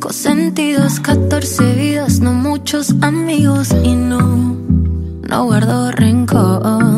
cinco 0.00 0.14
sentidos, 0.14 0.98
14 1.00 1.74
vidas, 1.74 2.20
no 2.20 2.32
muchos 2.32 2.94
amigos 3.02 3.68
y 3.84 3.94
no, 3.94 4.56
no 5.28 5.44
guardo 5.44 5.92
rencor. 5.92 6.89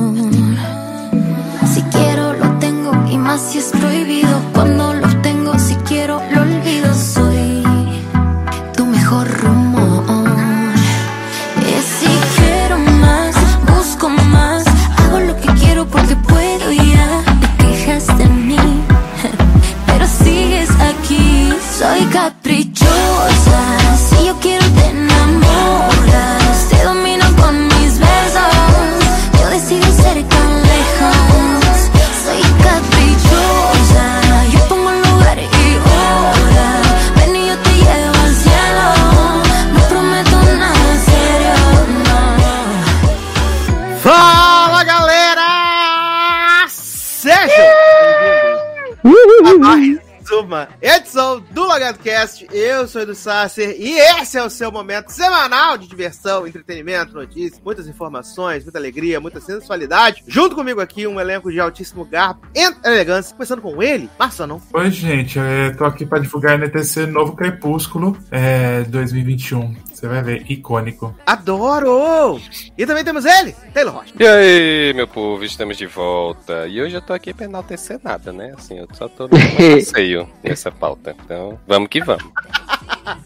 Do 52.03 52.11
LogadoCast. 52.11 52.42
Eu 52.53 52.87
sou 52.87 53.01
o 53.01 53.05
Edu 53.05 53.15
Sasser 53.15 53.75
e 53.79 53.99
esse 53.99 54.37
é 54.37 54.45
o 54.45 54.51
seu 54.51 54.71
momento 54.71 55.09
semanal 55.09 55.79
de 55.79 55.89
diversão, 55.89 56.47
entretenimento, 56.47 57.15
notícias, 57.15 57.59
muitas 57.65 57.89
informações, 57.89 58.63
muita 58.63 58.79
alegria, 58.79 59.19
muita 59.19 59.41
sensualidade. 59.41 60.23
Junto 60.29 60.55
comigo 60.55 60.79
aqui, 60.79 61.07
um 61.07 61.19
elenco 61.19 61.51
de 61.51 61.59
altíssimo 61.59 62.05
garbo 62.05 62.43
e 62.55 62.61
elegância, 62.87 63.35
começando 63.35 63.63
com 63.63 63.83
ele, 63.83 64.11
Marçonão. 64.19 64.61
Oi, 64.75 64.91
gente, 64.91 65.39
eu 65.39 65.77
tô 65.79 65.87
aqui 65.87 66.05
pra 66.05 66.19
divulgar 66.19 66.59
NTC 66.59 67.07
Novo 67.07 67.35
Crepúsculo 67.35 68.19
é, 68.31 68.83
2021. 68.83 69.75
Você 70.03 70.09
vai 70.09 70.21
ver, 70.21 70.51
icônico. 70.51 71.15
Adoro! 71.25 72.41
E 72.77 72.85
também 72.85 73.05
temos 73.05 73.25
ele, 73.25 73.55
Taylor 73.73 73.95
Rocha. 73.95 74.13
E 74.19 74.27
aí, 74.27 74.93
meu 74.95 75.07
povo, 75.07 75.45
estamos 75.45 75.77
de 75.77 75.87
volta. 75.87 76.67
E 76.67 76.83
hoje 76.83 76.97
eu 76.97 77.01
tô 77.01 77.13
aqui 77.13 77.33
pra 77.33 77.45
enaltecer 77.45 78.01
nada, 78.03 78.33
né? 78.33 78.53
Assim, 78.59 78.79
eu 78.79 78.89
só 78.95 79.07
tô 79.07 79.29
no 79.29 79.31
passeio 79.79 80.29
nessa 80.43 80.73
pauta. 80.73 81.15
Então, 81.25 81.57
vamos 81.69 81.89
que 81.89 82.01
vamos. 82.03 82.25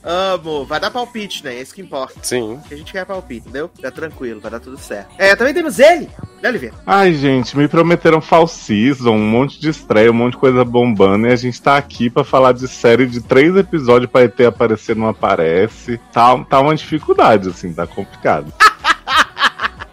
Amo, 0.03 0.65
vai 0.65 0.81
dar 0.81 0.91
palpite, 0.91 1.45
né? 1.45 1.59
Esse 1.59 1.75
que 1.75 1.83
importa. 1.83 2.15
Sim. 2.23 2.59
A 2.71 2.75
gente 2.75 2.93
quer 2.93 3.05
palpite, 3.05 3.41
entendeu? 3.49 3.71
Fica 3.75 3.91
tranquilo, 3.91 4.41
vai 4.41 4.51
dar 4.51 4.61
tudo 4.61 4.79
certo. 4.79 5.11
É, 5.19 5.35
também 5.35 5.55
temos 5.55 5.79
ele, 5.79 6.09
né, 6.43 6.49
Oliveira? 6.49 6.75
Ai, 6.87 7.15
gente, 7.15 7.57
me 7.57 7.69
prometeram 7.69 8.21
fall 8.21 8.47
season, 8.47 9.13
um 9.13 9.29
monte 9.29 9.61
de 9.61 9.69
estreia, 9.69 10.11
um 10.11 10.15
monte 10.15 10.33
de 10.33 10.39
coisa 10.39 10.65
bombando, 10.65 11.27
e 11.27 11.33
a 11.33 11.37
gente 11.37 11.61
tá 11.61 11.77
aqui 11.77 12.09
pra 12.09 12.25
falar 12.25 12.53
de 12.53 12.69
série 12.69 13.07
de 13.07 13.21
três 13.21 13.55
episódios 13.57 14.11
pra 14.11 14.23
ET 14.23 14.41
aparecer, 14.41 14.97
não 14.97 15.09
aparece. 15.09 15.99
Tá, 16.13 16.37
tá 16.45 16.61
uma 16.61 16.75
dificuldade, 16.75 17.49
assim, 17.49 17.73
tá 17.73 17.87
complicado. 17.87 18.53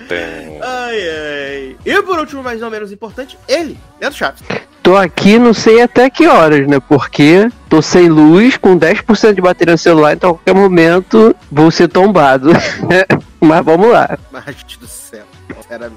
Tem... 0.07 0.59
Ai, 0.61 0.99
ai. 1.09 1.77
E 1.85 2.01
por 2.03 2.19
último, 2.19 2.43
mas 2.43 2.59
não 2.59 2.69
menos 2.69 2.91
importante, 2.91 3.37
ele, 3.47 3.77
Leandro 3.99 4.17
Chaves. 4.17 4.41
Tô 4.81 4.97
aqui, 4.97 5.39
não 5.39 5.53
sei 5.53 5.81
até 5.81 6.09
que 6.09 6.27
horas, 6.27 6.67
né? 6.67 6.77
Porque 6.79 7.49
tô 7.69 7.81
sem 7.81 8.09
luz, 8.09 8.57
com 8.57 8.77
10% 8.77 9.33
de 9.33 9.41
bateria 9.41 9.73
no 9.73 9.77
celular, 9.77 10.13
então 10.13 10.31
a 10.31 10.33
qualquer 10.33 10.53
momento 10.53 11.33
vou 11.49 11.71
ser 11.71 11.87
tombado. 11.87 12.49
Mas 13.39 13.63
vamos 13.63 13.89
lá. 13.89 14.17
Gente 14.47 14.79
do 14.79 14.87
céu. 14.87 15.25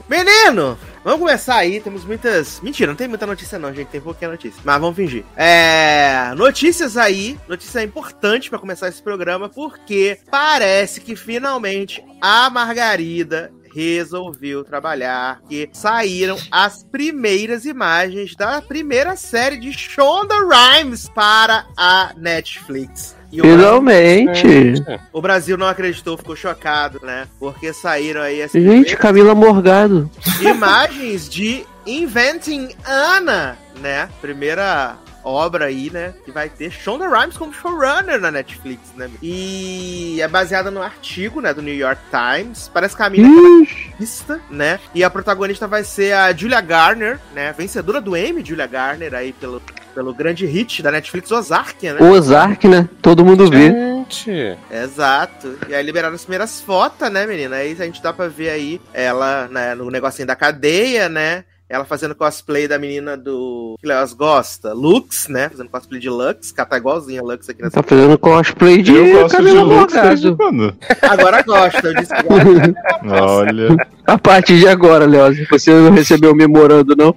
Menino! 0.09 0.79
Vamos 1.05 1.21
começar 1.21 1.57
aí, 1.57 1.81
temos 1.81 2.05
muitas. 2.05 2.61
Mentira, 2.61 2.91
não 2.91 2.97
tem 2.97 3.07
muita 3.07 3.27
notícia, 3.27 3.59
não, 3.59 3.73
gente. 3.73 3.89
Tem 3.89 4.01
pouquinha 4.01 4.31
notícia. 4.31 4.61
Mas 4.65 4.81
vamos 4.81 4.97
fingir. 4.97 5.25
É. 5.37 6.33
Notícias 6.35 6.97
aí. 6.97 7.39
Notícia 7.47 7.83
importante 7.83 8.49
pra 8.49 8.59
começar 8.59 8.89
esse 8.89 9.03
programa, 9.03 9.49
porque 9.49 10.19
parece 10.31 11.01
que 11.01 11.15
finalmente 11.15 12.03
a 12.21 12.49
Margarida 12.49 13.53
resolveu 13.77 14.65
trabalhar, 14.65 15.41
que 15.47 15.69
saíram 15.71 16.39
as 16.51 16.83
primeiras 16.83 17.67
imagens 17.67 18.35
da 18.35 18.63
primeira 18.63 19.17
série 19.17 19.59
de 19.61 19.71
Shonda 19.71 20.35
Rhimes 20.37 21.11
para 21.11 21.67
a 21.77 22.13
Netflix. 22.17 23.15
E 23.31 23.41
o 23.41 23.43
Brasil, 23.43 23.59
Finalmente. 23.59 24.85
o 25.13 25.21
Brasil 25.21 25.59
não 25.59 25.67
acreditou, 25.67 26.17
ficou 26.17 26.35
chocado, 26.35 27.01
né? 27.03 27.27
Porque 27.39 27.71
saíram 27.75 28.23
aí 28.23 28.41
as 28.41 28.53
Gente, 28.53 28.97
Camila 28.97 29.35
Morgado. 29.35 30.11
imagens 30.41 31.29
de 31.29 31.67
Inventing 31.85 32.71
Anna, 32.87 33.59
né? 33.83 34.09
Primeira 34.23 34.97
obra 35.27 35.67
aí, 35.67 35.91
né? 35.91 36.15
Que 36.25 36.31
vai 36.31 36.49
ter 36.49 36.71
Shonda 36.71 37.09
Rhimes 37.09 37.37
como 37.37 37.53
showrunner 37.53 38.21
na 38.21 38.31
Netflix, 38.31 38.93
né? 38.97 39.11
E 39.21 40.21
é 40.21 40.29
baseada 40.29 40.71
no 40.71 40.81
artigo, 40.81 41.41
né? 41.41 41.53
Do 41.53 41.61
New 41.61 41.75
York 41.75 42.01
Times. 42.11 42.71
Parece 42.73 42.97
que 42.97 43.03
a 43.03 43.11
mina 43.11 43.29
é 43.29 43.97
pista, 43.97 44.41
né? 44.49 44.79
E 44.95 45.03
a 45.03 45.11
protagonista 45.11 45.67
vai 45.67 45.83
ser 45.83 46.13
a 46.13 46.33
Julia 46.33 46.61
Garner, 46.61 47.19
né? 47.35 47.53
Vencedora 47.53 48.01
do 48.01 48.17
Emmy, 48.17 48.45
Julia 48.45 48.67
Garner, 48.67 49.15
aí 49.15 49.33
pelo, 49.33 49.61
pelo 49.95 50.15
grande 50.15 50.47
hit 50.47 50.83
da 50.83 50.93
Netflix, 50.93 51.31
Ozark, 51.33 51.83
né? 51.83 52.01
Ozark, 52.01 52.69
né? 52.69 52.89
Todo 53.03 53.25
mundo 53.25 53.51
vê. 53.51 53.71
Gente, 53.71 54.57
Exato. 54.71 55.59
E 55.69 55.75
aí 55.75 55.83
liberaram 55.83 56.15
as 56.15 56.23
primeiras 56.23 56.61
fotos, 56.61 57.11
né, 57.11 57.27
menina? 57.27 57.57
Aí 57.57 57.73
a 57.73 57.85
gente 57.85 58.01
dá 58.01 58.13
pra 58.13 58.29
ver 58.29 58.51
aí 58.51 58.81
ela 58.95 59.49
né, 59.49 59.75
no 59.75 59.91
negocinho 59.91 60.29
da 60.29 60.37
cadeia, 60.37 61.09
né? 61.09 61.45
Ela 61.69 61.85
fazendo 61.85 62.15
cosplay 62.15 62.69
da 62.69 62.79
menina 62.79 63.17
do 63.17 63.77
que 63.81 63.91
elas 63.91 64.13
gosta, 64.13 64.73
Lux, 64.73 65.27
né? 65.27 65.49
Fazendo 65.49 65.69
cosplay 65.69 66.01
de 66.01 66.09
Lux, 66.09 66.55
ela 66.57 66.67
tá 66.67 66.77
igualzinha 66.77 67.21
a 67.21 67.25
Lux 67.25 67.49
aqui 67.49 67.61
nessa. 67.61 67.83
Tá 67.83 67.83
fazendo 67.83 68.17
cosplay 68.19 68.83
de 68.83 68.95
Eu 68.95 69.23
gosto 69.23 69.31
de 69.31 69.37
Camila 69.37 69.87
desde 69.87 70.29
Morgado. 70.29 70.37
quando? 70.37 70.77
Agora 71.03 71.43
gosta, 71.43 71.89
eu 71.89 71.95
disse 71.95 72.15
que 72.15 72.23
gosta. 72.23 72.75
Olha. 73.05 73.77
A 74.07 74.17
partir 74.17 74.61
de 74.61 74.69
agora, 74.69 75.07
Léo, 75.07 75.35
você 75.51 75.73
não 75.73 75.91
recebeu 75.91 76.31
o 76.31 76.37
memorando, 76.37 76.95
não? 76.95 77.15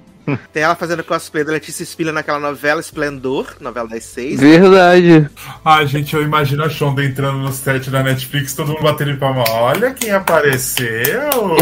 Tem 0.52 0.64
ela 0.64 0.76
fazendo 0.76 1.04
cosplay 1.04 1.44
da 1.44 1.52
Letícia 1.52 1.86
Spiller 1.86 2.14
naquela 2.14 2.40
novela 2.40 2.80
Esplendor, 2.80 3.56
novela 3.60 3.88
das 3.88 4.04
seis. 4.04 4.40
Verdade. 4.40 5.30
Ai, 5.64 5.88
gente, 5.88 6.16
eu 6.16 6.24
imagino 6.24 6.64
a 6.64 6.70
Shonda 6.70 7.04
entrando 7.04 7.38
no 7.40 7.52
set 7.52 7.90
da 7.90 8.04
Netflix, 8.04 8.54
todo 8.54 8.70
mundo 8.70 8.82
batendo 8.82 9.18
palma. 9.18 9.44
Olha 9.50 9.92
quem 9.92 10.12
apareceu! 10.12 11.30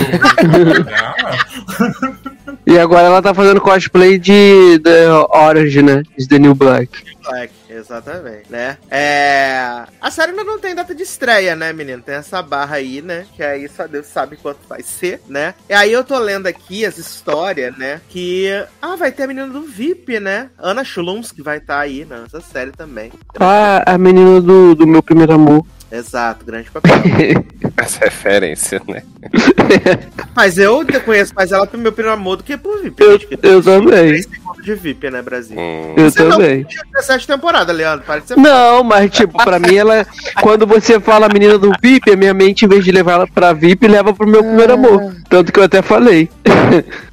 E 2.67 2.77
agora 2.77 3.07
ela 3.07 3.21
tá 3.21 3.33
fazendo 3.33 3.61
cosplay 3.61 4.19
de 4.19 4.77
The 4.83 5.09
Orange, 5.29 5.81
né? 5.81 6.03
De 6.17 6.27
The 6.27 6.37
New 6.37 6.53
Black. 6.53 7.01
Black, 7.23 7.53
exatamente, 7.69 8.51
né? 8.51 8.77
É... 8.91 9.85
A 10.01 10.11
série 10.11 10.31
ainda 10.31 10.43
não 10.43 10.59
tem 10.59 10.75
data 10.75 10.93
de 10.93 11.01
estreia, 11.01 11.55
né, 11.55 11.71
menino? 11.71 12.01
Tem 12.01 12.15
essa 12.15 12.41
barra 12.41 12.75
aí, 12.75 13.01
né? 13.01 13.25
Que 13.37 13.41
aí 13.41 13.69
só 13.69 13.87
Deus 13.87 14.07
sabe 14.07 14.35
quanto 14.35 14.59
vai 14.67 14.83
ser, 14.83 15.21
né? 15.29 15.53
E 15.69 15.73
aí 15.73 15.93
eu 15.93 16.03
tô 16.03 16.19
lendo 16.19 16.47
aqui 16.47 16.85
as 16.85 16.97
histórias, 16.97 17.77
né? 17.77 18.01
Que... 18.09 18.49
Ah, 18.81 18.97
vai 18.97 19.13
ter 19.13 19.23
a 19.23 19.27
menina 19.27 19.47
do 19.47 19.61
VIP, 19.61 20.19
né? 20.19 20.49
Ana 20.59 20.83
Chlumsky 20.83 21.41
vai 21.41 21.59
estar 21.59 21.79
aí 21.79 22.03
nessa 22.03 22.41
série 22.41 22.71
também. 22.73 23.13
Ah, 23.39 23.93
a 23.93 23.97
menina 23.97 24.41
do, 24.41 24.75
do 24.75 24.85
meu 24.85 25.01
primeiro 25.01 25.33
amor. 25.33 25.65
Exato, 25.91 26.45
grande 26.45 26.69
papel. 26.69 26.91
essa 27.77 27.99
referência, 28.05 28.81
né? 28.87 29.03
Mas 30.35 30.57
eu 30.57 30.85
conheço 31.05 31.33
mais 31.33 31.51
ela 31.51 31.65
pro 31.65 31.77
meu 31.77 31.91
primeiro 31.91 32.17
amor 32.17 32.37
do 32.37 32.43
que 32.43 32.57
pro 32.57 32.81
VIP. 32.81 33.01
Eu, 33.01 33.19
eu 33.41 33.63
também. 33.63 34.21
De 34.75 34.81
VIP, 34.81 35.09
né, 35.09 35.21
Brasil? 35.21 35.57
Hum, 35.57 35.93
Eu 35.97 36.09
Você 36.11 36.23
não 36.23 36.31
também. 36.31 36.63
tinha 36.63 36.83
17 36.93 37.27
temporada, 37.27 37.71
Leandro. 37.73 38.05
Para 38.05 38.21
de 38.21 38.27
ser 38.27 38.37
Não, 38.37 38.83
mas 38.83 39.09
tipo, 39.11 39.37
pra 39.43 39.59
mim 39.59 39.75
ela. 39.75 40.05
Quando 40.41 40.65
você 40.67 40.99
fala 40.99 41.25
a 41.25 41.29
menina 41.29 41.57
do 41.57 41.71
VIP, 41.81 42.11
a 42.11 42.15
minha 42.15 42.33
mente, 42.33 42.65
em 42.65 42.67
vez 42.67 42.83
de 42.83 42.91
levar 42.91 43.13
ela 43.13 43.27
pra 43.27 43.53
VIP, 43.53 43.87
leva 43.87 44.13
pro 44.13 44.27
meu 44.27 44.43
primeiro 44.43 44.73
amor. 44.73 45.15
Tanto 45.29 45.51
que 45.51 45.59
eu 45.59 45.63
até 45.63 45.81
falei. 45.81 46.29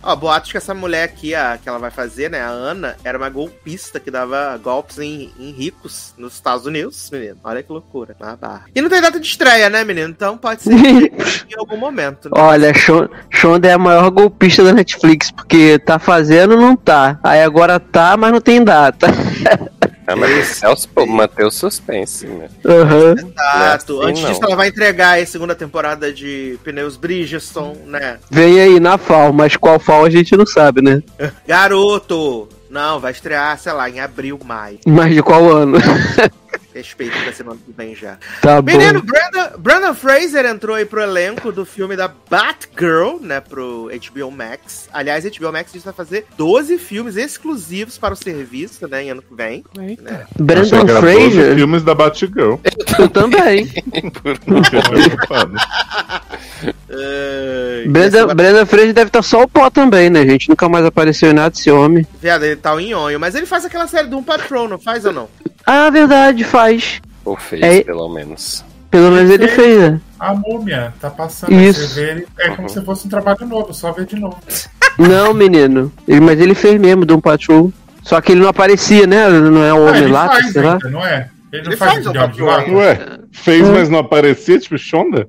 Ó, 0.02 0.14
boatos 0.16 0.50
que 0.50 0.56
essa 0.58 0.74
mulher 0.74 1.04
aqui, 1.04 1.34
a, 1.34 1.58
que 1.62 1.68
ela 1.68 1.78
vai 1.78 1.90
fazer, 1.90 2.30
né, 2.30 2.40
a 2.40 2.48
Ana, 2.48 2.96
era 3.04 3.16
uma 3.16 3.28
golpista 3.30 3.98
que 3.98 4.10
dava 4.10 4.58
golpes 4.62 4.98
em, 4.98 5.32
em 5.38 5.50
ricos 5.52 6.12
nos 6.18 6.34
Estados 6.34 6.66
Unidos, 6.66 7.08
menino. 7.12 7.36
Olha 7.42 7.62
que 7.62 7.72
loucura, 7.72 8.14
na 8.20 8.36
barra. 8.36 8.64
E 8.74 8.80
não 8.82 8.88
tem 8.90 9.00
data 9.00 9.18
de 9.18 9.26
estreia, 9.26 9.70
né, 9.70 9.82
menino? 9.84 10.08
Então 10.10 10.36
pode 10.36 10.62
ser 10.62 10.72
em 10.74 11.58
algum 11.58 11.76
momento, 11.76 12.26
né? 12.28 12.32
Olha, 12.36 12.74
Shon- 12.74 13.08
Shonda 13.30 13.68
é 13.68 13.72
a 13.72 13.78
maior 13.78 14.10
golpista 14.10 14.62
da 14.62 14.72
Netflix, 14.72 15.30
porque 15.30 15.78
tá 15.78 15.98
fazendo, 15.98 16.56
não 16.56 16.76
tá. 16.76 17.18
Aí 17.22 17.40
agora 17.44 17.78
tá, 17.78 18.16
mas 18.16 18.32
não 18.32 18.40
tem 18.40 18.62
data. 18.62 19.06
ah, 20.06 20.16
mas 20.16 20.62
é 20.62 20.74
pô, 20.94 21.06
manter 21.06 21.44
o 21.44 21.50
suspense, 21.50 22.26
né? 22.26 22.48
Aham. 22.64 23.12
Exato. 23.12 23.94
Não 23.94 24.02
é 24.02 24.06
assim, 24.06 24.10
Antes 24.10 24.22
não. 24.22 24.30
disso, 24.30 24.44
ela 24.44 24.56
vai 24.56 24.68
entregar 24.68 25.10
aí 25.10 25.22
a 25.22 25.26
segunda 25.26 25.54
temporada 25.54 26.12
de 26.12 26.58
Pneus 26.64 26.96
Bridgestone, 26.96 27.78
né? 27.86 28.18
Vem 28.30 28.60
aí 28.60 28.80
na 28.80 28.98
FAO, 28.98 29.32
mas 29.32 29.56
qual 29.56 29.78
FAO 29.78 30.04
a 30.04 30.10
gente 30.10 30.36
não 30.36 30.46
sabe, 30.46 30.82
né? 30.82 31.02
Garoto! 31.46 32.48
Não, 32.74 32.98
vai 32.98 33.12
estrear, 33.12 33.56
sei 33.56 33.72
lá, 33.72 33.88
em 33.88 34.00
abril, 34.00 34.36
maio. 34.44 34.80
Mas 34.84 35.14
de 35.14 35.22
qual 35.22 35.48
ano? 35.48 35.78
Respeito 36.74 37.16
pra 37.22 37.32
semana 37.32 37.58
que 37.64 37.72
vem 37.72 37.94
já. 37.94 38.18
Tá 38.42 38.60
bom. 38.60 38.76
Menino, 38.76 39.00
Brandon, 39.00 39.58
Brandon 39.58 39.94
Fraser 39.94 40.44
entrou 40.44 40.74
aí 40.74 40.84
pro 40.84 41.00
elenco 41.00 41.52
do 41.52 41.64
filme 41.64 41.94
da 41.94 42.08
Batgirl, 42.08 43.18
né, 43.20 43.40
pro 43.40 43.88
HBO 44.12 44.30
Max. 44.30 44.88
Aliás, 44.92 45.24
HBO 45.24 45.52
Max 45.52 45.72
diz 45.72 45.82
que 45.82 45.86
vai 45.86 45.94
fazer 45.94 46.26
12 46.36 46.76
filmes 46.78 47.16
exclusivos 47.16 47.96
para 47.96 48.14
o 48.14 48.16
serviço, 48.16 48.88
né, 48.88 49.04
em 49.04 49.10
ano 49.10 49.22
que 49.22 49.34
vem. 49.34 49.64
Achei 49.78 49.96
Brandon 50.36 50.84
que 50.84 50.90
era 50.90 51.00
12 51.00 51.30
Fraser? 51.30 51.54
filmes 51.54 51.82
da 51.84 51.94
Batgirl. 51.94 52.56
Eu 52.98 53.08
também. 53.08 53.66
Fiquei 53.70 54.10
preocupado. 54.10 55.54
Ai, 56.90 57.88
Brandon, 57.88 58.18
esse- 58.26 58.34
Brandon 58.34 58.66
Fraser 58.66 58.92
deve 58.92 59.08
estar 59.08 59.22
só 59.22 59.42
o 59.42 59.48
pó 59.48 59.70
também, 59.70 60.10
né, 60.10 60.22
gente? 60.26 60.48
Nunca 60.48 60.68
mais 60.68 60.84
apareceu 60.84 61.30
em 61.30 61.34
nada 61.34 61.50
desse 61.50 61.70
homem. 61.70 62.06
Viado, 62.20 62.44
ele 62.44 62.56
tá 62.56 62.80
em 62.80 62.94
onho, 62.94 63.18
mas 63.18 63.34
ele 63.34 63.46
faz 63.46 63.64
aquela 63.64 63.86
série 63.86 64.08
do 64.08 64.18
Um 64.18 64.22
Patrol, 64.22 64.68
não 64.68 64.78
faz 64.78 65.04
ou 65.04 65.12
não? 65.12 65.28
Ah, 65.66 65.88
verdade, 65.90 66.44
faz. 66.44 67.00
Ou 67.24 67.36
fez, 67.36 67.62
É- 67.62 67.82
pelo 67.84 68.08
menos. 68.08 68.64
Pelo 68.90 69.10
menos 69.10 69.30
ele 69.30 69.48
fez, 69.48 69.78
né? 69.78 70.00
A 70.20 70.34
múmia 70.34 70.94
tá 71.00 71.10
passando 71.10 71.52
Isso. 71.52 71.88
você 71.88 71.94
vê 72.04 72.10
ele, 72.12 72.26
é 72.38 72.50
como 72.50 72.68
se 72.68 72.80
fosse 72.84 73.06
um 73.06 73.10
trabalho 73.10 73.46
novo, 73.46 73.74
só 73.74 73.90
ver 73.92 74.06
de 74.06 74.16
novo. 74.16 74.38
Não, 74.98 75.34
menino. 75.34 75.92
Ele- 76.06 76.20
mas 76.20 76.38
ele 76.40 76.54
fez 76.54 76.80
mesmo 76.80 77.04
Doom 77.04 77.20
Patrol. 77.20 77.72
Só 78.02 78.20
que 78.20 78.32
ele 78.32 78.42
não 78.42 78.48
aparecia, 78.48 79.06
né? 79.06 79.26
Não 79.30 79.64
é 79.64 79.72
o 79.72 79.78
Ah, 79.78 79.90
homem 79.90 80.02
ele 80.02 80.12
lá, 80.12 80.26
faz 80.28 80.52
sei 80.52 80.62
lá. 80.62 80.72
ainda, 80.74 80.90
não 80.90 81.04
é? 81.04 81.28
Ele 81.50 81.62
não 81.62 81.70
Ele 81.70 81.76
faz, 81.78 81.92
faz 81.94 82.06
o 82.06 82.10
o 82.10 82.12
Patrol 82.12 82.46
lata? 82.46 82.70
Ué, 82.70 82.98
fez, 83.32 83.68
mas 83.70 83.88
não 83.88 83.98
aparecia, 84.00 84.58
tipo, 84.58 84.76
Shonda? 84.76 85.26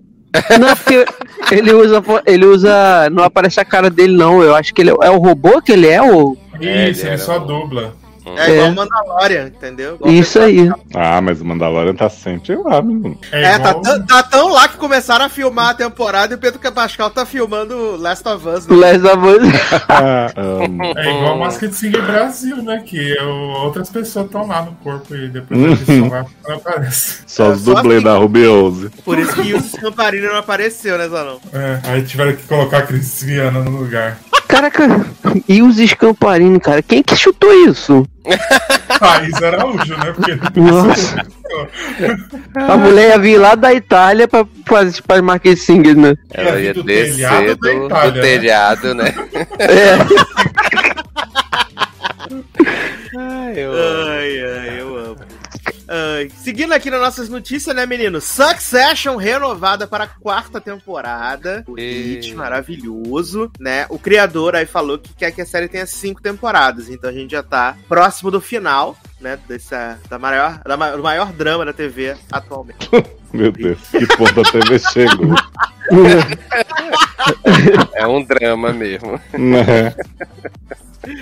Não, 0.59 0.75
porque 0.75 1.05
ele 1.51 1.73
usa, 1.73 2.03
ele 2.25 2.45
usa. 2.45 3.09
Não 3.11 3.23
aparece 3.23 3.59
a 3.59 3.65
cara 3.65 3.89
dele, 3.89 4.15
não. 4.15 4.41
Eu 4.41 4.55
acho 4.55 4.73
que 4.73 4.81
ele 4.81 4.91
é 4.91 5.09
o 5.09 5.17
robô 5.17 5.61
que 5.61 5.71
ele 5.71 5.87
é, 5.87 6.01
ou. 6.01 6.37
É, 6.61 6.89
Isso, 6.89 7.01
ele 7.03 7.09
ele 7.09 7.17
só 7.17 7.37
o- 7.37 7.39
dubla. 7.39 7.93
É, 8.37 8.51
igual 8.51 8.67
É. 8.67 8.69
o 8.71 8.75
Mandalorian, 8.75 9.47
entendeu? 9.47 9.95
Igual 9.95 10.11
Isso 10.11 10.39
aí. 10.39 10.69
Ah, 10.93 11.21
mas 11.21 11.41
o 11.41 11.45
Mandalorian 11.45 11.93
tá 11.93 12.09
sempre 12.09 12.55
lá, 12.55 12.81
menino. 12.81 13.17
É, 13.31 13.43
É, 13.43 13.59
tá, 13.59 13.69
igual... 13.69 13.81
tão- 13.83 14.05
tá 14.05 14.23
tão 14.23 14.49
lá 14.49 14.67
que 14.67 14.77
começaram 14.77 15.25
a 15.25 15.29
filmar 15.29 15.69
a 15.69 15.73
temporada 15.73 16.33
e 16.33 16.37
o 16.37 16.39
Pedro 16.39 16.59
Pascal 16.71 17.09
tá 17.09 17.25
filmando 17.25 17.95
Last 17.97 18.27
of 18.27 18.47
Us. 18.47 18.67
Né? 18.67 18.75
Last 18.75 19.05
of 19.07 19.27
Us. 19.27 19.53
Ah. 19.87 20.31
É 20.97 21.09
igual 21.17 21.33
a 21.33 21.37
Masked 21.37 21.73
Singer 21.73 22.01
Brasil, 22.03 22.57
né? 22.63 22.81
Que 22.85 23.17
outras 23.19 23.89
pessoas 23.89 24.25
estão 24.25 24.47
lá 24.47 24.61
no 24.63 24.71
corpo 24.83 25.15
e 25.15 25.27
depois 25.27 25.63
a 25.63 25.67
edição 25.71 26.25
não 26.47 26.55
aparece. 26.55 27.19
Só 27.27 27.49
os 27.49 27.61
É, 27.61 27.65
só 27.65 27.73
dublês 27.75 27.97
assim. 27.99 28.05
da 28.13 28.17
Ruby 28.17 28.45
Rose. 28.47 28.89
Por 29.03 29.17
isso 29.19 29.33
que 29.41 29.53
o 29.53 29.61
Scamparino 29.61 30.27
não 30.29 30.37
apareceu, 30.37 30.97
né, 30.97 31.07
Zanão? 31.07 31.39
É, 31.53 31.79
aí 31.89 32.01
tiveram 32.03 32.33
que 32.35 32.43
colocar 32.43 32.79
a 32.79 32.81
Cristiana 32.83 33.59
no 33.61 33.71
lugar. 33.71 34.17
Caraca, 34.47 35.05
e 35.49 35.61
os 35.61 35.77
Scamparini, 35.77 36.59
cara? 36.59 36.81
Quem 36.81 37.01
que 37.03 37.15
chutou 37.15 37.51
isso? 37.67 38.05
Thaís 38.99 39.41
Araújo, 39.41 39.97
né? 39.97 40.13
Porque 40.13 40.59
Nossa. 40.59 41.25
A 42.55 42.77
mulher 42.77 43.09
ia 43.09 43.17
vir 43.19 43.37
lá 43.37 43.55
da 43.55 43.73
Itália 43.73 44.27
pra 44.27 44.45
fazer 44.65 45.01
para 45.03 45.21
Market 45.21 45.57
Singer, 45.57 45.95
né? 45.95 46.15
Ela 46.33 46.59
Ia 46.59 46.73
ia 46.73 46.83
descer 46.83 47.55
do, 47.55 47.85
Itália, 47.85 48.11
do 48.11 48.15
né? 48.17 48.21
telhado, 48.21 48.93
né? 48.95 49.13
É. 49.59 49.95
Ai, 53.17 53.53
eu... 53.55 53.71
Ai, 53.71 54.43
ai, 54.43 54.81
eu 54.81 54.97
amo. 54.97 55.15
Ai, 55.87 56.31
seguindo 56.41 56.73
aqui 56.73 56.89
nas 56.89 56.99
nossas 56.99 57.29
notícias, 57.29 57.75
né, 57.75 57.85
menino? 57.85 58.19
Succession 58.19 59.15
renovada 59.15 59.87
para 59.87 60.05
a 60.05 60.07
quarta 60.07 60.59
temporada. 60.59 61.63
O 61.67 61.75
hit 61.75 62.33
maravilhoso, 62.33 63.51
né? 63.59 63.85
O 63.89 63.99
criador 63.99 64.55
aí 64.55 64.65
falou 64.65 64.97
que 64.97 65.13
quer 65.13 65.31
que 65.31 65.41
a 65.41 65.45
série 65.45 65.67
tenha 65.67 65.85
cinco 65.85 66.21
temporadas, 66.21 66.89
então 66.89 67.09
a 67.09 67.13
gente 67.13 67.31
já 67.31 67.43
tá 67.43 67.77
próximo 67.87 68.31
do 68.31 68.41
final, 68.41 68.97
né? 69.19 69.39
Dessa, 69.47 69.99
da 70.09 70.19
maior, 70.19 70.61
da, 70.63 70.95
do 70.95 71.03
maior 71.03 71.31
drama 71.33 71.65
da 71.65 71.73
TV 71.73 72.15
atualmente. 72.31 72.89
Meu 73.33 73.51
Deus, 73.51 73.79
que 73.89 74.05
ponto 74.15 74.41
a 74.41 74.43
TV 74.43 74.79
chegou. 74.79 75.35
É 77.93 78.07
um 78.07 78.23
drama 78.23 78.71
mesmo. 78.71 79.19
Né? 79.33 79.93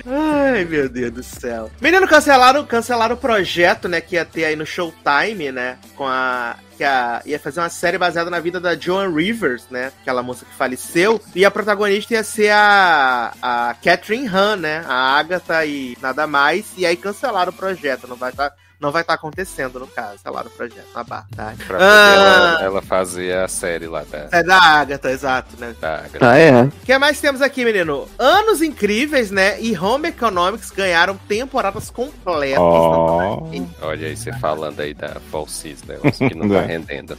Ai, 0.05 0.63
meu 0.65 0.87
Deus 0.87 1.11
do 1.11 1.23
céu. 1.23 1.69
Menino, 1.81 2.07
cancelaram, 2.07 2.65
cancelaram 2.65 3.15
o 3.15 3.17
projeto, 3.19 3.87
né, 3.87 3.99
que 3.99 4.15
ia 4.15 4.23
ter 4.23 4.45
aí 4.45 4.55
no 4.55 4.65
Showtime, 4.65 5.51
né, 5.51 5.77
com 5.95 6.07
a... 6.07 6.55
Que 6.77 6.83
a, 6.83 7.21
ia 7.25 7.39
fazer 7.39 7.59
uma 7.59 7.69
série 7.69 7.97
baseada 7.97 8.29
na 8.29 8.39
vida 8.39 8.59
da 8.59 8.75
Joan 8.75 9.13
Rivers, 9.13 9.65
né? 9.69 9.91
Aquela 10.01 10.23
moça 10.23 10.45
que 10.45 10.53
faleceu. 10.53 11.21
E 11.35 11.45
a 11.45 11.51
protagonista 11.51 12.13
ia 12.13 12.23
ser 12.23 12.51
a, 12.51 13.33
a 13.41 13.75
Catherine 13.81 14.27
Han, 14.27 14.57
né? 14.57 14.83
A 14.87 15.17
Agatha 15.17 15.65
e 15.65 15.97
nada 16.01 16.25
mais. 16.27 16.73
E 16.77 16.85
aí 16.85 16.95
cancelaram 16.95 17.51
o 17.51 17.55
projeto. 17.55 18.07
Não 18.07 18.15
vai 18.15 18.31
estar 18.31 18.53
não 18.83 18.91
vai 18.91 19.01
estar 19.01 19.13
acontecendo, 19.15 19.79
no 19.79 19.87
caso. 19.87 20.11
Cancelaram 20.23 20.47
o 20.47 20.51
projeto. 20.51 20.85
Na 20.93 21.03
barra, 21.03 21.25
tá? 21.35 21.53
Pra 21.65 21.77
poder 21.77 21.83
Ah. 21.83 22.13
ela, 22.59 22.63
ela 22.65 22.81
fazer 22.81 23.35
a 23.37 23.47
série 23.47 23.87
lá 23.87 24.03
da, 24.03 24.27
É 24.31 24.43
da 24.43 24.61
Agatha, 24.61 25.09
exato, 25.09 25.55
né? 25.57 25.73
da 25.81 25.95
Agatha. 25.99 26.17
Ah, 26.29 26.37
é. 26.37 26.63
O 26.63 26.71
que 26.85 26.97
mais 26.99 27.19
temos 27.19 27.41
aqui, 27.41 27.63
menino? 27.65 28.07
Anos 28.19 28.61
Incríveis, 28.61 29.31
né? 29.31 29.59
E 29.61 29.75
Home 29.77 30.09
Economics 30.09 30.69
ganharam 30.69 31.17
temporadas 31.27 31.89
completas. 31.89 32.59
Ó, 32.59 33.47
Olha 33.81 34.07
aí, 34.07 34.15
você 34.17 34.31
falando 34.33 34.79
aí 34.79 34.93
da 34.93 35.17
Falsis, 35.31 35.81
né? 35.83 35.95
Que 36.17 36.35
não 36.35 36.47
tá 36.49 36.55
É. 36.63 36.65
rendendo. 36.65 37.17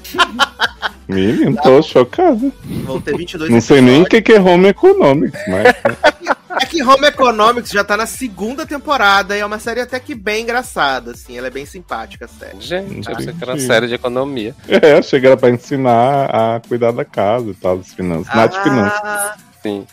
menino, 1.09 1.57
tô 1.63 1.81
chocado. 1.83 2.53
Vão 2.85 3.01
ter 3.01 3.17
22 3.17 3.51
Não 3.51 3.61
sei 3.61 3.81
nem 3.81 4.01
o 4.01 4.03
episódios. 4.03 4.09
que 4.09 4.23
que 4.23 4.33
é 4.33 4.41
Home 4.41 4.69
Economics, 4.69 5.41
mas 5.49 5.75
É 6.61 6.67
que 6.67 6.83
Home 6.83 7.07
Economics 7.07 7.71
já 7.71 7.83
tá 7.83 7.97
na 7.97 8.07
segunda 8.07 8.67
temporada 8.67 9.37
e 9.37 9.41
é 9.41 9.47
uma 9.47 9.59
série 9.59 9.81
até 9.81 9.99
que 9.99 10.15
bem 10.15 10.43
engraçada, 10.43 11.13
assim. 11.13 11.37
Ela 11.37 11.49
é 11.49 11.51
bem 11.51 11.67
simpática, 11.67 12.27
a 12.27 12.29
série. 12.29 12.61
Gente, 12.61 13.09
eu 13.09 13.17
pensei 13.17 13.33
que 13.33 13.43
era 13.43 13.53
uma 13.53 13.61
série 13.61 13.89
de 13.89 13.95
economia. 13.95 14.55
é, 14.69 15.01
chega 15.03 15.29
era 15.29 15.37
pra 15.37 15.51
ensinar 15.51 16.27
a 16.27 16.61
cuidar 16.61 16.93
da 16.93 17.05
casa 17.05 17.51
e 17.51 17.55
tal, 17.55 17.79
das 17.79 17.93
finanças. 17.93 18.29
Ah. 18.31 18.37
Nath 18.37 18.63
Finanças. 18.63 19.33
Sim. 19.63 19.87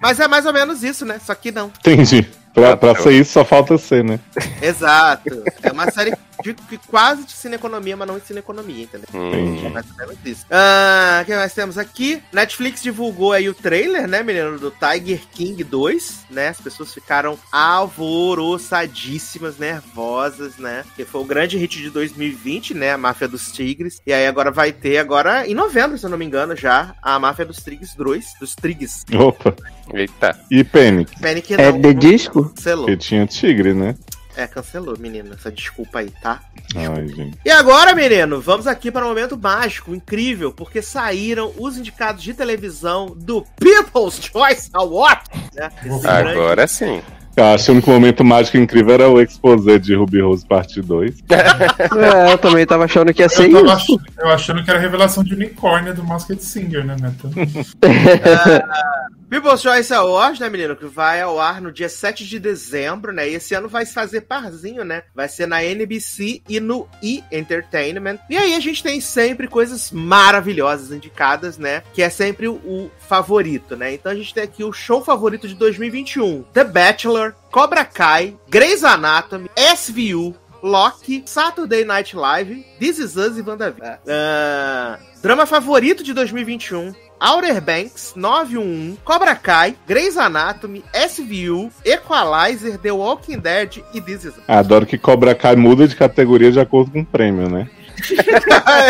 Mas 0.00 0.20
é 0.20 0.28
mais 0.28 0.46
ou 0.46 0.52
menos 0.52 0.84
isso, 0.84 1.04
né? 1.04 1.20
Só 1.24 1.34
que 1.34 1.50
não. 1.50 1.72
Entendi. 1.80 2.28
Pra, 2.54 2.76
pra 2.76 2.94
ser 2.94 3.12
isso, 3.12 3.32
só 3.32 3.44
falta 3.44 3.76
ser, 3.78 4.04
né? 4.04 4.18
Exato. 4.62 5.42
É 5.62 5.72
uma 5.72 5.90
série 5.90 6.14
de, 6.42 6.54
que 6.54 6.78
quase 6.88 7.24
de 7.24 7.32
cineconomia, 7.32 7.96
mas 7.96 8.08
não 8.08 8.16
ensina 8.16 8.38
economia, 8.38 8.84
entendeu? 8.84 9.08
Hum. 9.14 9.66
É 9.66 9.68
mais 9.68 9.86
ou 9.90 9.96
menos 9.96 10.16
isso. 10.24 10.46
Ah, 10.50 11.20
o 11.22 11.26
que 11.26 11.34
mais 11.34 11.52
temos 11.54 11.78
aqui? 11.78 12.22
Netflix 12.32 12.82
divulgou 12.82 13.32
aí 13.32 13.48
o 13.48 13.54
trailer, 13.54 14.06
né, 14.06 14.22
menino, 14.22 14.58
do 14.58 14.70
Tiger 14.70 15.20
King 15.32 15.62
2, 15.64 16.26
né? 16.30 16.48
As 16.48 16.60
pessoas 16.60 16.92
ficaram 16.94 17.38
alvoroçadíssimas, 17.52 19.58
nervosas, 19.58 20.56
né? 20.58 20.84
Que 20.96 21.04
foi 21.04 21.20
o 21.20 21.24
grande 21.24 21.56
hit 21.58 21.78
de 21.78 21.90
2020, 21.90 22.74
né? 22.74 22.92
A 22.92 22.98
Máfia 22.98 23.28
dos 23.28 23.50
Tigres. 23.52 24.00
E 24.06 24.12
aí 24.12 24.26
agora 24.26 24.50
vai 24.50 24.72
ter, 24.72 24.98
agora 24.98 25.46
em 25.46 25.54
novembro, 25.54 25.98
se 25.98 26.06
eu 26.06 26.10
não 26.10 26.18
me 26.18 26.24
engano, 26.24 26.56
já, 26.56 26.94
a 27.02 27.18
Máfia 27.18 27.44
dos 27.44 27.58
Tigres 27.58 27.94
2, 27.94 28.24
dos 28.40 28.54
Tigres. 28.54 29.04
Opa. 29.14 29.54
Eita. 29.92 30.38
E 30.50 30.62
Panic, 30.64 31.18
Panic 31.20 31.54
É 31.54 31.72
não, 31.72 31.80
de 31.80 31.94
disco? 31.94 32.44
cancelou. 32.50 32.86
que 32.86 32.96
tinha 32.96 33.26
tigre, 33.26 33.72
né? 33.72 33.94
É, 34.38 34.46
cancelou, 34.46 34.96
menino. 34.96 35.34
Essa 35.34 35.50
desculpa 35.50 35.98
aí, 35.98 36.10
tá? 36.22 36.40
Ai, 36.76 37.08
gente. 37.08 37.36
E 37.44 37.50
agora, 37.50 37.92
menino, 37.92 38.40
vamos 38.40 38.68
aqui 38.68 38.88
para 38.88 39.04
um 39.04 39.08
momento 39.08 39.36
mágico, 39.36 39.92
incrível, 39.92 40.52
porque 40.52 40.80
saíram 40.80 41.52
os 41.58 41.76
indicados 41.76 42.22
de 42.22 42.32
televisão 42.32 43.06
do 43.16 43.44
People's 43.58 44.20
Choice 44.22 44.70
Award. 44.72 45.22
Né? 45.56 45.68
Esse 45.84 46.00
grande- 46.02 46.30
Agora 46.30 46.68
sim. 46.68 47.02
Eu 47.36 47.44
achando 47.46 47.80
que 47.82 47.88
o 47.88 47.92
momento 47.92 48.24
mágico 48.24 48.56
incrível 48.56 48.94
era 48.94 49.08
o 49.08 49.20
exposé 49.20 49.78
de 49.78 49.94
Ruby 49.94 50.20
Rose 50.20 50.44
parte 50.46 50.80
2. 50.82 51.18
É, 51.28 52.32
eu 52.32 52.38
também 52.38 52.64
tava 52.66 52.84
achando 52.84 53.12
que 53.14 53.22
ia 53.22 53.28
ser 53.28 53.50
Eu 53.50 53.64
tava 53.64 53.80
isso. 53.80 53.94
ach- 54.00 54.18
eu 54.24 54.28
achando 54.28 54.62
que 54.64 54.70
era 54.70 54.78
a 54.78 54.82
revelação 54.82 55.22
de 55.24 55.34
unicórnio 55.34 55.92
do 55.94 56.02
Masked 56.04 56.42
Singer, 56.44 56.84
né, 56.84 56.96
Neto? 57.00 57.28
People's 59.28 59.60
Choice 59.60 59.92
Awards, 59.92 60.40
né, 60.40 60.48
menino? 60.48 60.74
Que 60.74 60.86
vai 60.86 61.20
ao 61.20 61.38
ar 61.38 61.60
no 61.60 61.70
dia 61.70 61.88
7 61.88 62.26
de 62.26 62.38
dezembro, 62.38 63.12
né? 63.12 63.28
E 63.28 63.34
esse 63.34 63.54
ano 63.54 63.68
vai 63.68 63.84
fazer 63.84 64.22
parzinho, 64.22 64.84
né? 64.84 65.02
Vai 65.14 65.28
ser 65.28 65.46
na 65.46 65.62
NBC 65.62 66.42
e 66.48 66.58
no 66.58 66.88
E! 67.02 67.22
Entertainment. 67.30 68.18
E 68.30 68.38
aí 68.38 68.54
a 68.54 68.60
gente 68.60 68.82
tem 68.82 69.00
sempre 69.00 69.46
coisas 69.46 69.90
maravilhosas 69.90 70.92
indicadas, 70.92 71.58
né? 71.58 71.82
Que 71.92 72.02
é 72.02 72.08
sempre 72.08 72.48
o, 72.48 72.90
favorito, 73.06 73.76
né? 73.76 73.92
Então 73.92 74.10
a 74.10 74.14
gente 74.14 74.32
tem 74.32 74.44
aqui 74.44 74.64
o 74.64 74.72
show 74.72 75.04
favorito 75.04 75.46
de 75.46 75.54
2021: 75.54 76.44
The 76.54 76.64
Bachelor, 76.64 77.34
Cobra 77.50 77.84
Kai, 77.84 78.36
Grey's 78.48 78.82
Anatomy, 78.82 79.50
SVU. 79.76 80.34
Loki, 80.60 81.22
Saturday 81.24 81.84
Night 81.84 82.16
Live, 82.16 82.66
This 82.80 82.98
Is 82.98 83.16
Us 83.16 83.38
e 83.38 83.42
WandaVision. 83.42 83.96
Ah, 84.08 84.98
drama 85.22 85.46
favorito 85.46 86.02
de 86.02 86.12
2021, 86.12 86.92
Outer 87.20 87.60
Banks, 87.60 88.14
911, 88.16 88.98
Cobra 89.04 89.34
Kai, 89.34 89.76
Grey's 89.86 90.16
Anatomy, 90.16 90.84
SVU, 90.94 91.70
Equalizer, 91.84 92.78
The 92.78 92.92
Walking 92.92 93.38
Dead 93.38 93.82
e 93.92 94.00
This 94.00 94.24
Is 94.24 94.36
Us. 94.36 94.42
Adoro 94.46 94.86
que 94.86 94.96
Cobra 94.96 95.34
Kai 95.34 95.56
muda 95.56 95.88
de 95.88 95.96
categoria 95.96 96.52
de 96.52 96.60
acordo 96.60 96.90
com 96.90 97.00
o 97.00 97.06
prêmio, 97.06 97.48
né? 97.48 97.68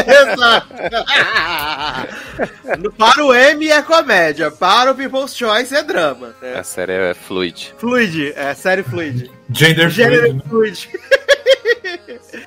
Exato. 0.07 0.69
para 2.99 3.25
o 3.25 3.35
M 3.35 3.71
é 3.71 3.83
comédia, 3.83 4.51
para 4.51 4.93
o 4.93 4.95
People's 4.95 5.35
Choice 5.35 5.75
é 5.75 5.83
drama. 5.83 6.35
É. 6.43 6.59
A 6.59 6.63
série 6.63 6.93
é 6.93 7.15
fluid. 7.15 7.75
Fluid, 7.79 8.35
é 8.37 8.53
série 8.55 8.83
fluid. 8.83 9.31
Gender 9.51 9.91
fluid, 9.91 10.35
né? 10.35 10.43
fluid. 10.49 10.89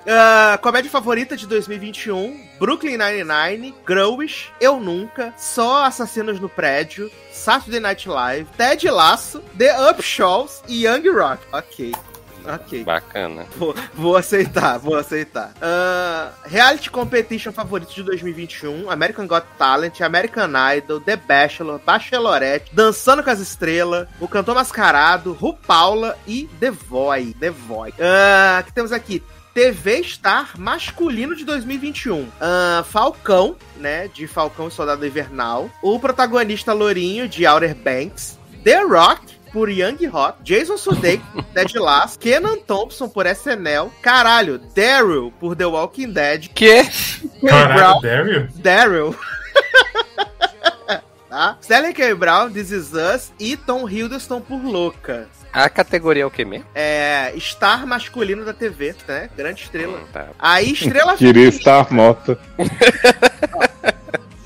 Ah, 0.07 0.57
comédia 0.61 0.89
favorita 0.89 1.35
de 1.35 1.47
2021: 1.47 2.39
Brooklyn 2.59 2.97
Nine-Nine, 2.97 3.73
Growish, 3.85 4.51
Eu 4.59 4.79
Nunca, 4.79 5.33
Só 5.37 5.85
Assassinos 5.85 6.39
no 6.39 6.49
Prédio, 6.49 7.11
Saturday 7.31 7.79
Night 7.79 8.07
Live, 8.07 8.47
Ted 8.57 8.89
Lasso, 8.89 9.41
The 9.57 9.89
Upshaws 9.89 10.61
e 10.67 10.85
Young 10.85 11.09
Rock. 11.09 11.43
Ok. 11.51 11.91
Ok. 12.51 12.83
Bacana. 12.83 13.45
Vou, 13.57 13.75
vou 13.93 14.15
aceitar, 14.15 14.77
vou 14.77 14.95
aceitar. 14.95 15.53
Ah, 15.61 16.31
reality 16.45 16.89
Competition 16.89 17.51
favorito 17.51 17.93
de 17.93 18.03
2021: 18.03 18.89
American 18.89 19.27
Got 19.27 19.45
Talent, 19.57 20.01
American 20.01 20.51
Idol, 20.75 20.99
The 20.99 21.15
Bachelor, 21.15 21.79
Bachelorette, 21.79 22.73
Dançando 22.73 23.23
com 23.23 23.29
as 23.29 23.39
Estrelas, 23.39 24.07
O 24.19 24.27
Cantor 24.27 24.55
Mascarado, 24.55 25.33
RuPaula 25.33 26.17
e 26.27 26.49
The 26.59 26.71
Voice. 26.71 27.33
The 27.35 27.49
Voice. 27.49 27.95
Ah, 27.99 28.63
que 28.65 28.73
temos 28.73 28.91
aqui? 28.91 29.23
TV 29.53 30.01
Star 30.03 30.57
masculino 30.57 31.35
de 31.35 31.43
2021. 31.43 32.27
Ah, 32.39 32.83
Falcão, 32.87 33.55
né? 33.77 34.07
De 34.07 34.27
Falcão 34.27 34.67
e 34.67 34.71
Soldado 34.71 35.05
Invernal. 35.05 35.69
O 35.81 35.99
protagonista 35.99 36.73
Lourinho, 36.73 37.27
de 37.27 37.45
Outer 37.45 37.75
Banks. 37.75 38.39
The 38.63 38.83
Rock, 38.83 39.40
por 39.51 39.69
Young 39.69 40.05
Hot, 40.07 40.37
Jason 40.43 40.77
Sudeikis 40.77 41.25
por 41.33 41.43
Ted 41.53 41.77
Lasso, 41.77 42.19
Kenan 42.19 42.57
Thompson 42.59 43.09
por 43.09 43.25
SNL, 43.25 43.89
caralho, 44.01 44.59
Daryl 44.75 45.31
por 45.39 45.55
The 45.55 45.65
Walking 45.65 46.11
Dead, 46.11 46.49
Que? 46.53 46.83
Caralho, 47.47 48.01
Daryl? 48.01 48.47
Daryl. 48.55 49.15
tá? 51.29 51.57
Stanley 51.61 51.93
K. 51.93 52.13
Brown, 52.13 52.51
This 52.51 52.71
Is 52.71 52.91
Us 52.93 53.31
e 53.39 53.55
Tom 53.55 53.89
Hiddleston 53.89 54.41
por 54.41 54.63
Louca. 54.63 55.27
A 55.53 55.69
categoria 55.69 56.23
é 56.23 56.25
o 56.25 56.31
que 56.31 56.45
mesmo? 56.45 56.65
É, 56.73 57.33
star 57.37 57.85
masculino 57.85 58.45
da 58.45 58.53
TV, 58.53 58.95
né? 59.05 59.29
Grande 59.35 59.63
estrela. 59.63 59.97
Hum, 59.97 60.05
tá. 60.13 60.27
Aí, 60.39 60.71
estrela 60.71 61.15
Queria 61.17 61.49
estar 61.49 61.91
morta. 61.91 62.39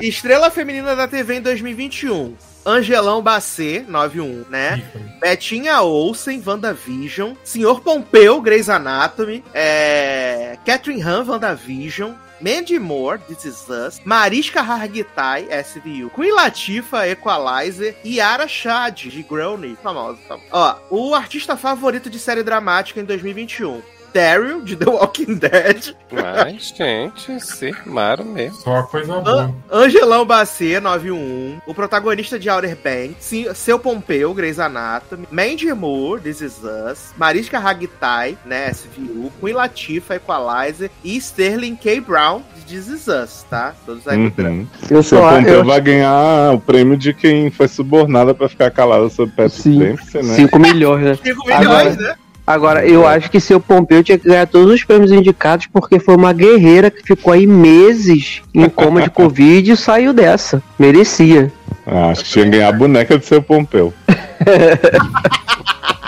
Estrela 0.02 0.50
feminina 0.50 0.96
da 0.96 1.08
TV 1.08 1.36
em 1.36 1.42
2021. 1.42 2.36
Angelão 2.66 3.22
Bacê, 3.22 3.86
91, 3.88 4.46
né? 4.50 4.84
Betinha 5.22 5.82
Olsen, 5.82 6.42
WandaVision. 6.46 7.34
Senhor 7.44 7.82
Pompeu, 7.82 8.42
Grey's 8.42 8.70
Anatomy. 8.70 9.44
É... 9.54 10.58
Catherine 10.66 11.02
Han, 11.02 11.26
WandaVision. 11.26 12.14
Mandy 12.42 12.78
Moore, 12.78 13.20
This 13.28 13.46
Is 13.46 13.70
Us. 13.70 14.02
Mariska 14.04 14.62
Hargitay, 14.62 15.48
SVU. 15.64 16.10
Queen 16.10 16.34
Latifah, 16.34 17.08
Equalizer. 17.08 17.96
E 18.04 18.16
Yara 18.18 18.48
Shad, 18.48 19.10
de 19.10 19.24
Growny. 19.24 19.78
Famosa, 19.82 20.20
famosa. 20.28 20.46
Ó, 20.52 20.76
o 20.90 21.16
artista 21.16 21.56
favorito 21.56 22.10
de 22.10 22.20
série 22.20 22.44
dramática 22.44 23.00
em 23.00 23.06
2021. 23.06 23.82
Daryl, 24.20 24.62
de 24.62 24.78
The 24.78 24.90
Walking 24.90 25.36
Dead. 25.36 25.94
Mas, 26.10 26.74
gente, 26.76 27.38
se 27.46 27.68
armaram 27.68 28.24
mesmo. 28.24 28.58
Só 28.62 28.82
coisa 28.84 29.14
An 29.16 29.22
boa. 29.22 29.56
Angelão 29.70 30.26
Bacê, 30.26 30.80
911. 30.80 31.58
O 31.68 31.74
protagonista 31.74 32.40
de 32.40 32.50
Outer 32.50 32.78
Banks. 32.82 33.30
Seu 33.58 33.78
Pompeu, 33.78 34.34
Grey's 34.34 34.58
Anatomy. 34.58 35.28
Mandy 35.30 35.72
Moore, 35.74 36.22
This 36.22 36.40
Is 36.40 36.62
Us. 36.64 37.14
Mariska 37.18 37.58
Hargitay, 37.60 38.38
né, 38.46 38.72
SVU. 38.72 39.30
Queen 39.42 39.54
Latifah, 39.54 40.16
Equalizer. 40.16 40.90
E 41.04 41.18
Sterling 41.18 41.76
K. 41.76 42.00
Brown, 42.00 42.42
de 42.66 42.76
This 42.78 42.88
Is 42.88 43.08
Us, 43.10 43.46
tá? 43.50 43.76
Todos 43.86 44.08
aí. 44.08 44.18
Uhum. 44.18 44.66
Eu 44.90 45.04
Seu 45.04 45.20
só 45.20 45.30
Pompeu 45.36 45.56
eu, 45.56 45.66
vai 45.66 45.82
ganhar 45.82 46.54
o 46.54 46.60
prêmio 46.62 46.96
de 46.96 47.14
quem 47.14 47.52
foi 47.52 47.68
subornada 47.68 48.34
pra 48.34 48.48
ficar 48.48 48.72
calada 48.72 49.10
sobre 49.10 49.36
Patrick 49.36 49.62
Sim. 49.62 49.80
Dempsey, 49.80 50.24
né? 50.24 50.36
5 50.36 50.58
milhões, 50.58 51.04
né? 51.04 51.20
5 51.22 51.52
Agora- 51.52 51.60
milhões, 51.84 51.98
né? 51.98 52.16
Agora, 52.46 52.86
eu 52.86 53.08
acho 53.08 53.30
que 53.32 53.40
seu 53.40 53.60
Pompeu 53.60 54.04
tinha 54.04 54.20
que 54.20 54.28
ganhar 54.28 54.46
todos 54.46 54.74
os 54.74 54.84
prêmios 54.84 55.12
indicados 55.12 55.68
porque 55.68 56.00
foi 56.00 56.16
uma 56.16 56.32
guerreira 56.32 56.92
que 56.92 57.02
ficou 57.02 57.34
aí 57.34 57.48
meses 57.48 58.42
em 58.54 58.70
coma 58.70 59.02
de 59.02 59.10
Covid 59.12 59.72
e 59.72 59.78
saiu 59.78 60.14
dessa. 60.14 60.62
Merecia. 60.78 61.52
Ah, 61.88 62.10
acho 62.10 62.24
que 62.24 62.30
tinha 62.32 62.46
que 62.46 62.52
ganhar 62.52 62.70
a 62.70 62.72
boneca 62.72 63.18
do 63.18 63.26
seu 63.26 63.42
Pompeu. 63.42 63.94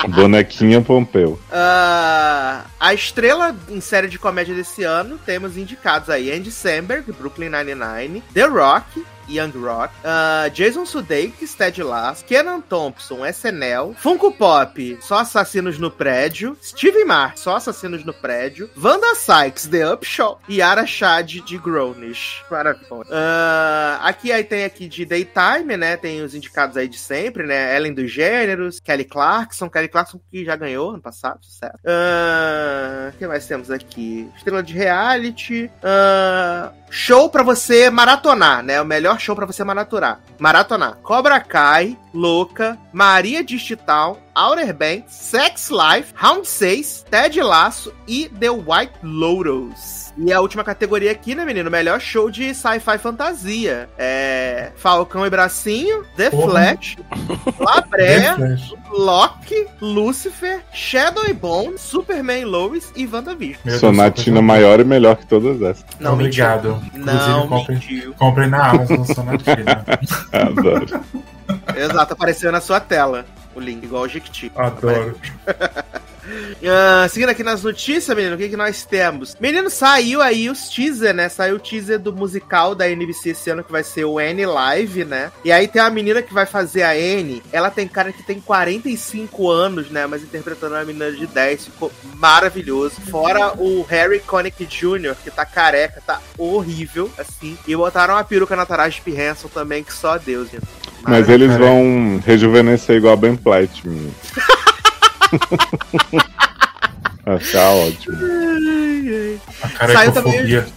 Bonequinha 0.08 0.82
Pompeu. 0.82 1.40
Ah, 1.52 2.66
a 2.80 2.94
estrela 2.94 3.56
em 3.70 3.82
série 3.82 4.08
de 4.08 4.18
comédia 4.18 4.56
desse 4.56 4.84
ano, 4.84 5.20
temos 5.26 5.58
indicados 5.58 6.10
aí 6.10 6.32
Andy 6.32 6.52
Samberg, 6.52 7.12
Brooklyn 7.12 7.50
Nine-Nine, 7.50 8.24
The 8.34 8.46
Rock, 8.46 9.04
Young 9.30 9.52
Rock, 9.56 9.94
ah, 10.04 10.48
Jason 10.54 10.86
Sudeikis, 10.86 11.54
Ted 11.56 11.82
Lasso, 11.84 12.24
Kenan 12.26 12.62
Thompson, 12.62 13.26
SNL, 13.26 13.94
Funko 13.98 14.32
Pop, 14.32 14.98
Só 15.02 15.20
Assassinos 15.20 15.78
no 15.78 15.90
Prédio, 15.92 16.58
Steve 16.64 17.04
Martin, 17.06 17.42
Só 17.42 17.56
Assassinos 17.58 18.04
no 18.06 18.14
Prédio, 18.14 18.70
Wanda 18.78 19.16
Sykes, 19.16 19.68
The 19.68 19.94
Upshaw 19.94 20.40
e 20.48 20.56
Yara 20.58 20.86
Shad 20.86 21.42
de 21.46 21.58
Grownish. 21.58 22.44
Maravilhoso. 22.50 23.10
Ah, 23.12 24.00
aqui 24.04 24.32
aí 24.32 24.44
tem 24.44 24.64
aqui 24.64 24.88
de 24.88 25.06
Daytime, 25.06 25.78
né? 25.78 25.98
Tem 25.98 26.22
os 26.22 26.34
indicados 26.36 26.78
aí 26.78 26.88
de 26.88 26.98
sempre, 26.98 27.44
né? 27.46 27.76
Ellen 27.76 27.94
dos 27.94 28.12
Gêneros, 28.12 28.80
Kelly 28.80 29.06
Clarkson, 29.06 29.70
Kelly 29.70 29.88
Clarkson 29.88 30.20
que 30.32 30.46
já 30.46 30.56
ganhou 30.56 30.92
ano 30.92 31.02
passado? 31.02 31.40
Ah, 31.86 33.12
O 33.14 33.18
que 33.18 33.28
mais 33.28 33.46
temos 33.46 33.70
aqui? 33.72 34.30
Estrela 34.38 34.64
de 34.64 34.74
reality. 34.74 35.70
ah, 35.84 36.72
show 36.90 37.30
pra 37.30 37.44
você 37.44 37.90
maratonar, 37.90 38.64
né? 38.64 38.82
O 38.82 38.86
melhor 38.86 39.17
show 39.20 39.36
pra 39.36 39.46
você 39.46 39.64
maratonar. 39.64 40.20
Maratonar. 40.40 40.98
Cobra 41.04 41.40
Kai, 41.40 41.98
Louca, 42.14 42.78
Maria 42.92 43.44
Digital, 43.44 44.18
Outer 44.38 44.72
Banks, 44.72 45.16
Sex 45.16 45.72
Life, 45.72 46.14
Round 46.16 46.48
6, 46.48 47.06
Ted 47.10 47.42
Laço 47.42 47.92
e 48.08 48.30
The 48.30 48.52
White 48.52 48.94
Lotus. 49.02 50.14
E 50.16 50.32
a 50.32 50.40
última 50.40 50.64
categoria 50.64 51.12
aqui, 51.12 51.34
né, 51.34 51.44
menino? 51.44 51.72
Melhor 51.72 52.00
show 52.00 52.30
de 52.30 52.54
sci-fi 52.54 53.00
fantasia. 53.00 53.90
É. 53.98 54.72
Falcão 54.76 55.26
e 55.26 55.30
Bracinho, 55.30 56.06
The 56.16 56.30
Porra. 56.30 56.52
Flash, 56.52 56.98
Labré, 57.60 58.20
The 58.20 58.36
Flash. 58.36 58.74
Loki, 58.92 59.68
Lucifer, 59.82 60.62
Shadow 60.72 61.26
e 61.28 61.34
Bone, 61.34 61.78
Superman 61.78 62.46
Lois 62.46 62.92
e 62.96 63.08
WandaVision. 63.08 63.80
Sonatina 63.80 64.42
maior 64.42 64.80
e 64.80 64.84
melhor 64.84 65.18
que 65.18 65.26
todas 65.26 65.60
essas. 65.62 65.86
Não, 66.00 66.14
Obrigado. 66.14 66.80
Não, 66.94 67.48
mentiu. 67.68 68.14
comprem 68.16 68.50
na 68.50 68.70
Amazon 68.70 69.04
Sonatina. 69.04 69.84
Adoro. 70.32 71.04
Exato, 71.76 72.14
apareceu 72.14 72.52
na 72.52 72.62
sua 72.62 72.80
tela 72.80 73.26
o 73.58 73.60
link, 73.60 73.84
igual 73.84 74.04
o 74.04 74.08
Jequiti. 74.08 74.52
Adoro. 74.56 75.16
Ah, 76.66 77.08
seguindo 77.10 77.30
aqui 77.30 77.44
nas 77.44 77.64
notícias, 77.64 78.16
menino, 78.16 78.36
o 78.36 78.38
que, 78.38 78.50
que 78.50 78.58
nós 78.58 78.84
temos? 78.86 79.36
Menino, 79.40 79.70
saiu 79.70 80.22
aí 80.22 80.50
os 80.50 80.68
teaser, 80.68 81.14
né? 81.14 81.30
Saiu 81.30 81.56
o 81.56 81.60
teaser 81.60 82.00
do 82.00 82.14
musical 82.14 82.76
da 82.76 82.90
NBC 82.90 83.30
esse 83.30 83.50
ano, 83.50 83.64
que 83.64 83.72
vai 83.72 83.84
ser 83.84 84.06
o 84.06 84.20
N 84.20 84.46
Live, 84.46 85.06
né? 85.06 85.32
E 85.44 85.52
aí 85.52 85.68
tem 85.68 85.82
a 85.82 85.90
menina 85.90 86.22
que 86.22 86.34
vai 86.34 86.46
fazer 86.46 86.84
a 86.84 86.98
N, 86.98 87.42
ela 87.52 87.70
tem 87.70 87.88
cara 87.88 88.12
que 88.12 88.24
tem 88.24 88.42
45 88.42 89.50
anos, 89.50 89.90
né? 89.90 90.06
Mas 90.06 90.24
interpretando 90.24 90.74
uma 90.74 90.84
menina 90.84 91.12
de 91.12 91.28
10, 91.28 91.66
ficou 91.66 91.92
maravilhoso. 92.16 93.00
Fora 93.10 93.54
o 93.58 93.84
Harry 93.84 94.20
Connick 94.20 94.66
Jr., 94.66 95.16
que 95.24 95.32
tá 95.32 95.46
careca, 95.46 96.02
tá 96.06 96.22
horrível, 96.38 97.10
assim. 97.18 97.58
E 97.68 97.76
botaram 97.76 98.16
uma 98.16 98.24
peruca 98.24 98.56
na 98.56 98.66
Taraji 98.66 99.02
P. 99.02 99.12
Henson 99.12 99.48
também, 99.48 99.84
que 99.84 99.94
só 99.94 100.18
Deus, 100.18 100.50
gente. 100.50 100.87
Mas 101.04 101.30
eles 101.30 101.56
vão 101.56 102.20
rejuvenescer 102.26 102.98
igual 102.98 103.14
a 103.14 103.18
Ben 103.18 103.36
Platt, 103.36 103.88
menino. 103.88 104.14
Vai 107.26 107.40
ficar 107.40 107.72
ótimo. 107.72 108.18
A 109.62 109.68
Saiu 109.88 110.12
também- 110.14 110.34
carecofobia. 110.34 110.68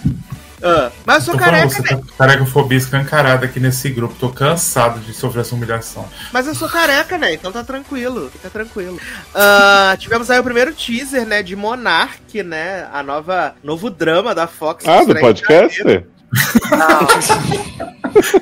Ah, 0.63 0.91
mas 1.07 1.17
eu 1.17 1.23
sou 1.23 1.35
Tô 1.35 1.41
falando, 1.41 1.55
careca, 1.55 1.75
você 1.75 1.83
tá 1.83 1.99
carecofobia 2.19 2.77
escancarada 2.77 3.47
aqui 3.47 3.59
nesse 3.59 3.89
grupo. 3.89 4.15
Tô 4.19 4.29
cansado 4.29 5.01
de 5.01 5.15
sofrer 5.15 5.41
essa 5.41 5.55
humilhação. 5.55 6.07
Mas 6.33 6.47
eu 6.47 6.55
sou 6.55 6.69
careca, 6.69 7.17
né? 7.17 7.33
Então 7.33 7.51
tá 7.51 7.65
tranquilo, 7.65 8.29
fica 8.31 8.51
tranquilo. 8.51 9.01
Ah, 9.35 9.97
tivemos 9.99 10.31
aí 10.31 10.39
o 10.39 10.45
primeiro 10.45 10.75
teaser, 10.75 11.25
né, 11.25 11.43
de 11.43 11.57
Monarch, 11.57 12.43
né? 12.43 12.87
A 12.93 13.03
nova, 13.03 13.55
novo 13.65 13.89
drama 13.89 14.35
da 14.35 14.47
Fox. 14.47 14.87
Ah, 14.87 15.03
do 15.05 15.15
podcast? 15.19 15.79
janeiro. 15.79 16.05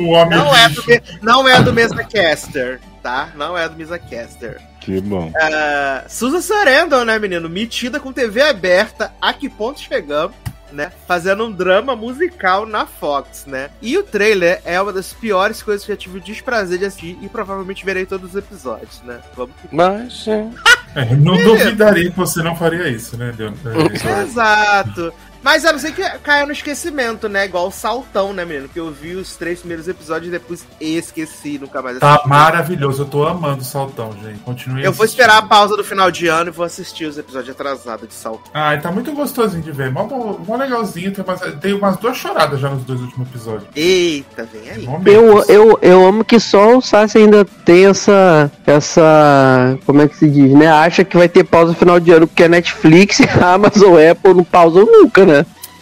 O 0.00 0.10
homem 0.10 0.38
Não 0.38 0.56
é, 0.56 0.68
do, 0.68 0.82
não 1.22 1.48
é 1.48 1.62
do 1.62 1.72
Mesa 1.72 2.02
Caster, 2.04 2.80
tá? 3.02 3.30
Não 3.34 3.56
é 3.56 3.68
do 3.68 3.76
Mesa 3.76 3.98
Caster. 3.98 4.60
Que 4.80 5.00
bom. 5.00 5.30
Ah, 5.36 6.04
Susan 6.08 6.40
Sarandon, 6.40 7.04
né, 7.04 7.18
menino? 7.18 7.48
Metida 7.48 8.00
com 8.00 8.12
TV 8.12 8.42
aberta. 8.42 9.12
A 9.20 9.32
que 9.32 9.48
ponto 9.48 9.80
chegamos? 9.80 10.34
Né? 10.72 10.92
Fazendo 11.06 11.44
um 11.44 11.50
drama 11.50 11.96
musical 11.96 12.64
na 12.64 12.86
Fox, 12.86 13.44
né? 13.44 13.70
E 13.82 13.98
o 13.98 14.04
trailer 14.04 14.62
é 14.64 14.80
uma 14.80 14.92
das 14.92 15.12
piores 15.12 15.60
coisas 15.60 15.84
que 15.84 15.90
eu 15.90 15.96
tive 15.96 16.18
o 16.18 16.20
desprazer 16.20 16.78
de 16.78 16.84
assistir 16.84 17.18
e 17.20 17.28
provavelmente 17.28 17.84
verei 17.84 18.06
todos 18.06 18.30
os 18.30 18.36
episódios, 18.36 19.02
né? 19.02 19.18
Vamos 19.36 19.54
que 19.60 19.74
Mas, 19.74 20.28
é, 20.28 20.48
É, 20.94 21.14
não 21.14 21.36
duvidaria 21.36 22.10
que 22.10 22.16
você 22.16 22.42
não 22.42 22.56
faria 22.56 22.88
isso, 22.88 23.16
né, 23.16 23.32
Leon? 23.36 23.52
É, 23.64 24.22
Exato. 24.22 25.12
Mas 25.42 25.64
eu 25.64 25.72
não 25.72 25.78
sei 25.78 25.92
que 25.92 26.02
caiu 26.20 26.46
no 26.46 26.52
esquecimento, 26.52 27.28
né? 27.28 27.46
Igual 27.46 27.68
o 27.68 27.70
Saltão, 27.70 28.32
né, 28.32 28.44
menino? 28.44 28.68
Que 28.68 28.78
eu 28.78 28.90
vi 28.90 29.14
os 29.16 29.36
três 29.36 29.60
primeiros 29.60 29.88
episódios 29.88 30.28
e 30.28 30.30
depois 30.30 30.66
esqueci, 30.80 31.58
nunca 31.58 31.80
mais 31.80 31.98
Tá 31.98 32.10
assisti. 32.12 32.28
maravilhoso. 32.28 33.02
Eu 33.02 33.06
tô 33.06 33.26
amando 33.26 33.62
o 33.62 33.64
Saltão, 33.64 34.12
gente. 34.22 34.38
Continue 34.40 34.84
Eu 34.84 34.92
vou 34.92 35.04
assistindo. 35.04 35.22
esperar 35.24 35.38
a 35.38 35.42
pausa 35.42 35.76
do 35.76 35.84
final 35.84 36.10
de 36.10 36.26
ano 36.26 36.50
e 36.50 36.52
vou 36.52 36.64
assistir 36.64 37.04
os 37.06 37.16
episódios 37.16 37.50
atrasados 37.50 38.08
de 38.08 38.14
Saltão. 38.14 38.50
Ai, 38.52 38.80
tá 38.80 38.90
muito 38.92 39.12
gostosinho 39.12 39.62
de 39.62 39.72
ver. 39.72 39.90
Mó, 39.90 40.04
mó, 40.04 40.36
mó 40.46 40.56
legalzinho. 40.56 41.10
Tem 41.12 41.24
umas, 41.24 41.40
tem 41.60 41.72
umas 41.74 41.96
duas 41.96 42.16
choradas 42.16 42.60
já 42.60 42.68
nos 42.68 42.84
dois 42.84 43.00
últimos 43.00 43.28
episódios. 43.28 43.68
Eita, 43.74 44.46
vem 44.52 44.70
aí. 44.70 44.88
Eu, 45.06 45.42
eu, 45.48 45.78
eu 45.80 46.06
amo 46.06 46.24
que 46.24 46.38
só 46.38 46.76
o 46.76 46.80
Sassi 46.82 47.18
ainda 47.18 47.44
tem 47.64 47.86
essa. 47.86 48.50
Essa. 48.66 49.78
Como 49.86 50.02
é 50.02 50.08
que 50.08 50.16
se 50.16 50.28
diz, 50.28 50.52
né? 50.52 50.68
Acha 50.68 51.04
que 51.04 51.16
vai 51.16 51.28
ter 51.28 51.44
pausa 51.44 51.72
no 51.72 51.78
final 51.78 51.98
de 51.98 52.10
ano, 52.12 52.26
porque 52.26 52.44
a 52.44 52.48
Netflix, 52.48 53.20
a 53.40 53.54
Amazon, 53.54 53.96
a 53.98 54.10
Apple 54.12 54.34
não 54.34 54.44
pausam 54.44 54.84
nunca, 54.84 55.24
né? 55.24 55.29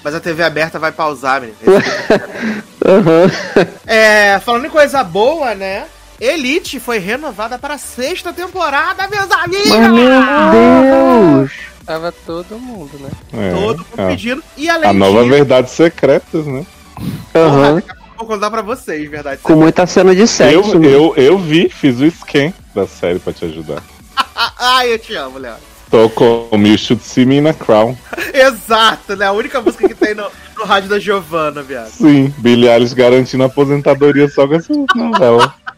Mas 0.08 0.14
a 0.14 0.20
TV 0.20 0.42
aberta 0.42 0.78
vai 0.78 0.90
pausar, 0.90 1.42
menino. 1.42 1.58
Aham. 2.82 3.30
É, 3.86 4.40
falando 4.40 4.64
em 4.64 4.70
coisa 4.70 5.04
boa, 5.04 5.54
né? 5.54 5.84
Elite 6.18 6.80
foi 6.80 6.96
renovada 6.96 7.58
para 7.58 7.74
a 7.74 7.78
sexta 7.78 8.32
temporada, 8.32 9.06
meus 9.06 9.30
amigos! 9.30 9.68
Mas 9.68 9.92
meu 9.92 10.08
Deus! 10.50 11.52
Tava 11.84 12.10
todo 12.24 12.58
mundo, 12.58 12.98
né? 12.98 13.10
É, 13.34 13.50
Todo 13.52 13.80
mundo 13.80 14.00
a- 14.00 14.06
pedindo. 14.06 14.42
E 14.56 14.70
além 14.70 14.88
a 14.88 14.92
nova 14.94 15.18
disso, 15.18 15.28
Verdades 15.28 15.72
Secretas, 15.72 16.46
né? 16.46 16.64
Aham. 17.34 17.74
daqui 17.74 17.90
a 17.90 17.94
pouco 17.94 18.08
eu 18.10 18.16
vou 18.16 18.26
contar 18.28 18.50
pra 18.50 18.62
vocês, 18.62 19.10
verdade. 19.10 19.42
Com 19.42 19.56
muita 19.56 19.86
cena 19.86 20.14
de 20.14 20.26
sexo. 20.26 20.72
Eu, 20.72 20.78
né? 20.78 20.88
eu, 20.88 21.14
eu 21.18 21.38
vi, 21.38 21.68
fiz 21.68 22.00
o 22.00 22.06
scan 22.10 22.50
da 22.74 22.86
série 22.86 23.18
pra 23.18 23.34
te 23.34 23.44
ajudar. 23.44 23.82
Ah, 24.16 24.52
Ai, 24.78 24.90
eu 24.94 24.98
te 24.98 25.14
amo, 25.14 25.36
Léo. 25.38 25.56
Tô 25.90 26.08
com 26.10 26.48
o 26.50 26.56
You 26.56 26.76
Should 26.76 27.02
See 27.02 27.24
Me 27.24 27.40
na 27.40 27.54
Crown. 27.54 27.96
Exato, 28.34 29.16
né? 29.16 29.26
A 29.26 29.32
única 29.32 29.60
música 29.60 29.88
que 29.88 29.94
tem 29.94 30.14
no, 30.14 30.30
no 30.56 30.64
rádio 30.64 30.88
da 30.88 30.98
Giovanna, 30.98 31.62
viado. 31.62 31.90
Sim, 31.90 32.32
Billie 32.38 32.68
Eilish 32.68 32.94
garantindo 32.94 33.44
aposentadoria 33.44 34.28
só 34.28 34.46
com 34.46 34.54
essa 34.54 34.72
novela. 34.94 35.54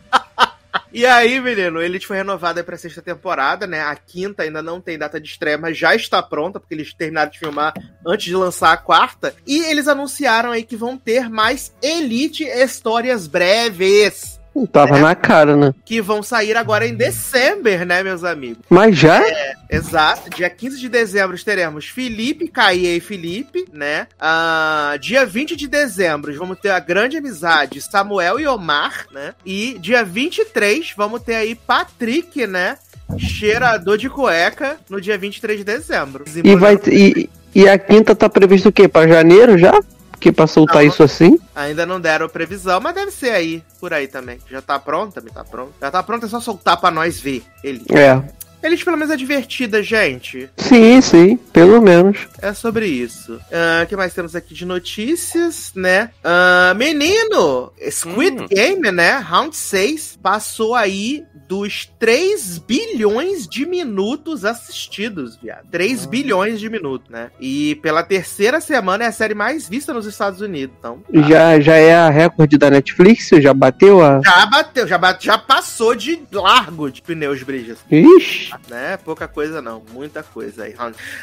E 0.93 1.07
aí, 1.07 1.41
menino, 1.41 1.81
Elite 1.81 2.07
foi 2.07 2.17
renovada 2.17 2.65
pra 2.65 2.77
sexta 2.77 3.01
temporada, 3.01 3.65
né? 3.65 3.81
A 3.81 3.95
quinta 3.95 4.43
ainda 4.43 4.61
não 4.61 4.81
tem 4.81 4.99
data 4.99 5.21
de 5.21 5.29
estreia, 5.29 5.57
mas 5.57 5.79
já 5.79 5.95
está 5.95 6.21
pronta, 6.21 6.59
porque 6.59 6.75
eles 6.75 6.93
terminaram 6.93 7.31
de 7.31 7.39
filmar 7.39 7.73
antes 8.05 8.27
de 8.27 8.35
lançar 8.35 8.73
a 8.73 8.77
quarta. 8.77 9.33
E 9.47 9.61
eles 9.67 9.87
anunciaram 9.87 10.51
aí 10.51 10.65
que 10.65 10.77
vão 10.77 10.99
ter 10.99 11.31
mais 11.31 11.73
Elite 11.81 12.43
histórias 12.43 13.29
breves. 13.29 14.40
Tava 14.67 14.99
na 14.99 15.15
cara, 15.15 15.57
né? 15.57 15.75
Que 15.85 16.01
vão 16.01 16.23
sair 16.23 16.57
agora 16.57 16.87
em 16.87 16.95
dezembro, 16.95 17.85
né, 17.85 18.03
meus 18.03 18.25
amigos? 18.25 18.65
Mas 18.69 18.97
já? 18.97 19.23
Exato. 19.69 20.31
Dia 20.31 20.51
15 20.51 20.79
de 20.79 20.89
dezembro 20.89 21.43
teremos 21.43 21.87
Felipe, 21.87 22.49
Caie 22.49 22.97
e 22.97 23.01
Felipe, 23.01 23.67
né? 23.73 24.07
Ah, 24.19 24.97
dia 25.01 25.25
20 25.25 25.57
de 25.57 25.69
dezembro 25.69 26.33
vamos 26.37 26.59
ter 26.59 26.71
a 26.71 26.81
grande 26.81 27.17
amizade 27.17 27.81
Samuel 27.81 28.41
e 28.41 28.47
Omar, 28.47 29.07
né? 29.13 29.35
E 29.45 29.77
dia 29.79 30.05
23 30.05 30.93
vamos 30.97 31.23
ter 31.23 31.35
aí 31.35 31.55
Patrick, 31.55 32.47
né? 32.47 32.79
Cheirador 33.19 33.99
de 33.99 34.09
cueca 34.09 34.77
no 34.89 35.01
dia 35.01 35.19
23 35.19 35.59
de 35.59 35.65
dezembro. 35.65 36.25
E, 36.43 36.57
vai, 36.57 36.79
e, 36.87 37.29
e 37.55 37.69
a 37.69 37.79
quinta 37.79 38.15
tá 38.15 38.29
previsto 38.29 38.69
o 38.69 38.73
quê? 38.73 38.89
Pra 38.89 39.07
janeiro 39.07 39.59
já? 39.59 39.79
Porque 40.21 40.33
pra 40.33 40.47
soltar 40.47 40.77
Não. 40.77 40.83
isso 40.83 41.03
assim? 41.03 41.41
Ainda 41.55 41.87
não 41.87 41.99
deram 41.99 42.29
previsão, 42.29 42.79
mas 42.79 42.95
deve 42.95 43.11
ser 43.11 43.31
aí, 43.31 43.65
por 43.81 43.95
aí 43.95 44.07
também. 44.07 44.39
Já 44.51 44.61
tá 44.61 44.79
pronto, 44.79 45.15
também 45.15 45.33
tá 45.33 45.43
pronto. 45.43 45.73
Já 45.81 45.91
tá 45.91 46.03
pronto, 46.03 46.27
é 46.27 46.29
só 46.29 46.39
soltar 46.39 46.77
pra 46.79 46.91
nós 46.91 47.19
ver. 47.19 47.43
Ele. 47.65 47.83
É. 47.89 48.23
Elite 48.63 48.85
pelo 48.85 48.97
menos 48.97 49.13
é 49.13 49.17
divertida, 49.17 49.83
gente. 49.83 50.49
Sim, 50.57 51.01
sim, 51.01 51.37
pelo 51.53 51.81
menos. 51.81 52.19
É 52.43 52.53
sobre 52.53 52.87
isso. 52.87 53.41
O 53.83 53.87
que 53.87 53.97
mais 53.97 54.13
temos 54.15 54.37
aqui 54.37 54.55
de 54.55 54.65
notícias, 54.67 55.73
né? 55.75 56.11
Ah, 56.23 56.75
menino, 56.77 57.73
Squid 57.91 58.43
Hum. 58.43 58.47
Game, 58.51 58.91
né? 58.93 59.19
Round 59.19 59.57
6 59.57 60.19
passou 60.23 60.75
aí 60.75 61.25
dos 61.49 61.89
3 61.99 62.59
bilhões 62.59 63.47
de 63.49 63.67
minutos 63.67 64.45
assistidos, 64.45 65.37
viado. 65.37 65.67
3 65.71 66.07
bilhões 66.07 66.61
de 66.61 66.69
minutos, 66.71 67.09
né? 67.11 67.31
E 67.41 67.75
pela 67.77 68.03
terceira 68.03 68.61
semana 68.61 69.05
é 69.05 69.07
a 69.09 69.13
série 69.13 69.35
mais 69.35 69.69
vista 69.69 69.93
nos 69.93 70.07
Estados 70.07 70.41
Unidos. 70.41 70.75
Então, 70.79 71.03
Já, 71.29 71.59
já 71.61 71.75
é 71.77 71.95
a 71.95 72.09
recorde 72.11 72.57
da 72.57 72.71
Netflix? 72.71 73.31
Já 73.41 73.53
bateu 73.53 74.03
a. 74.05 74.21
já 74.25 74.47
bateu, 74.47 74.87
já, 74.87 74.99
bate, 74.99 75.27
já 75.27 75.39
passou 75.39 75.95
de 75.95 76.21
largo 76.33 76.91
de 76.91 77.03
pneus 77.03 77.43
brilhos. 77.43 77.79
Ixi! 77.91 78.50
Né? 78.69 78.97
Pouca 78.97 79.29
coisa 79.29 79.61
não, 79.61 79.83
muita 79.93 80.23
coisa 80.23 80.65
aí. 80.65 80.75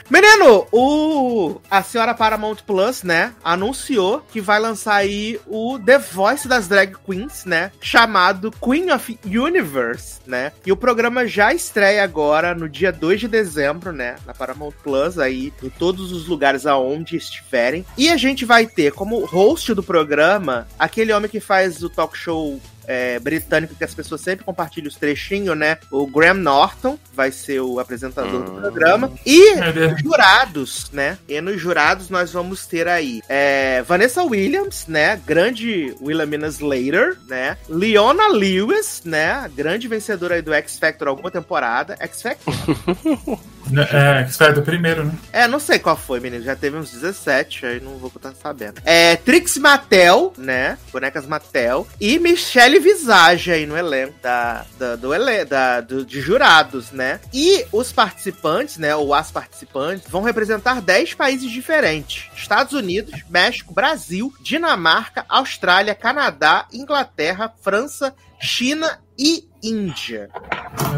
Menino, 0.09 0.67
o 0.71 1.59
a 1.69 1.81
senhora 1.83 2.13
Paramount 2.13 2.57
Plus, 2.65 3.03
né, 3.03 3.33
anunciou 3.43 4.21
que 4.31 4.41
vai 4.41 4.59
lançar 4.59 4.95
aí 4.95 5.39
o 5.47 5.79
The 5.79 5.97
Voice 5.97 6.47
das 6.47 6.67
drag 6.67 6.95
queens, 7.05 7.45
né, 7.45 7.71
chamado 7.81 8.51
Queen 8.51 8.91
of 8.91 9.19
Universe, 9.25 10.19
né? 10.25 10.51
E 10.65 10.71
o 10.71 10.77
programa 10.77 11.27
já 11.27 11.53
estreia 11.53 12.03
agora 12.03 12.53
no 12.53 12.67
dia 12.67 12.91
2 12.91 13.21
de 13.21 13.27
dezembro, 13.27 13.91
né, 13.91 14.15
na 14.25 14.33
Paramount 14.33 14.73
Plus 14.83 15.19
aí 15.19 15.53
em 15.61 15.69
todos 15.69 16.11
os 16.11 16.27
lugares 16.27 16.65
aonde 16.65 17.15
estiverem. 17.15 17.85
E 17.97 18.09
a 18.09 18.17
gente 18.17 18.45
vai 18.45 18.65
ter 18.65 18.91
como 18.93 19.25
host 19.25 19.73
do 19.73 19.83
programa 19.83 20.67
aquele 20.77 21.13
homem 21.13 21.29
que 21.29 21.39
faz 21.39 21.83
o 21.83 21.89
talk 21.89 22.17
show 22.17 22.59
é, 22.87 23.19
britânico 23.19 23.75
que 23.75 23.83
as 23.83 23.93
pessoas 23.93 24.21
sempre 24.21 24.45
compartilham 24.45 24.87
os 24.87 24.95
trechinhos, 24.95 25.57
né? 25.57 25.77
O 25.91 26.07
Graham 26.07 26.35
Norton 26.35 26.97
vai 27.13 27.31
ser 27.31 27.59
o 27.59 27.79
apresentador 27.79 28.43
do 28.43 28.51
Hum. 28.53 28.61
programa. 28.61 29.11
E 29.25 29.53
Ele- 29.59 29.95
jurados, 30.01 30.89
né? 30.91 31.17
E 31.27 31.39
nos 31.41 31.59
jurados 31.61 32.09
nós 32.09 32.31
vamos 32.31 32.65
ter 32.65 32.87
aí 32.87 33.21
é, 33.27 33.81
Vanessa 33.83 34.23
Williams, 34.23 34.85
né? 34.87 35.19
Grande 35.25 35.93
Wilhelmina 36.01 36.47
Slater, 36.47 37.17
né? 37.27 37.57
Leona 37.67 38.27
Lewis, 38.29 39.01
né? 39.03 39.31
A 39.31 39.47
grande 39.47 39.87
vencedora 39.87 40.35
aí 40.35 40.41
do 40.41 40.53
X 40.53 40.79
Factor 40.79 41.07
alguma 41.09 41.29
temporada. 41.29 41.97
X 41.99 42.21
Factor? 42.21 42.53
É, 43.91 44.21
X 44.21 44.37
do 44.53 44.61
primeiro, 44.61 45.05
né? 45.05 45.11
É, 45.31 45.47
não 45.47 45.59
sei 45.59 45.79
qual 45.79 45.97
foi, 45.97 46.19
menino. 46.19 46.43
Já 46.43 46.55
teve 46.55 46.77
uns 46.77 46.91
17, 46.91 47.65
aí 47.65 47.79
não 47.79 47.97
vou 47.97 48.11
estar 48.15 48.33
sabendo. 48.35 48.81
É, 48.85 49.15
Trix 49.15 49.57
Mattel, 49.57 50.33
né? 50.37 50.77
Bonecas 50.91 51.25
Mattel. 51.25 51.87
E 51.99 52.19
Michelle 52.19 52.79
Visage 52.79 53.51
aí 53.51 53.65
no 53.65 53.77
elenco 53.77 54.13
da, 54.21 54.65
da- 54.77 54.95
do, 54.95 55.13
ele, 55.13 55.43
da, 55.45 55.81
do- 55.81 56.05
de 56.05 56.21
jurados, 56.21 56.91
né? 56.91 57.19
E 57.33 57.65
os 57.71 57.91
participantes, 57.91 58.77
né? 58.77 58.95
Ou 58.95 59.13
as 59.13 59.31
participantes, 59.31 60.09
vão 60.09 60.21
representar 60.21 60.81
10 60.81 61.13
países 61.13 61.49
diferentes: 61.51 62.25
Estados 62.35 62.73
Unidos, 62.73 63.13
México, 63.29 63.73
Brasil, 63.73 64.33
Dinamarca, 64.41 65.25
Austrália, 65.27 65.95
Canadá, 65.95 66.65
Inglaterra, 66.71 67.53
França, 67.61 68.13
China 68.39 68.99
e 69.17 69.46
Índia. 69.63 70.29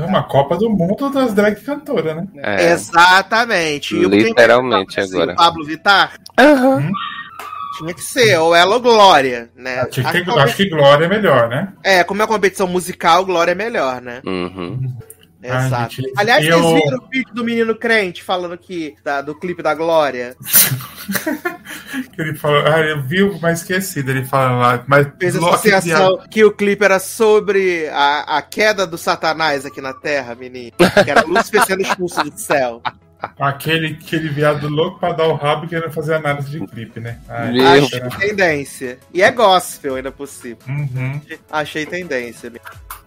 É 0.01 0.05
uma 0.05 0.23
Copa 0.23 0.57
do 0.57 0.69
Mundo 0.69 1.09
das 1.09 1.33
drag 1.33 1.55
cantoras, 1.63 2.15
né? 2.15 2.27
É. 2.37 2.71
Exatamente. 2.71 3.95
E 3.95 4.05
Literalmente 4.05 4.95
representar 4.95 5.01
o 5.01 5.05
Brasil? 5.09 5.21
agora. 5.21 5.35
Pablo 5.35 5.65
Vittar? 5.65 6.13
Aham. 6.37 6.91
Tinha 7.77 7.93
que 7.93 8.01
ser, 8.01 8.37
ou 8.39 8.53
ela 8.53 8.75
ou 8.75 8.81
Glória, 8.81 9.49
né? 9.55 9.79
Acho 9.79 10.05
A 10.05 10.11
que, 10.11 10.29
acho 10.31 10.55
que 10.57 10.69
Glória 10.69 11.05
é 11.05 11.07
melhor, 11.07 11.47
né? 11.47 11.71
É, 11.81 12.03
como 12.03 12.21
é 12.21 12.25
uma 12.25 12.31
competição 12.31 12.67
musical, 12.67 13.23
Glória 13.25 13.53
é 13.53 13.55
melhor, 13.55 14.01
né? 14.01 14.21
Uhum. 14.25 14.93
Ai, 15.41 15.67
Exato. 15.67 15.93
gente, 15.95 16.13
Aliás, 16.17 16.45
eu- 16.45 16.61
vocês 16.61 16.83
viram 16.83 16.97
o 16.97 17.07
vídeo 17.09 17.33
do 17.33 17.43
menino 17.45 17.73
crente 17.75 18.21
falando 18.23 18.57
que 18.57 18.95
da- 19.03 19.21
do 19.21 19.33
clipe 19.33 19.63
da 19.63 19.73
Glória? 19.73 20.35
Que 22.13 22.21
ele 22.21 22.35
falou, 22.35 22.61
ah, 22.67 22.79
eu 22.81 23.01
vi, 23.01 23.23
mas 23.41 23.59
esqueci 23.61 24.03
dele 24.03 24.23
falando 24.25 24.59
lá. 24.59 24.83
Mas 24.87 25.07
Fez 25.19 25.33
Loki, 25.35 25.71
associação 25.71 26.19
que 26.29 26.43
o 26.43 26.51
clipe 26.51 26.83
era 26.83 26.99
sobre 26.99 27.87
a, 27.89 28.37
a 28.37 28.41
queda 28.43 28.85
do 28.85 28.97
Satanás 28.97 29.65
aqui 29.65 29.81
na 29.81 29.93
Terra, 29.93 30.35
menino. 30.35 30.71
Que 30.77 31.09
era 31.09 31.23
Lúcifer 31.25 31.65
sendo 31.65 31.81
expulso 31.81 32.23
do 32.23 32.37
céu. 32.37 32.81
Aquele, 33.39 33.97
aquele 34.01 34.29
viado 34.29 34.67
louco 34.69 34.99
pra 34.99 35.11
dar 35.11 35.27
o 35.27 35.35
rabo 35.35 35.65
e 35.65 35.69
querendo 35.69 35.91
fazer 35.91 36.13
análise 36.15 36.49
de 36.49 36.65
clipe, 36.67 36.99
né? 36.99 37.19
Ai, 37.27 37.51
Meu. 37.51 37.67
Achei 37.67 37.99
cara. 37.99 38.17
tendência. 38.17 38.99
E 39.13 39.21
é 39.21 39.31
gospel 39.31 39.95
ainda 39.95 40.11
por 40.11 40.27
cima. 40.27 40.57
Uhum. 40.67 41.21
Achei 41.51 41.85
tendência. 41.85 42.51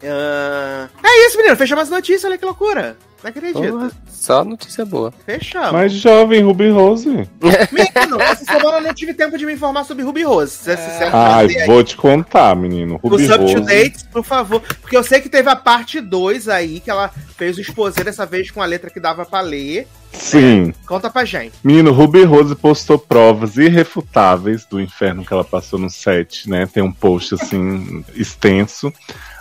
Ah, 0.04 0.88
é 1.02 1.26
isso, 1.26 1.36
menino. 1.38 1.56
Fechamos 1.56 1.84
as 1.84 1.90
notícias, 1.90 2.24
olha 2.24 2.38
que 2.38 2.44
loucura. 2.44 2.96
Não 3.22 3.30
acredito. 3.30 3.60
Porra, 3.60 3.90
Só 4.10 4.44
notícia 4.44 4.84
boa. 4.84 5.12
Fechamos. 5.24 5.72
Mas 5.72 5.92
jovem, 5.92 6.42
Ruby 6.42 6.70
Rose. 6.70 7.08
Menino, 7.70 8.20
essa 8.20 8.44
semana 8.44 8.78
eu 8.78 8.82
não 8.82 8.94
tive 8.94 9.14
tempo 9.14 9.38
de 9.38 9.46
me 9.46 9.52
informar 9.52 9.84
sobre 9.84 10.02
Ruby 10.02 10.24
Rose. 10.24 10.52
Se, 10.52 10.76
se, 10.76 10.98
se 10.98 11.04
Ai, 11.04 11.46
aí 11.46 11.66
vou 11.66 11.84
te 11.84 11.96
contar, 11.96 12.56
menino. 12.56 12.98
o 13.02 13.08
Ruby 13.08 13.28
to 13.28 13.36
Rose. 13.36 13.60
Date, 13.60 14.04
por 14.12 14.24
favor. 14.24 14.60
Porque 14.80 14.96
eu 14.96 15.04
sei 15.04 15.20
que 15.20 15.28
teve 15.28 15.48
a 15.48 15.56
parte 15.56 16.00
2 16.00 16.48
aí, 16.48 16.80
que 16.80 16.90
ela 16.90 17.10
fez 17.36 17.56
o 17.58 17.60
exposé 17.60 18.02
dessa 18.02 18.26
vez 18.26 18.50
com 18.50 18.60
a 18.60 18.66
letra 18.66 18.90
que 18.90 18.98
dava 18.98 19.24
pra 19.24 19.40
ler. 19.40 19.86
Sim. 20.12 20.74
Conta 20.86 21.08
pra 21.08 21.24
gente. 21.24 21.54
Menino, 21.64 21.92
Ruby 21.92 22.24
Rose 22.24 22.54
postou 22.54 22.98
provas 22.98 23.56
irrefutáveis 23.56 24.66
do 24.66 24.80
inferno 24.80 25.24
que 25.24 25.32
ela 25.32 25.44
passou 25.44 25.78
no 25.78 25.88
set, 25.88 26.48
né? 26.50 26.66
Tem 26.66 26.82
um 26.82 26.92
post 26.92 27.34
assim 27.34 28.04
extenso. 28.14 28.92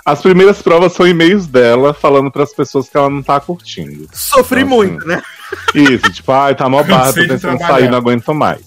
As 0.06 0.22
primeiras 0.22 0.62
provas 0.62 0.94
são 0.94 1.08
e-mails 1.08 1.46
dela 1.48 1.94
falando 1.94 2.32
pras 2.32 2.54
pessoas 2.54 2.90
que 2.90 2.98
ela 2.98 3.10
não 3.10 3.22
tá 3.22 3.40
curtindo. 3.40 4.08
Sofri 4.12 4.64
Nossa. 4.64 4.76
muito, 4.76 5.08
né? 5.08 5.22
Isso, 5.76 6.12
tipo, 6.12 6.32
ai, 6.32 6.56
tá 6.56 6.68
mó 6.68 6.82
barra, 6.84 7.14
tô 7.14 7.26
trabalhar. 7.38 7.68
sair, 7.68 7.90
não 7.92 7.98
aguento 7.98 8.34
mais. 8.34 8.62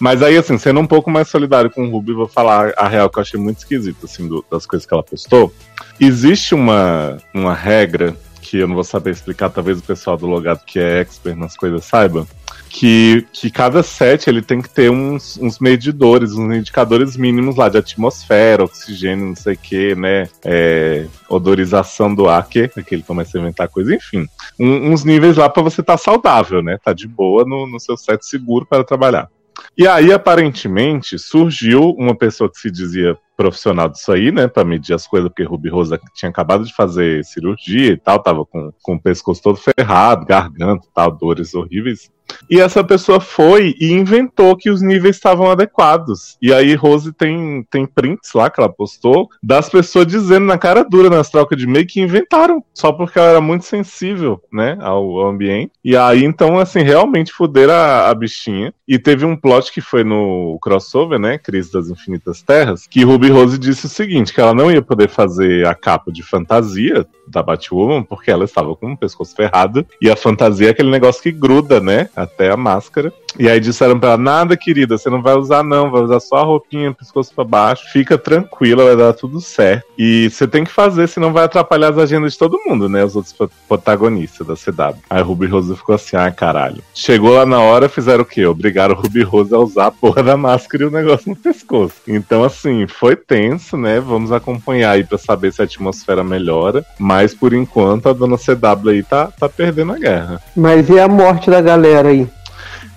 Mas 0.00 0.22
aí, 0.22 0.36
assim, 0.36 0.58
sendo 0.58 0.80
um 0.80 0.86
pouco 0.86 1.10
mais 1.10 1.28
solidário 1.28 1.70
com 1.70 1.86
o 1.86 1.90
Ruby, 1.90 2.12
vou 2.12 2.26
falar 2.26 2.72
a 2.76 2.88
real 2.88 3.08
que 3.10 3.18
eu 3.18 3.22
achei 3.22 3.38
muito 3.38 3.58
esquisito, 3.58 4.06
assim, 4.06 4.26
do- 4.26 4.44
das 4.50 4.66
coisas 4.66 4.86
que 4.86 4.92
ela 4.94 5.02
postou. 5.02 5.52
Existe 6.00 6.54
uma, 6.54 7.18
uma 7.34 7.54
regra 7.54 8.16
que 8.40 8.58
eu 8.58 8.66
não 8.66 8.74
vou 8.74 8.84
saber 8.84 9.10
explicar, 9.10 9.50
talvez 9.50 9.78
o 9.78 9.82
pessoal 9.82 10.16
do 10.16 10.26
Logado 10.26 10.60
que 10.66 10.78
é 10.78 11.00
expert 11.00 11.36
nas 11.38 11.56
coisas 11.56 11.84
saiba, 11.84 12.26
que, 12.70 13.26
que 13.32 13.50
cada 13.50 13.82
set 13.82 14.28
ele 14.30 14.40
tem 14.40 14.62
que 14.62 14.70
ter 14.70 14.90
uns, 14.90 15.36
uns 15.36 15.58
medidores, 15.58 16.32
uns 16.32 16.54
indicadores 16.54 17.16
mínimos 17.16 17.56
lá 17.56 17.68
de 17.68 17.76
atmosfera, 17.76 18.64
oxigênio, 18.64 19.26
não 19.26 19.36
sei 19.36 19.54
o 19.54 19.58
que, 19.58 19.94
né? 19.96 20.28
É, 20.44 21.06
odorização 21.28 22.14
do 22.14 22.28
ar, 22.28 22.46
que, 22.48 22.68
que 22.68 22.94
ele 22.94 23.02
começa 23.02 23.36
a 23.36 23.40
inventar 23.40 23.68
coisa, 23.68 23.94
enfim. 23.94 24.24
Um- 24.58 24.92
uns 24.92 25.04
níveis 25.04 25.36
lá 25.36 25.48
pra 25.48 25.62
você 25.62 25.80
estar 25.80 25.98
saudável, 25.98 26.62
né? 26.62 26.78
Tá 26.82 26.92
de 26.92 27.08
boa 27.08 27.44
no, 27.44 27.66
no 27.66 27.80
seu 27.80 27.96
set 27.96 28.24
seguro 28.24 28.64
para 28.64 28.84
trabalhar. 28.84 29.28
E 29.76 29.86
aí, 29.86 30.12
aparentemente, 30.12 31.18
surgiu 31.18 31.90
uma 31.98 32.14
pessoa 32.14 32.50
que 32.50 32.58
se 32.58 32.70
dizia 32.70 33.16
profissional 33.36 33.88
disso 33.88 34.12
aí, 34.12 34.30
né, 34.30 34.46
Pra 34.46 34.64
medir 34.64 34.92
as 34.94 35.06
coisas, 35.06 35.28
porque 35.28 35.42
Ruby 35.42 35.70
Rosa 35.70 35.98
tinha 36.14 36.28
acabado 36.28 36.64
de 36.64 36.74
fazer 36.74 37.24
cirurgia 37.24 37.92
e 37.92 37.96
tal, 37.96 38.18
tava 38.22 38.44
com, 38.44 38.70
com 38.82 38.94
o 38.94 39.00
pescoço 39.00 39.42
todo 39.42 39.58
ferrado, 39.58 40.26
garganta 40.26 40.86
e 40.86 40.94
tal, 40.94 41.10
dores 41.10 41.54
horríveis. 41.54 42.10
E 42.50 42.60
essa 42.60 42.82
pessoa 42.82 43.20
foi 43.20 43.74
e 43.80 43.92
inventou 43.92 44.56
que 44.56 44.70
os 44.70 44.82
níveis 44.82 45.16
estavam 45.16 45.50
adequados. 45.50 46.36
E 46.42 46.52
aí 46.52 46.74
Rose 46.74 47.12
tem, 47.12 47.64
tem 47.70 47.86
prints 47.86 48.32
lá 48.34 48.50
que 48.50 48.60
ela 48.60 48.68
postou 48.68 49.28
das 49.42 49.68
pessoas 49.68 50.06
dizendo 50.06 50.46
na 50.46 50.58
cara 50.58 50.84
dura 50.84 51.08
nas 51.08 51.30
trocas 51.30 51.56
de 51.56 51.64
e-mail 51.64 51.86
que 51.86 52.00
inventaram, 52.00 52.62
só 52.74 52.92
porque 52.92 53.18
ela 53.18 53.28
era 53.28 53.40
muito 53.40 53.64
sensível, 53.64 54.40
né, 54.52 54.76
ao, 54.80 55.20
ao 55.20 55.28
ambiente. 55.28 55.72
E 55.84 55.96
aí, 55.96 56.24
então, 56.24 56.58
assim, 56.58 56.80
realmente 56.80 57.32
fuderam 57.32 57.74
a, 57.74 58.08
a 58.08 58.14
bichinha. 58.14 58.72
E 58.86 58.98
teve 58.98 59.24
um 59.24 59.36
plot 59.36 59.72
que 59.72 59.80
foi 59.80 60.02
no 60.02 60.58
crossover, 60.60 61.16
né, 61.18 61.38
Crise 61.38 61.72
das 61.72 61.88
Infinitas 61.88 62.42
Terras, 62.42 62.88
que 62.88 63.04
Ruby 63.04 63.28
Rose 63.28 63.56
disse 63.56 63.86
o 63.86 63.88
seguinte, 63.88 64.34
que 64.34 64.40
ela 64.40 64.52
não 64.52 64.70
ia 64.70 64.82
poder 64.82 65.08
fazer 65.08 65.64
a 65.64 65.76
capa 65.76 66.10
de 66.10 66.24
fantasia 66.24 67.06
da 67.28 67.40
Batwoman, 67.40 68.02
porque 68.02 68.32
ela 68.32 68.44
estava 68.44 68.74
com 68.74 68.92
o 68.92 68.96
pescoço 68.96 69.36
ferrado, 69.36 69.86
e 70.02 70.10
a 70.10 70.16
fantasia 70.16 70.66
é 70.66 70.70
aquele 70.70 70.90
negócio 70.90 71.22
que 71.22 71.30
gruda, 71.30 71.80
né, 71.80 72.10
até 72.22 72.50
a 72.50 72.56
máscara. 72.56 73.12
E 73.38 73.48
aí 73.48 73.60
disseram 73.60 73.98
pra 73.98 74.10
ela, 74.10 74.18
nada, 74.18 74.56
querida, 74.56 74.98
você 74.98 75.08
não 75.08 75.22
vai 75.22 75.34
usar 75.34 75.62
não, 75.62 75.90
vai 75.90 76.02
usar 76.02 76.20
só 76.20 76.36
a 76.36 76.42
roupinha, 76.44 76.92
pescoço 76.92 77.32
pra 77.34 77.44
baixo, 77.44 77.84
fica 77.92 78.18
tranquila, 78.18 78.84
vai 78.84 78.96
dar 78.96 79.12
tudo 79.12 79.40
certo. 79.40 79.84
E 79.96 80.28
você 80.30 80.46
tem 80.46 80.64
que 80.64 80.70
fazer, 80.70 81.08
senão 81.08 81.32
vai 81.32 81.44
atrapalhar 81.44 81.90
as 81.90 81.98
agendas 81.98 82.32
de 82.32 82.38
todo 82.38 82.58
mundo, 82.66 82.88
né, 82.88 83.04
os 83.04 83.14
outros 83.16 83.32
pro- 83.32 83.50
protagonistas 83.68 84.46
da 84.46 84.54
CW. 84.56 84.98
Aí 85.08 85.22
Ruby 85.22 85.46
Rose 85.46 85.74
ficou 85.76 85.94
assim, 85.94 86.16
ah, 86.16 86.30
caralho. 86.30 86.82
Chegou 86.94 87.34
lá 87.34 87.46
na 87.46 87.60
hora, 87.60 87.88
fizeram 87.88 88.22
o 88.22 88.26
quê? 88.26 88.44
Obrigaram 88.46 88.94
Ruby 88.94 89.22
Rose 89.22 89.54
a 89.54 89.58
usar 89.58 89.86
a 89.86 89.90
porra 89.90 90.22
da 90.22 90.36
máscara 90.36 90.84
e 90.84 90.86
o 90.86 90.90
negócio 90.90 91.28
no 91.30 91.36
pescoço. 91.36 91.94
Então, 92.08 92.42
assim, 92.44 92.86
foi 92.86 93.16
tenso, 93.16 93.76
né, 93.76 94.00
vamos 94.00 94.32
acompanhar 94.32 94.92
aí 94.92 95.04
pra 95.04 95.18
saber 95.18 95.52
se 95.52 95.60
a 95.60 95.64
atmosfera 95.64 96.24
melhora, 96.24 96.84
mas 96.98 97.34
por 97.34 97.52
enquanto 97.52 98.08
a 98.08 98.12
dona 98.12 98.36
CW 98.36 98.90
aí 98.90 99.02
tá, 99.02 99.26
tá 99.26 99.48
perdendo 99.48 99.92
a 99.92 99.98
guerra. 99.98 100.40
Mas 100.56 100.88
e 100.88 100.98
a 100.98 101.08
morte 101.08 101.50
da 101.50 101.60
galera 101.60 102.08
aí? 102.08 102.26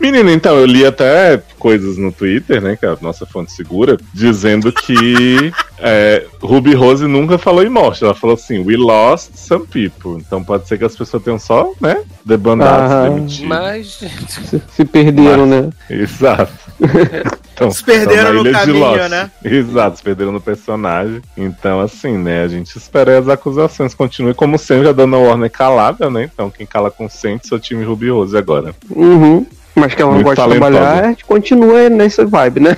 Menino, 0.03 0.29
então, 0.29 0.57
eu 0.57 0.65
li 0.65 0.85
até 0.85 1.41
coisas 1.57 1.97
no 1.97 2.11
Twitter, 2.11 2.61
né, 2.61 2.75
que 2.75 2.85
é 2.85 2.89
a 2.89 2.97
nossa 2.99 3.25
fonte 3.25 3.53
segura, 3.53 3.97
dizendo 4.13 4.69
que 4.69 5.49
é, 5.79 6.25
Ruby 6.41 6.73
Rose 6.73 7.07
nunca 7.07 7.37
falou 7.37 7.63
em 7.63 7.69
morte. 7.69 8.03
Ela 8.03 8.13
falou 8.13 8.33
assim, 8.33 8.59
we 8.59 8.75
lost 8.75 9.31
some 9.35 9.65
people. 9.65 10.17
Então 10.19 10.43
pode 10.43 10.67
ser 10.67 10.77
que 10.77 10.83
as 10.83 10.93
pessoas 10.93 11.23
tenham 11.23 11.39
só, 11.39 11.71
né, 11.79 12.03
debandado, 12.25 12.93
Ah. 12.93 13.07
demitido. 13.07 13.47
Mas, 13.47 14.01
Se, 14.27 14.61
se 14.75 14.83
perderam, 14.83 15.45
né? 15.45 15.69
Exato. 15.89 16.51
Então, 17.53 17.69
Se 17.69 17.83
perderam 17.83 18.33
na 18.33 18.43
no 18.43 18.51
caminho, 18.51 19.09
né? 19.09 19.31
Exato, 19.45 19.97
se 19.97 20.03
perderam 20.03 20.31
no 20.31 20.41
personagem. 20.41 21.21
Então, 21.37 21.79
assim, 21.79 22.17
né, 22.17 22.43
a 22.43 22.47
gente 22.47 22.75
espera 22.75 23.11
aí 23.11 23.17
as 23.17 23.29
acusações 23.29 23.93
continuem. 23.93 24.33
Como 24.33 24.57
sempre, 24.57 24.89
a 24.89 24.91
dona 24.91 25.17
Warner 25.17 25.45
é 25.45 25.49
calada, 25.49 26.09
né? 26.09 26.31
Então, 26.33 26.49
quem 26.49 26.65
cala 26.65 26.89
consente, 26.89 27.47
seu 27.47 27.59
time 27.59 27.85
Ruby 27.85 28.09
Rose 28.09 28.35
agora. 28.35 28.73
Uhum. 28.89 29.45
Mas 29.75 29.95
que 29.95 30.01
ela 30.01 30.11
não 30.11 30.21
Muito 30.21 30.27
gosta 30.27 30.43
de 30.43 30.49
trabalhar, 30.49 31.03
a 31.03 31.07
gente 31.07 31.25
continua 31.25 31.89
nessa 31.89 32.25
vibe, 32.25 32.59
né? 32.59 32.77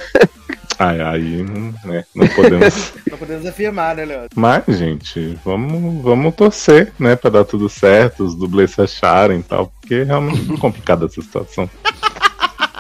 Ai, 0.77 1.01
aí, 1.01 1.41
hum, 1.41 1.73
né, 1.86 2.03
não 2.13 2.27
podemos. 2.27 2.93
Não 3.10 3.17
podemos 3.17 3.45
afirmar, 3.45 3.95
né, 3.95 4.03
Leandro? 4.03 4.29
Mas, 4.36 4.63
gente, 4.67 5.38
vamos, 5.45 6.03
vamos 6.03 6.36
torcer, 6.36 6.91
né, 6.99 7.15
pra 7.15 7.29
dar 7.29 7.45
tudo 7.45 7.69
certo, 7.69 8.25
os 8.25 8.36
dublês 8.36 8.71
se 8.71 8.81
acharem 8.81 9.39
e 9.39 9.43
tal, 9.43 9.71
porque 9.79 9.95
é 9.95 10.03
realmente 10.03 10.45
complicada 10.60 11.05
essa 11.05 11.21
situação. 11.21 11.69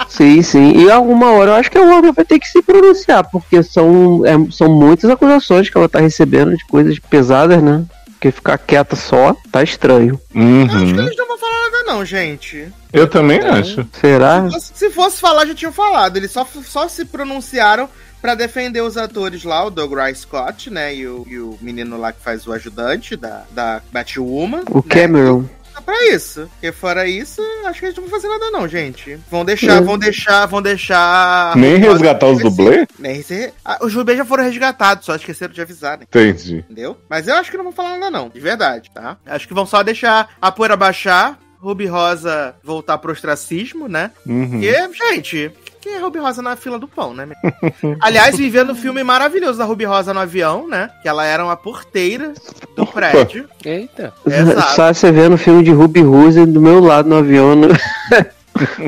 Sim, 0.09 0.41
sim. 0.41 0.77
E 0.77 0.89
alguma 0.89 1.31
hora 1.31 1.51
eu 1.51 1.55
acho 1.55 1.71
que 1.71 1.77
a 1.77 1.81
Warner 1.81 2.13
vai 2.13 2.25
ter 2.25 2.39
que 2.39 2.47
se 2.47 2.61
pronunciar, 2.61 3.29
porque 3.29 3.61
são, 3.63 4.25
é, 4.25 4.33
são 4.51 4.69
muitas 4.69 5.09
acusações 5.09 5.69
que 5.69 5.77
ela 5.77 5.89
tá 5.89 5.99
recebendo 5.99 6.55
de 6.55 6.65
coisas 6.65 6.99
pesadas, 6.99 7.61
né? 7.61 7.85
Porque 8.25 8.31
ficar 8.31 8.57
quieta 8.57 8.95
só 8.95 9.35
tá 9.51 9.61
estranho. 9.61 10.19
Eu 10.33 10.41
acho 10.41 10.69
que 10.69 10.75
Uhum. 10.93 10.99
eles 11.05 11.15
não 11.17 11.27
vão 11.27 11.37
falar 11.37 11.61
nada, 11.69 11.83
não, 11.83 12.03
gente. 12.03 12.73
Eu 12.91 13.07
também 13.07 13.37
Então, 13.37 13.51
acho. 13.53 13.87
Será? 14.01 14.49
Se 14.59 14.89
fosse 14.89 15.19
falar, 15.21 15.45
já 15.45 15.53
tinham 15.53 15.71
falado. 15.71 16.17
Eles 16.17 16.31
só, 16.31 16.47
só 16.63 16.87
se 16.87 17.05
pronunciaram 17.05 17.87
pra 18.23 18.33
defender 18.33 18.81
os 18.81 18.97
atores 18.97 19.43
lá, 19.43 19.63
o 19.65 19.69
Doug 19.69 19.93
Ry 19.93 20.15
Scott, 20.15 20.71
né? 20.71 20.95
E 20.95 21.05
o, 21.07 21.23
e 21.29 21.37
o 21.37 21.55
menino 21.61 21.99
lá 21.99 22.11
que 22.11 22.19
faz 22.21 22.47
o 22.47 22.53
ajudante 22.53 23.15
da, 23.15 23.43
da 23.51 23.79
Batwoman. 23.91 24.63
O 24.71 24.77
né? 24.77 24.83
Cameron. 24.89 25.45
Só 25.75 25.81
pra 25.81 26.07
isso. 26.07 26.49
Porque 26.53 26.71
fora 26.71 27.05
isso, 27.07 27.41
acho 27.65 27.79
que 27.79 27.85
eles 27.87 27.97
não 27.97 28.05
vão 28.05 28.11
fazer 28.11 28.27
nada, 28.29 28.49
não, 28.49 28.67
gente. 28.67 29.19
Vão 29.29 29.43
deixar, 29.43 29.77
É. 29.77 29.81
vão 29.81 29.97
deixar, 29.97 30.45
vão 30.45 30.61
deixar. 30.61 31.55
Nem 31.57 31.77
resgatar 31.77 32.27
os 32.27 32.39
dublês? 32.41 32.87
Nem 32.97 33.21
se... 33.21 33.53
ah, 33.63 33.79
os 33.81 33.93
dublês 33.93 34.17
já 34.17 34.25
foram 34.25 34.43
resgatados, 34.45 35.05
só 35.05 35.15
esqueceram 35.15 35.53
de 35.53 35.61
avisar, 35.61 35.97
né? 35.97 36.05
Entendi. 36.07 36.59
Entendeu? 36.59 36.97
Mas 37.09 37.27
eu 37.27 37.35
acho 37.35 37.51
que 37.51 37.57
não 37.57 37.65
vão 37.65 37.73
falar 37.73 37.97
nada, 37.97 38.09
não. 38.09 38.29
De 38.29 38.39
verdade, 38.39 38.89
tá? 38.93 39.17
Acho 39.25 39.47
que 39.47 39.53
vão 39.53 39.65
só 39.65 39.83
deixar 39.83 40.29
a 40.41 40.51
poeira 40.51 40.77
baixar, 40.77 41.37
Ruby 41.59 41.87
Rosa 41.87 42.55
voltar 42.63 42.97
pro 42.99 43.11
ostracismo, 43.11 43.87
né? 43.87 44.11
Uhum. 44.25 44.51
Porque, 44.51 44.73
gente, 45.13 45.51
quem 45.85 45.93
é 45.93 45.99
Ruby 45.99 46.17
Rosa 46.17 46.41
na 46.41 46.55
fila 46.55 46.79
do 46.79 46.87
pão, 46.87 47.13
né? 47.13 47.27
Aliás, 48.01 48.35
vivendo 48.35 48.71
um 48.71 48.75
filme 48.75 49.03
maravilhoso 49.03 49.59
da 49.59 49.65
Ruby 49.65 49.85
Rosa 49.85 50.15
no 50.15 50.19
avião, 50.19 50.67
né? 50.67 50.89
Que 51.03 51.07
ela 51.07 51.23
era 51.23 51.45
uma 51.45 51.55
porteira 51.55 52.33
do 52.75 52.87
prédio. 52.87 53.47
eita. 53.63 54.11
Exato. 54.25 54.75
Só 54.75 54.91
você 54.91 55.11
vendo 55.11 55.33
o 55.33 55.37
filme 55.37 55.61
de 55.63 55.69
Ruby 55.69 56.01
Rose 56.01 56.43
do 56.43 56.59
meu 56.59 56.79
lado 56.79 57.07
no 57.07 57.17
avião. 57.17 57.55
né? 57.55 57.67
No 57.67 57.75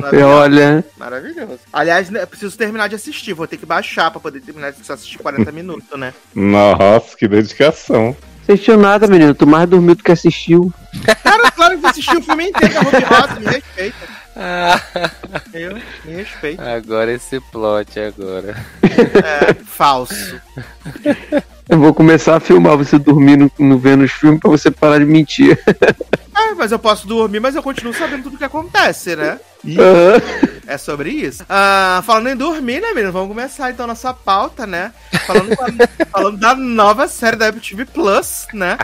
E 0.17 0.23
olha. 0.23 0.83
Maravilhoso. 0.97 1.60
Aliás, 1.71 2.10
né, 2.10 2.25
preciso 2.25 2.57
terminar 2.57 2.89
de 2.89 2.95
assistir. 2.95 3.33
Vou 3.33 3.45
ter 3.45 3.57
que 3.57 3.65
baixar 3.65 4.10
pra 4.10 4.19
poder 4.19 4.41
terminar 4.41 4.71
de 4.71 4.91
assistir 4.91 5.19
40 5.19 5.51
minutos, 5.51 5.99
né? 5.99 6.15
Nossa, 6.33 7.15
que 7.15 7.27
dedicação. 7.27 8.17
Assistiu 8.41 8.75
nada, 8.75 9.05
menino. 9.05 9.36
Tu 9.36 9.45
mais 9.45 9.69
dormiu 9.69 9.93
do 9.93 10.03
que 10.03 10.12
assistiu. 10.12 10.73
Cara, 11.23 11.51
claro 11.51 11.75
que 11.75 11.81
vou 11.81 11.91
assistir 11.91 12.17
o 12.17 12.23
filme 12.23 12.47
inteiro 12.49 12.73
da 12.73 12.79
Ruby 12.81 13.03
Rosa. 13.03 13.39
Me 13.39 13.45
respeita. 13.45 14.16
Ah, 14.39 14.80
Eu 15.54 15.76
me 16.06 16.12
respeito. 16.13 16.62
agora 16.62 17.12
esse 17.12 17.39
plot 17.52 18.00
agora. 18.00 18.56
É, 18.84 19.54
falso. 19.65 20.39
Eu 21.69 21.80
vou 21.80 21.93
começar 21.93 22.38
a 22.38 22.39
filmar 22.39 22.77
você 22.77 22.97
dormindo 22.97 23.51
no 23.60 23.77
vendo 23.77 24.03
os 24.03 24.12
filmes 24.12 24.39
pra 24.39 24.49
você 24.49 24.71
parar 24.71 24.99
de 24.99 25.06
mentir. 25.06 25.60
Ah, 26.39 26.53
mas 26.56 26.71
eu 26.71 26.77
posso 26.77 27.08
dormir, 27.08 27.39
mas 27.39 27.56
eu 27.56 27.63
continuo 27.63 27.91
sabendo 27.95 28.21
tudo 28.21 28.36
o 28.36 28.38
que 28.38 28.43
acontece, 28.43 29.15
né? 29.15 29.39
Aham. 29.65 30.21
É 30.67 30.77
sobre 30.77 31.10
isso. 31.10 31.43
Ah, 31.49 32.03
falando 32.06 32.27
em 32.27 32.36
dormir, 32.36 32.80
né, 32.80 32.89
menino? 32.93 33.12
Vamos 33.12 33.30
começar 33.30 33.71
então 33.71 33.88
nossa 33.88 34.13
pauta, 34.13 34.67
né? 34.67 34.93
Falando, 35.25 35.56
falando 36.12 36.38
da 36.38 36.53
nova 36.53 37.08
série 37.08 37.38
da 37.38 37.47
Apple 37.47 37.60
TV 37.60 37.86
Plus, 37.86 38.45
né? 38.53 38.77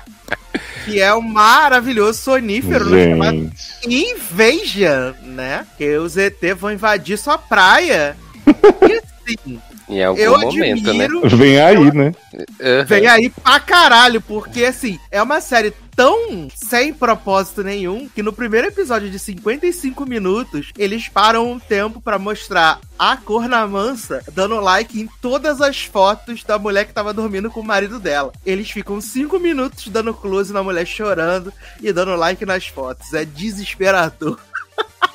Que 0.84 1.00
é 1.00 1.14
o 1.14 1.22
maravilhoso 1.22 2.24
sonífero 2.24 2.90
né, 2.90 3.12
chamado. 3.12 3.52
Invasion, 3.86 5.14
né? 5.22 5.68
Que 5.78 5.96
os 5.98 6.18
ET 6.18 6.42
vão 6.58 6.72
invadir 6.72 7.20
sua 7.20 7.38
praia. 7.38 8.18
E 8.82 9.32
assim, 9.32 9.62
Em 9.90 10.04
algum 10.04 10.20
eu 10.20 10.40
momento, 10.40 10.94
né? 10.94 11.06
admiro. 11.06 11.38
Vem 11.38 11.60
aí, 11.60 11.92
né? 11.94 12.14
Aham. 12.62 12.86
Vem 12.86 13.08
aí 13.08 13.30
pra 13.30 13.60
caralho, 13.60 14.22
porque 14.22 14.66
assim, 14.66 15.00
é 15.12 15.22
uma 15.22 15.42
série 15.42 15.74
tão 15.96 16.48
sem 16.56 16.94
propósito 16.94 17.64
nenhum 17.64 18.10
que 18.10 18.24
no 18.24 18.34
primeiro 18.34 18.68
episódio 18.68 19.10
de 19.10 19.20
55 19.20 20.06
minutos 20.06 20.72
eles 20.78 21.08
param 21.08 21.52
um 21.52 21.60
tempo 21.60 22.02
pra 22.02 22.18
mostrar 22.18 22.80
a 22.98 23.16
Cornamansa 23.16 24.24
dando 24.34 24.60
like 24.60 25.00
em 25.00 25.08
todas 25.22 25.62
as 25.62 25.84
fotos 25.84 26.44
da 26.44 26.58
mulher 26.58 26.86
que 26.86 26.94
tava 26.94 27.14
dormindo 27.14 27.52
com 27.52 27.60
o 27.60 27.66
marido 27.66 28.00
dela. 28.00 28.32
Eles 28.46 28.72
ficam 28.72 29.00
5 29.00 29.40
minutos 29.40 29.88
dando 29.88 30.14
close 30.14 30.52
na 30.52 30.64
mulher 30.64 30.86
chorando 30.86 31.54
e 31.82 31.92
dando 31.94 32.16
like 32.16 32.46
nas 32.46 32.66
fotos. 32.68 33.14
É 33.14 33.26
desesperador. 33.26 34.40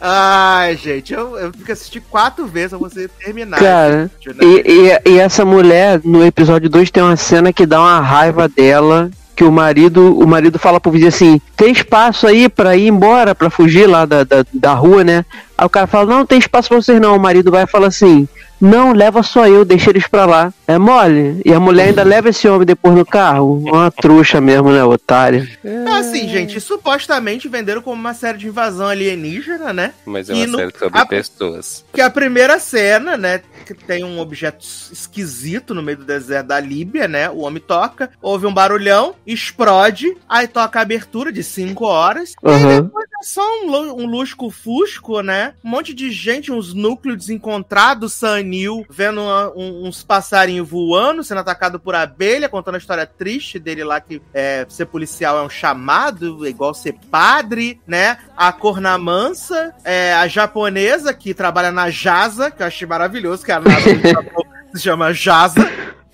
Ai, 0.00 0.76
gente, 0.76 1.12
eu, 1.12 1.36
eu 1.36 1.50
que 1.50 1.72
assistir 1.72 2.00
quatro 2.00 2.46
vezes 2.46 2.70
pra 2.70 2.78
você 2.78 3.08
terminar. 3.08 3.58
Cara, 3.58 4.10
gente, 4.20 4.36
né? 4.36 4.44
E, 4.44 5.00
e, 5.08 5.10
e 5.12 5.18
essa 5.18 5.44
mulher, 5.44 6.00
no 6.04 6.24
episódio 6.24 6.70
2, 6.70 6.90
tem 6.90 7.02
uma 7.02 7.16
cena 7.16 7.52
que 7.52 7.66
dá 7.66 7.80
uma 7.80 8.00
raiva 8.00 8.48
dela. 8.48 9.10
que 9.34 9.44
o 9.44 9.50
marido, 9.52 10.18
o 10.18 10.26
marido 10.26 10.58
fala 10.58 10.80
pro 10.80 10.92
vizinho 10.92 11.08
assim: 11.08 11.40
tem 11.56 11.72
espaço 11.72 12.26
aí 12.26 12.48
pra 12.48 12.76
ir 12.76 12.88
embora, 12.88 13.34
pra 13.34 13.50
fugir 13.50 13.86
lá 13.88 14.04
da, 14.04 14.22
da, 14.24 14.44
da 14.52 14.74
rua, 14.74 15.02
né? 15.02 15.24
Aí 15.56 15.66
o 15.66 15.70
cara 15.70 15.86
fala: 15.86 16.06
não, 16.06 16.18
não 16.18 16.26
tem 16.26 16.38
espaço 16.38 16.68
pra 16.68 16.80
vocês 16.80 17.00
não. 17.00 17.16
O 17.16 17.20
marido 17.20 17.50
vai 17.50 17.64
e 17.64 17.68
fala 17.68 17.88
assim: 17.88 18.28
não, 18.60 18.92
leva 18.92 19.22
só 19.22 19.46
eu, 19.46 19.64
deixa 19.64 19.90
eles 19.90 20.06
pra 20.06 20.26
lá. 20.26 20.52
É 20.66 20.76
mole. 20.78 21.40
E 21.44 21.52
a 21.52 21.60
mulher 21.60 21.88
ainda 21.88 22.02
leva 22.02 22.28
esse 22.28 22.46
homem 22.48 22.66
depois 22.66 22.94
no 22.94 23.04
carro. 23.06 23.58
Uma 23.58 23.90
trouxa 23.92 24.40
mesmo, 24.40 24.70
né, 24.70 24.82
otária? 24.84 25.48
É 25.64 25.90
assim, 25.92 26.28
gente, 26.28 26.60
supostamente 26.60 27.48
venderam 27.48 27.80
como 27.80 27.96
uma 28.00 28.14
série 28.14 28.38
de 28.38 28.46
invasão 28.48 28.86
alienígena, 28.88 29.72
né? 29.72 29.92
Mas 30.04 30.28
é 30.28 30.34
E 30.34 30.36
uma 30.38 30.46
no- 30.48 30.58
série 30.58 30.72
sobre 30.78 30.98
a- 30.98 31.06
pessoas. 31.06 31.84
Que 31.92 32.00
a 32.00 32.10
primeira 32.10 32.58
cena, 32.58 33.16
né? 33.16 33.40
Que 33.64 33.74
tem 33.74 34.04
um 34.04 34.18
objeto 34.20 34.64
esquisito 34.92 35.74
no 35.74 35.82
meio 35.82 35.98
do 35.98 36.04
deserto 36.04 36.46
da 36.48 36.60
Líbia, 36.60 37.06
né? 37.08 37.30
O 37.30 37.38
homem 37.40 37.62
toca, 37.66 38.10
ouve 38.20 38.46
um 38.46 38.52
barulhão, 38.54 39.14
explode, 39.26 40.16
aí 40.28 40.46
toca 40.46 40.78
a 40.78 40.82
abertura 40.82 41.32
de 41.32 41.42
5 41.42 41.84
horas. 41.84 42.34
E 42.42 42.48
aí 42.48 42.54
Aham. 42.54 42.82
depois 42.82 43.04
é 43.20 43.24
só 43.24 43.42
um, 43.64 44.02
um 44.02 44.06
lusco-fusco, 44.06 45.20
né? 45.22 45.54
Um 45.64 45.70
monte 45.70 45.92
de 45.94 46.10
gente, 46.10 46.52
uns 46.52 46.72
núcleos 46.74 47.16
desencontrados, 47.18 48.12
sanil, 48.48 48.86
vendo 48.88 49.20
uma- 49.22 49.50
um- 49.54 49.86
uns 49.86 50.02
passarinhos 50.02 50.68
voando, 50.68 51.22
sendo 51.22 51.38
atacado 51.40 51.78
por 51.78 51.94
abelha, 51.94 52.48
contando 52.48 52.76
a 52.76 52.78
história 52.78 53.06
triste 53.06 53.58
dele 53.58 53.84
lá 53.84 54.00
que 54.00 54.22
é, 54.32 54.64
ser 54.68 54.86
policial 54.86 55.38
é 55.38 55.42
um 55.42 55.50
chamado, 55.50 56.44
é 56.46 56.48
igual 56.48 56.72
ser 56.74 56.94
padre, 57.10 57.80
né? 57.86 58.18
A 58.36 58.52
cornamansa, 58.52 59.74
é, 59.84 60.14
a 60.14 60.26
japonesa 60.26 61.12
que 61.12 61.34
trabalha 61.34 61.70
na 61.70 61.90
JASA, 61.90 62.50
que 62.50 62.62
eu 62.62 62.66
achei 62.66 62.86
maravilhoso, 62.86 63.44
que 63.44 63.52
a 63.52 63.60
NASA 63.60 63.94
do 63.94 64.08
Japão 64.08 64.44
se 64.74 64.82
chama 64.82 65.12
JASA. 65.12 65.68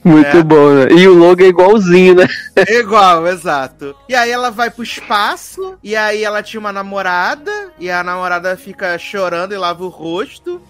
Muito 0.04 0.36
É. 0.36 0.42
bom, 0.42 0.68
né? 0.74 0.88
E 0.90 1.08
o 1.08 1.14
logo 1.14 1.42
é 1.42 1.46
igualzinho, 1.46 2.14
né? 2.16 2.26
É 2.56 2.74
Igual, 2.80 3.26
exato. 3.26 3.96
E 4.06 4.14
aí 4.14 4.30
ela 4.30 4.50
vai 4.50 4.70
pro 4.70 4.82
espaço, 4.82 5.78
e 5.82 5.96
aí 5.96 6.22
ela 6.22 6.42
tinha 6.42 6.60
uma 6.60 6.72
namorada, 6.72 7.50
e 7.78 7.90
a 7.90 8.02
namorada 8.04 8.54
fica 8.54 8.98
chorando 8.98 9.54
e 9.54 9.56
lava 9.56 9.82
o 9.82 9.88
rosto. 9.88 10.60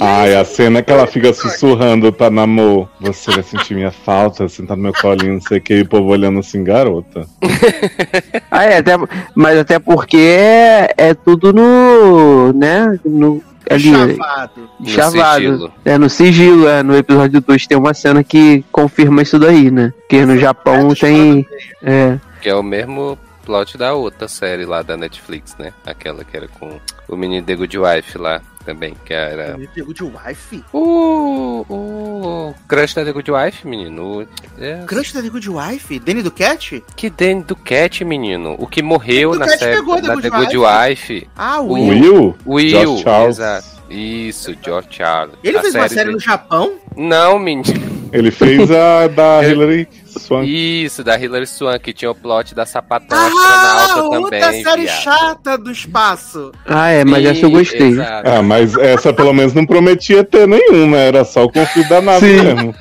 Ai, 0.00 0.34
a 0.34 0.44
cena 0.44 0.82
que 0.82 0.92
ela 0.92 1.06
fica 1.06 1.32
sussurrando 1.32 2.12
pra 2.12 2.30
namor. 2.30 2.88
Você 3.00 3.30
vai 3.30 3.42
sentir 3.42 3.74
minha 3.74 3.90
falta, 3.90 4.48
sentar 4.48 4.76
no 4.76 4.82
meu 4.84 4.92
colinho, 4.92 5.34
não 5.34 5.40
sei 5.40 5.58
o 5.58 5.60
que, 5.60 5.74
e 5.74 5.82
o 5.82 5.88
povo 5.88 6.08
olhando 6.08 6.40
assim, 6.40 6.64
garota. 6.64 7.26
Ah, 8.50 8.64
é, 8.64 8.78
até, 8.78 8.92
mas 9.34 9.58
até 9.58 9.78
porque 9.78 10.16
é, 10.16 10.92
é 10.96 11.14
tudo 11.14 11.54
no. 11.54 12.52
né? 12.52 12.98
No, 13.02 13.42
ali, 13.68 13.90
chavado. 13.90 14.70
Chavado. 14.84 15.72
É, 15.84 15.96
no 15.96 16.10
sigilo, 16.10 16.68
é, 16.68 16.82
no 16.82 16.94
episódio 16.94 17.40
2 17.40 17.66
tem 17.66 17.78
uma 17.78 17.94
cena 17.94 18.22
que 18.22 18.62
confirma 18.70 19.22
isso 19.22 19.38
daí, 19.38 19.70
né? 19.70 19.92
Que 20.06 20.26
no 20.26 20.38
Japão 20.38 20.88
Retos 20.88 21.00
tem. 21.00 21.46
É. 21.82 22.18
Que 22.42 22.50
é 22.50 22.54
o 22.54 22.62
mesmo 22.62 23.18
plot 23.44 23.76
da 23.78 23.94
outra 23.94 24.28
série 24.28 24.64
lá 24.64 24.82
da 24.82 24.96
Netflix, 24.96 25.56
né? 25.58 25.72
Aquela 25.86 26.24
que 26.24 26.36
era 26.36 26.48
com 26.48 26.78
o 27.08 27.16
menino 27.16 27.44
The 27.44 27.56
Good 27.56 27.78
Wife 27.78 28.18
lá 28.18 28.40
também, 28.62 28.94
que 29.04 29.12
era. 29.12 29.58
Pegou 29.74 29.92
de 29.92 30.02
wife? 30.04 30.64
O. 30.72 31.64
O. 31.68 32.54
Crush 32.68 32.94
da 32.94 33.04
The 33.04 33.12
Good 33.12 33.30
Wife, 33.30 33.66
menino. 33.66 34.26
É, 34.58 34.82
Crush 34.86 35.12
da 35.12 35.20
The 35.22 35.28
Good 35.28 35.48
Wife? 35.50 35.98
Danny 35.98 36.22
do 36.22 36.30
Cat? 36.30 36.82
que 36.96 37.10
Danny 37.10 37.42
do 37.42 37.56
Cat, 37.56 38.04
menino. 38.04 38.54
O 38.58 38.66
que 38.66 38.82
morreu 38.82 39.34
na 39.34 39.46
série 39.48 39.76
da 39.82 39.82
The 39.96 40.00
The 40.02 40.14
Good 40.14 40.30
Good 40.30 40.56
Wife. 40.58 41.28
Ah, 41.36 41.60
o 41.60 41.70
O 41.72 41.88
Will. 41.88 42.36
Will? 42.46 42.84
Josh 42.94 43.02
Charles. 43.02 43.38
exato. 43.38 43.82
Isso, 43.90 44.54
George 44.64 44.88
Charles. 44.90 45.34
Ele 45.44 45.58
A 45.58 45.60
fez 45.60 45.74
uma 45.74 45.88
série 45.88 46.06
do- 46.10 46.12
no 46.12 46.20
Japão? 46.20 46.72
Não, 46.96 47.38
menino. 47.38 47.92
Ele 48.12 48.30
fez 48.30 48.70
a 48.70 49.06
da 49.08 49.42
Hillary 49.46 49.86
Swank. 50.18 50.46
Isso, 50.84 51.02
da 51.04 51.18
Hilary 51.18 51.46
Swank, 51.46 51.80
que 51.84 51.92
tinha 51.92 52.10
o 52.10 52.14
plot 52.14 52.54
da 52.54 52.64
sapatão 52.66 53.16
Ah, 53.18 53.84
astronauta 53.84 54.18
outra 54.18 54.40
também. 54.40 54.62
série 54.64 54.82
viado. 54.82 55.00
chata 55.02 55.58
do 55.58 55.70
espaço. 55.72 56.52
Ah, 56.66 56.88
é, 56.90 57.04
mas 57.04 57.24
essa 57.24 57.46
eu 57.46 57.50
gostei. 57.50 57.88
exato. 57.88 58.28
Ah, 58.28 58.42
mas 58.42 58.76
essa 58.76 59.12
pelo 59.12 59.32
menos 59.32 59.52
não 59.54 59.64
prometia 59.66 60.22
ter 60.24 60.46
nenhum, 60.48 60.90
né? 60.90 61.08
Era 61.08 61.24
só 61.24 61.44
o 61.44 61.52
conflito 61.52 61.88
da 61.88 62.00
nave 62.00 62.26
Sim. 62.38 62.42
mesmo. 62.44 62.74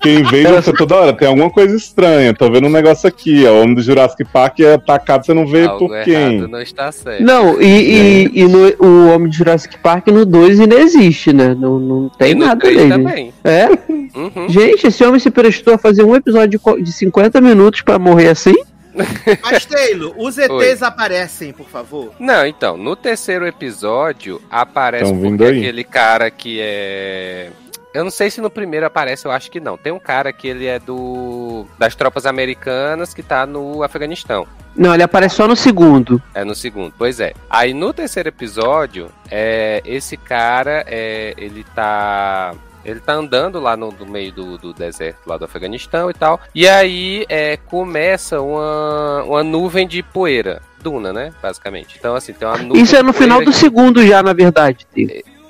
Quem 0.00 0.22
veio 0.24 0.54
você 0.54 0.72
toda 0.72 0.96
hora, 0.96 1.12
tem 1.12 1.28
alguma 1.28 1.50
coisa 1.50 1.76
estranha. 1.76 2.32
Tô 2.34 2.50
vendo 2.50 2.66
um 2.66 2.70
negócio 2.70 3.08
aqui, 3.08 3.44
ó. 3.46 3.52
O 3.52 3.62
homem 3.62 3.74
do 3.74 3.82
Jurassic 3.82 4.24
Park 4.24 4.60
é 4.60 4.74
atacado, 4.74 5.26
você 5.26 5.34
não 5.34 5.46
vê 5.46 5.64
Algo 5.66 5.86
por 5.88 5.94
errado 5.94 6.04
quem. 6.04 6.40
não 6.48 6.60
está 6.60 6.90
certo. 6.90 7.22
Não, 7.22 7.60
e, 7.60 7.66
e, 7.66 8.30
e 8.40 8.44
no, 8.48 8.66
o 8.78 9.14
Homem 9.14 9.28
de 9.30 9.36
Jurassic 9.38 9.78
Park 9.78 10.06
no 10.08 10.24
2 10.24 10.60
ainda 10.60 10.76
existe, 10.76 11.32
né? 11.32 11.54
Não, 11.58 11.78
não 11.78 12.08
tem 12.08 12.32
E 12.32 12.34
no 12.34 12.46
nada 12.46 12.60
dele. 12.66 12.88
também. 12.88 13.32
É? 13.44 13.66
Uhum. 14.14 14.48
Gente, 14.48 14.86
esse 14.86 15.04
homem 15.04 15.20
se 15.20 15.30
prestou 15.30 15.74
a 15.74 15.78
fazer 15.78 16.02
um 16.02 16.16
episódio 16.16 16.48
de 16.48 16.58
co- 16.58 16.80
de 16.80 16.92
50 16.92 17.40
minutos 17.40 17.82
pra 17.82 17.98
morrer 17.98 18.28
assim? 18.28 18.54
Mas, 19.42 19.64
Taylor, 19.66 20.12
os 20.18 20.36
ETs 20.36 20.82
aparecem, 20.82 21.52
por 21.52 21.68
favor. 21.68 22.10
Não, 22.18 22.44
então, 22.44 22.76
no 22.76 22.96
terceiro 22.96 23.46
episódio 23.46 24.40
aparece 24.50 25.12
porque 25.14 25.44
aí. 25.44 25.58
aquele 25.60 25.84
cara 25.84 26.28
que 26.30 26.58
é. 26.60 27.50
Eu 27.92 28.04
não 28.04 28.10
sei 28.10 28.30
se 28.30 28.40
no 28.40 28.50
primeiro 28.50 28.86
aparece, 28.86 29.26
eu 29.26 29.32
acho 29.32 29.50
que 29.50 29.58
não. 29.58 29.76
Tem 29.76 29.92
um 29.92 29.98
cara 29.98 30.32
que 30.32 30.46
ele 30.46 30.66
é 30.66 30.78
do. 30.78 31.66
das 31.78 31.94
tropas 31.94 32.24
americanas 32.24 33.12
que 33.12 33.22
tá 33.22 33.46
no 33.46 33.82
Afeganistão. 33.82 34.46
Não, 34.76 34.94
ele 34.94 35.02
aparece 35.02 35.36
só 35.36 35.48
no 35.48 35.56
segundo. 35.56 36.22
É 36.32 36.44
no 36.44 36.54
segundo, 36.54 36.94
pois 36.96 37.18
é. 37.18 37.34
Aí 37.48 37.74
no 37.74 37.92
terceiro 37.92 38.28
episódio, 38.28 39.10
é, 39.30 39.82
esse 39.84 40.16
cara, 40.16 40.84
é, 40.86 41.34
ele 41.36 41.64
tá. 41.74 42.54
Ele 42.82 42.98
tá 42.98 43.12
andando 43.12 43.60
lá 43.60 43.76
no, 43.76 43.92
no 43.92 44.06
meio 44.06 44.32
do, 44.32 44.56
do 44.56 44.72
deserto 44.72 45.26
lá 45.26 45.36
do 45.36 45.44
Afeganistão 45.44 46.08
e 46.08 46.14
tal. 46.14 46.40
E 46.54 46.66
aí 46.66 47.26
é, 47.28 47.58
começa 47.58 48.40
uma, 48.40 49.22
uma 49.24 49.42
nuvem 49.42 49.86
de 49.86 50.02
poeira. 50.02 50.62
Duna, 50.82 51.12
né? 51.12 51.30
Basicamente. 51.42 51.96
Então, 51.98 52.14
assim, 52.14 52.32
tem 52.32 52.48
uma 52.48 52.56
nuvem 52.56 52.82
Isso 52.82 52.96
é 52.96 53.02
no 53.02 53.12
final 53.12 53.44
do 53.44 53.52
segundo 53.52 54.06
já, 54.06 54.22
na 54.22 54.32
verdade. 54.32 54.86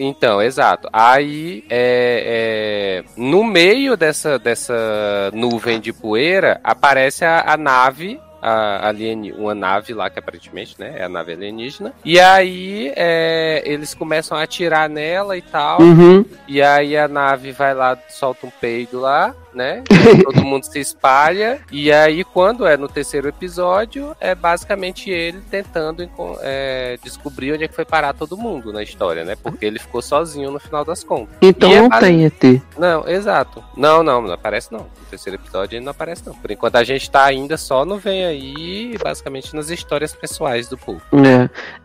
Então, 0.01 0.41
exato. 0.41 0.89
Aí, 0.91 1.63
é, 1.69 3.05
é, 3.05 3.11
no 3.17 3.45
meio 3.45 3.99
dessa, 3.99 4.39
dessa 4.39 5.31
nuvem 5.35 5.79
de 5.79 5.93
poeira, 5.93 6.59
aparece 6.65 7.25
a, 7.25 7.53
a 7.53 7.57
nave. 7.57 8.19
A 8.43 8.89
alien, 8.89 9.33
uma 9.33 9.55
nave 9.55 9.93
lá 9.93 10.09
que 10.09 10.19
aparentemente 10.19 10.75
né, 10.79 10.95
é 10.97 11.05
a 11.05 11.11
nave 11.11 11.35
alienígena. 11.35 11.93
E 12.03 12.19
aí 12.19 12.91
é, 12.97 13.63
eles 13.67 13.93
começam 13.93 14.39
a 14.39 14.43
atirar 14.43 14.89
nela 14.89 15.37
e 15.37 15.43
tal. 15.43 15.83
Uhum. 15.83 16.25
E 16.49 16.63
aí 16.63 16.97
a 16.97 17.07
nave 17.07 17.53
vai 17.53 17.75
lá, 17.75 17.99
solta 18.09 18.47
um 18.47 18.51
peido 18.51 18.99
lá, 18.99 19.35
né? 19.55 19.83
Todo 20.25 20.45
mundo 20.45 20.65
se 20.65 20.79
espalha. 20.79 21.61
E 21.71 21.91
aí, 21.93 22.25
quando 22.25 22.67
é 22.67 22.77
no 22.77 22.89
terceiro 22.89 23.29
episódio, 23.29 24.17
é 24.21 24.35
basicamente 24.35 25.11
ele 25.11 25.41
tentando 25.51 26.09
é, 26.41 26.99
descobrir 27.03 27.53
onde 27.53 27.65
é 27.65 27.69
que 27.69 27.75
foi 27.75 27.85
parar 27.85 28.13
todo 28.15 28.37
mundo 28.37 28.73
na 28.73 28.83
história, 28.83 29.25
né? 29.25 29.37
Porque 29.43 29.65
ele 29.65 29.79
ficou 29.79 30.01
sozinho 30.03 30.51
no 30.51 30.59
final 30.61 30.85
das 30.85 31.03
contas. 31.05 31.35
Então 31.43 31.71
é 31.73 31.81
não 31.81 31.89
base- 31.89 32.07
tem 32.07 32.25
ET. 32.25 32.63
Não, 32.79 33.09
exato. 33.09 33.63
Não, 33.77 34.03
não, 34.03 34.23
não 34.23 34.33
aparece 34.33 34.73
não. 34.73 34.81
No 34.81 35.07
terceiro 35.11 35.41
episódio 35.41 35.77
ele 35.77 35.85
não 35.85 35.91
aparece 35.91 36.23
não. 36.27 36.35
Por 36.35 36.51
enquanto 36.51 36.77
a 36.77 36.85
gente 36.85 37.11
tá 37.11 37.25
ainda 37.25 37.57
só 37.57 37.85
no 37.85 37.99
Vem 37.99 38.25
Aí, 38.25 38.97
basicamente 39.03 39.55
nas 39.55 39.71
histórias 39.71 40.15
pessoais 40.15 40.69
do 40.69 40.77
povo. 40.79 41.01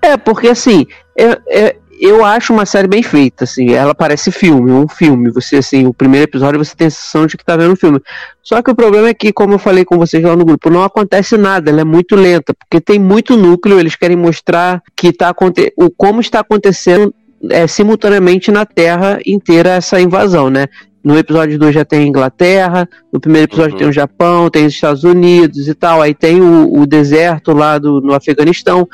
É, 0.01 0.10
é 0.13 0.17
porque 0.17 0.47
assim, 0.49 0.86
é, 1.17 1.39
é- 1.47 1.75
eu 1.99 2.23
acho 2.23 2.53
uma 2.53 2.65
série 2.65 2.88
bem 2.88 3.01
feita, 3.01 3.45
assim, 3.45 3.71
ela 3.71 3.95
parece 3.95 4.31
filme, 4.31 4.71
um 4.71 4.88
filme. 4.88 5.31
Você, 5.31 5.58
assim, 5.58 5.86
o 5.86 5.93
primeiro 5.93 6.25
episódio 6.29 6.63
você 6.63 6.75
tem 6.75 6.88
a 6.88 6.89
sensação 6.89 7.25
de 7.25 7.38
que 7.38 7.45
tá 7.45 7.55
vendo 7.55 7.73
um 7.73 7.75
filme. 7.75 8.01
Só 8.43 8.62
que 8.62 8.69
o 8.69 8.75
problema 8.75 9.10
é 9.10 9.13
que, 9.13 9.31
como 9.31 9.53
eu 9.53 9.60
falei 9.60 9.86
com 9.86 9.97
vocês 9.97 10.23
lá 10.23 10.36
no 10.36 10.45
grupo, 10.45 10.69
não 10.69 10.84
acontece 10.84 11.38
nada, 11.38 11.69
ela 11.69 11.81
é 11.81 11.86
muito 11.86 12.15
lenta, 12.15 12.53
porque 12.53 12.81
tem 12.81 12.99
muito 12.99 13.36
núcleo, 13.38 13.79
eles 13.79 13.95
querem 13.95 14.17
mostrar 14.17 14.81
que 14.95 15.13
tá 15.13 15.29
aconte 15.29 15.73
o 15.77 15.89
como 15.89 16.21
está 16.21 16.41
acontecendo 16.41 17.13
é, 17.49 17.67
simultaneamente 17.67 18.51
na 18.51 18.65
Terra 18.65 19.19
inteira 19.25 19.71
essa 19.71 19.99
invasão, 19.99 20.49
né? 20.49 20.67
No 21.05 21.15
episódio 21.15 21.59
2 21.59 21.75
já 21.75 21.85
tem 21.85 21.99
a 21.99 22.07
Inglaterra, 22.07 22.89
no 23.13 23.19
primeiro 23.19 23.45
episódio 23.45 23.73
Uhum. 23.73 23.77
tem 23.77 23.87
o 23.87 23.93
Japão, 23.93 24.49
tem 24.49 24.65
os 24.65 24.73
Estados 24.73 25.03
Unidos 25.03 25.67
e 25.67 25.75
tal, 25.75 26.01
aí 26.01 26.15
tem 26.15 26.41
o, 26.41 26.81
o 26.81 26.87
deserto 26.87 27.53
lá 27.53 27.77
do, 27.77 28.01
no 28.01 28.15
Afeganistão. 28.15 28.89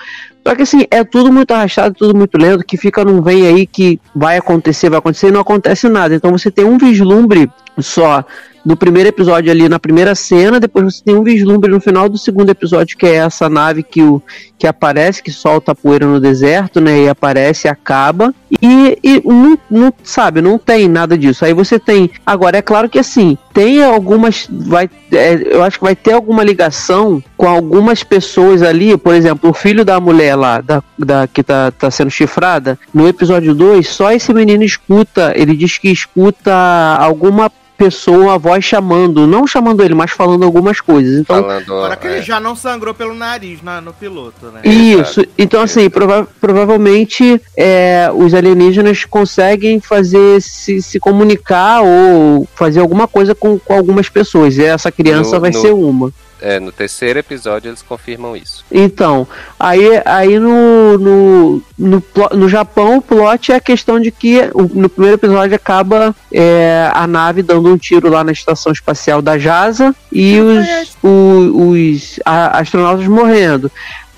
Só 0.46 0.54
que 0.54 0.64
assim, 0.64 0.86
é 0.92 1.06
tudo 1.06 1.32
muito 1.32 1.52
arrastado, 1.52 1.96
tudo 1.98 2.14
muito 2.14 2.38
lento, 2.38 2.66
que 2.66 2.76
fica 2.76 3.06
num 3.06 3.22
vem 3.22 3.48
aí 3.48 3.66
que 3.66 3.98
vai 4.14 4.38
acontecer, 4.38 4.90
vai 4.90 5.00
acontecer 5.00 5.30
e 5.30 5.32
não 5.32 5.40
acontece 5.40 5.88
nada. 5.88 6.14
Então 6.14 6.32
você 6.32 6.52
tem 6.52 6.66
um 6.66 6.78
vislumbre 6.78 7.50
só 7.82 8.26
no 8.64 8.76
primeiro 8.76 9.10
episódio 9.10 9.52
ali, 9.52 9.68
na 9.68 9.80
primeira 9.80 10.14
cena, 10.14 10.60
depois 10.60 10.96
você 10.96 11.04
tem 11.04 11.16
um 11.16 11.24
vislumbre 11.24 11.72
no 11.72 11.80
final 11.80 12.08
do 12.08 12.18
segundo 12.18 12.50
episódio, 12.50 12.98
que 12.98 13.06
é 13.06 13.16
essa 13.16 13.50
nave 13.50 13.82
que, 13.82 14.02
o, 14.02 14.22
que 14.58 14.68
aparece, 14.68 15.24
que 15.24 15.32
solta 15.32 15.72
a 15.72 15.76
poeira 15.76 16.06
no 16.06 16.20
deserto, 16.20 16.80
né? 16.80 17.02
E 17.02 17.10
aparece, 17.10 17.68
acaba. 17.68 18.34
E, 18.62 18.98
e 19.04 19.22
não, 19.26 19.58
não, 19.70 19.94
sabe, 20.04 20.42
não 20.42 20.58
tem 20.58 20.88
nada 20.88 21.18
disso. 21.18 21.44
Aí 21.44 21.54
você 21.54 21.80
tem. 21.80 22.12
Agora, 22.26 22.58
é 22.58 22.62
claro 22.62 22.88
que 22.88 23.00
assim, 23.00 23.38
tem 23.54 23.84
algumas. 23.84 24.48
Vai, 24.50 24.90
é, 25.12 25.56
eu 25.56 25.64
acho 25.64 25.80
que 25.80 25.84
vai 25.84 25.96
ter 25.96 26.14
alguma 26.14 26.44
ligação 26.44 27.24
com 27.36 27.48
algumas 27.48 28.04
pessoas 28.04 28.62
ali, 28.62 28.96
por 28.96 29.16
exemplo, 29.16 29.50
o 29.50 29.54
filho 29.54 29.84
da 29.84 30.00
mulher 30.00 30.36
lá, 30.36 30.62
da, 30.62 30.84
da, 30.98 31.28
que 31.28 31.42
tá, 31.42 31.72
tá 31.72 31.90
sendo 31.90 32.12
chifrada, 32.12 32.78
no 32.94 33.08
episódio 33.08 33.56
2, 33.56 33.88
só 33.88 34.12
esse 34.12 34.32
menino 34.32 34.64
escuta, 34.64 35.34
ele 35.36 35.56
diz 35.56 35.80
que 35.80 35.90
escuta 35.90 36.54
alguma 37.00 37.52
pessoa, 37.86 38.18
uma 38.26 38.38
voz 38.38 38.64
chamando, 38.64 39.26
não 39.26 39.48
chamando 39.48 39.84
ele, 39.84 39.94
mas 39.96 40.12
falando 40.12 40.44
algumas 40.44 40.80
coisas. 40.80 41.20
Então, 41.20 41.42
Falando, 41.42 41.74
Agora 41.74 41.96
que 41.96 42.08
é, 42.08 42.12
ele 42.18 42.22
já 42.22 42.40
não 42.40 42.56
sangrou 42.56 42.94
pelo 42.94 43.14
nariz 43.16 43.62
na- 43.62 43.82
no 43.82 43.92
piloto, 43.92 44.46
né? 44.54 44.62
Isso, 44.64 45.26
então 45.38 45.62
assim, 45.62 45.90
prova- 45.90 46.28
provavelmente 46.40 47.42
é, 47.58 48.10
os 48.14 48.34
alienígenas 48.34 49.06
conseguem 49.06 49.80
fazer 49.80 50.42
se, 50.42 50.82
se 50.82 51.00
comunicar 51.00 51.82
ou 51.82 52.48
fazer 52.56 52.80
alguma 52.80 53.08
coisa 53.08 53.34
com, 53.34 53.58
com 53.58 53.74
algumas 53.74 54.10
pessoas. 54.10 54.58
E 54.58 54.64
essa 54.64 54.92
criança 54.92 55.36
No- 55.36 55.42
vai 55.42 55.52
no- 55.52 55.60
ser 55.62 55.74
uma. 55.74 56.12
É, 56.42 56.60
no 56.60 56.72
terceiro 56.72 57.20
episódio 57.20 57.70
eles 57.70 57.82
confirmam 57.82 58.36
isso. 58.36 58.66
Então, 58.72 59.28
aí, 59.60 60.02
aí 60.06 60.40
no, 60.40 60.98
no, 60.98 61.64
no, 61.78 62.04
no 62.34 62.50
Japão 62.50 62.98
o 62.98 63.02
plot 63.02 63.52
é 63.52 63.56
a 63.56 63.60
questão 63.62 64.00
de 64.00 64.12
que 64.12 64.50
o- 64.54 64.64
no 64.74 64.90
primeiro 64.90 65.18
episódio 65.18 65.56
acaba 65.56 66.16
é, 66.34 66.90
a 66.94 67.06
nave 67.08 67.42
dando 67.44 67.70
um 67.72 67.78
tiro 67.78 68.10
lá 68.10 68.24
na 68.24 68.32
estação 68.32 68.72
espacial 68.72 69.22
da 69.22 69.38
JASA 69.38 69.96
e 70.12 70.40
os, 70.40 70.98
o- 71.04 71.70
os 71.72 72.20
a- 72.26 72.60
astronautas 72.60 73.08
morrendo. 73.08 73.72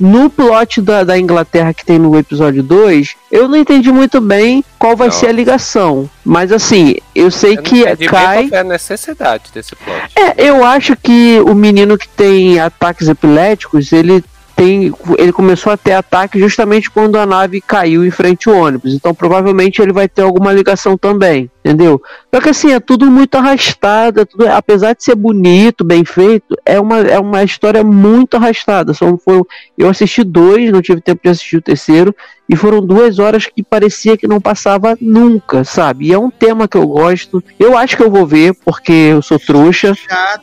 No 0.05 0.29
plot 0.29 0.81
da, 0.81 1.05
da 1.05 1.17
Inglaterra 1.17 1.73
que 1.73 1.85
tem 1.85 1.97
no 1.97 2.17
episódio 2.19 2.61
2, 2.61 3.15
eu 3.31 3.47
não 3.47 3.55
entendi 3.57 3.89
muito 3.89 4.19
bem 4.19 4.61
qual 4.77 4.97
vai 4.97 5.07
Não. 5.07 5.13
ser 5.15 5.27
a 5.27 5.31
ligação. 5.31 6.09
Mas 6.25 6.51
assim, 6.51 6.95
eu 7.15 7.31
sei 7.31 7.53
Eu 7.57 7.61
que 7.63 7.95
cai. 8.07 8.49
foi 8.49 8.57
a 8.57 8.63
necessidade 8.65 9.43
desse 9.53 9.73
plot. 9.77 10.11
É, 10.13 10.49
eu 10.49 10.61
acho 10.65 10.93
que 10.97 11.39
o 11.45 11.55
menino 11.55 11.97
que 11.97 12.09
tem 12.09 12.59
ataques 12.59 13.07
epiléticos, 13.07 13.93
ele 13.93 14.21
tem, 14.55 14.93
ele 15.17 15.31
começou 15.31 15.71
a 15.71 15.77
ter 15.77 15.93
ataque 15.93 16.37
justamente 16.37 16.91
quando 16.91 17.17
a 17.17 17.25
nave 17.25 17.59
caiu 17.59 18.05
em 18.05 18.11
frente 18.11 18.49
ao 18.49 18.55
ônibus. 18.55 18.93
Então 18.93 19.13
provavelmente 19.13 19.81
ele 19.81 19.93
vai 19.93 20.07
ter 20.09 20.21
alguma 20.21 20.51
ligação 20.51 20.97
também, 20.97 21.49
entendeu? 21.63 22.01
Só 22.33 22.41
que 22.41 22.49
assim, 22.49 22.73
é 22.73 22.79
tudo 22.79 23.09
muito 23.09 23.35
arrastado, 23.35 24.21
é 24.21 24.25
tudo- 24.25 24.47
apesar 24.49 24.93
de 24.93 25.03
ser 25.03 25.15
bonito, 25.15 25.83
bem 25.83 26.03
feito, 26.03 26.55
é 26.65 26.79
uma, 26.79 26.99
é 26.99 27.19
uma 27.19 27.43
história 27.43 27.83
muito 27.83 28.35
arrastada. 28.35 28.93
São, 28.93 29.17
foram, 29.17 29.45
eu 29.77 29.89
assisti 29.89 30.23
dois, 30.23 30.71
não 30.71 30.81
tive 30.81 31.01
tempo 31.01 31.21
de 31.23 31.29
assistir 31.29 31.57
o 31.57 31.61
terceiro, 31.61 32.13
e 32.47 32.55
foram 32.55 32.85
duas 32.85 33.19
horas 33.19 33.45
que 33.45 33.63
parecia 33.63 34.17
que 34.17 34.27
não 34.27 34.41
passava 34.41 34.97
nunca, 34.99 35.63
sabe? 35.63 36.07
E 36.07 36.13
é 36.13 36.17
um 36.17 36.29
tema 36.29 36.67
que 36.67 36.75
eu 36.75 36.85
gosto. 36.85 37.41
Eu 37.57 37.77
acho 37.77 37.95
que 37.95 38.03
eu 38.03 38.11
vou 38.11 38.27
ver, 38.27 38.53
porque 38.65 38.91
eu 38.91 39.21
sou 39.21 39.39
trouxa. 39.39 39.95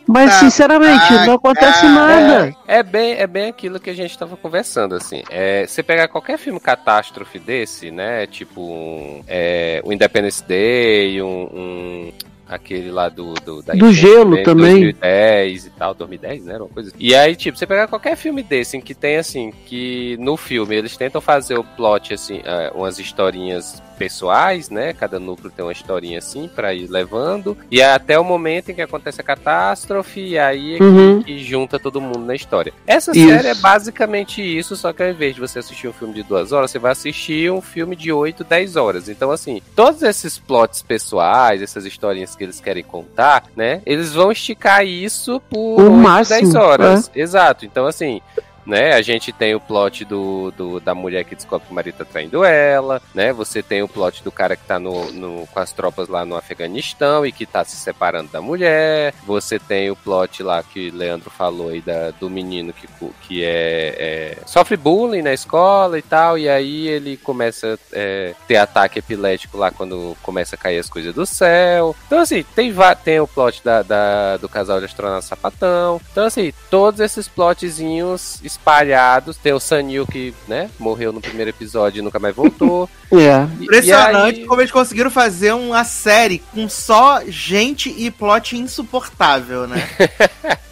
Mas 0.06 0.32
sinceramente, 0.34 1.12
não 1.26 1.34
acontece 1.34 1.82
cara. 1.82 1.92
nada. 1.92 2.56
É 2.66 2.82
bem, 2.82 3.12
é 3.14 3.26
bem 3.26 3.48
aquilo 3.48 3.78
que 3.78 3.90
a 3.90 3.94
gente 3.94 4.16
tava 4.16 4.36
conversando, 4.36 4.94
assim. 4.94 5.22
É, 5.28 5.66
você 5.66 5.82
pegar 5.82 6.08
qualquer 6.08 6.38
filme 6.38 6.58
catástrofe 6.58 7.38
desse, 7.38 7.90
né? 7.90 8.26
Tipo 8.26 8.62
um, 8.62 9.22
é, 9.28 9.82
o 9.84 9.92
Independence 9.92 10.42
Day, 10.42 11.09
um, 11.22 11.42
um- 11.52 12.12
aquele 12.46 12.90
lá 12.90 13.08
do, 13.08 13.32
do, 13.34 13.62
da 13.62 13.74
Do 13.74 13.92
gelo 13.92 14.34
né, 14.34 14.42
também. 14.42 14.72
2010 14.80 15.66
e 15.66 15.70
tal, 15.70 15.94
2010, 15.94 16.44
né? 16.44 16.54
Era 16.54 16.64
uma 16.64 16.68
coisa 16.70 16.88
assim. 16.88 16.98
E 16.98 17.14
aí, 17.14 17.36
tipo, 17.36 17.56
você 17.56 17.64
pegar 17.66 17.86
qualquer 17.86 18.16
filme 18.16 18.42
desse 18.42 18.76
em 18.76 18.80
que 18.80 18.92
tem, 18.94 19.16
assim, 19.16 19.52
que 19.66 20.16
no 20.18 20.36
filme 20.36 20.74
eles 20.74 20.96
tentam 20.96 21.20
fazer 21.20 21.56
o 21.58 21.62
plot, 21.64 22.12
assim, 22.12 22.40
é, 22.44 22.72
umas 22.74 22.98
historinhas 22.98 23.80
pessoais, 24.00 24.70
né? 24.70 24.94
Cada 24.94 25.20
núcleo 25.20 25.52
tem 25.54 25.62
uma 25.62 25.72
historinha 25.72 26.16
assim 26.18 26.48
pra 26.48 26.72
ir 26.72 26.86
levando. 26.90 27.54
E 27.70 27.82
é 27.82 27.92
até 27.92 28.18
o 28.18 28.24
momento 28.24 28.70
em 28.70 28.74
que 28.74 28.80
acontece 28.80 29.20
a 29.20 29.24
catástrofe, 29.24 30.20
e 30.20 30.38
aí 30.38 30.76
é 30.76 30.78
que, 30.78 30.82
Uhum. 30.82 31.22
que 31.22 31.38
junta 31.44 31.78
todo 31.78 32.00
mundo 32.00 32.20
na 32.20 32.34
história. 32.34 32.72
Essa 32.86 33.10
Isso. 33.14 33.28
série 33.28 33.48
é 33.48 33.54
basicamente 33.54 34.40
isso, 34.40 34.74
só 34.74 34.90
que 34.94 35.02
ao 35.02 35.10
invés 35.10 35.34
de 35.34 35.40
você 35.42 35.58
assistir 35.58 35.86
um 35.86 35.92
filme 35.92 36.14
de 36.14 36.22
duas 36.22 36.50
horas, 36.50 36.70
você 36.70 36.78
vai 36.78 36.92
assistir 36.92 37.50
um 37.52 37.60
filme 37.60 37.94
de 37.94 38.10
8, 38.10 38.42
10 38.42 38.74
horas. 38.76 39.06
Então, 39.10 39.30
assim, 39.30 39.60
todos 39.76 40.02
esses 40.02 40.38
plots 40.38 40.80
pessoais, 40.80 41.60
essas 41.60 41.84
historinhas 41.84 42.34
que 42.34 42.42
eles 42.42 42.58
querem 42.58 42.82
contar, 42.82 43.44
né? 43.54 43.82
Eles 43.84 44.14
vão 44.14 44.32
esticar 44.32 44.82
isso 44.82 45.40
por 45.50 45.58
O 45.78 45.82
8, 45.84 45.90
máximo, 45.92 46.40
10 46.40 46.54
horas. 46.54 47.10
Exato. 47.14 47.66
Então, 47.66 47.84
assim, 47.86 48.22
né? 48.66 48.92
A 48.94 49.02
gente 49.02 49.32
tem 49.32 49.54
o 49.54 49.60
plot 49.60 50.04
do, 50.04 50.50
do- 50.52 50.80
da 50.80 50.94
mulher 50.94 51.24
que 51.24 51.34
descobre 51.34 51.66
que 51.66 51.72
o 51.72 51.74
marido 51.74 51.96
tá 51.96 52.04
traindo 52.04 52.44
ela, 52.44 53.00
né? 53.14 53.32
Você 53.32 53.62
tem 53.62 53.82
o 53.82 53.88
plot 53.88 54.22
do 54.22 54.30
cara 54.30 54.56
que 54.56 54.64
tá 54.64 54.78
no, 54.78 55.10
no- 55.12 55.46
com 55.46 55.58
as 55.60 55.72
tropas 55.72 56.08
lá 56.08 56.24
no 56.24 56.36
Afeganistão 56.36 57.24
e 57.24 57.32
que 57.32 57.46
tá 57.46 57.64
se 57.64 57.76
separando 57.76 58.30
da 58.30 58.40
mulher. 58.40 59.14
Você 59.26 59.58
tem 59.58 59.90
o 59.90 59.96
plot 59.96 60.42
lá 60.42 60.62
que 60.62 60.90
Leandro 60.90 61.30
falou 61.30 61.70
aí 61.70 61.80
da, 61.80 62.10
do 62.12 62.28
menino 62.30 62.72
que, 62.72 62.86
que 63.22 63.44
é, 63.44 63.94
é- 63.98 64.38
sofre 64.46 64.76
bullying 64.76 65.22
na 65.22 65.32
escola 65.32 65.98
e 65.98 66.02
tal, 66.02 66.36
e 66.38 66.48
aí 66.48 66.88
ele 66.88 67.16
começa 67.16 67.74
a 67.74 67.78
é, 67.92 68.34
ter 68.46 68.56
ataque 68.56 68.98
epilético 68.98 69.56
lá 69.56 69.70
quando 69.70 70.16
começa 70.22 70.54
a 70.54 70.58
cair 70.58 70.78
as 70.78 70.88
coisas 70.88 71.14
do 71.14 71.24
céu. 71.26 71.94
Então, 72.06 72.18
assim, 72.20 72.42
tem, 72.54 72.72
tem 73.04 73.20
o 73.20 73.26
plot 73.26 73.62
da, 73.64 73.82
da- 73.82 74.36
do 74.36 74.48
casal 74.48 74.78
de 74.78 74.84
astronauta 74.86 75.22
sapatão. 75.26 76.00
Então, 76.12 76.24
assim, 76.26 76.52
todos 76.70 77.00
esses 77.00 77.26
plotzinhos 77.28 78.40
espalhados. 78.50 79.36
Tem 79.36 79.52
o 79.52 79.60
Sanil 79.60 80.06
que, 80.06 80.34
né, 80.48 80.70
morreu 80.78 81.12
no 81.12 81.20
primeiro 81.20 81.50
episódio 81.50 82.00
e 82.00 82.02
nunca 82.02 82.18
mais 82.18 82.34
voltou. 82.34 82.88
É. 83.12 83.44
E- 83.60 83.64
Impressionante 83.64 84.36
e 84.38 84.42
aí- 84.42 84.46
como 84.46 84.60
eles 84.60 84.70
conseguiram 84.70 85.10
fazer 85.10 85.52
uma 85.52 85.82
série 85.82 86.38
com 86.54 86.68
só 86.68 87.20
gente 87.26 87.92
e 87.98 88.08
plot 88.08 88.56
insuportável, 88.56 89.66
né? 89.66 89.82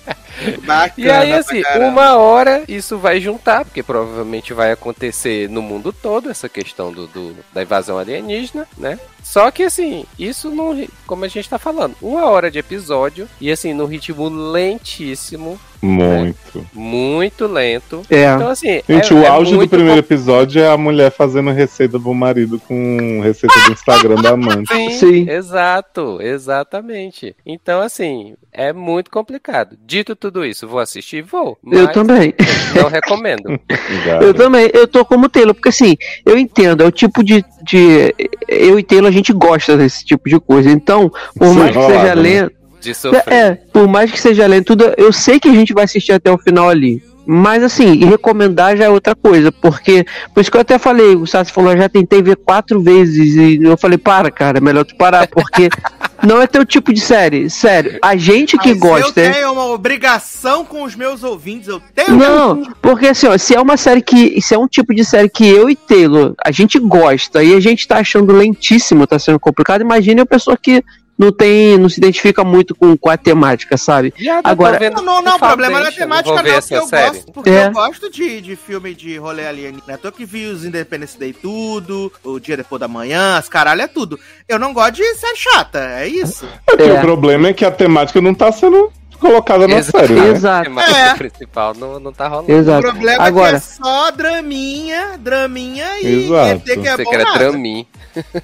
Bacana 0.64 0.92
E 0.96 1.10
aí, 1.10 1.32
assim, 1.32 1.62
uma 1.80 2.16
hora 2.16 2.62
isso 2.68 2.96
vai 2.98 3.20
juntar, 3.20 3.64
porque 3.64 3.82
provavelmente 3.82 4.52
vai 4.52 4.70
acontecer 4.70 5.48
no 5.48 5.60
mundo 5.60 5.92
todo 5.92 6.30
essa 6.30 6.48
questão 6.48 6.92
do, 6.92 7.06
do- 7.08 7.36
da 7.52 7.62
invasão 7.62 7.98
alienígena, 7.98 8.66
né? 8.76 8.98
Só 9.22 9.50
que, 9.50 9.64
assim, 9.64 10.04
isso 10.18 10.48
não. 10.50 10.86
Como 11.06 11.24
a 11.24 11.28
gente 11.28 11.48
tá 11.50 11.58
falando, 11.58 11.96
uma 12.00 12.24
hora 12.26 12.50
de 12.50 12.58
episódio, 12.58 13.28
e 13.40 13.50
assim, 13.50 13.74
no 13.74 13.84
ritmo 13.84 14.28
lentíssimo, 14.28 15.60
Muito. 15.82 16.66
muito 16.72 17.46
lento. 17.46 18.02
É. 18.08 18.24
Então, 18.34 18.48
assim. 18.48 18.80
Gente, 18.88 19.12
é- 19.12 19.16
o 19.16 19.22
é 19.22 19.26
auge 19.26 19.56
do 19.56 19.68
primeiro 19.68 19.98
episódio 19.98 20.62
é 20.62 20.70
a 20.70 20.76
mulher 20.78 21.10
fazendo 21.10 21.50
receita 21.50 21.98
pro 22.00 22.14
marido 22.14 22.58
com 22.60 23.20
receita 23.22 23.54
do 23.66 23.72
Instagram 23.72 24.16
da 24.22 24.30
amante. 24.30 24.68
Sim, 24.72 24.90
Sim. 24.92 25.30
exato, 25.30 26.18
exatamente. 26.22 27.36
Então, 27.44 27.80
assim, 27.82 28.34
é 28.52 28.72
muito 28.72 29.10
complicado. 29.10 29.76
Dito 29.98 30.14
tudo 30.14 30.44
isso, 30.44 30.68
vou 30.68 30.78
assistir? 30.78 31.22
Vou. 31.22 31.58
Eu 31.72 31.90
também. 31.90 32.32
Não 32.76 32.88
recomendo. 32.88 33.58
Eu 34.22 34.32
também, 34.32 34.70
eu 34.72 34.86
tô 34.86 35.04
como 35.04 35.26
o 35.26 35.28
Taylor, 35.28 35.54
porque 35.54 35.70
assim, 35.70 35.96
eu 36.24 36.38
entendo, 36.38 36.82
é 36.82 36.86
o 36.86 36.92
tipo 36.92 37.24
de. 37.24 37.44
de 37.62 38.14
eu 38.46 38.78
e 38.78 38.82
Taylor, 38.82 39.08
a 39.08 39.12
gente 39.12 39.32
gosta 39.32 39.76
desse 39.76 40.04
tipo 40.04 40.28
de 40.28 40.38
coisa. 40.38 40.70
Então, 40.70 41.10
por 41.36 41.48
Sim, 41.48 41.58
mais 41.58 41.76
que 41.76 41.82
seja 41.82 42.02
né? 42.02 42.14
lento. 42.14 42.52
De 42.80 42.94
sofrer. 42.94 43.32
É, 43.32 43.54
por 43.72 43.88
mais 43.88 44.10
que 44.10 44.20
seja 44.20 44.46
lento, 44.46 44.76
tudo, 44.76 44.94
eu 44.96 45.12
sei 45.12 45.40
que 45.40 45.48
a 45.48 45.52
gente 45.52 45.74
vai 45.74 45.84
assistir 45.84 46.12
até 46.12 46.30
o 46.30 46.38
final 46.38 46.68
ali. 46.68 47.02
Mas 47.26 47.62
assim, 47.62 47.92
e 47.92 48.04
recomendar 48.04 48.76
já 48.76 48.84
é 48.84 48.88
outra 48.88 49.16
coisa, 49.16 49.50
porque. 49.50 50.06
Por 50.32 50.40
isso 50.40 50.50
que 50.50 50.56
eu 50.56 50.60
até 50.60 50.78
falei, 50.78 51.16
o 51.16 51.26
Sassi 51.26 51.52
falou, 51.52 51.72
eu 51.72 51.78
já 51.78 51.88
tentei 51.88 52.22
ver 52.22 52.36
quatro 52.36 52.80
vezes, 52.80 53.34
e 53.34 53.62
eu 53.62 53.76
falei, 53.76 53.98
para, 53.98 54.30
cara, 54.30 54.58
é 54.58 54.60
melhor 54.60 54.84
tu 54.84 54.96
parar, 54.96 55.26
porque 55.26 55.68
não 56.26 56.40
é 56.40 56.46
teu 56.46 56.64
tipo 56.64 56.92
de 56.92 57.00
série. 57.00 57.48
Sério, 57.48 57.98
a 58.02 58.16
gente 58.16 58.56
que 58.58 58.70
Mas 58.70 58.78
gosta. 58.78 59.20
Eu 59.20 59.32
tenho 59.32 59.52
uma 59.52 59.66
obrigação 59.66 60.64
com 60.64 60.82
os 60.82 60.94
meus 60.94 61.22
ouvintes, 61.22 61.68
eu 61.68 61.80
tenho 61.94 62.16
Não, 62.16 62.62
porque 62.80 63.08
assim, 63.08 63.26
ó, 63.26 63.36
se 63.38 63.54
é 63.54 63.60
uma 63.60 63.76
série 63.76 64.02
que. 64.02 64.40
Se 64.40 64.54
é 64.54 64.58
um 64.58 64.68
tipo 64.68 64.94
de 64.94 65.04
série 65.04 65.28
que 65.28 65.46
eu 65.46 65.68
e 65.68 65.76
Taylor, 65.76 66.34
a 66.44 66.50
gente 66.50 66.78
gosta 66.78 67.42
e 67.42 67.54
a 67.54 67.60
gente 67.60 67.86
tá 67.86 67.98
achando 67.98 68.32
lentíssimo, 68.32 69.06
tá 69.06 69.18
sendo 69.18 69.38
complicado, 69.38 69.80
imagine 69.80 70.20
a 70.20 70.26
pessoa 70.26 70.56
que 70.56 70.82
não 71.18 71.32
tem. 71.32 71.76
não 71.76 71.88
se 71.88 71.98
identifica 71.98 72.44
muito 72.44 72.74
com, 72.74 72.96
com 72.96 73.10
a 73.10 73.16
temática, 73.16 73.76
sabe? 73.76 74.10
Tô 74.12 74.16
Agora- 74.44 74.78
vendo 74.78 74.96
Não, 75.02 75.16
não, 75.16 75.22
não, 75.22 75.36
o 75.36 75.38
problema 75.38 75.80
não 75.80 75.86
é 75.86 75.90
temática, 75.90 76.30
não, 76.34 76.42
porque 76.42 76.74
eu 76.74 76.86
série. 76.86 77.10
gosto, 77.10 77.32
porque 77.32 77.50
É. 77.50 77.66
eu 77.66 77.72
gosto 77.72 78.10
de, 78.10 78.40
de 78.40 78.56
filme 78.56 78.94
de 78.94 79.16
rolê 79.16 79.46
alienígena. 79.46 79.98
Eu 80.02 80.12
que 80.12 80.24
vi 80.24 80.46
os 80.46 80.64
Independence 80.64 81.18
Day 81.18 81.32
tudo, 81.32 82.12
o 82.22 82.38
Dia 82.38 82.56
Depois 82.56 82.78
da 82.80 82.86
Manhã, 82.88 83.36
as 83.36 83.48
caralho 83.48 83.82
é 83.82 83.86
tudo. 83.88 84.18
Eu 84.48 84.58
não 84.58 84.72
gosto 84.72 84.94
de 84.94 85.14
série 85.14 85.36
chata, 85.36 85.78
é 85.98 86.06
isso. 86.06 86.46
É 86.70 86.76
que 86.76 86.82
É. 86.82 86.92
o 86.94 87.00
problema 87.00 87.48
é 87.48 87.52
que 87.52 87.64
a 87.64 87.70
temática 87.70 88.20
não 88.20 88.32
tá 88.34 88.50
sendo 88.52 88.92
colocada 89.18 89.66
na 89.66 89.78
Exato. 89.78 89.98
série, 89.98 90.14
né? 90.14 90.28
Exato. 90.28 90.60
A 90.60 90.64
temática 90.64 90.96
É. 90.98 91.14
principal 91.14 91.74
não, 91.74 91.98
não 91.98 92.12
tá 92.12 92.28
rolando. 92.28 92.52
O 92.52 92.56
Exato. 92.56 92.80
problema 92.82 93.24
Agora, 93.24 93.56
é 93.56 93.60
que 93.60 93.66
é 93.66 93.84
só 93.84 94.10
draminha, 94.12 95.18
draminha 95.18 95.98
e 96.00 96.24
Exato. 96.26 96.50
ET 96.50 96.62
que 96.64 96.88
é 96.88 96.96
Você 96.96 97.04
bom 97.04 97.10
quer 97.10 97.24
nada. 97.24 97.38
Dramin. 97.38 97.86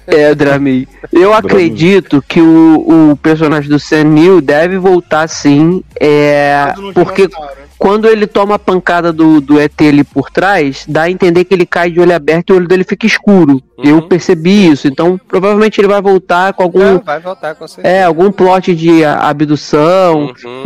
É, 0.07 0.33
Drami. 0.35 0.87
Eu 1.11 1.33
acredito 1.33 2.23
que 2.27 2.41
o, 2.41 3.11
o 3.11 3.17
personagem 3.17 3.69
do 3.69 3.79
Sam 3.79 4.05
Neill 4.05 4.41
deve 4.41 4.77
voltar 4.77 5.27
sim. 5.27 5.83
É, 5.99 6.73
porque. 6.93 7.29
Quando 7.77 8.07
ele 8.07 8.25
toma 8.25 8.55
a 8.55 8.59
pancada 8.59 9.11
do, 9.11 9.41
do 9.41 9.59
ET 9.59 9.73
ali 9.81 10.03
por 10.03 10.29
trás, 10.31 10.85
dá 10.87 11.03
a 11.03 11.11
entender 11.11 11.43
que 11.45 11.53
ele 11.53 11.65
cai 11.65 11.91
de 11.91 11.99
olho 11.99 12.15
aberto 12.15 12.49
e 12.49 12.53
o 12.53 12.55
olho 12.57 12.67
dele 12.67 12.83
fica 12.83 13.05
escuro. 13.05 13.61
Uhum. 13.77 13.83
Eu 13.85 14.01
percebi 14.03 14.67
isso. 14.71 14.87
Então, 14.87 15.19
provavelmente 15.27 15.79
ele 15.81 15.87
vai 15.87 16.01
voltar 16.01 16.53
com 16.53 16.63
algum. 16.63 16.79
Não, 16.93 16.99
vai 16.99 17.19
voltar 17.19 17.53
com 17.55 17.67
certeza. 17.67 17.93
É, 17.95 18.03
algum 18.03 18.31
plot 18.31 18.73
de 18.73 19.03
abdução, 19.03 20.33
Uhum. 20.43 20.63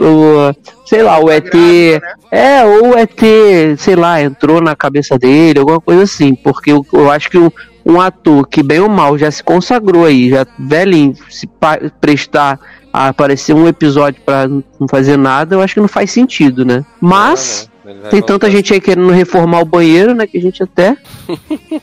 o, 0.52 0.56
sei 0.86 1.02
lá, 1.04 1.20
o 1.20 1.26
Tá 1.28 1.34
ET. 1.36 1.50
grávida, 1.52 2.00
né? 2.00 2.14
É, 2.32 2.64
ou 2.66 2.92
o 2.94 2.98
ET, 2.98 3.20
sei 3.78 3.96
lá, 3.96 4.22
entrou 4.22 4.62
na 4.62 4.76
cabeça 4.76 5.18
dele, 5.18 5.60
alguma 5.60 5.82
coisa 5.82 6.04
assim. 6.04 6.36
Porque 6.36 6.72
eu, 6.72 6.86
eu 6.94 7.12
acho 7.12 7.30
que 7.30 7.38
o- 7.38 7.52
um 7.86 8.00
ator 8.00 8.48
que, 8.48 8.62
bem 8.62 8.80
ou 8.80 8.90
mal, 8.90 9.18
já 9.18 9.32
se 9.32 9.44
consagrou 9.44 10.06
aí, 10.06 10.30
já 10.30 10.46
velhinho, 10.60 11.16
se 11.30 11.50
prestar 12.00 12.60
aparecer 12.92 13.54
um 13.54 13.68
episódio 13.68 14.22
pra 14.26 14.48
não 14.48 14.88
fazer 14.90 15.18
nada, 15.18 15.56
eu 15.56 15.62
acho 15.62 15.76
que 15.76 15.80
não 15.80 15.88
faz 15.88 16.12
sentido, 16.12 16.66
né? 16.66 16.86
Mas 17.00 17.70
Não, 17.86 17.94
tem 18.10 18.20
voltar. 18.20 18.28
tanta 18.28 18.52
gente 18.52 18.74
aí 18.74 18.82
querendo 18.82 19.10
reformar 19.10 19.62
o 19.62 19.66
banheiro, 19.66 20.14
né? 20.14 20.26
Que 20.28 20.38
a 20.38 20.42
gente 20.42 20.64
até. 20.64 20.98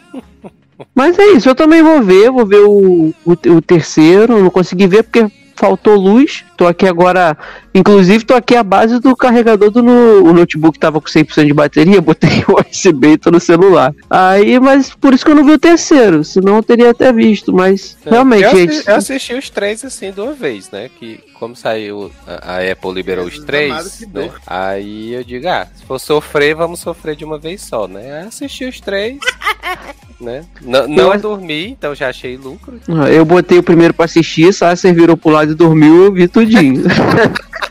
Mas 0.94 1.18
é 1.18 1.32
isso, 1.32 1.48
eu 1.48 1.54
também 1.54 1.82
vou 1.82 2.02
ver, 2.02 2.30
vou 2.30 2.44
ver 2.46 2.60
o, 2.60 3.14
o, 3.24 3.32
o 3.32 3.62
terceiro, 3.62 4.42
não 4.42 4.50
consegui 4.50 4.86
ver 4.86 5.02
porque 5.04 5.26
faltou 5.56 5.96
luz. 5.96 6.44
Tô 6.56 6.66
aqui 6.66 6.86
agora, 6.86 7.36
inclusive 7.74 8.24
tô 8.24 8.34
aqui 8.34 8.56
à 8.56 8.62
base 8.62 8.98
do 8.98 9.14
carregador 9.14 9.70
do 9.70 9.82
no, 9.82 10.24
o 10.24 10.32
notebook 10.32 10.78
tava 10.78 11.00
com 11.00 11.06
100% 11.08 11.44
de 11.46 11.52
bateria, 11.52 12.00
botei 12.02 12.44
o 12.48 12.60
USB 12.60 13.08
e 13.12 13.18
tô 13.18 13.30
no 13.30 13.40
celular. 13.40 13.92
Aí, 14.08 14.58
mas 14.60 14.94
por 14.94 15.12
isso 15.12 15.24
que 15.24 15.30
eu 15.30 15.34
não 15.34 15.44
vi 15.44 15.52
o 15.52 15.58
terceiro, 15.58 16.24
senão 16.24 16.56
eu 16.56 16.62
teria 16.62 16.90
até 16.90 17.12
visto, 17.12 17.52
mas 17.52 17.96
realmente, 18.04 18.44
É. 18.44 18.46
eu, 18.52 18.56
gente. 18.56 18.70
assi- 18.78 18.88
eu 18.90 18.94
assisti 18.96 19.34
os 19.34 19.50
três 19.50 19.84
assim 19.84 20.10
de 20.12 20.20
uma 20.20 20.32
vez, 20.32 20.70
né? 20.70 20.88
Que 20.98 21.20
como 21.34 21.54
saiu, 21.54 22.10
a, 22.26 22.54
a 22.56 22.72
Apple 22.72 22.92
liberou 22.92 23.24
os 23.26 23.32
Jesus 23.32 23.46
três, 23.46 24.00
né? 24.14 24.30
Aí 24.46 25.12
eu 25.12 25.22
digo, 25.24 25.46
ah, 25.48 25.66
se 25.74 25.84
for 25.84 25.98
sofrer, 25.98 26.54
vamos 26.54 26.80
sofrer 26.80 27.14
de 27.16 27.24
uma 27.24 27.38
vez 27.38 27.60
só, 27.62 27.86
né? 27.86 28.20
Aí 28.20 28.26
assisti 28.28 28.64
os 28.64 28.80
três, 28.80 29.18
né? 30.20 30.44
Não, 30.62 30.86
não 30.88 31.12
Eu- 31.14 31.20
dormi, 31.20 31.68
então 31.70 31.94
já 31.94 32.08
achei 32.08 32.36
lucro. 32.36 32.80
Ah, 32.88 33.10
Eu 33.10 33.24
botei 33.24 33.58
o 33.58 33.62
primeiro 33.62 33.92
pra 33.94 34.04
assistir, 34.06 34.52
Sasser 34.52 34.94
virou 34.94 35.16
pro 35.16 35.30
lado 35.30 35.52
e 35.52 35.54
dormiu, 35.54 36.04
eu 36.04 36.12
vi 36.12 36.26
tudinho. 36.28 36.84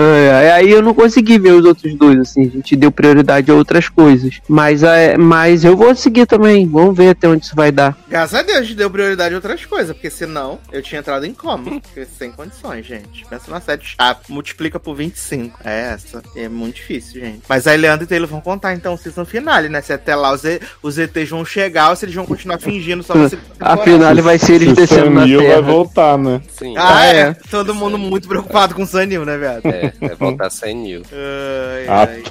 Ai, 0.00 0.30
ai, 0.30 0.50
Aí 0.58 0.70
eu 0.70 0.80
não 0.82 0.94
consegui 0.94 1.38
ver 1.38 1.52
os 1.52 1.64
outros 1.64 1.94
dois, 1.94 2.18
assim, 2.20 2.42
a 2.42 2.50
gente 2.50 2.76
deu 2.76 2.90
prioridade 2.92 3.50
a 3.50 3.54
outras 3.54 3.88
coisas. 3.88 4.40
Mas, 4.48 4.82
é, 4.82 5.16
mas 5.16 5.64
eu 5.64 5.76
vou 5.76 5.94
seguir 5.94 6.26
também, 6.26 6.66
vamos 6.68 6.96
ver 6.96 7.10
até 7.10 7.28
onde 7.28 7.44
isso 7.44 7.54
vai 7.56 7.70
dar. 7.72 7.96
Graças 8.08 8.38
a 8.38 8.42
Deus, 8.42 8.58
a 8.58 8.62
gente 8.62 8.74
deu 8.76 8.90
prioridade 8.90 9.34
a 9.34 9.36
outras 9.38 9.64
coisas, 9.64 9.94
porque 9.94 10.08
senão 10.10 10.58
eu 10.72 10.80
tinha 10.82 11.00
entrado 11.00 11.24
em 11.26 11.34
coma. 11.34 11.80
Sem 12.18 12.30
condições, 12.32 12.86
gente. 12.86 13.24
Pensa 13.28 13.44
numa 13.48 13.60
série 13.60 13.82
chata. 13.84 14.20
Multiplica 14.28 14.78
por 14.80 14.94
25. 14.94 15.58
É 15.64 15.92
essa. 15.92 16.22
É 16.36 16.48
muito 16.48 16.76
difícil, 16.76 17.20
gente. 17.20 17.42
Mas 17.48 17.66
aí 17.66 17.76
Leandro 17.76 18.04
e 18.04 18.06
Taylor 18.08 18.28
vão 18.28 18.40
contar 18.40 18.74
então 18.74 18.94
o 18.94 18.98
season 18.98 19.24
finale, 19.24 19.68
né? 19.68 19.80
Se 19.80 19.92
até 19.92 20.14
lá 20.14 20.32
os, 20.32 20.44
E- 20.44 20.60
os 20.82 20.98
ETs 20.98 21.28
vão 21.30 21.44
chegar 21.44 21.90
ou 21.90 21.96
se 21.96 22.04
eles 22.04 22.14
vão 22.14 22.26
continuar 22.26 22.58
fingindo 22.58 23.02
só 23.02 23.14
na 23.14 23.28
temporada. 23.30 23.80
Afinal, 23.82 24.10
ele 24.12 24.22
vai 24.22 24.38
ser 24.38 24.54
eles 24.54 24.68
Se 24.70 24.74
descendo 24.74 25.10
na 25.10 25.20
Sanil 25.22 25.38
vai 25.40 25.48
terra. 25.48 25.60
voltar, 25.62 26.18
né? 26.18 26.40
Sim, 26.56 26.74
Ah, 26.76 26.98
Ah, 26.98 27.06
é. 27.06 27.18
é. 27.20 27.36
Todo 27.50 27.74
mundo 27.74 27.98
muito 27.98 28.28
preocupado 28.28 28.74
com 28.74 28.82
o 28.82 28.86
Sanil, 28.86 29.24
né, 29.24 29.36
viado? 29.38 29.66
é, 29.66 29.87
vai 30.00 30.14
voltar 30.14 30.50
sem 30.50 30.74
New. 30.76 31.02
Ai, 31.12 31.86
Ah, 31.88 32.00
ai. 32.02 32.22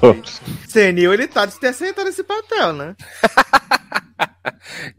Sanil, 0.77 1.11
ele 1.11 1.27
tá 1.27 1.47
de 1.47 1.59
ter 1.59 1.69
aceitado 1.69 2.07
esse 2.07 2.23
papel, 2.23 2.71
né? 2.71 2.95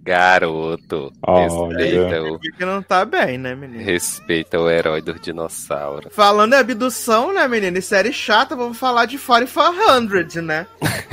Garoto, 0.03 1.13
Olha. 1.23 1.43
respeita 1.43 2.23
o, 2.23 2.39
Porque 2.39 2.65
não 2.65 2.83
tá 2.83 3.05
bem, 3.05 3.39
né, 3.39 3.55
menino? 3.55 3.83
respeita 3.83 4.59
o 4.59 4.69
herói 4.69 5.01
dos 5.01 5.21
dinossauros. 5.21 6.13
Falando 6.15 6.55
em 6.55 6.59
abdução, 6.59 7.33
né, 7.33 7.47
menino? 7.49 7.79
E 7.79 7.83
série 7.83 8.13
chata, 8.13 8.57
vamos 8.57 8.79
falar 8.79 9.07
de 9.07 9.19
4400, 9.19 10.37
né? 10.37 10.67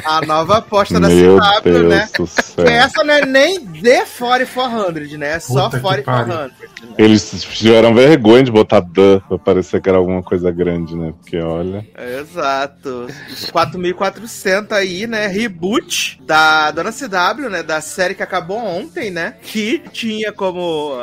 A 0.04 0.22
nova 0.22 0.58
aposta 0.58 1.00
da 1.00 1.08
CW, 1.08 1.62
Deus 1.64 1.86
né? 1.88 2.10
Que 2.56 2.62
essa 2.62 3.04
não 3.04 3.14
é 3.14 3.26
nem 3.26 3.60
The 3.66 4.06
4400, 4.06 5.12
né? 5.14 5.32
É 5.34 5.40
só 5.40 5.66
Puta 5.66 5.78
que 5.78 5.84
4400. 5.84 6.60
Né? 6.60 6.96
Eles 6.98 7.44
tiveram 7.44 7.94
vergonha 7.94 8.44
de 8.44 8.52
botar 8.52 8.82
The 8.82 9.22
pra 9.28 9.38
parecer 9.38 9.82
que 9.82 9.90
era 9.90 9.98
alguma 9.98 10.22
coisa 10.22 10.52
grande, 10.52 10.96
né? 10.96 11.14
Porque 11.20 11.38
olha. 11.38 11.86
Exato. 12.20 13.08
4400 13.52 14.32
aí, 14.72 15.08
né? 15.08 15.28
Reboot 15.28 16.22
da 16.24 16.72
Dona 16.72 16.92
CW, 16.92 17.50
né? 17.50 17.64
Da 17.64 17.82
série 17.82 18.16
que 18.16 18.24
acabou 18.24 18.58
ontem, 18.58 19.10
né? 19.12 19.36
Que 19.42 19.80
tinha 19.92 20.32
como 20.32 20.94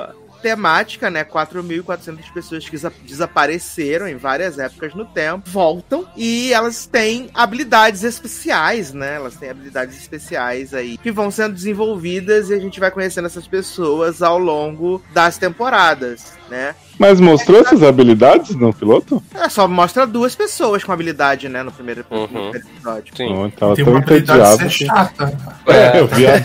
temática, 0.43 1.09
né? 1.09 1.25
4.400 1.25 2.33
pessoas 2.35 2.65
que 2.65 2.73
desa- 2.73 2.93
desapareceram 3.05 4.09
em 4.09 4.17
várias 4.17 4.59
épocas 4.59 4.93
no 4.93 5.05
tempo, 5.05 5.49
voltam 5.49 6.05
e 6.17 6.53
elas 6.53 6.85
têm 6.85 7.31
habilidades 7.33 8.03
especiais, 8.03 8.93
né? 8.93 9.15
Elas 9.15 9.37
têm 9.37 9.51
habilidades 9.51 9.97
especiais 9.97 10.75
aí 10.75 10.99
que 10.99 11.13
vão 11.13 11.31
sendo 11.31 11.55
desenvolvidas 11.55 12.51
e 12.51 12.55
a 12.55 12.59
gente 12.59 12.81
vai 12.81 12.91
conhecendo 12.91 13.27
essas 13.27 13.47
pessoas 13.47 14.21
ao 14.21 14.37
longo 14.39 15.01
das 15.13 15.39
temporadas, 15.39 16.33
né? 16.51 16.75
Mas 16.99 17.19
mostrou 17.21 17.61
essas 17.61 17.83
habilidades 17.83 18.55
no 18.55 18.73
piloto? 18.73 19.23
É, 19.35 19.49
só 19.49 19.67
mostra 19.67 20.07
duas 20.07 20.35
pessoas 20.35 20.85
com 20.85 20.93
habilidade, 20.93 21.49
né, 21.49 21.63
no 21.63 21.73
primeiro, 21.73 22.05
no 22.11 22.17
Uhum. 22.19 22.29
primeiro 22.29 22.59
episódio. 22.59 23.17
Sim. 23.17 23.29
Não, 23.35 23.45
eu 23.45 23.51
tava 23.51 23.75
Tem 23.77 23.85
tão 23.85 23.95
uma 23.95 24.01
habilidade 24.01 24.41
de 24.41 24.43
entediado. 24.43 24.71
ser 24.73 24.79
que- 24.79 24.87
chata. 24.87 25.39
É, 25.67 25.99
eu, 26.01 26.07
vi 26.07 26.27
a, 26.27 26.43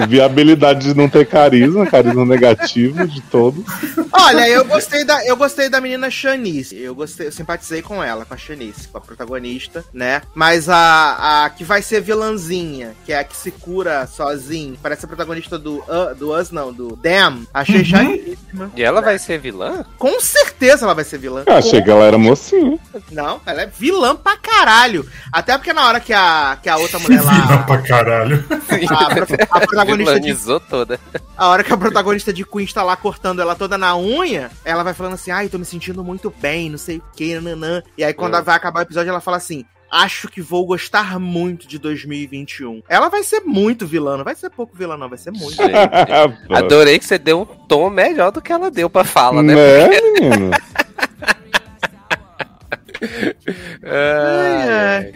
eu 0.00 0.06
vi 0.08 0.20
a 0.20 0.24
habilidade 0.26 0.86
de 0.92 0.94
não 0.96 1.08
ter 1.08 1.26
carisma, 1.26 1.86
carisma 1.86 2.24
negativo 2.24 3.06
de 3.06 3.20
todo. 3.22 3.64
Olha, 4.12 4.48
eu 4.48 4.64
gostei 4.64 5.04
da, 5.04 5.24
eu 5.26 5.36
gostei 5.36 5.68
da 5.68 5.80
menina 5.80 6.10
Shanice. 6.10 6.76
Eu 6.76 6.94
gostei, 6.94 7.26
eu 7.26 7.32
simpatizei 7.32 7.82
com 7.82 8.02
ela, 8.02 8.24
com 8.24 8.34
a 8.34 8.36
Shanice, 8.36 8.88
com 8.88 8.98
a 8.98 9.00
protagonista, 9.00 9.84
né? 9.92 10.22
Mas 10.34 10.68
a, 10.68 11.44
a 11.44 11.50
que 11.50 11.64
vai 11.64 11.82
ser 11.82 12.00
vilãzinha, 12.00 12.92
que 13.04 13.12
é 13.12 13.18
a 13.18 13.24
que 13.24 13.36
se 13.36 13.50
cura 13.50 14.06
sozinha, 14.06 14.74
parece 14.82 15.04
a 15.04 15.08
protagonista 15.08 15.58
do 15.58 15.78
uh, 15.80 16.14
do 16.18 16.32
Us, 16.34 16.50
não, 16.50 16.72
do 16.72 16.96
Damn. 16.96 17.46
Achei 17.52 17.78
Uhum. 17.78 17.84
chatíssima. 17.84 18.70
E 18.76 18.82
ela 18.82 19.00
vai 19.00 19.18
ser 19.18 19.38
vilã? 19.38 19.63
Com 19.98 20.20
certeza 20.20 20.84
ela 20.84 20.94
vai 20.94 21.04
ser 21.04 21.18
vilã. 21.18 21.42
Eu 21.46 21.54
achei 21.56 21.78
Com- 21.80 21.84
que 21.84 21.90
ela 21.90 22.04
era 22.04 22.18
mocinha. 22.18 22.78
Não, 23.10 23.40
ela 23.46 23.62
é 23.62 23.66
vilã 23.66 24.14
pra 24.16 24.36
caralho. 24.36 25.08
Até 25.32 25.56
porque 25.56 25.72
na 25.72 25.86
hora 25.86 26.00
que 26.00 26.12
a, 26.12 26.58
que 26.62 26.68
a 26.68 26.76
outra 26.76 26.98
mulher 26.98 27.22
lá. 27.22 27.58
pra 27.66 27.78
caralho. 27.82 28.44
A, 29.50 29.56
a 29.56 29.60
protagonista 29.60 30.20
de 30.20 30.34
toda. 30.68 31.00
A 31.36 31.48
hora 31.48 31.64
que 31.64 31.72
a 31.72 31.76
protagonista 31.76 32.32
de 32.32 32.44
Queen 32.44 32.64
está 32.64 32.82
lá 32.82 32.96
cortando 32.96 33.40
ela 33.40 33.54
toda 33.54 33.76
na 33.78 33.96
unha, 33.96 34.50
ela 34.64 34.82
vai 34.82 34.94
falando 34.94 35.14
assim, 35.14 35.30
ai, 35.30 35.48
tô 35.48 35.58
me 35.58 35.64
sentindo 35.64 36.02
muito 36.04 36.32
bem, 36.40 36.70
não 36.70 36.78
sei 36.78 36.98
o 36.98 37.02
que, 37.16 37.38
nanã. 37.40 37.82
E 37.98 38.04
aí 38.04 38.12
quando 38.14 38.36
Hum. 38.38 38.42
vai 38.42 38.56
acabar 38.56 38.80
o 38.80 38.82
episódio, 38.82 39.10
ela 39.10 39.20
fala 39.20 39.36
assim, 39.36 39.64
acho 39.94 40.28
que 40.28 40.42
vou 40.42 40.66
gostar 40.66 41.18
muito 41.20 41.68
de 41.68 41.78
2021. 41.78 42.82
Ela 42.88 43.08
vai 43.08 43.22
ser 43.22 43.40
muito 43.40 43.86
vilã, 43.86 44.16
não 44.16 44.24
vai 44.24 44.34
ser 44.34 44.50
pouco 44.50 44.76
vilã 44.76 44.96
não, 44.96 45.08
vai 45.08 45.18
ser 45.18 45.30
muito. 45.30 45.54
Gente, 45.54 45.72
Adorei 46.50 46.98
que 46.98 47.04
você 47.04 47.16
deu 47.18 47.42
um 47.42 47.44
tom 47.44 47.88
melhor 47.90 48.32
do 48.32 48.42
que 48.42 48.52
ela 48.52 48.70
deu 48.70 48.90
pra 48.90 49.04
fala, 49.04 49.42
né? 49.42 49.54
Né, 49.54 49.88
menino? 50.20 50.50
Ai, 53.82 54.68
ai. 54.70 55.14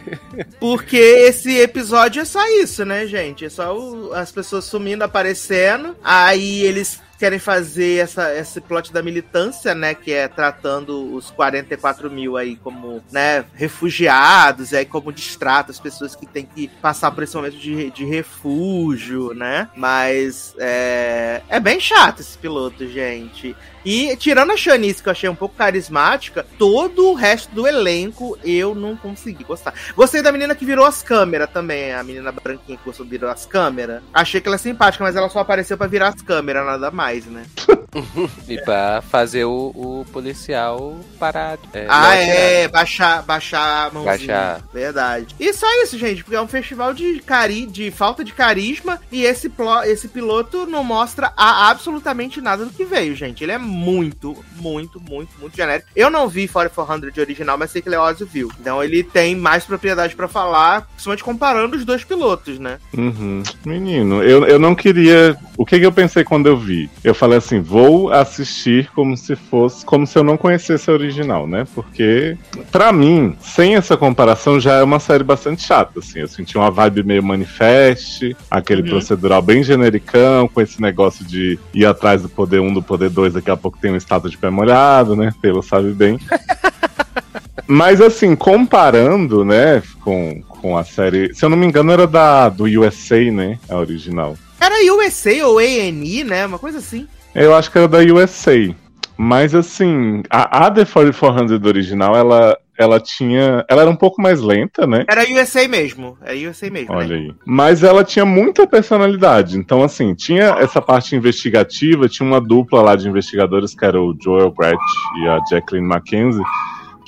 Porque 0.60 0.96
esse 0.96 1.58
episódio 1.58 2.22
é 2.22 2.24
só 2.24 2.46
isso, 2.60 2.84
né, 2.84 3.06
gente? 3.06 3.44
É 3.44 3.48
só 3.48 3.76
o- 3.76 4.12
as 4.12 4.30
pessoas 4.30 4.64
sumindo, 4.64 5.02
aparecendo. 5.04 5.96
Aí 6.04 6.62
eles 6.62 7.00
querem 7.18 7.38
fazer 7.38 8.02
essa, 8.02 8.34
esse 8.34 8.60
plot 8.60 8.92
da 8.92 9.02
militância, 9.02 9.74
né? 9.74 9.94
Que 9.94 10.12
é 10.12 10.28
tratando 10.28 11.14
os 11.14 11.30
44 11.30 12.10
mil 12.10 12.36
aí 12.36 12.56
como, 12.56 13.02
né, 13.10 13.44
refugiados, 13.54 14.72
aí 14.72 14.84
como 14.84 15.12
distrata 15.12 15.70
as 15.70 15.80
pessoas 15.80 16.14
que 16.14 16.26
têm 16.26 16.46
que 16.46 16.68
passar 16.80 17.10
por 17.10 17.24
esse 17.24 17.34
momento 17.34 17.58
de, 17.58 17.90
de 17.90 18.04
refúgio, 18.04 19.34
né? 19.34 19.68
Mas 19.76 20.54
é, 20.58 21.42
é 21.48 21.60
bem 21.60 21.80
chato 21.80 22.20
esse 22.20 22.38
piloto, 22.38 22.86
gente. 22.86 23.56
E 23.90 24.14
tirando 24.18 24.52
a 24.52 24.56
Shanice, 24.56 25.02
que 25.02 25.08
eu 25.08 25.12
achei 25.12 25.30
um 25.30 25.34
pouco 25.34 25.56
carismática, 25.56 26.44
todo 26.58 27.08
o 27.08 27.14
resto 27.14 27.54
do 27.54 27.66
elenco 27.66 28.38
eu 28.44 28.74
não 28.74 28.94
consegui 28.94 29.44
gostar. 29.44 29.72
Gostei 29.96 30.20
da 30.20 30.30
menina 30.30 30.54
que 30.54 30.66
virou 30.66 30.84
as 30.84 31.02
câmeras 31.02 31.48
também, 31.50 31.94
a 31.94 32.04
menina 32.04 32.30
branquinha 32.30 32.76
que 32.76 32.84
gostou 32.84 33.06
virou 33.06 33.30
as 33.30 33.46
câmeras. 33.46 34.02
Achei 34.12 34.42
que 34.42 34.46
ela 34.46 34.56
é 34.56 34.58
simpática, 34.58 35.02
mas 35.02 35.16
ela 35.16 35.30
só 35.30 35.38
apareceu 35.38 35.78
pra 35.78 35.86
virar 35.86 36.08
as 36.08 36.20
câmeras, 36.20 36.66
nada 36.66 36.90
mais, 36.90 37.24
né? 37.24 37.46
E 38.48 38.58
pra 38.62 39.02
fazer 39.02 39.44
o, 39.44 39.72
o 39.74 40.06
policial 40.10 40.98
parar. 41.18 41.58
É, 41.72 41.86
ah, 41.88 42.12
atirar. 42.12 42.18
é, 42.18 42.68
baixar, 42.68 43.22
baixar 43.22 43.86
a 43.86 43.90
mãozinha. 43.90 44.10
Baixar. 44.10 44.62
Verdade. 44.72 45.34
E 45.38 45.52
só 45.52 45.66
isso, 45.82 45.98
gente, 45.98 46.24
porque 46.24 46.36
é 46.36 46.40
um 46.40 46.48
festival 46.48 46.94
de, 46.94 47.20
cari 47.20 47.66
de 47.66 47.90
falta 47.90 48.24
de 48.24 48.32
carisma 48.32 49.00
e 49.12 49.24
esse, 49.24 49.50
esse 49.86 50.08
piloto 50.08 50.66
não 50.66 50.82
mostra 50.82 51.32
a 51.36 51.68
absolutamente 51.68 52.40
nada 52.40 52.64
do 52.64 52.72
que 52.72 52.84
veio, 52.84 53.14
gente. 53.14 53.44
Ele 53.44 53.52
é 53.52 53.58
muito, 53.58 54.36
muito, 54.56 55.00
muito, 55.00 55.30
muito 55.38 55.56
genérico. 55.56 55.88
Eu 55.94 56.10
não 56.10 56.28
vi 56.28 56.48
4400 56.48 57.12
de 57.12 57.20
original, 57.20 57.58
mas 57.58 57.70
sei 57.70 57.82
que 57.82 57.90
Leózio 57.90 58.26
viu. 58.26 58.50
Então 58.58 58.82
ele 58.82 59.02
tem 59.02 59.36
mais 59.36 59.64
propriedade 59.64 60.16
pra 60.16 60.28
falar, 60.28 60.82
principalmente 60.92 61.24
comparando 61.24 61.76
os 61.76 61.84
dois 61.84 62.02
pilotos, 62.02 62.58
né? 62.58 62.78
Uhum. 62.96 63.42
Menino, 63.64 64.22
eu, 64.22 64.46
eu 64.46 64.58
não 64.58 64.74
queria. 64.74 65.36
O 65.56 65.66
que, 65.66 65.78
que 65.78 65.86
eu 65.86 65.92
pensei 65.92 66.24
quando 66.24 66.46
eu 66.46 66.56
vi? 66.56 66.88
Eu 67.04 67.14
falei 67.14 67.38
assim: 67.38 67.60
vou 67.60 67.77
assistir 68.12 68.90
como 68.94 69.16
se 69.16 69.34
fosse. 69.36 69.84
Como 69.84 70.06
se 70.06 70.18
eu 70.18 70.24
não 70.24 70.36
conhecesse 70.36 70.90
a 70.90 70.92
original, 70.92 71.46
né? 71.46 71.66
Porque, 71.74 72.36
pra 72.72 72.92
mim, 72.92 73.36
sem 73.40 73.76
essa 73.76 73.96
comparação, 73.96 74.58
já 74.60 74.74
é 74.74 74.82
uma 74.82 74.98
série 75.00 75.24
bastante 75.24 75.62
chata. 75.62 75.98
Assim. 76.00 76.20
Eu 76.20 76.28
senti 76.28 76.56
uma 76.56 76.70
vibe 76.70 77.02
meio 77.02 77.22
manifeste, 77.22 78.36
aquele 78.50 78.82
Uhum. 78.82 78.88
procedural 78.88 79.42
bem 79.42 79.62
genericão, 79.62 80.48
com 80.48 80.60
esse 80.60 80.80
negócio 80.80 81.24
de 81.24 81.58
ir 81.74 81.86
atrás 81.86 82.22
do 82.22 82.28
poder 82.28 82.60
1, 82.60 82.72
do 82.74 82.82
poder 82.82 83.10
2, 83.10 83.34
daqui 83.34 83.50
a 83.50 83.56
pouco 83.56 83.78
tem 83.78 83.92
um 83.92 83.96
estado 83.96 84.28
de 84.30 84.36
pé 84.38 84.50
molhado, 84.50 85.14
né? 85.16 85.32
Pelo 85.40 85.62
sabe 85.62 85.92
bem. 85.92 86.18
Mas 87.66 88.00
assim, 88.00 88.34
comparando, 88.34 89.44
né, 89.44 89.82
com, 90.00 90.40
com 90.48 90.76
a 90.78 90.84
série. 90.84 91.34
Se 91.34 91.44
eu 91.44 91.50
não 91.50 91.56
me 91.56 91.66
engano, 91.66 91.92
era 91.92 92.06
da 92.06 92.48
do 92.48 92.64
USA, 92.64 93.20
né? 93.30 93.58
A 93.68 93.76
original. 93.76 94.36
Era 94.58 94.74
USA 94.94 95.46
ou 95.46 95.58
ANI, 95.58 96.24
né? 96.24 96.46
Uma 96.46 96.58
coisa 96.58 96.78
assim. 96.78 97.06
Eu 97.42 97.54
acho 97.54 97.70
que 97.70 97.78
era 97.78 97.88
da 97.88 97.98
USA. 97.98 98.74
Mas 99.20 99.52
assim, 99.52 100.22
a, 100.30 100.66
a 100.66 100.70
The 100.70 100.84
4400 100.84 101.66
original, 101.66 102.14
ela, 102.14 102.56
ela 102.78 103.00
tinha. 103.00 103.64
Ela 103.68 103.82
era 103.82 103.90
um 103.90 103.96
pouco 103.96 104.22
mais 104.22 104.40
lenta, 104.40 104.86
né? 104.86 105.04
Era 105.08 105.24
USA 105.28 105.66
mesmo. 105.66 106.16
É 106.24 106.34
USA 106.34 106.70
mesmo. 106.70 106.94
Olha 106.94 107.08
né? 107.08 107.14
aí. 107.16 107.34
Mas 107.44 107.82
ela 107.82 108.04
tinha 108.04 108.24
muita 108.24 108.64
personalidade. 108.64 109.58
Então, 109.58 109.82
assim, 109.82 110.14
tinha 110.14 110.56
essa 110.60 110.80
parte 110.80 111.16
investigativa, 111.16 112.08
tinha 112.08 112.24
uma 112.24 112.40
dupla 112.40 112.80
lá 112.80 112.94
de 112.94 113.08
investigadores, 113.08 113.74
que 113.74 113.84
era 113.84 114.00
o 114.00 114.16
Joel 114.22 114.52
Gretsch 114.52 114.78
e 115.20 115.26
a 115.26 115.40
Jacqueline 115.50 115.88
Mackenzie, 115.88 116.44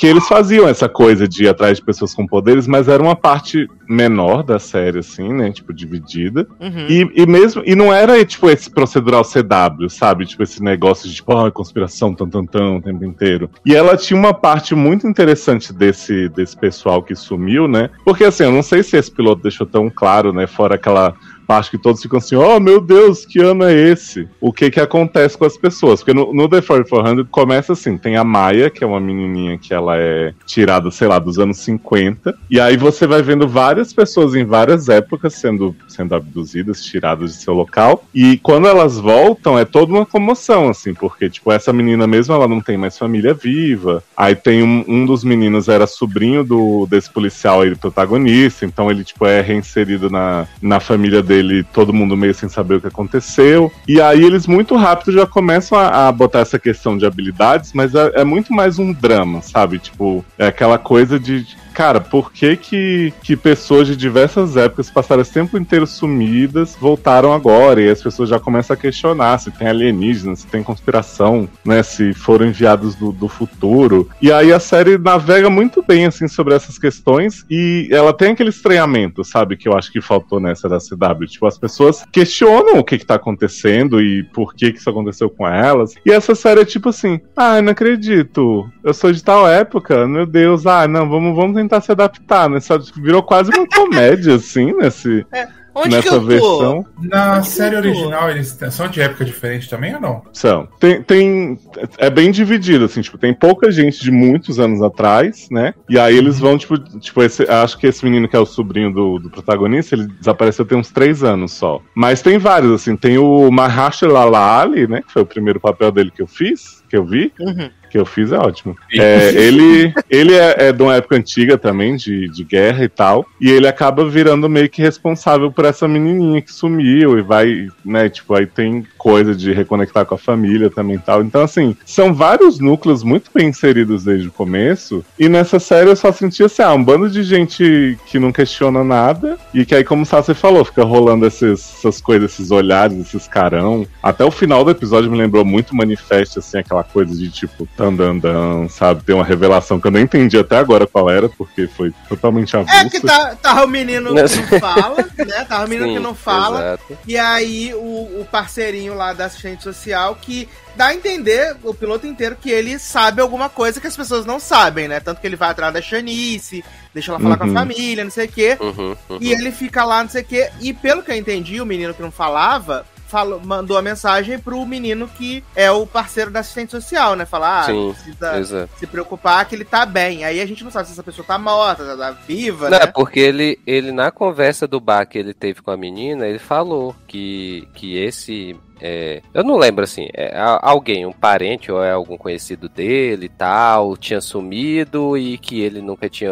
que 0.01 0.07
eles 0.07 0.27
faziam 0.27 0.67
essa 0.67 0.89
coisa 0.89 1.29
de 1.29 1.45
ir 1.45 1.49
atrás 1.49 1.77
de 1.77 1.85
pessoas 1.85 2.15
com 2.15 2.27
poderes, 2.27 2.67
mas 2.67 2.89
era 2.89 3.03
uma 3.03 3.15
parte 3.15 3.69
menor 3.87 4.43
da 4.43 4.59
série, 4.59 5.01
assim, 5.01 5.31
né? 5.31 5.53
Tipo, 5.53 5.75
dividida. 5.75 6.49
Uhum. 6.59 6.87
E, 6.89 7.23
e 7.23 7.27
mesmo. 7.27 7.63
E 7.67 7.75
não 7.75 7.93
era, 7.93 8.25
tipo, 8.25 8.49
esse 8.49 8.71
procedural 8.71 9.23
CW, 9.23 9.91
sabe? 9.91 10.25
Tipo, 10.25 10.43
esse 10.43 10.63
negócio 10.63 11.07
de, 11.07 11.17
tipo, 11.17 11.31
ah, 11.37 11.51
conspiração, 11.51 12.15
tan, 12.15 12.31
tan, 12.31 12.47
tan, 12.47 12.77
o 12.77 12.81
tempo 12.81 13.05
inteiro. 13.05 13.51
E 13.63 13.75
ela 13.75 13.95
tinha 13.95 14.19
uma 14.19 14.33
parte 14.33 14.75
muito 14.75 15.07
interessante 15.07 15.71
desse, 15.71 16.31
desse 16.31 16.57
pessoal 16.57 17.03
que 17.03 17.15
sumiu, 17.15 17.69
né? 17.69 17.91
Porque, 18.03 18.25
assim, 18.25 18.45
eu 18.45 18.53
não 18.53 18.63
sei 18.63 18.83
se 18.83 18.97
esse 18.97 19.11
piloto 19.11 19.43
deixou 19.43 19.67
tão 19.67 19.91
claro, 19.91 20.33
né? 20.33 20.47
Fora 20.47 20.77
aquela 20.77 21.15
parte 21.51 21.69
que 21.69 21.79
todos 21.79 22.01
ficam 22.01 22.19
assim, 22.19 22.37
oh 22.37 22.61
meu 22.61 22.81
Deus, 22.81 23.27
que 23.27 23.41
ano 23.41 23.65
é 23.65 23.75
esse? 23.75 24.29
O 24.41 24.53
que 24.53 24.71
que 24.71 24.79
acontece 24.79 25.37
com 25.37 25.45
as 25.45 25.57
pessoas? 25.57 25.99
Porque 25.99 26.15
no, 26.15 26.33
no 26.33 26.49
The 26.49 26.61
4400 26.61 27.27
começa 27.29 27.73
assim, 27.73 27.99
tem 27.99 28.17
a 28.17 28.23
Maia, 28.23 28.71
que 28.71 28.85
é 28.85 28.87
uma 28.87 29.01
menininha 29.01 29.59
que 29.59 29.75
ela 29.75 29.97
é 29.97 30.33
tirada, 30.47 30.93
sei 30.93 31.09
lá, 31.09 31.19
dos 31.19 31.41
anos 31.41 31.59
50, 31.59 32.39
e 32.49 32.61
aí 32.61 32.77
você 32.77 33.05
vai 33.05 33.21
vendo 33.21 33.49
várias 33.49 33.93
pessoas 33.93 34.37
em 34.37 34.45
várias 34.45 34.89
épocas 34.89 35.35
sendo, 35.35 35.75
sendo 35.89 36.15
abduzidas, 36.15 36.85
tiradas 36.85 37.33
de 37.33 37.43
seu 37.43 37.53
local, 37.53 38.05
e 38.15 38.39
quando 38.39 38.69
elas 38.69 38.97
voltam 38.99 39.59
é 39.59 39.65
toda 39.65 39.93
uma 39.93 40.07
comoção, 40.07 40.69
assim, 40.69 40.95
porque, 40.95 41.29
tipo, 41.29 41.51
essa 41.51 41.73
menina 41.73 42.07
mesmo, 42.07 42.33
ela 42.33 42.47
não 42.47 42.61
tem 42.61 42.77
mais 42.77 42.97
família 42.97 43.35
viva, 43.35 44.05
aí 44.17 44.37
tem 44.37 44.63
um, 44.63 44.85
um 44.87 45.05
dos 45.05 45.25
meninos 45.25 45.69
era 45.69 45.89
sobrinho 45.89 46.45
do, 46.45 46.87
desse 46.89 47.11
policial 47.11 47.63
aí, 47.63 47.75
protagonista, 47.75 48.65
então 48.65 48.89
ele, 48.89 49.03
tipo, 49.03 49.27
é 49.27 49.41
reinserido 49.41 50.09
na, 50.09 50.47
na 50.63 50.79
família 50.79 51.21
dele 51.21 51.40
ele, 51.41 51.65
todo 51.65 51.93
mundo 51.93 52.17
meio 52.17 52.35
sem 52.35 52.49
saber 52.49 52.77
o 52.77 52.81
que 52.81 52.87
aconteceu. 52.87 53.73
E 53.89 54.01
aí 54.01 54.25
eles 54.25 54.47
muito 54.47 54.77
rápido 54.77 55.13
já 55.13 55.27
começam 55.27 55.79
a, 55.79 56.09
a 56.09 56.13
botar 56.13 56.41
essa 56.41 56.59
questão 56.59 56.97
de 56.97 57.05
habilidades, 57.05 57.73
mas 57.73 57.95
é, 57.95 58.21
é 58.21 58.25
muito 58.25 58.53
mais 58.53 58.79
um 58.79 58.93
drama, 58.93 59.43
sabe? 59.43 59.79
Tipo, 59.79 60.25
é 60.39 60.47
aquela 60.47 60.79
coisa 60.79 61.19
de. 61.19 61.47
Cara, 61.81 61.99
por 61.99 62.31
que, 62.31 62.59
que 62.59 63.11
que 63.23 63.35
pessoas 63.35 63.87
de 63.87 63.97
diversas 63.97 64.55
épocas 64.55 64.91
passaram 64.91 65.23
esse 65.23 65.33
tempo 65.33 65.57
inteiro 65.57 65.87
sumidas, 65.87 66.77
voltaram 66.79 67.33
agora? 67.33 67.81
E 67.81 67.89
as 67.89 68.03
pessoas 68.03 68.29
já 68.29 68.39
começam 68.39 68.75
a 68.75 68.77
questionar 68.77 69.39
se 69.39 69.51
tem 69.51 69.67
alienígenas, 69.67 70.41
se 70.41 70.47
tem 70.47 70.63
conspiração, 70.63 71.49
né? 71.65 71.83
Se 71.83 72.13
foram 72.13 72.49
enviados 72.49 72.95
do, 72.97 73.11
do 73.13 73.29
futuro. 73.29 74.11
E 74.21 74.31
aí 74.31 74.53
a 74.53 74.61
série 74.61 74.99
navega 74.99 75.49
muito 75.49 75.83
bem, 75.83 76.05
assim, 76.05 76.29
sobre 76.29 76.53
essas 76.55 76.79
questões. 76.79 77.47
E 77.49 77.89
ela 77.91 78.13
tem 78.13 78.33
aquele 78.33 78.51
estranhamento, 78.51 79.25
sabe? 79.25 79.57
Que 79.57 79.67
eu 79.67 79.73
acho 79.73 79.91
que 79.91 80.03
faltou 80.03 80.39
nessa 80.39 80.69
da 80.69 80.77
CW. 80.77 81.27
Tipo, 81.29 81.47
as 81.47 81.57
pessoas 81.57 82.05
questionam 82.13 82.79
o 82.79 82.85
que, 82.85 82.99
que 82.99 83.07
tá 83.07 83.15
acontecendo 83.15 84.03
e 84.03 84.23
por 84.23 84.55
que, 84.55 84.71
que 84.71 84.79
isso 84.81 84.91
aconteceu 84.91 85.31
com 85.31 85.49
elas. 85.49 85.95
E 86.05 86.13
essa 86.13 86.35
série 86.35 86.61
é 86.61 86.65
tipo 86.67 86.91
assim: 86.91 87.19
ah, 87.35 87.63
não 87.63 87.73
acredito. 87.73 88.71
Eu 88.85 88.93
sou 88.93 89.11
de 89.11 89.25
tal 89.25 89.49
época, 89.49 90.07
meu 90.07 90.27
Deus, 90.27 90.67
ah, 90.67 90.87
não, 90.87 91.09
vamos, 91.09 91.35
vamos 91.35 91.57
tentar 91.57 91.70
se 91.79 91.93
adaptar, 91.93 92.49
né? 92.49 92.59
Só 92.59 92.79
Virou 92.97 93.23
quase 93.23 93.51
uma 93.55 93.67
comédia, 93.67 94.37
assim, 94.37 94.73
nesse, 94.73 95.27
Onde 95.75 95.89
que 95.89 95.97
nessa 95.97 96.19
versão. 96.19 96.87
Na 96.99 97.39
Onde 97.39 97.47
série 97.47 97.77
original, 97.77 98.31
eles 98.31 98.59
são 98.71 98.89
de 98.89 99.01
época 99.01 99.25
diferente 99.25 99.69
também 99.69 99.95
ou 99.95 100.01
não? 100.01 100.23
São. 100.33 100.69
Tem, 100.79 101.03
tem. 101.03 101.59
É 101.99 102.11
bem 102.11 102.31
dividido, 102.31 102.85
assim, 102.85 103.01
tipo, 103.01 103.17
tem 103.17 103.33
pouca 103.33 103.71
gente 103.71 104.01
de 104.03 104.11
muitos 104.11 104.59
anos 104.59 104.83
atrás, 104.83 105.49
né? 105.51 105.75
E 105.89 105.99
aí 105.99 106.17
eles 106.17 106.39
vão, 106.39 106.59
tipo, 106.59 106.79
tipo 106.99 107.23
esse, 107.23 107.45
acho 107.45 107.79
que 107.79 107.87
esse 107.87 108.05
menino 108.05 108.29
que 108.29 108.37
é 108.37 108.39
o 108.39 108.47
sobrinho 108.47 108.93
do, 108.93 109.19
do 109.19 109.31
protagonista, 109.31 109.95
ele 109.95 110.07
desapareceu 110.07 110.65
tem 110.65 110.79
uns 110.79 110.91
três 110.91 111.23
anos 111.23 111.53
só. 111.53 111.81
Mas 111.95 112.21
tem 112.21 112.39
vários, 112.39 112.73
assim, 112.73 112.97
tem 112.97 113.19
o 113.19 113.51
Mahershala 113.51 114.61
Ali, 114.61 114.87
né? 114.87 115.03
Que 115.03 115.13
foi 115.13 115.23
o 115.23 115.27
primeiro 115.27 115.61
papel 115.61 115.93
dele 115.93 116.11
que 116.11 116.23
eu 116.23 116.27
fiz, 116.27 116.83
que 116.89 116.97
eu 116.97 117.05
vi. 117.05 117.33
Uhum. 117.39 117.71
Que 117.91 117.99
eu 117.99 118.07
fiz 118.07 118.31
é 118.31 118.39
ótimo. 118.39 118.77
É, 118.93 119.31
ele 119.35 119.93
ele 120.09 120.35
é, 120.35 120.69
é 120.69 120.73
de 120.73 120.83
uma 120.83 120.95
época 120.95 121.17
antiga 121.17 121.59
também, 121.59 121.97
de, 121.97 122.29
de 122.29 122.45
guerra 122.45 122.85
e 122.85 122.89
tal. 122.89 123.27
E 123.41 123.51
ele 123.51 123.67
acaba 123.67 124.09
virando 124.09 124.49
meio 124.49 124.69
que 124.69 124.81
responsável 124.81 125.51
por 125.51 125.65
essa 125.65 125.89
menininha 125.89 126.41
que 126.41 126.53
sumiu 126.53 127.19
e 127.19 127.23
vai, 127.23 127.67
né? 127.85 128.09
Tipo, 128.09 128.35
aí 128.35 128.47
tem 128.47 128.87
coisa 128.97 129.35
de 129.35 129.53
reconectar 129.53 130.05
com 130.07 130.15
a 130.15 130.19
família 130.19 130.71
também 130.71 130.97
e 130.97 130.99
tal. 130.99 131.23
Então, 131.23 131.43
assim, 131.43 131.77
são 131.85 132.15
vários 132.15 132.59
núcleos 132.59 133.03
muito 133.03 133.31
bem 133.35 133.49
inseridos 133.49 134.05
desde 134.05 134.29
o 134.29 134.33
começo. 134.33 135.05
E 135.19 135.29
nessa 135.29 135.59
série 135.59 135.91
eu 135.91 135.97
só 135.97 136.13
senti 136.13 136.43
assim, 136.43 136.63
ah, 136.63 136.73
um 136.73 136.83
bando 136.83 137.11
de 137.11 137.23
gente 137.23 137.99
que 138.07 138.19
não 138.19 138.33
questiona 138.33 138.85
nada. 138.85 139.39
E 139.53 139.65
que 139.65 139.75
aí, 139.75 139.85
como 139.85 140.03
o 140.03 140.07
Sassi 140.07 140.35
falou, 140.35 140.65
fica 140.65 140.85
rolando 140.85 141.27
esses, 141.27 141.79
essas 141.79 142.01
coisas, 142.01 142.33
esses 142.33 142.51
olhares, 142.51 142.99
esses 142.99 143.27
carão. 143.27 143.87
Até 144.03 144.25
o 144.25 144.31
final 144.31 144.65
do 144.65 144.71
episódio 144.71 145.11
me 145.11 145.19
lembrou 145.19 145.45
muito 145.45 145.75
manifesto, 145.75 146.39
assim, 146.39 146.59
aquela 146.59 146.85
coisa 146.85 147.15
de 147.15 147.31
tipo, 147.31 147.67
tandandan, 147.85 148.69
sabe? 148.69 149.03
Tem 149.05 149.15
uma 149.15 149.25
revelação 149.25 149.81
que 149.81 149.87
eu 149.87 149.91
nem 149.91 150.03
entendi 150.05 150.39
até 150.39 150.57
agora 150.57 150.87
qual 150.87 151.09
era, 151.11 151.29
porque 151.29 151.67
foi 151.67 151.93
totalmente 152.09 152.57
avulsa. 152.57 152.75
É 152.77 152.89
que 152.89 153.01
tá, 153.01 153.35
tava 153.37 153.65
o 153.65 153.69
menino 153.69 154.15
que 154.15 154.15
não 154.23 154.61
fala, 154.61 154.97
né? 155.19 155.45
Tava 155.49 155.65
o 155.65 155.69
menino 155.69 155.89
Sim, 155.89 155.95
que 155.95 156.01
não 156.01 156.15
fala. 156.15 156.61
exato. 156.61 156.99
E 157.07 157.17
aí 157.19 157.73
o, 157.75 158.21
o 158.21 158.27
parceirinho 158.31 158.95
lá 158.95 159.13
da 159.13 159.27
assistente 159.27 159.63
social 159.63 160.17
que 160.21 160.49
dá 160.77 160.87
a 160.87 160.95
entender, 160.95 161.57
o 161.63 161.75
piloto 161.75 162.07
inteiro, 162.07 162.37
que 162.41 162.51
ele 162.51 162.79
sabe 162.79 163.21
alguma 163.21 163.49
coisa 163.49 163.81
que 163.81 163.87
as 163.87 163.97
pessoas 163.97 164.25
não 164.25 164.39
sabem, 164.39 164.87
né? 164.89 165.01
Tanto 165.01 165.21
que 165.21 165.27
ele 165.27 165.37
vai 165.37 165.51
atrás 165.51 165.73
da 165.75 165.83
Shanice, 165.83 166.65
deixa 166.95 167.11
ela 167.13 167.21
falar 167.21 167.37
com 167.37 167.45
Uhum. 167.45 167.51
a 167.51 167.61
família, 167.61 168.05
não 168.05 168.11
sei 168.11 168.27
o 168.27 168.33
quê. 168.33 168.57
Uhum, 168.61 168.97
uhum. 169.09 169.19
E 169.21 169.33
ele 169.33 169.51
fica 169.53 169.85
lá, 169.85 170.03
não 170.03 170.11
sei 170.11 170.23
o 170.23 170.25
quê. 170.25 170.49
E 170.61 170.73
pelo 170.73 171.03
que 171.03 171.11
eu 171.11 171.17
entendi, 171.17 171.61
o 171.61 171.67
menino 171.67 171.93
que 171.95 172.03
não 172.03 172.11
falava. 172.11 172.85
Falou, 173.11 173.41
mandou 173.45 173.77
a 173.77 173.83
mensagem 173.83 174.39
pro 174.39 174.65
menino 174.65 175.09
que 175.09 175.43
é 175.57 175.69
o 175.69 175.85
parceiro 175.85 176.31
da 176.31 176.39
assistente 176.41 176.71
social, 176.71 177.17
né? 177.17 177.27
Falar, 177.27 177.63
ah, 177.63 177.65
Sim, 177.65 177.93
precisa 177.93 178.39
Exato. 178.39 178.71
se 178.79 178.87
preocupar 178.87 179.45
que 179.47 179.57
ele 179.57 179.65
tá 179.65 179.85
bem. 179.85 180.25
Aí 180.25 180.41
a 180.41 180.47
gente 180.47 180.63
não 180.63 180.71
sabe 180.71 180.87
se 180.87 180.93
essa 180.93 181.03
pessoa 181.03 181.27
tá 181.27 181.37
morta, 181.37 181.85
tá, 181.85 181.97
tá 181.97 182.11
viva, 182.13 182.71
Não, 182.71 182.79
né? 182.79 182.85
é 182.85 182.87
porque 182.87 183.19
ele, 183.19 183.59
ele, 183.67 183.91
na 183.91 184.13
conversa 184.13 184.69
do 184.69 184.79
bar 184.79 185.05
que 185.07 185.19
ele 185.19 185.35
teve 185.35 185.61
com 185.61 185.73
a 185.73 185.77
menina, 185.77 186.25
ele 186.25 186.39
falou 186.39 186.95
que, 187.09 187.67
que 187.75 187.97
esse. 187.97 188.57
É, 188.81 189.21
eu 189.35 189.45
não 189.45 189.57
lembro 189.57 189.85
assim, 189.85 190.09
é, 190.15 190.33
alguém, 190.63 191.05
um 191.07 191.13
parente 191.13 191.71
ou 191.71 191.83
é 191.83 191.93
algum 191.93 192.17
conhecido 192.17 192.69
dele 192.69 193.27
e 193.27 193.29
tal, 193.29 193.97
tinha 193.97 194.21
sumido 194.21 195.17
e 195.17 195.37
que 195.39 195.61
ele 195.61 195.81
nunca 195.81 196.09
tinha 196.09 196.31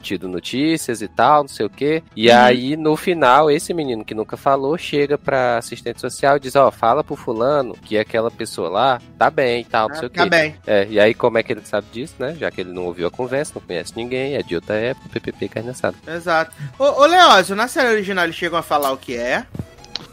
tido 0.00 0.28
notícias 0.28 1.02
e 1.02 1.08
tal, 1.08 1.42
não 1.42 1.48
sei 1.48 1.66
o 1.66 1.70
quê. 1.70 2.02
E 2.16 2.28
Uhum. 2.30 2.36
aí, 2.36 2.76
no 2.76 2.96
final, 2.96 3.50
esse 3.50 3.72
menino 3.74 4.04
que 4.04 4.14
nunca 4.14 4.36
falou 4.36 4.76
chega 4.78 5.16
pra 5.18 5.58
assistente 5.58 6.00
social 6.00 6.36
e 6.36 6.40
diz: 6.40 6.56
Ó, 6.56 6.70
fala 6.70 7.02
pro 7.04 7.16
fulano 7.16 7.74
que 7.82 7.98
aquela 7.98 8.30
pessoa 8.30 8.68
lá 8.68 9.00
tá 9.18 9.30
bem 9.30 9.60
e 9.60 9.64
tal, 9.64 9.88
não 9.88 9.96
sei 9.96 10.06
o 10.06 10.10
Tá 10.10 10.24
quê. 10.24 10.30
bem. 10.30 10.54
É, 10.66 10.86
e 10.88 10.98
aí 11.00 11.14
como 11.14 11.38
é 11.38 11.42
que 11.42 11.52
ele 11.52 11.62
sabe 11.64 11.86
disso, 11.92 12.14
né? 12.18 12.34
Já 12.38 12.50
que 12.50 12.60
ele 12.60 12.72
não 12.72 12.84
ouviu 12.86 13.06
a 13.06 13.10
conversa, 13.10 13.52
não 13.54 13.62
conhece 13.62 13.92
ninguém, 13.96 14.34
é 14.36 14.42
de 14.42 14.54
outra 14.54 14.74
época, 14.76 15.08
PPP 15.12 15.48
carne 15.48 15.70
assada. 15.70 15.96
Exato. 16.06 16.52
Ô, 16.78 16.84
ô 17.02 17.06
Leózio, 17.06 17.54
na 17.56 17.68
série 17.68 17.88
original 17.94 18.24
eles 18.24 18.36
chegam 18.36 18.58
a 18.58 18.62
falar 18.62 18.92
o 18.92 18.96
que 18.96 19.16
é. 19.16 19.44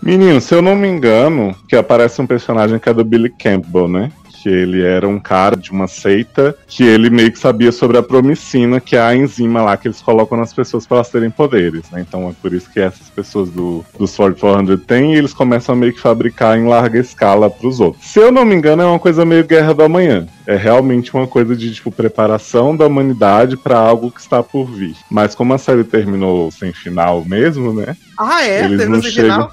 Menino, 0.10 0.41
se 0.41 0.55
eu 0.55 0.60
não 0.60 0.76
me 0.76 0.88
engano, 0.88 1.55
que 1.68 1.76
aparece 1.76 2.20
um 2.20 2.26
personagem 2.26 2.80
que 2.80 2.89
é 2.89 2.93
do 2.95 3.05
Billy 3.05 3.30
Campbell, 3.30 3.88
né? 3.88 4.12
Que 4.41 4.49
ele 4.49 4.82
era 4.82 5.07
um 5.07 5.20
cara 5.20 5.55
de 5.55 5.70
uma 5.70 5.88
seita 5.88 6.57
que 6.66 6.82
ele 6.82 7.12
meio 7.12 7.32
que 7.32 7.38
sabia 7.38 7.72
sobre 7.72 7.95
a 7.95 8.01
promicina, 8.01 8.80
que 8.80 8.95
é 8.95 9.01
a 9.01 9.16
enzima 9.16 9.62
lá 9.62 9.78
que 9.78 9.88
eles 9.88 10.01
colocam 10.01 10.36
nas 10.36 10.51
pessoas 10.51 10.88
para 10.88 10.97
elas 10.97 11.10
terem 11.10 11.30
poderes, 11.30 11.84
né? 11.91 12.01
Então 12.01 12.28
é 12.28 12.34
por 12.41 12.51
isso 12.51 12.72
que 12.72 12.80
essas 12.80 13.07
pessoas 13.10 13.49
do, 13.49 13.86
dos 13.99 14.16
4400 14.16 14.84
têm 14.84 15.14
e 15.14 15.18
eles 15.18 15.32
começam 15.32 15.76
a 15.76 15.78
meio 15.78 15.93
que 15.93 16.01
fabricar 16.01 16.57
em 16.57 16.66
larga 16.66 16.97
escala 16.97 17.47
pros 17.47 17.80
outros. 17.80 18.03
Se 18.07 18.18
eu 18.18 18.32
não 18.32 18.43
me 18.43 18.55
engano, 18.55 18.82
é 18.82 18.86
uma 18.88 18.97
coisa 18.97 19.24
meio 19.24 19.45
guerra 19.45 19.76
do 19.76 19.84
amanhã. 19.84 20.26
É 20.47 20.55
realmente 20.55 21.14
uma 21.14 21.28
coisa 21.28 21.55
de, 21.55 21.72
tipo, 21.72 21.91
preparação 21.91 22.76
da 22.76 22.88
humanidade 22.88 23.55
para 23.55 23.78
algo 23.78 24.10
que 24.10 24.22
está 24.22 24.41
por 24.41 24.66
vir. 24.66 24.95
Mas 25.12 25.36
como 25.36 25.53
a 25.53 25.60
série 25.60 25.84
terminou 25.84 26.49
sem 26.49 26.74
final 26.74 27.24
mesmo, 27.24 27.72
né? 27.72 27.95
Ah, 28.18 28.43
é? 28.43 28.66
Eles 28.66 28.80
Teve 28.80 28.86
não 28.86 28.97
no 28.97 29.03
original? 29.03 29.51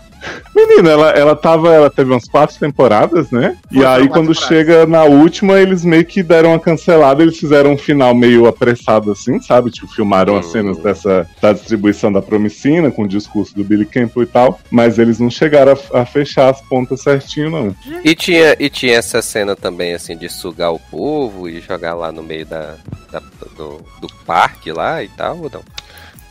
Menina, 0.55 0.91
ela, 0.91 1.11
ela 1.11 1.37
tava. 1.37 1.72
Ela 1.74 1.91
teve 1.91 2.11
umas 2.11 2.27
quatro 2.29 2.57
temporadas, 2.59 3.31
né? 3.31 3.57
Foi, 3.72 3.83
e 3.83 3.85
aí, 3.85 4.09
quando 4.09 4.29
temporadas. 4.29 4.39
chega 4.39 4.87
na 4.87 5.05
última, 5.05 5.59
eles 5.61 5.85
meio 5.85 6.05
que 6.05 6.22
deram 6.22 6.51
uma 6.51 6.59
cancelada, 6.59 7.22
eles 7.22 7.39
fizeram 7.39 7.72
um 7.72 7.79
final 7.79 8.14
meio 8.14 8.47
apressado 8.47 9.12
assim, 9.12 9.41
sabe? 9.41 9.70
Tipo, 9.70 9.89
filmaram 9.89 10.37
as 10.37 10.47
Hum. 10.47 10.53
cenas 10.53 10.79
dessa 10.79 11.29
da 11.41 11.53
distribuição 11.53 12.11
da 12.12 12.22
promicina, 12.22 12.91
com 12.91 13.03
o 13.03 13.09
discurso 13.09 13.55
do 13.55 13.64
Billy 13.64 13.85
Campbell 13.85 14.22
e 14.22 14.27
tal, 14.27 14.59
mas 14.70 14.99
eles 14.99 15.18
não 15.18 15.31
chegaram 15.31 15.77
a, 15.93 16.01
a 16.01 16.07
fechar 16.07 16.49
as 16.51 16.61
pontas 16.62 17.03
certinho, 17.03 17.51
não. 17.51 17.77
E 18.05 18.14
tinha, 18.14 18.57
e 18.59 18.68
tinha 18.70 18.97
essa 18.97 19.20
cena 19.20 19.55
também, 19.55 19.95
assim, 19.95 20.16
de 20.16 20.29
sugar 20.29 20.72
o 20.72 20.79
povo 20.91 21.49
e 21.49 21.61
jogar 21.61 21.95
lá 21.95 22.11
no 22.11 22.22
meio 22.22 22.47
da, 22.47 22.77
da- 23.12 23.22
do, 23.57 23.81
do 24.01 24.09
parque 24.24 24.72
lá 24.72 25.03
e 25.03 25.09
tal, 25.09 25.37
ou 25.39 25.51
não? 25.53 25.62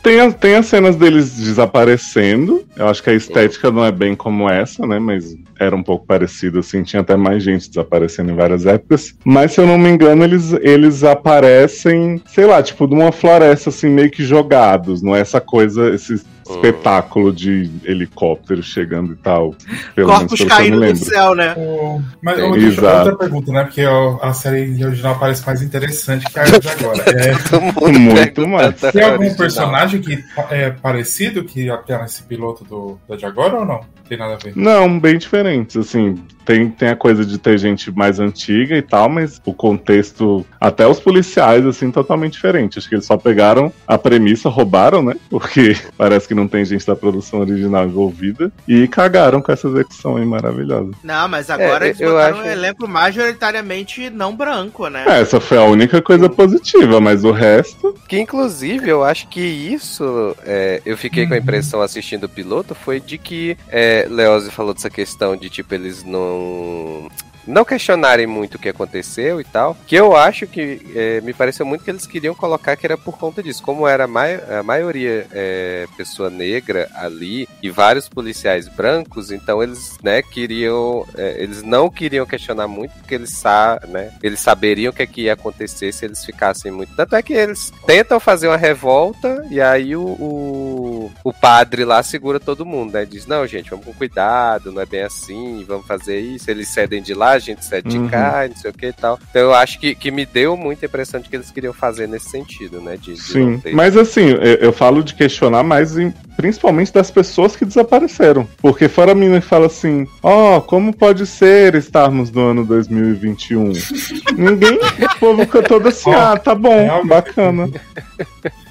Tem, 0.06 0.20
a- 0.20 0.30
tem 0.30 0.54
as 0.54 0.66
cenas 0.66 0.94
deles 0.94 1.32
desaparecendo. 1.36 2.64
Eu 2.76 2.86
acho 2.88 3.02
que 3.02 3.10
a 3.10 3.14
estética 3.14 3.70
não 3.72 3.84
é 3.84 3.90
bem 3.90 4.14
como 4.14 4.48
essa, 4.48 4.86
né? 4.86 5.00
Mas 5.00 5.36
era 5.58 5.74
um 5.74 5.82
pouco 5.82 6.06
parecido, 6.06 6.60
assim. 6.60 6.82
Tinha 6.84 7.00
até 7.02 7.16
mais 7.16 7.42
gente 7.42 7.68
desaparecendo 7.68 8.30
em 8.30 8.36
várias 8.36 8.66
épocas. 8.66 9.14
Mas 9.24 9.52
se 9.52 9.60
eu 9.60 9.66
não 9.66 9.76
me 9.76 9.88
engano, 9.90 10.22
eles, 10.22 10.52
eles 10.60 11.02
aparecem, 11.02 12.22
sei 12.26 12.46
lá, 12.46 12.62
tipo, 12.62 12.86
numa 12.86 13.10
floresta, 13.10 13.70
assim, 13.70 13.88
meio 13.88 14.10
que 14.10 14.22
jogados. 14.24 15.02
Não 15.02 15.14
é 15.16 15.20
essa 15.20 15.40
coisa, 15.40 15.92
esse 15.92 16.22
espetáculo 16.50 17.32
de 17.32 17.70
helicóptero 17.84 18.62
chegando 18.62 19.12
e 19.12 19.16
tal. 19.16 19.54
Pelo 19.94 20.08
menos 20.08 20.20
Corpos 20.28 20.44
caindo 20.44 20.80
do 20.80 20.96
céu, 20.96 21.34
né? 21.34 21.54
O- 21.56 22.00
Mas 22.22 22.38
eu- 22.38 22.54
exato. 22.56 22.98
outra 23.10 23.16
pergunta, 23.16 23.52
né? 23.52 23.64
Porque 23.64 23.84
ó, 23.84 24.18
a 24.22 24.32
série 24.32 24.84
original 24.84 25.18
parece 25.18 25.44
mais 25.46 25.62
interessante 25.62 26.26
que 26.32 26.38
a 26.38 26.44
de 26.44 26.68
agora. 26.68 27.04
É, 27.16 27.88
Muito 27.98 28.48
mais. 28.48 28.80
tem 28.80 29.02
algum 29.02 29.16
original. 29.18 29.36
personagem 29.36 30.00
que 30.00 30.22
é 30.50 30.70
parecido 30.70 31.44
que 31.44 31.68
até 31.70 32.00
nesse 32.00 32.22
piloto 32.22 32.64
do, 32.64 32.98
da 33.08 33.16
de 33.16 33.24
agora 33.26 33.56
ou 33.60 33.64
não? 33.64 33.80
Tem 34.08 34.16
nada 34.16 34.34
a 34.34 34.36
ver. 34.36 34.52
Não, 34.54 35.00
bem 35.00 35.18
diferentes, 35.18 35.76
assim. 35.76 36.14
Tem, 36.44 36.68
tem 36.70 36.90
a 36.90 36.96
coisa 36.96 37.24
de 37.26 37.38
ter 37.38 37.58
gente 37.58 37.90
mais 37.90 38.20
antiga 38.20 38.76
e 38.76 38.82
tal, 38.82 39.08
mas 39.08 39.40
o 39.44 39.52
contexto, 39.52 40.46
até 40.60 40.86
os 40.86 41.00
policiais, 41.00 41.66
assim, 41.66 41.90
totalmente 41.90 42.34
diferente. 42.34 42.78
Acho 42.78 42.88
que 42.88 42.94
eles 42.94 43.04
só 43.04 43.16
pegaram 43.16 43.72
a 43.86 43.98
premissa, 43.98 44.48
roubaram, 44.48 45.02
né? 45.02 45.14
Porque 45.28 45.76
parece 45.98 46.28
que 46.28 46.35
não 46.36 46.46
tem 46.46 46.64
gente 46.64 46.86
da 46.86 46.94
produção 46.94 47.40
original 47.40 47.84
envolvida. 47.86 48.52
E 48.68 48.86
cagaram 48.86 49.40
com 49.42 49.50
essa 49.50 49.66
execução 49.68 50.16
aí 50.16 50.24
maravilhosa. 50.26 50.90
Não, 51.02 51.26
mas 51.28 51.50
agora 51.50 51.86
É, 51.86 51.88
eles 51.88 52.00
eu 52.00 52.10
botaram 52.12 52.38
acho- 52.38 52.46
um 52.48 52.50
elenco 52.52 52.86
majoritariamente 52.88 54.10
não 54.10 54.34
branco, 54.36 54.88
né? 54.88 55.04
É, 55.08 55.20
essa 55.20 55.40
foi 55.40 55.58
a 55.58 55.64
única 55.64 56.00
coisa 56.02 56.28
positiva, 56.28 57.00
mas 57.00 57.24
o 57.24 57.32
resto. 57.32 57.94
Que 58.08 58.18
inclusive 58.20 58.88
eu 58.88 59.02
acho 59.02 59.28
que 59.28 59.40
isso 59.40 60.36
é, 60.44 60.80
eu 60.84 60.96
fiquei 60.96 61.26
com 61.26 61.34
a 61.34 61.38
impressão 61.38 61.80
assistindo 61.80 62.24
o 62.24 62.28
piloto 62.28 62.74
foi 62.74 63.00
de 63.00 63.18
que 63.18 63.56
é, 63.68 64.06
Leozzi 64.10 64.50
falou 64.50 64.74
dessa 64.74 64.90
questão 64.90 65.36
de 65.36 65.48
tipo 65.48 65.74
eles 65.74 66.04
não 66.04 67.08
não 67.46 67.64
questionarem 67.64 68.26
muito 68.26 68.56
o 68.56 68.58
que 68.58 68.68
aconteceu 68.68 69.40
e 69.40 69.44
tal, 69.44 69.76
que 69.86 69.94
eu 69.94 70.16
acho 70.16 70.46
que 70.46 70.80
é, 70.94 71.20
me 71.20 71.32
pareceu 71.32 71.64
muito 71.66 71.84
que 71.84 71.90
eles 71.90 72.06
queriam 72.06 72.34
colocar 72.34 72.76
que 72.76 72.86
era 72.86 72.96
por 72.98 73.16
conta 73.18 73.42
disso, 73.42 73.62
como 73.62 73.86
era 73.86 74.04
a, 74.04 74.08
mai- 74.08 74.40
a 74.58 74.62
maioria 74.62 75.26
é, 75.32 75.86
pessoa 75.96 76.30
negra 76.30 76.88
ali 76.94 77.48
e 77.62 77.70
vários 77.70 78.08
policiais 78.08 78.68
brancos, 78.68 79.30
então 79.30 79.62
eles 79.62 79.96
né 80.02 80.22
queriam 80.22 81.06
é, 81.16 81.36
eles 81.42 81.62
não 81.62 81.88
queriam 81.90 82.26
questionar 82.26 82.66
muito 82.68 82.92
porque 82.92 83.14
eles 83.14 83.30
sa 83.30 83.80
né, 83.88 84.12
eles 84.22 84.40
saberiam 84.40 84.90
o 84.90 84.94
que, 84.94 85.02
é 85.02 85.06
que 85.06 85.22
ia 85.22 85.32
acontecer 85.34 85.92
se 85.92 86.04
eles 86.04 86.24
ficassem 86.24 86.70
muito 86.72 86.94
tanto 86.96 87.14
é 87.16 87.22
que 87.22 87.32
eles 87.32 87.72
tentam 87.86 88.18
fazer 88.18 88.48
uma 88.48 88.56
revolta 88.56 89.44
e 89.50 89.60
aí 89.60 89.94
o, 89.96 90.02
o, 90.02 91.12
o 91.24 91.32
padre 91.32 91.84
lá 91.84 92.02
segura 92.02 92.40
todo 92.40 92.64
mundo, 92.66 92.92
né? 92.92 93.04
Diz, 93.04 93.26
não, 93.26 93.46
gente, 93.46 93.70
vamos 93.70 93.84
com 93.86 93.92
cuidado, 93.94 94.72
não 94.72 94.82
é 94.82 94.86
bem 94.86 95.02
assim, 95.02 95.64
vamos 95.66 95.86
fazer 95.86 96.18
isso. 96.20 96.50
Eles 96.50 96.68
cedem 96.68 97.02
de 97.02 97.14
lá, 97.14 97.35
a 97.36 97.38
gente 97.38 97.64
cede 97.64 97.96
Uhum. 97.96 98.04
de 98.06 98.10
cá, 98.10 98.46
não 98.48 98.56
sei 98.56 98.70
o 98.70 98.74
que 98.74 98.86
e 98.86 98.92
tal. 98.92 99.18
Então 99.30 99.42
eu 99.42 99.54
acho 99.54 99.78
que, 99.78 99.94
que 99.94 100.10
me 100.10 100.24
deu 100.26 100.56
muita 100.56 100.86
impressão 100.86 101.20
de 101.20 101.28
que 101.28 101.36
eles 101.36 101.50
queriam 101.50 101.72
fazer 101.72 102.06
nesse 102.08 102.30
sentido, 102.30 102.80
né? 102.80 102.96
De, 102.96 103.14
de 103.14 103.20
Sim. 103.22 103.58
ter- 103.58 103.74
Mas 103.74 103.96
assim, 103.96 104.28
eu, 104.30 104.38
eu 104.40 104.72
falo 104.72 105.02
de 105.02 105.14
questionar 105.14 105.62
mais 105.62 105.96
em- 105.96 106.12
principalmente 106.36 106.92
das 106.92 107.10
pessoas 107.10 107.56
que 107.56 107.64
desapareceram. 107.64 108.46
Porque 108.58 108.88
fora 108.88 109.12
a 109.12 109.14
menina 109.14 109.40
que 109.40 109.46
fala 109.46 109.66
assim, 109.66 110.06
ó, 110.22 110.60
como 110.60 110.92
pode 110.94 111.26
ser 111.26 111.74
estarmos 111.74 112.30
no 112.30 112.40
ano 112.50 112.64
2021? 112.64 113.72
Ninguém, 114.36 114.78
o 114.78 115.18
povo 115.18 115.42
fica 115.42 115.62
todo 115.62 115.88
assim, 115.88 116.10
ah, 116.12 116.36
tá 116.36 116.54
bom, 116.54 116.72
é 116.74 117.04
bacana. 117.04 117.68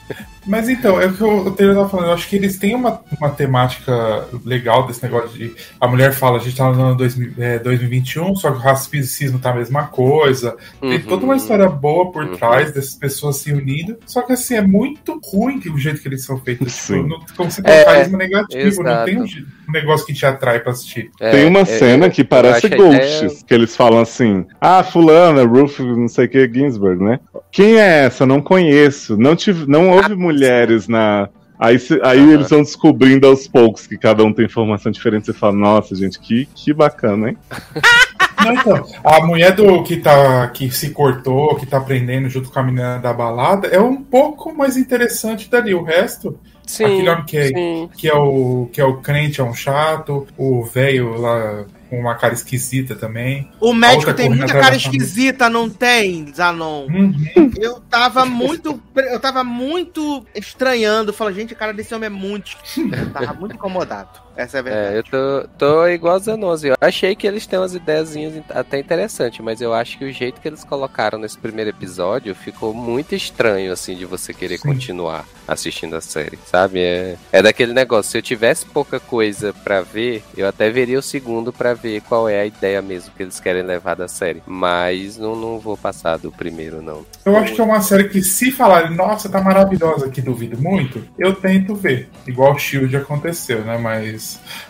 Mas 0.47 0.69
então, 0.69 0.99
é 1.01 1.07
o 1.07 1.13
que 1.13 1.23
o 1.23 1.51
Taylor 1.51 1.75
tava 1.75 1.89
falando. 1.89 2.07
Eu 2.07 2.13
acho 2.13 2.29
que 2.29 2.35
eles 2.35 2.57
têm 2.57 2.75
uma, 2.75 3.01
uma 3.19 3.29
temática 3.29 4.25
legal 4.45 4.85
desse 4.85 5.01
negócio 5.03 5.29
de. 5.37 5.53
A 5.79 5.87
mulher 5.87 6.13
fala, 6.13 6.37
a 6.37 6.41
gente 6.41 6.55
tá 6.55 6.71
no 6.71 6.81
ano 6.83 6.95
2000, 6.95 7.31
é, 7.37 7.59
2021, 7.59 8.35
só 8.35 8.51
que 8.51 8.57
o 8.57 8.61
racismo 8.61 9.39
tá 9.39 9.51
a 9.51 9.55
mesma 9.55 9.83
coisa. 9.87 10.55
Tem 10.79 10.91
Uhum. 10.97 10.99
toda 11.07 11.25
uma 11.25 11.35
história 11.35 11.67
boa 11.67 12.11
por 12.11 12.23
Uhum. 12.25 12.35
trás 12.37 12.71
dessas 12.71 12.95
pessoas 12.95 13.37
se 13.37 13.51
unindo. 13.51 13.97
Só 14.05 14.21
que 14.21 14.33
assim, 14.33 14.55
é 14.55 14.61
muito 14.61 15.19
ruim 15.23 15.59
que 15.59 15.69
o 15.69 15.77
jeito 15.77 16.01
que 16.01 16.07
eles 16.07 16.23
são 16.23 16.39
feitos. 16.39 16.73
Sim. 16.73 17.03
Tipo, 17.03 17.07
não, 17.09 17.19
como 17.35 17.49
É, 17.49 17.53
tem 17.61 17.81
um 17.81 17.85
carisma 17.85 18.17
negativo, 18.17 18.83
não 18.83 18.91
exato. 18.91 19.05
tem 19.05 19.21
um, 19.21 19.23
um 19.23 19.71
negócio 19.71 20.05
que 20.05 20.13
te 20.13 20.25
atrai 20.25 20.59
pra 20.59 20.71
assistir. 20.71 21.09
É, 21.19 21.31
Tem 21.31 21.45
uma 21.45 21.61
é, 21.61 21.65
cena 21.65 22.05
eu- 22.07 22.11
que 22.11 22.23
parece 22.23 22.67
Ghosts, 22.69 23.21
ideia- 23.21 23.43
que 23.47 23.53
eles 23.53 23.75
falam 23.75 23.99
assim, 23.99 24.45
ah, 24.61 24.83
fulana, 24.83 25.43
Ruth, 25.43 25.79
não 25.79 26.07
sei 26.07 26.25
o 26.25 26.29
que, 26.29 26.51
Ginsburg, 26.53 27.03
né? 27.03 27.19
Quem 27.51 27.77
é 27.79 28.03
essa? 28.05 28.25
Não 28.25 28.41
conheço. 28.41 29.17
Não, 29.17 29.35
tive, 29.35 29.65
não 29.67 29.89
houve 29.91 30.13
mulheres 30.35 30.87
na... 30.87 31.29
Aí, 31.57 31.79
se- 31.79 32.01
aí 32.03 32.33
eles 32.33 32.49
vão 32.49 32.61
descobrindo 32.61 33.25
aos 33.27 33.47
poucos 33.47 33.87
que 33.87 33.97
cada 33.97 34.23
um 34.23 34.33
tem 34.33 34.45
informação 34.45 34.91
diferente. 34.91 35.25
Você 35.27 35.33
fala, 35.33 35.53
nossa, 35.53 35.95
gente, 35.95 36.19
que, 36.19 36.47
que 36.53 36.73
bacana, 36.73 37.29
hein? 37.29 37.37
Não, 38.43 38.53
então, 38.53 38.85
a 39.03 39.25
mulher 39.25 39.53
do 39.55 39.81
que, 39.81 39.97
tá, 39.97 40.47
que 40.49 40.69
se 40.69 40.91
cortou, 40.91 41.55
que 41.55 41.65
tá 41.65 41.77
aprendendo 41.77 42.29
junto 42.29 42.51
com 42.51 42.59
a 42.59 42.63
menina 42.63 42.99
da 42.99 43.11
balada, 43.11 43.67
é 43.69 43.79
um 43.79 43.95
pouco 44.03 44.53
mais 44.53 44.77
interessante 44.77 45.49
dali. 45.49 45.73
O 45.73 45.81
resto, 45.81 46.37
Sim, 46.67 46.83
Aquele 46.83 47.09
homem 47.09 47.25
que 47.25 47.37
é- 47.37 47.47
sim. 47.47 47.89
que 47.95 48.07
é 48.07 48.13
o 48.13 48.67
que 48.71 48.81
é 48.81 48.83
o 48.85 48.97
crente, 48.97 49.39
é 49.39 49.43
um 49.43 49.53
chato, 49.53 50.27
o 50.37 50.63
velho 50.65 51.15
lá 51.15 51.65
com 51.89 51.99
uma 51.99 52.15
cara 52.15 52.33
esquisita 52.33 52.95
também. 52.95 53.51
O 53.59 53.73
médico 53.73 54.13
tem 54.13 54.29
muita 54.29 54.53
cara 54.53 54.75
esquisita, 54.75 55.49
não 55.49 55.69
tem, 55.69 56.33
Zanon? 56.33 56.87
Uhum. 56.87 57.51
Eu 57.57 57.79
tava 57.81 58.25
muito. 58.25 58.81
Eu 58.95 59.19
tava 59.19 59.43
muito 59.43 60.25
estranhando. 60.35 61.13
Falando, 61.13 61.35
gente, 61.35 61.53
a 61.53 61.57
cara 61.57 61.73
desse 61.73 61.93
homem 61.93 62.07
é 62.07 62.09
muito 62.09 62.57
esquisita. 62.63 62.97
Eu 62.97 63.09
tava 63.11 63.33
muito 63.33 63.55
incomodado. 63.55 64.24
Essa 64.35 64.57
é 64.57 64.59
a 64.59 64.63
verdade. 64.63 64.95
É, 64.95 64.97
eu 64.97 65.03
tô, 65.03 65.47
tô 65.57 65.87
igual 65.87 66.15
a 66.15 66.19
Zanose. 66.19 66.67
Eu 66.67 66.75
achei 66.81 67.15
que 67.15 67.25
eles 67.25 67.47
têm 67.47 67.59
umas 67.59 67.73
ideiazinhas 67.73 68.43
até 68.49 68.79
interessantes, 68.79 69.39
mas 69.39 69.61
eu 69.61 69.73
acho 69.73 69.97
que 69.97 70.05
o 70.05 70.11
jeito 70.11 70.41
que 70.41 70.47
eles 70.47 70.63
colocaram 70.63 71.17
nesse 71.17 71.37
primeiro 71.37 71.69
episódio 71.69 72.35
ficou 72.35 72.73
muito 72.73 73.15
estranho, 73.15 73.71
assim, 73.71 73.95
de 73.95 74.05
você 74.05 74.33
querer 74.33 74.57
Sim. 74.57 74.69
continuar 74.69 75.25
assistindo 75.47 75.95
a 75.95 76.01
série, 76.01 76.37
sabe? 76.45 76.79
É, 76.79 77.15
é 77.31 77.41
daquele 77.41 77.73
negócio, 77.73 78.11
se 78.11 78.17
eu 78.17 78.21
tivesse 78.21 78.65
pouca 78.65 78.99
coisa 78.99 79.53
pra 79.63 79.81
ver, 79.81 80.23
eu 80.35 80.47
até 80.47 80.69
veria 80.69 80.99
o 80.99 81.03
segundo 81.03 81.53
pra 81.53 81.73
ver 81.73 82.01
qual 82.01 82.27
é 82.27 82.41
a 82.41 82.45
ideia 82.45 82.81
mesmo 82.81 83.13
que 83.15 83.23
eles 83.23 83.39
querem 83.39 83.63
levar 83.63 83.95
da 83.95 84.07
série. 84.07 84.41
Mas 84.45 85.17
não, 85.17 85.35
não 85.35 85.59
vou 85.59 85.77
passar 85.77 86.17
do 86.17 86.31
primeiro, 86.31 86.81
não. 86.81 87.05
Eu 87.23 87.37
acho 87.37 87.53
que 87.53 87.61
é 87.61 87.63
uma 87.63 87.81
série 87.81 88.09
que, 88.09 88.21
se 88.21 88.51
falarem, 88.51 88.95
nossa, 88.95 89.29
tá 89.29 89.41
maravilhosa, 89.41 90.09
que 90.09 90.21
duvido 90.21 90.57
muito, 90.57 91.03
eu 91.17 91.33
tento 91.35 91.75
ver. 91.75 92.09
Igual 92.27 92.53
o 92.53 92.59
Shield 92.59 92.95
aconteceu, 92.97 93.63
né? 93.63 93.77
Mas 93.77 94.24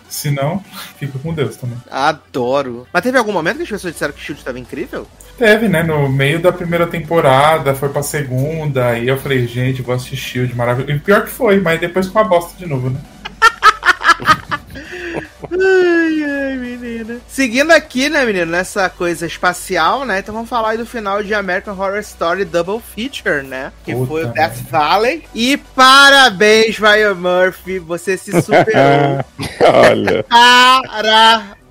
se 0.10 0.32
não, 0.32 0.64
fica 0.98 1.20
com 1.20 1.34
Deus 1.34 1.58
também. 1.58 1.78
Adoro. 1.90 2.88
Mas 2.92 3.04
teve 3.04 3.18
algum 3.18 3.32
momento 3.32 3.58
que 3.58 3.64
as 3.64 3.70
pessoas 3.70 3.94
disseram 3.94 4.14
que 4.14 4.20
o 4.20 4.24
Shield 4.24 4.40
estava 4.40 4.60
incrível? 4.60 5.08
Teve, 5.38 5.68
né? 5.68 5.84
No 5.84 6.08
meio 6.08 6.40
da 6.40 6.52
primeira 6.52 6.88
temporada, 6.88 7.76
foi 7.76 7.90
pra 7.90 8.02
segunda, 8.02 8.88
aí 8.88 9.08
eu 9.08 9.18
falei, 9.18 9.46
gente, 9.48 9.82
vou 9.82 9.94
assistir 9.94 10.16
Shield, 10.16 10.56
maravilhoso. 10.56 10.94
E 10.94 11.00
pior 11.00 11.24
que 11.24 11.32
foi, 11.32 11.60
mas 11.60 11.80
depois 11.80 12.08
com 12.08 12.20
a 12.20 12.24
bosta 12.24 12.58
de 12.58 12.66
novo, 12.66 12.90
né? 12.90 13.00
Ai, 15.52 16.15
menina. 16.78 17.20
Seguindo 17.28 17.72
aqui, 17.72 18.10
né, 18.10 18.26
menino, 18.26 18.52
nessa 18.52 18.90
coisa 18.90 19.26
espacial, 19.26 20.06
né? 20.06 20.20
Então 20.20 20.34
vamos 20.34 20.50
falar 20.50 20.72
aí 20.72 20.78
do 20.78 20.86
final 20.86 21.24
de 21.24 21.34
American 21.34 21.74
Horror 21.74 22.00
Story 22.00 22.46
Double 22.46 22.80
Feature, 22.80 23.44
né? 23.44 23.72
Que 23.84 23.94
Puta 23.94 24.08
foi 24.08 24.26
o. 24.26 24.28
Death 24.34 24.58
Valley. 24.70 25.24
E 25.34 25.58
parabéns, 25.58 26.78
Ryan 26.78 27.16
Murphy, 27.16 27.80
você 27.80 28.18
se 28.18 28.42
superou. 28.42 29.24
Olha. 29.62 30.24
Parabéns! 30.24 31.65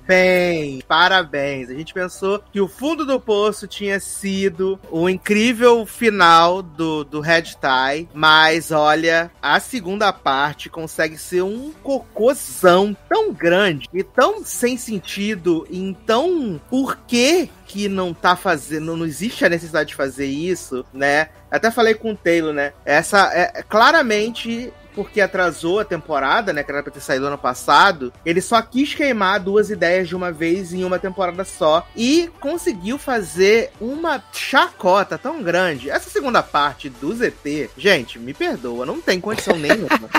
Parabéns! 0.87 1.69
A 1.69 1.73
gente 1.73 1.93
pensou 1.93 2.41
que 2.51 2.61
o 2.61 2.67
fundo 2.67 3.05
do 3.05 3.19
poço 3.19 3.67
tinha 3.67 3.99
sido 3.99 4.79
o 4.91 5.09
incrível 5.09 5.85
final 5.85 6.61
do, 6.61 7.03
do 7.03 7.19
Red 7.19 7.43
Tie, 7.43 8.07
mas 8.13 8.71
olha, 8.71 9.31
a 9.41 9.59
segunda 9.59 10.13
parte 10.13 10.69
consegue 10.69 11.17
ser 11.17 11.41
um 11.41 11.71
cocôzão 11.83 12.95
tão 13.09 13.33
grande 13.33 13.89
e 13.93 14.03
tão 14.03 14.43
sem 14.43 14.77
sentido, 14.77 15.65
e 15.69 15.95
tão 16.05 16.61
por 16.69 16.97
que 17.07 17.49
que 17.65 17.89
não 17.89 18.13
tá 18.13 18.35
fazendo, 18.35 18.95
não 18.95 19.05
existe 19.05 19.43
a 19.43 19.49
necessidade 19.49 19.89
de 19.89 19.95
fazer 19.95 20.27
isso, 20.27 20.85
né? 20.93 21.29
Até 21.49 21.71
falei 21.71 21.93
com 21.95 22.11
o 22.11 22.15
Taylor, 22.15 22.53
né? 22.53 22.73
Essa 22.85 23.31
é 23.33 23.63
claramente 23.63 24.71
porque 24.95 25.19
atrasou 25.21 25.79
a 25.79 25.85
temporada, 25.85 26.53
né? 26.53 26.63
Que 26.63 26.71
era 26.71 26.81
pra 26.81 26.91
ter 26.91 27.01
saído 27.01 27.27
ano 27.27 27.37
passado. 27.37 28.13
Ele 28.25 28.41
só 28.41 28.61
quis 28.61 28.93
queimar 28.93 29.39
duas 29.39 29.69
ideias 29.69 30.07
de 30.07 30.15
uma 30.15 30.31
vez 30.31 30.73
em 30.73 30.83
uma 30.83 30.97
temporada 30.97 31.43
só. 31.43 31.85
E 31.95 32.29
conseguiu 32.39 32.97
fazer 32.97 33.71
uma 33.79 34.23
chacota 34.31 35.17
tão 35.17 35.43
grande. 35.43 35.89
Essa 35.89 36.09
segunda 36.09 36.41
parte 36.41 36.89
do 36.89 37.13
ZT, 37.13 37.71
gente, 37.77 38.17
me 38.17 38.33
perdoa, 38.33 38.85
não 38.85 39.01
tem 39.01 39.19
condição 39.19 39.57
nenhuma. 39.57 40.09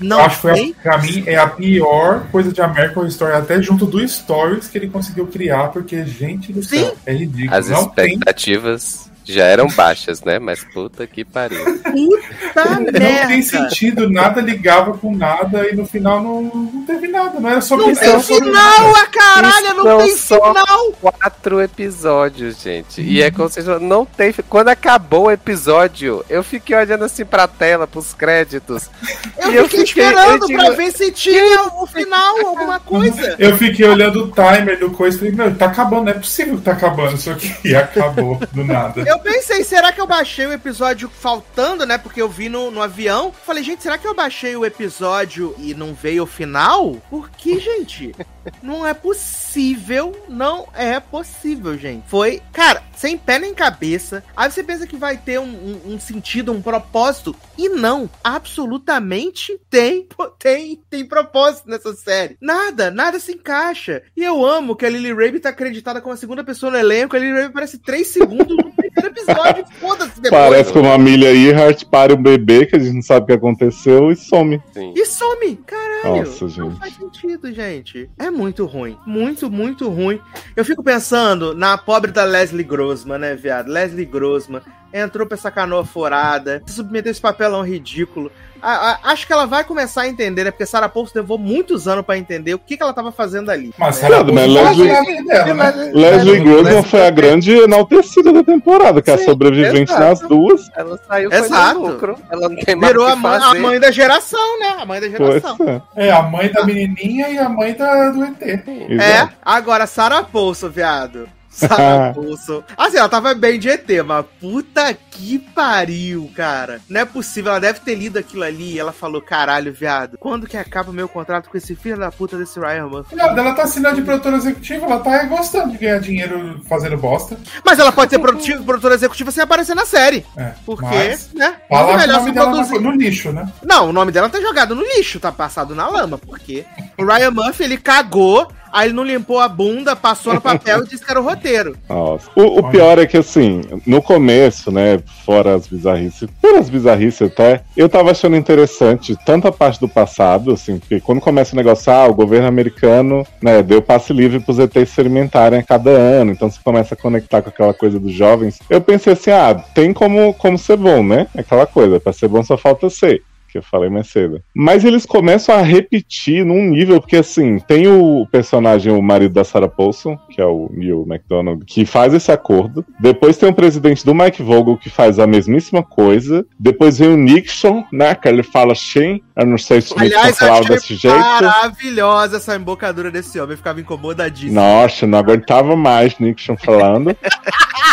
Não 0.00 0.18
eu 0.18 0.24
acho 0.24 0.36
que 0.36 0.42
foi, 0.42 0.54
tem. 0.54 0.76
a, 0.78 0.82
pra 0.82 0.98
mim, 0.98 1.24
é 1.26 1.36
a 1.36 1.46
pior 1.46 2.26
coisa 2.30 2.50
de 2.50 2.60
American 2.60 3.06
Story, 3.06 3.34
até 3.34 3.60
junto 3.60 3.84
do 3.84 4.06
Stories 4.06 4.66
que 4.66 4.78
ele 4.78 4.88
conseguiu 4.88 5.26
criar, 5.26 5.68
porque, 5.68 6.04
gente 6.06 6.52
do 6.52 6.62
Sim. 6.62 6.86
céu, 6.86 6.96
é 7.04 7.12
ridículo. 7.12 7.54
As 7.54 7.68
não 7.68 7.88
tem 7.88 8.14
expectativas 8.14 9.10
Já 9.24 9.44
eram 9.44 9.66
baixas, 9.68 10.22
né? 10.22 10.38
Mas 10.38 10.62
puta 10.64 11.06
que 11.06 11.24
pariu. 11.24 11.64
Puta 11.64 12.64
Não 12.64 12.82
merda. 12.92 13.28
tem 13.28 13.42
sentido, 13.42 14.08
nada 14.10 14.40
ligava 14.40 14.96
com 14.98 15.14
nada 15.16 15.68
e 15.70 15.74
no 15.74 15.86
final 15.86 16.22
não, 16.22 16.42
não 16.42 16.84
teve 16.86 17.08
nada. 17.08 17.40
Não 17.40 17.48
era 17.48 17.60
sobre 17.60 17.86
Não 17.86 17.94
tem 17.94 18.20
final, 18.20 18.94
a 18.96 19.06
caralho, 19.06 19.74
não 19.82 19.98
tem 19.98 20.16
só- 20.16 20.52
final. 20.52 20.92
Quatro 21.00 21.60
episódios, 21.60 22.60
gente. 22.62 23.00
E 23.00 23.22
é 23.22 23.30
como 23.30 23.48
vocês 23.48 23.66
não 23.80 24.04
tem. 24.04 24.32
Quando 24.48 24.68
acabou 24.68 25.26
o 25.26 25.30
episódio, 25.30 26.24
eu 26.28 26.42
fiquei 26.42 26.76
olhando 26.76 27.04
assim 27.04 27.24
pra 27.24 27.46
tela, 27.48 27.86
pros 27.86 28.12
créditos. 28.14 28.90
Eu 29.38 29.52
E 29.52 29.56
eu 29.56 29.64
fiquei 29.68 29.86
fiquei- 29.86 30.04
esperando 30.04 30.42
eu 30.42 30.46
digo- 30.48 30.58
pra 30.64 30.70
ver 30.72 30.92
se 30.92 31.10
tinha 31.12 31.62
o 31.80 31.86
final, 31.86 32.46
alguma 32.46 32.78
coisa. 32.80 33.36
Eu 33.38 33.56
fiquei 33.56 33.86
olhando 33.86 34.24
o 34.24 34.30
timer 34.30 34.78
do 34.78 34.90
coisa 34.90 35.16
e 35.16 35.20
falei, 35.20 35.34
meu, 35.34 35.54
tá 35.56 35.66
acabando, 35.66 36.04
não 36.04 36.10
é 36.12 36.14
possível 36.14 36.56
que 36.56 36.62
tá 36.62 36.72
acabando 36.72 37.14
isso 37.14 37.30
aqui. 37.30 37.54
E 37.64 37.74
acabou 37.74 38.38
do 38.52 38.64
nada. 38.64 39.02
Eu 39.14 39.20
pensei, 39.20 39.62
será 39.62 39.92
que 39.92 40.00
eu 40.00 40.06
baixei 40.08 40.44
o 40.44 40.52
episódio 40.52 41.08
faltando, 41.08 41.86
né? 41.86 41.96
Porque 41.96 42.20
eu 42.20 42.28
vi 42.28 42.48
no, 42.48 42.70
no 42.72 42.82
avião. 42.82 43.32
Falei, 43.32 43.62
gente, 43.62 43.80
será 43.82 43.96
que 43.96 44.06
eu 44.06 44.12
baixei 44.14 44.56
o 44.56 44.64
episódio 44.64 45.54
e 45.56 45.72
não 45.72 45.94
veio 45.94 46.24
o 46.24 46.26
final? 46.26 46.96
Por 47.08 47.30
que, 47.30 47.60
gente? 47.60 48.12
Não 48.62 48.86
é 48.86 48.92
possível, 48.92 50.14
não 50.28 50.68
é 50.74 51.00
possível, 51.00 51.78
gente. 51.78 52.06
Foi, 52.10 52.42
cara, 52.52 52.82
sem 52.94 53.16
pé 53.16 53.38
nem 53.38 53.54
cabeça. 53.54 54.22
Aí 54.36 54.50
você 54.50 54.62
pensa 54.62 54.86
que 54.86 54.96
vai 54.98 55.16
ter 55.16 55.40
um, 55.40 55.44
um- 55.44 55.94
um 55.94 55.98
sentido, 56.00 56.52
um 56.52 56.60
propósito. 56.60 57.34
E 57.56 57.70
não, 57.70 58.08
absolutamente 58.22 59.58
tem, 59.70 60.06
tem, 60.38 60.78
tem 60.90 61.06
propósito 61.06 61.70
nessa 61.70 61.94
série. 61.94 62.36
Nada, 62.38 62.90
nada 62.90 63.18
se 63.18 63.32
encaixa. 63.32 64.02
E 64.14 64.22
eu 64.22 64.44
amo 64.44 64.76
que 64.76 64.84
a 64.84 64.90
Lily 64.90 65.14
Rabe 65.14 65.40
tá 65.40 65.48
acreditada 65.48 66.02
como 66.02 66.12
a 66.12 66.18
segunda 66.18 66.44
pessoa 66.44 66.70
no 66.72 66.78
elenco. 66.78 67.16
A 67.16 67.18
Lily 67.18 67.32
Rabe 67.32 67.46
aparece 67.46 67.78
3 67.78 68.06
segundos 68.06 68.54
no 68.58 68.72
primeiro 68.94 69.18
episódio. 69.20 69.64
Foda-se 69.80 70.20
depois. 70.20 70.30
Parece 70.42 70.72
como 70.72 70.88
a 70.88 70.94
Amelia 70.94 71.32
Earhart 71.34 71.84
para 71.84 72.14
um 72.14 72.22
bebê 72.22 72.66
que 72.66 72.76
a 72.76 72.78
gente 72.78 72.94
não 72.94 73.02
sabe 73.02 73.24
o 73.24 73.26
que 73.26 73.32
aconteceu 73.32 74.10
e 74.10 74.16
some. 74.16 74.62
Sim. 74.72 74.92
E 74.96 75.04
some, 75.06 75.56
caralho. 75.66 76.24
Nossa, 76.24 76.44
Não 76.44 76.50
gente. 76.50 76.78
faz 76.78 76.94
sentido, 76.94 77.52
gente. 77.52 78.10
É 78.18 78.30
muito 78.30 78.64
ruim. 78.66 78.96
Muito, 79.06 79.50
muito 79.50 79.88
ruim. 79.88 80.20
Eu 80.54 80.64
fico 80.64 80.82
pensando 80.82 81.54
na 81.54 81.76
pobre 81.78 82.12
da 82.12 82.24
Leslie 82.24 82.64
Grossman, 82.64 83.18
né, 83.18 83.34
viado? 83.34 83.68
Leslie 83.68 84.04
Grossman 84.06 84.62
entrou 84.94 85.26
pra 85.26 85.36
essa 85.36 85.50
canoa 85.50 85.84
furada, 85.84 86.62
se 86.66 86.74
submeteu 86.74 87.10
a 87.10 87.12
esse 87.12 87.20
papelão 87.20 87.62
ridículo. 87.62 88.30
A- 88.62 88.92
a- 88.92 88.98
acho 89.12 89.26
que 89.26 89.32
ela 89.32 89.44
vai 89.44 89.62
começar 89.62 90.02
a 90.02 90.08
entender, 90.08 90.44
né? 90.44 90.50
Porque 90.50 90.64
Sarah 90.64 90.88
Paulson 90.88 91.12
levou 91.16 91.36
muitos 91.36 91.86
anos 91.86 92.02
pra 92.02 92.16
entender 92.16 92.54
o 92.54 92.58
que, 92.58 92.78
que 92.78 92.82
ela 92.82 92.94
tava 92.94 93.12
fazendo 93.12 93.50
ali. 93.50 93.74
Mas 93.76 94.00
né? 94.00 94.06
ela 94.08 94.24
Mas 94.24 94.54
Paulson 94.54 94.82
Leslie- 94.84 95.24
dela, 95.26 95.54
né? 95.54 95.90
Leslie 95.92 96.82
foi 96.84 97.06
a 97.06 97.10
grande 97.10 97.52
enaltecida 97.52 98.32
da 98.32 98.42
temporada, 98.42 99.02
que 99.02 99.10
é 99.10 99.14
a 99.14 99.18
Sim, 99.18 99.24
sobrevivente 99.26 99.92
exato. 99.92 100.00
nas 100.00 100.20
duas. 100.20 100.62
Ela 100.74 100.98
saiu 101.06 101.30
Exato. 101.30 101.78
lucro. 101.80 102.16
Ela 102.30 102.48
não 102.48 102.56
tem 102.56 102.74
mais 102.74 102.92
Virou 102.92 103.06
a 103.06 103.16
mãe, 103.16 103.38
a 103.42 103.54
mãe 103.54 103.78
da 103.80 103.90
geração, 103.90 104.58
né? 104.60 104.76
A 104.78 104.86
mãe 104.86 104.98
da 105.00 105.08
Pois 105.14 105.34
geração. 105.42 105.82
é. 105.96 106.06
É, 106.06 106.10
a 106.12 106.22
mãe 106.22 106.50
da 106.50 106.64
menininha 106.64 107.28
e 107.28 107.38
a 107.38 107.48
mãe 107.50 107.74
da, 107.74 108.08
do 108.10 108.24
ET. 108.24 108.40
É, 108.42 108.92
Exato. 108.94 109.32
agora 109.44 109.86
Sarah 109.86 110.22
Paulson, 110.22 110.70
viado. 110.70 111.28
Sarah 111.54 112.12
Paulson. 112.12 112.62
Assim, 112.76 112.98
ela 112.98 113.08
tava 113.08 113.34
bem 113.34 113.58
de 113.58 113.68
ET, 113.68 113.88
mas 114.04 114.24
puta 114.40 114.94
que 115.10 115.38
pariu, 115.38 116.30
cara. 116.34 116.80
Não 116.88 117.00
é 117.00 117.04
possível, 117.04 117.52
ela 117.52 117.60
deve 117.60 117.80
ter 117.80 117.94
lido 117.94 118.18
aquilo 118.18 118.42
ali 118.42 118.74
e 118.74 118.78
ela 118.78 118.92
falou, 118.92 119.22
caralho, 119.22 119.72
viado, 119.72 120.18
quando 120.18 120.46
que 120.46 120.56
acaba 120.56 120.90
o 120.90 120.94
meu 120.94 121.08
contrato 121.08 121.48
com 121.48 121.56
esse 121.56 121.74
filho 121.76 121.98
da 121.98 122.10
puta 122.10 122.36
desse 122.36 122.58
Ryan 122.58 122.86
Murphy? 122.86 123.14
Não, 123.14 123.26
ela 123.26 123.54
tá 123.54 123.62
assinando 123.62 123.96
de 123.96 124.02
produtora 124.02 124.36
executiva, 124.36 124.86
ela 124.86 124.98
tá 125.00 125.22
gostando 125.24 125.72
de 125.72 125.78
ganhar 125.78 126.00
dinheiro 126.00 126.60
fazendo 126.68 126.96
bosta. 126.96 127.36
Mas 127.64 127.78
ela 127.78 127.92
pode 127.92 128.10
ser 128.10 128.18
produtora 128.18 128.94
executiva 128.94 129.30
sem 129.30 129.42
aparecer 129.42 129.74
na 129.74 129.86
série. 129.86 130.24
É, 130.36 130.52
Porque, 130.66 130.84
mas 130.84 131.32
né? 131.32 131.56
Fala 131.68 131.84
muito 131.84 131.96
o 131.96 132.00
melhor 132.00 132.18
nome 132.20 132.32
dela 132.32 132.50
produzir. 132.50 132.80
no 132.80 132.90
lixo, 132.90 133.32
né? 133.32 133.46
Não, 133.64 133.88
o 133.90 133.92
nome 133.92 134.10
dela 134.12 134.28
tá 134.28 134.40
jogado 134.40 134.74
no 134.74 134.82
lixo, 134.82 135.20
tá 135.20 135.30
passado 135.30 135.74
na 135.74 135.88
lama, 135.88 136.18
porque 136.18 136.64
o 136.98 137.04
Ryan 137.04 137.30
Murphy, 137.30 137.64
ele 137.64 137.76
cagou, 137.76 138.50
aí 138.74 138.88
ele 138.88 138.94
não 138.94 139.04
limpou 139.04 139.38
a 139.38 139.48
bunda, 139.48 139.94
passou 139.94 140.34
no 140.34 140.40
papel 140.40 140.82
e 140.82 140.88
disse 140.88 141.04
que 141.04 141.10
era 141.10 141.20
o 141.20 141.24
roteiro. 141.24 141.76
Nossa. 141.88 142.28
O, 142.34 142.58
o 142.58 142.70
pior 142.70 142.98
é 142.98 143.06
que, 143.06 143.16
assim, 143.16 143.62
no 143.86 144.02
começo, 144.02 144.72
né, 144.72 145.00
fora 145.24 145.54
as 145.54 145.68
bizarrices, 145.68 146.28
fora 146.42 146.58
as 146.58 146.68
bizarrices 146.68 147.22
até, 147.22 147.62
eu 147.76 147.88
tava 147.88 148.10
achando 148.10 148.36
interessante 148.36 149.16
tanto 149.24 149.46
a 149.46 149.52
parte 149.52 149.78
do 149.78 149.88
passado, 149.88 150.52
assim, 150.52 150.78
porque 150.78 151.00
quando 151.00 151.20
começa 151.20 151.54
o 151.54 151.56
negócio, 151.56 151.92
ah, 151.92 152.06
o 152.06 152.14
governo 152.14 152.48
americano, 152.48 153.24
né, 153.40 153.62
deu 153.62 153.80
passe 153.80 154.12
livre 154.12 154.40
pros 154.40 154.58
ETs 154.58 154.82
experimentarem 154.82 155.60
a 155.60 155.62
cada 155.62 155.90
ano, 155.90 156.32
então 156.32 156.50
você 156.50 156.58
começa 156.62 156.94
a 156.94 156.96
conectar 156.96 157.42
com 157.42 157.50
aquela 157.50 157.72
coisa 157.72 158.00
dos 158.00 158.12
jovens. 158.12 158.58
Eu 158.68 158.80
pensei 158.80 159.12
assim, 159.12 159.30
ah, 159.30 159.54
tem 159.54 159.92
como, 159.92 160.34
como 160.34 160.58
ser 160.58 160.76
bom, 160.76 161.04
né? 161.04 161.28
Aquela 161.36 161.66
coisa, 161.66 162.00
pra 162.00 162.12
ser 162.12 162.26
bom 162.26 162.42
só 162.42 162.56
falta 162.56 162.90
ser 162.90 163.22
que 163.54 163.58
eu 163.58 163.62
falei 163.62 163.88
mais 163.88 164.08
cedo. 164.08 164.42
Mas 164.52 164.84
eles 164.84 165.06
começam 165.06 165.54
a 165.54 165.62
repetir 165.62 166.44
num 166.44 166.70
nível, 166.70 167.00
porque 167.00 167.16
assim, 167.16 167.60
tem 167.60 167.86
o 167.86 168.26
personagem, 168.26 168.92
o 168.92 169.00
marido 169.00 169.32
da 169.32 169.44
Sarah 169.44 169.68
Paulson, 169.68 170.18
que 170.28 170.40
é 170.40 170.44
o 170.44 170.68
Neil 170.72 171.06
McDonald, 171.08 171.64
que 171.64 171.86
faz 171.86 172.12
esse 172.12 172.32
acordo. 172.32 172.84
Depois 172.98 173.36
tem 173.36 173.48
o 173.48 173.54
presidente 173.54 174.04
do 174.04 174.12
Mike 174.12 174.42
Vogel, 174.42 174.76
que 174.76 174.90
faz 174.90 175.20
a 175.20 175.26
mesmíssima 175.26 175.84
coisa. 175.84 176.44
Depois 176.58 176.98
vem 176.98 177.10
o 177.10 177.16
Nixon, 177.16 177.84
né, 177.92 178.12
que 178.16 178.26
ele 178.26 178.42
fala 178.42 178.74
Shen, 178.74 179.22
eu 179.36 179.46
não 179.46 179.58
sei 179.58 179.80
se 179.80 179.94
o 179.94 180.00
Nixon 180.00 180.32
falava 180.34 180.64
desse 180.64 180.96
jeito. 180.96 181.16
maravilhosa 181.16 182.38
essa 182.38 182.56
embocadura 182.56 183.08
desse 183.08 183.38
homem, 183.38 183.52
eu 183.52 183.58
ficava 183.58 183.80
incomodadíssimo. 183.80 184.54
Nossa, 184.54 185.06
não 185.06 185.18
aguentava 185.18 185.76
mais 185.76 186.18
Nixon 186.18 186.56
falando. 186.56 187.16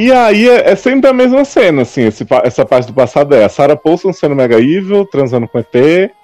E 0.00 0.12
aí 0.12 0.48
é, 0.48 0.70
é 0.70 0.76
sempre 0.76 1.10
a 1.10 1.12
mesma 1.12 1.44
cena, 1.44 1.82
assim, 1.82 2.02
esse 2.02 2.24
essa 2.44 2.64
parte 2.64 2.86
do 2.86 2.94
passado 2.94 3.34
é 3.34 3.44
a 3.44 3.48
Sarah 3.48 3.74
Paulson 3.74 4.12
sendo 4.12 4.36
mega 4.36 4.54
evil, 4.54 5.04
transando 5.04 5.48
com 5.48 5.58
ET, 5.58 5.74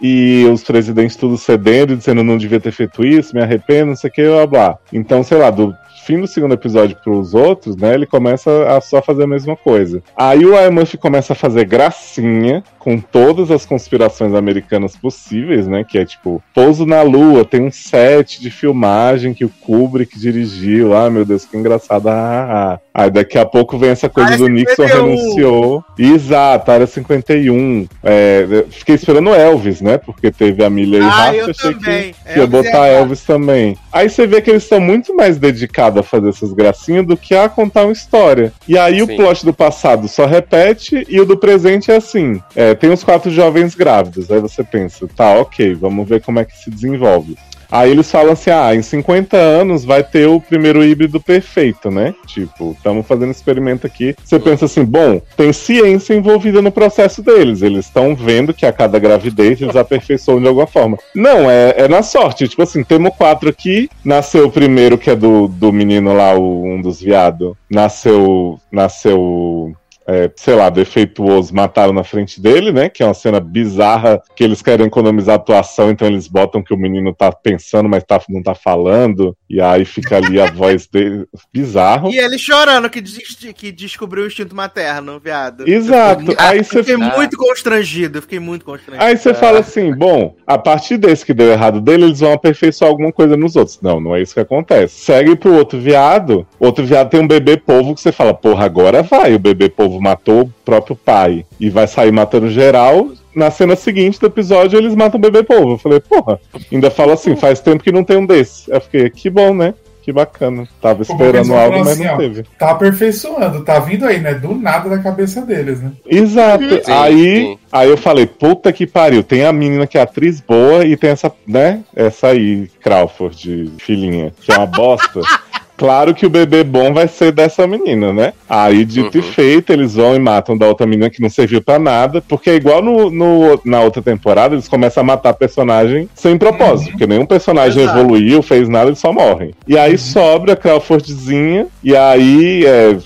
e 0.00 0.44
os 0.48 0.62
presidentes 0.62 1.16
tudo 1.16 1.36
cedendo 1.36 1.92
e 1.92 1.96
dizendo 1.96 2.22
não 2.22 2.38
devia 2.38 2.60
ter 2.60 2.70
feito 2.70 3.04
isso, 3.04 3.34
me 3.34 3.42
arrependo, 3.42 3.86
não 3.86 3.96
sei 3.96 4.10
o 4.10 4.12
que, 4.12 4.24
blá 4.28 4.46
blá. 4.46 4.78
Então, 4.92 5.24
sei 5.24 5.38
lá, 5.38 5.50
do 5.50 5.74
fim 6.04 6.20
do 6.20 6.26
segundo 6.26 6.54
episódio 6.54 6.96
pros 7.02 7.34
outros, 7.34 7.76
né, 7.76 7.94
ele 7.94 8.06
começa 8.06 8.50
a 8.76 8.80
só 8.80 9.00
fazer 9.02 9.24
a 9.24 9.26
mesma 9.26 9.56
coisa. 9.56 10.02
Aí 10.16 10.44
o 10.44 10.52
Ryan 10.52 10.70
Murphy 10.70 10.96
começa 10.98 11.32
a 11.32 11.36
fazer 11.36 11.64
gracinha 11.64 12.62
com 12.78 12.98
todas 13.00 13.50
as 13.50 13.64
conspirações 13.64 14.34
americanas 14.34 14.94
possíveis, 14.96 15.66
né, 15.66 15.84
que 15.84 15.98
é 15.98 16.04
tipo, 16.04 16.42
pouso 16.54 16.84
na 16.84 17.02
lua, 17.02 17.44
tem 17.44 17.62
um 17.62 17.70
set 17.72 18.40
de 18.40 18.50
filmagem 18.50 19.32
que 19.32 19.44
o 19.44 19.48
Kubrick 19.60 20.18
dirigiu, 20.18 20.94
ah, 20.94 21.08
meu 21.08 21.24
Deus, 21.24 21.44
que 21.44 21.56
engraçado, 21.56 22.08
ah, 22.08 22.12
ah, 22.12 22.74
ah. 22.74 22.80
Aí 22.96 23.10
daqui 23.10 23.36
a 23.38 23.44
pouco 23.44 23.76
vem 23.76 23.90
essa 23.90 24.08
coisa 24.08 24.34
Área 24.34 24.38
do 24.38 24.48
Nixon 24.48 24.86
51. 24.86 25.04
renunciou. 25.06 25.84
Exato, 25.98 26.70
área 26.70 26.86
51. 26.86 27.88
É, 28.04 28.64
fiquei 28.70 28.94
esperando 28.94 29.30
Elvis, 29.34 29.80
né? 29.80 29.98
Porque 29.98 30.30
teve 30.30 30.64
a 30.64 30.70
Milha 30.70 30.98
e 30.98 31.00
Ah, 31.00 31.08
Rafa, 31.08 31.34
eu 31.36 31.50
achei 31.50 31.74
também. 31.74 32.12
que, 32.12 32.22
que 32.32 32.38
ia 32.38 32.42
Elvis 32.44 32.50
botar 32.50 32.86
é- 32.86 32.94
Elvis 33.00 33.22
também. 33.24 33.76
Aí 33.92 34.08
você 34.08 34.28
vê 34.28 34.40
que 34.40 34.48
eles 34.50 34.62
estão 34.62 34.80
muito 34.80 35.12
mais 35.16 35.38
dedicados 35.38 35.93
a 36.00 36.02
fazer 36.02 36.28
essas 36.28 36.52
gracinhas 36.52 37.06
do 37.06 37.16
que 37.16 37.34
a 37.34 37.48
contar 37.48 37.84
uma 37.84 37.92
história. 37.92 38.52
E 38.66 38.78
aí 38.78 39.02
o 39.02 39.06
Sim. 39.06 39.16
plot 39.16 39.44
do 39.44 39.52
passado 39.52 40.08
só 40.08 40.26
repete 40.26 41.06
e 41.08 41.20
o 41.20 41.26
do 41.26 41.36
presente 41.36 41.90
é 41.90 41.96
assim: 41.96 42.40
é, 42.54 42.74
tem 42.74 42.90
os 42.90 43.04
quatro 43.04 43.30
jovens 43.30 43.74
grávidos. 43.74 44.30
Aí 44.30 44.40
você 44.40 44.62
pensa, 44.62 45.08
tá, 45.14 45.34
ok, 45.38 45.74
vamos 45.74 46.08
ver 46.08 46.22
como 46.22 46.38
é 46.38 46.44
que 46.44 46.56
se 46.56 46.70
desenvolve. 46.70 47.36
Aí 47.74 47.90
eles 47.90 48.08
falam 48.08 48.34
assim: 48.34 48.50
ah, 48.50 48.72
em 48.72 48.82
50 48.82 49.36
anos 49.36 49.84
vai 49.84 50.04
ter 50.04 50.28
o 50.28 50.40
primeiro 50.40 50.84
híbrido 50.84 51.20
perfeito, 51.20 51.90
né? 51.90 52.14
Tipo, 52.24 52.70
estamos 52.70 53.04
fazendo 53.04 53.32
experimento 53.32 53.84
aqui. 53.84 54.14
Você 54.24 54.38
pensa 54.38 54.66
assim: 54.66 54.84
bom, 54.84 55.20
tem 55.36 55.52
ciência 55.52 56.14
envolvida 56.14 56.62
no 56.62 56.70
processo 56.70 57.20
deles. 57.20 57.62
Eles 57.62 57.86
estão 57.86 58.14
vendo 58.14 58.54
que 58.54 58.64
a 58.64 58.72
cada 58.72 58.96
gravidez 59.00 59.60
eles 59.60 59.74
aperfeiçoam 59.74 60.40
de 60.40 60.46
alguma 60.46 60.68
forma. 60.68 60.96
Não, 61.16 61.50
é, 61.50 61.74
é 61.78 61.88
na 61.88 62.04
sorte. 62.04 62.46
Tipo 62.46 62.62
assim, 62.62 62.84
temos 62.84 63.12
quatro 63.16 63.48
aqui. 63.48 63.90
Nasceu 64.04 64.46
o 64.46 64.52
primeiro, 64.52 64.96
que 64.96 65.10
é 65.10 65.16
do, 65.16 65.48
do 65.48 65.72
menino 65.72 66.14
lá, 66.14 66.32
o, 66.32 66.64
um 66.64 66.80
dos 66.80 67.00
viados. 67.00 67.54
Nasceu. 67.68 68.56
Nasceu 68.70 69.74
é, 70.06 70.30
sei 70.36 70.54
lá, 70.54 70.68
defeituoso 70.70 71.54
mataram 71.54 71.92
na 71.92 72.04
frente 72.04 72.40
dele, 72.40 72.72
né? 72.72 72.88
Que 72.88 73.02
é 73.02 73.06
uma 73.06 73.14
cena 73.14 73.40
bizarra 73.40 74.20
que 74.36 74.44
eles 74.44 74.62
querem 74.62 74.86
economizar 74.86 75.34
a 75.34 75.36
atuação, 75.36 75.90
então 75.90 76.06
eles 76.08 76.28
botam 76.28 76.62
que 76.62 76.74
o 76.74 76.76
menino 76.78 77.14
tá 77.14 77.32
pensando, 77.32 77.88
mas 77.88 78.04
tá, 78.04 78.20
não 78.28 78.42
tá 78.42 78.54
falando, 78.54 79.36
e 79.48 79.60
aí 79.60 79.84
fica 79.84 80.16
ali 80.16 80.40
a 80.40 80.46
voz 80.52 80.86
dele. 80.86 81.24
Bizarro. 81.52 82.10
E 82.10 82.18
ele 82.18 82.38
chorando 82.38 82.88
que, 82.90 83.00
des- 83.00 83.52
que 83.54 83.72
descobriu 83.72 84.24
o 84.24 84.26
instinto 84.26 84.54
materno, 84.54 85.18
viado. 85.18 85.66
Exato. 85.68 86.34
Aí 86.38 86.58
Eu 86.58 86.64
você 86.64 86.82
fiquei 86.82 86.96
muito 86.96 87.36
constrangido, 87.36 88.18
eu 88.18 88.22
fiquei 88.22 88.38
muito 88.38 88.64
constrangido. 88.64 89.04
Aí 89.04 89.16
você 89.16 89.32
fala 89.34 89.60
assim, 89.60 89.94
bom, 89.94 90.36
a 90.46 90.58
partir 90.58 90.96
desse 90.96 91.24
que 91.24 91.32
deu 91.34 91.50
errado 91.50 91.80
dele, 91.80 92.04
eles 92.04 92.20
vão 92.20 92.32
aperfeiçoar 92.32 92.90
alguma 92.90 93.12
coisa 93.12 93.36
nos 93.36 93.56
outros. 93.56 93.80
Não, 93.80 94.00
não 94.00 94.14
é 94.14 94.22
isso 94.22 94.34
que 94.34 94.40
acontece. 94.40 95.00
Segue 95.00 95.36
pro 95.36 95.54
outro 95.54 95.78
viado, 95.78 96.46
outro 96.58 96.84
viado 96.84 97.10
tem 97.10 97.20
um 97.20 97.26
bebê 97.28 97.56
polvo 97.56 97.94
que 97.94 98.00
você 98.00 98.12
fala, 98.12 98.34
porra, 98.34 98.64
agora 98.64 99.02
vai. 99.02 99.34
O 99.34 99.38
bebê 99.38 99.68
polvo 99.94 100.00
matou 100.00 100.42
o 100.42 100.52
próprio 100.64 100.96
pai 100.96 101.44
e 101.58 101.70
vai 101.70 101.86
sair 101.86 102.12
matando 102.12 102.50
geral. 102.50 103.08
Na 103.34 103.50
cena 103.50 103.74
seguinte 103.74 104.20
do 104.20 104.26
episódio, 104.26 104.78
eles 104.78 104.94
matam 104.94 105.18
o 105.18 105.20
bebê 105.20 105.42
polvo. 105.42 105.72
Eu 105.72 105.78
falei, 105.78 106.00
porra, 106.00 106.40
ainda 106.72 106.90
fala 106.90 107.14
assim, 107.14 107.34
faz 107.34 107.60
tempo 107.60 107.82
que 107.82 107.92
não 107.92 108.04
tem 108.04 108.16
um 108.16 108.26
desse. 108.26 108.70
Eu 108.70 108.80
fiquei, 108.80 109.10
que 109.10 109.28
bom, 109.28 109.54
né? 109.54 109.74
que 110.02 110.12
bacana. 110.12 110.68
Tava 110.82 111.00
esperando 111.00 111.54
algo, 111.54 111.78
mas 111.78 111.88
assim, 111.88 112.04
não 112.04 112.12
ó, 112.12 112.16
teve. 112.18 112.44
Tá 112.58 112.72
aperfeiçoando, 112.72 113.64
tá 113.64 113.78
vindo 113.78 114.04
aí, 114.04 114.20
né? 114.20 114.34
Do 114.34 114.54
nada 114.54 114.90
da 114.90 114.98
cabeça 114.98 115.40
deles, 115.40 115.80
né? 115.80 115.92
Exato. 116.06 116.62
Sim, 116.62 116.92
aí, 116.92 117.36
sim. 117.36 117.58
aí 117.72 117.88
eu 117.88 117.96
falei, 117.96 118.26
puta 118.26 118.70
que 118.70 118.86
pariu. 118.86 119.24
Tem 119.24 119.46
a 119.46 119.52
menina 119.52 119.86
que 119.86 119.96
é 119.96 120.02
atriz 120.02 120.42
boa 120.42 120.84
e 120.84 120.94
tem 120.94 121.08
essa, 121.08 121.32
né? 121.46 121.80
Essa 121.96 122.28
aí, 122.28 122.68
Crawford, 122.82 123.72
filhinha, 123.78 124.30
que 124.42 124.52
é 124.52 124.58
uma 124.58 124.66
bosta. 124.66 125.20
Claro 125.76 126.14
que 126.14 126.24
o 126.24 126.30
bebê 126.30 126.62
bom 126.62 126.92
vai 126.94 127.08
ser 127.08 127.32
dessa 127.32 127.66
menina, 127.66 128.12
né? 128.12 128.32
Aí, 128.48 128.84
dito 128.84 129.18
Uhum. 129.18 129.24
e 129.24 129.32
feito, 129.32 129.72
eles 129.72 129.94
vão 129.94 130.14
e 130.14 130.18
matam 130.18 130.56
da 130.56 130.66
outra 130.68 130.86
menina 130.86 131.10
que 131.10 131.20
não 131.20 131.28
serviu 131.28 131.60
pra 131.60 131.78
nada, 131.78 132.22
porque 132.28 132.50
é 132.50 132.54
igual 132.54 132.80
no, 132.80 133.10
no- 133.10 133.60
na 133.64 133.80
outra 133.80 134.00
temporada, 134.00 134.54
eles 134.54 134.68
começam 134.68 135.00
a 135.00 135.04
matar 135.04 135.34
personagem 135.34 136.08
sem 136.14 136.38
propósito, 136.38 136.90
porque 136.92 137.06
nenhum 137.06 137.26
personagem 137.26 137.82
Exato. 137.82 137.98
evoluiu, 137.98 138.40
fez 138.42 138.68
nada, 138.68 138.88
eles 138.90 138.98
só 139.00 139.12
morrem. 139.12 139.52
E 139.66 139.76
aí 139.76 139.98
sobra 139.98 140.52
a 140.52 140.56
Crawfordzinha, 140.56 141.66
e 141.82 141.96
aí 141.96 142.64
é, 142.64 142.96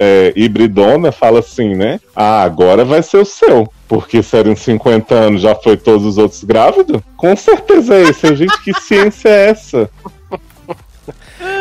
é, 0.00 0.32
hibridona 0.34 1.12
fala 1.12 1.40
assim, 1.40 1.74
né? 1.74 2.00
Ah, 2.14 2.42
agora 2.42 2.84
vai 2.84 3.02
ser 3.02 3.18
o 3.18 3.24
seu. 3.26 3.68
Porque 3.88 4.20
se 4.20 4.36
era 4.36 4.48
em 4.48 4.56
50 4.56 5.14
anos 5.14 5.42
já 5.42 5.54
foi 5.54 5.76
todos 5.76 6.04
os 6.04 6.18
outros 6.18 6.42
grávidos? 6.42 7.00
Com 7.16 7.36
certeza 7.36 7.94
é 7.94 8.02
esse. 8.02 8.26
Eu, 8.26 8.34
Gente, 8.34 8.60
que 8.64 8.72
ciência 8.80 9.28
é 9.28 9.50
essa? 9.50 9.88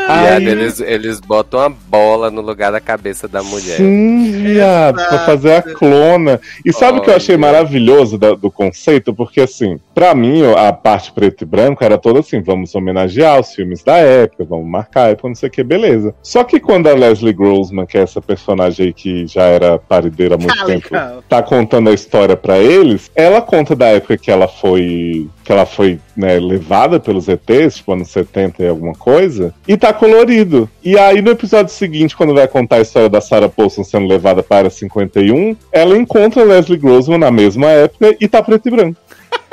Viado, 0.08 0.42
eles, 0.42 0.80
eles 0.80 1.20
botam 1.20 1.60
uma 1.60 1.70
bola 1.70 2.30
no 2.30 2.42
lugar 2.42 2.72
da 2.72 2.80
cabeça 2.80 3.28
da 3.28 3.42
mulher. 3.42 3.78
Sim, 3.78 4.32
viado, 4.32 4.96
pra 4.96 5.26
fazer 5.26 5.54
a 5.56 5.62
clona. 5.62 6.40
E 6.64 6.72
sabe 6.72 7.00
o 7.00 7.02
que 7.02 7.10
eu 7.10 7.16
achei 7.16 7.36
maravilhoso 7.38 8.18
da- 8.18 8.36
do 8.36 8.52
conceito? 8.52 9.14
Porque, 9.14 9.42
assim, 9.42 9.80
pra 9.94 10.14
mim, 10.14 10.44
a 10.56 10.72
parte 10.72 11.12
preto 11.12 11.42
e 11.42 11.46
branco 11.46 11.84
era 11.84 11.98
toda 11.98 12.20
assim: 12.20 12.42
vamos 12.42 12.74
homenagear 12.76 13.40
os 13.40 13.54
filmes 13.54 13.84
da 13.84 13.98
época, 13.98 14.46
vamos 14.46 14.68
marcar 14.68 15.06
a 15.06 15.10
época, 15.10 15.28
não 15.30 15.36
sei 15.36 15.50
o 15.50 15.52
que, 15.52 15.64
beleza. 15.64 16.14
Só 16.22 16.44
que 16.44 16.60
quando 16.60 16.88
a 16.88 16.94
Leslie 16.94 17.34
Grossman, 17.34 17.86
que 17.86 17.98
é 17.98 18.02
essa 18.02 18.22
personagem 18.22 18.88
aí 18.88 18.94
que 18.94 19.26
já 19.26 19.44
era 19.44 19.78
parideira 19.80 20.36
há 20.36 20.38
muito 20.38 20.66
tempo, 20.66 20.90
tá 21.28 21.42
contando 21.42 21.90
a 21.90 21.94
história 21.94 22.38
pra 22.38 22.58
eles, 22.60 23.10
ela 23.16 23.42
conta 23.42 23.76
da 23.76 23.88
época 23.88 24.18
que 24.18 24.30
ela 24.32 24.48
foi 24.48 25.28
que 25.44 25.52
ela 25.52 25.66
foi 25.66 26.00
né, 26.16 26.40
levada 26.40 27.00
pelos 27.00 27.28
ETs, 27.28 27.76
tipo 27.76 27.94
anos 27.94 28.10
70 28.10 28.64
e 28.64 28.68
alguma 28.68 28.94
coisa, 28.94 29.54
e 29.68 29.76
tá 29.78 29.92
colorido. 29.94 30.70
E 30.84 30.98
aí 30.98 31.22
no 31.22 31.32
episódio 31.32 31.74
seguinte, 31.74 32.16
quando 32.16 32.34
vai 32.34 32.48
contar 32.48 32.78
a 32.78 32.82
história 32.82 33.10
da 33.10 33.20
Sarah 33.22 33.50
Paulson 33.50 33.84
sendo 33.84 34.08
levada 34.08 34.42
para 34.44 34.58
a 34.58 34.60
Área 34.60 34.70
51, 34.70 35.56
ela 35.72 35.98
encontra 35.98 36.44
Leslie 36.44 36.78
Grossman 36.78 37.18
na 37.18 37.32
mesma 37.32 37.68
época 37.68 38.16
e 38.20 38.28
tá 38.28 38.42
preto 38.42 38.68
e 38.68 38.72
branco. 38.72 39.00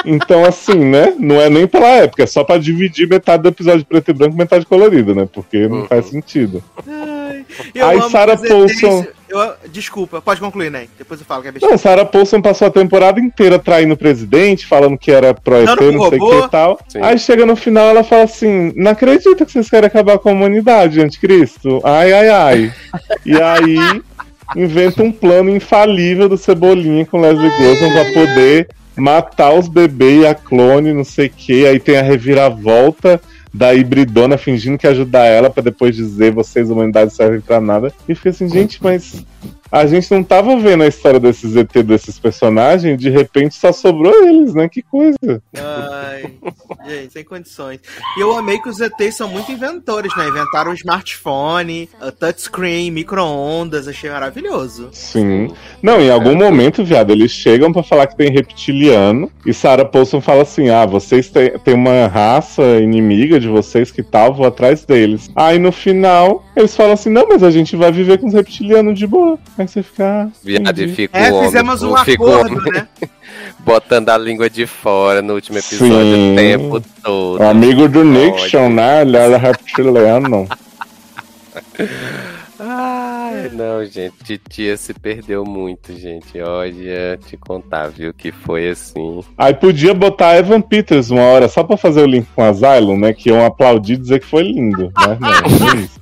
Então, 0.05 0.45
assim, 0.47 0.77
né? 0.79 1.15
Não 1.19 1.41
é 1.41 1.49
nem 1.49 1.67
pela 1.67 1.87
época, 1.89 2.23
é 2.23 2.27
só 2.27 2.43
pra 2.45 2.59
dividir 2.59 3.09
metade 3.09 3.43
do 3.43 3.49
episódio 3.49 3.85
preto 3.85 4.11
e 4.11 4.15
branco 4.15 4.35
e 4.35 4.39
metade 4.39 4.67
colorido, 4.67 5.15
né? 5.15 5.29
Porque 5.33 5.69
não 5.69 5.81
Uhum. 5.81 5.87
faz 5.87 6.07
sentido. 6.07 6.63
Eu 7.75 7.87
Aí 7.87 8.11
Sarah 8.11 8.37
Paulson- 8.37 9.07
eu- 9.29 9.55
desculpa, 9.71 10.21
pode 10.21 10.41
concluir, 10.41 10.71
né? 10.71 10.87
Depois 10.99 11.19
eu 11.21 11.27
falo 11.27 11.43
que 11.43 11.49
é 11.49 11.53
besteira. 11.53 11.73
Não, 11.73 11.79
Sarah 11.79 12.05
Paulson 12.05 12.41
passou 12.43 12.69
a 12.69 12.71
temporada 12.71 13.19
inteira 13.19 13.59
traindo 13.59 13.95
o 13.95 13.97
presidente, 13.97 14.67
falando 14.67 14.99
que 14.99 15.11
era 15.11 15.33
pro 15.33 15.65
pro 15.77 15.93
não 15.93 16.09
sei 16.09 16.19
o 16.19 16.31
que 16.31 16.47
e 16.47 16.49
tal. 16.51 16.79
Sim. 16.89 16.99
Aí 17.03 17.19
chega 17.19 17.47
no 17.47 17.57
final 17.57 17.89
ela 17.89 18.05
fala 18.05 18.25
assim: 18.25 18.73
Não 18.77 18.91
acredito 18.91 19.45
que 19.45 19.53
vocês 19.53 19.71
querem 19.71 19.87
acabar 19.87 20.19
com 20.19 20.29
a 20.29 20.33
humanidade, 20.33 21.01
anticristo. 21.01 21.81
Ai, 21.83 22.13
ai, 22.13 22.29
ai. 22.29 22.73
e 23.25 23.41
aí 23.41 24.03
inventa 24.55 25.03
um 25.03 25.11
plano 25.11 25.49
infalível 25.51 26.29
do 26.29 26.37
Cebolinha 26.37 27.07
com 27.07 27.21
Leslie 27.21 27.51
Grossman 27.59 27.93
pra 27.93 28.05
poder 28.13 28.69
matar 28.95 29.55
os 29.55 29.69
bebês 29.69 30.23
e 30.23 30.27
a 30.27 30.35
clone, 30.35 30.93
não 30.93 31.05
sei 31.05 31.29
o 31.29 31.31
que. 31.31 31.67
Aí 31.67 31.81
tem 31.81 31.97
a 31.97 32.03
reviravolta 32.03 33.21
da 33.53 33.75
hibridona 33.75 34.39
fingindo 34.39 34.79
que 34.79 34.87
ajudar 34.87 35.27
ela 35.27 35.51
pra 35.51 35.63
depois 35.63 35.95
dizer 35.95 36.33
vocês, 36.33 36.71
humanidade, 36.71 37.13
servem 37.13 37.41
pra 37.41 37.61
nada. 37.61 37.93
E 38.09 38.15
fica 38.15 38.31
assim, 38.31 38.49
gente, 38.49 38.83
mas 38.83 39.25
a 39.73 39.87
gente 39.87 40.11
não 40.11 40.23
tava 40.23 40.57
vendo 40.57 40.83
a 40.83 40.87
história 40.87 41.19
desses 41.19 41.57
ET, 41.57 41.73
desses 41.83 42.19
personagens, 42.19 42.99
de 42.99 43.09
repente 43.09 43.55
só 43.55 43.73
sobrou 43.73 44.13
eles, 44.29 44.53
né? 44.53 44.69
Que 44.69 44.83
coisa. 44.83 45.43
Ai, 45.57 46.35
gente, 46.87 47.15
sem 47.15 47.25
condições. 47.25 47.81
E 48.19 48.21
eu 48.21 48.37
amei 48.37 48.59
que 48.59 48.69
os 48.69 48.81
ETs 48.81 49.17
são 49.17 49.29
muito 49.29 49.51
inventores, 49.51 50.15
né? 50.15 50.29
Inventaram 50.29 50.73
o 50.73 50.75
smartphone, 50.75 51.89
a 51.99 52.11
touchscreen, 52.13 52.91
micro-ondas, 52.91 53.89
achei 53.89 54.11
maravilhoso. 54.11 54.91
Sim. 54.93 55.49
Não, 55.83 56.01
em 56.01 56.11
algum 56.11 56.35
momento, 56.35 56.85
viado, 56.85 57.11
eles 57.11 57.31
chegam 57.31 57.73
pra 57.73 57.83
falar 57.83 58.07
que 58.07 58.17
tem 58.17 58.31
reptiliano 58.31 59.31
e 59.47 59.55
Sarah 59.55 59.87
Paulson 59.87 60.21
fala 60.21 60.43
assim: 60.43 60.69
ah, 60.69 60.85
vocês 60.85 61.31
têm 61.31 61.59
têm 61.59 61.75
uma 61.75 62.07
raça 62.07 62.63
inimiga 62.81 63.41
de 63.41 63.49
vocês 63.49 63.91
que 63.91 64.03
tal, 64.03 64.35
vou 64.35 64.47
atrás 64.47 64.85
deles. 64.85 65.31
Aí 65.35 65.59
no 65.59 65.73
final, 65.73 66.45
eles 66.55 66.77
falam 66.77 66.93
assim: 66.93 67.11
não, 67.11 67.27
mas 67.29 67.43
a 67.43 67.51
gente 67.51 67.75
vai 67.75 67.91
viver 67.91 68.19
com 68.19 68.27
os 68.27 68.35
reptilianos 68.35 68.99
de 68.99 69.07
boa. 69.07 69.39
Aí 69.63 69.69
você 69.69 69.83
fica. 69.83 70.25
ah, 70.25 70.31
Viado, 70.43 70.79
e 70.81 70.89
fica 70.89 71.17
É, 71.17 71.33
homem, 71.33 71.45
fizemos 71.45 71.83
um 71.83 71.97
fica 71.99 72.23
o 72.23 72.35
acordo, 72.35 72.59
homem 72.59 72.73
né? 72.73 72.89
botando 73.61 74.09
a 74.09 74.19
língua 74.19 74.51
de 74.51 74.67
fora 74.67 75.23
no 75.23 75.35
último 75.35 75.59
episódio 75.59 75.89
Sim. 75.89 76.33
o 76.33 76.37
tempo 76.37 76.83
todo. 77.03 77.41
O 77.41 77.49
amigo 77.49 77.89
do 77.89 78.05
Nixon, 78.05 78.71
né? 78.71 79.03
Ele 79.03 79.17
era 79.17 79.39
reptiliano. 79.39 80.49
Ai, 82.65 83.51
não, 83.55 83.85
gente, 83.85 84.15
titia 84.25 84.77
se 84.77 84.95
perdeu 84.95 85.45
muito, 85.45 85.93
gente. 85.99 86.41
Olha, 86.41 87.19
te 87.27 87.37
contar, 87.37 87.89
viu, 87.89 88.15
que 88.15 88.31
foi 88.31 88.69
assim. 88.71 89.21
Aí 89.37 89.53
podia 89.53 89.93
botar 89.93 90.37
Evan 90.37 90.61
Peters 90.61 91.11
uma 91.11 91.23
hora 91.23 91.49
só 91.49 91.65
pra 91.65 91.77
fazer 91.77 92.03
o 92.03 92.07
link 92.07 92.27
com 92.37 92.45
Asylum, 92.45 92.97
né? 92.99 93.13
Que 93.13 93.31
iam 93.31 93.45
aplaudir 93.45 93.95
e 93.95 93.97
dizer 93.99 94.21
que 94.21 94.27
foi 94.27 94.45
lindo. 94.45 94.93
Mas 94.95 95.19
não, 95.19 95.31
não 95.31 95.73
é 95.73 95.77
isso. 95.83 96.01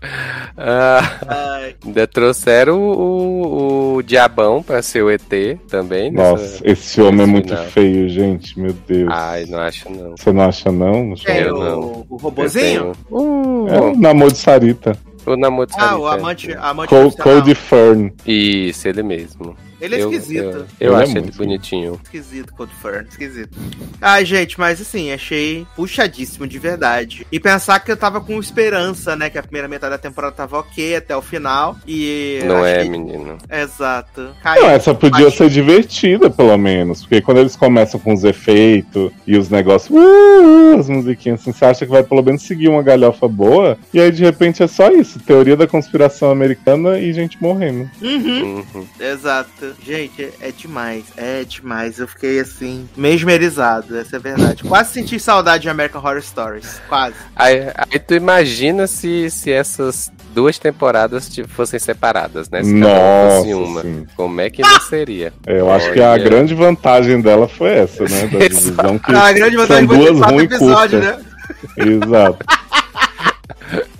Ah, 0.57 1.01
Ai, 1.27 1.75
ainda 1.87 2.07
trouxeram 2.07 2.79
o, 2.79 2.93
o, 2.93 3.95
o 3.97 4.03
Diabão 4.03 4.63
pra 4.63 4.83
ser 4.83 5.03
o 5.03 5.11
ET 5.11 5.23
também. 5.69 6.11
nessa- 6.11 6.31
Nossa, 6.33 6.61
esse 6.65 7.01
homem 7.01 7.23
é 7.23 7.27
muito 7.27 7.49
final. 7.49 7.65
feio, 7.71 8.09
gente. 8.09 8.61
Meu 8.61 8.75
Deus. 8.87 9.09
Ai, 9.11 9.47
não 9.47 9.59
acho 9.61 9.91
não. 9.91 10.11
Você 10.17 10.31
não 10.33 10.43
acha, 10.43 10.71
não? 10.71 11.07
Não? 11.07 11.35
Eu 11.35 11.55
o, 11.57 11.65
não. 11.65 11.81
o 11.81 12.07
Eu 12.11 12.17
robozinho? 12.19 12.93
tenho- 12.93 12.93
Uh, 13.11 13.69
É 13.69 13.81
o 13.81 13.97
namoro 13.97 14.33
de 14.33 14.39
Sarita. 14.39 14.97
O 15.27 15.37
namoro 15.37 15.67
de 15.67 15.75
Ah, 15.79 15.97
o 15.97 16.03
Sarita. 16.09 16.21
amante, 16.23 16.53
amante 16.55 16.89
Co 16.89 16.97
profissional. 17.01 17.35
Cody 17.41 17.55
Fern. 17.55 18.13
Isso, 18.27 18.89
ele 18.89 19.03
mesmo. 19.03 19.57
Ele 19.81 19.97
é 19.97 20.03
Eu- 20.03 20.11
esquisito. 20.13 20.43
Eu, 20.43 20.51
eu 20.81 20.93
Ele 20.93 20.95
é 20.95 21.03
acho 21.03 21.13
ele 21.13 21.21
muito 21.21 21.37
bonitinho. 21.39 22.01
Esquisito, 22.05 22.53
Cold 22.55 22.73
Fern, 22.81 23.07
esquisito. 23.09 23.57
Ai, 24.01 24.25
gente, 24.25 24.59
mas 24.59 24.81
assim, 24.81 25.13
achei 25.13 25.67
puxadíssimo 25.77 26.47
de 26.47 26.59
verdade. 26.59 27.27
E 27.31 27.39
pensar 27.41 27.81
que 27.81 27.91
eu 27.91 27.97
tava 27.97 28.21
com 28.21 28.39
esperança, 28.39 29.17
né? 29.17 29.31
Que 29.31 29.39
a 29.39 29.43
primeira 29.43 29.69
metade 29.69 29.91
da 29.93 29.99
temporada 29.99 30.35
tava 30.35 30.59
ok 30.59 30.97
até 30.97 31.17
o 31.17 31.23
final. 31.23 31.77
E. 31.87 32.41
Não 32.45 32.65
é, 32.65 32.85
menino. 32.85 33.39
Exato. 33.51 34.31
Caiu. 34.43 34.63
Não, 34.63 34.71
essa 34.71 34.95
podia 34.95 35.27
Achei- 35.29 35.49
ser 35.49 35.51
divertida, 35.51 36.31
pelo 36.31 36.57
menos. 36.59 37.01
Porque 37.01 37.21
quando 37.21 37.39
eles 37.39 37.57
começam 37.57 37.99
com 38.01 38.13
os 38.13 38.25
efeitos 38.25 39.11
e 39.27 39.37
os 39.37 39.49
negócios, 39.49 39.91
uh, 39.97 40.79
as 40.79 40.89
musiquinhas 40.89 41.41
assim, 41.41 41.53
você 41.53 41.65
acha 41.65 41.87
que 41.87 41.93
vai 41.93 42.03
pelo 42.03 42.23
menos 42.23 42.43
seguir 42.43 42.69
uma 42.69 42.83
galhofa 42.83 43.27
boa. 43.29 43.79
E 43.93 44.01
aí, 44.01 44.11
de 44.11 44.23
repente, 44.23 44.63
é 44.63 44.67
só 44.67 44.91
isso: 44.91 45.19
teoria 45.21 45.57
da 45.57 45.67
conspiração 45.67 46.31
americana 46.31 46.99
e 46.99 47.13
gente 47.13 47.41
morrendo. 47.41 47.91
Uhum. 48.03 48.65
Uhum. 48.75 48.87
Exato. 48.99 49.70
Gente, 49.85 50.29
é 50.41 50.51
demais. 50.51 51.05
É 51.17 51.45
demais. 51.45 51.99
Eu 51.99 52.07
fiquei 52.09 52.41
assim, 52.41 52.89
mesmerizado, 52.97 53.97
essa 53.99 54.17
é 54.17 54.19
a 54.19 54.21
verdade. 54.21 54.63
Quase 54.65 54.93
senti 54.93 55.19
saudade 55.21 55.63
de 55.63 55.69
American 55.69 56.01
Horror 56.01 56.23
Stories. 56.23 56.81
Quase. 56.89 57.15
Aí, 57.37 57.63
aí 57.77 57.99
tu 57.99 58.15
imagina 58.15 58.87
se, 58.87 59.31
se 59.31 59.51
essas 59.51 60.11
duas 60.35 60.59
temporadas 60.59 61.29
tipo, 61.29 61.49
fossem 61.49 61.79
separadas, 61.79 62.49
né? 62.51 62.63
Se 62.63 62.73
cada 62.81 62.87
uma 62.93 63.31
fosse 63.37 63.51
Nossa, 63.53 63.57
uma. 63.71 63.83
sim. 63.83 64.07
Como 64.17 64.41
é 64.41 64.51
que 64.51 64.63
não 64.63 64.81
seria? 64.81 65.33
É, 65.47 65.61
Eu 65.61 65.71
acho 65.73 65.93
que 65.93 66.01
a 66.01 66.13
Olha. 66.13 66.23
grande 66.25 66.55
vantagem 66.55 67.21
dela 67.21 67.49
foi 67.49 67.71
essa, 67.71 68.05
né? 68.05 68.27
Da 68.29 68.39
divisão 68.49 68.99
que 68.99 69.13
Ah, 69.13 69.27
a 69.27 69.33
grande 69.33 69.57
vantagem 69.57 69.89
são 69.89 69.97
duas 69.99 70.21
ruins 70.31 70.45
episódios, 70.45 71.05
curtas. 71.05 71.25
né? 71.25 71.31
Exato. 71.77 72.39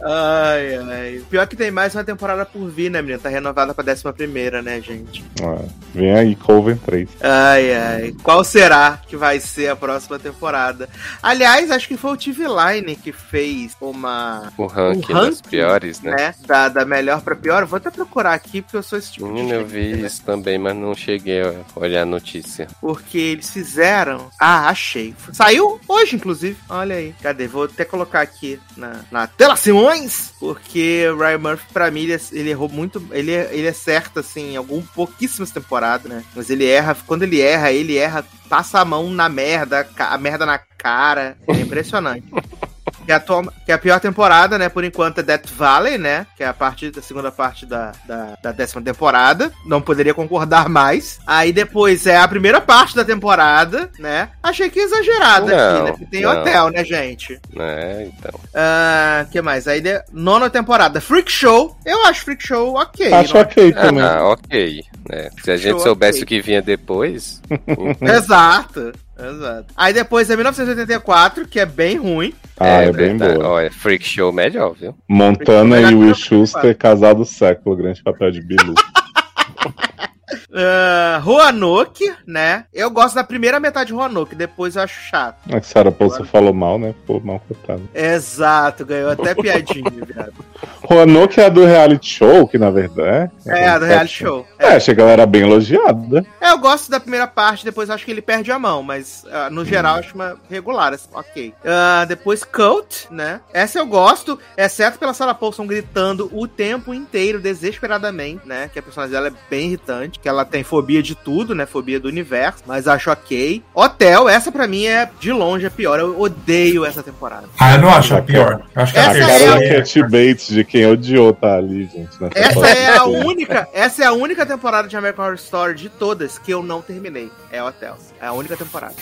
Ai, 0.03 0.77
ai. 0.77 1.23
Pior 1.29 1.47
que 1.47 1.57
tem 1.57 1.71
mais 1.71 1.95
uma 1.95 2.05
temporada 2.05 2.45
por 2.47 2.69
vir, 2.69 2.91
né, 2.91 3.01
menino? 3.03 3.19
Tá 3.19 3.29
renovada 3.29 3.75
pra 3.75 3.85
décima 3.85 4.13
primeira, 4.13 4.63
né, 4.63 4.81
gente? 4.81 5.25
Ah, 5.43 5.65
vem 5.95 6.13
aí, 6.15 6.35
Coven 6.37 6.77
3. 6.77 7.09
Ai, 7.21 7.75
ai. 7.75 8.15
Qual 8.23 8.43
será 8.45 8.99
que 9.07 9.17
vai 9.17 9.41
ser 9.41 9.69
a 9.69 9.77
próxima 9.77 10.19
temporada? 10.19 10.89
Aliás, 11.23 11.71
acho 11.71 11.89
que 11.89 11.97
foi 11.97 12.13
o 12.13 12.17
TV 12.17 12.45
Line 12.47 12.97
que 12.97 13.13
fez 13.13 13.77
uma. 13.81 14.53
O 14.57 14.67
ranking 14.67 15.13
O 15.13 15.27
das 15.27 15.41
piores, 15.41 16.01
né? 16.01 16.11
Né? 16.17 16.35
Da, 16.47 16.69
da 16.69 16.85
melhor 16.85 17.21
pra 17.23 17.37
pior. 17.37 17.65
Vou 17.65 17.77
até 17.77 17.91
procurar 17.91 18.35
aqui, 18.35 18.63
porque 18.63 18.77
eu 18.77 18.83
sou 18.83 18.99
esse 18.99 19.13
tipo 19.13 19.27
de 19.27 19.33
Menino, 19.33 19.55
eu 19.55 19.67
vi 19.67 19.95
né? 19.95 20.07
isso 20.07 20.23
também, 20.23 20.59
mas 20.59 20.75
não 20.77 20.95
cheguei 20.95 21.43
a 21.43 21.55
olhar 21.77 22.03
a 22.03 22.07
notícia. 22.07 22.67
Porque 22.81 23.19
eles 23.19 23.51
fizeram. 23.51 24.31
Ah, 24.39 24.69
achei. 24.69 25.15
Saiu 25.33 25.81
hoje, 25.89 26.17
inclusive. 26.17 26.57
Olha 26.69 26.97
aí. 26.97 27.15
Cadê? 27.23 27.47
Vou 27.47 27.65
até 27.65 27.85
colocar 27.85 28.21
aqui 28.21 28.61
na, 28.77 29.01
na 29.11 29.27
tela 29.27 29.57
Simões. 29.91 30.33
Porque 30.39 31.07
o 31.09 31.19
Ryan 31.19 31.39
Murphy, 31.39 31.73
pra 31.73 31.91
mim, 31.91 32.03
ele, 32.03 32.21
ele 32.33 32.51
errou 32.51 32.69
muito. 32.69 33.05
Ele, 33.11 33.33
ele 33.33 33.69
acerta, 33.69 34.21
assim, 34.21 34.53
em 34.53 34.57
algum 34.57 34.83
pouquíssimas 34.83 35.51
temporadas, 35.51 36.11
né? 36.11 36.25
Mas 36.35 36.51
ele 36.51 36.67
erra. 36.67 36.97
Quando 37.07 37.23
ele 37.23 37.41
erra, 37.41 37.73
ele 37.73 37.97
erra, 37.97 38.25
passa 38.49 38.81
a 38.81 38.85
mão 38.85 39.11
na 39.11 39.29
merda, 39.29 39.89
a 39.99 40.19
merda 40.19 40.47
na 40.47 40.59
cara. 40.59 41.37
É 41.49 41.53
impressionante. 41.53 42.25
Que 43.11 43.15
é, 43.15 43.17
a 43.17 43.21
que 43.65 43.73
é 43.73 43.75
a 43.75 43.79
pior 43.79 43.99
temporada, 43.99 44.57
né? 44.57 44.69
Por 44.69 44.85
enquanto 44.85 45.19
é 45.19 45.23
Death 45.25 45.49
Valley, 45.57 45.99
né? 45.99 46.27
Que 46.37 46.45
é 46.45 46.47
a 46.47 46.55
parte 46.55 46.93
da 46.93 47.03
segunda 47.03 47.33
parte 47.33 47.67
da, 47.67 47.91
da, 48.07 48.39
da 48.41 48.53
décima 48.53 48.81
temporada. 48.81 49.51
Não 49.67 49.81
poderia 49.81 50.15
concordar 50.15 50.69
mais. 50.69 51.19
Aí 51.27 51.53
depois 51.53 52.07
é 52.07 52.17
a 52.17 52.29
primeira 52.29 52.61
parte 52.61 52.95
da 52.95 53.05
temporada, 53.05 53.91
né? 53.99 54.29
Achei 54.41 54.71
que 54.71 54.79
exagerado 54.79 55.47
aqui, 55.47 55.83
né? 55.83 55.91
Porque 55.91 56.07
tem 56.07 56.23
não. 56.23 56.31
hotel, 56.41 56.71
né, 56.71 56.85
gente? 56.85 57.41
É, 57.59 58.09
então. 58.17 58.41
Ah, 58.55 59.27
que 59.29 59.43
mais? 59.43 59.67
Aí 59.67 59.81
de... 59.81 60.01
nona 60.13 60.49
temporada, 60.49 61.01
Freak 61.01 61.33
Show. 61.33 61.77
Eu 61.85 62.07
acho 62.07 62.25
Freak 62.25 62.47
Show 62.47 62.77
ok. 62.77 63.13
Acho 63.13 63.35
não- 63.35 63.41
ok 63.41 63.73
também. 63.73 64.05
Ah, 64.05 64.25
ok. 64.25 64.85
né? 65.09 65.31
Se 65.43 65.51
a 65.51 65.57
gente 65.57 65.73
Show, 65.73 65.81
soubesse 65.81 66.23
ok. 66.23 66.25
o 66.25 66.27
que 66.27 66.41
vinha 66.41 66.63
depois. 66.63 67.43
Exato. 68.01 68.93
Exato. 69.23 69.67
Aí 69.77 69.93
depois 69.93 70.31
é 70.31 70.35
1984, 70.37 71.47
que 71.47 71.61
é 71.61 71.67
bem 71.67 71.97
ruim. 71.97 72.33
Ah, 72.59 72.83
é, 72.83 72.93
bem 72.93 73.17
verdade. 73.17 73.35
boa. 73.35 73.49
Olha, 73.49 73.71
Freak 73.71 74.05
Show 74.05 74.33
melhor, 74.33 74.75
viu? 74.75 74.95
Montana 75.09 75.81
e 75.81 75.95
Will 75.95 76.15
Schuster, 76.15 76.77
casado 76.77 77.19
do 77.19 77.25
século, 77.25 77.77
grande 77.77 78.03
papel 78.03 78.31
de 78.31 78.41
Bilu. 78.41 78.75
Uh, 80.51 81.21
Roanoke, 81.21 82.13
né? 82.27 82.65
Eu 82.73 82.91
gosto 82.91 83.15
da 83.15 83.25
primeira 83.25 83.61
metade 83.61 83.89
de 83.89 83.93
Roanoke, 83.95 84.35
depois 84.35 84.77
eu 84.77 84.83
acho 84.83 85.01
chato. 85.09 85.39
A 85.55 85.61
Sarah 85.63 85.93
Paulson 85.93 86.25
falou 86.25 86.53
mal, 86.53 86.79
né? 86.79 86.95
Ficou 87.01 87.21
mal 87.21 87.41
contado. 87.49 87.89
Exato, 87.95 88.85
ganhou 88.85 89.11
até 89.11 89.35
piadinha, 89.35 89.91
viado. 90.07 90.35
Roanoke 90.83 91.41
é 91.41 91.47
a 91.47 91.49
do 91.49 91.65
reality 91.65 92.09
show, 92.09 92.47
que 92.47 92.59
na 92.59 92.71
verdade 92.71 92.91
é. 93.01 93.31
É, 93.47 93.69
a 93.69 93.79
do 93.79 93.85
reality 93.85 94.15
show. 94.15 94.47
É, 94.59 94.75
achei 94.75 94.95
que 94.95 95.01
ela 95.01 95.11
era 95.11 95.27
bem 95.27 95.43
elogiada. 95.43 96.25
É, 96.41 96.51
eu 96.51 96.59
gosto 96.59 96.91
da 96.91 97.01
primeira 97.01 97.27
parte, 97.27 97.65
depois 97.65 97.89
eu 97.89 97.95
acho 97.95 98.05
que 98.05 98.11
ele 98.11 98.23
perde 98.23 98.51
a 98.53 98.59
mão, 98.59 98.83
mas 98.83 99.25
ah, 99.31 99.51
no 99.51 99.65
geral 99.65 99.97
eu 99.97 100.01
acho 100.01 100.15
uma 100.15 100.37
regular, 100.49 100.93
assim, 100.93 101.09
ok. 101.13 101.55
Ah, 101.65 102.05
depois 102.07 102.45
Cult, 102.45 103.07
né? 103.11 103.41
Essa 103.53 103.79
eu 103.79 103.87
gosto, 103.87 104.39
exceto 104.57 104.99
pela 104.99 105.15
Sarah 105.15 105.35
Paulson 105.35 105.67
gritando 105.67 106.31
o 106.33 106.47
tempo 106.47 106.95
inteiro, 106.95 107.41
desesperadamente, 107.41 108.47
né? 108.47 108.71
Que 108.73 108.79
a 108.79 108.83
personagem 108.83 109.15
dela 109.15 109.29
é 109.29 109.33
bem 109.49 109.69
irritante, 109.69 110.20
que 110.23 110.29
ela 110.29 110.45
tem 110.45 110.63
fobia 110.63 111.03
de 111.03 111.15
tudo, 111.15 111.55
né? 111.55 111.67
Fobia 111.67 111.99
do 111.99 112.09
universo, 112.09 112.63
mas 112.67 112.87
acho 112.87 113.11
ok. 113.11 113.63
Hotel, 113.75 114.29
essa 114.29 114.53
pra 114.53 114.67
mim 114.67 114.87
é 114.87 115.09
de 115.19 115.33
longe 115.33 115.67
a 115.67 115.71
pior, 115.71 115.99
eu 115.99 116.21
odeio 116.21 116.85
essa 116.85 117.03
temporada. 117.03 117.45
Ah, 117.59 117.75
eu 117.75 117.81
não 117.81 117.89
acho 117.91 118.15
a 118.15 118.23
pior. 118.23 118.63
Eu 118.75 118.83
acho 118.83 118.93
que 118.93 118.99
Essa 118.99 119.11
a 119.11 119.13
A 119.13 119.17
é 119.17 119.39
cara 119.39 119.55
a- 119.55 119.69
Cat 119.77 120.03
Bates, 120.03 120.49
de 120.49 120.65
quem 120.65 120.87
odiou 120.87 121.33
tá 121.33 121.57
ali, 121.57 121.85
gente. 121.93 122.11
Essa 122.35 122.69
é 122.69 122.97
a 122.97 123.05
única, 123.05 123.69
essa 123.73 124.03
é 124.03 124.07
a 124.07 124.13
única 124.13 124.45
temporada 124.45 124.89
de 124.89 124.97
American 124.97 125.25
Horror 125.25 125.37
Story 125.37 125.75
de 125.75 125.89
todas 125.89 126.39
que 126.39 126.51
eu 126.53 126.63
não 126.63 126.81
terminei. 126.83 127.31
É 127.51 127.63
Hotel. 127.63 127.97
É 128.21 128.27
a 128.27 128.33
única 128.33 128.57
temporada. 128.57 128.95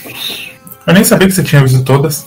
Eu 0.87 0.95
nem 0.95 1.05
sabia 1.05 1.27
que 1.29 1.35
você 1.35 1.43
tinha 1.43 1.63
visto 1.63 1.83
todas. 1.85 2.27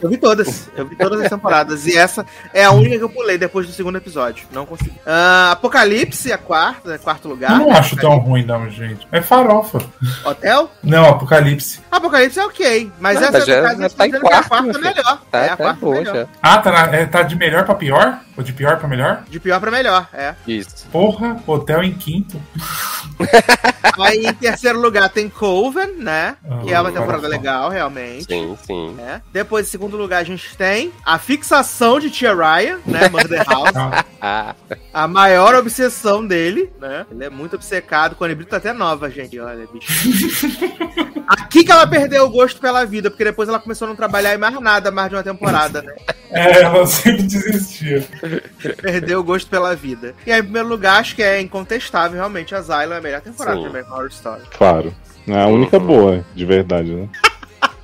Eu 0.00 0.08
vi 0.08 0.16
todas. 0.16 0.68
Eu 0.76 0.86
vi 0.86 0.94
todas 0.96 1.20
as 1.22 1.28
temporadas. 1.28 1.86
E 1.86 1.96
essa 1.96 2.24
é 2.54 2.64
a 2.64 2.70
única 2.70 2.96
que 2.98 3.02
eu 3.04 3.08
pulei 3.08 3.36
depois 3.36 3.66
do 3.66 3.72
segundo 3.72 3.98
episódio. 3.98 4.46
Não 4.52 4.64
consegui. 4.64 4.94
Ah, 5.06 5.50
Apocalipse, 5.52 6.32
a 6.32 6.38
quarta, 6.38 6.98
quarto 6.98 7.28
lugar. 7.28 7.50
Eu 7.52 7.58
não 7.58 7.72
acho 7.72 7.96
tão 7.96 8.16
ruim, 8.18 8.44
não, 8.44 8.70
gente. 8.70 9.06
É 9.10 9.20
farofa. 9.20 9.80
Hotel? 10.24 10.70
Não, 10.82 11.04
Apocalipse. 11.08 11.80
Apocalipse 11.90 12.38
é 12.38 12.44
ok. 12.46 12.92
Mas 13.00 13.16
Não, 13.16 13.22
essa 13.24 13.32
mas 13.32 13.46
já- 13.46 13.62
casa 13.62 13.82
já 13.82 13.88
tá 13.90 14.06
em 14.06 14.10
que 14.10 14.16
é 14.16 14.18
a 14.18 14.22
quarto, 14.22 14.48
quarta 14.48 14.78
melhor. 14.78 15.22
Tá, 15.30 15.38
é 15.38 15.44
a 15.46 15.48
tá 15.50 15.56
quarta 15.56 15.80
boa 15.80 15.94
melhor. 15.96 16.28
Ah, 16.42 16.58
tá, 16.58 16.70
na- 16.72 16.96
é, 16.96 17.06
tá 17.06 17.22
de 17.22 17.34
melhor 17.36 17.64
pra 17.64 17.74
pior? 17.74 18.20
Ou 18.38 18.44
de 18.44 18.52
pior 18.52 18.78
pra 18.78 18.86
melhor? 18.86 19.24
De 19.28 19.40
pior 19.40 19.58
pra 19.58 19.68
melhor, 19.68 20.06
é. 20.14 20.32
Isso. 20.46 20.86
Porra, 20.92 21.42
hotel 21.44 21.82
em 21.82 21.92
quinto. 21.92 22.40
Aí 24.00 24.26
em 24.26 24.32
terceiro 24.32 24.80
lugar 24.80 25.08
tem 25.08 25.28
Coven, 25.28 25.94
né? 25.98 26.36
Que 26.62 26.72
é 26.72 26.80
uma 26.80 26.90
Ah, 26.90 26.92
temporada 26.92 27.26
legal, 27.26 27.68
realmente. 27.68 28.26
Sim, 28.26 28.56
sim. 28.64 28.96
É. 29.00 29.20
Depois, 29.32 29.66
em 29.66 29.70
segundo 29.70 29.96
lugar, 29.96 30.18
a 30.20 30.24
gente 30.24 30.56
tem 30.56 30.92
a 31.04 31.18
fixação 31.18 31.98
de 31.98 32.10
Tia 32.10 32.32
Ryan, 32.32 32.78
né? 32.86 33.08
Murder 33.08 33.42
House. 33.50 33.72
Ah, 33.74 34.04
Ah, 34.20 34.54
a 34.94 35.08
maior 35.08 35.54
obsessão 35.56 36.24
dele, 36.24 36.70
né? 36.80 37.06
Ele 37.10 37.24
é 37.24 37.30
muito 37.30 37.56
obcecado. 37.56 38.14
Com 38.14 38.22
a 38.24 38.28
Nebrita 38.28 38.56
até 38.58 38.72
nova, 38.72 39.10
gente. 39.10 39.38
Olha, 39.40 39.66
bicho. 39.72 39.92
Aqui 41.26 41.62
que 41.64 41.70
ela 41.72 41.86
perdeu 41.86 42.24
o 42.24 42.30
gosto 42.30 42.60
pela 42.60 42.86
vida, 42.86 43.10
porque 43.10 43.24
depois 43.24 43.48
ela 43.48 43.58
começou 43.58 43.84
a 43.86 43.88
não 43.88 43.96
trabalhar 43.96 44.34
em 44.34 44.38
mais 44.38 44.58
nada, 44.60 44.90
mais 44.90 45.10
de 45.10 45.16
uma 45.16 45.22
temporada, 45.22 45.82
né? 45.82 45.94
é, 46.30 46.62
ela 46.62 46.86
sempre 46.86 47.22
desistia. 47.24 48.06
Perdeu 48.80 49.20
o 49.20 49.24
gosto 49.24 49.48
pela 49.48 49.74
vida. 49.74 50.14
E 50.26 50.32
aí, 50.32 50.40
em 50.40 50.44
primeiro 50.44 50.68
lugar, 50.68 51.00
acho 51.00 51.14
que 51.14 51.22
é 51.22 51.40
incontestável, 51.40 52.16
realmente, 52.16 52.54
a 52.54 52.60
Zylo 52.60 52.92
é 52.92 52.98
a 52.98 53.00
melhor 53.00 53.20
temporada 53.20 53.56
Sim. 53.56 53.62
de 53.62 53.68
American 53.68 53.96
Horror 53.96 54.08
Story. 54.08 54.42
Claro. 54.56 54.94
É 55.26 55.42
a 55.42 55.46
única 55.46 55.78
boa, 55.78 56.24
de 56.34 56.44
verdade, 56.44 56.90
né? 56.90 57.08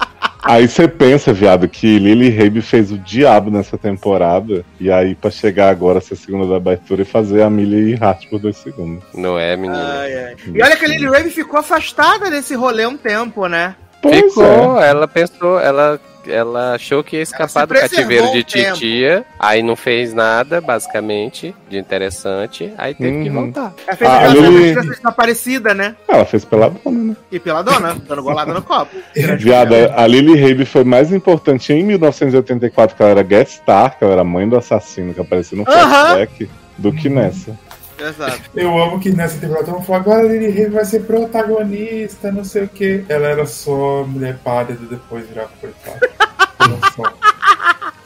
Aí 0.45 0.69
você 0.69 0.87
pensa, 0.87 1.33
viado, 1.33 1.67
que 1.67 1.99
Lily 1.99 2.29
Rabe 2.29 2.61
fez 2.61 2.93
o 2.93 2.99
diabo 2.99 3.51
nessa 3.51 3.79
temporada. 3.79 4.63
E 4.79 4.91
aí, 4.93 5.15
pra 5.15 5.31
chegar 5.31 5.71
agora, 5.71 6.03
ser 6.03 6.17
segunda 6.17 6.47
da 6.47 6.57
abertura 6.57 7.01
e 7.01 7.07
fazer 7.07 7.41
a 7.41 7.49
Millie 7.49 7.97
Hart 7.99 8.29
por 8.29 8.39
dois 8.39 8.59
segundos. 8.59 9.03
não 9.15 9.39
é, 9.39 9.57
menino? 9.57 9.75
Ai, 9.75 10.15
ai. 10.15 10.37
E 10.47 10.63
olha 10.63 10.77
que 10.77 10.85
a 10.85 10.89
Lily 10.89 11.07
Raven 11.07 11.31
ficou 11.31 11.59
afastada 11.59 12.31
desse 12.31 12.55
rolê 12.55 12.85
um 12.85 12.95
tempo, 12.95 13.47
né? 13.47 13.75
Pois 14.03 14.35
Ficou, 14.35 14.79
ela 14.79 15.09
pensou, 15.09 15.59
ela, 15.59 15.99
ela 16.27 16.75
achou 16.75 17.03
que 17.05 17.17
ia 17.17 17.23
escapar 17.23 17.67
do 17.67 17.75
cativeiro 17.75 18.31
de 18.33 18.45
tempo. 18.45 18.75
titia, 18.75 19.25
aí 19.39 19.63
não 19.63 19.77
fez 19.77 20.13
nada, 20.15 20.61
basicamente, 20.61 21.55
de 21.69 21.79
interessante, 21.79 22.73
aí 22.79 22.95
teve 22.95 23.23
que 23.23 23.29
Uhum. 23.29 23.35
voltar. 23.45 23.73
Ela 23.87 23.97
fez 23.97 24.11
Ah, 24.11 24.81
desaparecida, 24.83 25.75
né? 25.75 25.95
Ela 26.09 26.25
fez 26.25 26.45
pela 26.45 26.69
dona, 26.71 27.05
né? 27.05 27.17
E 27.31 27.39
pela 27.39 27.63
dona, 27.63 27.95
dando 28.07 28.23
golada 28.23 28.53
no 28.53 28.63
copo. 28.63 28.97
Viada, 29.39 29.93
a 29.97 30.07
Lily 30.07 30.41
Rabe 30.41 30.65
foi 30.65 30.85
mais 30.85 31.13
importante 31.13 31.73
em 31.73 31.83
1984, 31.85 32.97
que 32.97 33.03
ela 33.03 33.13
era 33.13 33.23
guest 33.23 33.57
star, 33.57 33.99
que 33.99 34.05
ela 34.05 34.15
era 34.15 34.25
mãe 34.25 34.49
do 34.49 34.57
assassino 34.57 35.13
que 35.15 35.21
apareceu 35.21 35.57
no 35.59 35.65
Aham. 35.69 36.07
flashback, 36.07 36.51
do 36.77 36.93
que 36.93 37.09
nessa. 37.09 37.57
Exato. 37.99 38.51
Eu 38.55 38.77
amo 38.81 38.99
que 39.01 39.11
nessa 39.11 39.39
temporada 39.39 39.67
todo 39.67 39.79
mundo 39.79 39.95
agora 39.95 40.23
Lily 40.25 40.49
Raven 40.49 40.71
vai 40.71 40.85
ser 40.85 41.05
protagonista, 41.05 42.33
não 42.33 42.45
sei 42.45 42.65
o 42.65 42.69
que. 42.69 43.05
Ela 43.09 43.29
era 43.29 43.47
só 43.47 44.05
mulher 44.05 44.39
pálida, 44.43 44.85
depois 44.87 45.27
virava 45.29 45.51
coitada. 45.61 46.11
Olha 46.59 46.79
só. 46.95 47.03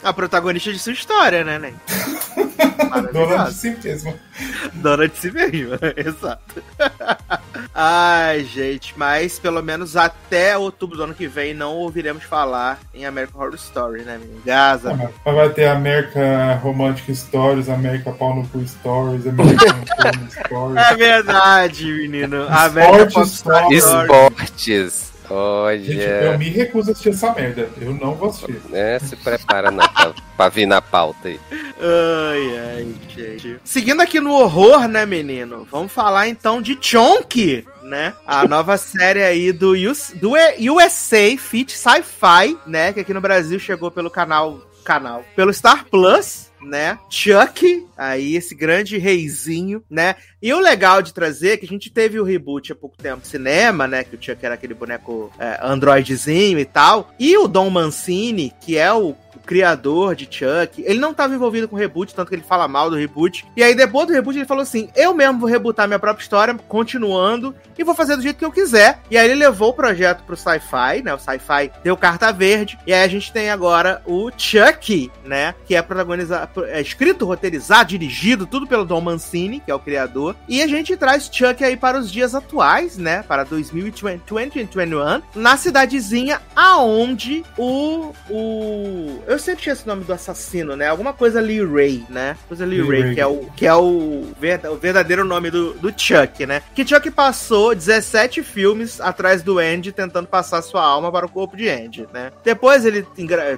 A 0.01 0.13
protagonista 0.13 0.71
de 0.71 0.79
sua 0.79 0.93
história, 0.93 1.43
né, 1.43 1.59
Nen? 1.59 1.75
Dona 3.11 3.45
de 3.45 3.53
si 3.53 3.77
mesma. 3.83 4.13
Dona 4.73 5.07
de 5.07 5.17
si 5.17 5.31
mesma, 5.31 5.77
exato. 5.95 6.63
Ai, 7.73 8.43
gente, 8.45 8.93
mas 8.97 9.37
pelo 9.39 9.61
menos 9.61 9.95
até 9.95 10.57
outubro 10.57 10.97
do 10.97 11.03
ano 11.03 11.13
que 11.13 11.27
vem 11.27 11.53
não 11.53 11.75
ouviremos 11.75 12.23
falar 12.23 12.79
em 12.93 13.05
American 13.05 13.41
Horror 13.41 13.55
Story, 13.55 14.03
né, 14.03 14.17
menino? 14.17 14.41
Gaza. 14.45 14.93
Mas 15.25 15.35
vai 15.35 15.49
ter 15.49 15.67
América 15.67 16.55
Romantic 16.63 17.13
Stories, 17.13 17.69
América 17.69 18.11
Pau 18.11 18.35
no 18.35 18.47
Cu 18.47 18.65
Stories, 18.65 19.27
América 19.27 19.75
Porno 20.01 20.31
Stories. 20.31 20.77
É 20.77 20.95
verdade, 20.95 21.85
menino. 21.85 22.47
American 22.49 23.23
Esporte, 23.23 23.69
Popstar 23.69 23.71
esporte. 23.71 25.18
Esportes. 25.29 25.85
Gente, 25.85 26.01
eu 26.01 26.29
Olha. 26.29 26.37
me 26.37 26.49
recuso 26.49 26.89
a 26.89 26.91
assistir 26.91 27.09
essa 27.09 27.33
merda. 27.33 27.69
Eu 27.79 27.93
não 27.93 28.15
vou 28.15 28.29
assistir. 28.29 28.59
É, 28.73 28.97
se 28.99 29.15
prepara 29.15 29.69
não, 29.69 29.87
pra, 29.87 30.13
pra 30.35 30.49
vir 30.49 30.65
na 30.65 30.81
pauta 30.81 31.27
aí. 31.27 31.39
Ai, 31.51 32.57
ai, 32.57 32.95
gente. 33.15 33.59
Seguindo 33.63 34.01
aqui 34.01 34.19
no 34.19 34.33
horror, 34.33 34.87
né, 34.87 35.05
menino? 35.05 35.67
Vamos 35.71 35.91
falar 35.91 36.27
então 36.27 36.61
de 36.61 36.77
Chonk, 36.81 37.65
né? 37.83 38.13
A 38.25 38.47
nova 38.47 38.77
série 38.77 39.23
aí 39.23 39.51
do, 39.51 39.73
US, 39.73 40.13
do 40.15 40.31
USA 40.33 41.37
Fit 41.37 41.77
Sci-Fi, 41.77 42.57
né? 42.65 42.91
Que 42.91 43.01
aqui 43.01 43.13
no 43.13 43.21
Brasil 43.21 43.59
chegou 43.59 43.91
pelo 43.91 44.09
canal. 44.09 44.59
Canal. 44.83 45.23
Pelo 45.35 45.53
Star 45.53 45.85
Plus. 45.85 46.48
Né? 46.61 46.99
Chuck, 47.09 47.87
aí 47.97 48.35
esse 48.35 48.53
grande 48.53 48.97
reizinho, 48.97 49.83
né? 49.89 50.15
E 50.41 50.53
o 50.53 50.59
legal 50.59 51.01
de 51.01 51.13
trazer 51.13 51.51
é 51.51 51.57
que 51.57 51.65
a 51.65 51.69
gente 51.69 51.89
teve 51.89 52.19
o 52.19 52.23
reboot 52.23 52.71
há 52.71 52.75
pouco 52.75 52.97
tempo 52.97 53.25
cinema, 53.25 53.87
né? 53.87 54.03
Que 54.03 54.15
o 54.15 54.21
Chuck 54.21 54.45
era 54.45 54.55
aquele 54.55 54.73
boneco 54.73 55.31
é, 55.39 55.59
androidezinho 55.61 56.59
e 56.59 56.65
tal. 56.65 57.13
E 57.17 57.37
o 57.37 57.47
Dom 57.47 57.69
Mancini, 57.69 58.53
que 58.61 58.77
é 58.77 58.91
o 58.91 59.15
criador 59.49 60.13
de 60.13 60.25
Chuck, 60.25 60.79
ele 60.85 60.99
não 60.99 61.09
estava 61.09 61.33
envolvido 61.33 61.67
com 61.67 61.75
o 61.75 61.79
reboot, 61.79 62.13
tanto 62.13 62.29
que 62.29 62.35
ele 62.35 62.43
fala 62.43 62.67
mal 62.67 62.87
do 62.87 62.95
reboot. 62.95 63.47
E 63.57 63.63
aí, 63.63 63.73
depois 63.73 64.05
do 64.05 64.13
reboot, 64.13 64.37
ele 64.37 64.45
falou 64.45 64.61
assim: 64.61 64.89
eu 64.95 65.11
mesmo 65.11 65.39
vou 65.39 65.49
rebootar 65.49 65.87
minha 65.87 65.97
própria 65.97 66.21
história, 66.21 66.53
continuando, 66.67 67.55
e 67.75 67.83
vou 67.83 67.95
fazer 67.95 68.15
do 68.15 68.21
jeito 68.21 68.37
que 68.37 68.45
eu 68.45 68.51
quiser. 68.51 68.99
E 69.09 69.17
aí 69.17 69.25
ele 69.25 69.39
levou 69.39 69.69
o 69.69 69.73
projeto 69.73 70.23
pro 70.23 70.37
sci-fi, 70.37 71.01
né? 71.03 71.15
O 71.15 71.17
sci-fi 71.17 71.71
deu 71.83 71.97
carta 71.97 72.31
verde. 72.31 72.77
E 72.85 72.93
aí 72.93 73.03
a 73.03 73.07
gente 73.07 73.33
tem 73.33 73.49
agora 73.49 74.03
o 74.05 74.29
Chuck, 74.37 75.11
né? 75.25 75.55
Que 75.65 75.75
é 75.75 75.81
protagoniza 75.81 76.47
é 76.67 76.79
escrito, 76.79 77.25
roteirizado, 77.25 77.89
dirigido, 77.89 78.45
tudo 78.45 78.67
pelo 78.67 78.85
Don 78.85 79.01
Mancini, 79.01 79.61
que 79.61 79.71
é 79.71 79.73
o 79.73 79.79
criador. 79.79 80.35
E 80.47 80.61
a 80.61 80.67
gente 80.67 80.95
traz 80.95 81.27
Chuck 81.31 81.63
aí 81.63 81.75
para 81.75 81.97
os 81.97 82.11
dias 82.11 82.35
atuais, 82.35 82.97
né? 82.97 83.23
Para 83.23 83.43
2020 83.43 84.19
2021, 84.27 85.21
na 85.33 85.57
cidadezinha 85.57 86.39
aonde 86.55 87.43
o. 87.57 88.13
o 88.29 89.23
eu 89.25 89.38
sempre 89.39 89.63
tinha 89.63 89.73
esse 89.73 89.87
nome 89.87 90.03
do 90.03 90.13
assassino, 90.13 90.75
né? 90.75 90.87
Alguma 90.87 91.13
coisa 91.13 91.39
Lee 91.41 91.65
Ray, 91.65 92.05
né? 92.09 92.35
Coisa 92.47 92.65
Lee, 92.65 92.81
Lee 92.81 92.89
Ray, 92.89 93.01
Ray, 93.01 93.15
que 93.15 93.21
é 93.21 93.27
o, 93.27 93.49
que 93.55 93.65
é 93.67 93.75
o, 93.75 94.27
verdadeiro 94.79 95.23
nome 95.25 95.49
do, 95.49 95.73
do 95.73 95.89
Chuck, 95.89 96.45
né? 96.45 96.61
Que 96.73 96.87
Chuck 96.87 97.09
passou 97.11 97.73
17 97.75 98.43
filmes 98.43 98.99
atrás 99.01 99.41
do 99.41 99.59
Andy 99.59 99.91
tentando 99.91 100.27
passar 100.27 100.61
sua 100.61 100.83
alma 100.83 101.11
para 101.11 101.25
o 101.25 101.29
corpo 101.29 101.55
de 101.55 101.69
Andy, 101.69 102.07
né? 102.13 102.31
Depois 102.43 102.85
ele 102.85 103.05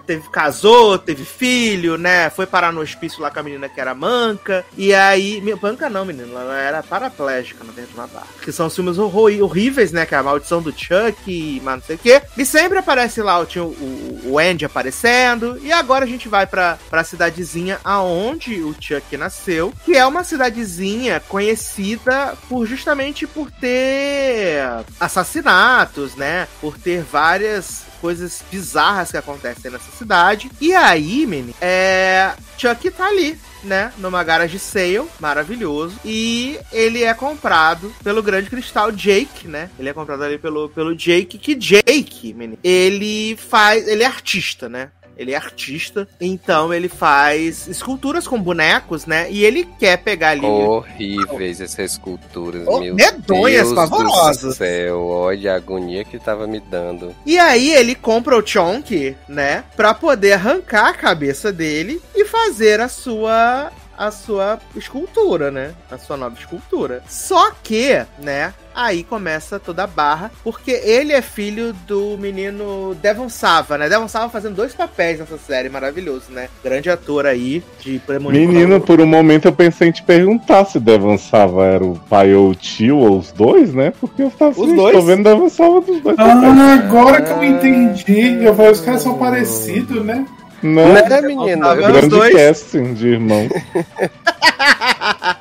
teve, 0.06 0.30
casou, 0.30 0.98
teve 0.98 1.26
filho, 1.26 1.98
né? 1.98 2.30
Foi 2.30 2.46
parar 2.46 2.72
no 2.72 2.82
hospício 2.82 3.22
lá 3.22 3.32
com 3.32 3.40
a 3.40 3.44
menina 3.44 3.70
que 3.70 3.80
era 3.80 3.94
manca. 3.94 4.66
E 4.78 4.94
aí. 4.94 5.42
Manca 5.62 5.90
não, 5.90 6.06
menino. 6.06 6.38
Ela 6.38 6.58
era 6.60 6.84
paraplégica 6.84 7.64
no 7.64 7.72
dentro 7.72 7.92
de 7.92 7.98
uma 7.98 8.08
barra. 8.08 8.28
Que 8.42 8.52
são 8.52 8.68
os 8.68 8.76
filmes 8.76 8.98
horríveis, 8.98 9.92
né? 9.92 10.06
Que 10.06 10.16
é 10.16 10.18
a 10.18 10.24
maldição 10.24 10.62
do 10.62 10.72
Chuck, 10.72 11.62
mas 11.64 11.76
não 11.76 11.82
sei 11.82 11.96
o 11.96 12.00
quê. 12.00 12.22
E 12.38 12.46
sempre 12.46 12.78
aparece 12.78 13.22
lá 13.22 13.40
o, 13.40 13.44
o, 13.44 14.22
o 14.26 14.40
Andy 14.40 14.66
aparecendo. 14.66 15.60
E 15.62 15.71
agora 15.72 16.06
a 16.06 16.08
gente 16.08 16.28
vai 16.28 16.46
pra, 16.46 16.78
pra 16.90 17.04
cidadezinha 17.04 17.80
aonde 17.84 18.62
o 18.62 18.76
Chuck 18.80 19.16
nasceu. 19.18 19.74
Que 19.86 19.96
é 19.96 20.06
uma 20.06 20.24
cidadezinha 20.24 21.20
conhecida 21.20 22.36
por 22.50 22.66
justamente 22.66 23.26
por 23.28 23.52
ter 23.52 24.62
assassinatos, 25.00 26.16
né? 26.16 26.48
Por 26.60 26.78
ter 26.78 27.04
várias 27.04 27.84
coisas 28.02 28.44
bizarras 28.52 29.12
que 29.12 29.18
acontecem 29.18 29.72
nessa 29.72 29.92
cidade. 29.92 30.52
E 30.60 30.74
aí, 30.74 31.26
menino, 31.26 31.54
é. 31.62 32.34
Chuck 32.58 32.92
tá 32.92 33.08
ali, 33.08 33.40
né, 33.64 33.92
numa 33.98 34.24
garage 34.24 34.60
sale, 34.60 35.08
maravilhoso, 35.20 36.00
e 36.06 36.60
ele 36.72 37.04
é 37.04 37.14
comprado 37.14 37.94
pelo 38.04 38.22
grande 38.22 38.50
cristal 38.50 38.92
Jake, 38.92 39.48
né? 39.48 39.70
Ele 39.80 39.90
é 39.90 39.94
comprado 39.94 40.24
ali 40.24 40.38
pelo, 40.38 40.70
pelo 40.70 40.96
Jake, 40.96 41.38
que 41.38 41.56
Jake, 41.56 42.34
menino, 42.34 42.60
ele 42.64 43.36
faz, 43.38 43.88
ele 43.88 44.04
é 44.04 44.06
artista, 44.06 44.70
né? 44.70 44.90
Ele 45.18 45.34
é 45.34 45.36
artista, 45.36 46.08
então 46.20 46.74
ele 46.74 46.88
faz 46.88 47.68
esculturas 47.68 48.28
com 48.28 48.42
bonecos, 48.42 49.06
né? 49.06 49.32
E 49.32 49.44
ele 49.44 49.68
quer 49.80 49.98
pegar 49.98 50.30
ali. 50.30 50.46
Horríveis 50.46 51.62
essas 51.62 51.92
esculturas, 51.94 52.66
oh, 52.68 52.80
meu 52.80 52.96
medonhas, 52.96 53.68
Deus 53.68 53.76
pavorosas. 53.76 54.42
do 54.42 54.54
céu, 54.54 55.06
olha 55.06 55.54
a 55.54 55.58
agonia 55.58 56.04
que 56.04 56.20
tava 56.20 56.48
me 56.48 56.60
dando. 56.60 57.16
E 57.26 57.38
aí 57.38 57.72
ele 57.74 57.96
compra 57.96 58.38
o 58.38 58.46
Chonk, 58.46 59.16
né? 59.28 59.64
Pra 59.76 59.94
poder 59.94 60.34
arrancar 60.34 60.88
a 60.88 60.94
cabeça 60.94 61.52
dele 61.52 62.02
e 62.16 62.26
fazer 62.26 62.80
a 62.80 62.88
sua 62.88 63.72
a 64.02 64.10
sua 64.10 64.58
escultura, 64.76 65.52
né? 65.52 65.76
A 65.92 65.96
sua 65.96 66.18
nova 66.18 66.36
escultura. 66.36 67.04
Só 67.08 67.52
que, 67.62 68.04
né? 68.18 68.52
Aí 68.74 69.04
começa 69.04 69.60
toda 69.60 69.84
a 69.84 69.88
barra, 69.88 70.32
porque 70.44 70.72
ele 70.72 71.12
é 71.14 71.22
filho 71.22 71.72
do 71.86 72.18
menino 72.18 72.96
Devon 73.00 73.30
Sava, 73.30 73.78
né? 73.78 73.88
Devon 73.88 74.08
Sava 74.08 74.28
fazendo 74.30 74.56
dois 74.56 74.74
papéis 74.74 75.20
nessa 75.20 75.38
série, 75.38 75.70
maravilhoso, 75.70 76.32
né? 76.32 76.50
Grande 76.64 76.90
ator 76.90 77.28
aí, 77.28 77.62
de 77.80 78.00
Premonição. 78.00 78.48
Menino, 78.48 78.82
por 78.82 79.00
um 79.00 79.06
momento 79.06 79.48
eu 79.48 79.54
pensei 79.54 79.90
em 79.90 79.92
te 79.92 80.02
perguntar 80.02 80.66
se 80.66 80.80
Devon 80.80 81.18
Sava 81.20 81.66
era 81.66 81.86
o 81.86 82.00
pai 82.10 82.34
ou 82.34 82.50
o 82.50 82.56
tio, 82.56 82.98
ou 82.98 83.20
os 83.20 83.32
dois, 83.32 83.72
né? 83.72 83.94
Porque 84.02 84.24
eu 84.24 84.32
tava 84.32 84.50
assim, 84.50 84.76
dois? 84.76 84.96
tô 84.96 85.02
vendo 85.04 85.26
Devon 85.26 85.50
Sava 85.50 85.80
dos 85.80 86.02
dois. 86.02 86.18
Ah, 86.18 86.74
agora 86.74 87.22
que 87.22 87.32
eu 87.32 87.44
entendi. 87.44 88.44
Eu 88.44 88.56
falei, 88.56 88.72
os 88.72 88.82
caras 88.82 89.04
são 89.04 89.16
parecidos, 89.16 90.04
né? 90.04 90.26
Não, 90.64 90.94
né, 90.94 91.22
menina? 91.22 91.76
Grande 91.76 92.32
casting 92.32 92.94
de 92.94 93.08
irmão. 93.08 93.48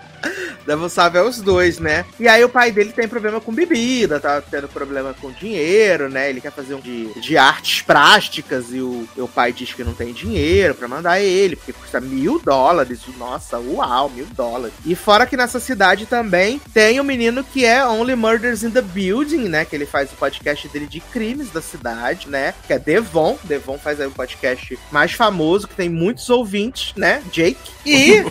Sabe 0.88 1.18
é 1.18 1.22
os 1.22 1.40
dois, 1.40 1.78
né? 1.78 2.04
E 2.18 2.28
aí 2.28 2.44
o 2.44 2.48
pai 2.48 2.70
dele 2.70 2.92
tem 2.92 3.08
problema 3.08 3.40
com 3.40 3.52
bebida, 3.52 4.20
tá 4.20 4.40
tendo 4.40 4.68
problema 4.68 5.14
com 5.20 5.30
dinheiro, 5.30 6.08
né? 6.08 6.30
Ele 6.30 6.40
quer 6.40 6.52
fazer 6.52 6.74
um 6.74 6.80
de, 6.80 7.12
de 7.20 7.36
artes 7.36 7.82
plásticas 7.82 8.66
e 8.72 8.80
o, 8.80 9.08
o 9.16 9.28
pai 9.28 9.52
diz 9.52 9.72
que 9.72 9.84
não 9.84 9.94
tem 9.94 10.12
dinheiro 10.12 10.74
para 10.74 10.88
mandar 10.88 11.20
ele, 11.20 11.56
porque 11.56 11.72
custa 11.72 12.00
mil 12.00 12.40
dólares. 12.40 13.00
Nossa, 13.18 13.58
uau, 13.58 14.08
mil 14.10 14.26
dólares. 14.26 14.74
E 14.84 14.94
fora 14.94 15.26
que 15.26 15.36
nessa 15.36 15.60
cidade 15.60 16.06
também 16.06 16.60
tem 16.72 16.98
o 16.98 17.02
um 17.02 17.06
menino 17.06 17.42
que 17.42 17.64
é 17.64 17.86
Only 17.86 18.14
Murders 18.14 18.62
in 18.62 18.70
the 18.70 18.82
Building, 18.82 19.48
né? 19.48 19.64
Que 19.64 19.76
ele 19.76 19.86
faz 19.86 20.12
o 20.12 20.16
podcast 20.16 20.68
dele 20.68 20.86
de 20.86 21.00
crimes 21.00 21.50
da 21.50 21.60
cidade, 21.60 22.28
né? 22.28 22.54
Que 22.66 22.74
é 22.74 22.78
Devon. 22.78 23.38
Devon 23.44 23.78
faz 23.78 24.00
aí 24.00 24.06
o 24.06 24.12
podcast 24.12 24.78
mais 24.90 25.12
famoso, 25.12 25.68
que 25.68 25.74
tem 25.74 25.88
muitos 25.88 26.28
ouvintes, 26.30 26.94
né? 26.96 27.22
Jake. 27.32 27.70
E 27.84 28.24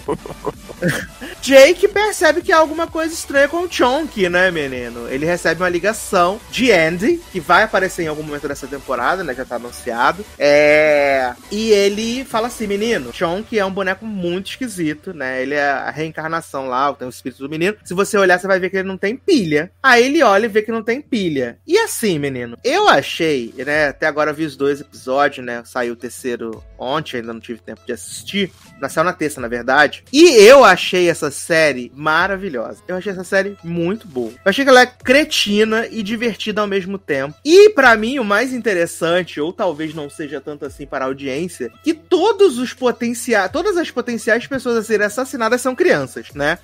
Jake 1.41 1.87
percebe 1.87 2.28
que 2.33 2.51
há 2.51 2.57
alguma 2.57 2.87
coisa 2.87 3.13
estranha 3.13 3.47
com 3.47 3.63
o 3.63 3.71
Chonk, 3.71 4.29
né, 4.29 4.51
menino? 4.51 5.07
Ele 5.09 5.25
recebe 5.25 5.61
uma 5.61 5.69
ligação 5.69 6.39
de 6.51 6.71
Andy, 6.71 7.19
que 7.31 7.39
vai 7.39 7.63
aparecer 7.63 8.03
em 8.03 8.07
algum 8.07 8.23
momento 8.23 8.47
dessa 8.47 8.67
temporada, 8.67 9.23
né? 9.23 9.33
Já 9.33 9.45
tá 9.45 9.55
anunciado. 9.55 10.23
É... 10.37 11.33
E 11.51 11.71
ele 11.71 12.23
fala 12.25 12.47
assim, 12.47 12.67
menino, 12.67 13.11
Chonk 13.13 13.57
é 13.57 13.65
um 13.65 13.71
boneco 13.71 14.05
muito 14.05 14.51
esquisito, 14.51 15.13
né? 15.13 15.41
Ele 15.41 15.55
é 15.55 15.69
a 15.69 15.89
reencarnação 15.89 16.67
lá, 16.67 16.93
tem 16.93 17.07
o 17.07 17.09
espírito 17.09 17.43
do 17.43 17.49
menino. 17.49 17.75
Se 17.83 17.93
você 17.93 18.17
olhar, 18.17 18.39
você 18.39 18.47
vai 18.47 18.59
ver 18.59 18.69
que 18.69 18.77
ele 18.77 18.87
não 18.87 18.97
tem 18.97 19.15
pilha. 19.15 19.71
Aí 19.81 20.05
ele 20.05 20.21
olha 20.23 20.45
e 20.45 20.49
vê 20.49 20.61
que 20.61 20.71
não 20.71 20.83
tem 20.83 21.01
pilha. 21.01 21.57
E 21.65 21.77
assim, 21.79 22.19
menino, 22.19 22.57
eu 22.63 22.87
achei, 22.87 23.53
né? 23.57 23.87
Até 23.87 24.07
agora 24.07 24.33
vi 24.33 24.45
os 24.45 24.55
dois 24.55 24.81
episódios, 24.81 25.45
né? 25.45 25.63
Saiu 25.65 25.93
o 25.93 25.97
terceiro 25.97 26.63
ontem, 26.77 27.17
ainda 27.17 27.33
não 27.33 27.39
tive 27.39 27.59
tempo 27.59 27.81
de 27.85 27.93
assistir. 27.93 28.51
Nasceu 28.79 29.03
na 29.03 29.13
terça, 29.13 29.41
na 29.41 29.47
verdade. 29.47 30.03
E 30.11 30.35
eu 30.35 30.63
achei 30.63 31.09
essa 31.09 31.31
série 31.31 31.91
maravilhosa. 31.95 32.81
Eu 32.87 32.95
achei 32.95 33.11
essa 33.11 33.23
série 33.23 33.57
muito 33.63 34.07
boa. 34.07 34.31
Eu 34.31 34.49
achei 34.49 34.63
que 34.63 34.69
ela 34.69 34.81
é 34.81 34.85
cretina 34.85 35.87
e 35.89 36.01
divertida 36.03 36.61
ao 36.61 36.67
mesmo 36.67 36.97
tempo. 36.97 37.35
E 37.43 37.69
para 37.69 37.95
mim, 37.95 38.19
o 38.19 38.23
mais 38.23 38.53
interessante, 38.53 39.39
ou 39.39 39.51
talvez 39.51 39.93
não 39.93 40.09
seja 40.09 40.41
tanto 40.41 40.65
assim 40.65 40.85
para 40.85 41.05
a 41.05 41.07
audiência, 41.07 41.71
que 41.83 41.93
todos 41.93 42.57
os 42.57 42.73
potenciais, 42.73 43.51
todas 43.51 43.77
as 43.77 43.91
potenciais 43.91 44.47
pessoas 44.47 44.77
a 44.77 44.83
serem 44.83 45.05
assassinadas 45.05 45.61
são 45.61 45.75
crianças, 45.75 46.27
né? 46.33 46.59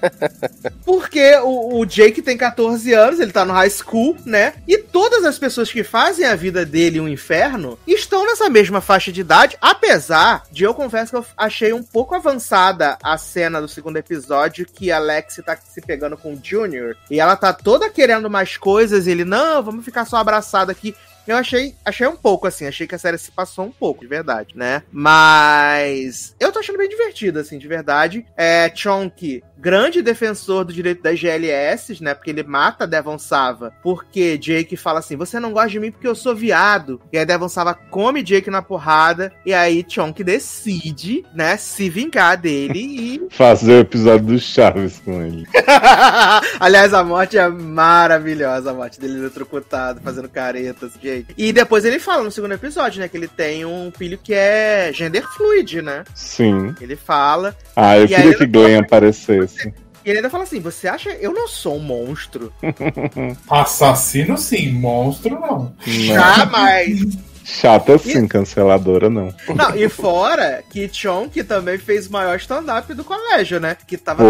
Porque 0.84 1.36
o, 1.42 1.80
o 1.80 1.86
Jake 1.86 2.22
tem 2.22 2.36
14 2.36 2.92
anos, 2.92 3.20
ele 3.20 3.32
tá 3.32 3.44
no 3.44 3.52
high 3.52 3.70
school, 3.70 4.16
né? 4.24 4.54
E 4.66 4.78
todas 4.78 5.24
as 5.24 5.38
pessoas 5.38 5.70
que 5.70 5.82
fazem 5.82 6.26
a 6.26 6.36
vida 6.36 6.64
dele 6.64 7.00
um 7.00 7.08
inferno 7.08 7.78
estão 7.86 8.26
nessa 8.26 8.48
mesma 8.48 8.80
faixa 8.80 9.12
de 9.12 9.20
idade, 9.20 9.56
apesar 9.60 10.44
de 10.50 10.64
eu 10.64 10.74
confesso 10.74 11.10
que 11.10 11.16
eu 11.16 11.26
achei 11.36 11.72
um 11.72 11.82
pouco 11.82 12.14
avançada 12.14 12.98
a 13.02 13.16
cena 13.16 13.60
do 13.60 13.68
segundo 13.68 13.96
episódio 13.96 14.66
que 14.66 14.90
a 14.90 14.98
Lexi 14.98 15.42
tá 15.42 15.56
se 15.56 15.80
pegando 15.80 16.16
com 16.16 16.34
o 16.34 16.40
Junior 16.42 16.96
e 17.10 17.20
ela 17.20 17.36
tá 17.36 17.52
toda 17.52 17.90
querendo 17.90 18.28
mais 18.28 18.56
coisas 18.56 19.06
e 19.06 19.10
ele, 19.10 19.24
não, 19.24 19.62
vamos 19.62 19.84
ficar 19.84 20.04
só 20.04 20.16
abraçado 20.16 20.70
aqui. 20.70 20.94
Eu 21.28 21.36
achei, 21.36 21.74
achei 21.84 22.06
um 22.06 22.16
pouco 22.16 22.46
assim, 22.46 22.66
achei 22.66 22.86
que 22.86 22.94
a 22.94 22.98
série 22.98 23.18
se 23.18 23.30
passou 23.30 23.66
um 23.66 23.70
pouco, 23.70 24.00
de 24.00 24.06
verdade, 24.06 24.56
né? 24.56 24.82
Mas 24.90 26.34
eu 26.40 26.50
tô 26.50 26.58
achando 26.58 26.78
bem 26.78 26.88
divertido, 26.88 27.38
assim, 27.38 27.58
de 27.58 27.68
verdade. 27.68 28.26
É, 28.36 28.72
Chonk 28.74 29.42
grande 29.58 30.00
defensor 30.00 30.64
do 30.64 30.72
direito 30.72 31.02
das 31.02 31.18
GLS, 31.18 32.02
né? 32.02 32.14
Porque 32.14 32.30
ele 32.30 32.42
mata 32.42 32.86
Devon 32.86 33.18
Sava 33.18 33.72
porque 33.82 34.38
Jake 34.38 34.76
fala 34.76 35.00
assim: 35.00 35.16
Você 35.16 35.40
não 35.40 35.52
gosta 35.52 35.70
de 35.70 35.80
mim 35.80 35.90
porque 35.90 36.06
eu 36.06 36.14
sou 36.14 36.34
viado. 36.34 37.00
E 37.12 37.18
aí 37.18 37.26
Devon 37.26 37.48
Sava 37.48 37.74
come 37.74 38.22
Jake 38.22 38.50
na 38.50 38.62
porrada. 38.62 39.32
E 39.44 39.52
aí 39.52 39.84
Chonk 39.86 40.22
decide, 40.22 41.24
né? 41.34 41.56
Se 41.56 41.90
vingar 41.90 42.36
dele 42.36 42.78
e. 42.78 43.28
Fazer 43.34 43.72
o 43.72 43.80
episódio 43.80 44.26
do 44.26 44.38
Chaves 44.38 45.00
com 45.04 45.22
ele. 45.22 45.46
Aliás, 46.60 46.94
a 46.94 47.02
morte 47.02 47.36
é 47.36 47.48
maravilhosa. 47.48 48.70
A 48.70 48.74
morte 48.74 49.00
dele 49.00 49.18
eletrocutado, 49.18 50.00
fazendo 50.00 50.28
caretas, 50.28 50.96
Jake. 51.18 51.34
E 51.36 51.52
depois 51.52 51.84
ele 51.84 51.98
fala 51.98 52.22
no 52.22 52.30
segundo 52.30 52.54
episódio, 52.54 53.00
né? 53.00 53.08
Que 53.08 53.16
ele 53.16 53.28
tem 53.28 53.64
um 53.64 53.92
filho 53.96 54.18
que 54.18 54.34
é 54.34 54.90
gender 54.92 55.24
fluid, 55.36 55.82
né? 55.82 56.04
Sim. 56.14 56.74
Ele 56.80 56.96
fala. 56.96 57.56
Ah, 57.74 57.98
eu 57.98 58.08
queria 58.08 58.36
que 58.36 58.46
Glenn 58.46 58.80
aparecesse 58.80 59.38
isso. 59.38 59.72
E 60.04 60.10
ele 60.10 60.18
ainda 60.18 60.30
fala 60.30 60.44
assim: 60.44 60.60
você 60.60 60.88
acha 60.88 61.10
eu 61.10 61.32
não 61.32 61.46
sou 61.46 61.76
um 61.76 61.80
monstro? 61.80 62.52
Assassino 63.48 64.38
sim, 64.38 64.72
monstro 64.72 65.38
não. 65.38 65.74
Jamais! 65.86 67.18
Chata 67.48 67.96
sim, 67.96 68.24
e... 68.24 68.28
canceladora 68.28 69.08
não. 69.08 69.34
Não, 69.48 69.74
e 69.74 69.88
fora 69.88 70.62
que 70.68 70.88
Chon, 70.92 71.30
que 71.30 71.42
também 71.42 71.78
fez 71.78 72.06
o 72.06 72.12
maior 72.12 72.36
stand-up 72.36 72.92
do 72.92 73.02
colégio, 73.02 73.58
né? 73.58 73.74
Que 73.86 73.96
tava 73.96 74.22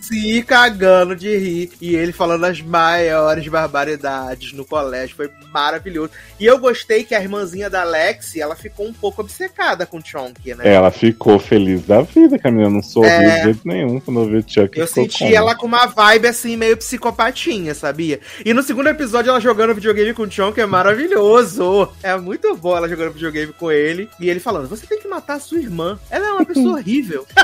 se 0.00 0.42
cagando 0.44 1.14
de 1.14 1.36
rir. 1.36 1.70
E 1.78 1.94
ele 1.94 2.10
falando 2.10 2.46
as 2.46 2.62
maiores 2.62 3.46
barbaridades 3.46 4.54
no 4.54 4.64
colégio. 4.64 5.14
Foi 5.14 5.30
maravilhoso. 5.52 6.10
E 6.40 6.46
eu 6.46 6.58
gostei 6.58 7.04
que 7.04 7.14
a 7.14 7.20
irmãzinha 7.20 7.68
da 7.68 7.84
Lexi, 7.84 8.40
ela 8.40 8.56
ficou 8.56 8.86
um 8.86 8.94
pouco 8.94 9.20
obcecada 9.20 9.84
com 9.84 9.98
o 9.98 10.04
Chonk, 10.04 10.54
né? 10.54 10.72
Ela 10.72 10.90
ficou 10.90 11.38
feliz 11.38 11.82
da 11.82 12.00
vida, 12.00 12.38
que 12.38 12.48
a 12.48 12.50
menina 12.50 12.70
não 12.70 12.82
sorriu 12.82 13.10
é... 13.10 13.36
de 13.36 13.42
jeito 13.44 13.60
nenhum 13.68 14.00
quando 14.00 14.20
eu 14.20 14.26
vi 14.26 14.36
o 14.38 14.44
Chuck. 14.46 14.78
Eu 14.78 14.86
senti 14.86 15.34
ela 15.34 15.54
com 15.54 15.66
uma 15.66 15.84
vibe 15.84 16.28
assim, 16.28 16.56
meio 16.56 16.78
psicopatinha, 16.78 17.74
sabia? 17.74 18.20
E 18.42 18.54
no 18.54 18.62
segundo 18.62 18.88
episódio, 18.88 19.28
ela 19.28 19.40
jogando 19.40 19.74
videogame 19.74 20.14
com 20.14 20.22
o 20.22 20.30
Chonk 20.30 20.58
é 20.58 20.66
maravilhoso. 20.66 21.90
É 22.02 22.16
muito 22.16 22.37
muito 22.38 22.56
bom 22.56 22.76
ela 22.76 22.88
jogando 22.88 23.12
videogame 23.12 23.52
com 23.52 23.70
ele 23.70 24.08
e 24.20 24.30
ele 24.30 24.40
falando: 24.40 24.68
Você 24.68 24.86
tem 24.86 25.00
que 25.00 25.08
matar 25.08 25.34
a 25.34 25.40
sua 25.40 25.58
irmã. 25.58 25.98
Ela 26.10 26.28
é 26.28 26.32
uma 26.32 26.44
pessoa 26.44 26.78
horrível. 26.78 27.26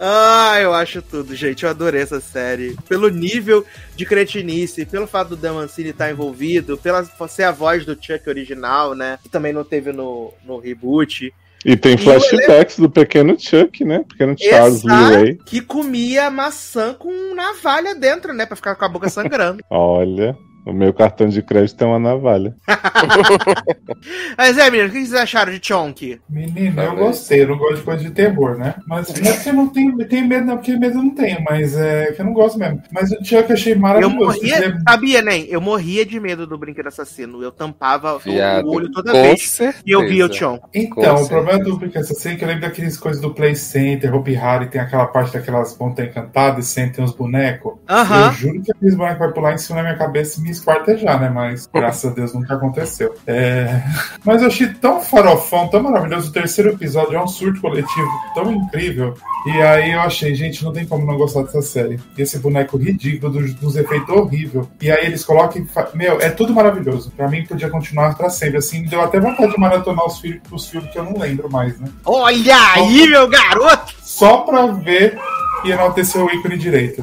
Ah, 0.00 0.58
eu 0.60 0.72
acho 0.72 1.02
tudo, 1.02 1.34
gente. 1.34 1.64
Eu 1.64 1.70
adorei 1.70 2.00
essa 2.00 2.20
série. 2.20 2.76
Pelo 2.88 3.08
nível 3.08 3.66
de 3.96 4.06
cretinice, 4.06 4.86
pelo 4.86 5.08
fato 5.08 5.30
do 5.30 5.36
Dan 5.36 5.54
Mancini 5.54 5.88
estar 5.88 6.08
envolvido, 6.08 6.78
pela 6.78 7.04
ser 7.28 7.42
a 7.42 7.50
voz 7.50 7.84
do 7.84 7.98
Chuck 8.00 8.28
original, 8.28 8.94
né? 8.94 9.18
Que 9.20 9.28
também 9.28 9.52
não 9.52 9.64
teve 9.64 9.90
no, 9.90 10.32
no 10.44 10.58
reboot. 10.58 11.34
E 11.64 11.76
tem 11.76 11.94
E 11.94 11.98
flashbacks 11.98 12.78
do 12.78 12.88
pequeno 12.88 13.36
Chuck, 13.38 13.84
né? 13.84 14.04
Pequeno 14.08 14.36
Charles 14.38 14.84
Lee 14.84 15.40
que 15.44 15.60
comia 15.60 16.30
maçã 16.30 16.94
com 16.94 17.34
navalha 17.34 17.94
dentro, 17.94 18.32
né? 18.32 18.46
Pra 18.46 18.54
ficar 18.54 18.76
com 18.76 18.84
a 18.84 18.88
boca 18.88 19.08
sangrando. 19.08 19.64
Olha, 19.68 20.36
o 20.68 20.72
meu 20.72 20.92
cartão 20.92 21.28
de 21.28 21.40
crédito 21.42 21.76
tem 21.76 21.88
uma 21.88 21.98
navalha. 21.98 22.54
Mas 24.36 24.58
é, 24.58 24.70
menino, 24.70 24.88
o 24.88 24.92
que 24.92 24.98
vocês 24.98 25.14
acharam 25.14 25.52
de 25.52 25.60
Chonk? 25.66 26.20
Menino, 26.28 26.80
eu 26.82 26.86
Talvez. 26.88 27.06
gostei, 27.08 27.42
eu 27.42 27.48
não 27.48 27.58
gosto 27.58 27.76
de 27.76 27.82
coisa 27.82 28.04
de 28.04 28.10
terror, 28.10 28.56
né? 28.58 28.74
Mas 28.86 29.08
não 29.14 29.30
é 29.30 29.34
porque 29.34 29.48
eu 29.48 29.54
não 29.54 29.68
tenho, 29.68 30.08
tenho 30.08 30.26
medo, 30.26 30.46
não, 30.46 30.56
porque 30.56 30.76
medo 30.76 30.98
eu 30.98 31.02
não 31.02 31.10
tenho, 31.14 31.42
mas 31.48 31.76
é 31.76 32.12
que 32.12 32.20
eu 32.20 32.26
não 32.26 32.32
gosto 32.32 32.58
mesmo. 32.58 32.82
Mas 32.92 33.10
o 33.10 33.16
Chuck 33.24 33.48
eu 33.48 33.54
achei 33.54 33.72
Eu 33.72 33.78
maravilhoso. 33.80 34.16
morria, 34.16 34.56
Ele 34.56 34.66
é- 34.66 34.78
sabia, 34.88 35.22
nem? 35.22 35.44
Eu 35.46 35.60
morria 35.60 36.04
de 36.04 36.20
medo 36.20 36.46
do 36.46 36.58
brinquedo 36.58 36.86
assassino. 36.88 37.42
Eu 37.42 37.50
tampava 37.50 38.14
o- 38.14 38.18
Viado, 38.18 38.66
o 38.66 38.74
olho 38.74 38.90
toda 38.92 39.12
com 39.12 39.22
vez 39.22 39.48
certeza. 39.50 39.82
que 39.84 39.90
eu 39.90 40.06
via 40.06 40.26
o 40.26 40.32
Chonk. 40.32 40.62
Então, 40.74 41.16
Com 41.16 41.22
o 41.22 41.28
problema 41.28 41.64
do 41.64 41.76
Brinquedo 41.78 42.02
Assassino 42.02 42.34
é 42.34 42.36
que 42.36 42.44
eu 42.44 42.48
lembro 42.48 42.62
daqueles 42.62 42.96
coisas 42.98 43.20
do 43.20 43.32
Play 43.34 43.54
Center, 43.54 44.14
Hope 44.14 44.32
Harry, 44.34 44.66
tem 44.68 44.80
aquela 44.80 45.06
parte 45.06 45.32
daquelas 45.32 45.76
montanhas 45.78 46.10
encantadas, 46.10 46.66
sempre 46.66 46.96
tem 46.96 47.04
uns 47.04 47.14
bonecos. 47.14 47.72
Eu 47.88 47.94
Aham. 47.96 48.32
juro 48.32 48.62
que 48.62 48.72
aqueles 48.72 48.94
bonecos 48.94 49.18
vai 49.18 49.32
pular 49.32 49.54
em 49.54 49.58
cima 49.58 49.76
da 49.78 49.82
minha 49.84 49.96
cabeça 49.96 50.38
e 50.40 50.42
me 50.42 50.50
esquartejar, 50.58 51.20
né? 51.20 51.28
Mas 51.28 51.68
graças 51.72 52.10
a 52.10 52.14
Deus 52.14 52.32
nunca 52.34 52.54
aconteceu. 52.54 53.14
É... 53.26 53.82
Mas 54.24 54.42
eu 54.42 54.48
achei 54.48 54.68
tão 54.74 55.00
farofão, 55.00 55.68
tão 55.68 55.82
maravilhoso. 55.82 56.30
O 56.30 56.32
terceiro 56.32 56.70
episódio 56.70 57.16
é 57.16 57.22
um 57.22 57.28
surto 57.28 57.60
coletivo 57.60 58.08
tão 58.34 58.50
incrível. 58.52 59.14
E 59.46 59.62
aí 59.62 59.92
eu 59.92 60.00
achei, 60.00 60.34
gente, 60.34 60.64
não 60.64 60.72
tem 60.72 60.86
como 60.86 61.06
não 61.06 61.16
gostar 61.16 61.42
dessa 61.42 61.62
série. 61.62 61.98
E 62.16 62.22
esse 62.22 62.38
boneco 62.38 62.76
ridículo, 62.76 63.32
dos, 63.32 63.54
dos 63.54 63.76
efeitos 63.76 64.08
horríveis. 64.14 64.66
E 64.80 64.90
aí 64.90 65.06
eles 65.06 65.24
colocam. 65.24 65.62
e 65.62 65.96
Meu, 65.96 66.20
é 66.20 66.30
tudo 66.30 66.52
maravilhoso. 66.52 67.10
Pra 67.16 67.28
mim 67.28 67.44
podia 67.46 67.70
continuar 67.70 68.16
pra 68.16 68.30
sempre. 68.30 68.58
Assim, 68.58 68.82
deu 68.82 69.00
até 69.00 69.20
vontade 69.20 69.52
de 69.52 69.60
maratonar 69.60 70.06
os 70.06 70.20
filmes, 70.20 70.42
os 70.50 70.68
filmes 70.68 70.90
que 70.90 70.98
eu 70.98 71.04
não 71.04 71.18
lembro 71.18 71.50
mais, 71.50 71.78
né? 71.78 71.88
Olha 72.04 72.56
aí, 72.74 73.08
meu 73.08 73.28
garoto! 73.28 73.94
Só 74.02 74.38
pra 74.38 74.66
ver 74.66 75.18
e 75.64 75.70
enaltecer 75.70 76.22
o 76.22 76.30
ícone 76.30 76.56
direito. 76.56 77.02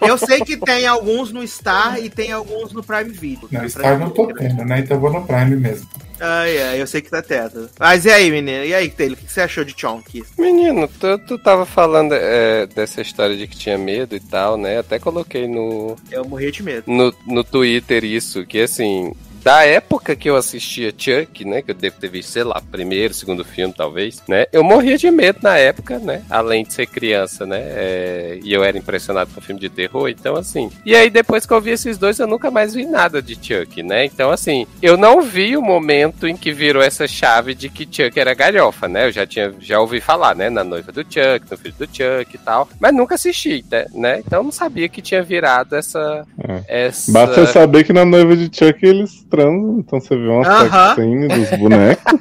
Eu 0.00 0.16
sei 0.18 0.40
que 0.40 0.56
tem 0.56 0.86
alguns 0.86 1.32
no 1.32 1.46
Star 1.46 1.98
e 1.98 2.08
tem 2.08 2.32
alguns 2.32 2.72
no 2.72 2.82
Prime 2.82 3.10
Video. 3.10 3.48
Não, 3.50 3.68
Star 3.68 3.98
não 3.98 4.10
tô 4.10 4.26
tendo, 4.32 4.64
né? 4.64 4.80
Então 4.80 4.96
eu 4.96 5.00
vou 5.00 5.12
no 5.12 5.26
Prime 5.26 5.56
mesmo. 5.56 5.88
Ai, 6.20 6.62
ai, 6.62 6.80
eu 6.80 6.86
sei 6.86 7.00
que 7.00 7.10
tá 7.10 7.20
teto. 7.20 7.68
Mas 7.80 8.04
e 8.04 8.10
aí, 8.10 8.30
menina? 8.30 8.64
E 8.64 8.72
aí, 8.72 8.88
Taylor, 8.88 9.18
o 9.18 9.26
que 9.26 9.32
você 9.32 9.40
achou 9.40 9.64
de 9.64 9.74
Chonk? 9.76 10.22
Menino, 10.38 10.86
tu, 10.86 11.18
tu 11.18 11.36
tava 11.36 11.66
falando 11.66 12.14
é, 12.14 12.64
dessa 12.66 13.00
história 13.00 13.36
de 13.36 13.48
que 13.48 13.56
tinha 13.56 13.76
medo 13.76 14.14
e 14.14 14.20
tal, 14.20 14.56
né? 14.56 14.78
Até 14.78 15.00
coloquei 15.00 15.48
no, 15.48 15.96
Eu 16.10 16.24
morria 16.24 16.52
de 16.52 16.62
medo. 16.62 16.84
no, 16.86 17.12
no 17.26 17.42
Twitter 17.42 18.04
isso, 18.04 18.46
que 18.46 18.60
assim, 18.60 19.12
da 19.42 19.64
época 19.64 20.14
que 20.14 20.30
eu 20.30 20.36
assistia 20.36 20.92
Chuck, 20.96 21.44
né? 21.44 21.62
Que 21.62 21.72
eu 21.72 21.74
devo 21.74 21.96
ter 21.98 22.08
visto, 22.08 22.30
sei 22.30 22.44
lá, 22.44 22.62
primeiro, 22.70 23.12
segundo 23.14 23.44
filme, 23.44 23.74
talvez, 23.76 24.22
né? 24.28 24.46
Eu 24.52 24.62
morria 24.62 24.96
de 24.96 25.10
medo 25.10 25.40
na 25.42 25.56
época, 25.56 25.98
né? 25.98 26.22
Além 26.30 26.64
de 26.64 26.72
ser 26.72 26.86
criança, 26.86 27.44
né? 27.44 27.62
é, 27.62 28.38
e 28.42 28.52
eu 28.52 28.62
era 28.62 28.76
impressionado 28.76 29.30
com 29.34 29.40
filme 29.40 29.60
de 29.60 29.68
terror, 29.68 30.08
então 30.08 30.36
assim. 30.36 30.70
E 30.84 30.94
aí, 30.94 31.10
depois 31.10 31.46
que 31.46 31.52
eu 31.52 31.60
vi 31.60 31.70
esses 31.70 31.98
dois, 31.98 32.18
eu 32.18 32.26
nunca 32.26 32.50
mais 32.50 32.74
vi 32.74 32.84
nada 32.84 33.22
de 33.22 33.34
Chuck, 33.34 33.82
né? 33.82 34.04
Então, 34.04 34.30
assim, 34.30 34.66
eu 34.80 34.96
não 34.96 35.22
vi 35.22 35.56
o 35.56 35.62
momento 35.62 36.26
em 36.26 36.36
que 36.36 36.52
virou 36.52 36.82
essa 36.82 37.08
chave 37.08 37.54
de 37.54 37.68
que 37.68 37.84
Chuck 37.84 38.18
era 38.18 38.34
galhofa, 38.34 38.88
né? 38.88 39.06
Eu 39.06 39.12
já 39.12 39.26
tinha, 39.26 39.52
já 39.60 39.80
ouvi 39.80 40.00
falar, 40.00 40.34
né? 40.34 40.50
Na 40.50 40.62
noiva 40.62 40.92
do 40.92 41.02
Chuck, 41.02 41.50
no 41.50 41.56
filho 41.56 41.74
do 41.78 41.86
Chuck 41.86 42.34
e 42.34 42.38
tal, 42.38 42.68
mas 42.78 42.94
nunca 42.94 43.14
assisti, 43.14 43.64
né? 43.70 43.86
né? 43.92 44.22
Então 44.24 44.40
eu 44.40 44.44
não 44.44 44.52
sabia 44.52 44.88
que 44.88 45.02
tinha 45.02 45.22
virado 45.22 45.74
essa. 45.74 46.26
essa... 46.68 47.12
Basta 47.12 47.46
saber 47.46 47.84
que 47.84 47.92
na 47.92 48.04
noiva 48.04 48.36
de 48.36 48.44
Chuck 48.44 48.84
eles 48.84 49.24
transam, 49.32 49.78
então 49.78 49.98
você 50.00 50.14
vê 50.16 50.28
uma 50.28 50.46
Aham. 50.46 50.94
sex 50.94 50.94
scene 50.94 51.28
dos 51.28 51.58
bonecos. 51.58 52.12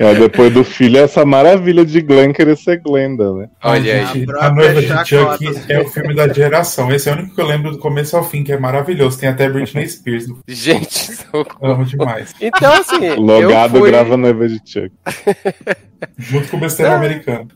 e 0.00 0.04
aí 0.04 0.18
depois 0.18 0.52
do 0.52 0.64
filho 0.64 0.98
é 0.98 1.02
essa 1.02 1.24
maravilha 1.24 1.84
de 1.84 2.00
Glenn 2.00 2.32
querer 2.32 2.56
ser 2.56 2.80
Glenda, 2.82 3.32
né? 3.32 3.48
Olha 3.62 3.94
aí. 3.94 4.06
Gente, 4.06 4.26
A 4.38 4.50
noiva 4.50 4.80
de. 4.82 4.88
Chuck 5.08 5.72
é 5.72 5.80
o 5.80 5.88
filme 5.88 6.14
da 6.14 6.28
geração. 6.32 6.90
Esse 6.90 7.08
é 7.08 7.12
o 7.12 7.16
único 7.16 7.34
que 7.34 7.40
eu 7.40 7.46
lembro 7.46 7.70
do 7.70 7.78
começo 7.78 8.16
ao 8.16 8.24
fim, 8.24 8.42
que 8.42 8.52
é 8.52 8.58
maravilhoso. 8.58 9.18
Tem 9.18 9.28
até 9.28 9.48
Britney 9.48 9.88
Spears. 9.88 10.26
Gente, 10.48 11.14
socorro. 11.16 11.46
Amo 11.72 11.84
demais. 11.84 12.34
Então, 12.40 12.72
assim. 12.72 13.14
Logado 13.14 13.76
eu 13.76 13.80
fui, 13.82 13.90
grava 13.90 14.14
a 14.14 14.16
noiva 14.16 14.48
de 14.48 14.60
Chuck. 14.66 14.90
Junto 16.18 16.48
com 16.48 16.56
o 16.56 16.60
besteiro 16.60 16.92
americano. 16.92 17.48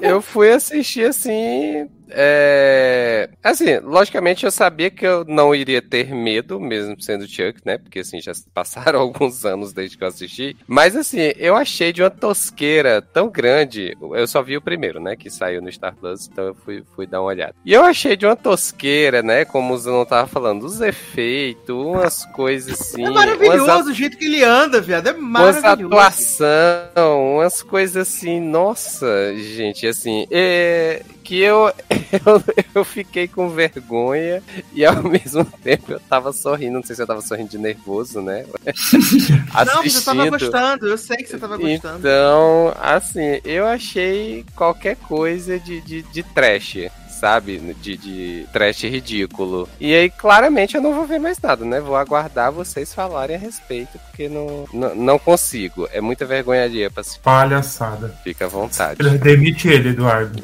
Eu 0.00 0.22
fui 0.22 0.50
assistir 0.52 1.06
assim. 1.08 1.88
É... 2.10 3.30
Assim, 3.42 3.78
logicamente 3.78 4.44
eu 4.44 4.50
sabia 4.50 4.90
que 4.90 5.06
eu 5.06 5.24
não 5.26 5.54
iria 5.54 5.82
ter 5.82 6.14
medo, 6.14 6.60
mesmo 6.60 7.00
sendo 7.00 7.26
Chuck, 7.26 7.60
né? 7.64 7.78
Porque 7.78 8.00
assim, 8.00 8.20
já 8.20 8.32
passaram 8.54 9.00
alguns 9.00 9.44
anos 9.44 9.72
desde 9.72 9.96
que 9.96 10.04
eu 10.04 10.08
assisti. 10.08 10.56
Mas 10.66 10.96
assim, 10.96 11.32
eu 11.36 11.56
achei 11.56 11.92
de 11.92 12.02
uma 12.02 12.10
tosqueira 12.10 13.02
tão 13.02 13.28
grande. 13.28 13.96
Eu 14.14 14.26
só 14.26 14.42
vi 14.42 14.56
o 14.56 14.62
primeiro, 14.62 15.00
né? 15.00 15.16
Que 15.16 15.30
saiu 15.30 15.60
no 15.62 15.70
Star 15.70 15.94
Plus, 15.94 16.28
então 16.30 16.44
eu 16.44 16.54
fui, 16.54 16.82
fui 16.94 17.06
dar 17.06 17.20
uma 17.20 17.28
olhada. 17.28 17.54
E 17.64 17.72
eu 17.72 17.84
achei 17.84 18.16
de 18.16 18.26
uma 18.26 18.36
tosqueira, 18.36 19.22
né? 19.22 19.44
Como 19.44 19.74
o 19.74 19.78
Zanon 19.78 20.04
tava 20.04 20.26
falando, 20.26 20.64
os 20.64 20.80
efeitos, 20.80 21.74
umas 21.74 22.24
coisas 22.26 22.80
assim. 22.80 23.04
É 23.04 23.10
umas 23.10 23.26
maravilhoso 23.26 23.90
o 23.90 23.94
jeito 23.94 24.16
que 24.16 24.24
ele 24.24 24.42
anda, 24.44 24.80
viado. 24.80 25.08
É 25.08 25.12
umas 25.12 25.56
maravilhoso. 25.56 25.94
atuação, 25.94 27.36
umas 27.36 27.62
coisas 27.62 28.08
assim, 28.08 28.40
nossa, 28.40 29.34
gente, 29.36 29.86
assim, 29.86 30.26
é, 30.30 31.02
que 31.26 31.40
eu, 31.40 31.72
eu 32.24 32.42
eu 32.76 32.84
fiquei 32.84 33.26
com 33.26 33.48
vergonha 33.48 34.42
e 34.72 34.84
ao 34.84 35.02
mesmo 35.02 35.44
tempo 35.44 35.92
eu 35.92 36.00
tava 36.00 36.32
sorrindo, 36.32 36.74
não 36.74 36.82
sei 36.82 36.94
se 36.94 37.02
eu 37.02 37.06
tava 37.06 37.20
sorrindo 37.20 37.50
de 37.50 37.58
nervoso, 37.58 38.20
né? 38.20 38.44
Não, 39.66 39.82
você 39.82 40.04
tava 40.04 40.28
gostando. 40.30 40.86
Eu 40.86 40.98
sei 40.98 41.16
que 41.18 41.28
você 41.28 41.38
tava 41.38 41.56
gostando. 41.56 41.98
Então, 41.98 42.74
assim, 42.80 43.40
eu 43.44 43.66
achei 43.66 44.44
qualquer 44.54 44.96
coisa 44.96 45.58
de, 45.58 45.80
de, 45.80 46.02
de 46.02 46.22
trash. 46.22 46.88
Sabe? 47.08 47.58
De, 47.80 47.96
de 47.96 48.46
trash 48.52 48.82
ridículo. 48.82 49.66
E 49.80 49.94
aí, 49.94 50.10
claramente, 50.10 50.74
eu 50.74 50.82
não 50.82 50.92
vou 50.92 51.06
ver 51.06 51.18
mais 51.18 51.40
nada, 51.40 51.64
né? 51.64 51.80
Vou 51.80 51.96
aguardar 51.96 52.52
vocês 52.52 52.92
falarem 52.92 53.36
a 53.36 53.38
respeito, 53.38 53.98
porque 53.98 54.28
não, 54.28 54.66
não, 54.70 54.94
não 54.94 55.18
consigo. 55.18 55.88
É 55.92 56.00
muita 56.02 56.26
vergonha 56.26 56.64
alheia 56.64 56.90
pra 56.90 57.02
se. 57.02 57.18
Palhaçada. 57.20 58.14
Fica 58.22 58.44
à 58.44 58.48
vontade. 58.48 59.02
Demite 59.18 59.66
ele, 59.66 59.90
Eduardo. 59.90 60.42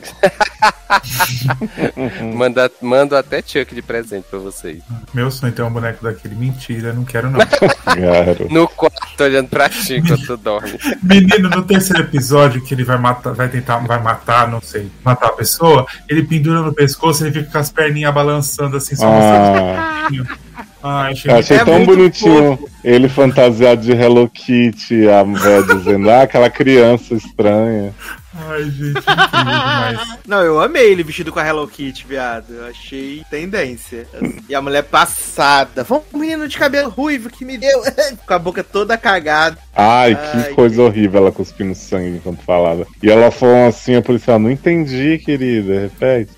Manda, 2.34 2.70
mando 2.80 3.16
até 3.16 3.42
Chuck 3.42 3.74
de 3.74 3.82
presente 3.82 4.26
pra 4.30 4.38
vocês. 4.38 4.82
Meu 5.12 5.30
sonho 5.30 5.50
é 5.50 5.54
ter 5.54 5.62
um 5.62 5.70
boneco 5.70 6.04
daquele. 6.04 6.34
Mentira, 6.34 6.92
não 6.92 7.04
quero 7.04 7.30
não. 7.30 7.40
No 8.50 8.68
quarto, 8.68 9.22
olhando 9.22 9.48
pra 9.48 9.68
ti 9.68 9.96
enquanto 9.96 10.26
tu 10.26 10.36
dorme. 10.36 10.78
Menino, 11.02 11.48
no 11.48 11.62
terceiro 11.62 12.02
episódio, 12.02 12.62
que 12.62 12.74
ele 12.74 12.84
vai 12.84 12.98
matar, 12.98 13.32
vai 13.32 13.48
tentar, 13.48 13.78
vai 13.78 14.00
matar, 14.02 14.48
não 14.48 14.60
sei, 14.60 14.90
matar 15.04 15.28
a 15.28 15.32
pessoa, 15.32 15.86
ele 16.08 16.22
pendura 16.22 16.60
no 16.60 16.72
pescoço, 16.72 17.24
ele 17.24 17.32
fica 17.32 17.50
com 17.50 17.58
as 17.58 17.70
perninhas 17.70 18.14
balançando 18.14 18.76
assim, 18.76 18.94
só 18.94 19.06
Ah, 19.06 20.08
Ai, 20.82 21.12
achei 21.12 21.30
eu 21.30 21.36
achei 21.36 21.56
É 21.58 21.64
tão 21.64 21.84
bonitinho 21.84 22.58
ele 22.82 23.08
fantasiado 23.08 23.80
de 23.82 23.92
Hello 23.92 24.28
Kitty, 24.28 25.08
a 25.08 25.24
mulher 25.24 25.62
dizendo, 25.62 26.10
ah, 26.10 26.22
aquela 26.22 26.50
criança 26.50 27.14
estranha. 27.14 27.94
Ai, 28.34 28.62
gente, 28.64 28.98
incrível 28.98 29.26
demais. 29.32 30.18
Não, 30.26 30.40
eu 30.42 30.60
amei 30.60 30.90
ele 30.90 31.02
vestido 31.02 31.30
com 31.30 31.38
a 31.38 31.46
Hello 31.46 31.66
Kitty, 31.68 32.06
viado. 32.06 32.54
Eu 32.54 32.66
achei 32.66 33.22
tendência. 33.30 34.06
E 34.48 34.54
a 34.54 34.62
mulher 34.62 34.84
passada. 34.84 35.84
Vamos, 35.84 36.04
menino 36.14 36.48
de 36.48 36.56
cabelo 36.56 36.88
ruivo 36.88 37.28
que 37.28 37.44
me 37.44 37.58
deu. 37.58 37.82
com 38.26 38.34
a 38.34 38.38
boca 38.38 38.64
toda 38.64 38.96
cagada. 38.96 39.58
Ai, 39.74 40.14
Ai, 40.14 40.44
que 40.44 40.54
coisa 40.54 40.82
horrível 40.82 41.20
ela 41.20 41.32
cuspindo 41.32 41.74
sangue 41.74 42.16
enquanto 42.16 42.42
falava. 42.42 42.86
E 43.02 43.10
ela 43.10 43.30
falou 43.30 43.66
assim, 43.68 43.96
a 43.96 44.02
policial, 44.02 44.38
não 44.38 44.50
entendi, 44.50 45.18
querida, 45.18 45.80
repete. 45.80 46.32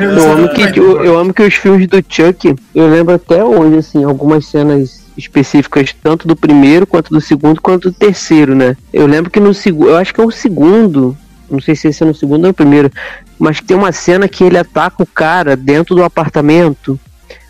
Eu 0.00 0.32
amo, 0.32 0.48
que, 0.48 0.80
eu, 0.80 1.04
eu 1.04 1.18
amo 1.18 1.34
que 1.34 1.42
os 1.42 1.54
filmes 1.54 1.86
do 1.88 1.98
Chuck, 2.08 2.56
eu 2.74 2.88
lembro 2.88 3.14
até 3.14 3.44
hoje, 3.44 3.78
assim, 3.78 4.02
algumas 4.02 4.46
cenas 4.46 5.05
específicas, 5.16 5.94
tanto 6.02 6.26
do 6.28 6.36
primeiro, 6.36 6.86
quanto 6.86 7.12
do 7.12 7.20
segundo, 7.20 7.60
quanto 7.60 7.90
do 7.90 7.96
terceiro, 7.96 8.54
né? 8.54 8.76
Eu 8.92 9.06
lembro 9.06 9.30
que 9.30 9.40
no 9.40 9.54
segundo, 9.54 9.90
eu 9.90 9.96
acho 9.96 10.12
que 10.12 10.20
é 10.20 10.24
o 10.24 10.30
segundo, 10.30 11.16
não 11.50 11.60
sei 11.60 11.74
se 11.74 11.88
esse 11.88 12.02
é 12.02 12.06
no 12.06 12.14
segundo 12.14 12.42
ou 12.42 12.48
no 12.48 12.54
primeiro, 12.54 12.90
mas 13.38 13.60
tem 13.60 13.76
uma 13.76 13.92
cena 13.92 14.28
que 14.28 14.44
ele 14.44 14.58
ataca 14.58 15.02
o 15.02 15.06
cara 15.06 15.56
dentro 15.56 15.94
do 15.94 16.02
apartamento. 16.02 16.98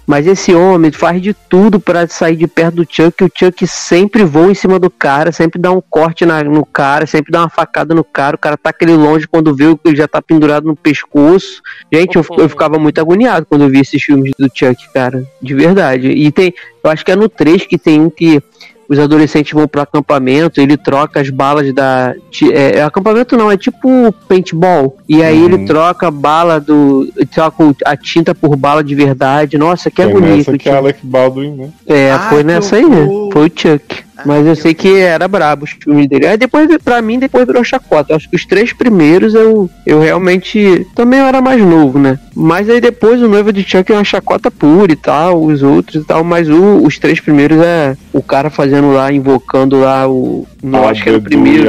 Mas 0.07 0.27
esse 0.27 0.55
homem 0.55 0.93
faz 0.93 1.21
de 1.21 1.35
tudo 1.35 1.81
para 1.81 2.07
sair 2.07 2.37
de 2.37 2.47
perto 2.47 2.77
do 2.77 2.87
Chuck. 2.89 3.25
O 3.25 3.31
Chuck 3.35 3.67
sempre 3.67 4.23
voa 4.23 4.53
em 4.53 4.55
cima 4.55 4.79
do 4.79 4.89
cara, 4.89 5.33
sempre 5.33 5.61
dá 5.61 5.73
um 5.73 5.81
corte 5.81 6.25
na, 6.25 6.45
no 6.45 6.65
cara, 6.65 7.07
sempre 7.07 7.33
dá 7.33 7.41
uma 7.41 7.51
facada 7.51 7.93
no 7.93 8.05
cara. 8.05 8.37
O 8.37 8.39
cara 8.39 8.57
tá 8.57 8.71
aquele 8.71 8.95
longe 8.95 9.27
quando 9.27 9.55
vê 9.55 9.75
que 9.75 9.89
ele 9.89 9.97
já 9.97 10.07
tá 10.07 10.23
pendurado 10.23 10.67
no 10.67 10.77
pescoço. 10.77 11.61
Gente, 11.93 12.17
eu, 12.17 12.25
eu 12.39 12.49
ficava 12.49 12.79
muito 12.79 13.01
agoniado 13.01 13.47
quando 13.47 13.63
eu 13.63 13.69
vi 13.69 13.81
esses 13.81 14.01
filmes 14.01 14.33
do 14.39 14.49
Chuck, 14.55 14.77
cara. 14.95 15.27
De 15.43 15.55
verdade. 15.55 16.09
E 16.09 16.31
tem, 16.31 16.55
eu 16.85 16.91
acho 16.91 17.05
que 17.05 17.11
é 17.11 17.17
no 17.17 17.29
3 17.29 17.67
que 17.67 17.77
tem 17.77 18.01
um 18.01 18.09
que 18.09 18.41
os 18.89 18.99
adolescentes 18.99 19.53
vão 19.53 19.67
pro 19.67 19.81
acampamento, 19.81 20.61
ele 20.61 20.77
troca 20.77 21.21
as 21.21 21.31
balas 21.31 21.73
da. 21.75 22.15
É, 22.53 22.79
é 22.79 22.83
acampamento 22.83 23.37
não, 23.37 23.51
é 23.51 23.57
tipo 23.57 24.13
paintball. 24.29 24.97
E 25.09 25.23
aí 25.23 25.39
Uhum. 25.39 25.45
ele 25.45 25.67
troca 25.67 26.09
a 26.09 26.11
bala 26.11 26.61
do. 26.61 27.09
troca 27.33 27.75
a 27.85 27.97
tinta 27.97 28.35
por 28.35 28.57
bala 28.57 28.83
de 28.85 28.95
verdade. 28.95 29.59
Nossa, 29.59 29.91
que 29.91 30.03
Foi 30.03 30.13
bonito. 30.13 30.37
nessa 30.37 30.59
que 30.59 30.69
é. 30.69 30.77
Alec 30.77 31.01
Baldwin, 31.05 31.51
né? 31.53 31.69
É, 31.87 32.13
Ah, 32.13 32.27
foi 32.31 32.43
nessa 32.43 32.77
aí, 32.77 32.85
horror. 32.85 33.26
Foi 33.37 33.49
o 33.49 33.53
Chuck. 33.55 34.07
Ah, 34.17 34.23
Mas 34.25 34.47
eu 34.47 34.57
sei 34.57 34.73
que 34.73 34.97
era 34.99 35.29
brabo 35.29 35.65
os 35.65 35.71
filmes 35.73 36.09
dele. 36.09 36.27
Aí 36.27 36.39
depois, 36.39 36.67
pra 36.83 37.03
mim, 37.03 37.19
depois 37.19 37.47
virou 37.47 37.63
chacota. 37.63 38.13
Eu 38.13 38.17
acho 38.17 38.31
que 38.31 38.37
os 38.37 38.47
três 38.47 38.73
primeiros 38.73 39.35
eu, 39.35 39.69
eu 39.85 40.01
realmente. 40.01 40.87
Também 40.95 41.21
eu 41.21 41.27
era 41.27 41.43
mais 41.43 41.61
novo, 41.61 41.99
né? 41.99 42.19
Mas 42.35 42.71
aí 42.71 42.81
depois 42.81 43.21
o 43.21 43.29
noivo 43.29 43.53
de 43.53 43.63
Chuck 43.63 43.93
é 43.93 43.95
uma 43.95 44.05
chacota 44.05 44.51
pura 44.51 44.91
e 44.91 44.97
tal, 44.97 45.43
os 45.43 45.63
outros 45.63 46.03
e 46.03 46.07
tal. 46.07 46.25
Mas 46.25 46.49
o- 46.49 46.83
os 46.83 46.99
três 46.99 47.21
primeiros 47.21 47.59
é 47.61 47.95
o 48.11 48.23
cara 48.23 48.49
fazendo 48.49 48.91
lá, 48.93 49.13
invocando 49.13 49.79
lá 49.81 50.09
o. 50.09 50.47
Não, 50.63 50.89
acho 50.89 51.03
que 51.03 51.11
era 51.11 51.19
o 51.19 51.23
primeiro. 51.23 51.65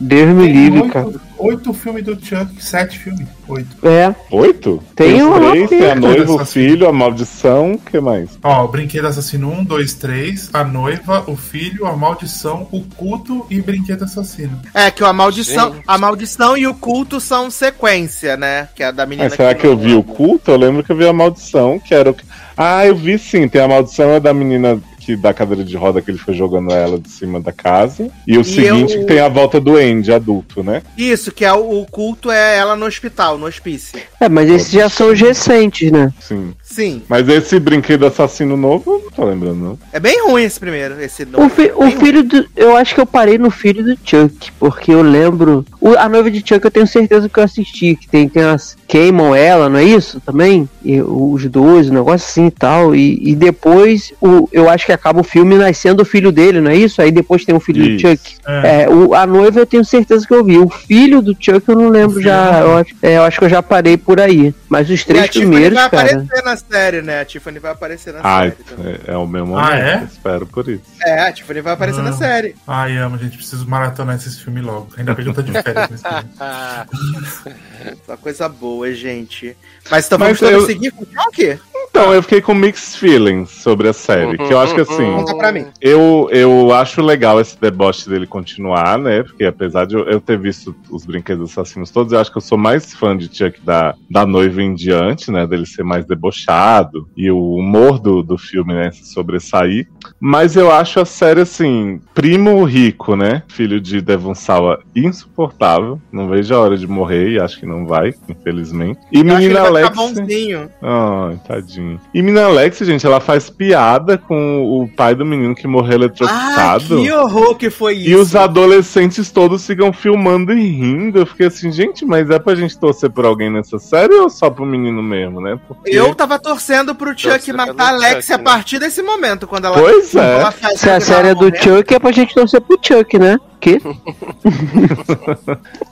Deus 0.00 0.30
me 0.34 0.46
livre, 0.50 0.88
cara. 0.88 1.25
Oito, 1.38 1.72
filmes 1.72 2.04
do 2.04 2.12
Chuck, 2.14 2.62
sete 2.62 2.98
filmes. 2.98 3.26
Oito. 3.48 3.86
É. 3.86 4.14
Oito? 4.30 4.82
Tem 4.94 5.22
os 5.22 5.28
uma 5.28 5.50
três, 5.50 5.68
tem 5.68 5.90
a 5.90 5.94
noiva, 5.94 6.32
o 6.32 6.44
filho, 6.44 6.88
a 6.88 6.92
maldição, 6.92 7.72
o 7.72 7.78
que 7.78 8.00
mais? 8.00 8.38
Ó, 8.42 8.64
o 8.64 8.68
Brinquedo 8.68 9.06
Assassino 9.06 9.50
1, 9.52 9.64
2, 9.64 9.94
3, 9.94 10.50
a 10.52 10.64
noiva, 10.64 11.24
o 11.26 11.36
filho, 11.36 11.86
a 11.86 11.96
maldição, 11.96 12.68
o 12.72 12.82
culto 12.82 13.46
e 13.48 13.60
Brinquedo 13.60 14.04
Assassino. 14.04 14.60
É, 14.74 14.90
que 14.90 15.04
a 15.04 15.12
maldição, 15.12 15.76
a 15.86 15.98
maldição 15.98 16.56
e 16.56 16.66
o 16.66 16.74
culto 16.74 17.20
são 17.20 17.50
sequência, 17.50 18.36
né? 18.36 18.68
Que 18.74 18.82
é 18.82 18.86
a 18.86 18.90
da 18.90 19.06
menina 19.06 19.28
Mas 19.28 19.36
será 19.36 19.54
que 19.54 19.66
eu 19.66 19.76
vi 19.76 19.94
o 19.94 20.02
culto? 20.02 20.50
Eu 20.50 20.56
lembro 20.56 20.82
que 20.82 20.90
eu 20.90 20.96
vi 20.96 21.06
a 21.06 21.12
maldição, 21.12 21.78
que 21.78 21.94
era 21.94 22.10
o. 22.10 22.16
Ah, 22.56 22.86
eu 22.86 22.96
vi 22.96 23.18
sim. 23.18 23.48
Tem 23.48 23.60
a 23.60 23.68
maldição 23.68 24.10
é 24.10 24.18
da 24.18 24.32
menina 24.32 24.80
que 25.06 25.14
da 25.14 25.32
cadeira 25.32 25.62
de 25.62 25.76
roda 25.76 26.02
que 26.02 26.10
ele 26.10 26.18
foi 26.18 26.34
jogando 26.34 26.72
ela 26.72 26.98
de 26.98 27.08
cima 27.08 27.40
da 27.40 27.52
casa. 27.52 28.10
E 28.26 28.36
o 28.36 28.42
seguinte 28.42 28.94
eu- 28.94 29.00
que 29.00 29.04
tem 29.06 29.20
a 29.20 29.28
volta 29.28 29.60
do 29.60 29.76
Andy, 29.76 30.12
adulto, 30.12 30.64
né? 30.64 30.82
Isso, 30.98 31.30
que 31.30 31.44
é 31.44 31.52
o, 31.52 31.82
o 31.82 31.86
culto 31.86 32.28
é 32.28 32.56
ela 32.58 32.74
no 32.74 32.84
hospital, 32.86 33.38
no 33.38 33.46
hospício. 33.46 33.96
É, 34.20 34.28
mas 34.28 34.50
esses 34.50 34.72
já 34.72 34.88
são 34.88 35.12
os 35.12 35.20
recentes, 35.20 35.92
né? 35.92 36.12
Sim. 36.20 36.52
Sim. 36.60 37.02
Mas 37.08 37.28
esse 37.28 37.60
brinquedo 37.60 38.04
assassino 38.04 38.56
novo, 38.56 38.94
eu 38.94 39.02
não 39.04 39.10
tô 39.12 39.24
lembrando, 39.24 39.54
não. 39.56 39.78
É 39.92 40.00
bem 40.00 40.24
ruim 40.26 40.42
esse 40.42 40.58
primeiro, 40.58 41.00
esse 41.00 41.22
O, 41.22 41.26
novo. 41.30 41.48
fi- 41.50 41.70
o 41.72 41.78
Bem 41.84 41.90
ruim. 41.90 42.00
filho 42.04 42.22
do. 42.24 42.44
Eu 42.56 42.76
acho 42.76 42.92
que 42.92 43.00
eu 43.00 43.06
parei 43.06 43.38
no 43.38 43.50
filho 43.50 43.84
do 43.84 43.96
Chuck, 44.04 44.50
porque 44.58 44.90
eu 44.92 45.02
lembro. 45.02 45.64
o- 45.80 45.94
a 45.96 46.08
noiva 46.08 46.28
de 46.30 46.40
Chuck 46.40 46.64
eu 46.64 46.70
tenho 46.70 46.86
certeza 46.86 47.28
que 47.28 47.38
eu 47.38 47.44
assisti, 47.44 47.94
que 47.94 48.08
tem, 48.08 48.28
tem 48.28 48.42
as. 48.42 48.76
Queimam 48.88 49.34
ela, 49.34 49.68
não 49.68 49.78
é 49.78 49.84
isso? 49.84 50.20
Também? 50.20 50.68
E 50.84 51.00
os 51.02 51.44
dois, 51.46 51.90
um 51.90 51.94
negócio 51.94 52.26
assim 52.28 52.46
e 52.46 52.50
tal. 52.50 52.94
E, 52.94 53.30
e 53.30 53.34
depois 53.34 54.12
o, 54.20 54.48
eu 54.52 54.68
acho 54.70 54.86
que 54.86 54.92
acaba 54.92 55.20
o 55.20 55.24
filme 55.24 55.56
nascendo 55.56 56.02
o 56.02 56.06
filho 56.06 56.30
dele, 56.30 56.60
não 56.60 56.70
é 56.70 56.76
isso? 56.76 57.02
Aí 57.02 57.10
depois 57.10 57.44
tem 57.44 57.54
o 57.54 57.60
filho 57.60 57.82
Isso. 57.84 58.06
do 58.06 58.10
Chuck. 58.10 58.36
É, 58.46 58.88
o, 58.88 59.14
a 59.14 59.26
noiva 59.26 59.58
eu 59.60 59.66
tenho 59.66 59.84
certeza 59.84 60.26
que 60.26 60.32
eu 60.32 60.44
vi. 60.44 60.58
O 60.58 60.68
filho 60.68 61.20
do 61.20 61.36
Chuck 61.38 61.68
eu 61.68 61.74
não 61.76 61.88
lembro 61.88 62.20
já. 62.22 62.60
Eu 62.60 62.76
acho, 62.78 62.94
é, 63.02 63.16
eu 63.16 63.22
acho 63.24 63.38
que 63.38 63.44
eu 63.44 63.48
já 63.48 63.62
parei 63.62 63.96
por 63.96 64.20
aí. 64.20 64.54
Mas 64.68 64.88
os 64.90 65.00
E 65.00 65.02
a 65.02 65.06
três 65.06 65.24
Tiffany 65.30 65.50
primeiros, 65.50 65.78
vai 65.78 65.90
cara. 65.90 66.06
aparecer 66.12 66.44
na 66.44 66.56
série, 66.56 67.02
né? 67.02 67.20
A 67.20 67.24
Tiffany 67.24 67.58
vai 67.58 67.72
aparecer 67.72 68.12
na 68.14 68.20
Ah, 68.22 68.40
série. 68.42 68.52
também. 68.52 68.94
é, 69.06 69.12
é 69.12 69.16
o 69.16 69.26
momento. 69.26 69.56
Ah, 69.58 69.76
é? 69.76 70.04
Espero 70.04 70.46
por 70.46 70.68
isso. 70.68 70.82
É, 71.04 71.20
a 71.28 71.32
Tiffany 71.32 71.60
vai 71.60 71.72
aparecer 71.72 72.02
na 72.02 72.12
série. 72.12 72.54
Ai, 72.66 72.96
amo, 72.98 73.18
gente. 73.18 73.36
Preciso 73.36 73.68
maratonar 73.68 74.16
esses 74.16 74.38
filmes 74.38 74.62
logo. 74.64 74.88
Ainda 74.96 75.14
bem 75.14 75.24
que 75.24 75.30
eu 75.30 75.34
tô 75.34 75.42
de 75.42 75.52
férias 75.52 75.88
nesse 75.90 76.02
filme. 76.04 76.24
Uma 78.08 78.16
coisa 78.16 78.48
boa, 78.48 78.75
gente. 78.94 79.56
Mas 79.90 80.06
então 80.06 80.18
vamos 80.18 80.40
Mas 80.40 80.50
todos 80.50 80.62
eu- 80.62 80.66
seguir 80.74 80.90
com 80.90 81.02
o 81.04 81.06
Chuck? 81.06 81.58
Então, 81.98 82.12
eu 82.12 82.22
fiquei 82.22 82.42
com 82.42 82.52
mixed 82.52 82.98
feelings 82.98 83.48
sobre 83.48 83.88
a 83.88 83.92
série. 83.94 84.36
Que 84.36 84.52
eu 84.52 84.60
acho 84.60 84.74
que 84.74 84.82
assim. 84.82 85.12
Conta 85.14 85.34
pra 85.34 85.50
mim. 85.50 85.64
Eu, 85.80 86.28
eu 86.30 86.70
acho 86.74 87.00
legal 87.00 87.40
esse 87.40 87.58
deboche 87.58 88.06
dele 88.06 88.26
continuar, 88.26 88.98
né? 88.98 89.22
Porque 89.22 89.46
apesar 89.46 89.86
de 89.86 89.94
eu, 89.94 90.04
eu 90.04 90.20
ter 90.20 90.38
visto 90.38 90.76
os 90.90 91.06
brinquedos 91.06 91.52
assassinos 91.52 91.90
todos, 91.90 92.12
eu 92.12 92.18
acho 92.18 92.30
que 92.30 92.36
eu 92.36 92.42
sou 92.42 92.58
mais 92.58 92.92
fã 92.92 93.16
de 93.16 93.34
Chuck 93.34 93.62
da, 93.62 93.94
da 94.10 94.26
noiva 94.26 94.62
em 94.62 94.74
diante, 94.74 95.30
né? 95.30 95.46
Dele 95.46 95.64
ser 95.64 95.84
mais 95.84 96.04
debochado 96.04 97.08
e 97.16 97.30
o 97.30 97.54
humor 97.54 97.98
do, 97.98 98.22
do 98.22 98.36
filme, 98.36 98.74
né? 98.74 98.90
Se 98.92 99.06
sobressair. 99.06 99.88
Mas 100.20 100.54
eu 100.54 100.70
acho 100.70 101.00
a 101.00 101.06
série, 101.06 101.40
assim, 101.40 101.98
primo 102.14 102.62
rico, 102.64 103.16
né? 103.16 103.42
Filho 103.48 103.80
de 103.80 104.02
Devon 104.02 104.34
Sawa 104.34 104.80
insuportável. 104.94 105.98
Não 106.12 106.28
vejo 106.28 106.54
a 106.54 106.60
hora 106.60 106.76
de 106.76 106.86
morrer 106.86 107.30
e 107.30 107.40
acho 107.40 107.58
que 107.58 107.64
não 107.64 107.86
vai, 107.86 108.12
infelizmente. 108.28 109.00
E 109.10 109.20
Eu 109.20 109.24
menina 109.24 109.60
Alex. 109.60 109.88
ficar 109.88 110.02
bonzinho. 110.02 110.70
Ai, 110.82 111.40
tadinho. 111.48 111.85
E 112.14 112.22
menina 112.22 112.46
Alex, 112.46 112.78
gente, 112.78 113.06
ela 113.06 113.20
faz 113.20 113.48
piada 113.50 114.16
com 114.18 114.62
o 114.62 114.88
pai 114.88 115.14
do 115.14 115.24
menino 115.24 115.54
que 115.54 115.66
morreu 115.66 115.92
Ah, 115.92 115.94
eletrocutado. 115.96 117.02
que 117.02 117.12
horror 117.12 117.54
que 117.56 117.70
foi 117.70 117.94
isso. 117.94 118.08
E 118.10 118.14
os 118.16 118.34
adolescentes 118.36 119.30
todos 119.30 119.66
ficam 119.66 119.92
filmando 119.92 120.52
e 120.52 120.66
rindo. 120.68 121.18
Eu 121.20 121.26
fiquei 121.26 121.46
assim, 121.46 121.70
gente, 121.72 122.04
mas 122.04 122.30
é 122.30 122.38
pra 122.38 122.54
gente 122.54 122.78
torcer 122.78 123.10
por 123.10 123.24
alguém 123.24 123.50
nessa 123.50 123.78
série 123.78 124.14
ou 124.14 124.28
só 124.28 124.50
pro 124.50 124.66
menino 124.66 125.02
mesmo, 125.02 125.40
né? 125.40 125.58
Porque... 125.66 125.90
Eu 125.90 126.14
tava 126.14 126.38
torcendo 126.38 126.94
pro 126.94 127.16
Chuck 127.16 127.52
matar 127.52 127.88
Alex 127.94 128.26
Chuck, 128.26 128.32
a 128.34 128.38
né? 128.38 128.44
partir 128.44 128.78
desse 128.78 129.02
momento, 129.02 129.46
quando 129.46 129.66
ela. 129.66 129.78
Pois 129.78 130.14
é. 130.14 130.40
ela 130.40 130.52
Se 130.76 130.90
a 130.90 131.00
série 131.00 131.28
é 131.28 131.34
do 131.34 131.44
morrer. 131.46 131.62
Chuck, 131.62 131.94
é 131.94 131.98
pra 131.98 132.12
gente 132.12 132.34
torcer 132.34 132.60
pro 132.60 132.78
Chuck, 132.82 133.18
né? 133.18 133.38
Que? 133.60 133.80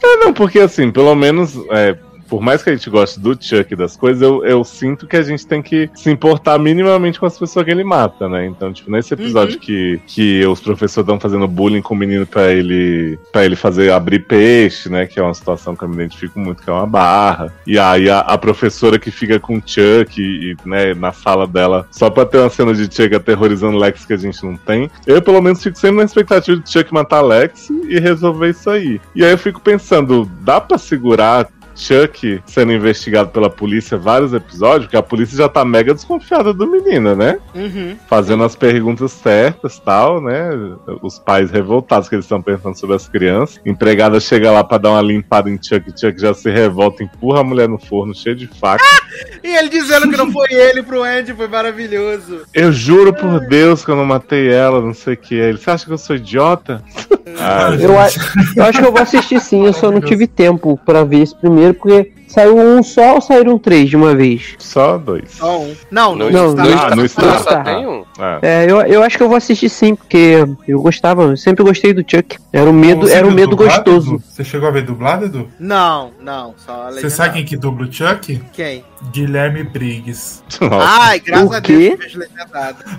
É, 0.03 0.17
não, 0.19 0.33
porque 0.33 0.59
assim, 0.61 0.91
pelo 0.91 1.15
menos, 1.15 1.57
é, 1.71 1.97
por 2.35 2.43
mais 2.43 2.65
que 2.65 2.71
a 2.71 2.75
gente 2.75 2.91
goste 2.91 3.21
do 3.21 3.39
Chuck 3.41 3.73
e 3.73 3.77
das 3.77 3.97
coisas, 3.97 4.21
eu, 4.21 4.45
eu 4.45 4.65
sinto 4.65 5.07
que 5.07 5.17
a 5.17 5.23
gente 5.23 5.47
tem 5.47 5.63
que 5.63 5.89
se 5.95 6.11
importar 6.11 6.59
minimamente 6.59 7.21
com 7.21 7.27
as 7.27 7.39
pessoas 7.39 7.65
que 7.65 7.71
ele 7.71 7.85
mata, 7.85 8.29
né? 8.29 8.45
Então, 8.45 8.73
tipo, 8.73 8.91
nesse 8.91 9.15
episódio 9.15 9.57
que, 9.57 10.01
que 10.05 10.45
os 10.45 10.61
professores 10.61 11.05
estão 11.05 11.21
fazendo 11.21 11.47
bullying 11.47 11.81
com 11.81 11.95
o 11.95 11.97
menino 11.97 12.27
pra 12.27 12.51
ele, 12.51 13.17
pra 13.31 13.45
ele 13.45 13.55
fazer 13.55 13.93
abrir 13.93 14.19
peixe, 14.19 14.89
né? 14.89 15.07
Que 15.07 15.21
é 15.21 15.23
uma 15.23 15.33
situação 15.33 15.77
que 15.77 15.85
eu 15.85 15.89
me 15.89 15.95
identifico 15.95 16.41
muito, 16.41 16.61
que 16.61 16.69
é 16.69 16.73
uma 16.73 16.89
barra. 16.89 17.53
E 17.65 17.79
aí 17.79 18.11
a, 18.11 18.19
a 18.19 18.37
professora 18.37 18.99
que 18.99 19.13
fica 19.13 19.39
com 19.39 19.59
o 19.59 19.63
Chuck 19.65 20.21
e, 20.21 20.51
e, 20.51 20.57
né, 20.69 20.93
na 20.93 21.13
sala 21.13 21.47
dela, 21.47 21.87
só 21.93 22.11
pra 22.11 22.27
ter 22.27 22.39
uma 22.39 22.51
cena 22.51 22.75
de 22.75 22.93
Chuck 22.93 23.15
aterrorizando 23.15 23.79
Lex 23.79 24.05
que 24.05 24.13
a 24.13 24.17
gente 24.19 24.45
não 24.45 24.57
tem. 24.57 24.91
Eu, 25.07 25.23
pelo 25.23 25.41
menos, 25.41 25.63
fico 25.63 25.79
sempre 25.79 25.99
na 25.99 26.05
expectativa 26.05 26.61
de 26.61 26.69
Chuck 26.69 26.93
matar 26.93 27.21
Lex 27.21 27.71
e 27.89 28.01
resolver 28.01 28.51
isso 28.51 28.69
aí. 28.69 29.01
E 29.15 29.25
aí 29.25 29.31
eu 29.31 29.39
fico 29.39 29.61
pensando, 29.61 30.29
dá 30.43 30.61
pra 30.61 30.79
segurar 30.79 31.49
Chuck 31.75 32.43
sendo 32.47 32.73
investigado 32.73 33.31
pela 33.31 33.51
polícia 33.51 33.97
vários 33.99 34.33
episódios, 34.33 34.85
porque 34.87 34.97
a 34.97 35.03
polícia 35.03 35.37
já 35.37 35.49
tá 35.49 35.65
mega 35.65 35.95
desconfiada 35.95 36.53
do 36.53 36.67
menino, 36.67 37.15
né? 37.15 37.39
Uhum. 37.55 37.97
Fazendo 38.09 38.45
as 38.45 38.55
perguntas 38.57 39.13
certas 39.13 39.79
tal, 39.79 40.21
né? 40.21 40.51
Os 41.03 41.19
pais 41.19 41.51
revoltados 41.51 42.09
que 42.09 42.15
eles 42.15 42.25
estão 42.25 42.41
pensando 42.43 42.79
sobre 42.79 42.97
as 42.97 43.09
crianças. 43.09 43.61
Empregada 43.65 44.21
chega 44.21 44.51
lá 44.51 44.63
pra 44.63 44.79
dar 44.79 44.91
uma 44.91 45.03
limpada 45.03 45.51
em 45.51 45.59
Chuck, 45.63 45.91
Chuck 45.99 46.21
já 46.21 46.33
se 46.35 46.51
revolta, 46.51 47.03
empurra 47.03 47.41
a 47.41 47.45
mulher 47.45 47.69
no 47.69 47.79
forno, 47.79 48.15
cheio 48.15 48.37
de 48.37 48.47
faca. 48.47 48.85
E 49.43 49.57
ele 49.57 49.69
dizendo 49.69 50.09
que 50.11 50.17
não 50.17 50.31
foi 50.31 50.49
ele 50.51 50.83
pro 50.83 51.03
Andy, 51.03 51.33
foi 51.35 51.49
maravilhoso. 51.49 52.41
Eu 52.53 52.73
juro 52.73 53.13
por 53.13 53.41
Deus 53.41 53.85
que 53.85 53.91
eu 53.91 53.97
não 53.97 54.05
matei 54.05 54.49
ela, 54.53 54.81
não 54.81 54.95
sei 54.95 55.15
o 55.15 55.17
que. 55.17 55.35
Ele, 55.35 55.59
você 55.59 55.71
acha 55.71 55.87
que 55.87 55.93
eu 55.93 55.99
sou 55.99 56.17
idiota? 56.17 56.83
Ah, 57.39 57.71
Eu, 57.79 57.99
a- 57.99 58.09
eu 58.57 58.65
acho 58.65 58.79
que 58.81 58.87
eu 58.87 58.93
vou 58.93 59.01
assistir 59.03 59.41
sim, 59.41 59.67
eu 59.67 59.73
só 59.73 59.91
não 59.91 60.01
tive 60.01 60.27
tempo 60.27 60.79
pra 60.85 61.05
ver 61.05 61.21
esse 61.21 61.35
primeiro, 61.35 61.64
porque 61.73 62.13
saiu 62.35 62.59
um 62.59 62.83
só 62.83 63.15
ou 63.15 63.21
saíram 63.21 63.59
três 63.59 63.89
de 63.89 63.97
uma 63.97 64.15
vez? 64.15 64.55
só 64.59 64.99
dois. 64.99 65.31
Só 65.31 65.61
um. 65.61 65.75
Não, 65.91 66.15
No, 66.15 66.31
Não, 66.31 66.55
no, 66.55 66.63
no- 66.65 66.79
Ah, 66.79 66.97
no 66.97 67.09
Star 67.09 67.39
Star. 67.41 67.57
só 67.59 67.63
tem 67.63 67.87
um. 67.87 68.05
É. 68.19 68.65
É, 68.65 68.71
eu, 68.71 68.81
eu 68.83 69.03
acho 69.03 69.17
que 69.17 69.23
eu 69.23 69.29
vou 69.29 69.37
assistir 69.37 69.69
sim, 69.69 69.95
porque 69.95 70.45
eu 70.69 70.81
gostava, 70.83 71.23
eu 71.23 71.37
sempre 71.37 71.65
gostei 71.65 71.93
do 71.93 72.01
Chuck. 72.09 72.37
Era 72.53 72.69
um 72.69 72.73
medo, 72.73 73.09
era 73.09 73.27
um 73.27 73.31
medo 73.31 73.51
dublado, 73.57 73.73
gostoso. 73.85 74.15
Edu? 74.17 74.23
Você 74.29 74.45
chegou 74.45 74.69
a 74.69 74.71
ver 74.73 74.83
dublado, 74.83 75.25
Edu? 75.27 75.49
Não, 75.59 76.11
não, 76.21 76.55
só 76.59 76.89
a 76.89 76.93
Você 76.93 77.09
sabe 77.11 77.35
quem 77.35 77.45
que 77.45 77.57
dubla 77.57 77.87
o 77.87 77.93
Chuck? 77.93 78.41
Quem? 78.53 78.85
Guilherme 79.13 79.63
Briggs. 79.65 80.43
Nossa. 80.61 80.77
Ai, 80.89 81.21
graças 81.21 81.49
O 81.51 81.53
a? 81.55 81.61
Deus 81.61 81.95
que. 82.05 82.19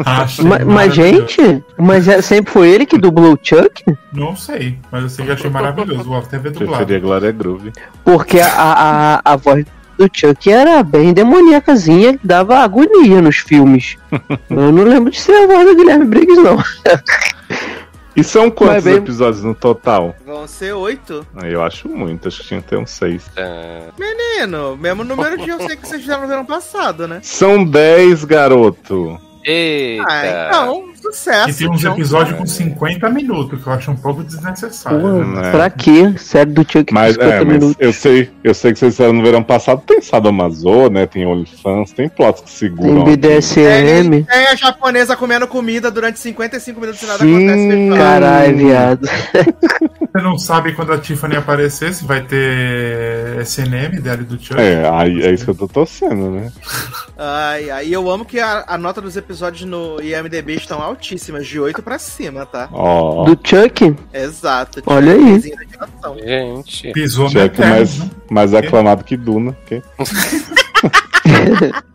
Achei 0.06 0.46
Ma- 0.46 0.60
Mas, 0.60 0.94
gente, 0.94 1.64
mas 1.78 2.08
é- 2.08 2.22
sempre 2.22 2.52
foi 2.52 2.70
ele 2.70 2.86
que 2.86 2.98
dublou 2.98 3.34
o 3.34 3.40
Chuck? 3.42 3.84
Não 4.14 4.36
sei, 4.36 4.78
mas 4.92 5.04
eu 5.04 5.10
sei 5.10 5.26
que 5.26 5.32
achei 5.32 5.50
maravilhoso. 5.50 6.04
Vou 6.04 6.18
até 6.18 6.38
ver 6.38 6.52
dublado. 6.52 6.78
Preferia 6.86 7.00
Glória 7.00 7.32
Groove. 7.32 7.72
Porque 8.04 8.40
a, 8.40 8.48
a, 9.25 9.25
a 9.26 9.36
voz 9.36 9.66
do 9.98 10.10
Chuck 10.14 10.52
era 10.52 10.82
bem 10.84 11.14
demoníacazinha, 11.14 12.18
que 12.18 12.26
dava 12.28 12.60
agonia 12.60 13.22
nos 13.22 13.38
filmes. 13.38 13.98
Eu 14.50 14.72
não 14.72 14.84
lembro 14.84 15.10
de 15.12 15.20
ser 15.20 15.34
a 15.44 15.48
voz 15.48 15.66
do 15.68 15.76
Guilherme 15.76 16.06
Briggs, 16.06 16.42
não. 16.42 16.58
E 18.16 18.24
são 18.24 18.50
quantos 18.50 18.84
bem- 18.86 18.96
episódios 18.96 19.44
no 19.44 19.54
total? 19.54 20.16
Vão 20.26 20.48
ser 20.48 20.74
oito. 20.74 21.26
Ah, 21.36 21.48
Eu 21.48 21.62
acho 21.62 21.90
muito, 21.90 22.28
acho 22.30 22.42
que 22.42 22.48
tinha 22.48 22.62
que 22.62 22.70
ter 22.70 22.78
uns 22.78 22.92
seis. 22.92 23.24
Ah, 23.38 23.90
Menino, 24.00 24.78
mesmo 24.78 25.04
número 25.04 25.38
de 25.38 25.50
eu 25.50 25.60
sei 25.60 25.76
que 25.76 25.86
vocês 25.86 26.02
fizeram 26.02 26.22
no 26.22 26.28
verão 26.28 26.46
passado, 26.46 27.08
né? 27.08 27.20
São 27.22 27.66
dez, 27.66 28.24
garoto. 28.24 29.20
Eita! 29.44 30.06
Ah, 30.10 30.48
então, 30.48 30.86
sucesso. 31.12 31.50
E 31.50 31.54
tem 31.54 31.70
uns 31.70 31.82
então. 31.82 31.94
episódios 31.94 32.38
com 32.38 32.46
50 32.46 33.10
minutos, 33.10 33.62
que 33.62 33.68
eu 33.68 33.74
acho 33.74 33.92
um 33.92 33.96
pouco 33.96 34.24
desnecessário. 34.24 35.00
Pô, 35.00 35.24
né? 35.24 35.52
Pra 35.52 35.70
quê? 35.70 36.14
Série 36.18 36.52
do 36.52 36.62
Chuck 36.62 36.94
Mas, 36.94 37.14
50 37.14 37.34
é, 37.34 37.38
mas 37.38 37.48
minutos. 37.48 37.76
eu 37.80 37.94
sei, 37.94 38.32
eu 38.44 38.54
sei 38.54 38.74
que 38.74 38.80
vocês 38.80 38.96
fizeram 38.96 39.14
no 39.14 39.24
verão 39.24 39.44
passado, 39.44 39.82
tem 39.86 40.02
Sadomaso, 40.02 40.90
né? 40.90 41.06
Tem 41.06 41.26
OnlyFans, 41.26 41.92
tem 41.92 42.10
plots 42.10 42.42
que 42.42 42.48
Tem 42.48 42.70
seguram. 42.70 43.04
BDSM. 43.04 44.24
Tem 44.24 44.48
a 44.48 44.56
japonesa 44.56 45.16
comendo 45.16 45.48
comida 45.48 45.92
durante 45.92 46.20
55 46.20 46.80
minutos 46.80 47.02
e 47.02 47.06
nada 47.06 47.20
Sim, 47.20 47.48
acontece. 47.48 47.98
Caralho, 47.98 48.58
viado. 48.58 49.10
Você 50.16 50.22
não 50.22 50.38
sabe 50.38 50.72
quando 50.72 50.94
a 50.94 50.98
Tiffany 50.98 51.36
aparecer 51.36 51.94
se 51.94 52.06
vai 52.06 52.22
ter 52.22 53.42
SNM 53.42 54.00
dela 54.00 54.22
e 54.22 54.24
do 54.24 54.42
Chuck. 54.42 54.62
É, 54.62 54.90
aí 54.90 55.22
é 55.22 55.32
isso 55.34 55.44
que 55.44 55.52
eu 55.52 55.56
tô 55.56 55.68
torcendo, 55.68 56.32
né? 56.32 56.54
Ai, 57.18 57.70
ai, 57.70 57.88
eu 57.94 58.10
amo 58.10 58.24
que 58.24 58.40
a, 58.40 58.64
a 58.66 58.78
nota 58.78 59.02
dos 59.02 59.18
episódios 59.18 59.70
no 59.70 60.02
IMDB 60.02 60.56
estão 60.56 60.82
altíssimas, 60.96 61.46
de 61.46 61.60
8 61.60 61.82
pra 61.84 62.00
cima, 62.00 62.46
tá? 62.46 62.70
Ó, 62.72 63.26
Do 63.26 63.38
Chuck? 63.48 63.96
Exato. 64.14 64.82
Olha 64.86 65.14
aí. 65.14 65.42
Gente. 66.24 66.92
Pisou 66.92 67.30
Chuck 67.30 67.60
mais, 67.60 68.00
né? 68.00 68.10
mais 68.32 68.54
aclamado 68.54 69.04
que 69.04 69.16
Duna. 69.18 69.56
que- 69.66 69.82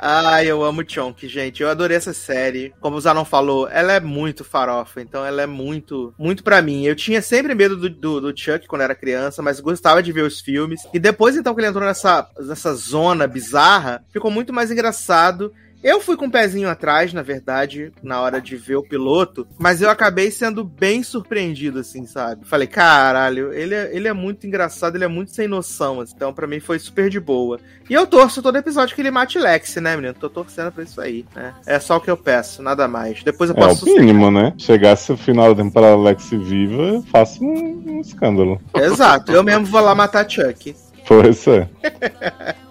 Ai, 0.00 0.46
eu 0.46 0.62
amo 0.62 0.84
Chonk, 0.86 1.26
gente. 1.26 1.62
Eu 1.62 1.68
adorei 1.68 1.96
essa 1.96 2.12
série. 2.12 2.72
Como 2.80 2.96
o 2.96 3.00
Zanon 3.00 3.24
falou, 3.24 3.68
ela 3.68 3.92
é 3.94 4.00
muito 4.00 4.44
farofa, 4.44 5.00
então 5.00 5.24
ela 5.24 5.42
é 5.42 5.46
muito, 5.46 6.14
muito 6.18 6.44
pra 6.44 6.60
mim. 6.62 6.84
Eu 6.84 6.94
tinha 6.94 7.20
sempre 7.22 7.54
medo 7.54 7.76
do, 7.76 7.88
do, 7.90 8.20
do 8.20 8.38
Chuck 8.38 8.66
quando 8.68 8.82
era 8.82 8.94
criança, 8.94 9.42
mas 9.42 9.58
gostava 9.60 10.02
de 10.02 10.12
ver 10.12 10.22
os 10.22 10.40
filmes. 10.40 10.82
E 10.92 10.98
depois, 10.98 11.36
então, 11.36 11.54
que 11.54 11.60
ele 11.60 11.68
entrou 11.68 11.84
nessa, 11.84 12.28
nessa 12.38 12.74
zona 12.74 13.26
bizarra, 13.26 14.04
ficou 14.12 14.30
muito 14.30 14.52
mais 14.52 14.70
engraçado. 14.70 15.52
Eu 15.84 16.00
fui 16.00 16.16
com 16.16 16.24
o 16.24 16.30
pezinho 16.30 16.70
atrás, 16.70 17.12
na 17.12 17.20
verdade, 17.20 17.92
na 18.02 18.18
hora 18.22 18.40
de 18.40 18.56
ver 18.56 18.76
o 18.76 18.82
piloto, 18.82 19.46
mas 19.58 19.82
eu 19.82 19.90
acabei 19.90 20.30
sendo 20.30 20.64
bem 20.64 21.02
surpreendido, 21.02 21.80
assim, 21.80 22.06
sabe? 22.06 22.46
Falei, 22.46 22.66
caralho, 22.66 23.52
ele 23.52 23.74
é, 23.74 23.94
ele 23.94 24.08
é 24.08 24.12
muito 24.14 24.46
engraçado, 24.46 24.96
ele 24.96 25.04
é 25.04 25.08
muito 25.08 25.32
sem 25.32 25.46
noção, 25.46 26.00
assim, 26.00 26.14
então 26.16 26.32
pra 26.32 26.46
mim 26.46 26.58
foi 26.58 26.78
super 26.78 27.10
de 27.10 27.20
boa. 27.20 27.60
E 27.88 27.92
eu 27.92 28.06
torço 28.06 28.40
todo 28.40 28.56
episódio 28.56 28.94
que 28.94 29.02
ele 29.02 29.10
mate 29.10 29.38
Lex, 29.38 29.76
né, 29.76 29.94
menino? 29.94 30.14
Tô 30.14 30.30
torcendo 30.30 30.72
pra 30.72 30.84
isso 30.84 30.98
aí, 31.02 31.26
né? 31.36 31.52
É 31.66 31.78
só 31.78 31.98
o 31.98 32.00
que 32.00 32.10
eu 32.10 32.16
peço, 32.16 32.62
nada 32.62 32.88
mais. 32.88 33.22
Depois 33.22 33.50
eu 33.50 33.56
É 33.56 33.60
o 33.60 33.68
posso 33.68 33.84
mínimo, 33.84 34.30
né? 34.30 34.54
Chegasse 34.56 35.12
o 35.12 35.18
final 35.18 35.54
da 35.54 35.62
temporada 35.62 35.96
Lex 35.98 36.30
viva, 36.30 36.82
eu 36.82 37.02
faço 37.02 37.44
um, 37.44 37.84
um 37.86 38.00
escândalo. 38.00 38.58
Exato, 38.74 39.32
eu 39.32 39.44
mesmo 39.44 39.66
vou 39.66 39.82
lá 39.82 39.94
matar 39.94 40.26
Chuck. 40.26 40.74
Pois 41.06 41.46
é. 41.46 41.68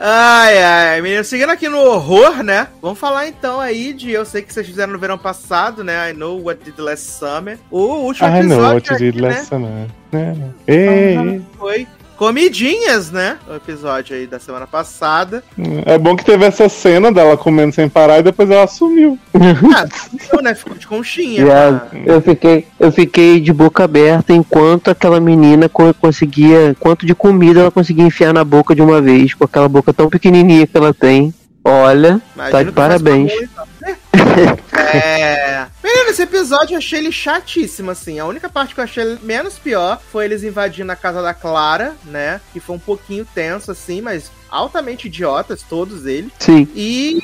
Ai, 0.00 0.62
ai, 0.62 1.00
menino, 1.02 1.24
seguindo 1.24 1.50
aqui 1.50 1.68
no 1.68 1.78
horror, 1.78 2.44
né? 2.44 2.68
Vamos 2.80 3.00
falar 3.00 3.26
então 3.26 3.58
aí 3.58 3.92
de. 3.92 4.12
Eu 4.12 4.24
sei 4.24 4.42
que 4.42 4.54
vocês 4.54 4.64
fizeram 4.66 4.92
no 4.92 4.98
verão 4.98 5.18
passado, 5.18 5.82
né? 5.82 6.10
I 6.10 6.14
know 6.14 6.40
what 6.40 6.62
did 6.64 6.78
last 6.78 7.04
summer. 7.18 7.58
O 7.68 7.80
último 7.80 8.28
I 8.28 8.38
episódio. 8.38 8.48
know 8.62 8.74
what 8.74 8.88
you 8.88 8.94
aqui, 8.94 9.04
did 9.10 9.20
né, 9.20 9.28
last 9.28 9.46
summer. 9.48 9.70
né? 10.12 10.50
Ei, 10.68 11.42
Foi 11.58 11.86
comidinhas, 12.18 13.10
né? 13.12 13.38
O 13.48 13.54
episódio 13.54 14.14
aí 14.16 14.26
da 14.26 14.38
semana 14.40 14.66
passada. 14.66 15.42
É 15.86 15.96
bom 15.96 16.16
que 16.16 16.24
teve 16.24 16.44
essa 16.44 16.68
cena 16.68 17.12
dela 17.12 17.36
comendo 17.36 17.72
sem 17.72 17.88
parar 17.88 18.18
e 18.18 18.22
depois 18.22 18.50
ela 18.50 18.66
sumiu. 18.66 19.16
Ah, 19.74 19.86
ficou, 20.18 20.42
né? 20.42 20.54
Ficou 20.54 20.76
de 20.76 20.86
conchinha. 20.86 21.44
Viado, 21.44 21.80
mas- 21.92 22.06
eu 22.06 22.20
fiquei, 22.20 22.66
eu 22.80 22.90
fiquei 22.92 23.40
de 23.40 23.52
boca 23.52 23.84
aberta 23.84 24.32
enquanto 24.32 24.88
aquela 24.90 25.20
menina 25.20 25.68
co- 25.68 25.94
conseguia, 25.94 26.76
quanto 26.80 27.06
de 27.06 27.14
comida 27.14 27.60
ela 27.60 27.70
conseguia 27.70 28.04
enfiar 28.04 28.34
na 28.34 28.42
boca 28.44 28.74
de 28.74 28.82
uma 28.82 29.00
vez, 29.00 29.32
com 29.32 29.44
aquela 29.44 29.68
boca 29.68 29.92
tão 29.92 30.08
pequenininha 30.10 30.66
que 30.66 30.76
ela 30.76 30.92
tem. 30.92 31.32
Olha, 31.64 32.20
Imagino 32.34 32.50
tá 32.50 32.62
de 32.64 32.72
parabéns. 32.72 33.32
né? 33.40 33.48
É. 34.76 35.66
Menino, 35.82 36.10
esse 36.10 36.22
episódio 36.22 36.74
eu 36.74 36.78
achei 36.78 36.98
ele 36.98 37.12
chatíssimo, 37.12 37.90
assim. 37.90 38.18
A 38.18 38.26
única 38.26 38.48
parte 38.48 38.74
que 38.74 38.80
eu 38.80 38.84
achei 38.84 39.18
menos 39.22 39.58
pior 39.58 40.00
foi 40.12 40.24
eles 40.24 40.42
invadindo 40.42 40.90
a 40.92 40.96
casa 40.96 41.22
da 41.22 41.34
Clara, 41.34 41.94
né? 42.04 42.40
Que 42.52 42.60
foi 42.60 42.76
um 42.76 42.80
pouquinho 42.80 43.26
tenso, 43.34 43.70
assim, 43.70 44.00
mas 44.00 44.30
altamente 44.50 45.06
idiotas, 45.08 45.62
todos 45.62 46.06
eles. 46.06 46.32
Sim. 46.38 46.66
E, 46.74 47.22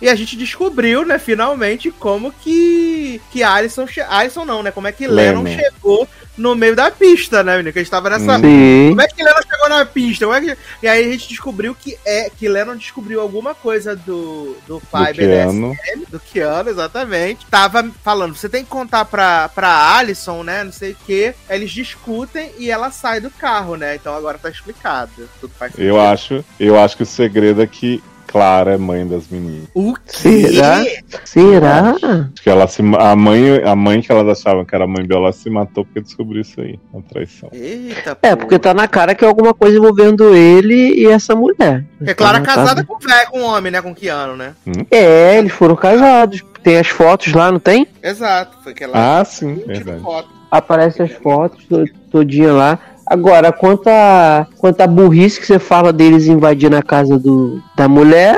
e 0.00 0.08
a 0.08 0.14
gente 0.14 0.36
descobriu, 0.36 1.04
né, 1.06 1.18
finalmente, 1.18 1.90
como 1.90 2.30
que, 2.32 3.20
que 3.30 3.42
Alison, 3.42 3.86
che- 3.86 4.02
Alison 4.02 4.44
não, 4.44 4.62
né? 4.62 4.70
Como 4.70 4.86
é 4.86 4.92
que 4.92 5.06
Lennon, 5.06 5.42
Lennon. 5.42 5.62
chegou 5.62 6.08
no 6.36 6.54
meio 6.54 6.76
da 6.76 6.90
pista, 6.90 7.42
né, 7.42 7.56
menino? 7.56 7.72
Que 7.72 7.78
a 7.78 7.82
gente 7.82 7.90
tava 7.90 8.10
nessa. 8.10 8.38
Sim. 8.38 8.88
Como 8.90 9.00
é 9.00 9.08
que 9.08 9.22
Lennon 9.22 9.42
chegou 9.42 9.68
na 9.68 9.84
pista? 9.86 10.24
Como 10.26 10.36
é 10.36 10.40
que... 10.40 10.58
E 10.82 10.88
aí 10.88 11.06
a 11.06 11.12
gente 11.12 11.28
descobriu 11.28 11.74
que 11.74 11.96
é 12.04 12.30
que 12.30 12.48
Lennon 12.48 12.76
descobriu 12.76 13.20
alguma 13.20 13.54
coisa 13.54 13.96
do, 13.96 14.56
do 14.66 14.80
pai 14.90 15.12
Do. 15.12 15.22
BDSM, 15.22 16.04
do 16.08 16.20
Keanu, 16.20 16.70
exatamente. 16.70 17.46
Tava 17.46 17.90
falando, 18.02 18.34
você 18.34 18.48
tem 18.48 18.64
que 18.64 18.70
contar 18.70 19.04
pra, 19.04 19.48
pra 19.48 19.96
Alison, 19.96 20.42
né? 20.42 20.64
Não 20.64 20.72
sei 20.72 20.92
o 20.92 20.96
que. 21.06 21.34
Eles 21.48 21.70
discutem 21.70 22.52
e 22.58 22.70
ela 22.70 22.90
sai 22.90 23.20
do 23.20 23.30
carro, 23.30 23.76
né? 23.76 23.94
Então 23.94 24.14
agora 24.14 24.38
tá 24.38 24.50
explicado. 24.50 25.10
Tudo 25.40 25.52
faz 25.58 25.72
Eu 25.72 25.94
sentido. 25.94 26.00
acho, 26.00 26.44
eu 26.60 26.78
acho 26.78 26.96
que 26.96 27.02
o 27.02 27.06
segredo 27.06 27.62
é 27.62 27.66
que 27.66 28.02
Clara 28.36 28.74
é 28.74 28.76
mãe 28.76 29.06
das 29.06 29.28
meninas. 29.30 29.66
O 29.72 29.94
quê? 29.94 30.46
Será? 30.48 30.84
Será? 31.24 31.90
Acho 31.92 32.42
que 32.42 32.50
ela 32.50 32.66
se, 32.66 32.82
a 32.98 33.16
mãe, 33.16 33.62
a 33.64 33.74
mãe 33.74 34.02
que 34.02 34.12
elas 34.12 34.38
achavam 34.38 34.62
que 34.62 34.74
era 34.74 34.84
a 34.84 34.86
mãe 34.86 35.06
biológica 35.06 35.44
se 35.44 35.48
matou 35.50 35.86
porque 35.86 36.02
descobriu 36.02 36.42
isso 36.42 36.60
aí, 36.60 36.78
uma 36.92 37.02
traição. 37.02 37.48
Eita, 37.50 38.18
É, 38.22 38.36
porque 38.36 38.58
tá 38.58 38.74
na 38.74 38.86
cara 38.86 39.14
que 39.14 39.24
é 39.24 39.28
alguma 39.28 39.54
coisa 39.54 39.78
envolvendo 39.78 40.34
ele 40.34 40.92
e 41.00 41.06
essa 41.06 41.34
mulher. 41.34 41.82
É 42.04 42.12
Clara 42.12 42.40
Então, 42.40 42.54
tá- 42.54 42.60
casada 42.60 42.84
com 42.84 42.94
o 42.96 42.98
velho, 42.98 43.30
com 43.30 43.40
o 43.40 43.44
homem, 43.44 43.72
né? 43.72 43.80
Com 43.80 43.92
o 43.92 43.94
Keanu, 43.94 44.36
né? 44.36 44.52
É, 44.90 45.38
eles 45.38 45.52
foram 45.52 45.74
casados. 45.74 46.44
Tem 46.62 46.78
as 46.78 46.88
fotos 46.88 47.32
lá, 47.32 47.50
não 47.50 47.58
tem? 47.60 47.86
Exato. 48.02 48.58
Foi 48.62 48.72
aquela 48.72 49.20
Ah, 49.20 49.24
sim, 49.24 49.54
verdade. 49.66 50.02
foto. 50.02 50.28
Aparece 50.50 51.00
as 51.02 51.12
fotos 51.12 51.64
to- 51.64 51.86
todinha 52.10 52.52
lá. 52.52 52.78
Agora, 53.06 53.52
quanto 53.52 53.86
a, 53.86 54.46
quanto 54.58 54.80
a 54.80 54.86
burrice 54.86 55.38
que 55.38 55.46
você 55.46 55.60
fala 55.60 55.92
deles 55.92 56.26
invadindo 56.26 56.76
a 56.76 56.82
casa 56.82 57.16
do, 57.16 57.62
da 57.76 57.88
mulher, 57.88 58.36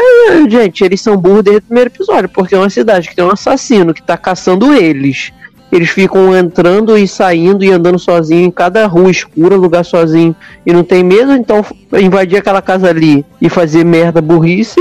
gente, 0.49 0.85
eles 0.85 1.01
são 1.01 1.17
burros 1.17 1.43
desde 1.43 1.61
o 1.61 1.63
primeiro 1.63 1.89
episódio, 1.89 2.29
porque 2.29 2.55
é 2.55 2.59
uma 2.59 2.69
cidade 2.69 3.09
que 3.09 3.17
tem 3.17 3.25
um 3.25 3.33
assassino 3.33 3.95
que 3.95 4.03
tá 4.03 4.17
caçando 4.17 4.75
eles. 4.75 5.33
Eles 5.71 5.91
ficam 5.91 6.37
entrando 6.37 6.97
e 6.97 7.07
saindo 7.07 7.65
e 7.65 7.71
andando 7.71 7.99
sozinho 7.99 8.47
em 8.47 8.51
cada 8.51 8.87
rua 8.87 9.11
escura, 9.11 9.57
lugar 9.57 9.85
sozinho, 9.85 10.35
e 10.65 10.73
não 10.73 10.83
tem 10.83 11.05
medo, 11.05 11.33
então 11.33 11.65
invadir 12.01 12.39
aquela 12.39 12.63
casa 12.63 12.89
ali 12.89 13.25
e 13.41 13.49
fazer 13.49 13.85
merda 13.85 14.21
burrice 14.23 14.81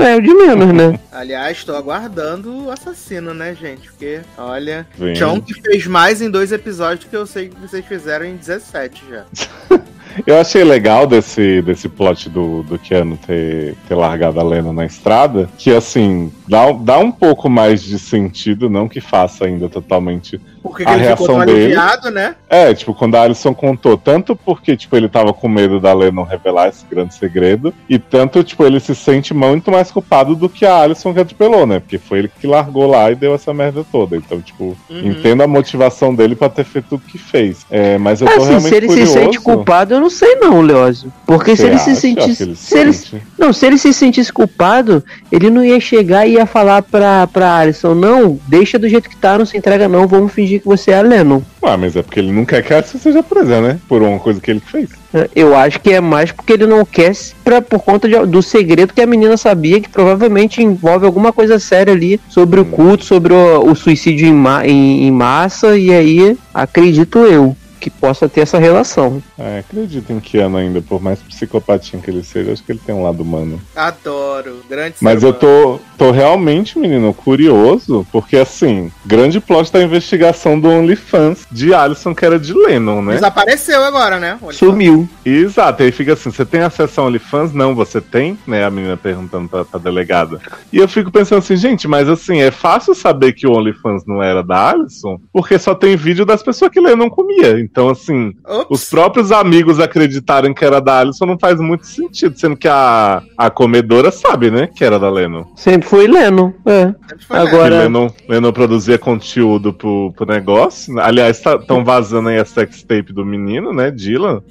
é 0.00 0.16
o 0.16 0.20
de 0.20 0.34
menos, 0.34 0.72
né? 0.72 0.98
Aliás, 1.10 1.58
estou 1.58 1.76
aguardando 1.76 2.66
o 2.66 2.70
assassino, 2.70 3.32
né, 3.32 3.54
gente? 3.54 3.88
Porque, 3.88 4.20
olha. 4.36 4.86
John 5.14 5.40
que 5.40 5.54
fez 5.54 5.86
mais 5.86 6.20
em 6.20 6.30
dois 6.30 6.52
episódios 6.52 7.04
do 7.04 7.10
que 7.10 7.16
eu 7.16 7.26
sei 7.26 7.48
que 7.48 7.60
vocês 7.60 7.84
fizeram 7.86 8.26
em 8.26 8.36
17 8.36 9.04
já. 9.08 9.24
Eu 10.26 10.40
achei 10.40 10.64
legal 10.64 11.06
desse, 11.06 11.62
desse 11.62 11.88
plot 11.88 12.28
do, 12.28 12.62
do 12.64 12.78
Keanu 12.78 13.16
ter, 13.24 13.76
ter 13.86 13.94
largado 13.94 14.40
a 14.40 14.42
Lena 14.42 14.72
na 14.72 14.84
estrada, 14.84 15.48
que 15.56 15.72
assim, 15.72 16.32
dá, 16.48 16.72
dá 16.72 16.98
um 16.98 17.10
pouco 17.12 17.48
mais 17.48 17.82
de 17.82 17.98
sentido, 17.98 18.68
não 18.70 18.88
que 18.88 19.00
faça 19.00 19.44
ainda 19.44 19.68
totalmente. 19.68 20.40
Porque 20.62 20.82
A 20.86 20.94
ele 20.94 21.02
reação 21.04 21.38
dele- 21.44 21.64
aliviado, 21.64 22.10
né? 22.10 22.34
É, 22.50 22.74
tipo, 22.74 22.92
quando 22.92 23.14
a 23.14 23.22
Alison 23.22 23.54
contou, 23.54 23.96
tanto 23.96 24.34
porque, 24.34 24.76
tipo, 24.76 24.96
ele 24.96 25.08
tava 25.08 25.32
com 25.32 25.48
medo 25.48 25.78
da 25.80 25.92
Lena 25.94 26.24
revelar 26.24 26.68
esse 26.68 26.84
grande 26.90 27.14
segredo, 27.14 27.72
e 27.88 27.98
tanto, 27.98 28.42
tipo, 28.42 28.64
ele 28.64 28.80
se 28.80 28.94
sente 28.94 29.32
muito 29.32 29.70
mais 29.70 29.90
culpado 29.90 30.34
do 30.34 30.48
que 30.48 30.66
a 30.66 30.76
Alison 30.82 31.14
que 31.14 31.20
atropelou, 31.20 31.64
né? 31.66 31.78
Porque 31.80 31.96
foi 31.96 32.18
ele 32.18 32.30
que 32.40 32.46
largou 32.46 32.86
lá 32.86 33.10
e 33.10 33.14
deu 33.14 33.34
essa 33.34 33.54
merda 33.54 33.84
toda. 33.90 34.16
Então, 34.16 34.40
tipo, 34.40 34.76
Uhum. 34.90 35.06
entendo 35.10 35.42
a 35.42 35.46
motivação 35.46 36.14
dele 36.14 36.34
pra 36.34 36.48
ter 36.48 36.64
feito 36.64 36.88
tudo 36.90 37.02
que 37.06 37.18
fez. 37.18 37.64
É, 37.70 37.96
mas 37.96 38.20
eu 38.20 38.26
tô 38.26 38.34
Assim, 38.34 38.48
realmente 38.48 38.68
se 38.68 38.74
ele 38.76 38.86
curioso. 38.88 39.12
se 39.12 39.18
sente 39.18 39.40
culpado, 39.40 39.94
eu 39.94 40.00
não 40.00 40.10
sei 40.10 40.34
não, 40.36 40.60
Leózio. 40.60 41.12
Porque 41.24 41.54
se 41.56 41.62
Você 41.62 41.68
ele 41.68 41.78
se 41.78 41.96
sentisse. 41.96 42.42
ele 42.42 42.54
se 42.56 42.78
ele, 42.78 42.92
sente? 42.92 43.22
não, 43.38 43.52
se 43.52 43.64
ele 43.66 43.78
se 43.78 43.92
sentisse 43.94 44.32
culpado, 44.32 45.04
ele 45.30 45.50
não 45.50 45.64
ia 45.64 45.78
chegar 45.80 46.26
e 46.26 46.37
ia 46.38 46.46
falar 46.46 46.82
pra, 46.82 47.26
pra 47.26 47.56
Alison, 47.58 47.94
não, 47.94 48.38
deixa 48.48 48.78
do 48.78 48.88
jeito 48.88 49.08
que 49.08 49.16
tá, 49.16 49.36
não 49.38 49.44
se 49.46 49.56
entrega 49.56 49.88
não, 49.88 50.06
vamos 50.06 50.32
fingir 50.32 50.60
que 50.60 50.66
você 50.66 50.90
é 50.92 50.98
a 50.98 51.02
Lennon. 51.02 51.40
Ah, 51.62 51.76
mas 51.76 51.96
é 51.96 52.02
porque 52.02 52.20
ele 52.20 52.32
não 52.32 52.44
quer 52.44 52.62
que 52.62 52.72
a 52.72 52.78
Alison 52.78 52.98
seja 52.98 53.22
presa, 53.22 53.60
né? 53.60 53.78
Por 53.88 54.02
uma 54.02 54.18
coisa 54.18 54.40
que 54.40 54.50
ele 54.50 54.60
fez. 54.60 54.88
Eu 55.34 55.56
acho 55.56 55.80
que 55.80 55.92
é 55.92 56.00
mais 56.00 56.30
porque 56.30 56.52
ele 56.52 56.66
não 56.66 56.84
quer 56.84 57.12
pra, 57.42 57.62
por 57.62 57.80
conta 57.80 58.06
de- 58.08 58.26
do 58.26 58.42
segredo 58.42 58.92
que 58.92 59.00
a 59.00 59.06
menina 59.06 59.36
sabia, 59.36 59.80
que 59.80 59.88
provavelmente 59.88 60.62
envolve 60.62 61.06
alguma 61.06 61.32
coisa 61.32 61.58
séria 61.58 61.92
ali 61.94 62.20
sobre 62.28 62.60
o 62.60 62.64
culto, 62.64 63.04
sobre 63.04 63.32
o, 63.32 63.70
o 63.70 63.74
suicídio 63.74 64.26
em, 64.28 64.32
ma- 64.34 64.66
em- 64.66 65.06
em 65.06 65.10
massa, 65.10 65.76
e 65.78 65.90
aí 65.92 66.36
acredito 66.52 67.18
eu. 67.20 67.56
Que 67.78 67.90
possa 67.90 68.28
ter 68.28 68.42
essa 68.42 68.58
relação. 68.58 69.22
É, 69.38 69.60
acredito 69.60 70.12
em 70.12 70.20
Keanu 70.20 70.56
ainda, 70.56 70.82
por 70.82 71.00
mais 71.00 71.20
psicopatinho 71.20 72.02
que 72.02 72.10
ele 72.10 72.22
seja, 72.22 72.52
acho 72.52 72.62
que 72.62 72.72
ele 72.72 72.80
tem 72.84 72.94
um 72.94 73.02
lado 73.02 73.22
humano. 73.22 73.60
Adoro. 73.74 74.60
Grande 74.68 74.96
Mas 75.00 75.22
eu 75.22 75.32
tô, 75.32 75.78
tô 75.96 76.10
realmente, 76.10 76.78
menino, 76.78 77.12
curioso, 77.14 78.06
porque 78.12 78.36
assim, 78.36 78.90
grande 79.04 79.40
plot 79.40 79.72
da 79.72 79.82
investigação 79.82 80.58
do 80.58 80.68
OnlyFans 80.68 81.46
de 81.50 81.72
Alison, 81.72 82.14
que 82.14 82.24
era 82.24 82.38
de 82.38 82.52
Lennon, 82.52 83.02
né? 83.02 83.14
Desapareceu 83.14 83.82
agora, 83.84 84.18
né? 84.18 84.38
Sumiu. 84.52 85.08
Exato, 85.24 85.82
aí 85.82 85.92
fica 85.92 86.12
assim, 86.12 86.30
você 86.30 86.44
tem 86.44 86.60
acesso 86.60 87.00
ao 87.00 87.06
OnlyFans? 87.06 87.52
Não, 87.52 87.74
você 87.74 88.00
tem? 88.00 88.38
Né, 88.46 88.64
a 88.64 88.70
menina 88.70 88.96
perguntando 88.96 89.48
pra, 89.48 89.64
pra 89.64 89.78
delegada. 89.78 90.40
E 90.72 90.78
eu 90.78 90.88
fico 90.88 91.10
pensando 91.10 91.38
assim, 91.38 91.56
gente, 91.56 91.86
mas 91.86 92.08
assim, 92.08 92.40
é 92.40 92.50
fácil 92.50 92.94
saber 92.94 93.32
que 93.32 93.46
o 93.46 93.52
OnlyFans 93.52 94.04
não 94.06 94.22
era 94.22 94.42
da 94.42 94.70
Alison, 94.70 95.20
porque 95.32 95.58
só 95.58 95.74
tem 95.74 95.96
vídeo 95.96 96.24
das 96.24 96.42
pessoas 96.42 96.70
que 96.70 96.80
Lennon 96.80 97.08
comia. 97.10 97.67
Então, 97.70 97.88
assim, 97.90 98.32
Ops. 98.46 98.66
os 98.70 98.90
próprios 98.90 99.30
amigos 99.32 99.78
acreditarem 99.80 100.54
que 100.54 100.64
era 100.64 100.80
da 100.80 101.00
Alison 101.00 101.26
não 101.26 101.38
faz 101.38 101.60
muito 101.60 101.86
sentido, 101.86 102.38
sendo 102.38 102.56
que 102.56 102.68
a, 102.68 103.22
a 103.36 103.50
comedora 103.50 104.10
sabe, 104.10 104.50
né, 104.50 104.66
que 104.74 104.84
era 104.84 104.98
da 104.98 105.10
Lennon. 105.10 105.44
Sempre 105.56 105.88
foi 105.88 106.06
Leno. 106.06 106.54
É. 106.66 106.94
Foi 107.26 107.36
Agora- 107.38 107.58
Ora- 107.74 107.82
Lennon, 107.82 108.08
Lennon 108.28 108.52
produzia 108.52 108.98
conteúdo 108.98 109.72
pro, 109.72 110.12
pro 110.16 110.26
negócio. 110.26 110.98
Aliás, 111.00 111.38
estão 111.44 111.84
vazando 111.84 112.28
aí 112.28 112.38
a 112.38 112.44
sextape 112.44 113.12
do 113.12 113.24
menino, 113.24 113.72
né? 113.72 113.90
Dylan. 113.90 114.42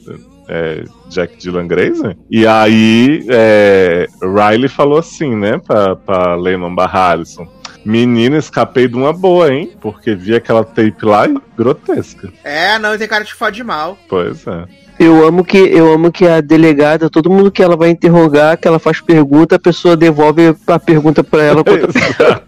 é, 0.49 0.83
Jack 1.09 1.37
Dylan 1.37 1.67
Grazer. 1.67 2.15
E 2.31 2.45
aí, 2.47 3.25
é, 3.29 4.07
Riley 4.21 4.69
falou 4.69 4.97
assim, 4.97 5.35
né? 5.35 5.57
Pra, 5.65 5.95
pra 5.95 6.35
Lennon 6.35 6.73
barra 6.73 7.11
Alison. 7.11 7.45
Menina, 7.87 8.37
escapei 8.37 8.85
de 8.87 8.95
uma 8.95 9.13
boa, 9.13 9.49
hein? 9.53 9.71
Porque 9.79 10.13
vi 10.13 10.35
aquela 10.35 10.61
tape 10.63 10.93
lá 11.05 11.25
e 11.25 11.37
grotesca. 11.57 12.29
É, 12.43 12.77
não, 12.77 12.97
tem 12.97 13.07
cara 13.07 13.23
de 13.23 13.33
fode 13.33 13.63
mal. 13.63 13.97
Pois 14.09 14.45
é. 14.45 14.65
Eu 14.99 15.25
amo 15.25 15.45
que 15.45 15.57
eu 15.57 15.93
amo 15.93 16.11
que 16.11 16.27
a 16.27 16.41
delegada, 16.41 17.09
todo 17.09 17.29
mundo 17.29 17.49
que 17.49 17.63
ela 17.63 17.77
vai 17.77 17.89
interrogar, 17.89 18.57
que 18.57 18.67
ela 18.67 18.77
faz 18.77 18.99
pergunta, 18.99 19.55
a 19.55 19.59
pessoa 19.59 19.95
devolve 19.95 20.53
a 20.67 20.77
pergunta 20.79 21.23
pra 21.23 21.43
ela 21.43 21.63
com 21.63 21.71
outra- 21.71 22.41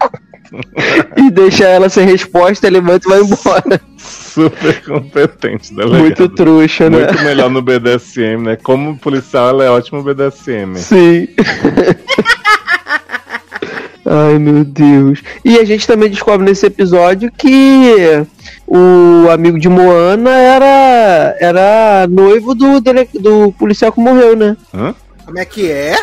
e 1.16 1.32
deixa 1.32 1.64
ela 1.66 1.88
sem 1.90 2.06
resposta, 2.06 2.68
ele 2.68 2.82
levanta 2.82 3.08
e 3.08 3.10
vai 3.12 3.22
embora. 3.22 3.82
Super 3.98 4.84
competente, 4.84 5.74
delegado. 5.74 6.00
Muito 6.00 6.28
trouxa, 6.30 6.90
né? 6.90 7.06
Muito 7.06 7.24
melhor 7.24 7.50
no 7.50 7.62
BDSM, 7.62 8.44
né? 8.44 8.56
Como 8.58 8.98
policial, 8.98 9.50
ela 9.50 9.64
é 9.64 9.70
ótima 9.70 10.00
no 10.00 10.04
BDSM. 10.04 10.76
Sim. 10.76 11.28
Ai, 14.12 14.40
meu 14.40 14.64
Deus. 14.66 15.22
E 15.46 15.58
a 15.60 15.64
gente 15.64 15.86
também 15.86 16.10
descobre 16.10 16.44
nesse 16.46 16.66
episódio 16.66 17.32
que 17.38 17.94
o 18.68 19.30
amigo 19.30 19.60
de 19.60 19.70
Moana 19.70 20.32
era 20.32 21.36
era 21.40 22.08
noivo 22.10 22.56
do, 22.56 22.80
dele- 22.82 23.08
do 23.20 23.52
policial 23.52 23.92
que 23.92 24.00
morreu, 24.00 24.36
né? 24.36 24.58
Hã? 24.74 24.96
Como 25.26 25.38
é 25.38 25.46
que 25.46 25.72
é? 25.72 25.96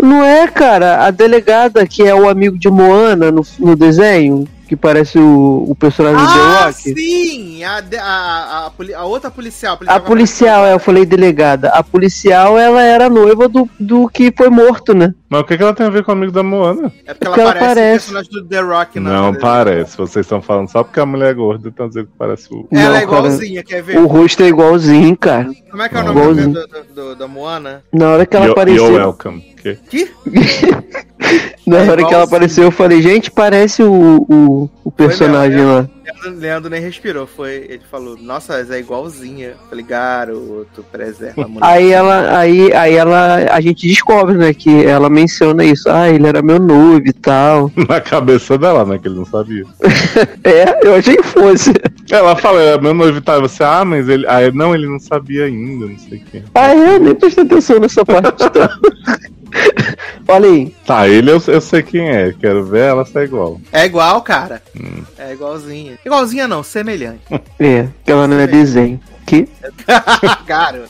Não 0.00 0.22
é, 0.24 0.46
cara, 0.48 1.04
a 1.04 1.10
delegada 1.10 1.86
que 1.86 2.02
é 2.02 2.14
o 2.14 2.28
amigo 2.28 2.56
de 2.58 2.70
Moana 2.70 3.30
no, 3.30 3.42
no 3.58 3.76
desenho, 3.76 4.46
que 4.66 4.76
parece 4.76 5.18
o, 5.18 5.64
o 5.68 5.74
personagem 5.74 6.18
do 6.20 6.26
The 6.32 6.38
Ah, 6.38 6.64
Rock. 6.66 6.74
sim! 6.94 7.64
A, 7.64 7.78
a, 7.78 8.02
a, 8.02 8.66
a 8.66 8.72
a 9.00 9.04
outra 9.04 9.30
policial. 9.30 9.78
A 9.86 10.00
policial, 10.00 10.64
é, 10.64 10.72
eu 10.74 10.78
falei 10.78 11.04
delegada. 11.06 11.68
A 11.70 11.82
policial, 11.82 12.58
ela 12.58 12.82
era 12.82 13.08
noiva 13.08 13.48
do, 13.48 13.68
do 13.78 14.08
que 14.08 14.32
foi 14.36 14.48
morto, 14.50 14.92
né? 14.94 15.14
Mas 15.28 15.40
o 15.40 15.44
que, 15.44 15.56
que 15.56 15.62
ela 15.62 15.74
tem 15.74 15.86
a 15.86 15.90
ver 15.90 16.04
com 16.04 16.12
o 16.12 16.14
amigo 16.14 16.30
da 16.32 16.42
Moana? 16.42 16.92
É 17.06 17.12
porque 17.14 17.26
ela 17.26 17.30
Porque 17.36 17.40
ela 17.40 17.52
parece, 17.54 17.74
parece. 17.74 17.96
o 18.10 18.12
personagem 18.14 18.30
do 18.32 18.44
The 18.48 18.60
Rock. 18.60 19.00
na- 19.00 19.10
Não 19.12 19.32
na- 19.32 19.38
parece. 19.38 19.96
Vocês 19.96 20.24
estão 20.26 20.40
falando 20.42 20.68
só 20.68 20.84
porque 20.84 21.00
a 21.00 21.06
mulher 21.06 21.30
é 21.30 21.34
gorda, 21.34 21.68
estão 21.68 21.88
dizendo 21.88 22.06
que 22.06 22.12
parece 22.18 22.52
o. 22.52 22.66
Ela 22.70 22.90
Não, 22.90 22.96
é 22.96 23.02
igualzinha, 23.02 23.62
quer 23.64 23.82
ver? 23.82 23.98
O 23.98 24.06
rosto 24.06 24.42
é 24.42 24.46
igualzinho, 24.48 25.16
cara. 25.16 25.48
Como 25.70 25.82
é 25.82 25.88
que 25.88 25.96
é 25.96 26.00
o 26.00 26.04
Não. 26.04 26.14
nome 26.14 26.42
do, 26.42 26.66
do, 26.66 26.84
do- 26.94 27.16
da 27.16 27.26
Moana? 27.28 27.82
Na 27.92 28.08
hora 28.10 28.26
que 28.26 28.36
ela 28.36 28.46
Yo- 28.46 28.52
apareceu. 28.52 28.84
You're 28.84 28.98
welcome. 29.04 29.40
Que? 29.62 29.74
Que? 29.74 30.10
Na 31.66 31.78
É 31.78 31.90
hora 31.90 32.06
que 32.06 32.14
ela 32.14 32.24
apareceu, 32.24 32.64
eu 32.64 32.70
falei, 32.70 33.02
gente, 33.02 33.30
parece 33.30 33.82
o, 33.82 34.24
o, 34.28 34.70
o 34.84 34.90
personagem 34.90 35.58
mesmo, 35.58 35.72
lá. 35.72 35.88
Leandro, 36.04 36.40
Leandro 36.40 36.70
nem 36.70 36.80
respirou. 36.80 37.26
Foi, 37.26 37.66
ele 37.68 37.82
falou, 37.90 38.16
nossa, 38.16 38.64
é 38.70 38.78
igualzinha. 38.78 39.48
Eu 39.48 39.68
Falei, 39.68 39.84
garoto, 39.84 40.84
preserva 40.90 41.44
a 41.44 41.48
mulher. 41.48 41.66
Aí 41.66 41.90
ela, 41.90 42.38
aí, 42.38 42.72
aí 42.72 42.94
ela, 42.94 43.36
a 43.50 43.60
gente 43.60 43.88
descobre, 43.88 44.36
né, 44.36 44.54
que 44.54 44.84
ela 44.84 45.10
menciona 45.10 45.64
isso. 45.64 45.88
Ah, 45.90 46.08
ele 46.08 46.26
era 46.26 46.40
meu 46.40 46.60
noivo 46.60 47.06
e 47.06 47.12
tal. 47.12 47.70
Na 47.88 48.00
cabeça 48.00 48.56
dela, 48.56 48.84
né? 48.84 48.98
Que 48.98 49.08
ele 49.08 49.16
não 49.16 49.26
sabia. 49.26 49.64
É, 50.44 50.86
eu 50.86 50.94
achei 50.94 51.16
que 51.16 51.22
fosse. 51.24 51.72
Ela 52.10 52.36
fala, 52.36 52.62
é, 52.62 52.80
meu 52.80 52.94
noivo 52.94 53.20
tá. 53.20 53.38
Você, 53.40 53.64
ah, 53.64 53.84
mas 53.84 54.08
ele. 54.08 54.24
Ah, 54.26 54.50
não, 54.52 54.74
ele 54.74 54.86
não 54.86 54.98
sabia 54.98 55.44
ainda, 55.44 55.86
não 55.86 55.98
sei 55.98 56.18
o 56.18 56.20
que. 56.24 56.42
Ah, 56.54 56.72
é, 56.72 56.94
eu 56.94 57.00
nem 57.00 57.14
prestei 57.14 57.44
atenção 57.44 57.80
nessa 57.80 58.04
parte. 58.04 58.44
Então. 58.44 58.68
Olha 60.28 60.48
aí. 60.48 60.74
Tá, 60.84 61.08
ele 61.08 61.30
eu, 61.30 61.42
eu 61.46 61.60
sei 61.60 61.82
quem 61.82 62.08
é. 62.08 62.32
Quero 62.32 62.64
ver 62.64 62.84
ela 62.88 63.04
ser 63.04 63.24
igual. 63.24 63.60
É 63.72 63.84
igual, 63.84 64.20
cara. 64.22 64.62
Hum. 64.78 65.02
É 65.18 65.32
igualzinha. 65.32 65.98
Igualzinha 66.04 66.48
não, 66.48 66.62
semelhante. 66.62 67.20
É, 67.58 67.88
ela 68.06 68.26
não 68.26 68.38
é 68.38 68.46
desenho. 68.46 69.00
Que? 69.26 69.48
garoto. 70.46 70.88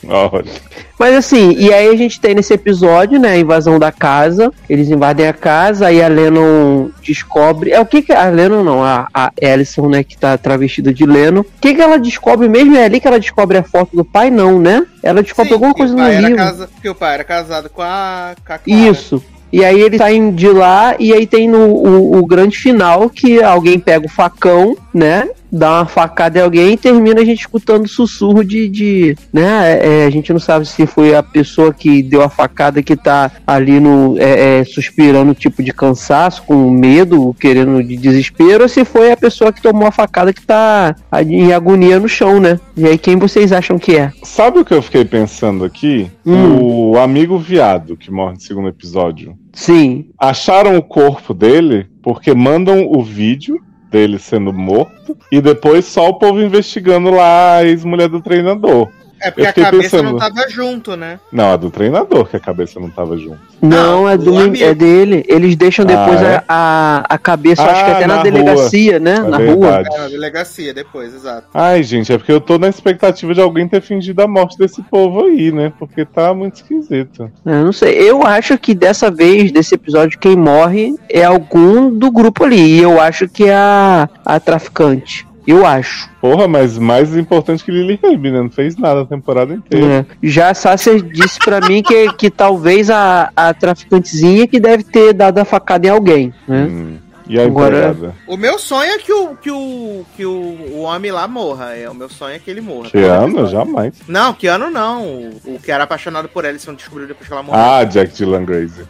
Mas 0.99 1.15
assim, 1.15 1.53
e 1.57 1.73
aí 1.73 1.87
a 1.89 1.95
gente 1.95 2.19
tem 2.19 2.33
nesse 2.35 2.53
episódio, 2.53 3.19
né, 3.19 3.29
a 3.31 3.37
invasão 3.37 3.77
da 3.77 3.91
casa. 3.91 4.51
Eles 4.69 4.89
invadem 4.89 5.27
a 5.27 5.33
casa, 5.33 5.87
aí 5.87 6.01
a 6.01 6.07
Lennon 6.07 6.89
descobre. 7.03 7.71
É 7.71 7.79
o 7.79 7.85
que 7.85 8.01
que 8.01 8.13
a 8.13 8.25
Lennon 8.29 8.63
não, 8.63 8.83
a, 8.83 9.07
a 9.13 9.31
Alison, 9.41 9.89
né, 9.89 10.03
que 10.03 10.17
tá 10.17 10.37
travestida 10.37 10.93
de 10.93 11.05
Lennon. 11.05 11.41
O 11.41 11.45
que 11.61 11.73
que 11.75 11.81
ela 11.81 11.97
descobre 11.99 12.47
mesmo? 12.47 12.75
É 12.75 12.85
ali 12.85 12.99
que 12.99 13.07
ela 13.07 13.19
descobre 13.19 13.57
a 13.57 13.63
foto 13.63 13.95
do 13.95 14.05
pai, 14.05 14.29
não, 14.29 14.59
né? 14.59 14.85
Ela 15.03 15.21
descobre 15.21 15.49
Sim, 15.49 15.53
alguma 15.55 15.73
que 15.73 15.79
coisa 15.79 15.95
no 15.95 16.07
livro. 16.07 16.35
casa- 16.35 16.67
Porque 16.73 16.89
o 16.89 16.95
pai 16.95 17.13
era 17.15 17.23
casado 17.23 17.69
com 17.69 17.81
a, 17.81 18.33
com 18.45 18.53
a 18.53 18.57
Clara. 18.57 18.81
Isso. 18.91 19.23
E 19.51 19.63
aí 19.63 19.79
ele 19.79 19.97
saem 19.97 20.31
de 20.31 20.49
lá 20.49 20.95
e 20.99 21.13
aí 21.13 21.25
tem 21.25 21.47
no, 21.47 21.67
o, 21.67 22.17
o 22.17 22.25
grande 22.25 22.57
final 22.57 23.09
que 23.09 23.41
alguém 23.41 23.79
pega 23.79 24.05
o 24.05 24.09
facão, 24.09 24.75
né? 24.93 25.29
Dá 25.51 25.79
uma 25.79 25.85
facada 25.85 26.39
em 26.39 26.41
alguém 26.41 26.73
e 26.73 26.77
termina 26.77 27.21
a 27.21 27.25
gente 27.25 27.39
escutando 27.39 27.87
sussurro 27.87 28.43
de. 28.43 28.67
de 28.67 29.17
né? 29.31 30.03
é, 30.03 30.05
a 30.05 30.09
gente 30.09 30.31
não 30.31 30.39
sabe 30.39 30.65
se 30.65 30.85
foi 30.85 31.15
a 31.15 31.23
pessoa 31.23 31.73
que 31.73 32.01
deu 32.01 32.21
a 32.21 32.29
facada 32.29 32.83
que 32.83 32.95
tá 32.95 33.31
ali 33.45 33.79
no. 33.79 34.17
é, 34.19 34.59
é, 34.59 34.63
suspirando 34.65 35.33
tipo 35.33 35.63
de 35.63 35.71
cansaço, 35.71 36.43
com 36.43 36.69
medo, 36.69 37.35
querendo 37.39 37.83
de 37.83 37.97
desespero, 37.97 38.63
ou 38.63 38.69
se 38.69 38.83
foi 38.83 39.11
a 39.11 39.17
pessoa 39.17 39.53
que 39.53 39.61
tomou 39.61 39.87
a 39.87 39.91
facada 39.91 40.33
que 40.33 40.41
tá 40.41 40.95
em 41.25 41.53
agonia 41.53 41.99
no 41.99 42.09
chão, 42.09 42.39
né? 42.39 42.59
E 42.75 42.85
aí 42.85 42.97
quem 42.97 43.17
vocês 43.17 43.51
acham 43.51 43.79
que 43.79 43.95
é? 43.95 44.11
Sabe 44.23 44.59
o 44.59 44.65
que 44.65 44.73
eu 44.73 44.81
fiquei 44.81 45.05
pensando 45.05 45.63
aqui? 45.63 46.09
Hum. 46.25 46.91
O 46.91 46.97
amigo 46.97 47.37
viado 47.37 47.97
que 47.97 48.11
morre 48.11 48.33
no 48.33 48.41
segundo 48.41 48.67
episódio. 48.67 49.37
Sim. 49.53 50.09
Acharam 50.19 50.77
o 50.77 50.83
corpo 50.83 51.33
dele 51.33 51.87
porque 52.01 52.33
mandam 52.33 52.87
o 52.87 53.03
vídeo 53.03 53.59
dele 53.89 54.19
sendo 54.19 54.53
morto 54.53 55.17
e 55.31 55.41
depois 55.41 55.85
só 55.85 56.09
o 56.09 56.19
povo 56.19 56.41
investigando 56.41 57.09
lá 57.09 57.57
a 57.57 57.65
ex-mulher 57.65 58.09
do 58.09 58.21
treinador. 58.21 58.89
É 59.19 59.31
porque 59.31 59.47
a 59.47 59.53
cabeça 59.53 59.97
pensando. 59.97 60.11
não 60.11 60.17
tava 60.17 60.49
junto, 60.49 60.95
né? 60.95 61.19
Não, 61.31 61.51
a 61.51 61.55
do 61.57 61.69
treinador, 61.71 62.25
que 62.27 62.37
a 62.37 62.39
cabeça 62.39 62.79
não 62.79 62.89
tava 62.89 63.17
junto. 63.17 63.39
Não, 63.61 64.01
Não, 64.03 64.09
é, 64.09 64.17
do, 64.17 64.37
amigo. 64.37 64.63
é 64.63 64.73
dele. 64.73 65.23
Eles 65.27 65.55
deixam 65.55 65.83
depois 65.85 66.21
Ah, 66.21 66.25
é? 66.25 66.43
a, 66.47 67.05
a, 67.09 67.15
a 67.15 67.17
cabeça, 67.17 67.63
acho 67.63 67.83
que 67.85 67.91
Ah, 67.91 67.95
até 67.97 68.07
na, 68.07 68.17
na 68.17 68.23
delegacia, 68.23 68.99
né? 68.99 69.15
É 69.15 69.19
na 69.21 69.37
rua. 69.37 69.71
verdade. 69.71 69.89
É, 69.95 69.99
na 69.99 70.07
delegacia 70.07 70.73
depois, 70.73 71.13
exato. 71.15 71.47
Ai, 71.53 71.81
gente, 71.83 72.11
é 72.13 72.17
porque 72.17 72.31
eu 72.31 72.39
tô 72.41 72.57
na 72.57 72.67
expectativa 72.69 73.33
de 73.33 73.41
alguém 73.41 73.67
ter 73.67 73.81
fingido 73.81 74.21
a 74.21 74.27
morte 74.27 74.57
desse 74.57 74.81
povo 74.83 75.25
aí, 75.25 75.51
né? 75.51 75.73
Porque 75.79 76.05
tá 76.05 76.33
muito 76.33 76.55
esquisito. 76.57 77.31
Eu 77.45 77.65
não 77.65 77.73
sei. 77.73 77.93
Eu 77.97 78.23
acho 78.25 78.57
que 78.57 78.75
dessa 78.75 79.09
vez, 79.09 79.51
desse 79.51 79.73
episódio, 79.75 80.19
quem 80.19 80.35
morre 80.35 80.93
é 81.09 81.23
algum 81.23 81.89
do 81.89 82.11
grupo 82.11 82.43
ali. 82.43 82.77
E 82.77 82.81
eu 82.81 83.01
acho 83.01 83.27
que 83.27 83.45
é 83.45 83.55
a, 83.55 84.07
a 84.25 84.39
traficante. 84.39 85.25
Eu 85.47 85.65
acho. 85.65 86.09
Porra, 86.19 86.45
mas 86.45 86.77
mais 86.77 87.15
importante 87.15 87.63
que 87.63 87.71
Lily 87.71 87.97
Rabe, 88.03 88.31
né? 88.31 88.41
Não 88.41 88.49
fez 88.49 88.75
nada 88.75 89.01
a 89.01 89.05
temporada 89.05 89.53
inteira. 89.53 90.05
É. 90.11 90.17
Já 90.21 90.49
a 90.49 90.53
Sasser 90.53 91.01
disse 91.01 91.39
pra 91.39 91.61
mim 91.61 91.81
que, 91.81 92.11
que 92.13 92.29
talvez 92.29 92.89
a, 92.89 93.31
a 93.33 93.53
traficantezinha 93.53 94.45
que 94.45 94.59
deve 94.59 94.83
ter 94.83 95.13
dado 95.13 95.39
a 95.39 95.45
facada 95.45 95.87
em 95.87 95.89
alguém. 95.89 96.33
Né? 96.45 96.63
Hum. 96.65 96.97
E 97.29 97.39
a 97.39 97.45
Agora- 97.45 97.89
empregada? 97.89 98.15
O 98.27 98.37
meu 98.37 98.57
sonho 98.59 98.91
é 98.91 98.97
que 98.97 99.11
o, 99.13 99.35
que 99.35 99.51
o, 99.51 100.05
que 100.15 100.25
o, 100.25 100.31
o 100.31 100.79
homem 100.81 101.11
lá 101.11 101.27
morra. 101.27 101.75
É, 101.75 101.89
o 101.89 101.93
meu 101.93 102.09
sonho 102.09 102.35
é 102.35 102.39
que 102.39 102.49
ele 102.49 102.61
morra. 102.61 102.89
Que 102.89 102.99
ano? 102.99 103.47
Jamais. 103.47 103.93
Não, 104.07 104.33
que 104.33 104.47
ano 104.47 104.69
não. 104.69 105.03
O, 105.03 105.55
o 105.55 105.59
que 105.59 105.71
era 105.71 105.83
apaixonado 105.83 106.29
por 106.29 106.43
ela, 106.45 106.51
eles 106.53 106.65
não 106.65 106.73
descobriu 106.75 107.07
depois 107.07 107.27
que 107.27 107.33
ela 107.33 107.43
morreu. 107.43 107.61
Ah, 107.61 107.83
Jack 107.83 108.13
Dylan 108.13 108.45
Grazer. 108.45 108.85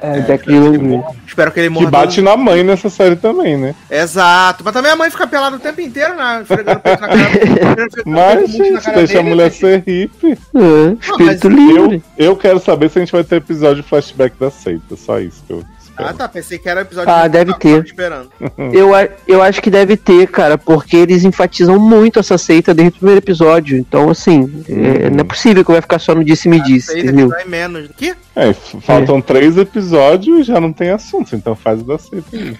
É, 0.00 0.20
Jack 0.20 0.46
Dylan 0.46 0.72
Green. 0.78 1.04
Espero 1.26 1.52
que 1.52 1.60
ele 1.60 1.68
morra. 1.68 1.84
Que 1.86 1.90
bate 1.92 2.20
do- 2.20 2.24
na 2.24 2.36
mãe 2.36 2.62
nessa 2.64 2.88
série 2.90 3.14
também, 3.16 3.56
né? 3.56 3.74
Exato. 3.90 4.64
Mas 4.64 4.72
também 4.72 4.90
a 4.90 4.96
mãe 4.96 5.10
fica 5.10 5.26
pelada 5.26 5.56
o 5.56 5.60
tempo 5.60 5.80
inteiro, 5.80 6.14
né? 6.16 6.40
Esfregando 6.42 6.78
o 6.78 6.82
peito 6.82 7.00
na 7.00 7.08
cara. 7.08 7.88
Mas, 8.06 8.50
gente, 8.50 8.80
cara 8.82 8.96
deixa 8.98 9.12
a 9.18 9.22
dele. 9.22 9.28
mulher 9.34 9.50
ser 9.52 9.82
hippie. 9.86 10.32
É, 10.54 10.92
espírito 11.00 11.50
mas 11.50 11.58
livre. 11.58 12.02
Eu, 12.16 12.26
eu 12.26 12.36
quero 12.36 12.58
saber 12.58 12.90
se 12.90 12.98
a 12.98 13.02
gente 13.02 13.12
vai 13.12 13.22
ter 13.24 13.36
episódio 13.36 13.82
flashback 13.84 14.34
da 14.40 14.50
seita. 14.50 14.96
Só 14.96 15.18
isso 15.20 15.42
que 15.46 15.52
eu 15.52 15.62
Ah, 15.96 16.12
tá. 16.12 16.28
Pensei 16.28 16.58
que 16.58 16.68
era 16.68 16.80
o 16.80 16.82
episódio 16.82 17.12
Ah, 17.12 17.28
deve 17.28 17.52
ter. 17.54 17.84
esperando. 17.84 18.30
Eu, 18.72 18.94
a- 18.94 19.08
eu 19.26 19.42
acho 19.42 19.60
que 19.60 19.70
deve 19.70 19.96
ter, 19.96 20.26
cara, 20.28 20.56
porque 20.56 20.96
eles 20.96 21.24
enfatizam 21.24 21.78
muito 21.78 22.18
essa 22.18 22.38
seita 22.38 22.72
desde 22.72 22.94
o 22.94 22.98
primeiro 22.98 23.18
episódio. 23.18 23.76
Então, 23.76 24.08
assim, 24.10 24.64
é, 24.68 25.10
não 25.10 25.20
é 25.20 25.24
possível 25.24 25.64
que 25.64 25.72
vai 25.72 25.80
ficar 25.80 25.98
só 25.98 26.14
no 26.14 26.24
disse-me 26.24 26.60
disse, 26.60 26.92
Seis 26.92 27.04
entendeu? 27.04 27.26
episódios 27.26 27.50
menos. 27.50 27.90
Que? 27.96 28.14
É, 28.34 28.52
faltam 28.52 29.20
três 29.20 29.56
episódios 29.58 30.40
e 30.40 30.42
já 30.44 30.60
não 30.60 30.72
tem 30.72 30.90
assunto, 30.90 31.34
então 31.36 31.54
faz 31.54 31.80
o 31.80 31.84
da 31.84 31.98
seita 31.98 32.26
aí. 32.32 32.56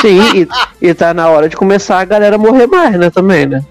Sim, 0.00 0.46
e, 0.80 0.88
e 0.88 0.94
tá 0.94 1.12
na 1.14 1.28
hora 1.28 1.48
de 1.48 1.56
começar 1.56 2.00
a 2.00 2.04
galera 2.04 2.36
morrer 2.38 2.66
mais, 2.66 2.98
né, 2.98 3.10
também, 3.10 3.46
né? 3.46 3.62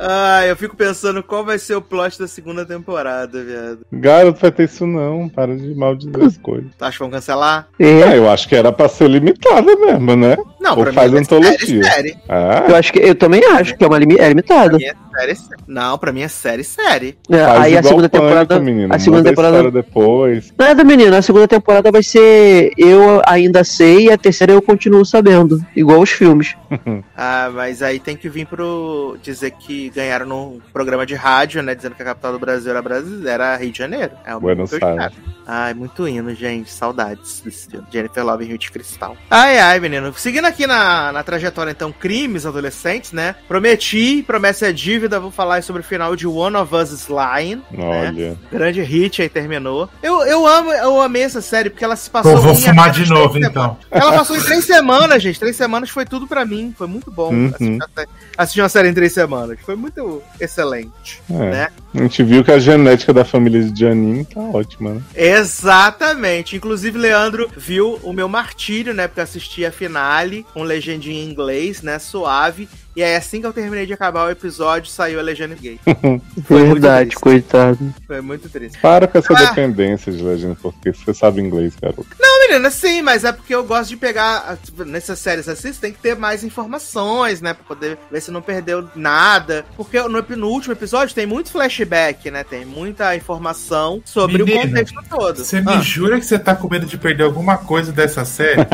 Ah, 0.00 0.46
eu 0.46 0.56
fico 0.56 0.76
pensando 0.76 1.22
qual 1.22 1.44
vai 1.44 1.58
ser 1.58 1.74
o 1.74 1.82
plot 1.82 2.18
da 2.18 2.28
segunda 2.28 2.64
temporada, 2.64 3.42
viado. 3.42 3.78
Garoto, 3.92 4.40
vai 4.40 4.52
ter 4.52 4.64
isso 4.64 4.86
não, 4.86 5.28
para 5.28 5.56
de 5.56 5.74
maldizer 5.74 6.24
as 6.24 6.38
coisas. 6.38 6.70
Tu 6.78 6.84
acha 6.84 6.92
que 6.92 6.98
vão 7.02 7.10
cancelar? 7.10 7.68
É, 7.78 7.88
É, 7.88 8.18
eu 8.18 8.30
acho 8.30 8.48
que 8.48 8.54
era 8.54 8.70
pra 8.72 8.88
ser 8.88 9.08
limitada 9.08 9.74
mesmo, 9.76 10.14
né? 10.16 10.36
Não, 10.60 10.76
Ou 10.76 10.84
pra 10.84 10.92
faz 10.92 11.10
mim 11.10 11.18
é 11.18 11.20
antologia. 11.20 11.58
série, 11.58 11.82
série. 11.84 12.16
Ah, 12.28 12.64
eu 12.68 12.76
acho 12.76 12.92
que 12.92 12.98
eu 13.00 13.14
também 13.14 13.44
acho 13.44 13.76
que 13.76 13.84
é 13.84 13.86
uma 13.86 13.98
limi- 13.98 14.14
é 14.14 14.18
Pra 14.18 14.28
limitada. 14.28 14.76
mim 14.78 14.84
é 14.84 14.94
série, 15.18 15.34
série. 15.34 15.62
Não, 15.66 15.98
pra 15.98 16.12
mim 16.12 16.20
é 16.22 16.28
série, 16.28 16.64
série. 16.64 17.18
É, 17.30 17.44
faz 17.44 17.60
aí 17.64 17.76
a 17.78 17.82
segunda 17.82 18.08
Pânico, 18.08 18.28
temporada. 18.28 18.60
menino. 18.60 18.94
A 18.94 18.98
segunda 18.98 19.18
Muda 19.22 19.30
temporada. 19.30 19.70
depois. 19.70 20.52
Nada, 20.58 20.84
menino. 20.84 21.16
A 21.16 21.22
segunda 21.22 21.48
temporada 21.48 21.90
vai 21.90 22.02
ser 22.02 22.72
Eu 22.76 23.20
Ainda 23.26 23.64
Sei 23.64 24.06
e 24.06 24.12
a 24.12 24.18
terceira 24.18 24.52
Eu 24.52 24.62
Continuo 24.62 25.04
Sabendo. 25.04 25.60
Igual 25.74 26.00
os 26.00 26.10
filmes. 26.10 26.54
Ah, 27.20 27.50
mas 27.52 27.82
aí 27.82 27.98
tem 27.98 28.16
que 28.16 28.28
vir 28.28 28.46
pro 28.46 29.16
dizer 29.22 29.50
que 29.50 29.87
ganharam 29.90 30.26
num 30.26 30.60
programa 30.72 31.04
de 31.06 31.14
rádio, 31.14 31.62
né? 31.62 31.74
Dizendo 31.74 31.94
que 31.94 32.02
a 32.02 32.06
capital 32.06 32.32
do 32.32 32.38
Brasil 32.38 32.70
era, 32.70 32.82
Brasil, 32.82 33.28
era 33.28 33.56
Rio 33.56 33.72
de 33.72 33.78
Janeiro. 33.78 34.12
É 34.24 34.34
o 34.34 34.40
Buenos. 34.40 34.72
Aires. 34.72 35.12
Ai, 35.46 35.72
muito 35.72 36.06
hino, 36.06 36.34
gente. 36.34 36.70
Saudades 36.70 37.40
desse 37.42 37.70
filme. 37.70 37.86
Jennifer 37.90 38.24
Love 38.24 38.44
em 38.44 38.48
Rio 38.48 38.58
de 38.58 38.70
Cristal. 38.70 39.16
Ai, 39.30 39.58
ai, 39.58 39.80
menino. 39.80 40.12
Seguindo 40.14 40.44
aqui 40.44 40.66
na, 40.66 41.10
na 41.10 41.22
trajetória, 41.22 41.70
então, 41.70 41.90
crimes 41.90 42.44
adolescentes, 42.44 43.12
né? 43.12 43.34
Prometi, 43.48 44.22
promessa 44.26 44.68
é 44.68 44.72
dívida. 44.72 45.18
Vou 45.18 45.30
falar 45.30 45.62
sobre 45.62 45.80
o 45.80 45.84
final 45.84 46.14
de 46.14 46.26
One 46.26 46.56
of 46.56 46.74
Us 46.74 46.90
is 46.90 47.08
Lying. 47.08 47.62
Olha. 47.78 48.36
Grande 48.52 48.82
hit 48.82 49.22
aí 49.22 49.28
terminou. 49.28 49.88
Eu, 50.02 50.22
eu 50.26 50.46
amo, 50.46 50.70
eu 50.72 51.00
amei 51.00 51.22
essa 51.22 51.40
série 51.40 51.70
porque 51.70 51.84
ela 51.84 51.96
se 51.96 52.10
passou. 52.10 52.34
Pô, 52.34 52.40
vou 52.42 52.52
em 52.52 52.56
fumar 52.60 52.90
de 52.90 53.08
novo, 53.08 53.30
três 53.32 53.46
então. 53.48 53.78
ela 53.90 54.12
passou 54.12 54.36
em 54.36 54.40
três 54.42 54.64
semanas, 54.66 55.22
gente. 55.22 55.40
Três 55.40 55.56
semanas 55.56 55.88
foi 55.88 56.04
tudo 56.04 56.26
pra 56.26 56.44
mim. 56.44 56.74
Foi 56.76 56.86
muito 56.86 57.10
bom 57.10 57.28
Uhum. 57.32 57.46
assistir, 57.54 57.78
a 57.82 57.88
sé- 58.00 58.06
assistir 58.36 58.60
uma 58.62 58.68
série 58.68 58.88
em 58.88 58.94
três 58.94 59.12
semanas. 59.12 59.58
Foi 59.64 59.76
muito 59.78 60.22
excelente. 60.40 61.22
É. 61.30 61.32
Né? 61.32 61.68
A 61.94 61.98
gente 62.02 62.22
viu 62.22 62.44
que 62.44 62.52
a 62.52 62.58
genética 62.58 63.12
da 63.12 63.24
família 63.24 63.62
de 63.62 63.80
Janine 63.80 64.24
tá 64.24 64.40
ótima, 64.40 64.94
né? 64.94 65.02
Exatamente. 65.14 66.56
Inclusive, 66.56 66.98
Leandro 66.98 67.50
viu 67.56 67.98
o 68.02 68.12
meu 68.12 68.28
martírio, 68.28 68.92
né? 68.92 69.08
Porque 69.08 69.20
eu 69.20 69.24
assisti 69.24 69.64
a 69.64 69.72
finale 69.72 70.44
com 70.52 70.62
legendinha 70.62 71.22
em 71.22 71.30
inglês, 71.30 71.80
né? 71.82 71.98
Suave. 71.98 72.68
E 72.98 73.02
aí, 73.04 73.14
assim 73.14 73.40
que 73.40 73.46
eu 73.46 73.52
terminei 73.52 73.86
de 73.86 73.92
acabar 73.92 74.26
o 74.26 74.30
episódio, 74.30 74.90
saiu 74.90 75.20
a 75.20 75.22
legenda 75.22 75.54
gay. 75.54 75.78
Foi 76.48 76.64
Verdade, 76.64 77.14
coitado. 77.14 77.78
Foi 78.04 78.20
muito 78.20 78.48
triste. 78.48 78.76
Para 78.80 79.06
com 79.06 79.16
essa 79.18 79.32
Ah. 79.34 79.44
dependência 79.44 80.10
de 80.10 80.20
legenda, 80.20 80.56
porque 80.60 80.92
você 80.92 81.14
sabe 81.14 81.40
inglês, 81.40 81.74
garoto. 81.80 82.04
Não, 82.18 82.40
menina, 82.48 82.68
sim, 82.72 83.00
mas 83.00 83.22
é 83.22 83.30
porque 83.30 83.54
eu 83.54 83.62
gosto 83.62 83.90
de 83.90 83.96
pegar. 83.96 84.58
tipo, 84.64 84.84
Nessas 84.84 85.20
séries 85.20 85.48
assim, 85.48 85.72
você 85.72 85.80
tem 85.80 85.92
que 85.92 86.00
ter 86.00 86.16
mais 86.16 86.42
informações, 86.42 87.40
né? 87.40 87.54
Pra 87.54 87.62
poder 87.62 87.96
ver 88.10 88.20
se 88.20 88.32
não 88.32 88.42
perdeu 88.42 88.88
nada. 88.96 89.64
Porque 89.76 90.02
no, 90.02 90.20
no 90.36 90.48
último 90.48 90.72
episódio 90.72 91.14
tem 91.14 91.24
muito 91.24 91.52
flashback, 91.52 92.32
né? 92.32 92.42
Tem 92.42 92.64
muita 92.64 93.14
informação 93.14 94.02
sobre 94.04 94.42
Menina, 94.42 94.60
o 94.64 94.66
contexto 94.70 95.04
todo. 95.08 95.44
Você 95.44 95.60
me 95.60 95.72
Ah, 95.72 95.80
jura 95.80 96.18
que 96.18 96.26
você 96.26 96.36
tá 96.36 96.56
com 96.56 96.68
medo 96.68 96.84
de 96.84 96.98
perder 96.98 97.22
alguma 97.22 97.58
coisa 97.58 97.92
dessa 97.92 98.24
série? 98.24 98.62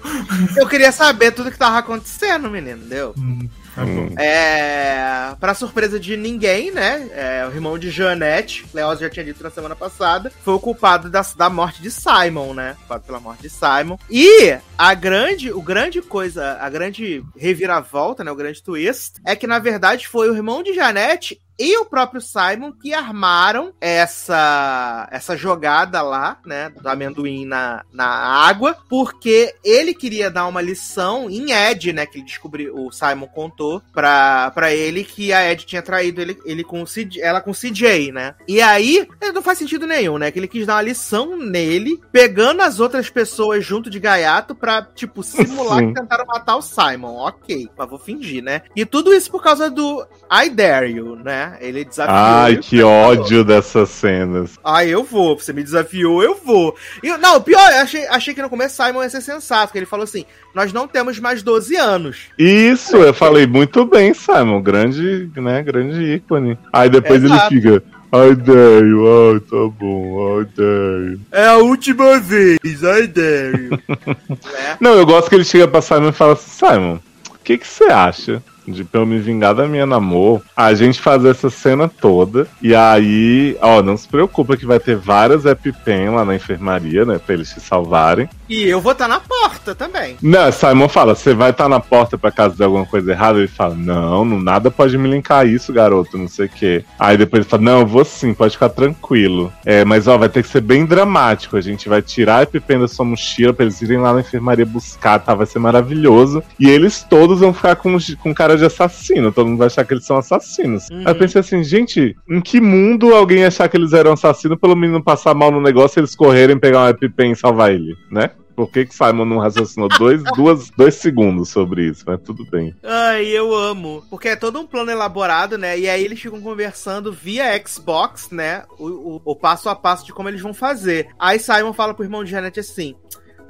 eu 0.56 0.68
queria 0.68 0.92
saber 0.92 1.32
tudo 1.32 1.50
que 1.50 1.58
tava 1.58 1.78
acontecendo, 1.78 2.44
menino, 2.44 2.59
entendeu? 2.68 3.14
Hum, 3.16 3.48
tá 3.74 3.84
bom. 3.84 4.08
É. 4.18 5.34
Pra 5.38 5.54
surpresa 5.54 5.98
de 5.98 6.16
ninguém, 6.16 6.70
né? 6.70 7.08
É, 7.12 7.46
o 7.46 7.54
irmão 7.54 7.78
de 7.78 7.90
Jeanette, 7.90 8.66
Leoz 8.74 9.00
já 9.00 9.08
tinha 9.08 9.24
dito 9.24 9.42
na 9.42 9.50
semana 9.50 9.76
passada, 9.76 10.32
foi 10.42 10.54
o 10.54 10.60
culpado 10.60 11.08
da, 11.08 11.22
da 11.36 11.48
morte 11.48 11.80
de 11.80 11.90
Simon, 11.90 12.54
né? 12.54 12.74
Culpado 12.80 13.04
pela 13.04 13.20
morte 13.20 13.42
de 13.42 13.50
Simon. 13.50 13.98
E 14.10 14.58
a 14.76 14.94
grande, 14.94 15.52
o 15.52 15.62
grande 15.62 16.02
coisa, 16.02 16.58
a 16.60 16.68
grande 16.68 17.24
reviravolta, 17.36 18.24
né? 18.24 18.30
O 18.30 18.36
grande 18.36 18.62
twist, 18.62 19.20
é 19.24 19.34
que 19.36 19.46
na 19.46 19.58
verdade 19.58 20.08
foi 20.08 20.30
o 20.30 20.34
irmão 20.34 20.62
de 20.62 20.74
Jeanette 20.74 21.40
e 21.60 21.76
o 21.76 21.84
próprio 21.84 22.22
Simon 22.22 22.72
que 22.72 22.94
armaram 22.94 23.74
essa 23.78 25.06
essa 25.10 25.36
jogada 25.36 26.00
lá, 26.00 26.38
né, 26.46 26.70
do 26.70 26.88
amendoim 26.88 27.44
na, 27.44 27.84
na 27.92 28.06
água, 28.06 28.78
porque 28.88 29.54
ele 29.62 29.92
queria 29.92 30.30
dar 30.30 30.46
uma 30.46 30.62
lição 30.62 31.28
em 31.28 31.52
Ed, 31.52 31.92
né, 31.92 32.06
que 32.06 32.16
ele 32.16 32.24
descobriu, 32.24 32.74
o 32.74 32.90
Simon 32.90 33.26
contou 33.26 33.82
pra, 33.92 34.50
pra 34.52 34.72
ele 34.72 35.04
que 35.04 35.34
a 35.34 35.52
Ed 35.52 35.66
tinha 35.66 35.82
traído 35.82 36.22
ele, 36.22 36.38
ele 36.46 36.64
com 36.64 36.82
CJ, 36.84 37.20
ela 37.20 37.42
com 37.42 37.50
o 37.50 37.54
CJ, 37.54 38.10
né? 38.10 38.34
E 38.48 38.62
aí, 38.62 39.06
eh, 39.20 39.32
não 39.32 39.42
faz 39.42 39.58
sentido 39.58 39.86
nenhum, 39.86 40.16
né, 40.16 40.30
que 40.30 40.38
ele 40.38 40.48
quis 40.48 40.66
dar 40.66 40.76
uma 40.76 40.82
lição 40.82 41.36
nele, 41.36 42.00
pegando 42.10 42.62
as 42.62 42.80
outras 42.80 43.10
pessoas 43.10 43.64
junto 43.64 43.90
de 43.90 44.00
Gaiato 44.00 44.54
pra, 44.54 44.82
tipo, 44.82 45.22
simular 45.22 45.80
Sim. 45.80 45.88
que 45.88 46.00
tentaram 46.00 46.24
matar 46.26 46.56
o 46.56 46.62
Simon. 46.62 47.16
Ok, 47.16 47.68
mas 47.76 47.88
vou 47.88 47.98
fingir, 47.98 48.42
né? 48.42 48.62
E 48.74 48.86
tudo 48.86 49.12
isso 49.12 49.30
por 49.30 49.42
causa 49.42 49.70
do 49.70 50.06
I 50.30 50.48
Dare 50.48 50.90
You, 50.90 51.16
né? 51.16 51.49
Ele 51.60 51.84
desafiou. 51.84 52.16
Ai, 52.16 52.52
ele 52.52 52.62
que 52.62 52.80
falou, 52.80 52.92
ódio 52.92 53.44
dessas 53.44 53.88
cenas. 53.88 54.58
ah, 54.64 54.84
eu 54.84 55.02
vou. 55.02 55.38
Você 55.38 55.52
me 55.52 55.62
desafiou, 55.62 56.22
eu 56.22 56.34
vou. 56.44 56.76
E, 57.02 57.08
não, 57.18 57.40
pior, 57.40 57.70
eu 57.72 57.80
achei, 57.80 58.06
achei 58.06 58.34
que 58.34 58.42
no 58.42 58.50
começo 58.50 58.82
Simon 58.82 59.02
ia 59.02 59.10
ser 59.10 59.20
sensato, 59.20 59.72
que 59.72 59.78
ele 59.78 59.86
falou 59.86 60.04
assim: 60.04 60.24
nós 60.54 60.72
não 60.72 60.86
temos 60.86 61.18
mais 61.18 61.42
12 61.42 61.76
anos. 61.76 62.18
Isso, 62.38 62.96
eu 62.96 63.14
falei 63.14 63.46
muito 63.46 63.84
bem, 63.84 64.14
Simon. 64.14 64.60
Grande, 64.62 65.30
né? 65.36 65.62
Grande 65.62 66.14
ícone. 66.14 66.58
Aí 66.72 66.88
depois 66.88 67.22
Exato. 67.22 67.54
ele 67.54 67.60
fica. 67.62 67.82
Ai, 68.12 68.34
Dario, 68.34 69.04
ai, 69.06 69.40
tá 69.40 69.68
bom, 69.78 70.38
ai, 70.38 70.46
Dario. 70.56 71.20
É 71.30 71.46
a 71.46 71.58
última 71.58 72.18
vez, 72.18 72.58
I 72.64 73.06
dare 73.06 73.64
you. 73.66 73.70
né? 74.28 74.76
Não, 74.80 74.94
eu 74.94 75.06
gosto 75.06 75.28
que 75.28 75.36
ele 75.36 75.44
chega 75.44 75.68
pra 75.68 75.80
Simon 75.80 76.08
e 76.08 76.12
fala 76.12 76.32
assim: 76.32 76.50
Simon, 76.50 76.98
o 77.32 77.38
que 77.44 77.60
você 77.62 77.84
acha 77.84 78.42
de 78.70 78.84
pra 78.84 79.00
eu 79.00 79.06
me 79.06 79.18
vingar 79.18 79.54
da 79.54 79.66
minha 79.66 79.86
namor, 79.86 80.40
a 80.56 80.72
gente 80.74 81.00
fazer 81.00 81.30
essa 81.30 81.50
cena 81.50 81.88
toda, 81.88 82.46
e 82.62 82.74
aí, 82.74 83.56
ó, 83.60 83.82
não 83.82 83.96
se 83.96 84.08
preocupa 84.08 84.56
que 84.56 84.66
vai 84.66 84.78
ter 84.78 84.96
várias 84.96 85.44
EpiPen 85.44 86.10
lá 86.10 86.24
na 86.24 86.34
enfermaria, 86.34 87.04
né, 87.04 87.18
pra 87.18 87.34
eles 87.34 87.50
te 87.50 87.60
salvarem. 87.60 88.28
E 88.50 88.68
eu 88.68 88.80
vou 88.80 88.90
estar 88.90 89.06
na 89.06 89.20
porta 89.20 89.76
também. 89.76 90.16
Não, 90.20 90.50
Simon 90.50 90.88
fala, 90.88 91.14
você 91.14 91.32
vai 91.32 91.50
estar 91.50 91.68
na 91.68 91.78
porta 91.78 92.18
pra 92.18 92.32
caso 92.32 92.56
de 92.56 92.64
alguma 92.64 92.84
coisa 92.84 93.12
errada? 93.12 93.38
Ele 93.38 93.46
fala, 93.46 93.76
não, 93.76 94.24
não 94.24 94.40
nada 94.40 94.72
pode 94.72 94.98
me 94.98 95.08
linkar 95.08 95.46
isso, 95.46 95.72
garoto, 95.72 96.18
não 96.18 96.26
sei 96.26 96.46
o 96.46 96.48
quê. 96.48 96.84
Aí 96.98 97.16
depois 97.16 97.42
ele 97.42 97.48
fala, 97.48 97.62
não, 97.62 97.80
eu 97.80 97.86
vou 97.86 98.04
sim, 98.04 98.34
pode 98.34 98.54
ficar 98.54 98.70
tranquilo. 98.70 99.52
É, 99.64 99.84
mas 99.84 100.08
ó, 100.08 100.18
vai 100.18 100.28
ter 100.28 100.42
que 100.42 100.48
ser 100.48 100.62
bem 100.62 100.84
dramático. 100.84 101.56
A 101.56 101.60
gente 101.60 101.88
vai 101.88 102.02
tirar 102.02 102.38
a 102.38 102.42
EpiPen 102.42 102.80
da 102.80 102.88
sua 102.88 103.04
mochila 103.04 103.52
pra 103.52 103.64
eles 103.64 103.80
irem 103.82 103.98
lá 103.98 104.12
na 104.12 104.20
enfermaria 104.20 104.66
buscar, 104.66 105.20
tá? 105.20 105.32
Vai 105.32 105.46
ser 105.46 105.60
maravilhoso. 105.60 106.42
E 106.58 106.68
eles 106.68 107.06
todos 107.08 107.38
vão 107.38 107.54
ficar 107.54 107.76
com, 107.76 107.96
com 108.20 108.34
cara 108.34 108.56
de 108.56 108.64
assassino, 108.64 109.30
todo 109.30 109.46
mundo 109.46 109.58
vai 109.58 109.68
achar 109.68 109.84
que 109.84 109.94
eles 109.94 110.04
são 110.04 110.16
assassinos. 110.16 110.88
Uhum. 110.90 111.04
Aí 111.06 111.12
eu 111.12 111.14
pensei 111.14 111.40
assim, 111.40 111.62
gente, 111.62 112.16
em 112.28 112.40
que 112.40 112.60
mundo 112.60 113.14
alguém 113.14 113.44
achar 113.44 113.68
que 113.68 113.76
eles 113.76 113.92
eram 113.92 114.14
assassinos 114.14 114.58
pelo 114.58 114.74
menino 114.74 115.00
passar 115.00 115.36
mal 115.36 115.52
no 115.52 115.60
negócio 115.60 115.98
e 115.98 116.00
eles 116.00 116.16
correrem, 116.16 116.58
pegar 116.58 116.80
uma 116.80 116.90
EpiPen 116.90 117.30
e 117.30 117.36
salvar 117.36 117.72
ele, 117.72 117.96
né? 118.10 118.30
Por 118.60 118.70
que, 118.70 118.84
que 118.84 118.94
Simon 118.94 119.24
não 119.24 119.38
raciocinou 119.38 119.88
dois, 119.88 120.22
duas, 120.36 120.68
dois 120.76 120.94
segundos 120.96 121.48
sobre 121.48 121.88
isso? 121.88 122.04
Mas 122.06 122.20
tudo 122.20 122.44
bem. 122.44 122.76
Ai, 122.82 123.24
eu 123.24 123.54
amo. 123.54 124.04
Porque 124.10 124.28
é 124.28 124.36
todo 124.36 124.60
um 124.60 124.66
plano 124.66 124.90
elaborado, 124.90 125.56
né? 125.56 125.78
E 125.78 125.88
aí 125.88 126.04
eles 126.04 126.20
ficam 126.20 126.42
conversando 126.42 127.10
via 127.10 127.58
Xbox, 127.66 128.28
né? 128.30 128.64
O, 128.78 128.86
o, 128.86 129.22
o 129.24 129.34
passo 129.34 129.70
a 129.70 129.74
passo 129.74 130.04
de 130.04 130.12
como 130.12 130.28
eles 130.28 130.42
vão 130.42 130.52
fazer. 130.52 131.08
Aí 131.18 131.38
Simon 131.38 131.72
fala 131.72 131.94
pro 131.94 132.04
irmão 132.04 132.22
de 132.22 132.32
Janet 132.32 132.60
assim. 132.60 132.94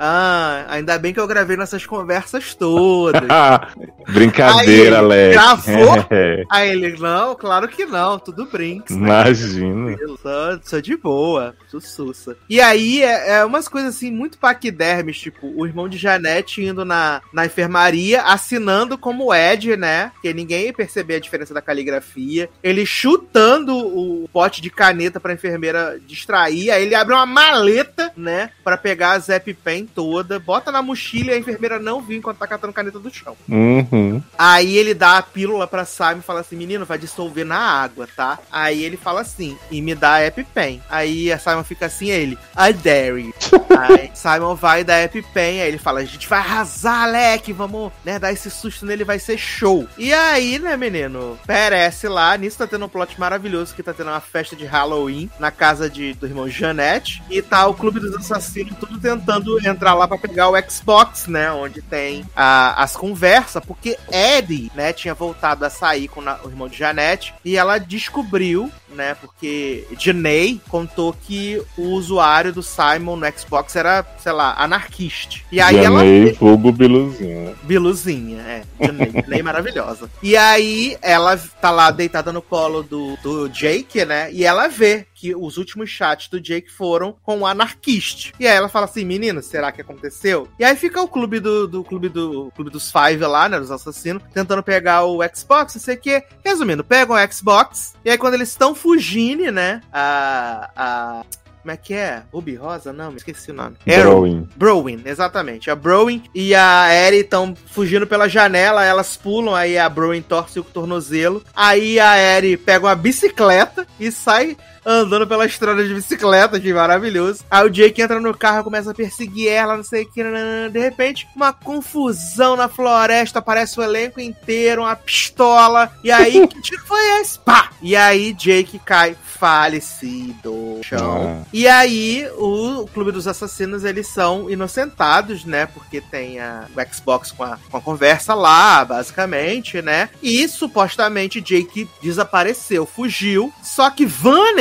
Ah, 0.02 0.64
ainda 0.70 0.98
bem 0.98 1.12
que 1.12 1.20
eu 1.20 1.26
gravei 1.26 1.58
nessas 1.58 1.84
conversas 1.84 2.54
todas. 2.54 3.20
Brincadeira, 4.08 4.96
Aí, 4.96 5.04
Alex. 5.04 5.34
gravou? 5.34 6.06
É, 6.10 6.42
Aí 6.50 6.70
ele, 6.70 6.96
não, 6.98 7.34
claro 7.34 7.68
que 7.68 7.84
não, 7.84 8.18
tudo 8.18 8.46
brinks. 8.46 8.96
né? 8.96 9.02
imagina. 9.06 9.96
Sou, 10.22 10.60
sou 10.64 10.80
de 10.80 10.96
boa, 10.96 11.54
sou 11.68 11.82
sussa. 11.82 12.34
E 12.48 12.62
aí 12.62 13.02
é, 13.02 13.32
é 13.40 13.44
umas 13.44 13.68
coisas 13.68 13.94
assim 13.94 14.10
muito 14.10 14.38
paquidermes, 14.38 15.18
tipo, 15.18 15.52
o 15.54 15.66
irmão 15.66 15.86
de 15.86 15.98
Janete 15.98 16.64
indo 16.64 16.82
na, 16.82 17.20
na 17.30 17.44
enfermaria, 17.44 18.22
assinando 18.22 18.96
como 18.96 19.34
Ed, 19.34 19.76
né? 19.76 20.12
Que 20.22 20.32
ninguém 20.32 20.66
ia 20.66 20.72
perceber 20.72 21.16
a 21.16 21.20
diferença 21.20 21.52
da 21.52 21.60
caligrafia. 21.60 22.48
Ele 22.62 22.86
chutando 22.86 23.76
o 23.76 24.26
pote 24.32 24.62
de 24.62 24.70
caneta 24.70 25.20
pra 25.20 25.34
enfermeira 25.34 26.00
distrair. 26.06 26.70
Aí 26.70 26.84
ele 26.84 26.94
abre 26.94 27.14
uma 27.14 27.26
maleta, 27.26 28.10
né? 28.16 28.50
Pra 28.64 28.78
pegar 28.78 29.12
a 29.12 29.18
Zep 29.18 29.52
Pen 29.52 29.89
toda, 29.94 30.38
bota 30.38 30.72
na 30.72 30.82
mochila 30.82 31.30
e 31.30 31.34
a 31.34 31.38
enfermeira 31.38 31.78
não 31.78 32.00
viu 32.00 32.18
enquanto 32.18 32.38
tá 32.38 32.46
catando 32.46 32.72
caneta 32.72 32.98
do 32.98 33.12
chão. 33.12 33.36
Uhum. 33.48 34.22
Aí 34.38 34.76
ele 34.76 34.94
dá 34.94 35.18
a 35.18 35.22
pílula 35.22 35.66
pra 35.66 35.84
Simon 35.84 36.18
e 36.18 36.22
fala 36.22 36.40
assim: 36.40 36.56
menino, 36.56 36.84
vai 36.84 36.98
dissolver 36.98 37.44
na 37.44 37.58
água, 37.58 38.08
tá? 38.14 38.38
Aí 38.50 38.82
ele 38.82 38.96
fala 38.96 39.20
assim: 39.20 39.56
e 39.70 39.80
me 39.80 39.94
dá 39.94 40.14
a 40.14 40.26
EpiPen. 40.26 40.82
Aí 40.88 41.32
a 41.32 41.38
Simon 41.38 41.64
fica 41.64 41.86
assim, 41.86 42.10
ele, 42.10 42.38
I 42.56 42.72
dare 42.72 43.20
you. 43.20 43.34
aí 43.78 44.10
Simon 44.14 44.54
vai 44.54 44.84
dar 44.84 44.96
a 44.96 45.02
EpiPen, 45.04 45.60
aí 45.60 45.68
ele 45.68 45.78
fala: 45.78 46.00
a 46.00 46.04
gente 46.04 46.28
vai 46.28 46.38
arrasar, 46.38 47.02
Alec, 47.04 47.52
vamos 47.52 47.92
né, 48.04 48.18
dar 48.18 48.32
esse 48.32 48.50
susto 48.50 48.86
nele, 48.86 49.04
vai 49.04 49.18
ser 49.18 49.38
show. 49.38 49.86
E 49.98 50.12
aí, 50.12 50.58
né, 50.58 50.76
menino, 50.76 51.38
perece 51.46 52.08
lá, 52.08 52.36
nisso 52.36 52.58
tá 52.58 52.66
tendo 52.66 52.84
um 52.84 52.88
plot 52.88 53.18
maravilhoso 53.18 53.74
que 53.74 53.82
tá 53.82 53.92
tendo 53.92 54.10
uma 54.10 54.20
festa 54.20 54.54
de 54.54 54.64
Halloween 54.64 55.30
na 55.38 55.50
casa 55.50 55.88
de, 55.88 56.14
do 56.14 56.26
irmão 56.26 56.48
Janete. 56.48 57.22
E 57.30 57.42
tá 57.42 57.66
o 57.66 57.74
Clube 57.74 58.00
dos 58.00 58.14
Assassinos 58.14 58.76
tudo 58.78 58.98
tentando 58.98 59.58
entrar 59.66 59.79
lá 59.94 60.06
pra 60.08 60.18
pegar 60.18 60.48
o 60.50 60.70
Xbox, 60.70 61.26
né? 61.26 61.50
Onde 61.52 61.80
tem 61.82 62.24
a- 62.36 62.82
as 62.82 62.96
conversas, 62.96 63.62
porque 63.64 63.96
Eddie, 64.10 64.70
né, 64.74 64.92
tinha 64.92 65.14
voltado 65.14 65.64
a 65.64 65.70
sair 65.70 66.08
com 66.08 66.20
na- 66.20 66.38
o 66.44 66.48
irmão 66.48 66.68
de 66.68 66.76
Janete 66.78 67.34
e 67.44 67.56
ela 67.56 67.78
descobriu, 67.78 68.70
né, 68.94 69.14
porque 69.20 69.86
Janae 69.98 70.60
contou 70.68 71.12
que 71.14 71.62
o 71.76 71.88
usuário 71.90 72.52
do 72.52 72.62
Simon 72.62 73.16
no 73.16 73.26
Xbox 73.38 73.74
era, 73.76 74.04
sei 74.22 74.32
lá, 74.32 74.54
anarquista. 74.58 75.36
E 75.50 75.60
aí 75.60 75.78
ela 75.78 76.00
Janei, 76.00 76.32
vulgo 76.32 76.72
Biluzinho. 76.72 77.54
Biluzinha, 77.62 78.40
é. 78.42 78.62
Janae, 78.86 79.12
Janae 79.12 79.42
maravilhosa. 79.42 80.10
E 80.22 80.36
aí 80.36 80.96
ela 81.02 81.36
tá 81.60 81.70
lá 81.70 81.90
deitada 81.90 82.32
no 82.32 82.42
colo 82.42 82.82
do, 82.82 83.16
do 83.22 83.48
Jake, 83.48 84.04
né? 84.04 84.30
E 84.32 84.44
ela 84.44 84.68
vê 84.68 85.06
que 85.20 85.34
os 85.36 85.58
últimos 85.58 85.90
chats 85.90 86.28
do 86.28 86.40
Jake 86.40 86.70
foram 86.70 87.14
com 87.22 87.40
o 87.40 87.46
anarquista. 87.46 88.32
E 88.40 88.46
aí 88.46 88.56
ela 88.56 88.70
fala 88.70 88.86
assim, 88.86 89.04
menina, 89.04 89.42
será 89.42 89.70
que 89.70 89.82
aconteceu? 89.82 90.48
E 90.58 90.64
aí 90.64 90.74
fica 90.74 91.02
o 91.02 91.06
clube 91.06 91.38
do, 91.38 91.68
do 91.68 91.84
clube 91.84 92.08
do 92.08 92.50
clube 92.56 92.70
dos 92.70 92.90
Five 92.90 93.22
lá, 93.26 93.46
né? 93.46 93.60
Dos 93.60 93.70
assassinos, 93.70 94.22
tentando 94.32 94.62
pegar 94.62 95.04
o 95.04 95.20
Xbox, 95.34 95.74
não 95.74 95.82
sei 95.82 95.96
o 95.96 96.00
quê. 96.00 96.24
Resumindo, 96.42 96.82
pegam 96.82 97.16
o 97.16 97.32
Xbox. 97.32 97.94
E 98.02 98.10
aí 98.10 98.16
quando 98.16 98.34
eles 98.34 98.48
estão 98.48 98.74
fugindo, 98.74 99.52
né? 99.52 99.82
A. 99.92 100.70
a 100.74 101.24
como 101.60 101.72
é 101.72 101.76
que 101.76 101.92
é? 101.92 102.22
Ruby 102.32 102.54
Rosa? 102.54 102.90
Não, 102.90 103.10
me 103.10 103.18
esqueci 103.18 103.50
o 103.50 103.54
nome. 103.54 103.76
Browin. 103.84 104.48
Browin, 104.56 105.02
exatamente. 105.04 105.70
A 105.70 105.76
Browin 105.76 106.22
e 106.34 106.54
a 106.54 106.88
Eri 106.90 107.18
estão 107.18 107.54
fugindo 107.54 108.06
pela 108.06 108.30
janela, 108.30 108.82
elas 108.82 109.14
pulam, 109.14 109.54
aí 109.54 109.76
a 109.76 109.86
Browin 109.86 110.22
torce 110.22 110.58
o 110.58 110.64
tornozelo. 110.64 111.44
Aí 111.54 112.00
a 112.00 112.16
Eri 112.16 112.56
pega 112.56 112.86
uma 112.86 112.94
bicicleta 112.94 113.86
e 113.98 114.10
sai 114.10 114.56
andando 114.84 115.26
pela 115.26 115.46
estrada 115.46 115.86
de 115.86 115.94
bicicleta, 115.94 116.60
que 116.60 116.72
maravilhoso. 116.72 117.44
Aí 117.50 117.66
o 117.66 117.70
Jake 117.70 118.02
entra 118.02 118.20
no 118.20 118.36
carro, 118.36 118.64
começa 118.64 118.90
a 118.90 118.94
perseguir 118.94 119.48
ela, 119.48 119.76
não 119.76 119.84
sei 119.84 120.02
o 120.04 120.10
que. 120.10 120.22
De 120.70 120.78
repente, 120.78 121.28
uma 121.34 121.52
confusão 121.52 122.56
na 122.56 122.68
floresta, 122.68 123.38
aparece 123.38 123.78
o 123.78 123.82
elenco 123.82 124.20
inteiro, 124.20 124.82
uma 124.82 124.96
pistola. 124.96 125.90
E 126.02 126.10
aí, 126.10 126.46
que 126.48 126.60
tiro 126.60 126.82
foi 126.86 127.20
esse? 127.20 127.38
Pá! 127.38 127.70
E 127.82 127.96
aí, 127.96 128.32
Jake 128.32 128.78
cai 128.78 129.16
falecido 129.40 130.80
chão. 130.82 131.42
Ah. 131.42 131.46
E 131.52 131.66
aí, 131.66 132.28
o, 132.36 132.86
Clube 132.92 133.10
dos 133.10 133.26
Assassinos, 133.26 133.84
eles 133.84 134.06
são 134.06 134.50
inocentados, 134.50 135.44
né? 135.46 135.64
Porque 135.64 136.00
tem 136.00 136.38
a, 136.38 136.66
o 136.76 136.94
Xbox 136.94 137.32
com 137.32 137.44
a, 137.44 137.58
com 137.70 137.76
a 137.76 137.80
conversa 137.80 138.34
lá, 138.34 138.84
basicamente, 138.84 139.80
né? 139.80 140.10
E 140.22 140.46
supostamente 140.46 141.40
Jake 141.40 141.88
desapareceu, 142.02 142.84
fugiu. 142.84 143.52
Só 143.62 143.88
que 143.88 144.04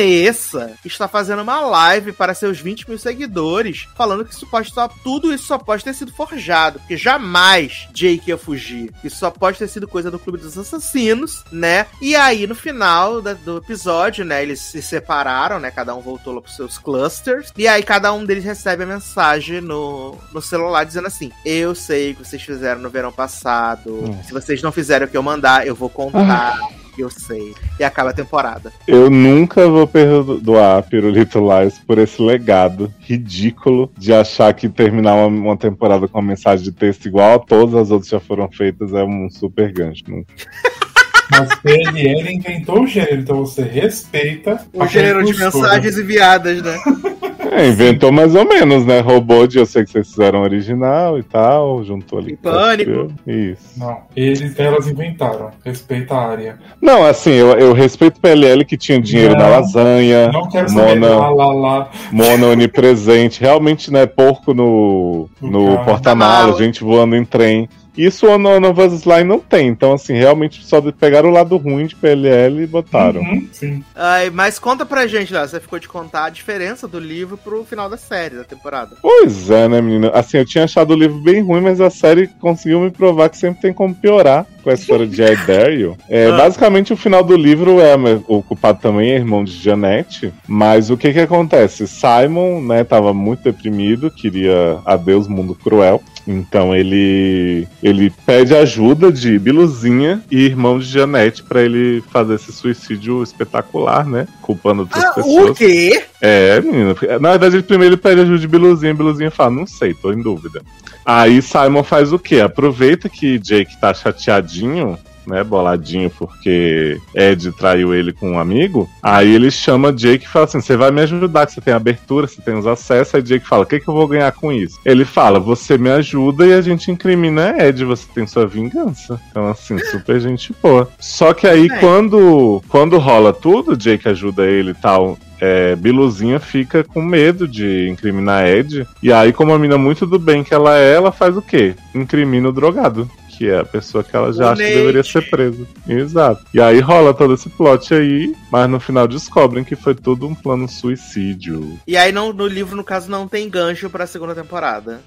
Vanessa 0.09 0.73
está 0.83 1.07
fazendo 1.07 1.41
uma 1.41 1.61
live 1.61 2.11
para 2.11 2.33
seus 2.33 2.59
20 2.59 2.89
mil 2.89 2.97
seguidores, 2.97 3.87
falando 3.95 4.25
que 4.25 4.33
isso 4.33 4.47
pode 4.47 4.71
só, 4.73 4.87
tudo 4.87 5.33
isso 5.33 5.45
só 5.45 5.57
pode 5.57 5.83
ter 5.83 5.93
sido 5.93 6.11
forjado. 6.11 6.79
Porque 6.79 6.97
jamais 6.97 7.87
Jake 7.93 8.29
ia 8.29 8.37
fugir. 8.37 8.91
Isso 9.03 9.17
só 9.17 9.29
pode 9.29 9.57
ter 9.59 9.67
sido 9.67 9.87
coisa 9.87 10.09
do 10.09 10.17
Clube 10.19 10.39
dos 10.39 10.57
Assassinos, 10.57 11.43
né? 11.51 11.85
E 12.01 12.15
aí, 12.15 12.47
no 12.47 12.55
final 12.55 13.21
da- 13.21 13.33
do 13.33 13.57
episódio, 13.57 14.25
né? 14.25 14.41
Eles 14.41 14.59
se 14.59 14.81
separaram, 14.81 15.59
né? 15.59 15.69
Cada 15.71 15.95
um 15.95 16.01
voltou 16.01 16.33
lá 16.33 16.41
pros 16.41 16.55
seus 16.55 16.77
clusters. 16.77 17.51
E 17.55 17.67
aí, 17.67 17.83
cada 17.83 18.11
um 18.11 18.25
deles 18.25 18.43
recebe 18.43 18.83
a 18.83 18.87
mensagem 18.87 19.61
no, 19.61 20.17
no 20.33 20.41
celular 20.41 20.83
dizendo 20.85 21.07
assim: 21.07 21.31
Eu 21.45 21.75
sei 21.75 22.11
o 22.11 22.15
que 22.15 22.25
vocês 22.25 22.41
fizeram 22.41 22.81
no 22.81 22.89
verão 22.89 23.11
passado. 23.11 23.93
Hum. 23.93 24.23
Se 24.23 24.33
vocês 24.33 24.61
não 24.61 24.71
fizeram 24.71 25.05
o 25.05 25.09
que 25.09 25.17
eu 25.17 25.23
mandar, 25.23 25.67
eu 25.67 25.75
vou 25.75 25.89
contar. 25.89 26.57
Eu 26.99 27.09
sei. 27.09 27.55
E 27.79 27.83
acaba 27.83 28.09
a 28.09 28.13
temporada. 28.13 28.73
Eu 28.85 29.09
nunca 29.09 29.69
vou 29.69 29.87
perdoar 29.87 30.83
Pirulito 30.83 31.39
Lies 31.39 31.79
por 31.79 31.97
esse 31.97 32.21
legado 32.21 32.93
ridículo 32.99 33.89
de 33.97 34.13
achar 34.13 34.53
que 34.53 34.67
terminar 34.67 35.15
uma, 35.15 35.27
uma 35.27 35.57
temporada 35.57 36.07
com 36.07 36.19
uma 36.19 36.27
mensagem 36.27 36.65
de 36.65 36.71
texto 36.73 37.05
igual 37.05 37.35
a 37.35 37.39
todas 37.39 37.75
as 37.75 37.91
outras 37.91 38.09
já 38.09 38.19
foram 38.19 38.51
feitas 38.51 38.93
é 38.93 39.03
um 39.03 39.29
super 39.29 39.71
gancho. 39.71 40.03
né? 40.07 40.23
Mas 41.31 41.55
PLL 41.59 42.33
inventou 42.33 42.83
o 42.83 42.87
gênero, 42.87 43.21
então 43.21 43.37
você 43.37 43.61
respeita 43.63 44.65
O 44.73 44.85
gênero 44.87 45.23
de 45.23 45.37
mensagens 45.37 45.97
enviadas, 45.97 46.61
né? 46.61 46.77
É, 47.51 47.67
inventou 47.67 48.11
mais 48.11 48.35
ou 48.35 48.47
menos, 48.47 48.85
né? 48.85 48.99
Roubou 48.99 49.47
de 49.47 49.57
eu 49.57 49.65
sei 49.65 49.83
que 49.83 49.91
vocês 49.91 50.09
fizeram 50.09 50.41
original 50.41 51.17
e 51.17 51.23
tal, 51.23 51.83
juntou 51.83 52.19
ali. 52.19 52.33
Em 52.33 52.35
Pânico. 52.35 53.11
Isso. 53.25 53.77
Não, 53.77 54.01
eles, 54.15 54.57
elas 54.59 54.87
inventaram. 54.87 55.49
Respeita 55.65 56.13
a 56.13 56.29
área. 56.29 56.59
Não, 56.81 57.03
assim, 57.03 57.31
eu, 57.31 57.49
eu 57.57 57.73
respeito 57.73 58.17
o 58.17 58.21
PLL 58.21 58.63
que 58.63 58.77
tinha 58.77 59.01
dinheiro 59.01 59.33
Não. 59.33 59.39
na 59.39 59.47
lasanha, 59.47 60.31
Não 60.31 60.47
quero 60.47 60.69
saber 60.69 60.99
Mona, 60.99 61.15
lá, 61.15 61.29
lá, 61.29 61.53
lá. 61.53 61.89
Mona 62.11 62.47
onipresente, 62.47 63.41
realmente, 63.41 63.91
né? 63.91 64.05
Porco 64.05 64.53
no, 64.53 65.27
No 65.41 65.49
no 65.49 65.85
porta-malas, 65.85 66.57
gente 66.57 66.83
voando 66.83 67.15
em 67.15 67.25
trem. 67.25 67.67
Isso 67.99 68.27
o 68.27 68.37
No 68.37 68.59
No 68.61 68.73
Buzz 68.73 69.03
Line 69.03 69.25
não 69.25 69.39
tem. 69.39 69.67
Então, 69.67 69.91
assim, 69.91 70.13
realmente 70.13 70.63
só 70.63 70.81
pegaram 70.91 71.29
o 71.29 71.33
lado 71.33 71.57
ruim 71.57 71.85
de 71.85 71.95
PLL 71.95 72.63
e 72.63 72.67
botaram. 72.67 73.19
Uhum, 73.19 73.47
sim. 73.51 73.83
Ai, 73.93 74.29
mas 74.29 74.57
conta 74.57 74.85
pra 74.85 75.05
gente, 75.05 75.33
Léo. 75.33 75.45
Você 75.47 75.59
ficou 75.59 75.79
de 75.79 75.87
contar 75.87 76.25
a 76.25 76.29
diferença 76.29 76.87
do 76.87 76.97
livro 76.97 77.37
pro 77.37 77.65
final 77.65 77.89
da 77.89 77.97
série, 77.97 78.37
da 78.37 78.45
temporada. 78.45 78.95
Pois 79.01 79.49
é, 79.49 79.67
né, 79.67 79.81
menina? 79.81 80.11
Assim, 80.13 80.37
eu 80.37 80.45
tinha 80.45 80.63
achado 80.63 80.93
o 80.93 80.97
livro 80.97 81.19
bem 81.19 81.41
ruim, 81.41 81.59
mas 81.59 81.81
a 81.81 81.89
série 81.89 82.27
conseguiu 82.39 82.79
me 82.79 82.89
provar 82.89 83.29
que 83.29 83.37
sempre 83.37 83.61
tem 83.61 83.73
como 83.73 83.93
piorar 83.93 84.45
com 84.63 84.69
a 84.69 84.73
história 84.73 85.05
de 85.05 85.21
I 85.21 85.35
Dare 85.45 85.79
You. 85.79 85.97
É, 86.09 86.27
Ah. 86.29 86.37
Basicamente, 86.37 86.93
o 86.93 86.97
final 86.97 87.23
do 87.23 87.35
livro 87.35 87.79
é 87.81 87.95
o 88.27 88.41
culpado 88.41 88.79
também 88.79 89.11
é 89.11 89.15
irmão 89.15 89.43
de 89.43 89.51
Janete, 89.51 90.33
mas 90.47 90.89
o 90.89 90.97
que 90.97 91.11
que 91.11 91.19
acontece? 91.19 91.87
Simon, 91.87 92.61
né, 92.61 92.83
tava 92.83 93.13
muito 93.13 93.43
deprimido, 93.43 94.09
queria 94.09 94.79
adeus 94.85 95.27
mundo 95.27 95.53
cruel. 95.53 96.01
Então 96.27 96.75
ele 96.75 97.67
ele 97.81 98.11
pede 98.25 98.55
ajuda 98.55 99.11
de 99.11 99.39
Biluzinha 99.39 100.21
e 100.29 100.45
irmão 100.45 100.77
de 100.79 100.85
Janete 100.85 101.43
pra 101.43 101.61
ele 101.61 102.03
fazer 102.11 102.35
esse 102.35 102.51
suicídio 102.51 103.23
espetacular, 103.23 104.05
né? 104.05 104.27
Culpando 104.41 104.81
outras 104.81 105.03
Ah, 105.03 105.11
pessoas. 105.13 105.49
o 105.51 105.53
quê? 105.55 106.03
É, 106.21 106.59
menina. 106.61 106.95
Na 107.19 107.29
verdade, 107.31 107.55
ele 107.55 107.63
primeiro 107.63 107.95
ele 107.95 108.01
pede 108.01 108.21
ajuda 108.21 108.37
de 108.37 108.47
Biluzinha, 108.47 108.93
Biluzinha 108.93 109.31
fala, 109.31 109.51
não 109.51 109.65
sei, 109.65 109.93
tô 109.93 110.11
em 110.11 110.21
dúvida. 110.21 110.61
Aí 111.05 111.41
Simon 111.41 111.83
faz 111.83 112.13
o 112.13 112.19
quê? 112.19 112.39
Aproveita 112.41 113.09
que 113.09 113.39
Jake 113.39 113.79
tá 113.79 113.93
chateadinho, 113.93 114.97
né, 115.29 115.43
boladinho, 115.43 116.09
porque 116.09 116.99
Ed 117.15 117.51
traiu 117.53 117.93
ele 117.93 118.11
com 118.11 118.31
um 118.31 118.39
amigo. 118.39 118.89
Aí 119.01 119.33
ele 119.33 119.51
chama 119.51 119.93
Jake 119.93 120.25
e 120.25 120.27
fala 120.27 120.45
assim: 120.45 120.61
você 120.61 120.75
vai 120.75 120.91
me 120.91 121.01
ajudar, 121.01 121.45
que 121.45 121.53
você 121.53 121.61
tem 121.61 121.73
abertura, 121.73 122.27
você 122.27 122.41
tem 122.41 122.57
os 122.57 122.67
acessos. 122.67 123.15
Aí 123.15 123.21
Jake 123.21 123.47
fala: 123.47 123.63
o 123.63 123.65
que, 123.65 123.79
que 123.79 123.87
eu 123.87 123.93
vou 123.93 124.07
ganhar 124.07 124.31
com 124.31 124.51
isso? 124.51 124.79
Ele 124.85 125.05
fala: 125.05 125.39
você 125.39 125.77
me 125.77 125.89
ajuda 125.89 126.45
e 126.45 126.53
a 126.53 126.61
gente 126.61 126.91
incrimina 126.91 127.55
Ed, 127.63 127.85
você 127.85 128.05
tem 128.13 128.25
sua 128.25 128.47
vingança. 128.47 129.19
Então, 129.29 129.47
assim, 129.47 129.77
super 129.91 130.19
gente 130.19 130.53
boa. 130.61 130.89
Só 130.99 131.33
que 131.33 131.47
aí, 131.47 131.67
É. 131.69 131.77
quando, 131.79 132.61
quando 132.67 132.97
rola 132.97 133.31
tudo, 133.31 133.77
Jake 133.77 134.07
ajuda 134.07 134.45
ele 134.45 134.71
e 134.71 134.75
tal 134.75 135.17
é, 135.41 135.75
Biluzinha 135.75 136.39
fica 136.39 136.83
com 136.83 137.01
medo 137.01 137.47
de 137.47 137.87
incriminar 137.89 138.45
Ed. 138.47 138.85
E 139.01 139.11
aí, 139.11 139.31
como 139.31 139.53
a 139.53 139.59
mina 139.59 139.77
muito 139.77 140.05
do 140.05 140.19
bem 140.19 140.43
que 140.43 140.53
ela 140.53 140.77
é, 140.77 140.93
ela 140.93 141.11
faz 141.11 141.37
o 141.37 141.41
quê? 141.41 141.75
Incrimina 141.95 142.49
o 142.49 142.53
drogado. 142.53 143.09
Que 143.39 143.49
é 143.49 143.59
a 143.59 143.63
pessoa 143.63 144.03
que 144.03 144.13
ela 144.13 144.33
já 144.33 144.43
O 144.43 144.49
acha 144.49 144.55
que 144.57 144.63
Nate. 144.63 144.75
deveria 144.75 145.01
ser 145.03 145.29
presa. 145.29 145.65
Exato. 145.87 146.43
E 146.53 146.59
aí 146.59 146.81
rola 146.81 147.13
todo 147.13 147.33
esse 147.33 147.49
plot 147.49 147.93
aí, 147.93 148.35
mas 148.51 148.69
no 148.69 148.81
final 148.81 149.07
descobrem 149.07 149.63
que 149.63 149.77
foi 149.77 149.95
tudo 149.95 150.27
um 150.27 150.35
plano 150.35 150.67
suicídio. 150.67 151.79
E 151.87 151.95
aí 151.95 152.11
no, 152.11 152.33
no 152.33 152.45
livro, 152.45 152.75
no 152.75 152.83
caso, 152.83 153.09
não 153.09 153.29
tem 153.29 153.49
gancho 153.49 153.89
pra 153.89 154.05
segunda 154.05 154.35
temporada. 154.35 154.99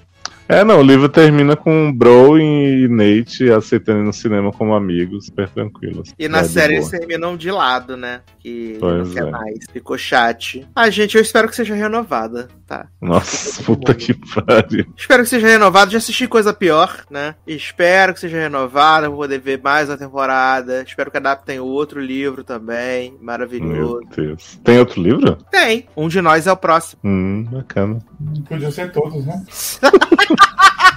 É, 0.47 0.63
não, 0.63 0.79
o 0.79 0.83
livro 0.83 1.07
termina 1.07 1.55
com 1.55 1.91
Bro 1.91 2.37
e 2.39 2.87
Nate 2.89 3.49
aceitando 3.51 3.99
ir 4.01 4.03
no 4.03 4.13
cinema 4.13 4.51
como 4.51 4.73
amigos, 4.75 5.25
super 5.27 5.47
tranquilos. 5.49 6.13
E 6.19 6.27
na 6.27 6.39
É, 6.39 6.43
série 6.43 6.75
eles 6.75 6.89
terminam 6.89 7.35
de 7.37 7.49
lado, 7.49 7.95
né? 7.95 8.21
Que 8.39 8.77
Pois 8.79 9.07
não 9.07 9.13
quer 9.15 9.27
é. 9.27 9.31
mais. 9.31 9.57
Ficou 9.71 9.97
chat. 9.97 10.67
Ah, 10.75 10.89
gente, 10.89 11.15
eu 11.15 11.21
espero 11.21 11.47
que 11.47 11.55
seja 11.55 11.73
renovada, 11.75 12.49
tá? 12.67 12.87
Nossa, 13.01 13.63
puta 13.63 13.93
que 13.93 14.13
pariu. 14.13 14.85
Espero 14.97 15.23
que 15.23 15.29
seja 15.29 15.47
renovado. 15.47 15.91
Já 15.91 15.97
assisti 15.97 16.27
coisa 16.27 16.53
pior, 16.53 17.05
né? 17.09 17.35
Espero 17.47 18.13
que 18.13 18.19
seja 18.19 18.37
renovada. 18.37 19.07
Vou 19.09 19.19
poder 19.19 19.39
ver 19.39 19.61
mais 19.63 19.89
uma 19.89 19.97
temporada. 19.97 20.83
Espero 20.85 21.09
que 21.09 21.17
adaptem 21.17 21.59
outro 21.61 22.01
livro 22.01 22.43
também. 22.43 23.15
Maravilhoso. 23.21 24.01
Meu 24.01 24.09
Deus. 24.27 24.59
Tem 24.63 24.77
outro 24.77 25.01
livro? 25.01 25.37
Tem. 25.49 25.87
Um 25.95 26.09
de 26.09 26.21
nós 26.21 26.45
é 26.47 26.51
o 26.51 26.57
próximo. 26.57 26.99
Hum, 27.05 27.43
bacana. 27.49 27.99
Podia 28.47 28.71
ser 28.71 28.91
todos, 28.91 29.25
né? 29.25 29.41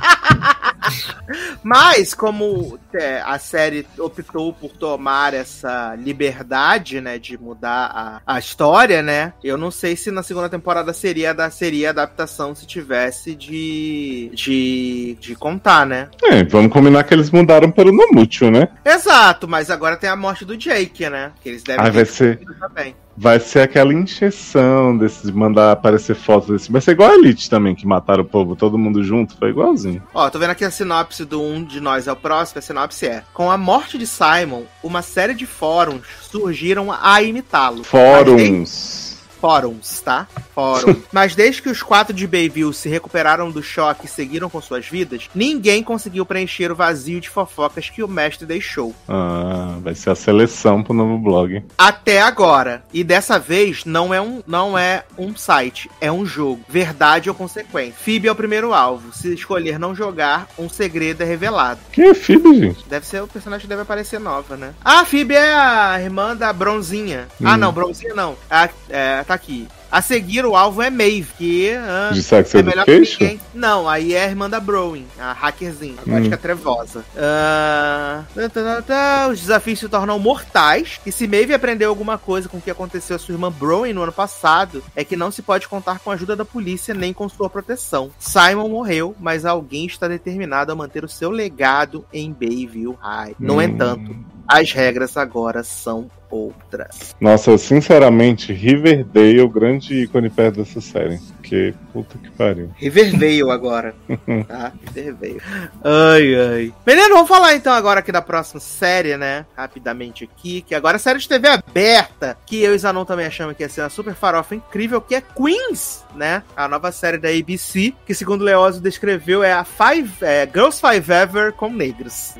Mas, 1.62 2.14
como 2.14 2.78
é, 2.94 3.20
a 3.24 3.38
série 3.38 3.86
optou 3.98 4.52
por 4.52 4.70
tomar 4.70 5.34
essa 5.34 5.94
liberdade, 5.96 7.00
né, 7.00 7.18
de 7.18 7.36
mudar 7.36 8.22
a, 8.26 8.34
a 8.34 8.38
história, 8.38 9.02
né, 9.02 9.32
eu 9.42 9.56
não 9.56 9.70
sei 9.70 9.96
se 9.96 10.10
na 10.10 10.22
segunda 10.22 10.48
temporada 10.48 10.92
seria, 10.92 11.34
da, 11.34 11.50
seria 11.50 11.90
adaptação 11.90 12.54
se 12.54 12.66
tivesse 12.66 13.34
de, 13.34 14.30
de, 14.34 15.16
de 15.20 15.34
contar, 15.34 15.84
né. 15.86 16.08
É, 16.24 16.44
vamos 16.44 16.72
combinar 16.72 17.04
que 17.04 17.14
eles 17.14 17.30
mudaram 17.30 17.70
pelo 17.70 17.92
Nomútil, 17.92 18.50
né? 18.50 18.68
Exato, 18.84 19.48
mas 19.48 19.70
agora 19.70 19.96
tem 19.96 20.08
a 20.08 20.16
morte 20.16 20.44
do 20.44 20.56
Jake, 20.56 21.08
né, 21.08 21.32
que 21.42 21.48
eles 21.48 21.62
devem 21.62 21.84
Ah, 21.84 21.90
vai 21.90 22.04
ser, 22.04 22.40
também. 22.60 22.94
Vai 23.16 23.40
ser 23.40 23.60
aquela 23.60 23.92
injeção 23.94 24.96
desses, 24.96 25.22
de 25.22 25.32
mandar 25.32 25.72
aparecer 25.72 26.14
fotos 26.14 26.48
desse. 26.48 26.70
Vai 26.70 26.80
ser 26.80 26.92
igual 26.92 27.10
a 27.10 27.14
Elite 27.14 27.48
também, 27.48 27.74
que 27.74 27.86
mataram 27.86 28.22
o 28.22 28.26
povo, 28.26 28.54
todo 28.54 28.76
mundo 28.76 29.02
junto, 29.02 29.36
foi 29.36 29.50
igualzinho. 29.50 30.02
Ó, 30.12 30.28
tô 30.28 30.38
vendo 30.38 30.50
aqui 30.50 30.64
a 30.64 30.70
sinopse 30.70 31.24
do 31.24 31.40
Um 31.40 31.64
de 31.64 31.80
Nós 31.80 32.06
é 32.06 32.12
o 32.12 32.16
Próximo. 32.16 32.58
A 32.58 32.62
sinopse 32.62 33.06
é: 33.06 33.22
Com 33.32 33.50
a 33.50 33.56
morte 33.56 33.96
de 33.96 34.06
Simon, 34.06 34.64
uma 34.82 35.02
série 35.02 35.34
de 35.34 35.46
fóruns 35.46 36.02
surgiram 36.22 36.92
a 36.92 37.22
imitá-lo. 37.22 37.84
Fóruns. 37.84 39.05
Fóruns, 39.50 40.00
tá? 40.00 40.26
Fórum. 40.52 40.96
Mas 41.12 41.36
desde 41.36 41.62
que 41.62 41.68
os 41.68 41.80
quatro 41.80 42.12
de 42.12 42.26
Bayville 42.26 42.74
se 42.74 42.88
recuperaram 42.88 43.48
do 43.48 43.62
choque 43.62 44.06
e 44.06 44.08
seguiram 44.08 44.50
com 44.50 44.60
suas 44.60 44.88
vidas, 44.88 45.30
ninguém 45.32 45.84
conseguiu 45.84 46.26
preencher 46.26 46.72
o 46.72 46.74
vazio 46.74 47.20
de 47.20 47.30
fofocas 47.30 47.88
que 47.88 48.02
o 48.02 48.08
mestre 48.08 48.44
deixou. 48.44 48.92
Ah, 49.08 49.76
vai 49.80 49.94
ser 49.94 50.10
a 50.10 50.16
seleção 50.16 50.82
pro 50.82 50.92
novo 50.92 51.16
blog. 51.18 51.62
Até 51.78 52.20
agora. 52.20 52.82
E 52.92 53.04
dessa 53.04 53.38
vez 53.38 53.84
não 53.84 54.12
é 54.12 54.20
um, 54.20 54.42
não 54.48 54.76
é 54.76 55.04
um 55.16 55.36
site, 55.36 55.88
é 56.00 56.10
um 56.10 56.26
jogo. 56.26 56.62
Verdade 56.68 57.28
ou 57.28 57.34
consequência. 57.34 57.94
Phoebe 58.02 58.26
é 58.26 58.32
o 58.32 58.36
primeiro 58.36 58.74
alvo. 58.74 59.12
Se 59.14 59.32
escolher 59.32 59.78
não 59.78 59.94
jogar, 59.94 60.48
um 60.58 60.68
segredo 60.68 61.22
é 61.22 61.24
revelado. 61.24 61.78
Quem 61.92 62.08
é 62.08 62.14
Phoebe, 62.14 62.58
gente? 62.58 62.84
Deve 62.88 63.06
ser 63.06 63.22
o 63.22 63.28
personagem 63.28 63.62
que 63.62 63.68
deve 63.68 63.82
aparecer 63.82 64.18
nova, 64.18 64.56
né? 64.56 64.74
Ah, 64.84 65.00
a 65.02 65.04
Phoebe 65.04 65.34
é 65.34 65.54
a 65.54 66.00
irmã 66.02 66.34
da 66.34 66.52
Bronzinha. 66.52 67.28
Ah, 67.44 67.54
Hum. 67.54 67.58
não, 67.58 67.72
Bronzinha 67.72 68.12
não. 68.12 68.34
A- 68.50 68.68
é, 68.90 69.22
tá 69.22 69.35
aqui. 69.36 69.68
A 69.90 70.02
seguir, 70.02 70.44
o 70.44 70.56
alvo 70.56 70.82
é 70.82 70.90
Maeve, 70.90 71.28
que 71.38 71.70
ah, 71.72 72.10
De 72.12 72.20
é 72.58 72.62
melhor 72.62 72.84
que 72.84 72.98
ninguém. 72.98 73.40
Não, 73.54 73.88
aí 73.88 74.14
é 74.14 74.24
a 74.24 74.28
irmã 74.28 74.50
da 74.50 74.58
Browning, 74.58 75.06
a 75.18 75.32
hackerzinha, 75.32 75.94
a 75.98 76.02
Hum. 76.02 76.12
gótica 76.12 76.36
trevosa. 76.36 77.04
Ah, 77.16 78.24
tá, 78.34 78.48
tá, 78.48 78.62
tá, 78.64 78.82
tá, 78.82 79.28
os 79.28 79.40
desafios 79.40 79.78
se 79.78 79.88
tornam 79.88 80.18
mortais, 80.18 81.00
e 81.06 81.12
se 81.12 81.26
Maeve 81.28 81.54
aprendeu 81.54 81.88
alguma 81.88 82.18
coisa 82.18 82.48
com 82.48 82.58
o 82.58 82.60
que 82.60 82.70
aconteceu 82.70 83.16
a 83.16 83.18
sua 83.18 83.34
irmã 83.34 83.50
Browning 83.50 83.92
no 83.92 84.02
ano 84.02 84.12
passado, 84.12 84.82
é 84.94 85.04
que 85.04 85.16
não 85.16 85.30
se 85.30 85.40
pode 85.40 85.68
contar 85.68 86.00
com 86.00 86.10
a 86.10 86.14
ajuda 86.14 86.34
da 86.34 86.44
polícia 86.44 86.92
nem 86.92 87.12
com 87.12 87.28
sua 87.28 87.48
proteção. 87.48 88.10
Simon 88.18 88.68
morreu, 88.68 89.14
mas 89.20 89.44
alguém 89.44 89.86
está 89.86 90.08
determinado 90.08 90.72
a 90.72 90.74
manter 90.74 91.04
o 91.04 91.08
seu 91.08 91.30
legado 91.30 92.04
em 92.12 92.32
Bayville 92.32 92.96
High. 93.00 93.36
No 93.38 93.54
Hum. 93.56 93.62
entanto, 93.62 94.16
as 94.48 94.72
regras 94.72 95.16
agora 95.16 95.62
são 95.62 96.10
outras. 96.30 97.14
Nossa, 97.20 97.56
sinceramente, 97.56 98.52
Riverdale 98.52 99.40
é 99.40 99.42
o 99.42 99.48
grande 99.48 100.02
ícone 100.02 100.28
perto 100.28 100.56
dessa 100.56 100.80
série. 100.80 101.20
Que 101.42 101.72
puta 101.92 102.18
que 102.18 102.30
pariu. 102.32 102.70
Rivervale 102.76 103.50
agora. 103.50 103.94
tá? 104.48 104.72
Rivervale. 104.94 105.40
Ai, 105.84 106.34
ai. 106.34 106.74
Menino, 106.84 107.14
vamos 107.14 107.28
falar 107.28 107.54
então 107.54 107.72
agora 107.72 108.00
aqui 108.00 108.10
da 108.10 108.20
próxima 108.20 108.60
série, 108.60 109.16
né? 109.16 109.46
Rapidamente 109.56 110.24
aqui. 110.24 110.62
Que 110.62 110.74
agora 110.74 110.96
é 110.96 110.98
série 110.98 111.18
de 111.18 111.28
TV 111.28 111.48
aberta. 111.48 112.36
Que 112.44 112.62
eu 112.62 112.74
e 112.74 112.78
Zanon 112.78 113.04
também 113.04 113.26
achamos 113.26 113.56
que 113.56 113.62
ia 113.62 113.68
ser 113.68 113.82
uma 113.82 113.88
super 113.88 114.14
farofa 114.14 114.54
incrível. 114.54 115.00
Que 115.00 115.14
é 115.14 115.20
Queens, 115.20 116.04
né? 116.14 116.42
A 116.56 116.66
nova 116.66 116.90
série 116.90 117.18
da 117.18 117.28
ABC. 117.28 117.94
Que 118.04 118.14
segundo 118.14 118.44
Leózio 118.44 118.82
descreveu 118.82 119.44
é 119.44 119.52
a 119.52 119.64
Five, 119.64 120.12
é, 120.22 120.48
Girls 120.52 120.80
Five 120.80 121.12
Ever 121.12 121.52
com 121.52 121.70
negros. 121.70 122.34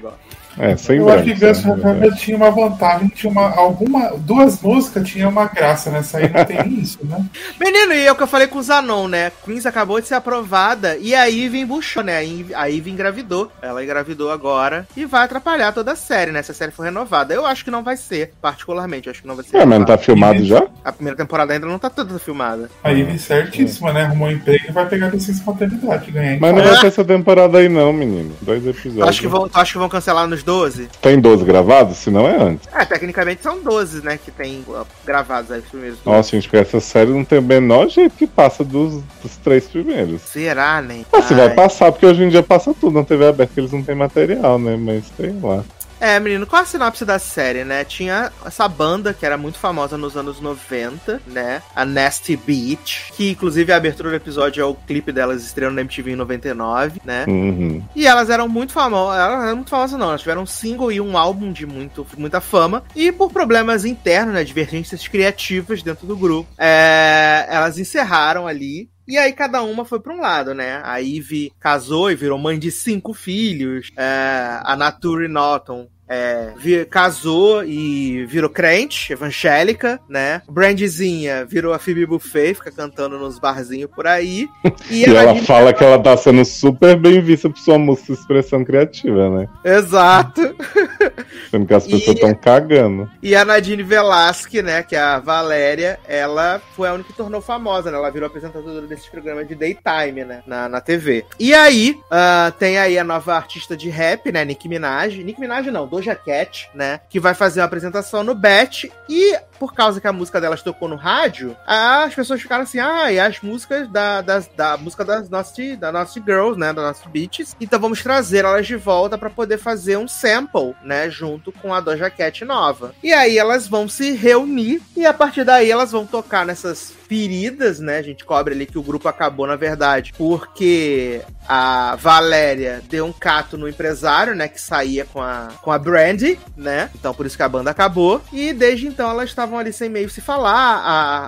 É, 0.59 0.77
sem 0.77 0.99
Eu 0.99 1.11
acho 1.11 1.25
que 1.25 1.35
Guns 1.35 1.65
né, 1.65 1.75
N' 1.75 1.83
Roses 1.83 2.21
tinha 2.21 2.37
uma 2.37 2.51
vantagem, 2.51 3.09
tinha 3.09 3.31
uma, 3.31 3.55
alguma, 3.57 4.13
duas 4.19 4.61
músicas 4.61 5.09
tinha 5.09 5.29
uma 5.29 5.47
graça, 5.47 5.91
nessa 5.91 6.19
aí 6.19 6.31
não 6.33 6.45
tem 6.45 6.69
isso, 6.81 6.99
né? 7.03 7.25
Menino, 7.61 7.93
e 7.93 8.07
é 8.07 8.13
o 8.13 8.17
que 8.17 8.23
eu 8.23 8.27
falei 8.27 8.47
com 8.47 8.59
o 8.59 8.63
Zanon, 8.63 9.09
né? 9.09 9.33
Queens 9.45 9.67
acabou 9.67 10.01
de 10.01 10.09
ser 10.09 10.15
aprovada 10.15 10.97
e 10.97 11.15
a 11.15 11.27
Ivy 11.27 11.61
embuchou, 11.61 12.03
né? 12.03 12.19
A 12.55 12.69
Ivy- 12.71 12.91
engravidou. 12.91 13.51
Ela 13.61 13.85
engravidou 13.85 14.31
agora 14.31 14.87
e 14.97 15.05
vai 15.05 15.25
atrapalhar 15.25 15.73
toda 15.73 15.93
a 15.93 15.97
série, 15.97 16.33
né? 16.33 16.43
Se 16.43 16.51
a 16.51 16.55
série 16.55 16.73
for 16.73 16.83
renovada. 16.83 17.35
Eu 17.35 17.45
acho 17.45 17.65
que 17.65 17.71
não 17.71 17.83
vai 17.83 17.97
ser, 17.97 18.33
particularmente. 18.41 19.07
Eu 19.07 19.11
acho 19.11 19.23
que 19.23 19.29
não 19.29 19.37
vai 19.37 19.45
ser. 19.45 19.57
É, 19.57 19.65
mas 19.65 19.79
não 19.79 19.87
tá 19.87 19.99
filmado 19.99 20.45
já? 20.45 20.67
A 20.85 20.93
primeira 20.93 21.17
temporada 21.17 21.53
ainda 21.53 21.67
não 21.67 21.79
tá 21.79 21.91
toda 21.91 22.19
filmada. 22.19 22.71
A 22.83 22.91
Ivy 22.91 23.19
certíssima, 23.19 23.93
né? 23.93 24.05
Arrumou 24.05 24.29
um 24.29 24.33
emprego 24.33 24.65
e 24.69 24.73
vai 24.73 24.87
pegar 24.87 25.09
licença 25.09 25.43
maternidade, 25.45 26.11
ganhar 26.11 26.41
Mas 26.41 26.55
não 26.55 26.63
vai 26.63 26.81
ter 26.81 26.87
essa 26.87 27.05
temporada 27.05 27.59
aí 27.59 27.69
não, 27.69 27.93
menino. 27.93 28.35
Dois 28.41 28.67
episódios. 28.67 29.09
Acho 29.09 29.21
que 29.21 29.29
vão, 29.29 29.49
tu 29.49 29.59
acha 29.59 29.73
que 29.73 29.79
vão 29.79 29.89
cancelar 29.89 30.27
nos 30.27 30.43
12? 30.47 30.89
Tem 31.03 31.21
12 31.21 31.45
gravados? 31.45 31.99
Se 31.99 32.09
não 32.09 32.27
é 32.29 32.41
antes. 32.41 32.69
É, 32.73 32.85
tecnicamente 32.85 33.43
são 33.43 33.61
12, 33.61 34.05
né? 34.05 34.17
Que 34.25 34.31
tem 34.31 34.65
uh, 34.69 34.87
gravados 35.05 35.51
aí 35.51 35.59
os 35.59 35.67
primeiros. 35.67 35.99
12. 35.99 36.17
Nossa, 36.17 36.31
gente, 36.31 36.45
porque 36.49 36.57
essa 36.59 36.81
série 36.81 37.11
não 37.11 37.25
tem 37.25 37.41
o 37.41 37.43
menor 37.43 37.89
jeito 37.89 38.15
que 38.17 38.29
passa 38.29 38.63
dos, 38.63 39.03
dos 39.21 39.37
três 39.43 39.67
primeiros. 39.67 40.23
Será, 40.23 40.81
né? 40.81 41.05
Ah, 41.13 41.21
se 41.21 41.35
Ai. 41.35 41.41
vai 41.41 41.55
passar, 41.55 41.91
porque 41.91 42.07
hoje 42.07 42.23
em 42.23 42.29
dia 42.29 42.45
passa 42.45 42.73
tudo 42.73 42.95
na 42.95 43.05
TV 43.05 43.27
aberta, 43.27 43.53
que 43.53 43.59
eles 43.59 43.73
não 43.73 43.83
têm 43.83 43.97
material, 43.97 44.57
né? 44.57 44.77
Mas 44.77 45.11
tem 45.11 45.37
lá. 45.43 45.65
É, 46.01 46.21
menino, 46.21 46.47
qual 46.47 46.63
a 46.63 46.67
sinopse 46.67 47.05
da 47.05 47.19
série, 47.19 47.65
né? 47.65 47.85
Tinha 47.85 48.31
essa 48.45 48.69
banda 48.69 49.15
que 49.15 49.25
era 49.25 49.37
muito 49.37 49.59
famosa 49.59 49.97
nos 49.97 50.17
anos 50.17 50.41
90, 50.41 51.23
né? 51.27 51.63
A 51.75 51.85
Nasty 51.85 52.37
Beach, 52.37 53.13
que 53.15 53.31
inclusive 53.31 53.73
a 53.73 53.77
abertura 53.77 54.11
do 54.11 54.17
episódio 54.17 54.61
é 54.61 54.65
o 54.65 54.75
clipe 54.75 55.13
delas 55.13 55.43
estreando 55.43 55.77
na 55.77 55.81
MTV 55.83 56.13
em 56.13 56.17
99, 56.17 57.01
né? 57.05 57.25
Uhum. 57.27 57.83
E 57.95 58.07
elas 58.07 58.31
eram 58.31 58.49
muito 58.49 58.73
famosas, 58.73 59.19
elas 59.19 59.45
eram 59.45 59.57
muito 59.57 59.71
famosas 59.71 59.99
não, 59.99 60.09
elas 60.09 60.21
tiveram 60.21 60.43
um 60.43 60.47
single 60.47 60.93
e 60.93 61.01
um 61.01 61.17
álbum 61.17 61.53
de 61.53 61.67
muito, 61.67 62.07
muita 62.17 62.41
fama, 62.41 62.83
e 62.95 63.11
por 63.11 63.31
problemas 63.31 63.85
internos, 63.85 64.35
né, 64.35 64.45
divergências 64.45 65.09
criativas 65.09 65.83
dentro 65.83 66.07
do 66.07 66.17
grupo, 66.17 66.49
é, 66.59 67.47
elas 67.49 67.79
encerraram 67.79 68.47
ali, 68.47 68.89
e 69.07 69.17
aí 69.17 69.33
cada 69.33 69.63
uma 69.63 69.85
foi 69.85 70.01
pra 70.01 70.13
um 70.13 70.21
lado, 70.21 70.55
né? 70.55 70.81
A 70.85 70.99
Ivy 70.99 71.53
casou 71.61 72.11
e 72.11 72.17
virou 72.17 72.39
mãe 72.39 72.59
de 72.59 72.71
cinco 72.71 73.15
filhos, 73.15 73.91
é, 73.97 74.61
a 74.63 74.77
Nature 74.77 75.29
Norton 75.29 75.89
é, 76.09 76.53
vi- 76.57 76.85
casou 76.85 77.65
e 77.65 78.25
virou 78.27 78.49
crente, 78.51 79.13
evangélica, 79.13 80.01
né? 80.09 80.43
Brandizinha 80.49 81.45
virou 81.45 81.73
a 81.73 81.79
Phoebe 81.79 82.07
Buffet, 82.07 82.55
fica 82.55 82.71
cantando 82.71 83.19
nos 83.19 83.39
barzinhos 83.39 83.91
por 83.95 84.07
aí. 84.07 84.49
E, 84.91 85.01
E 85.01 85.05
ela 85.05 85.35
fala 85.43 85.73
que 85.73 85.83
ela 85.83 85.99
tá 86.01 86.17
sendo 86.17 86.45
super 86.45 86.97
bem 86.97 87.21
vista 87.21 87.49
por 87.51 87.59
sua 87.59 87.79
música 87.79 88.13
expressão 88.13 88.65
criativa, 88.65 89.29
né? 89.31 89.49
Exato. 89.65 90.41
Sendo 91.51 91.67
que 91.67 91.75
as 91.75 91.85
pessoas 91.85 92.17
estão 92.17 92.35
cagando. 92.35 93.11
E 93.23 93.35
a 93.35 93.45
Nadine 93.45 93.83
Velasque, 93.83 94.63
né, 94.63 94.83
que 94.83 94.95
é 94.95 95.01
a 95.01 95.19
Valéria, 95.19 95.99
ela 96.07 96.61
foi 96.77 96.89
a 96.89 96.93
única 96.95 97.11
que 97.11 97.17
tornou 97.17 97.41
famosa, 97.41 97.91
né? 97.91 97.97
Ela 97.97 98.11
virou 98.11 98.27
apresentadora 98.29 98.87
desses 98.87 99.07
programas 99.07 99.49
de 99.49 99.55
daytime, 99.55 100.25
né? 100.25 100.43
Na, 100.47 100.69
na 100.69 100.81
TV. 100.81 101.25
E 101.39 101.53
aí, 101.55 101.99
ah, 102.11 102.53
tem 102.59 102.79
aí 102.79 102.99
a 102.99 103.05
nova 103.05 103.35
artista 103.35 103.77
de 103.77 103.89
rap, 103.89 104.31
né? 104.31 104.45
Nicki 104.45 104.69
Minaj. 104.69 105.19
Nicki 105.25 105.41
Minaj 105.41 105.67
não, 105.71 105.87
Doja 105.97 106.15
Cat, 106.15 106.69
né? 106.75 107.01
Que 107.09 107.19
vai 107.19 107.35
fazer 107.35 107.61
uma 107.61 107.67
apresentação 107.67 108.23
no 108.23 108.35
Bet. 108.35 108.93
E 109.09 109.37
por 109.59 109.75
causa 109.75 110.01
que 110.01 110.07
a 110.07 110.13
música 110.13 110.41
delas 110.41 110.63
tocou 110.63 110.89
no 110.89 110.97
rádio, 110.97 111.57
as 111.67 112.15
pessoas 112.15 112.43
ficaram 112.43 112.65
assim, 112.65 112.79
ah, 112.79 113.11
e 113.11 113.19
as 113.19 113.41
músicas 113.41 113.89
da, 113.89 114.21
das, 114.21 114.49
da 114.55 114.77
música 114.77 115.05
das 115.05 115.31
Nasty, 115.31 115.77
da 115.77 115.91
Nasty 115.91 116.23
Girls, 116.25 116.59
né? 116.59 116.73
Da 116.73 116.83
Nasty 116.83 117.09
Beaches. 117.09 117.57
Então 117.61 117.81
vamos 117.81 118.03
trazer 118.03 118.45
elas 118.45 118.67
de 118.67 118.77
volta 118.77 119.17
pra 119.17 119.31
poder 119.31 119.59
fazer 119.59 119.97
um 119.97 120.07
sample, 120.07 120.75
né? 120.83 121.09
Junto 121.09 121.51
com 121.51 121.73
a 121.73 121.81
Doja 121.81 122.11
Cat 122.11 122.45
nova. 122.45 122.95
E 123.03 123.13
aí 123.13 123.39
elas 123.39 123.67
vão 123.67 123.89
se 123.89 124.13
reunir 124.13 124.83
e 124.97 125.07
a 125.07 125.15
partir 125.15 125.45
daí 125.45 125.71
elas 125.71 125.93
vão 125.93 126.07
tocar 126.07 126.45
nessas 126.45 126.93
feridas, 127.07 127.81
né? 127.81 127.99
A 127.99 128.03
gente 128.03 128.25
cobre 128.25 128.55
ali 128.55 128.67
que 128.67 128.79
o 128.79 128.83
grupo 128.83 129.09
acabou, 129.09 129.47
na 129.47 129.57
verdade, 129.57 130.13
porque 130.19 131.23
a 131.49 131.97
Valéria 131.97 132.83
deu 132.89 133.07
um 133.07 133.13
cato 133.13 133.57
no 133.57 133.69
empresário, 133.69 134.35
né? 134.35 134.49
Que 134.49 134.61
saía 134.61 135.05
com 135.05 135.23
a, 135.23 135.49
com 135.63 135.71
a 135.71 135.79
Brandy, 135.87 136.39
né? 136.57 136.91
Então 136.99 137.15
por 137.15 137.25
isso 137.27 137.37
que 137.37 137.43
a 137.43 137.49
banda 137.49 137.71
acabou. 137.71 138.21
E 138.33 138.53
desde 138.53 138.89
então 138.89 139.09
elas 139.09 139.29
estavam 139.29 139.59
ali 139.59 139.73
sem 139.73 139.89
meio 139.89 140.11
se 140.11 140.21
falar. 140.21 140.83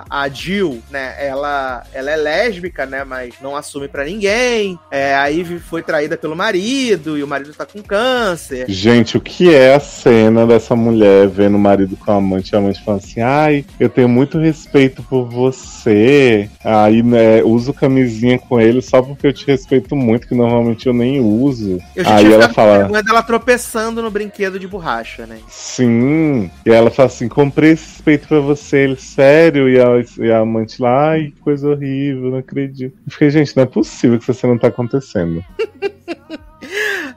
A, 0.09 0.23
a 0.23 0.29
Jill, 0.29 0.81
né? 0.91 1.15
Ela, 1.17 1.83
ela 1.93 2.11
é 2.11 2.15
lésbica, 2.15 2.85
né? 2.85 3.03
Mas 3.03 3.35
não 3.41 3.55
assume 3.55 3.87
para 3.87 4.03
ninguém. 4.03 4.77
É, 4.91 5.15
a 5.15 5.27
Ivy 5.27 5.59
foi 5.59 5.81
traída 5.81 6.17
pelo 6.17 6.35
marido 6.35 7.17
e 7.17 7.23
o 7.23 7.27
marido 7.27 7.53
tá 7.53 7.65
com 7.65 7.81
câncer. 7.81 8.65
Gente, 8.67 9.17
o 9.17 9.21
que 9.21 9.53
é 9.53 9.75
a 9.75 9.79
cena 9.79 10.45
dessa 10.45 10.75
mulher 10.75 11.27
vendo 11.27 11.55
o 11.55 11.59
marido 11.59 11.95
com 11.95 12.11
a 12.11 12.15
amante 12.15 12.51
e 12.51 12.55
a 12.55 12.59
amante 12.59 12.83
falando 12.83 13.03
assim: 13.03 13.21
ai, 13.21 13.65
eu 13.79 13.89
tenho 13.89 14.09
muito 14.09 14.37
respeito 14.37 15.01
por 15.03 15.25
você. 15.25 16.49
Aí, 16.63 17.01
né, 17.01 17.41
uso 17.43 17.73
camisinha 17.73 18.37
com 18.37 18.59
ele 18.59 18.81
só 18.81 19.01
porque 19.01 19.27
eu 19.27 19.33
te 19.33 19.45
respeito 19.47 19.95
muito, 19.95 20.27
que 20.27 20.35
normalmente 20.35 20.87
eu 20.87 20.93
nem 20.93 21.19
uso. 21.19 21.79
Eu 21.95 22.03
já 22.03 22.15
Aí 22.15 22.25
tinha 22.25 22.35
ela 22.35 22.49
fala. 22.49 23.01
dela 23.01 23.23
tropeçando 23.23 24.01
no 24.01 24.11
brinquedo 24.11 24.48
de 24.57 24.67
borracha, 24.67 25.27
né? 25.27 25.39
Sim. 25.49 26.49
E 26.65 26.71
ela 26.71 26.89
fala 26.89 27.07
assim: 27.07 27.27
comprei 27.27 27.71
esse 27.71 27.89
respeito 27.89 28.27
pra 28.27 28.39
você, 28.39 28.77
ele, 28.77 28.95
sério. 28.95 29.69
E 29.69 29.79
a, 29.79 30.25
e 30.25 30.31
a 30.31 30.39
amante 30.39 30.81
lá, 30.81 31.09
ai, 31.11 31.25
que 31.35 31.41
coisa 31.41 31.69
horrível, 31.69 32.31
não 32.31 32.37
acredito. 32.39 32.97
Eu 33.05 33.11
fiquei, 33.11 33.29
gente, 33.29 33.55
não 33.55 33.63
é 33.63 33.67
possível 33.67 34.17
que 34.17 34.31
isso 34.31 34.47
não 34.47 34.57
tá 34.57 34.67
acontecendo. 34.69 35.43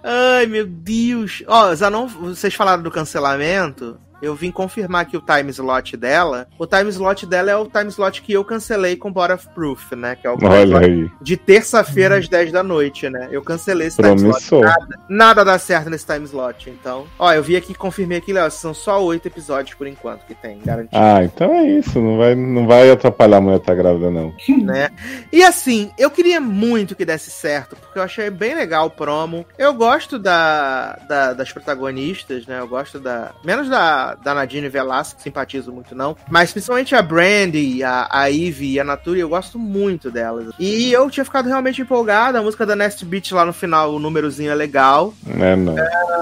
Ai, 0.05 0.47
meu 0.47 0.67
Deus. 0.67 1.45
Ó, 1.47 1.73
Zanon, 1.75 2.09
vocês 2.09 2.53
falaram 2.55 2.83
do 2.83 2.91
cancelamento. 2.91 3.99
Eu 4.23 4.35
vim 4.35 4.51
confirmar 4.53 5.03
aqui 5.03 5.17
o 5.17 5.21
time 5.21 5.51
slot 5.51 5.97
dela. 5.97 6.47
O 6.59 6.67
time 6.67 6.89
slot 6.91 7.27
dela 7.27 7.51
é 7.51 7.57
o 7.57 7.67
time 7.67 7.89
slot 7.89 8.23
que 8.23 8.33
eu 8.33 8.45
cancelei 8.45 8.97
com 8.97 9.13
Bot 9.13 9.33
of 9.33 9.49
Proof, 9.49 9.93
né? 9.93 10.17
Que 10.17 10.27
é 10.27 10.31
o 10.31 10.39
Olha 10.43 10.79
aí. 10.79 11.11
de 11.21 11.37
terça-feira 11.37 12.17
às 12.19 12.29
10 12.29 12.53
da 12.53 12.63
noite, 12.63 13.11
né? 13.11 13.29
Eu 13.33 13.43
cancelei 13.43 13.89
esse 13.89 13.97
time 14.01 14.15
slot. 14.15 14.31
Promissor. 14.49 14.61
Nada, 14.65 14.99
nada 15.09 15.45
dá 15.45 15.59
certo 15.59 15.91
nesse 15.91 16.07
time 16.07 16.25
slot. 16.25 16.71
Então, 16.71 17.07
ó, 17.19 17.33
eu 17.33 17.43
vi 17.43 17.57
aqui, 17.57 17.75
confirmei 17.75 18.19
aqui, 18.19 18.33
Léo, 18.33 18.51
são 18.51 18.73
só 18.73 19.03
oito 19.05 19.27
episódios 19.27 19.75
por 19.75 19.87
enquanto 19.87 20.25
que 20.25 20.35
tem, 20.35 20.61
garantido. 20.65 20.97
Ah, 21.03 21.23
então 21.25 21.53
é 21.53 21.65
isso. 21.65 22.01
Não 22.01 22.17
vai, 22.19 22.35
não 22.35 22.67
vai 22.67 22.91
atrapalhar 22.91 23.39
a 23.39 23.41
mulher 23.41 23.57
estar 23.59 23.75
grávida, 23.75 24.11
não. 24.11 24.33
né? 24.63 24.91
E 25.33 25.43
assim, 25.43 25.91
eu 25.99 26.11
queria 26.11 26.41
muito 26.41 26.95
que 26.95 27.05
desse 27.05 27.31
certo, 27.31 27.75
porque 27.77 27.99
eu 27.99 28.03
achei 28.03 28.31
bem 28.31 28.55
legal 28.55 28.87
o 28.87 28.91
promo. 28.91 29.45
Eu 29.59 29.75
gosto 29.75 30.19
da, 30.19 30.97
da- 31.09 31.33
das 31.33 31.53
protagonistas, 31.53 32.47
né? 32.47 32.61
Eu 32.61 32.69
gosto 32.69 33.01
da. 33.01 33.33
Menos 33.45 33.69
da, 33.69 34.12
da 34.23 34.35
Nadine 34.35 34.69
Velasco, 34.69 35.17
que 35.17 35.23
simpatizo 35.23 35.73
muito, 35.73 35.95
não. 35.95 36.17
Mas 36.31 36.53
principalmente 36.53 36.95
a 36.95 37.03
Brandy, 37.03 37.83
a, 37.83 38.09
a 38.11 38.27
Ivy 38.27 38.73
e 38.73 38.81
a 38.81 38.85
Nature, 38.85 39.21
eu 39.21 39.29
gosto 39.29 39.59
muito 39.59 40.11
delas. 40.11 40.53
E 40.59 40.93
eu 40.93 41.09
tinha 41.11 41.25
ficado 41.25 41.49
realmente 41.49 41.81
empolgado. 41.83 42.39
A 42.39 42.43
música 42.43 42.67
da 42.67 42.77
Nest 42.77 43.05
Beat 43.05 43.33
lá 43.33 43.45
no 43.45 43.53
final, 43.53 43.95
o 43.95 43.99
númerozinho 43.99 44.51
é 44.51 44.55
legal. 44.55 45.15
É, 45.39 45.57
não. 45.57 45.75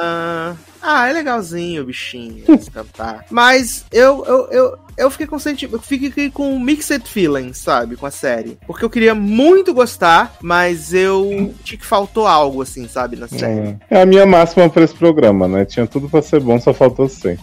Ah, 0.02 0.54
ah, 0.82 1.08
é 1.08 1.12
legalzinho 1.12 1.82
o 1.82 1.86
bichinho 1.86 2.44
cantar. 2.72 3.24
Mas 3.30 3.84
eu, 3.92 4.24
eu, 4.24 4.48
eu, 4.50 4.78
eu 4.96 5.10
fiquei 5.10 5.26
com 5.26 5.38
senti- 5.38 5.68
eu 5.70 5.78
fiquei 5.80 6.30
com 6.30 6.58
mixed 6.58 7.06
feelings, 7.06 7.58
sabe, 7.58 7.96
com 7.96 8.06
a 8.06 8.10
série. 8.10 8.58
Porque 8.66 8.84
eu 8.84 8.88
queria 8.90 9.14
muito 9.14 9.74
gostar, 9.74 10.34
mas 10.40 10.94
eu 10.94 11.52
tinha 11.64 11.78
que 11.78 11.84
faltou 11.86 12.26
algo, 12.26 12.62
assim, 12.62 12.88
sabe, 12.88 13.16
na 13.16 13.28
série. 13.28 13.76
É. 13.90 13.98
É 13.98 14.02
a 14.02 14.06
minha 14.06 14.24
máxima 14.24 14.68
pra 14.70 14.82
esse 14.84 14.94
programa, 14.94 15.46
né? 15.46 15.64
Tinha 15.66 15.86
tudo 15.86 16.08
pra 16.08 16.22
ser 16.22 16.40
bom, 16.40 16.58
só 16.58 16.72
faltou 16.72 17.08
ser. 17.08 17.38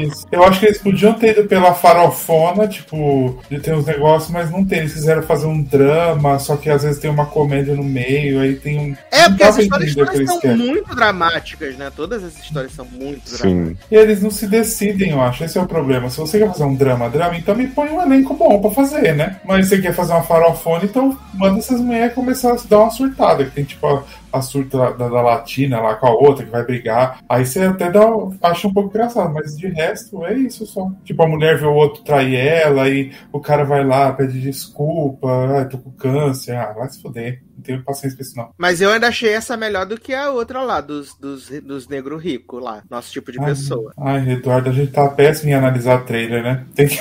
Isso. 0.00 0.26
Eu 0.30 0.44
acho 0.44 0.60
que 0.60 0.66
eles 0.66 0.78
podiam 0.78 1.14
ter 1.14 1.38
ido 1.38 1.48
pela 1.48 1.74
farofona, 1.74 2.66
tipo, 2.68 3.38
de 3.50 3.60
ter 3.60 3.74
uns 3.74 3.86
negócios, 3.86 4.30
mas 4.30 4.50
não 4.50 4.64
tem. 4.64 4.80
Eles 4.80 4.92
quiseram 4.92 5.22
fazer 5.22 5.46
um 5.46 5.62
drama, 5.62 6.38
só 6.38 6.56
que 6.56 6.70
às 6.70 6.82
vezes 6.82 7.00
tem 7.00 7.10
uma 7.10 7.26
comédia 7.26 7.74
no 7.74 7.84
meio, 7.84 8.40
aí 8.40 8.56
tem 8.56 8.78
um. 8.78 8.96
É, 9.10 9.28
porque 9.28 9.42
as 9.42 9.58
histórias, 9.58 9.94
são 10.26 10.40
querem. 10.40 10.56
muito 10.56 10.94
dramáticas, 10.94 11.76
né? 11.76 11.90
Todas 11.94 12.22
as 12.24 12.38
histórias 12.38 12.72
são 12.72 12.84
muito 12.84 13.30
dramáticas. 13.30 13.40
Sim. 13.40 13.76
E 13.90 13.94
eles 13.94 14.22
não 14.22 14.30
se 14.30 14.46
decidem, 14.46 15.10
eu 15.10 15.20
acho. 15.20 15.44
Esse 15.44 15.58
é 15.58 15.60
o 15.62 15.66
problema. 15.66 16.10
Se 16.10 16.18
você 16.18 16.38
quer 16.38 16.48
fazer 16.48 16.64
um 16.64 16.74
drama, 16.74 17.08
drama, 17.08 17.36
então 17.36 17.54
me 17.54 17.66
põe 17.66 17.88
um 17.90 18.02
elenco 18.02 18.34
bom 18.34 18.60
pra 18.60 18.70
fazer, 18.70 19.14
né? 19.14 19.40
Mas 19.44 19.68
você 19.68 19.80
quer 19.80 19.92
fazer 19.92 20.12
uma 20.12 20.22
farofona, 20.22 20.84
então 20.84 21.16
manda 21.34 21.58
essas 21.58 21.80
mulheres 21.80 22.14
começar 22.14 22.52
a 22.52 22.56
dar 22.68 22.80
uma 22.80 22.90
surtada. 22.90 23.44
Que 23.44 23.50
tem 23.50 23.64
tipo 23.64 24.04
a, 24.32 24.42
surta 24.42 24.92
da, 24.92 25.08
da 25.08 25.22
latina 25.22 25.80
lá 25.80 25.94
com 25.94 26.06
a 26.06 26.14
outra 26.14 26.44
que 26.44 26.50
vai 26.50 26.64
brigar. 26.64 27.20
Aí 27.28 27.44
você 27.44 27.60
até 27.60 27.90
dá, 27.90 28.06
acha 28.42 28.68
um 28.68 28.72
pouco 28.72 28.90
engraçado, 28.90 29.32
mas 29.32 29.56
de 29.56 29.68
resto 29.68 30.24
é 30.24 30.34
isso 30.34 30.66
só. 30.66 30.90
Tipo, 31.04 31.22
a 31.22 31.28
mulher 31.28 31.58
vê 31.58 31.66
o 31.66 31.74
outro 31.74 32.02
trair 32.02 32.36
ela 32.36 32.88
e 32.88 33.12
o 33.32 33.40
cara 33.40 33.64
vai 33.64 33.84
lá, 33.84 34.12
pede 34.12 34.40
desculpa, 34.40 35.28
ah, 35.28 35.64
tô 35.64 35.78
com 35.78 35.90
câncer, 35.92 36.56
ah, 36.56 36.72
vai 36.72 36.88
se 36.88 37.00
foder. 37.00 37.42
Não 37.56 37.62
tenho 37.62 37.84
paciência 37.84 38.16
pra 38.16 38.26
isso, 38.26 38.36
não. 38.36 38.50
Mas 38.56 38.80
eu 38.80 38.90
ainda 38.90 39.08
achei 39.08 39.32
essa 39.32 39.56
melhor 39.56 39.84
do 39.84 40.00
que 40.00 40.14
a 40.14 40.30
outra 40.30 40.62
lá, 40.62 40.80
dos, 40.80 41.14
dos, 41.16 41.48
dos 41.48 41.88
negros 41.88 42.22
ricos 42.22 42.62
lá. 42.62 42.82
Nosso 42.88 43.12
tipo 43.12 43.30
de 43.30 43.38
Ai, 43.38 43.46
pessoa. 43.46 43.92
Ai, 43.98 44.30
Eduardo, 44.30 44.70
a 44.70 44.72
gente 44.72 44.92
tá 44.92 45.08
péssimo 45.08 45.50
em 45.50 45.54
analisar 45.54 46.04
trailer, 46.04 46.42
né? 46.42 46.64
Tem 46.74 46.88
que... 46.88 46.98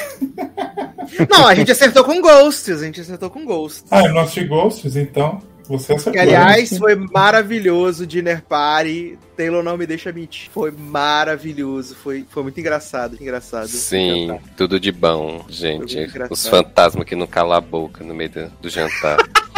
Não, 1.29 1.47
a 1.47 1.55
gente 1.55 1.71
acertou 1.71 2.03
com 2.03 2.21
Ghosts, 2.21 2.81
a 2.81 2.85
gente 2.85 3.01
acertou 3.01 3.29
com 3.29 3.45
Ghosts. 3.45 3.85
Ah, 3.89 4.05
eu 4.05 4.13
não 4.13 4.21
assisti 4.21 4.45
Ghosts, 4.45 4.95
então 4.95 5.41
você 5.69 5.93
acertou. 5.93 6.13
Que, 6.13 6.19
aliás, 6.19 6.77
foi 6.77 6.95
maravilhoso 6.95 8.05
Dinner 8.05 8.41
Party. 8.41 9.17
Taylor 9.37 9.63
não 9.63 9.77
me 9.77 9.85
deixa 9.85 10.11
mentir. 10.11 10.49
Foi 10.51 10.71
maravilhoso. 10.71 11.95
Foi, 11.95 12.25
foi 12.29 12.43
muito 12.43 12.59
engraçado. 12.59 13.17
Engraçado. 13.21 13.67
Sim, 13.67 14.39
tudo 14.57 14.79
de 14.79 14.91
bom, 14.91 15.45
gente. 15.47 15.97
Os 16.29 16.47
fantasmas 16.47 17.05
que 17.05 17.15
não 17.15 17.27
calam 17.27 17.57
a 17.57 17.61
boca 17.61 18.03
no 18.03 18.13
meio 18.13 18.31
do, 18.31 18.49
do 18.61 18.69
jantar. 18.69 19.17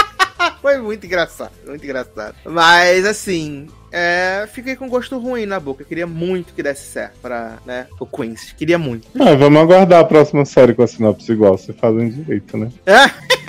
Foi 0.61 0.77
muito 0.77 1.05
engraçado. 1.05 1.51
Muito 1.65 1.83
engraçado. 1.83 2.35
Mas, 2.45 3.05
assim. 3.05 3.67
É, 3.91 4.47
fiquei 4.53 4.75
com 4.75 4.87
gosto 4.87 5.19
ruim 5.19 5.45
na 5.45 5.59
boca. 5.59 5.83
Queria 5.83 6.07
muito 6.07 6.53
que 6.53 6.63
desse 6.63 6.87
certo 6.87 7.17
pra, 7.21 7.57
né, 7.65 7.87
o 7.99 8.05
Queens. 8.05 8.53
Queria 8.53 8.77
muito. 8.77 9.07
Ah, 9.19 9.35
vamos 9.35 9.61
aguardar 9.61 9.99
a 9.99 10.05
próxima 10.05 10.45
série 10.45 10.73
com 10.73 10.83
a 10.83 10.87
sinopse 10.87 11.31
igual. 11.31 11.57
Você 11.57 11.73
fazem 11.73 12.09
direito, 12.09 12.57
né? 12.57 12.71
É, 12.85 13.05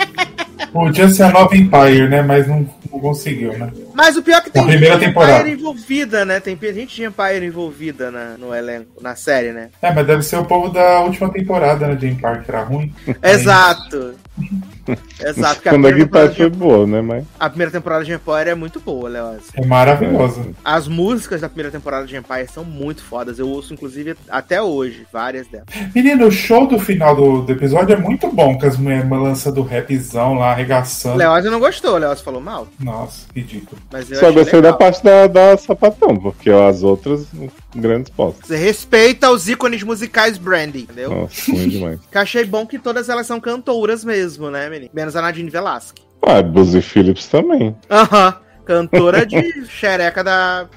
Podia 0.73 1.07
ser 1.07 1.23
a 1.23 1.29
nova 1.31 1.55
Empire, 1.55 2.09
né? 2.09 2.23
Mas 2.23 2.47
não, 2.47 2.67
não 2.91 2.99
conseguiu, 2.99 3.55
né? 3.57 3.71
mas 3.93 4.17
o 4.17 4.23
pior 4.23 4.37
é 4.37 4.41
que 4.41 4.49
tem 4.49 4.61
Na 4.63 4.67
primeira 4.67 4.95
gente 4.95 5.05
temporada. 5.05 5.41
Empire 5.41 5.61
envolvida, 5.61 6.25
né? 6.25 6.39
Tem 6.39 6.57
gente 6.59 6.95
de 6.95 7.03
Empire 7.05 7.45
envolvida 7.45 8.09
na, 8.09 8.37
no 8.39 8.53
elenco, 8.53 8.99
na 8.99 9.15
série, 9.15 9.51
né? 9.51 9.69
É, 9.79 9.93
mas 9.93 10.07
deve 10.07 10.23
ser 10.23 10.37
o 10.37 10.45
povo 10.45 10.69
da 10.69 11.01
última 11.01 11.31
temporada, 11.31 11.87
né? 11.87 11.95
De 11.95 12.07
Empire, 12.07 12.41
que 12.41 12.49
era 12.49 12.63
ruim. 12.63 12.91
Exato. 13.21 14.15
Exato. 15.19 15.61
que 15.61 15.69
a 15.69 15.71
Quando 15.71 15.87
a 15.87 15.89
primeira, 15.89 15.97
guitarra 15.97 16.29
temporada 16.29 16.35
foi 16.35 16.49
de, 16.49 16.57
boa, 16.57 16.87
né? 16.87 17.01
Mas. 17.01 17.25
a 17.39 17.49
primeira 17.49 17.71
temporada 17.71 18.05
de 18.05 18.13
Empire 18.13 18.49
é 18.49 18.55
muito 18.55 18.79
boa, 18.79 19.09
Léo. 19.09 19.37
É 19.55 19.65
maravilhosa. 19.65 20.45
As 20.63 20.87
músicas 20.87 21.41
da 21.41 21.47
primeira 21.49 21.71
temporada 21.71 22.05
de 22.05 22.15
Empire 22.15 22.47
são 22.47 22.63
muito 22.63 23.03
fodas. 23.03 23.39
Eu 23.39 23.47
ouço, 23.47 23.73
inclusive, 23.73 24.15
até 24.29 24.61
hoje, 24.61 25.05
várias 25.11 25.47
delas. 25.47 25.67
Menino, 25.95 26.27
o 26.27 26.31
show 26.31 26.67
do 26.67 26.79
final 26.79 27.15
do, 27.15 27.41
do 27.41 27.51
episódio 27.51 27.93
é 27.93 27.97
muito 27.97 28.27
bom, 28.31 28.57
com 28.57 28.65
as 28.65 28.77
mulheres 28.77 29.09
lançando 29.09 29.61
o 29.61 29.63
rapzão 29.63 30.33
lá, 30.35 30.51
arregaçando. 30.51 31.17
Leoz 31.17 31.45
não 31.45 31.59
gostou, 31.59 31.97
Leoz 31.97 32.21
falou 32.21 32.41
mal. 32.41 32.67
Nossa, 32.79 33.25
ridículo. 33.35 33.81
Mas 33.91 34.09
eu 34.09 34.17
Só 34.17 34.31
gostei 34.31 34.61
da 34.61 34.69
legal. 34.69 34.77
parte 34.77 35.03
da, 35.03 35.27
da 35.27 35.57
sapatão, 35.57 36.15
porque 36.17 36.49
as 36.49 36.83
outras, 36.83 37.27
grandes 37.75 38.11
postos. 38.11 38.47
Você 38.47 38.55
respeita 38.57 39.29
os 39.31 39.47
ícones 39.47 39.83
musicais 39.83 40.37
Brandy, 40.37 40.81
entendeu? 40.81 41.09
Nossa, 41.09 41.51
ruim 41.51 41.67
demais. 41.69 41.99
Que 42.11 42.17
achei 42.17 42.45
bom 42.45 42.65
que 42.65 42.79
todas 42.79 43.09
elas 43.09 43.27
são 43.27 43.39
cantoras 43.39 44.03
mesmo, 44.03 44.49
né, 44.49 44.69
menino? 44.69 44.91
Menos 44.93 45.15
a 45.15 45.21
Nadine 45.21 45.49
Velasque. 45.49 46.01
Ah, 46.21 46.41
Buzzy 46.41 46.81
Phillips 46.81 47.27
também. 47.27 47.75
Aham. 47.89 48.35
Cantora 48.65 49.25
de 49.25 49.65
xereca 49.67 50.23
da. 50.23 50.69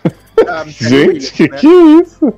da 0.44 0.64
Gente, 0.64 0.94
Williams, 0.94 1.30
que 1.30 1.48
né? 1.48 1.56
que 1.58 1.66
é 1.66 2.02
isso? 2.02 2.34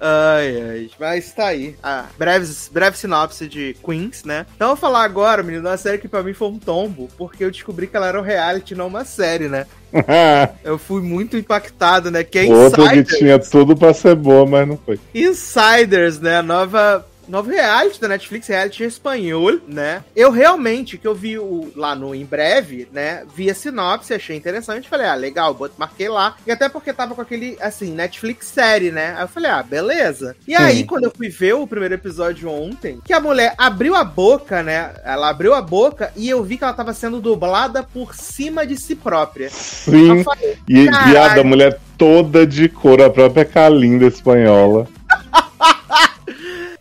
Ai, 0.00 0.62
ai. 0.70 0.90
Mas 0.98 1.32
tá 1.32 1.46
aí. 1.46 1.76
A 1.82 2.06
breve, 2.18 2.52
breve 2.72 2.96
sinopse 2.98 3.46
de 3.48 3.76
Queens, 3.84 4.24
né? 4.24 4.46
Então 4.54 4.68
eu 4.68 4.74
vou 4.74 4.80
falar 4.80 5.04
agora, 5.04 5.42
menino, 5.42 5.68
uma 5.68 5.76
série 5.76 5.98
que 5.98 6.08
pra 6.08 6.22
mim 6.22 6.32
foi 6.32 6.48
um 6.48 6.58
tombo, 6.58 7.08
porque 7.16 7.44
eu 7.44 7.50
descobri 7.50 7.86
que 7.86 7.96
ela 7.96 8.08
era 8.08 8.18
um 8.18 8.24
reality, 8.24 8.74
não 8.74 8.86
uma 8.86 9.04
série, 9.04 9.48
né? 9.48 9.66
Eu 10.62 10.78
fui 10.78 11.02
muito 11.02 11.36
impactado, 11.36 12.10
né? 12.12 12.22
Que 12.22 12.38
é 12.38 12.44
Outra 12.44 12.84
que 12.90 12.98
Insiders. 13.00 13.18
tinha 13.18 13.38
tudo 13.40 13.76
pra 13.76 13.92
ser 13.92 14.14
boa, 14.14 14.46
mas 14.46 14.68
não 14.68 14.76
foi. 14.76 15.00
Insiders, 15.12 16.20
né? 16.20 16.36
A 16.36 16.42
nova. 16.42 17.04
Novo 17.30 17.50
reality 17.50 18.00
da 18.00 18.08
Netflix, 18.08 18.48
reality 18.48 18.82
espanhol, 18.82 19.58
né? 19.68 20.02
Eu 20.16 20.30
realmente, 20.30 20.98
que 20.98 21.06
eu 21.06 21.14
vi 21.14 21.38
o, 21.38 21.70
lá 21.76 21.94
no 21.94 22.14
Em 22.14 22.24
Breve, 22.24 22.88
né? 22.92 23.22
Vi 23.34 23.48
a 23.48 23.54
sinopse, 23.54 24.12
achei 24.12 24.36
interessante. 24.36 24.88
Falei, 24.88 25.06
ah, 25.06 25.14
legal, 25.14 25.54
bot- 25.54 25.72
marquei 25.78 26.08
lá. 26.08 26.36
E 26.46 26.50
até 26.50 26.68
porque 26.68 26.92
tava 26.92 27.14
com 27.14 27.20
aquele, 27.20 27.56
assim, 27.60 27.92
Netflix 27.92 28.46
série, 28.46 28.90
né? 28.90 29.14
Aí 29.16 29.22
eu 29.22 29.28
falei, 29.28 29.50
ah, 29.50 29.62
beleza. 29.62 30.34
E 30.46 30.54
aí, 30.54 30.84
quando 30.84 31.04
eu 31.04 31.12
fui 31.16 31.28
ver 31.28 31.54
o 31.54 31.66
primeiro 31.66 31.94
episódio 31.94 32.50
ontem, 32.50 33.00
que 33.04 33.12
a 33.12 33.20
mulher 33.20 33.54
abriu 33.56 33.94
a 33.94 34.02
boca, 34.02 34.62
né? 34.62 34.92
Ela 35.04 35.30
abriu 35.30 35.54
a 35.54 35.62
boca 35.62 36.12
e 36.16 36.28
eu 36.28 36.42
vi 36.42 36.58
que 36.58 36.64
ela 36.64 36.72
tava 36.72 36.92
sendo 36.92 37.20
dublada 37.20 37.82
por 37.82 38.14
cima 38.14 38.66
de 38.66 38.76
si 38.76 38.96
própria. 38.96 39.48
Sim, 39.50 40.24
falei, 40.24 40.58
e 40.68 40.82
viada, 40.82 41.40
a 41.40 41.44
mulher 41.44 41.78
toda 41.96 42.46
de 42.46 42.68
cor, 42.68 43.00
a 43.00 43.10
própria 43.10 43.44
Kalinda 43.44 44.06
espanhola. 44.06 44.88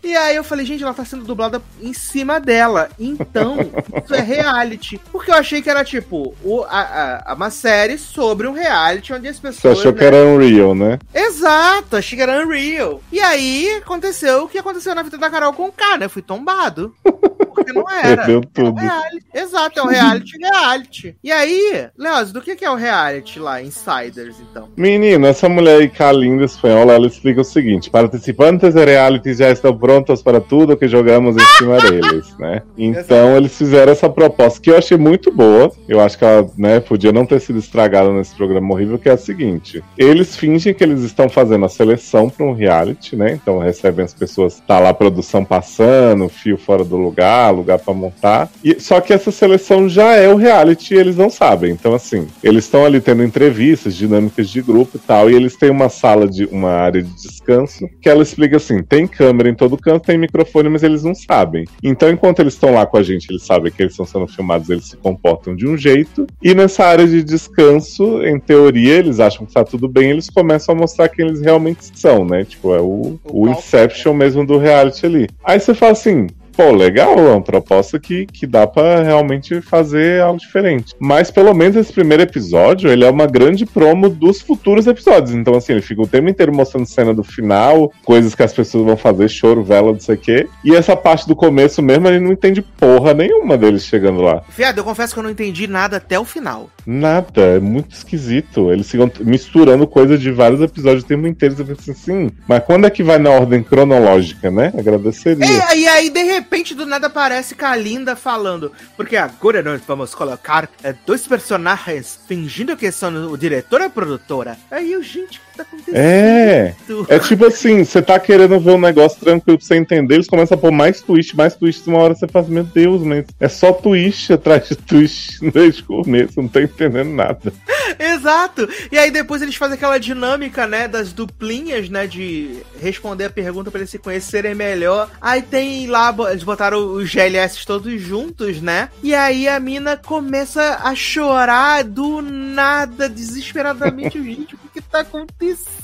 E 0.04 0.16
aí 0.16 0.36
eu 0.36 0.44
falei, 0.44 0.66
gente, 0.66 0.84
ela 0.84 0.94
tá 0.94 1.04
sendo 1.04 1.26
dublada 1.26 1.62
em 1.82 1.94
cima 1.94 2.40
dela. 2.40 2.90
Então, 3.00 3.58
isso 4.04 4.16
é 4.16 4.22
reality. 4.22 5.00
Porque 5.12 5.30
eu 5.30 5.36
achei 5.36 5.62
que 5.62 5.70
era 5.70 5.84
tipo 5.84 6.34
o, 6.44 6.64
a, 6.64 7.32
a, 7.32 7.34
uma 7.34 7.50
série 7.50 7.98
sobre 7.98 8.48
um 8.48 8.54
reality 8.54 9.14
onde 9.14 9.28
as 9.28 9.40
pessoas. 9.40 9.78
Você 9.78 9.80
achou 9.80 9.92
né? 9.92 9.98
que 9.98 10.04
era 10.06 10.26
Unreal, 10.26 10.74
né? 10.74 11.00
Exato, 11.14 11.98
achei 11.98 12.18
que 12.18 12.24
era 12.24 12.44
Unreal. 12.44 13.02
E 13.12 13.20
aí 13.20 13.70
aconteceu 13.82 14.44
o 14.44 14.48
que 14.48 14.58
aconteceu 14.58 14.96
na 14.96 15.04
vida 15.04 15.18
da 15.18 15.30
Carol 15.30 15.54
com 15.54 15.68
o 15.68 15.72
K, 15.72 15.98
né? 15.98 16.06
Eu 16.06 16.10
fui 16.10 16.22
tombado. 16.22 16.96
Porque 17.60 17.73
não 17.73 17.86
era. 17.90 18.18
Perdeu 18.18 18.36
É 18.36 18.40
um 18.40 18.41
tudo. 18.41 18.80
reality. 18.80 19.26
Exato, 19.34 19.80
é 19.80 19.84
um 19.84 19.88
reality 19.88 20.38
reality. 20.38 21.15
E 21.23 21.31
aí, 21.31 21.88
Leoz, 21.98 22.31
do 22.31 22.41
que, 22.41 22.56
que 22.56 22.65
é 22.65 22.69
o 22.72 22.76
reality 22.76 23.40
lá, 23.40 23.61
Insiders, 23.61 24.36
então? 24.40 24.69
Menino, 24.76 25.26
essa 25.27 25.48
mulher 25.48 25.80
aí, 25.80 25.90
Kalinda 25.90 26.45
espanhola, 26.45 26.94
ela 26.94 27.07
explica 27.07 27.41
o 27.41 27.44
seguinte: 27.44 27.90
participantes 27.90 28.73
de 28.73 28.86
reality 28.86 29.34
já 29.34 29.49
estão 29.52 29.77
prontos 29.77 30.22
para 30.22 30.41
tudo 30.41 30.76
que 30.77 30.88
jogamos 30.88 31.36
em 31.36 31.45
cima 31.57 31.77
deles, 31.81 32.36
né? 32.38 32.61
Então 32.77 33.36
eles 33.38 33.57
fizeram 33.57 33.91
essa 33.91 34.10
proposta 34.10 34.60
que 34.61 34.72
eu 34.72 34.77
achei 34.77 34.98
muito 34.98 35.31
boa. 35.31 35.72
Eu 35.88 35.99
acho 36.02 36.18
que 36.18 36.26
ela, 36.26 36.49
né, 36.57 36.80
podia 36.80 37.11
não 37.11 37.26
ter 37.26 37.40
sido 37.40 37.60
estragada 37.60 38.11
nesse 38.11 38.36
programa 38.36 38.73
horrível, 38.73 38.98
que 38.98 39.10
é 39.10 39.14
a 39.14 39.18
seguinte: 39.18 39.84
eles 39.98 40.36
fingem 40.36 40.73
que 40.73 40.84
eles 40.84 41.02
estão 41.02 41.30
fazendo 41.30 41.65
a 41.65 41.69
seleção 41.69 42.30
para 42.30 42.45
um 42.45 42.53
reality, 42.53 43.15
né? 43.15 43.31
Então 43.34 43.60
recebem 43.60 44.06
as 44.06 44.14
pessoas, 44.14 44.61
tá 44.65 44.80
lá 44.80 44.90
a 44.90 44.94
produção 44.94 45.44
passando, 45.45 46.30
fio 46.30 46.57
fora 46.57 46.84
do 46.84 46.98
lugar, 46.98 47.49
lugar 47.52 47.80
para 47.80 47.94
montar. 47.94 48.50
E, 48.64 48.80
só 48.80 49.02
que 49.02 49.14
essa 49.14 49.32
seleção 49.32 49.88
já 49.90 50.16
é 50.16 50.28
o 50.30 50.36
reality 50.36 50.94
e 50.94 50.98
eles 50.98 51.16
não 51.16 51.30
sabem. 51.30 51.72
Então, 51.72 51.94
assim, 51.94 52.28
eles 52.44 52.66
estão 52.66 52.86
ali 52.86 53.00
tendo 53.00 53.24
entrevistas, 53.24 53.96
dinâmicas 53.96 54.50
de 54.50 54.62
grupo 54.62 54.98
e 54.98 55.00
tal, 55.00 55.30
e 55.30 55.36
eles 55.36 55.56
têm 55.56 55.70
uma 55.70 55.90
sala 55.90 56.28
de 56.28 56.46
uma 56.46 56.72
área 56.72 57.02
de 57.02 57.14
descanso 57.14 57.90
que 58.02 58.10
ela 58.10 58.24
explica 58.24 58.58
assim: 58.58 58.84
tem 58.84 59.08
câmera 59.08 59.50
em 59.50 59.56
todo 59.56 59.78
canto, 59.78 60.06
tem 60.06 60.18
microfone, 60.18 60.70
mas 60.70 60.84
eles 60.84 61.04
não 61.04 61.16
sabem. 61.16 61.66
Então, 61.84 62.10
enquanto 62.10 62.40
eles 62.40 62.54
estão 62.54 62.74
lá 62.74 62.86
com 62.86 62.98
a 62.98 63.04
gente, 63.04 63.28
eles 63.30 63.44
sabem 63.44 63.72
que 63.72 63.82
eles 63.82 63.94
estão 63.94 64.06
sendo 64.06 64.28
filmados, 64.28 64.70
eles 64.70 64.86
se 64.86 64.98
comportam 64.98 65.56
de 65.56 65.68
um 65.68 65.78
jeito. 65.78 66.28
E 66.42 66.54
nessa 66.54 66.86
área 66.86 67.08
de 67.08 67.24
descanso, 67.24 68.24
em 68.24 68.40
teoria, 68.40 68.96
eles 68.96 69.20
acham 69.20 69.46
que 69.46 69.54
tá 69.54 69.64
tudo 69.64 69.88
bem, 69.88 70.12
eles 70.12 70.30
começam 70.30 70.76
a 70.76 70.78
mostrar 70.78 71.10
quem 71.10 71.26
eles 71.26 71.42
realmente 71.42 71.90
são, 71.94 72.26
né? 72.26 72.44
Tipo, 72.44 72.74
é 72.74 72.82
o, 72.82 73.20
o 73.26 73.48
Inception 73.48 74.14
mesmo 74.14 74.46
do 74.46 74.58
reality 74.58 75.06
ali. 75.06 75.30
Aí 75.44 75.60
você 75.60 75.74
fala 75.74 75.94
assim, 75.94 76.28
pô, 76.60 76.73
legal, 76.73 77.18
é 77.18 77.31
uma 77.31 77.41
proposta 77.41 77.98
que, 77.98 78.26
que 78.26 78.45
dá 78.45 78.68
pra 78.68 79.02
realmente 79.02 79.61
fazer 79.61 80.22
algo 80.22 80.38
diferente. 80.38 80.94
Mas 80.99 81.31
pelo 81.31 81.53
menos 81.53 81.77
esse 81.77 81.94
primeiro 81.94 82.23
episódio, 82.23 82.91
ele 82.91 83.06
é 83.06 83.10
uma 83.10 83.26
grande 83.26 83.65
promo 83.65 84.10
dos 84.10 84.41
futuros 84.41 84.86
episódios. 84.86 85.34
Então, 85.34 85.56
assim, 85.56 85.72
ele 85.72 85.81
fica 85.81 86.02
o 86.02 86.07
tempo 86.07 86.27
inteiro 86.27 86.53
mostrando 86.53 86.86
cena 86.86 87.14
do 87.14 87.23
final, 87.23 87.94
coisas 88.03 88.36
que 88.36 88.44
as 88.44 88.52
pessoas 88.52 88.84
vão 88.84 88.98
fazer, 88.98 89.30
choro, 89.30 89.64
vela, 89.64 89.94
não 89.94 90.02
sei 90.02 90.15
o 90.15 90.18
quê. 90.18 90.49
E 90.65 90.76
essa 90.76 90.98
parte 90.98 91.30
do 91.30 91.34
começo 91.34 91.81
mesmo, 91.81 92.10
ele 92.10 92.19
não 92.19 92.34
entende 92.34 92.61
porra 92.61 93.14
nenhuma 93.14 93.57
deles 93.57 93.86
chegando 93.86 94.19
lá. 94.19 94.44
Viado, 94.57 94.80
eu 94.80 94.84
confesso 94.84 95.14
que 95.14 95.19
eu 95.19 95.23
não 95.23 95.31
entendi 95.31 95.65
nada 95.65 95.95
até 95.95 96.19
o 96.19 96.26
final. 96.26 96.69
Nada, 96.86 97.41
é 97.41 97.60
muito 97.61 97.95
esquisito. 97.95 98.69
Eles 98.69 98.91
ficam 98.91 99.10
misturando 99.22 99.88
coisas 99.88 100.19
de 100.19 100.30
vários 100.30 100.60
episódios 100.60 101.03
o 101.06 101.07
tempo 101.07 101.26
inteiro. 101.26 101.56
Você 101.56 101.64
pensa 101.64 101.91
assim, 101.91 102.30
mas 102.45 102.61
quando 102.65 102.86
é 102.86 102.90
que 102.90 103.02
vai 103.02 103.18
na 103.18 103.30
ordem 103.30 103.64
cronológica, 103.64 104.52
né? 104.52 104.73
Agradeceria. 104.77 105.45
É, 105.45 105.77
e 105.77 105.88
aí, 105.88 106.10
de 106.10 106.23
repente, 106.23 106.49
do 106.76 106.86
nada 106.86 107.08
aparece 107.08 107.56
Kalinda 107.56 108.16
falando. 108.16 108.72
Porque 108.98 109.16
agora 109.16 109.64
nós 109.64 109.82
vamos 109.88 110.14
colocar 110.14 110.70
é, 110.84 110.94
dois 111.06 111.26
personagens 111.26 112.20
fingindo 112.28 112.76
que 112.76 112.92
são 112.92 113.32
o 113.32 113.38
diretor 113.38 113.82
e 113.82 113.86
a 113.86 113.90
produtora. 113.90 114.58
Aí 114.70 114.92
eu, 114.92 115.02
gente, 115.02 115.38
o 115.38 115.42
que 115.42 115.58
tá 115.58 115.64
acontecendo? 115.64 115.96
É, 115.96 116.76
é 117.08 117.20
tipo 117.20 117.46
assim, 117.46 117.84
você 117.84 118.02
tá 118.02 118.20
querendo 118.20 118.60
ver 118.60 118.72
um 118.72 118.80
negócio 118.80 119.20
tranquilo 119.20 119.58
pra 119.58 119.68
você 119.68 119.76
entender, 119.76 120.16
eles 120.16 120.28
começam 120.28 120.58
a 120.58 120.62
pôr 120.62 120.72
mais 120.72 121.02
twist, 121.02 121.36
mais 121.36 121.56
twist, 121.56 121.88
uma 121.88 122.00
hora 122.00 122.16
você 122.16 122.28
fala, 122.28 122.48
meu 122.48 122.64
Deus, 122.64 123.04
mas 123.04 123.26
é 123.40 123.48
só 123.48 123.72
twist 123.72 124.34
atrás 124.34 124.68
de 124.68 124.76
twist 124.76 125.40
desde 125.52 125.82
o 125.84 125.86
começo, 125.86 126.42
não 126.42 126.48
tô 126.48 126.60
entendendo 126.60 127.10
nada. 127.10 127.54
Exato! 127.98 128.68
E 128.92 128.98
aí 128.98 129.12
depois 129.12 129.42
eles 129.42 129.56
fazem 129.56 129.76
aquela 129.76 129.98
dinâmica, 129.98 130.68
né, 130.68 130.88
das 130.88 131.14
duplinhas, 131.14 131.90
né, 131.90 132.06
de 132.06 132.58
responder 132.80 133.26
a 133.26 133.30
pergunta 133.30 133.72
pra 133.72 133.80
eles 133.80 133.90
se 133.90 133.98
conhecerem 133.98 134.56
melhor. 134.56 135.10
Aí 135.22 135.42
tem 135.42 135.88
lá, 135.88 136.14
eles 136.31 136.43
botaram 136.43 136.93
os 136.93 137.10
GLS 137.10 137.65
todos 137.65 138.01
juntos, 138.01 138.61
né? 138.61 138.89
E 139.03 139.14
aí 139.14 139.47
a 139.47 139.60
mina 139.60 139.97
começa 139.97 140.80
a 140.84 140.95
chorar 140.95 141.84
do 141.84 142.22
nada, 142.22 143.10
desesperadamente. 143.10 144.22
Gente, 144.22 144.56
o 144.56 144.57
que 144.57 144.68
que 144.73 144.81
tá 144.81 145.01
acontecendo? 145.01 145.80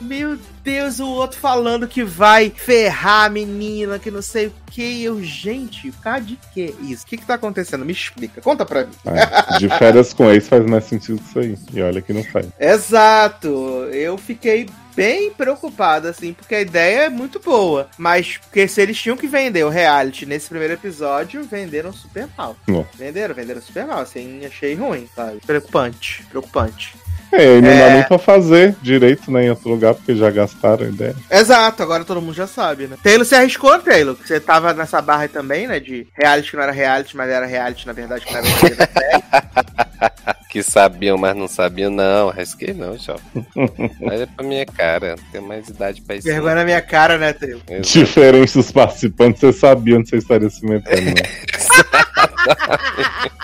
Meu 0.00 0.38
Deus, 0.62 1.00
o 1.00 1.06
outro 1.06 1.38
falando 1.38 1.86
que 1.86 2.02
vai 2.02 2.50
ferrar 2.50 3.26
a 3.26 3.28
menina, 3.28 3.98
que 3.98 4.10
não 4.10 4.22
sei 4.22 4.46
o 4.46 4.52
que. 4.70 5.02
Eu, 5.02 5.22
gente, 5.22 5.90
cara 6.02 6.20
de 6.20 6.38
que 6.52 6.74
isso? 6.82 7.04
O 7.04 7.06
que 7.06 7.16
que 7.16 7.26
tá 7.26 7.34
acontecendo? 7.34 7.84
Me 7.84 7.92
explica, 7.92 8.40
conta 8.40 8.64
pra 8.64 8.84
mim. 8.84 8.92
É, 9.06 9.58
de 9.58 9.68
férias 9.68 10.12
com 10.12 10.30
ex 10.30 10.48
faz 10.48 10.64
mais 10.64 10.84
sentido 10.84 11.18
que 11.18 11.28
isso 11.28 11.38
aí. 11.38 11.58
E 11.74 11.82
olha 11.82 12.00
que 12.00 12.12
não 12.12 12.24
faz. 12.24 12.46
Exato. 12.58 13.48
Eu 13.92 14.16
fiquei 14.16 14.68
bem 14.98 15.30
preocupado, 15.30 16.08
assim, 16.08 16.32
porque 16.32 16.56
a 16.56 16.60
ideia 16.60 17.04
é 17.04 17.08
muito 17.08 17.38
boa. 17.38 17.88
Mas 17.96 18.36
porque 18.38 18.66
se 18.66 18.80
eles 18.82 18.98
tinham 19.00 19.16
que 19.16 19.28
vender 19.28 19.62
o 19.64 19.68
reality 19.68 20.26
nesse 20.26 20.48
primeiro 20.48 20.74
episódio, 20.74 21.44
venderam 21.44 21.92
super 21.92 22.26
mal. 22.36 22.56
Não. 22.66 22.84
Venderam, 22.96 23.32
venderam 23.32 23.62
super 23.62 23.86
mal, 23.86 24.00
assim, 24.00 24.44
achei 24.44 24.74
ruim, 24.74 25.08
sabe? 25.14 25.38
Preocupante, 25.46 26.24
preocupante. 26.28 26.96
É, 27.30 27.58
e 27.58 27.60
não 27.60 27.68
É. 27.70 27.78
dá 27.78 27.94
nem 27.94 28.02
pra 28.04 28.18
fazer 28.18 28.74
direito 28.82 29.30
né, 29.30 29.44
em 29.44 29.50
outro 29.50 29.68
lugar, 29.68 29.94
porque 29.94 30.16
já 30.16 30.30
gastaram 30.30 30.86
a 30.86 30.88
ideia. 30.88 31.14
Exato, 31.30 31.80
agora 31.82 32.04
todo 32.04 32.20
mundo 32.22 32.34
já 32.34 32.46
sabe, 32.48 32.88
né? 32.88 32.96
Taylor 33.00 33.24
se 33.24 33.36
arriscou, 33.36 33.78
Taylor, 33.78 34.16
que 34.16 34.26
você 34.26 34.40
tava 34.40 34.72
nessa 34.74 35.00
barra 35.00 35.22
aí 35.22 35.28
também, 35.28 35.68
né? 35.68 35.78
De 35.78 36.08
reality 36.14 36.50
que 36.50 36.56
não 36.56 36.62
era 36.64 36.72
reality, 36.72 37.16
mas 37.16 37.30
era 37.30 37.46
reality, 37.46 37.86
na 37.86 37.92
verdade, 37.92 38.24
que 38.26 38.32
não 38.32 38.40
era 38.40 38.48
reality. 38.48 38.78
Que 40.48 40.62
sabiam, 40.62 41.18
mas 41.18 41.36
não 41.36 41.46
sabiam, 41.46 41.90
não. 41.90 42.30
Risquei 42.30 42.72
não, 42.72 42.96
jovem. 42.96 43.22
Olha 44.00 44.26
pra 44.26 44.46
minha 44.46 44.64
cara. 44.64 45.14
Tenho 45.30 45.46
mais 45.46 45.68
idade 45.68 46.00
pra 46.00 46.16
isso. 46.16 46.26
Vergonha 46.26 46.54
na 46.54 46.64
minha 46.64 46.80
cara, 46.80 47.18
né, 47.18 47.34
Taylor? 47.34 47.60
Exato. 47.68 47.98
Diferente 47.98 48.54
dos 48.54 48.72
participantes, 48.72 49.40
você 49.40 49.52
sabia 49.52 49.98
onde 49.98 50.08
você 50.08 50.16
estaria 50.16 50.48
se 50.48 50.64
metendo. 50.64 51.04
Né? 51.04 51.14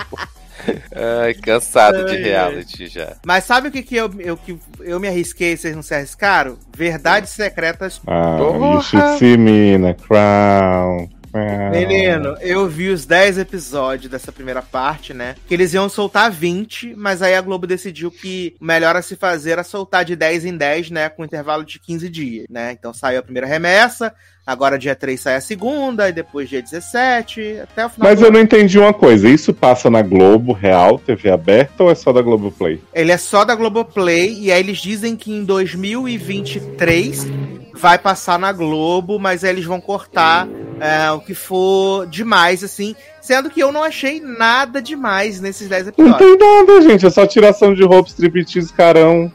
Ai, 0.96 1.34
cansado 1.34 2.06
de 2.06 2.16
Ai, 2.16 2.22
reality 2.22 2.86
já. 2.86 3.16
Mas 3.26 3.44
sabe 3.44 3.68
o 3.68 3.70
que, 3.70 3.82
que 3.82 3.96
eu, 3.96 4.10
eu, 4.18 4.36
que 4.36 4.58
eu 4.80 4.98
me 4.98 5.08
arrisquei 5.08 5.52
e 5.52 5.56
vocês 5.56 5.76
não 5.76 5.82
se 5.82 5.94
arriscaram? 5.94 6.56
Verdades 6.74 7.30
secretas 7.30 8.00
Ah, 8.06 8.36
Porra! 8.38 8.74
you 8.76 8.82
should 8.82 9.18
see 9.18 9.36
me 9.36 9.74
in 9.74 9.84
a 9.86 9.94
crown. 9.94 11.08
Crown. 11.34 11.70
Menino, 11.70 12.36
eu 12.40 12.68
vi 12.68 12.90
os 12.90 13.04
10 13.04 13.38
episódios 13.38 14.10
dessa 14.10 14.30
primeira 14.30 14.62
parte, 14.62 15.12
né? 15.12 15.34
Que 15.48 15.54
eles 15.54 15.74
iam 15.74 15.88
soltar 15.88 16.30
20, 16.30 16.94
mas 16.96 17.20
aí 17.20 17.34
a 17.34 17.40
Globo 17.40 17.66
decidiu 17.66 18.10
que 18.10 18.54
o 18.60 18.64
melhor 18.64 18.94
a 18.94 19.02
se 19.02 19.16
fazer 19.16 19.52
era 19.52 19.64
soltar 19.64 20.04
de 20.04 20.14
10 20.14 20.44
em 20.44 20.56
10, 20.56 20.90
né? 20.90 21.08
Com 21.08 21.24
intervalo 21.24 21.64
de 21.64 21.80
15 21.80 22.08
dias, 22.08 22.46
né? 22.48 22.72
Então 22.72 22.94
saiu 22.94 23.18
a 23.18 23.22
primeira 23.22 23.48
remessa, 23.48 24.14
agora 24.46 24.78
dia 24.78 24.94
3 24.94 25.20
sai 25.20 25.36
a 25.36 25.40
segunda, 25.40 26.08
e 26.08 26.12
depois 26.12 26.48
dia 26.48 26.62
17, 26.62 27.60
até 27.62 27.86
o 27.86 27.88
final 27.88 28.10
Mas 28.10 28.22
eu 28.22 28.30
não 28.30 28.40
entendi 28.40 28.78
uma 28.78 28.94
coisa. 28.94 29.28
Isso 29.28 29.52
passa 29.52 29.90
na 29.90 30.02
Globo 30.02 30.52
Real, 30.52 30.98
TV 30.98 31.30
aberta, 31.30 31.82
ou 31.82 31.90
é 31.90 31.94
só 31.94 32.12
da 32.12 32.22
Globo 32.22 32.52
Play? 32.52 32.80
Ele 32.94 33.10
é 33.10 33.18
só 33.18 33.44
da 33.44 33.56
Globoplay, 33.56 34.38
e 34.38 34.52
aí 34.52 34.60
eles 34.60 34.78
dizem 34.78 35.16
que 35.16 35.32
em 35.32 35.44
2023 35.44 37.26
vai 37.76 37.98
passar 37.98 38.38
na 38.38 38.52
Globo, 38.52 39.18
mas 39.18 39.42
aí 39.44 39.50
eles 39.50 39.64
vão 39.64 39.80
cortar 39.80 40.48
é, 40.80 41.10
o 41.10 41.20
que 41.20 41.34
for 41.34 42.06
demais, 42.06 42.62
assim. 42.62 42.94
Sendo 43.20 43.50
que 43.50 43.60
eu 43.60 43.72
não 43.72 43.82
achei 43.82 44.20
nada 44.20 44.80
demais 44.80 45.40
nesses 45.40 45.68
10 45.68 45.84
Não 45.84 45.88
episódios. 45.90 46.18
tem 46.18 46.38
nada, 46.38 46.82
gente. 46.82 47.06
É 47.06 47.10
só 47.10 47.26
tiração 47.26 47.74
de 47.74 47.82
roupa, 47.82 48.08
striptease, 48.08 48.72
carão. 48.72 49.30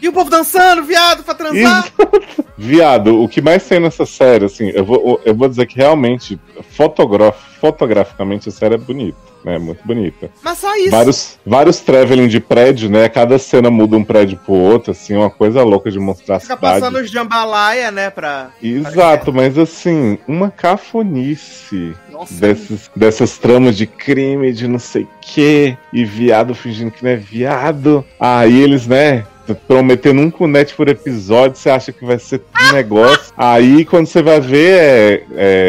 E 0.00 0.08
o 0.08 0.12
povo 0.12 0.30
dançando, 0.30 0.82
viado, 0.82 1.22
pra 1.22 1.34
transar. 1.34 1.56
Exato. 1.98 2.44
Viado, 2.56 3.22
o 3.22 3.26
que 3.26 3.40
mais 3.40 3.66
tem 3.66 3.80
nessa 3.80 4.04
série, 4.04 4.44
assim, 4.44 4.70
eu 4.74 4.84
vou, 4.84 5.18
eu 5.24 5.34
vou 5.34 5.48
dizer 5.48 5.64
que 5.66 5.76
realmente, 5.76 6.38
fotograf, 6.72 7.38
fotograficamente, 7.58 8.50
a 8.50 8.52
série 8.52 8.74
é 8.74 8.78
bonita. 8.78 9.30
Né, 9.42 9.58
muito 9.58 9.82
bonita. 9.86 10.30
Mas 10.42 10.58
só 10.58 10.76
isso. 10.76 10.90
Vários, 10.90 11.38
vários 11.46 11.80
traveling 11.80 12.28
de 12.28 12.38
prédio, 12.40 12.90
né? 12.90 13.08
Cada 13.08 13.38
cena 13.38 13.70
muda 13.70 13.96
um 13.96 14.04
prédio 14.04 14.38
pro 14.44 14.52
outro, 14.52 14.90
assim, 14.90 15.16
uma 15.16 15.30
coisa 15.30 15.62
louca 15.62 15.90
de 15.90 15.98
mostrar 15.98 16.36
a 16.36 16.40
Fica 16.40 16.56
cidade. 16.56 16.80
passando 16.80 16.98
os 16.98 17.10
jambalaya, 17.10 17.90
né, 17.90 18.10
pra... 18.10 18.50
Exato, 18.62 19.32
mas 19.32 19.56
assim, 19.56 20.18
uma 20.28 20.50
cafonice 20.50 21.94
Nossa, 22.10 22.34
desses, 22.34 22.90
dessas 22.94 23.38
tramas 23.38 23.78
de 23.78 23.86
crime, 23.86 24.52
de 24.52 24.68
não 24.68 24.78
sei 24.78 25.04
o 25.04 25.08
quê, 25.22 25.78
e 25.90 26.04
viado 26.04 26.54
fingindo 26.54 26.90
que 26.90 27.02
não 27.02 27.10
é 27.10 27.16
viado. 27.16 28.04
Aí 28.20 28.60
eles, 28.60 28.86
né, 28.86 29.24
prometendo 29.54 30.20
um 30.20 30.30
cunete 30.30 30.74
por 30.74 30.88
episódio, 30.88 31.56
você 31.56 31.70
acha 31.70 31.92
que 31.92 32.04
vai 32.04 32.18
ser 32.18 32.42
um 32.70 32.72
negócio. 32.74 33.32
Aí 33.36 33.84
quando 33.84 34.06
você 34.06 34.22
vai 34.22 34.40
ver, 34.40 34.78
é, 34.78 35.24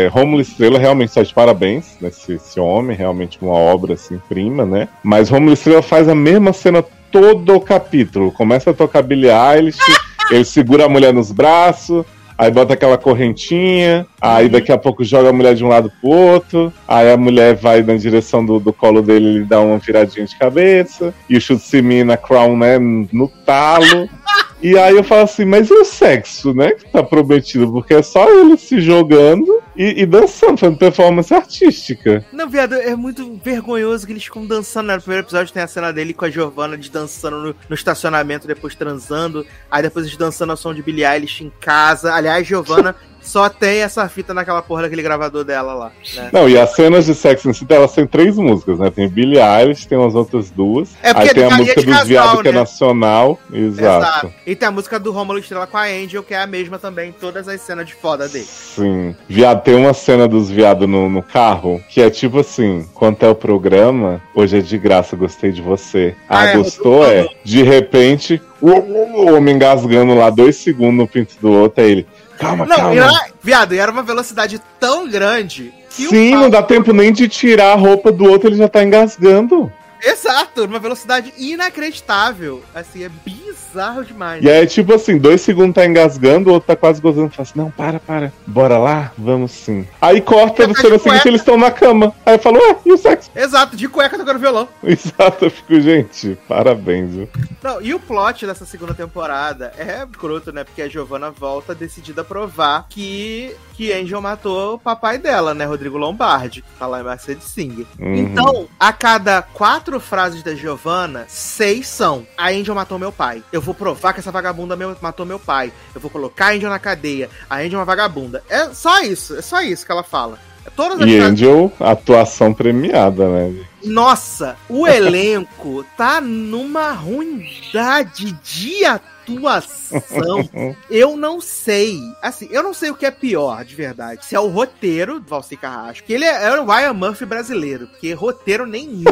é, 0.06 0.08
Rômulo 0.12 0.42
Estrela 0.42 0.80
realmente 0.80 1.10
está 1.10 1.24
de 1.24 1.34
parabéns, 1.34 1.98
nesse 2.00 2.34
esse 2.34 2.60
homem, 2.60 2.96
realmente 2.96 3.38
uma 3.42 3.54
obra 3.54 3.94
assim, 3.94 4.20
prima, 4.30 4.66
né? 4.66 4.88
Mas 5.04 5.30
Rômulo 5.30 5.54
Estrela 5.54 5.82
faz 5.82 6.08
a 6.08 6.16
mesma 6.16 6.54
cena 6.54 6.84
todo 7.12 7.56
o 7.56 7.62
capítulo. 7.62 8.32
Começa 8.32 8.72
a 8.72 8.74
tocar 8.74 9.02
Billie 9.02 9.30
Eilish, 9.30 9.78
ele 10.32 10.46
segura 10.46 10.86
a 10.86 10.90
mulher 10.90 11.14
nos 11.14 11.32
braços, 11.32 12.06
Aí 12.42 12.50
bota 12.50 12.74
aquela 12.74 12.98
correntinha, 12.98 14.08
aí 14.20 14.50
daqui 14.50 14.72
a 14.72 14.78
pouco 14.78 15.04
joga 15.04 15.30
a 15.30 15.32
mulher 15.32 15.54
de 15.54 15.64
um 15.64 15.68
lado 15.68 15.92
pro 16.02 16.10
outro, 16.10 16.74
aí 16.88 17.12
a 17.12 17.16
mulher 17.16 17.54
vai 17.54 17.84
na 17.84 17.96
direção 17.96 18.44
do, 18.44 18.60
do 18.60 18.74
colo 18.74 19.04
dele, 19.04 19.28
ele 19.28 19.46
dá 19.46 19.62
uma 19.62 19.78
viradinha 19.78 20.26
de 20.26 20.36
cabeça, 20.36 21.14
e 21.30 21.38
o 21.38 21.40
chute 21.40 22.04
na 22.04 22.18
crown, 22.18 22.58
né, 22.58 22.80
no 22.80 23.28
talo. 23.46 24.10
E 24.62 24.78
aí 24.78 24.96
eu 24.96 25.04
falo 25.04 25.24
assim, 25.24 25.44
mas 25.44 25.70
e 25.70 25.74
o 25.74 25.84
sexo, 25.84 26.54
né? 26.54 26.72
Que 26.72 26.90
tá 26.90 27.02
prometido, 27.02 27.72
porque 27.72 27.96
é 27.96 28.04
só 28.04 28.30
ele 28.30 28.58
se 28.58 28.80
jogando 28.80 29.62
e, 29.76 30.02
e 30.02 30.06
dançando, 30.06 30.58
fazendo 30.58 30.78
performance 30.78 31.34
artística. 31.34 32.24
Não, 32.32 32.48
viado, 32.48 32.76
é 32.76 32.96
muito 32.96 33.40
vergonhoso 33.44 34.06
que 34.06 34.14
eles 34.14 34.24
ficam 34.24 34.46
dançando. 34.46 34.88
Né? 34.88 34.96
No 34.96 35.02
primeiro 35.02 35.26
episódio 35.26 35.52
tem 35.52 35.64
a 35.64 35.68
cena 35.68 35.92
dele 35.92 36.14
com 36.14 36.26
a 36.26 36.30
Giovanna 36.30 36.78
de 36.78 36.92
dançando 36.92 37.38
no, 37.38 37.56
no 37.68 37.76
estacionamento, 37.76 38.48
depois 38.48 38.76
transando. 38.76 39.46
Aí 39.70 39.82
depois 39.82 40.06
eles 40.06 40.18
dançando 40.18 40.52
ao 40.52 40.58
som 40.58 40.74
de 40.74 40.84
Billie 40.84 41.06
Eilish 41.06 41.44
em 41.44 41.52
casa. 41.60 42.14
Aliás, 42.14 42.46
Giovanna 42.46 42.96
só 43.22 43.50
tem 43.50 43.82
essa 43.82 44.08
fita 44.10 44.34
naquela 44.34 44.62
porra 44.62 44.84
daquele 44.84 45.02
gravador 45.02 45.44
dela 45.44 45.74
lá. 45.74 45.92
Né? 46.16 46.30
Não, 46.34 46.50
e 46.50 46.58
as 46.58 46.74
cenas 46.76 47.06
de 47.06 47.16
sexo 47.16 47.50
em 47.50 47.54
si, 47.54 47.66
elas 47.70 47.94
têm 47.94 48.06
três 48.06 48.36
músicas, 48.38 48.80
né? 48.80 48.90
Tem 48.90 49.08
Billie 49.08 49.40
Eilish, 49.40 49.88
tem 49.88 49.98
umas 49.98 50.16
outras 50.16 50.50
duas. 50.50 50.90
É 51.02 51.12
aí 51.16 51.30
tem 51.30 51.44
a 51.46 51.58
música 51.58 51.82
do 51.82 52.06
Viado 52.06 52.42
que 52.42 52.48
é 52.48 52.52
né? 52.52 52.60
nacional. 52.60 53.40
Exato. 53.52 54.02
Exato. 54.02 54.34
E 54.46 54.56
tem 54.56 54.68
a 54.68 54.72
música 54.72 55.00
do 55.00 55.12
Romulo 55.12 55.40
Estrela 55.40 55.68
com 55.68 55.78
a 55.78 55.84
Angel, 55.84 56.24
que 56.24 56.34
é 56.34 56.42
a 56.42 56.48
mesma 56.48 56.80
também 56.80 57.10
em 57.10 57.14
todas 57.14 57.48
as 57.48 57.62
cenas 57.62 57.88
de 57.88 57.94
foda 57.94 58.28
dele. 58.28 58.46
Sim. 58.46 59.16
Viado, 59.28 59.64
tem 59.64 59.76
uma 59.76 59.94
cena 59.94 60.28
dos 60.28 60.50
viados 60.50 60.88
no, 60.88 61.10
no 61.10 61.22
carro 61.22 61.82
que 61.90 62.02
é 62.02 62.10
tipo 62.10 62.40
assim: 62.40 62.88
quanto 62.94 63.26
é 63.26 63.30
o 63.30 63.36
programa, 63.36 64.22
hoje 64.34 64.58
é 64.58 64.62
de 64.62 64.78
graça, 64.78 65.16
gostei 65.16 65.52
de 65.52 65.62
você. 65.62 66.16
Ah, 66.28 66.42
ah 66.42 66.48
é, 66.48 66.58
gostou? 66.58 67.06
É. 67.06 67.28
De 67.44 67.64
repente, 67.64 68.42
o 68.62 69.32
homem 69.34 69.56
engasgando 69.56 70.14
lá 70.14 70.30
dois 70.30 70.56
segundos 70.56 70.96
no 70.96 71.08
pinto 71.08 71.36
do 71.42 71.52
outro, 71.52 71.84
aí 71.84 71.92
ele. 71.92 72.08
Calma, 72.42 72.66
não, 72.66 72.76
calma. 72.76 72.96
Era, 72.96 73.26
viado, 73.42 73.76
e 73.76 73.78
era 73.78 73.92
uma 73.92 74.02
velocidade 74.02 74.60
tão 74.80 75.08
grande 75.08 75.72
que 75.92 76.08
Sim, 76.08 76.32
não 76.32 76.50
dá 76.50 76.64
tempo 76.64 76.92
nem 76.92 77.14
de 77.14 77.28
tirar 77.30 77.74
a 77.74 77.76
roupa 77.76 78.12
do 78.12 78.26
outro, 78.26 78.50
ele 78.50 78.56
já 78.56 78.68
tá 78.68 78.84
engasgando. 78.84 79.72
Exato, 80.04 80.68
numa 80.68 80.80
velocidade 80.80 81.34
inacreditável. 81.38 82.64
Assim, 82.74 83.04
é 83.04 83.10
bizarro 83.10 84.04
demais. 84.04 84.44
E 84.44 84.50
aí, 84.50 84.66
tipo 84.66 84.94
assim, 84.94 85.18
dois 85.18 85.42
segundos 85.42 85.76
tá 85.76 85.86
engasgando, 85.86 86.50
o 86.50 86.54
outro 86.54 86.68
tá 86.68 86.76
quase 86.76 87.02
gozando. 87.02 87.30
Fala 87.30 87.44
assim, 87.44 87.60
não, 87.60 87.72
para, 87.72 88.00
para. 88.00 88.34
Bora 88.46 88.78
lá? 88.78 89.12
Vamos 89.18 89.52
sim. 89.52 89.88
Aí 90.02 90.22
corta 90.22 90.68
no 90.68 90.76
cena 90.76 90.98
seguinte, 90.98 91.28
eles 91.28 91.42
estão 91.42 91.58
na 91.58 91.72
cama. 91.72 92.14
Aí 92.26 92.36
eu 92.36 92.40
falo, 92.40 92.58
ué, 92.58 92.78
e 92.86 92.92
o 92.92 92.98
sexo? 92.98 93.30
Exato, 93.36 93.76
de 93.76 93.88
cueca 93.88 94.18
tocando 94.18 94.40
violão. 94.40 94.68
Exato, 94.84 95.46
eu 95.46 95.52
fico, 95.52 95.80
gente, 95.80 96.38
parabéns, 96.48 97.14
viu? 97.14 97.30
Não, 97.62 97.82
e 97.82 97.94
o 97.94 98.00
plot 98.00 98.46
dessa 98.46 98.66
segunda 98.66 98.94
temporada 98.94 99.72
é 99.78 100.06
croto, 100.18 100.52
né? 100.52 100.64
Porque 100.64 100.82
a 100.82 100.90
Giovanna 100.90 101.30
volta 101.32 101.76
decidida 101.76 102.22
a 102.22 102.26
provar 102.26 102.88
que, 102.90 103.56
que 103.74 103.94
Angel 103.94 104.22
matou 104.22 104.76
o 104.76 104.80
papai 104.80 105.18
dela, 105.18 105.54
né? 105.54 105.66
Rodrigo 105.66 105.98
Lombardi, 105.98 106.62
que 106.62 106.80
tá 106.80 106.88
lá 106.88 107.02
em 107.02 107.04
Mercedes 107.04 107.46
Sing. 107.46 107.86
Uhum. 108.00 108.16
Então, 108.16 108.68
a 108.80 108.92
cada 108.92 109.42
quatro 109.42 109.91
quatro 109.92 110.00
frases 110.00 110.42
da 110.42 110.56
Giovanna, 110.56 111.26
seis 111.28 111.88
são: 111.88 112.26
A 112.38 112.50
Angel 112.50 112.74
matou 112.74 112.98
meu 112.98 113.12
pai. 113.12 113.44
Eu 113.52 113.62
vou 113.62 113.74
provar 113.74 114.14
que 114.14 114.20
essa 114.20 114.32
vagabunda 114.32 114.76
meu, 114.76 114.96
matou 115.02 115.26
meu 115.26 115.40
pai. 115.40 115.74
Eu 115.94 116.00
vou 116.00 116.10
colocar 116.10 116.48
a 116.48 116.52
Angel 116.52 116.70
na 116.70 116.80
cadeia. 116.80 117.30
A 117.50 117.58
Angel 117.58 117.74
é 117.74 117.78
uma 117.78 117.86
vagabunda. 117.86 118.42
É 118.50 118.70
só 118.70 119.02
isso, 119.02 119.36
é 119.36 119.42
só 119.42 119.62
isso 119.62 119.86
que 119.86 119.92
ela 119.92 120.04
fala. 120.04 120.40
É 120.66 120.70
todas 120.70 120.98
e 121.00 121.18
frases... 121.18 121.22
Angel, 121.22 121.74
atuação 121.80 122.54
premiada, 122.54 123.28
né? 123.28 123.66
Nossa, 123.84 124.56
o 124.70 124.88
elenco 124.88 125.84
tá 125.98 126.22
numa 126.22 126.92
ruindade 126.92 128.32
de 128.44 128.86
atuação 128.86 129.12
atuação, 129.38 130.50
eu 130.90 131.16
não 131.18 131.42
sei. 131.42 132.00
Assim, 132.22 132.48
eu 132.52 132.64
não 132.64 132.74
sei 132.74 132.90
o 132.90 132.96
que 132.96 133.06
é 133.06 133.12
pior, 133.12 133.64
de 133.64 133.76
verdade. 133.76 134.26
Se 134.26 134.36
é 134.36 134.40
o 134.40 134.48
roteiro 134.48 135.20
do 135.20 135.28
Valci 135.28 135.58
Carrasco, 135.58 136.06
que 136.06 136.14
ele 136.14 136.26
é, 136.26 136.48
é 136.48 136.60
o 136.60 136.66
Ryan 136.66 136.94
Murphy 136.94 137.26
brasileiro, 137.26 137.88
porque 137.88 138.14
roteiro 138.14 138.66
nenhum. 138.66 139.04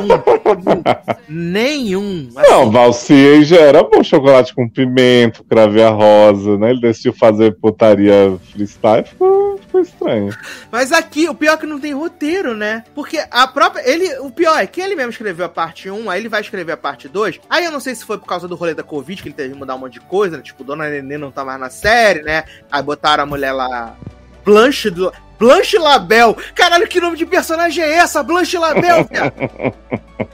nenhum. 1.27 2.29
Assim. 2.35 2.51
Não, 2.51 2.71
Valci 2.71 3.43
já 3.43 3.59
era 3.59 3.83
bom 3.83 4.03
chocolate 4.03 4.53
com 4.53 4.67
pimenta, 4.67 5.43
cravia 5.47 5.89
rosa, 5.89 6.57
né? 6.57 6.71
Ele 6.71 6.81
decidiu 6.81 7.13
fazer 7.13 7.55
putaria 7.55 8.37
freestyle, 8.51 9.05
ficou, 9.05 9.57
ficou 9.57 9.81
estranho. 9.81 10.35
Mas 10.71 10.91
aqui, 10.91 11.27
o 11.27 11.35
pior 11.35 11.53
é 11.53 11.57
que 11.57 11.65
não 11.65 11.79
tem 11.79 11.93
roteiro, 11.93 12.55
né? 12.55 12.83
Porque 12.93 13.19
a 13.29 13.47
própria. 13.47 13.87
Ele, 13.89 14.19
o 14.19 14.31
pior 14.31 14.57
é 14.57 14.67
que 14.67 14.81
ele 14.81 14.95
mesmo 14.95 15.11
escreveu 15.11 15.45
a 15.45 15.49
parte 15.49 15.89
1, 15.89 16.09
aí 16.09 16.21
ele 16.21 16.29
vai 16.29 16.41
escrever 16.41 16.73
a 16.73 16.77
parte 16.77 17.07
2. 17.07 17.39
Aí 17.49 17.65
eu 17.65 17.71
não 17.71 17.79
sei 17.79 17.95
se 17.95 18.05
foi 18.05 18.17
por 18.17 18.25
causa 18.25 18.47
do 18.47 18.55
rolê 18.55 18.73
da 18.73 18.83
Covid, 18.83 19.21
que 19.21 19.27
ele 19.27 19.35
teve 19.35 19.53
que 19.53 19.59
mudar 19.59 19.75
um 19.75 19.79
monte 19.79 19.93
de 19.93 19.99
coisa, 20.09 20.37
né? 20.37 20.43
Tipo, 20.43 20.63
Dona 20.63 20.89
Nenê 20.89 21.17
não 21.17 21.31
tá 21.31 21.45
mais 21.45 21.59
na 21.59 21.69
série, 21.69 22.23
né? 22.23 22.43
Aí 22.69 22.81
botaram 22.83 23.23
a 23.23 23.25
mulher 23.25 23.53
lá. 23.53 23.95
Blanche 24.43 24.89
do. 24.89 25.13
Blanche 25.39 25.77
Label. 25.77 26.35
Caralho, 26.53 26.87
que 26.87 26.99
nome 26.99 27.17
de 27.17 27.25
personagem 27.25 27.83
é 27.83 27.93
essa? 27.95 28.21
Blanche 28.21 28.57
Label, 28.57 29.05
cara. 29.09 29.33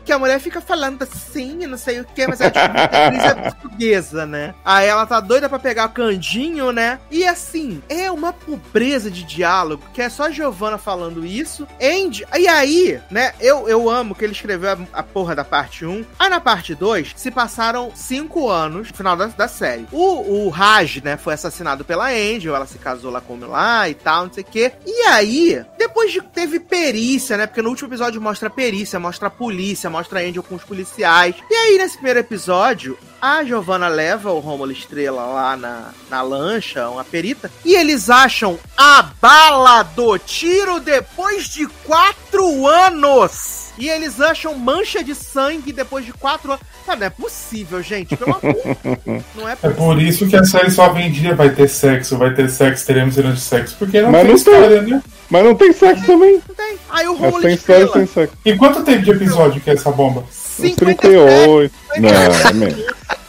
que 0.04 0.12
a 0.12 0.20
mulher 0.20 0.40
fica 0.40 0.60
falando 0.60 1.02
assim, 1.04 1.66
não 1.68 1.78
sei 1.78 2.00
o 2.00 2.06
que, 2.06 2.28
mas 2.28 2.42
é 2.42 2.50
tipo 2.50 2.66
atriz 2.66 3.24
é 3.24 3.34
portuguesa, 3.36 4.26
né? 4.26 4.54
Aí 4.64 4.88
ela 4.88 5.06
tá 5.06 5.20
doida 5.20 5.48
pra 5.48 5.60
pegar 5.60 5.86
o 5.86 5.90
Candinho, 5.90 6.72
né? 6.72 7.00
E 7.12 7.26
assim, 7.26 7.82
é 7.88 8.10
uma 8.10 8.34
pobreza 8.34 9.12
de 9.12 9.24
diálogo, 9.24 9.84
que 9.94 10.02
é 10.02 10.10
só 10.10 10.24
a 10.24 10.32
Giovanna 10.32 10.78
falando 10.78 11.26
isso. 11.26 11.68
Andy, 11.82 12.26
e 12.38 12.48
aí, 12.48 13.00
né? 13.12 13.34
Eu, 13.40 13.68
eu 13.68 13.90
amo 13.90 14.16
que 14.16 14.24
ele 14.24 14.34
escreveu 14.34 14.72
a, 14.72 15.00
a 15.00 15.04
porra 15.04 15.36
da 15.36 15.44
parte 15.44 15.86
1. 15.86 16.06
Aí 16.18 16.30
na 16.30 16.40
parte 16.40 16.74
2, 16.74 17.14
se 17.16 17.30
passaram 17.30 17.92
5 17.94 18.50
anos 18.50 18.90
no 18.90 18.96
final 18.96 19.16
da, 19.16 19.28
da 19.28 19.48
série. 19.48 19.88
O, 19.92 20.46
o 20.46 20.50
Raj, 20.50 21.02
né, 21.04 21.18
foi 21.18 21.34
assassinado 21.34 21.84
pela 21.84 22.10
Angel, 22.10 22.56
ela 22.56 22.66
se 22.66 22.78
casou 22.78 23.12
lá 23.12 23.22
com 23.22 23.34
o 23.34 23.48
lá 23.48 23.88
e 23.90 23.94
tal, 23.94 24.26
não 24.26 24.34
sei 24.34 24.44
o 24.44 24.48
que. 24.48 24.72
E 24.86 24.95
e 24.98 25.08
aí, 25.08 25.66
depois 25.78 26.12
de 26.12 26.22
teve 26.22 26.58
perícia, 26.58 27.36
né? 27.36 27.46
Porque 27.46 27.62
no 27.62 27.70
último 27.70 27.90
episódio 27.90 28.22
mostra 28.22 28.50
perícia, 28.50 28.98
mostra 28.98 29.28
a 29.28 29.32
polícia, 29.32 29.90
mostra 29.90 30.20
a 30.20 30.24
Angel 30.24 30.42
com 30.42 30.56
os 30.56 30.64
policiais. 30.64 31.36
E 31.52 31.54
aí, 31.54 31.78
nesse 31.78 31.96
primeiro 31.96 32.20
episódio, 32.20 32.98
a 33.26 33.44
Giovanna 33.44 33.88
leva 33.88 34.32
o 34.32 34.40
Rômulo 34.40 34.72
Estrela 34.72 35.26
lá 35.26 35.58
na, 35.58 35.90
na 36.12 36.22
lancha, 36.22 36.88
uma 36.90 37.04
perita, 37.04 37.50
e 37.66 37.74
eles 37.74 38.08
acham 38.08 38.60
a 38.78 39.02
bala 39.20 39.82
do 39.82 40.16
tiro 40.20 40.80
depois 40.80 41.50
de 41.50 41.66
quatro 41.84 42.68
anos. 42.68 43.72
E 43.80 43.90
eles 43.90 44.22
acham 44.22 44.54
mancha 44.54 45.04
de 45.04 45.16
sangue 45.16 45.74
depois 45.74 46.06
de 46.06 46.14
quatro 46.14 46.52
anos. 46.52 46.64
Cara, 46.86 47.00
não 47.00 47.08
é 47.08 47.10
possível, 47.10 47.82
gente. 47.82 48.16
Pelo 48.16 48.36
amor. 48.36 48.56
não 49.36 49.50
é 49.50 49.56
possível. 49.56 49.72
É 49.72 49.74
por 49.74 50.00
isso 50.00 50.28
que 50.28 50.36
a 50.36 50.46
série 50.46 50.70
só 50.70 50.90
vendia 50.90 51.34
vai 51.34 51.50
ter 51.50 51.68
sexo, 51.68 52.18
vai 52.18 52.32
ter 52.32 52.48
sexo, 52.48 52.86
teremos 52.86 53.16
cenas 53.16 53.36
de 53.36 53.42
sexo. 53.42 53.76
Porque 53.80 54.02
não 54.02 54.12
Mas 54.12 54.22
tem 54.22 54.30
não 54.30 54.36
história, 54.36 54.84
tem. 54.84 54.94
né? 54.94 55.04
Mas 55.30 55.44
não 55.44 55.56
tem 55.56 55.74
sexo 55.74 56.06
também. 56.06 56.42
Não 56.48 56.56
tem. 56.56 56.78
Aí 56.90 57.08
o 57.08 57.16
Romulo 57.16 57.40
é 57.40 57.42
sem 57.42 57.54
história, 57.56 57.88
sem 57.88 58.06
sexo. 58.06 58.38
E 58.46 58.56
quanto 58.56 58.84
tempo 58.84 59.02
de 59.02 59.12
episódio 59.12 59.60
que 59.60 59.72
é 59.72 59.74
essa 59.74 59.92
bomba? 59.92 60.24
58. 60.56 61.76
Não, 62.00 62.10
é 62.10 62.54
mesmo. 62.54 62.84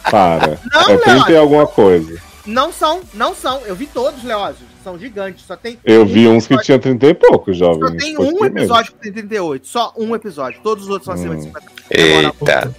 Para. 0.09 0.59
Não, 0.73 0.89
é 0.89 0.97
30 0.97 1.31
e 1.31 1.37
alguma 1.37 1.67
coisa. 1.67 2.19
Não 2.45 2.71
são, 2.71 3.01
não 3.13 3.35
são. 3.35 3.61
Eu 3.65 3.75
vi 3.75 3.87
todos, 3.87 4.23
Leózio 4.23 4.65
são 4.87 4.97
gigantes. 4.97 5.45
Só 5.45 5.57
tem. 5.57 5.77
Eu 5.83 6.03
um 6.03 6.05
vi 6.05 6.27
uns 6.27 6.47
que 6.47 6.57
tinha 6.59 6.79
30 6.79 7.07
e 7.07 7.13
poucos, 7.13 7.57
jovem. 7.57 7.81
Só 7.81 7.95
tem 7.95 8.17
um 8.17 8.45
episódio 8.45 8.93
que 8.93 8.99
tem 8.99 9.11
38. 9.11 9.67
Só 9.67 9.93
um 9.97 10.15
episódio. 10.15 10.61
Todos 10.63 10.85
os 10.85 10.89
outros 10.89 11.05
são 11.05 11.13
acima 11.13 11.33
hum. 11.33 11.37
de 11.37 11.43
50. 11.43 11.71
Eita. 11.89 12.75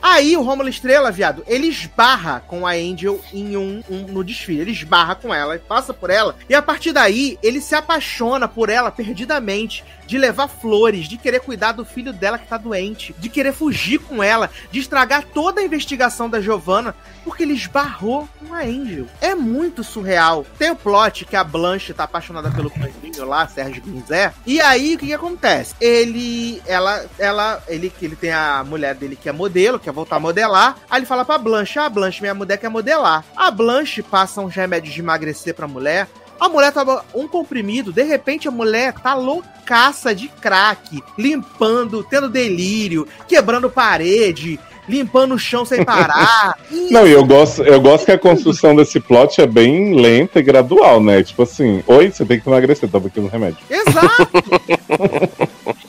Aí 0.00 0.36
o 0.36 0.42
Romulo 0.42 0.68
Estrela, 0.68 1.10
viado, 1.10 1.42
ele 1.46 1.66
esbarra 1.66 2.40
com 2.46 2.66
a 2.66 2.72
Angel 2.72 3.18
em 3.32 3.56
um, 3.56 3.82
um, 3.90 4.02
no 4.02 4.22
desfile. 4.22 4.60
Ele 4.60 4.72
esbarra 4.72 5.14
com 5.14 5.34
ela, 5.34 5.58
passa 5.58 5.94
por 5.94 6.10
ela. 6.10 6.36
E 6.48 6.54
a 6.54 6.62
partir 6.62 6.92
daí, 6.92 7.38
ele 7.42 7.60
se 7.60 7.74
apaixona 7.74 8.46
por 8.46 8.68
ela 8.68 8.90
perdidamente. 8.90 9.84
De 10.08 10.18
levar 10.18 10.48
flores, 10.48 11.06
de 11.06 11.16
querer 11.16 11.40
cuidar 11.40 11.72
do 11.72 11.84
filho 11.84 12.12
dela 12.12 12.38
que 12.38 12.48
tá 12.48 12.56
doente, 12.56 13.14
de 13.18 13.28
querer 13.28 13.52
fugir 13.52 13.98
com 13.98 14.22
ela, 14.22 14.50
de 14.72 14.80
estragar 14.80 15.22
toda 15.22 15.60
a 15.60 15.64
investigação 15.64 16.28
da 16.28 16.40
Giovanna, 16.40 16.94
porque 17.22 17.42
ele 17.42 17.52
esbarrou 17.52 18.26
com 18.40 18.54
a 18.54 18.60
Angel. 18.60 19.06
É 19.20 19.34
muito 19.34 19.84
surreal. 19.84 20.46
Tem 20.58 20.70
o 20.70 20.76
plot 20.76 21.26
que 21.26 21.36
a 21.36 21.44
Blanche 21.44 21.92
tá 21.92 22.04
apaixonada 22.04 22.50
pelo 22.50 22.70
Candinho 22.70 23.26
lá, 23.26 23.46
Sérgio 23.46 23.82
Guinzé. 23.82 24.32
E 24.46 24.60
aí, 24.60 24.94
o 24.94 24.98
que 24.98 25.06
que 25.06 25.12
acontece? 25.12 25.74
Ele, 25.80 26.62
ela, 26.66 27.04
ela, 27.18 27.62
ele, 27.68 27.92
ele 28.00 28.16
tem 28.16 28.32
a 28.32 28.64
mulher 28.64 28.94
dele 28.94 29.14
que 29.14 29.28
é 29.28 29.32
modelo, 29.32 29.78
quer 29.78 29.92
voltar 29.92 30.16
a 30.16 30.20
modelar. 30.20 30.78
Aí 30.88 31.00
ele 31.00 31.06
fala 31.06 31.24
pra 31.24 31.36
Blanche: 31.36 31.78
Ah, 31.78 31.88
Blanche, 31.88 32.22
minha 32.22 32.34
mulher 32.34 32.56
quer 32.56 32.70
modelar. 32.70 33.24
A 33.36 33.50
Blanche 33.50 34.02
passa 34.02 34.40
uns 34.40 34.54
remédios 34.54 34.94
de 34.94 35.00
emagrecer 35.00 35.54
pra 35.54 35.68
mulher. 35.68 36.08
A 36.40 36.48
mulher 36.48 36.72
tava 36.72 37.04
um 37.14 37.26
comprimido, 37.26 37.92
de 37.92 38.02
repente 38.02 38.46
a 38.48 38.50
mulher 38.50 38.94
tá 38.94 39.14
loucaça 39.14 40.14
de 40.14 40.28
crack, 40.28 41.02
limpando, 41.18 42.04
tendo 42.04 42.28
delírio, 42.28 43.06
quebrando 43.26 43.68
parede, 43.68 44.58
limpando 44.88 45.34
o 45.34 45.38
chão 45.38 45.64
sem 45.64 45.84
parar. 45.84 46.56
Não, 46.90 47.06
e 47.06 47.12
eu 47.12 47.24
gosto, 47.24 47.62
eu 47.62 47.80
gosto 47.80 48.06
que 48.06 48.12
a 48.12 48.18
construção 48.18 48.74
desse 48.74 48.98
plot 49.00 49.40
é 49.40 49.46
bem 49.46 49.94
lenta 49.94 50.38
e 50.38 50.42
gradual, 50.42 51.02
né? 51.02 51.22
Tipo 51.22 51.42
assim, 51.42 51.82
oi, 51.86 52.10
você 52.10 52.24
tem 52.24 52.40
que 52.40 52.48
emagrecer, 52.48 52.88
toma 52.88 53.08
aqui 53.08 53.20
no 53.20 53.28
remédio. 53.28 53.58
Exato! 53.68 54.28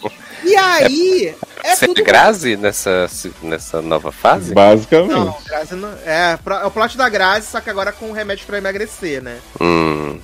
e 0.44 0.56
aí. 0.56 1.36
É 1.62 1.76
ser 1.76 1.88
tudo- 1.88 2.04
Grazi 2.04 2.56
nessa, 2.56 3.06
nessa 3.44 3.82
nova 3.82 4.12
fase? 4.14 4.54
Basicamente. 4.54 5.12
Não, 5.12 5.38
Grazi 5.46 5.76
não. 5.76 5.92
É, 6.06 6.38
é 6.62 6.66
o 6.66 6.72
plot 6.72 6.96
da 6.98 7.10
Grazi, 7.10 7.48
só 7.48 7.60
que 7.60 7.70
agora 7.70 7.92
com 7.92 8.12
remédio 8.14 8.46
pra 8.46 8.58
emagrecer, 8.58 9.22
né? 9.22 9.38
Hum, 9.60 10.20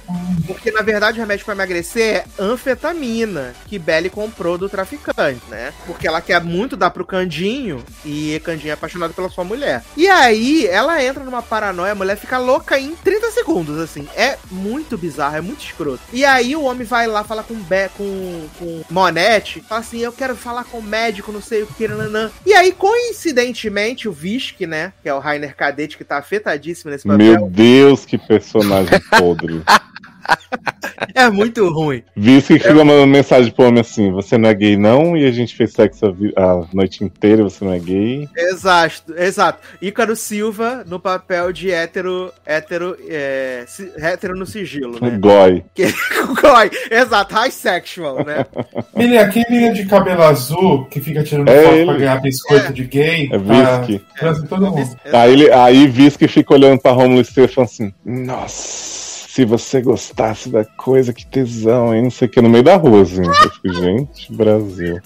Porque 0.48 0.72
na 0.72 0.82
verdade 0.82 1.18
o 1.18 1.22
remédio 1.22 1.44
pra 1.44 1.54
emagrecer 1.54 2.16
é 2.16 2.26
anfetamina 2.40 3.54
que 3.68 3.78
Belly 3.80 4.10
comprou 4.10 4.58
do 4.58 4.70
traficante, 4.70 5.42
né? 5.50 5.74
Porque 5.86 6.08
ela 6.08 6.22
quer 6.22 6.42
muito 6.44 6.76
dar 6.78 6.90
pro 6.90 7.06
Candinho 7.06 7.84
e 8.06 8.40
Candinho 8.44 8.70
é 8.72 8.74
apaixonado 8.74 9.14
pela 9.14 9.30
sua 9.30 9.44
mulher. 9.44 9.84
E 9.98 10.08
aí 10.08 10.66
ela 10.68 11.04
entra 11.04 11.24
numa 11.24 11.42
paranoia, 11.42 11.92
a 11.92 11.96
mulher 11.96 12.16
fica 12.18 12.38
louca 12.38 12.80
em 12.80 12.96
30 12.96 13.32
segundos, 13.32 13.80
assim. 13.80 14.08
É 14.16 14.38
muito 14.52 14.98
bizarro, 14.98 15.36
é 15.36 15.42
muito 15.42 15.66
escroto. 15.66 16.00
E 16.14 16.24
aí 16.24 16.56
o 16.56 16.64
homem 16.64 16.86
vai 16.86 17.08
lá 17.08 17.24
falar 17.24 17.44
com 17.44 17.56
Be 17.56 17.90
com, 17.98 18.48
com 18.60 18.84
Monete, 18.90 19.64
fala 19.68 19.82
assim: 19.82 20.05
Eu 20.06 20.14
quero 20.14 20.36
falar 20.36 20.64
com 20.65 20.77
o 20.77 20.84
médico, 20.84 21.32
não 21.32 21.41
sei 21.41 21.64
o 21.64 21.68
que, 21.68 21.88
nanã. 21.88 22.30
E 22.45 22.53
aí, 22.53 22.72
coincidentemente, 22.72 24.07
o 24.07 24.11
Visk, 24.11 24.61
né? 24.61 24.94
Que 25.02 25.10
é 25.10 25.14
o 25.14 25.19
Rainer 25.19 25.56
Cadete, 25.56 25.98
que 25.98 26.03
tá 26.03 26.18
afetadíssimo 26.18 26.91
nesse 26.91 27.07
papel. 27.07 27.26
Meu 27.26 27.49
Deus, 27.49 28.06
que 28.06 28.18
personagem 28.18 28.99
podre. 29.18 29.64
É 31.14 31.30
muito 31.30 31.69
ruim. 31.69 32.03
Visto 32.15 32.47
que 32.53 32.60
fica 32.60 32.73
mandando 32.73 33.07
mensagem 33.07 33.52
pro 33.52 33.65
homem 33.68 33.80
assim: 33.81 34.11
você 34.11 34.38
não 34.38 34.49
é 34.49 34.53
gay, 34.53 34.76
não? 34.76 35.15
E 35.15 35.26
a 35.26 35.31
gente 35.31 35.56
fez 35.56 35.72
sexo 35.72 36.06
a, 36.35 36.41
a 36.41 36.65
noite 36.73 37.03
inteira, 37.03 37.43
você 37.43 37.64
não 37.64 37.72
é 37.73 37.80
gay. 37.80 38.27
Exato, 38.35 39.14
exato. 39.18 39.60
Ícaro 39.81 40.15
Silva 40.15 40.84
no 40.85 40.99
papel 40.99 41.53
de 41.53 41.72
hétero, 41.72 42.31
hétero, 42.45 42.97
é, 43.10 43.64
si- 43.68 43.91
hétero 43.97 44.35
no 44.38 44.45
sigilo, 44.45 44.99
né? 45.02 45.18
Goi. 45.19 45.64
Que- 45.73 45.85
Goi, 46.41 46.72
exato, 46.91 47.34
high 47.34 47.52
sexual, 47.52 48.23
né? 48.26 48.45
Ele, 48.97 49.18
aquele 49.18 49.45
menino 49.49 49.73
de 49.73 49.85
cabelo 49.85 50.23
azul 50.23 50.85
que 50.85 50.99
fica 50.99 51.23
tirando 51.23 51.49
É 51.49 51.64
foto 51.64 51.76
ele. 51.76 51.85
pra 51.85 51.93
ganhar 51.97 52.22
biscoito 52.22 52.73
de 52.73 52.84
gay. 52.85 53.30
É 53.31 53.38
tá 53.39 53.81
Visk. 53.81 54.02
transando 54.18 54.47
todo 54.47 54.72
mundo. 54.72 54.97
Aí, 55.14 55.31
ele, 55.34 55.52
aí 55.52 55.88
Visk 55.88 56.22
fica 56.27 56.53
olhando 56.53 56.80
pra 56.81 56.91
Romulo 56.91 57.22
e 57.22 57.26
Stefan 57.26 57.64
assim: 57.64 57.93
Nossa, 58.03 58.94
se 59.36 59.44
você 59.44 59.82
gostasse 59.82 60.48
da 60.48 60.64
coisa, 60.64 61.12
que 61.12 61.26
tesão, 61.26 61.94
hein? 61.94 62.03
Não 62.03 62.10
sei 62.10 62.26
o 62.26 62.32
que, 62.32 62.40
no 62.40 62.49
meio 62.49 62.64
da 62.64 62.78
rua, 62.78 63.02
assim. 63.02 63.22
Eu 63.22 63.34
fico, 63.34 63.74
gente, 63.74 64.32
Brasil. 64.32 65.02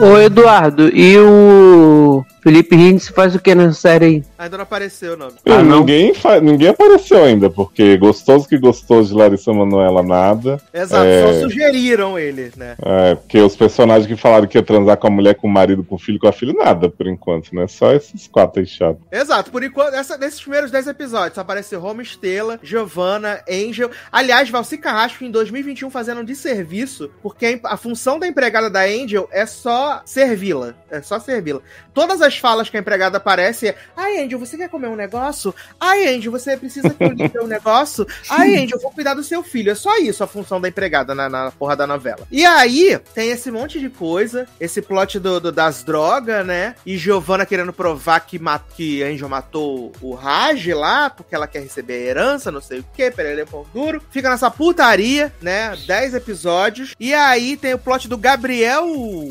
Ô 0.00 0.18
Eduardo, 0.18 0.88
e 0.88 1.16
o 1.16 2.24
Felipe 2.42 2.76
Rins 2.76 3.08
faz 3.08 3.34
o 3.34 3.38
que 3.40 3.54
nessa 3.54 3.72
série 3.80 4.04
aí? 4.04 4.24
Ainda 4.38 4.56
não 4.56 4.62
apareceu 4.62 5.14
o 5.14 5.16
nome. 5.16 5.32
Ah, 5.46 5.62
não? 5.62 5.80
ninguém, 5.80 6.14
fa- 6.14 6.40
ninguém 6.40 6.68
apareceu 6.68 7.24
ainda, 7.24 7.50
porque 7.50 7.96
gostoso 7.96 8.48
que 8.48 8.56
gostou 8.58 9.02
de 9.02 9.12
Larissa 9.12 9.52
Manoela 9.52 10.02
nada. 10.02 10.60
Exato, 10.72 11.04
É. 11.04 11.22
só 11.22 11.40
sugeriram 11.48 12.18
ele, 12.18 12.52
né? 12.56 12.76
É, 12.80 13.14
porque 13.16 13.38
os 13.40 13.56
personagens 13.56 14.06
que 14.06 14.16
falaram 14.16 14.46
que 14.46 14.56
ia 14.56 14.62
transar 14.62 14.96
com 14.96 15.06
a 15.06 15.10
mulher, 15.10 15.34
com 15.34 15.46
o 15.46 15.50
marido, 15.50 15.82
com 15.84 15.96
o 15.96 15.98
filho, 15.98 16.18
com 16.18 16.28
a 16.28 16.32
filha, 16.32 16.52
nada, 16.52 16.88
por 16.88 17.06
enquanto, 17.06 17.54
né? 17.54 17.66
Só 17.66 17.92
esses 17.92 18.26
quatro 18.28 18.60
aí 18.60 18.66
chato. 18.66 18.98
Exato, 19.10 19.50
por 19.50 19.62
enquanto, 19.62 19.94
essa- 19.94 20.16
nesses 20.16 20.40
primeiros 20.40 20.70
10 20.70 20.86
episódios, 20.86 21.34
só 21.34 21.40
apareceu 21.40 21.80
Roma 21.80 22.02
Estela, 22.02 22.58
Giovanna, 22.62 23.40
Angel. 23.50 23.90
Aliás, 24.12 24.48
Valci 24.48 24.78
Carrasco 24.78 25.24
em 25.24 25.30
2021 25.30 25.90
fazendo 25.90 26.20
um 26.20 26.24
desserviço, 26.24 27.10
porque 27.22 27.60
a 27.64 27.76
função 27.76 28.18
da 28.18 28.26
empregada 28.26 28.70
da 28.70 28.82
Angel 28.84 29.28
é 29.32 29.44
só 29.46 30.02
servi-la. 30.04 30.74
É 30.90 31.02
só 31.02 31.18
servi-la. 31.18 31.60
Todas 31.92 32.22
as 32.22 32.27
falas 32.36 32.68
que 32.68 32.76
a 32.76 32.80
empregada 32.80 33.16
aparece 33.16 33.68
é: 33.68 33.76
Ai, 33.96 34.18
Angel, 34.22 34.38
você 34.38 34.56
quer 34.56 34.68
comer 34.68 34.88
um 34.88 34.96
negócio? 34.96 35.54
Ai, 35.80 36.06
Angel, 36.14 36.30
você 36.32 36.56
precisa 36.56 36.90
que 36.90 37.02
eu 37.02 37.10
limpe 37.12 37.38
um 37.38 37.46
negócio? 37.46 38.06
Ai, 38.28 38.56
Angel, 38.56 38.76
eu 38.76 38.82
vou 38.82 38.90
cuidar 38.90 39.14
do 39.14 39.22
seu 39.22 39.42
filho. 39.42 39.70
É 39.72 39.74
só 39.74 39.96
isso 39.98 40.22
a 40.22 40.26
função 40.26 40.60
da 40.60 40.68
empregada 40.68 41.14
na, 41.14 41.28
na 41.28 41.50
porra 41.52 41.76
da 41.76 41.86
novela. 41.86 42.26
E 42.30 42.44
aí, 42.44 42.98
tem 43.14 43.30
esse 43.30 43.50
monte 43.50 43.78
de 43.80 43.88
coisa, 43.88 44.46
esse 44.60 44.82
plot 44.82 45.18
do, 45.18 45.40
do- 45.40 45.52
das 45.52 45.82
drogas, 45.82 46.44
né? 46.44 46.74
E 46.84 46.98
Giovanna 46.98 47.46
querendo 47.46 47.72
provar 47.72 48.20
que, 48.20 48.38
ma- 48.38 48.58
que 48.58 49.02
Angel 49.02 49.28
matou 49.28 49.92
o 50.00 50.14
Raj 50.14 50.66
lá, 50.68 51.08
porque 51.10 51.34
ela 51.34 51.46
quer 51.46 51.60
receber 51.62 51.94
a 51.94 52.10
herança, 52.10 52.50
não 52.50 52.60
sei 52.60 52.80
o 52.80 52.84
que, 52.94 53.10
Pereira 53.10 53.46
Pão 53.46 53.64
Duro. 53.72 54.02
Fica 54.10 54.28
nessa 54.30 54.50
putaria, 54.50 55.32
né? 55.40 55.76
10 55.86 56.14
episódios. 56.14 56.94
E 56.98 57.14
aí 57.14 57.56
tem 57.56 57.74
o 57.74 57.78
plot 57.78 58.08
do 58.08 58.16
Gabriel 58.18 58.86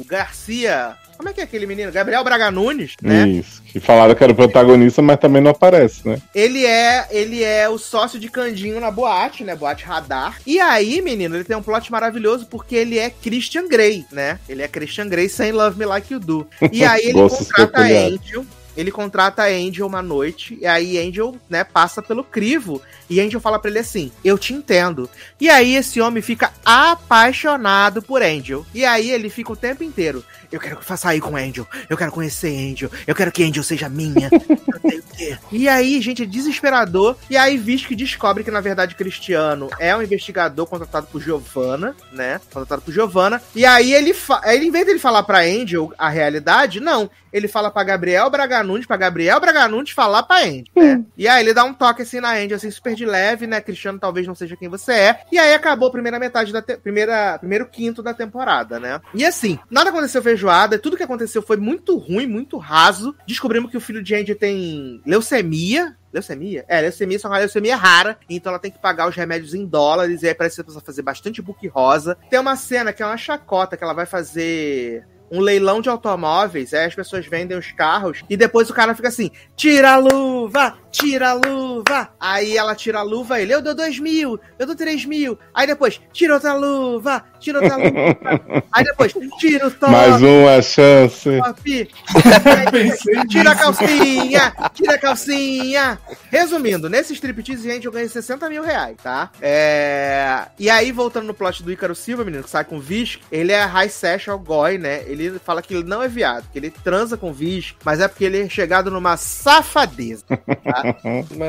Garcia. 0.06 0.95
Como 1.18 1.30
é 1.30 1.34
que 1.34 1.41
é 1.41 1.44
aquele 1.44 1.65
menino? 1.65 1.91
Gabriel 1.91 2.23
Braga 2.23 2.52
Nunes, 2.52 2.95
né? 3.02 3.27
Isso. 3.27 3.61
Que 3.64 3.80
falaram 3.80 4.14
que 4.14 4.23
era 4.23 4.31
o 4.31 4.35
protagonista, 4.35 5.02
mas 5.02 5.19
também 5.19 5.41
não 5.41 5.52
aparece, 5.52 6.07
né? 6.07 6.22
Ele 6.34 6.65
é, 6.65 7.07
ele 7.10 7.44
é 7.44 7.68
o 7.68 7.77
sócio 7.77 8.19
de 8.19 8.30
Candinho 8.30 8.80
na 8.80 8.91
boate, 8.91 9.44
né? 9.44 9.56
Boate 9.56 9.84
Radar. 9.84 10.39
E 10.45 10.60
aí, 10.60 11.02
menino, 11.02 11.35
ele 11.35 11.44
tem 11.44 11.57
um 11.57 11.64
plot 11.64 11.91
maravilhoso 11.91 12.45
porque 12.45 12.76
ele 12.76 12.99
é 12.99 13.10
Christian 13.10 13.68
Grey, 13.68 14.06
né? 14.11 14.39
Ele 14.48 14.61
é 14.61 14.68
Christian 14.68 15.10
Grey 15.10 15.27
sem 15.27 15.52
Love 15.52 15.80
Me 15.80 15.85
Like 15.85 16.14
You 16.14 16.19
Do. 16.19 16.48
E 16.72 16.84
aí 16.84 17.06
ele 17.06 17.14
contrata 17.30 17.81
a. 17.81 17.85
Angel. 17.85 18.45
Ele 18.77 18.91
contrata 18.91 19.41
a 19.41 19.48
Angel 19.48 19.88
uma 19.88 20.03
noite, 20.03 20.56
e 20.61 20.68
aí 20.68 20.99
Angel, 20.99 21.35
né, 21.49 21.64
passa 21.64 21.99
pelo 21.99 22.23
crivo, 22.23 22.80
e 23.09 23.19
Angel 23.19 23.39
fala 23.39 23.59
pra 23.59 23.69
ele 23.69 23.79
assim, 23.79 24.11
eu 24.23 24.38
te 24.38 24.53
entendo. 24.53 25.09
E 25.39 25.49
aí 25.49 25.75
esse 25.75 26.01
homem 26.01 26.21
fica 26.21 26.51
apaixonado 26.65 28.01
por 28.01 28.21
Angel. 28.21 28.65
E 28.73 28.85
aí 28.85 29.11
ele 29.11 29.29
fica 29.29 29.51
o 29.51 29.55
tempo 29.55 29.84
inteiro, 29.84 30.23
eu 30.51 30.59
quero 30.59 30.79
sair 30.97 31.21
com 31.21 31.35
Angel, 31.35 31.67
eu 31.89 31.97
quero 31.97 32.11
conhecer 32.11 32.47
Angel, 32.47 32.89
eu 33.05 33.15
quero 33.15 33.31
que 33.31 33.43
Angel 33.43 33.63
seja 33.63 33.89
minha. 33.89 34.29
E 35.51 35.67
aí, 35.67 35.99
gente, 36.01 36.23
é 36.23 36.25
desesperador. 36.25 37.15
E 37.29 37.35
aí, 37.35 37.57
Visco 37.57 37.95
descobre 37.95 38.43
que, 38.43 38.51
na 38.51 38.61
verdade, 38.61 38.95
Cristiano 38.95 39.69
é 39.79 39.95
um 39.95 40.01
investigador 40.01 40.65
contratado 40.67 41.07
por 41.07 41.21
Giovanna, 41.21 41.95
né? 42.11 42.39
Contratado 42.53 42.81
por 42.81 42.93
Giovanna. 42.93 43.41
E 43.55 43.65
aí 43.65 43.93
ele, 43.93 44.15
ele, 44.45 44.65
em 44.65 44.71
vez 44.71 44.85
dele 44.85 44.99
falar 44.99 45.23
pra 45.23 45.39
Angel 45.39 45.91
a 45.97 46.09
realidade, 46.09 46.79
não. 46.79 47.09
Ele 47.31 47.47
fala 47.47 47.69
pra 47.69 47.84
Gabriel 47.84 48.29
Braga 48.29 48.63
Nunes, 48.63 48.85
pra 48.85 48.97
Gabriel 48.97 49.39
Braga 49.39 49.67
Nunes 49.67 49.91
falar 49.91 50.23
pra 50.23 50.43
Angel, 50.43 50.65
né? 50.75 51.03
E 51.17 51.27
aí 51.27 51.43
ele 51.43 51.53
dá 51.53 51.63
um 51.63 51.73
toque 51.73 52.01
assim 52.01 52.19
na 52.19 52.34
Angel, 52.34 52.55
assim, 52.55 52.71
super 52.71 52.95
de 52.98 53.06
leve, 53.06 53.48
né? 53.48 53.61
Cristiano 53.61 53.99
talvez 53.99 54.28
não 54.28 54.36
seja 54.36 54.57
quem 54.57 54.68
você 54.68 54.91
é. 54.91 55.22
E 55.32 55.38
aí 55.38 55.53
acabou 55.53 55.90
a 55.90 55.91
primeira 55.91 56.19
metade 56.19 56.52
da 56.52 56.61
primeira 56.61 57.38
primeiro 57.38 57.68
quinto 57.68 58.03
da 58.03 58.14
temporada, 58.14 58.80
né? 58.80 58.99
E 59.14 59.26
assim, 59.26 59.60
nada 59.69 59.90
aconteceu 59.90 60.22
feijoada, 60.22 60.80
tudo 60.80 60.98
que 60.98 61.03
aconteceu 61.03 61.41
foi 61.41 61.57
muito 61.57 61.98
ruim, 61.98 62.28
muito 62.28 62.57
raso. 62.57 63.15
Descobrimos 63.28 63.72
que 63.72 63.78
o 63.78 63.82
filho 63.82 64.03
de 64.03 64.15
Angel 64.15 64.36
tem 64.36 65.02
leucemia, 65.06 65.95
Leucemia? 66.11 66.65
É, 66.68 66.82
leucemia, 66.82 67.19
só 67.19 67.30
que 67.30 67.36
a 67.36 67.40
leucemia 67.40 67.74
é 67.74 67.76
rara, 67.76 68.18
então 68.30 68.49
ela 68.52 68.60
tem 68.60 68.72
que 68.72 68.80
pagar 68.80 69.07
os 69.07 69.15
remédios 69.15 69.53
em 69.53 69.65
dólares, 69.65 70.24
e 70.24 70.28
aí 70.28 70.34
parece 70.34 70.56
que 70.56 70.64
precisa 70.64 70.84
fazer 70.84 71.02
bastante 71.02 71.41
book 71.41 71.68
rosa. 71.68 72.18
Tem 72.30 72.40
uma 72.40 72.56
cena 72.56 72.94
que 72.94 73.03
é 73.03 73.06
uma 73.06 73.18
chacota, 73.18 73.78
que 73.78 73.84
ela 73.84 73.94
vai 73.94 74.06
fazer 74.06 75.06
um 75.32 75.41
leilão 75.41 75.82
de 75.82 75.90
automóveis, 75.90 76.74
aí 76.74 76.86
as 76.86 76.95
pessoas 76.95 77.26
vendem 77.26 77.57
os 77.57 77.72
carros, 77.72 78.24
e 78.30 78.38
depois 78.38 78.69
o 78.69 78.74
cara 78.74 78.95
fica 78.95 79.10
assim, 79.10 79.30
tira 79.56 79.94
a 79.94 79.98
luva, 79.98 80.78
tira 80.98 81.30
a 81.30 81.34
luva. 81.34 82.10
Aí 82.19 82.57
ela 82.57 82.76
tira 82.76 82.99
a 82.99 83.03
luva, 83.03 83.40
ele, 83.40 83.53
eu 83.53 83.61
dou 83.61 83.76
dois 83.76 83.99
mil, 83.99 84.40
eu 84.57 84.65
dou 84.65 84.76
três 84.76 85.06
mil. 85.06 85.38
Aí 85.53 85.68
depois, 85.68 86.02
tira 86.11 86.34
outra 86.34 86.53
luva, 86.53 87.24
tira 87.40 87.60
outra 87.61 87.78
luva. 87.78 88.64
aí 88.74 88.84
depois, 88.84 89.14
tira 89.38 89.68
o 89.68 89.72
top. 89.72 89.91
Mais 89.91 90.22
uma 90.22 90.61
chance. 90.61 91.30
top. 91.40 91.90
Pensei 92.72 93.28
Tira 93.28 93.52
a 93.52 93.56
calcinha! 93.56 94.53
Tira 94.74 94.95
a 94.95 94.98
calcinha! 94.98 95.99
Resumindo, 96.32 96.90
nesse 96.90 97.14
striptease, 97.14 97.64
gente, 97.64 97.86
eu 97.86 97.91
ganhei 97.91 98.10
60 98.10 98.49
mil 98.49 98.64
reais, 98.64 98.98
tá? 99.02 99.32
É... 99.41 100.48
E 100.57 100.69
aí, 100.69 100.91
voltando 100.91 101.28
no 101.28 101.34
plot 101.34 101.61
do 101.64 101.72
Ícaro 101.72 101.95
Silva, 101.95 102.24
menino, 102.24 102.44
que 102.44 102.49
sai 102.49 102.64
com 102.64 102.78
o 102.78 102.82
Visc, 102.82 103.19
ele 103.32 103.52
é 103.52 103.64
high 103.64 103.90
sexual 103.90 104.40
goy, 104.40 104.78
né? 104.78 105.03
Ele 105.06 105.40
fala 105.40 105.61
que 105.61 105.74
ele 105.74 105.84
não 105.84 106.02
é 106.02 106.07
viado, 106.07 106.48
que 106.52 106.57
ele 106.57 106.72
transa 106.72 107.18
com 107.18 107.30
o 107.30 107.34
Visc, 107.34 107.76
mas 107.84 107.99
é 107.99 108.07
porque 108.07 108.26
ele 108.26 108.41
é 108.41 108.49
chegado 108.49 108.90
numa 108.90 109.18
safadeza. 109.18 110.26
tá? 110.28 110.86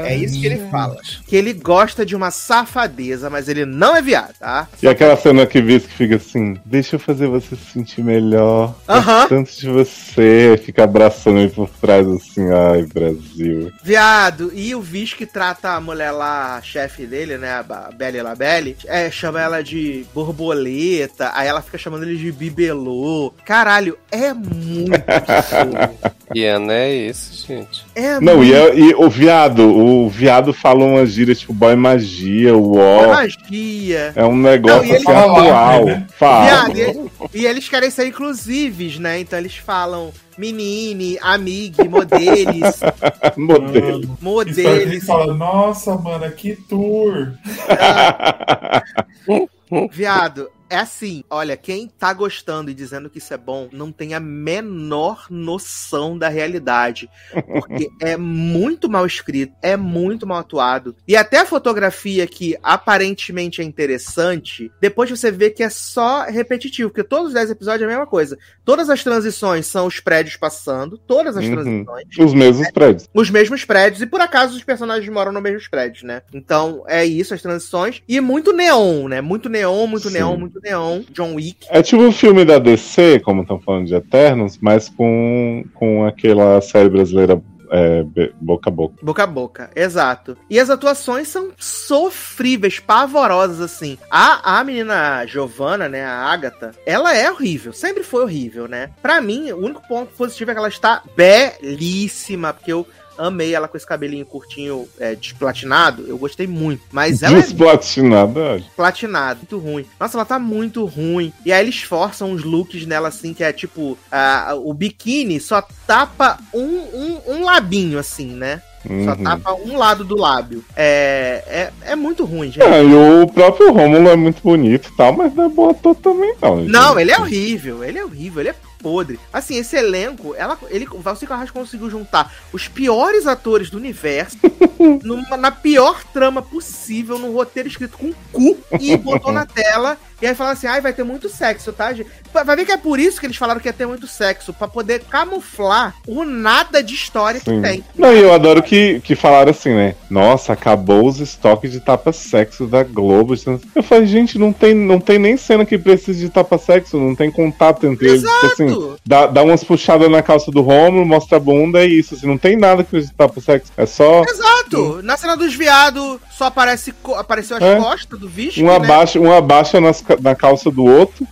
É 0.04 0.16
isso 0.16 0.40
que 0.40 0.46
ele 0.46 0.68
fala. 0.70 0.96
Que 1.26 1.36
ele 1.36 1.52
gosta 1.52 2.04
de 2.04 2.14
uma 2.16 2.30
safadeza, 2.30 3.28
mas 3.30 3.48
ele 3.48 3.64
não 3.64 3.96
é 3.96 4.02
viado, 4.02 4.34
tá? 4.38 4.68
E 4.82 4.88
aquela 4.88 5.16
cena 5.16 5.46
que 5.46 5.60
vê 5.60 5.80
que 5.80 5.88
fica 5.88 6.16
assim, 6.16 6.56
deixa 6.64 6.96
eu 6.96 7.00
fazer 7.00 7.26
você 7.26 7.56
se 7.56 7.72
sentir 7.72 8.02
melhor. 8.02 8.74
Aham. 8.88 9.18
Gosto 9.18 9.28
Tanto 9.28 9.52
de 9.60 9.68
você, 9.68 10.60
fica 10.64 10.84
abraçando 10.84 11.38
ele 11.38 11.50
por 11.50 11.68
trás 11.80 12.06
assim, 12.06 12.50
ai, 12.50 12.82
Brasil. 12.82 13.72
Viado, 13.82 14.50
e 14.54 14.74
o 14.74 14.80
Viz 14.80 15.12
que 15.14 15.26
trata 15.26 15.70
a 15.70 15.80
mulher 15.80 16.10
lá, 16.10 16.56
a 16.56 16.62
chefe 16.62 17.06
dele, 17.06 17.36
né, 17.38 17.62
a 17.68 17.90
Belle 17.92 18.22
Labelle, 18.22 18.76
é, 18.86 19.10
chama 19.10 19.40
ela 19.40 19.62
de 19.62 20.04
borboleta, 20.14 21.30
aí 21.34 21.48
ela 21.48 21.62
fica 21.62 21.78
chamando 21.78 22.04
ele 22.04 22.16
de 22.16 22.32
bibelô. 22.32 23.32
Caralho, 23.44 23.98
é 24.10 24.32
muito. 24.32 24.92
E 26.34 26.44
é 26.44 26.94
isso, 26.94 27.46
gente. 27.46 27.86
É 27.94 28.20
Não, 28.20 28.44
e, 28.44 28.52
muito 28.52 28.54
é- 28.54 28.78
e 28.78 28.94
o 28.94 29.08
viado, 29.28 29.60
o 29.76 30.08
viado 30.08 30.54
fala 30.54 30.82
uma 30.86 31.04
gíria 31.04 31.34
tipo 31.34 31.52
boy 31.52 31.76
magia, 31.76 32.56
o 32.56 32.78
ó. 32.78 33.08
magia. 33.08 34.12
É 34.16 34.24
um 34.24 34.34
negócio 34.34 34.88
Não, 34.88 34.94
e 34.94 34.96
assim 34.96 35.12
atual. 35.12 35.84
Né? 35.84 36.06
Fala. 36.18 36.44
Viado, 36.46 36.78
e, 36.78 36.80
ele- 36.80 37.10
e 37.34 37.46
eles 37.46 37.68
querem 37.68 37.90
ser 37.90 38.06
inclusives, 38.06 38.98
né? 38.98 39.20
Então 39.20 39.38
eles 39.38 39.54
falam 39.56 40.10
menine, 40.38 41.18
amigue, 41.20 41.86
modeles, 41.88 42.80
Modelo. 43.36 44.16
Modeles. 44.22 45.04
fala, 45.04 45.34
nossa, 45.34 45.94
mano, 45.96 46.30
que 46.32 46.56
tour. 46.56 47.32
Viado, 49.92 50.48
é 50.70 50.76
assim, 50.76 51.24
olha, 51.30 51.56
quem 51.56 51.88
tá 51.88 52.12
gostando 52.12 52.70
e 52.70 52.74
dizendo 52.74 53.08
que 53.10 53.18
isso 53.18 53.32
é 53.32 53.36
bom, 53.38 53.68
não 53.72 53.90
tem 53.92 54.14
a 54.14 54.20
menor 54.20 55.26
noção 55.30 56.16
da 56.16 56.28
realidade. 56.28 57.08
Porque 57.46 57.88
é 58.00 58.16
muito 58.16 58.88
mal 58.88 59.06
escrito, 59.06 59.52
é 59.62 59.76
muito 59.76 60.26
mal 60.26 60.38
atuado. 60.38 60.94
E 61.06 61.16
até 61.16 61.38
a 61.38 61.46
fotografia 61.46 62.26
que 62.26 62.56
aparentemente 62.62 63.60
é 63.60 63.64
interessante, 63.64 64.70
depois 64.80 65.10
você 65.10 65.30
vê 65.30 65.50
que 65.50 65.62
é 65.62 65.70
só 65.70 66.24
repetitivo, 66.24 66.90
porque 66.90 67.04
todos 67.04 67.28
os 67.28 67.34
10 67.34 67.50
episódios 67.50 67.82
é 67.82 67.84
a 67.84 67.88
mesma 67.88 68.06
coisa. 68.06 68.38
Todas 68.64 68.90
as 68.90 69.02
transições 69.02 69.66
são 69.66 69.86
os 69.86 70.00
prédios 70.00 70.36
passando, 70.36 70.98
todas 70.98 71.36
as 71.36 71.44
Uhum. 71.44 71.52
transições. 71.52 72.04
Os 72.18 72.34
mesmos 72.34 72.70
prédios. 72.70 73.08
Os 73.14 73.30
mesmos 73.30 73.64
prédios, 73.64 74.02
e 74.02 74.06
por 74.06 74.20
acaso 74.20 74.56
os 74.56 74.64
personagens 74.64 75.08
moram 75.12 75.32
nos 75.32 75.42
mesmos 75.42 75.68
prédios, 75.68 76.02
né? 76.02 76.22
Então 76.32 76.84
é 76.86 77.04
isso, 77.04 77.34
as 77.34 77.42
transições. 77.42 78.02
E 78.08 78.20
muito 78.20 78.52
neon, 78.52 79.08
né? 79.08 79.20
Muito 79.20 79.48
neon, 79.48 79.86
muito 79.86 80.08
Sim. 80.08 80.14
neon, 80.14 80.36
muito 80.36 80.57
neon. 80.62 81.02
John 81.12 81.34
Wick. 81.34 81.66
É 81.70 81.82
tipo 81.82 82.02
um 82.02 82.12
filme 82.12 82.44
da 82.44 82.58
DC, 82.58 83.20
como 83.20 83.42
estão 83.42 83.60
falando 83.60 83.86
de 83.86 83.94
Eternos, 83.94 84.58
mas 84.60 84.88
com, 84.88 85.64
com 85.74 86.04
aquela 86.04 86.60
série 86.60 86.88
brasileira 86.88 87.40
é, 87.70 88.04
boca 88.40 88.70
a 88.70 88.72
boca. 88.72 88.94
Boca 89.02 89.22
a 89.22 89.26
boca, 89.26 89.70
exato. 89.74 90.36
E 90.48 90.58
as 90.58 90.70
atuações 90.70 91.28
são 91.28 91.50
sofríveis, 91.58 92.78
pavorosas, 92.78 93.60
assim. 93.60 93.98
A, 94.10 94.58
a 94.58 94.64
menina 94.64 95.26
Giovanna, 95.26 95.88
né, 95.88 96.04
a 96.04 96.14
Agatha, 96.14 96.72
ela 96.86 97.14
é 97.14 97.30
horrível, 97.30 97.72
sempre 97.72 98.02
foi 98.02 98.22
horrível, 98.22 98.66
né? 98.66 98.90
Pra 99.02 99.20
mim, 99.20 99.50
o 99.52 99.58
único 99.58 99.86
ponto 99.86 100.12
positivo 100.14 100.50
é 100.50 100.54
que 100.54 100.58
ela 100.58 100.68
está 100.68 101.02
belíssima, 101.16 102.52
porque 102.52 102.72
eu 102.72 102.86
amei 103.18 103.54
ela 103.54 103.68
com 103.68 103.76
esse 103.76 103.86
cabelinho 103.86 104.24
curtinho, 104.24 104.88
é, 104.98 105.14
desplatinado, 105.14 106.04
eu 106.06 106.16
gostei 106.16 106.46
muito. 106.46 106.82
Mas 106.92 107.22
ela 107.22 107.38
é 107.38 107.40
Desplatinada. 107.40 108.62
platinado, 108.76 109.38
muito 109.40 109.58
ruim. 109.58 109.86
Nossa, 109.98 110.16
ela 110.16 110.24
tá 110.24 110.38
muito 110.38 110.84
ruim. 110.84 111.32
E 111.44 111.52
aí 111.52 111.62
eles 111.64 111.82
forçam 111.82 112.30
uns 112.30 112.44
looks 112.44 112.86
nela 112.86 113.08
assim, 113.08 113.34
que 113.34 113.42
é 113.44 113.52
tipo, 113.52 113.98
ah, 114.10 114.54
o 114.56 114.72
biquíni 114.72 115.40
só 115.40 115.62
tapa 115.86 116.38
um, 116.54 116.60
um, 116.62 117.20
um 117.26 117.44
labinho, 117.44 117.98
assim, 117.98 118.26
né? 118.28 118.62
Só 119.04 119.10
Uhum. 119.10 119.24
tapa 119.24 119.54
um 119.54 119.76
lado 119.76 120.04
do 120.04 120.16
lábio. 120.16 120.64
É, 120.76 121.42
é, 121.84 121.92
é 121.92 121.96
muito 121.96 122.24
ruim, 122.24 122.46
gente. 122.50 122.62
É, 122.62 122.82
e 122.82 122.94
o 122.94 123.26
próprio 123.26 123.72
Rômulo 123.72 124.08
é 124.08 124.16
muito 124.16 124.40
bonito 124.40 124.88
e 124.88 124.96
tal, 124.96 125.12
mas 125.12 125.34
não 125.34 125.44
é 125.44 125.48
bom 125.48 125.68
ator 125.70 125.96
também, 125.96 126.32
não. 126.40 126.60
gente. 126.60 126.70
Não, 126.70 126.98
ele 126.98 127.10
é 127.10 127.18
horrível, 127.18 127.82
ele 127.82 127.98
é 127.98 128.04
horrível, 128.04 128.40
ele 128.40 128.50
é 128.50 128.54
podre. 128.78 129.18
Assim, 129.32 129.56
esse 129.56 129.76
elenco, 129.76 130.34
ela, 130.36 130.58
ele, 130.68 130.86
o 130.90 130.98
Valci 131.00 131.26
Carrasco 131.26 131.58
conseguiu 131.58 131.90
juntar 131.90 132.32
os 132.52 132.68
piores 132.68 133.26
atores 133.26 133.70
do 133.70 133.76
universo 133.76 134.38
numa- 135.02 135.36
na 135.36 135.50
pior 135.50 136.02
trama 136.12 136.40
possível, 136.40 137.18
num 137.18 137.32
roteiro 137.32 137.68
escrito 137.68 137.98
com 137.98 138.12
cu 138.32 138.58
e 138.80 138.96
botou 138.96 139.32
na 139.32 139.44
tela. 139.44 139.98
E 140.20 140.26
aí 140.26 140.34
falaram 140.34 140.56
assim: 140.56 140.66
ai, 140.66 140.80
vai 140.80 140.92
ter 140.92 141.04
muito 141.04 141.28
sexo, 141.28 141.72
tá, 141.72 141.92
gente? 141.92 142.08
Vai 142.32 142.56
ver 142.56 142.66
que 142.66 142.72
é 142.72 142.76
por 142.76 142.98
isso 142.98 143.20
que 143.20 143.26
eles 143.26 143.36
falaram 143.36 143.60
que 143.60 143.68
ia 143.68 143.72
ter 143.72 143.86
muito 143.86 144.06
sexo, 144.06 144.52
pra 144.52 144.68
poder 144.68 145.02
camuflar 145.04 145.94
o 146.06 146.24
nada 146.24 146.82
de 146.82 146.94
história 146.94 147.40
que 147.40 147.50
Sim. 147.50 147.62
tem. 147.62 147.84
Não, 147.96 148.12
e 148.12 148.20
eu 148.20 148.32
adoro 148.32 148.62
que, 148.62 149.00
que 149.00 149.14
falaram 149.14 149.50
assim, 149.50 149.70
né? 149.74 149.94
Nossa, 150.10 150.52
acabou 150.52 151.06
os 151.06 151.20
estoques 151.20 151.72
de 151.72 151.80
tapa-sexo 151.80 152.66
da 152.66 152.82
Globo. 152.82 153.34
Eu 153.74 153.82
falei, 153.82 154.06
gente, 154.06 154.38
não 154.38 154.52
tem, 154.52 154.74
não 154.74 155.00
tem 155.00 155.18
nem 155.18 155.36
cena 155.36 155.64
que 155.64 155.78
precise 155.78 156.20
de 156.20 156.30
tapa-sexo, 156.30 156.98
não 156.98 157.14
tem 157.14 157.30
contato 157.30 157.86
entre 157.86 158.08
eles. 158.08 158.22
Tipo 158.22 158.46
assim, 158.46 158.66
Exato. 158.66 158.96
dá, 159.06 159.26
dá 159.26 159.42
umas 159.42 159.64
puxadas 159.64 160.10
na 160.10 160.22
calça 160.22 160.50
do 160.50 160.60
Romulo, 160.60 161.06
mostra 161.06 161.36
a 161.36 161.40
bunda, 161.40 161.80
é 161.80 161.86
isso. 161.86 162.14
Assim, 162.14 162.26
não 162.26 162.38
tem 162.38 162.56
nada 162.56 162.82
que 162.84 162.90
precise 162.90 163.10
de 163.12 163.16
tapa-sexo. 163.16 163.72
É 163.76 163.86
só 163.86 164.22
Exato. 164.24 165.02
Na 165.02 165.16
cena 165.16 165.36
dos 165.36 165.54
viados, 165.54 166.18
só 166.30 166.46
aparece, 166.46 166.92
apareceu 167.16 167.56
as 167.56 167.62
É. 167.62 167.76
costas 167.76 168.18
do 168.18 168.28
bicho. 168.28 168.62
um 168.62 168.66
né? 168.66 168.76
abaixa, 168.76 169.18
um 169.18 169.32
abaixa 169.32 169.80
nas 169.80 170.00
na 170.20 170.34
calça 170.34 170.70
do 170.70 170.84
outro, 170.84 171.26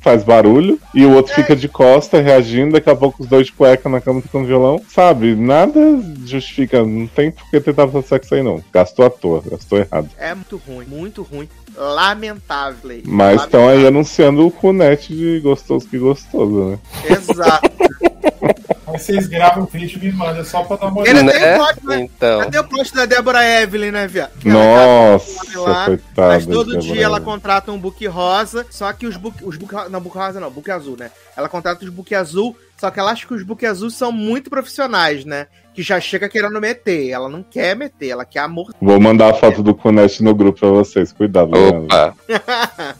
faz 0.00 0.24
barulho, 0.24 0.78
e 0.94 1.04
o 1.04 1.12
outro 1.12 1.34
fica 1.34 1.54
de 1.54 1.68
costa 1.68 2.20
reagindo, 2.20 2.72
daqui 2.72 2.90
a 2.90 2.96
pouco 2.96 3.22
os 3.22 3.28
dois 3.28 3.46
de 3.46 3.52
cueca 3.52 3.88
na 3.88 4.00
cama 4.00 4.22
tocando 4.22 4.46
violão. 4.46 4.80
Sabe? 4.88 5.34
Nada 5.34 5.80
justifica, 6.24 6.84
não 6.84 7.06
tem 7.06 7.30
por 7.30 7.48
que 7.50 7.60
ter 7.60 7.74
tapa-sexo 7.74 8.34
aí 8.34 8.42
não. 8.42 8.62
Gastou 8.72 9.06
à 9.06 9.10
toa, 9.10 9.42
gastou 9.50 9.78
errado. 9.78 10.08
É 10.18 10.34
muito 10.34 10.60
ruim, 10.66 10.86
muito 10.86 11.22
ruim. 11.22 11.48
Lamentável. 11.78 13.02
Mas 13.04 13.42
estão 13.42 13.68
aí 13.68 13.86
anunciando 13.86 14.46
o 14.46 14.50
Cunete 14.50 15.14
de 15.14 15.40
gostoso 15.40 15.86
que 15.88 15.98
gostoso, 15.98 16.70
né? 16.70 16.78
Exato. 17.08 17.70
Aí 18.86 18.98
vocês 18.98 19.26
gravam 19.26 19.64
o 19.64 19.66
vídeo 19.66 19.98
e 20.02 20.06
me 20.06 20.12
mandam 20.12 20.42
só 20.42 20.62
pra 20.62 20.76
dar 20.76 20.86
uma 20.86 21.06
Ele 21.06 21.20
olhada. 21.20 21.32
tem 21.32 21.40
Né? 21.40 21.56
plot, 21.56 21.86
né? 21.86 22.00
Então. 22.00 22.40
Cadê 22.40 22.58
o 22.58 22.64
plot 22.64 22.94
da 22.94 23.04
Débora 23.06 23.44
Evelyn, 23.62 23.90
né, 23.90 24.06
viado? 24.06 24.30
Nossa, 24.44 25.60
lá, 25.60 25.84
coitada. 25.84 26.28
Mas 26.34 26.46
todo 26.46 26.78
dia 26.78 27.04
ela 27.04 27.20
contrata 27.20 27.70
um 27.70 27.78
book 27.78 28.06
rosa, 28.06 28.66
só 28.70 28.90
que 28.94 29.06
os 29.06 29.16
book, 29.18 29.44
os 29.44 29.56
book 29.58 29.74
não, 29.90 30.00
book 30.00 30.16
rosa 30.16 30.40
não, 30.40 30.50
book 30.50 30.70
azul, 30.70 30.96
né? 30.98 31.10
Ela 31.36 31.50
contrata 31.50 31.84
os 31.84 31.90
book 31.90 32.14
azul, 32.14 32.56
só 32.80 32.90
que 32.90 32.98
ela 33.00 33.10
acha 33.12 33.26
que 33.26 33.34
os 33.34 33.42
book 33.42 33.64
azul 33.66 33.90
são 33.90 34.10
muito 34.12 34.48
profissionais, 34.50 35.24
né? 35.24 35.46
Que 35.74 35.82
já 35.82 36.00
chega 36.00 36.28
querendo 36.28 36.60
meter. 36.60 37.08
Ela 37.10 37.28
não 37.28 37.40
quer 37.42 37.76
meter, 37.76 38.08
ela 38.08 38.24
quer 38.24 38.40
amor. 38.40 38.72
Vou 38.80 38.98
mandar 39.00 39.30
a 39.30 39.34
foto 39.34 39.62
do 39.62 39.74
Cunete 39.74 40.24
no 40.24 40.34
grupo 40.34 40.58
pra 40.60 40.68
vocês. 40.70 41.12
Cuidado, 41.12 41.52
Leandro. 41.52 41.84
Opa. 41.84 42.14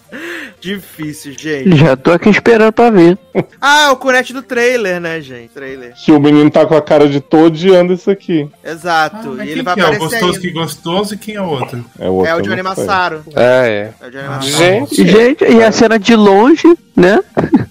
Difícil, 0.61 1.35
gente. 1.39 1.77
Já 1.77 1.97
tô 1.97 2.11
aqui 2.13 2.29
esperando 2.31 2.73
pra 2.73 2.91
ver. 2.91 3.17
Ah, 3.61 3.91
o 3.93 3.97
cunete 3.97 4.33
do 4.33 4.43
trailer, 4.43 5.01
né, 5.01 5.21
gente? 5.21 5.51
Trailer. 5.51 5.95
Que 5.95 6.11
o 6.13 6.21
menino 6.21 6.51
tá 6.51 6.67
com 6.67 6.75
a 6.77 6.83
cara 6.83 7.09
de 7.09 7.21
todo 7.21 7.47
odiando 7.47 7.93
isso 7.93 8.11
aqui. 8.11 8.49
Ah, 8.65 8.71
Exato. 8.71 9.35
mas 9.37 9.49
e 9.49 9.53
ele 9.53 9.63
vai 9.63 9.75
que 9.75 9.81
é? 9.81 9.85
O 9.85 9.87
aparecer 9.87 10.05
gostoso 10.21 10.27
ainda. 10.27 10.41
que 10.41 10.51
gostoso 10.51 11.15
e 11.15 11.19
quem 11.19 11.35
é 11.37 11.41
o 11.41 11.47
outro? 11.47 11.85
É 11.99 12.09
o, 12.09 12.13
outro, 12.13 12.31
É 12.31 12.35
o 12.35 12.41
Johnny 12.43 12.51
sei. 12.51 12.59
É, 12.61 12.63
Massaro. 12.63 13.23
é. 13.37 13.91
É 14.01 14.07
o 14.07 14.11
Johnny 14.11 14.25
Ah, 14.25 14.31
Massaro. 14.31 14.57
Gente, 14.59 15.07
Gente, 15.09 15.45
e 15.45 15.63
a 15.63 15.73
cena 15.73 15.99
de 15.99 16.15
longe, 16.17 16.67
né? 16.97 17.21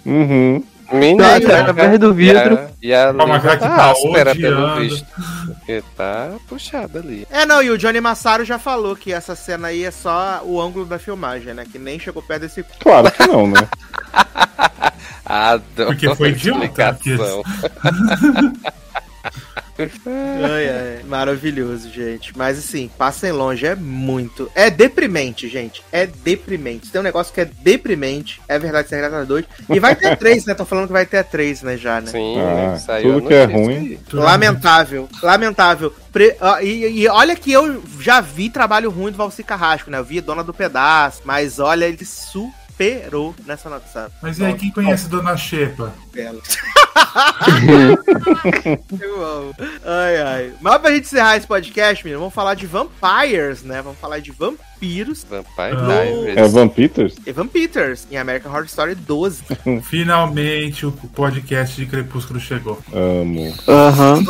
Uhum. 0.05 0.63
Menina. 0.91 1.39
Tá, 1.41 1.59
através 1.59 1.99
do 1.99 2.13
vidro. 2.13 2.59
E 2.81 2.93
a, 2.93 3.09
e 3.09 3.09
a 3.09 3.13
tá 3.13 3.57
tá 3.57 3.91
áspera, 3.91 4.35
pelo 4.35 4.75
visto. 4.75 5.05
Porque 5.45 5.83
tá 5.95 6.31
puxada 6.47 6.99
ali. 6.99 7.27
É, 7.29 7.45
não, 7.45 7.61
e 7.61 7.69
o 7.69 7.77
Johnny 7.77 7.99
Massaro 7.99 8.45
já 8.45 8.57
falou 8.57 8.95
que 8.95 9.11
essa 9.11 9.35
cena 9.35 9.67
aí 9.69 9.83
é 9.83 9.91
só 9.91 10.41
o 10.43 10.61
ângulo 10.61 10.85
da 10.85 10.97
filmagem, 10.99 11.53
né? 11.53 11.65
Que 11.69 11.77
nem 11.77 11.99
chegou 11.99 12.21
perto 12.21 12.41
desse. 12.41 12.63
Claro 12.79 13.11
que 13.11 13.27
não, 13.27 13.47
né? 13.47 13.67
Adoro 15.25 15.89
Porque 15.89 16.15
foi 16.15 16.29
a 16.29 16.31
idiota, 16.31 16.65
explicação. 16.65 17.43
Ai, 19.79 20.69
ai, 20.69 20.99
maravilhoso, 21.05 21.89
gente. 21.91 22.35
Mas 22.37 22.57
assim, 22.57 22.89
passem 22.97 23.31
longe, 23.31 23.65
é 23.65 23.75
muito. 23.75 24.49
É 24.55 24.69
deprimente, 24.69 25.47
gente. 25.47 25.83
É 25.91 26.05
deprimente. 26.07 26.87
Se 26.87 26.91
tem 26.91 27.01
um 27.01 27.03
negócio 27.03 27.33
que 27.33 27.41
é 27.41 27.45
deprimente, 27.45 28.41
é 28.47 28.57
verdade, 28.57 28.89
Secreta 28.89 29.25
2. 29.25 29.45
E 29.69 29.79
vai 29.79 29.95
ter 29.95 30.15
três, 30.17 30.45
né? 30.45 30.53
Tô 30.53 30.65
falando 30.65 30.87
que 30.87 30.93
vai 30.93 31.05
ter 31.05 31.23
três, 31.23 31.61
né, 31.61 31.77
já, 31.77 32.01
né? 32.01 32.07
Sim, 32.11 32.35
Ah, 32.39 32.77
saiu 32.77 33.13
tudo 33.15 33.25
a 33.25 33.27
que 33.29 33.33
é 33.35 33.45
ruim. 33.45 33.77
aí. 33.77 33.99
Lamentável, 34.13 35.09
lamentável. 35.21 35.93
Pre- 36.11 36.35
ó, 36.41 36.59
e, 36.59 37.01
e 37.01 37.07
olha 37.07 37.35
que 37.35 37.51
eu 37.51 37.83
já 37.99 38.19
vi 38.21 38.49
trabalho 38.49 38.89
ruim 38.89 39.11
do 39.11 39.17
Valci 39.17 39.43
Carrasco, 39.43 39.91
né? 39.91 39.99
Eu 39.99 40.03
vi 40.05 40.21
Dona 40.21 40.43
do 40.43 40.53
Pedaço, 40.53 41.21
mas 41.25 41.59
olha, 41.59 41.85
ele 41.85 42.03
superou 42.03 43.35
nessa 43.45 43.69
notícia. 43.69 44.09
Mas 44.21 44.39
e 44.39 44.45
aí, 44.45 44.53
quem 44.55 44.71
conhece 44.71 45.07
Dona 45.07 45.35
Xepa? 45.37 45.93
Belo. 46.13 46.41
Eu 48.99 49.25
amo. 49.25 49.55
Ai, 49.85 50.17
ai. 50.21 50.53
Mas 50.61 50.77
pra 50.81 50.91
gente 50.91 51.05
encerrar 51.05 51.37
esse 51.37 51.47
podcast, 51.47 52.03
menino, 52.03 52.19
vamos 52.19 52.33
falar 52.33 52.53
de 52.55 52.65
vampires, 52.65 53.63
né? 53.63 53.81
Vamos 53.81 53.99
falar 53.99 54.19
de 54.19 54.31
vampiros 54.31 54.67
Vampire 55.27 55.75
Ah. 55.75 55.87
Diaries. 56.03 56.37
É 56.37 56.47
Van 56.47 56.67
Peters? 56.67 57.15
e 57.25 57.31
Vampeters 57.31 58.07
em 58.11 58.17
American 58.17 58.51
Horror 58.51 58.65
Story 58.65 58.95
12. 58.95 59.43
Finalmente 59.89 60.85
o 60.85 60.91
podcast 60.91 61.75
de 61.75 61.85
Crepúsculo 61.85 62.39
chegou. 62.39 62.79
Amo. 62.93 63.53
Aham. 63.67 64.23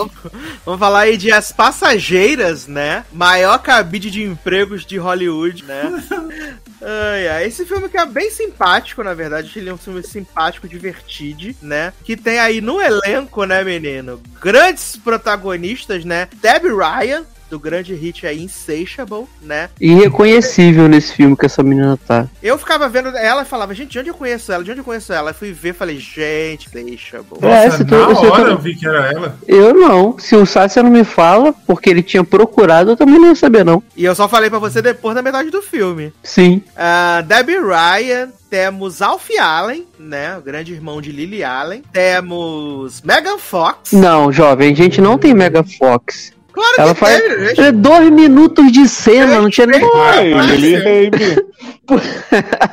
Vamos 0.66 0.80
falar 0.80 1.02
aí 1.02 1.18
de 1.18 1.32
As 1.32 1.52
Passageiras, 1.52 2.68
né? 2.68 3.04
Maior 3.12 3.58
cabide 3.60 4.10
de 4.10 4.24
empregos 4.24 4.86
de 4.86 4.98
Hollywood, 4.98 5.64
né? 5.66 6.04
Ai, 6.82 7.28
ai. 7.28 7.46
Esse 7.46 7.66
filme 7.66 7.90
que 7.90 7.98
é 7.98 8.06
bem 8.06 8.30
simpático, 8.30 9.04
na 9.04 9.14
verdade. 9.14 9.52
Ele 9.56 9.70
é 9.70 9.74
um 9.74 9.78
filme 9.78 10.04
simpático, 10.04 10.68
divertido, 10.68 11.56
né? 11.62 11.94
Que 12.04 12.16
tem 12.16 12.40
aí 12.40 12.62
no 12.62 12.82
elenco, 12.82 13.46
né, 13.46 13.64
menino? 13.64 14.22
Grandes 14.40 14.96
protagonistas, 14.98 16.06
né? 16.06 16.28
Debbie 16.36 16.70
Ryan, 16.70 17.26
do 17.50 17.60
grande 17.60 17.94
hit 17.94 18.26
aí, 18.28 18.42
Insatiable, 18.44 19.26
né? 19.42 19.70
Irreconhecível 19.80 20.88
nesse 20.88 21.14
filme 21.14 21.36
que 21.36 21.46
essa 21.46 21.64
menina 21.64 21.98
tá. 22.08 22.28
Eu 22.42 22.58
ficava 22.58 22.88
vendo 22.90 23.10
ela 23.10 23.44
e 23.44 23.46
falava, 23.46 23.74
gente, 23.74 23.92
de 23.92 24.00
onde 24.00 24.10
eu 24.10 24.14
conheço 24.14 24.52
ela? 24.52 24.64
De 24.64 24.72
onde 24.72 24.80
eu 24.82 24.84
conheço 24.86 25.14
ela? 25.14 25.32
Eu 25.32 25.36
fui 25.36 25.52
ver 25.52 25.74
falei, 25.74 25.98
gente, 25.98 26.68
Insatiable. 26.68 27.40
É, 27.42 27.66
Nossa, 27.66 27.78
se 27.78 27.86
tu- 27.86 27.96
na 27.96 28.16
se 28.16 28.22
tu- 28.22 28.28
hora 28.32 28.50
eu 28.52 28.58
vi 28.58 28.76
que 28.76 28.88
era 28.88 29.12
ela. 29.12 29.38
Eu 29.48 29.74
não. 29.74 30.18
Se 30.20 30.36
o 30.36 30.46
Sácia 30.46 30.82
não 30.84 30.90
me 30.92 31.04
fala, 31.04 31.54
porque 31.66 31.90
ele 31.90 32.04
tinha 32.04 32.24
procurado, 32.24 32.92
eu 32.92 32.98
também 32.98 33.20
não 33.20 33.28
ia 33.30 33.36
saber, 33.36 33.64
não. 33.64 33.82
E 33.96 34.04
eu 34.06 34.16
só 34.16 34.28
falei 34.28 34.50
pra 34.50 34.60
você 34.60 34.82
depois 34.82 35.16
da 35.16 35.22
metade 35.22 35.50
do 35.50 35.62
filme. 35.62 36.14
Sim. 36.24 36.62
Ah, 36.76 37.22
Debbie 37.26 37.58
Ryan, 37.60 38.30
temos 38.50 39.02
Alfie 39.02 39.38
Allen, 39.38 39.86
né? 40.00 40.38
O 40.38 40.42
grande 40.42 40.74
irmão 40.74 41.02
de 41.02 41.12
Lily 41.12 41.44
Allen. 41.44 41.84
Temos 41.92 43.02
Megan 43.02 43.38
Fox. 43.38 43.92
Não, 43.92 44.32
jovem, 44.32 44.72
a 44.72 44.76
gente 44.76 45.00
não 45.02 45.18
tem 45.18 45.34
Mega 45.34 45.64
Fox. 45.64 46.34
Claro 46.58 46.74
Ela 46.80 46.94
que 46.96 47.00
faz 47.00 47.24
gente. 47.48 47.62
é, 47.62 47.72
dois 47.72 48.10
minutos 48.10 48.72
de 48.72 48.88
cena, 48.90 49.40
não 49.40 49.48
tinha 49.50 49.68
nem. 49.68 49.80
Ai, 49.96 50.34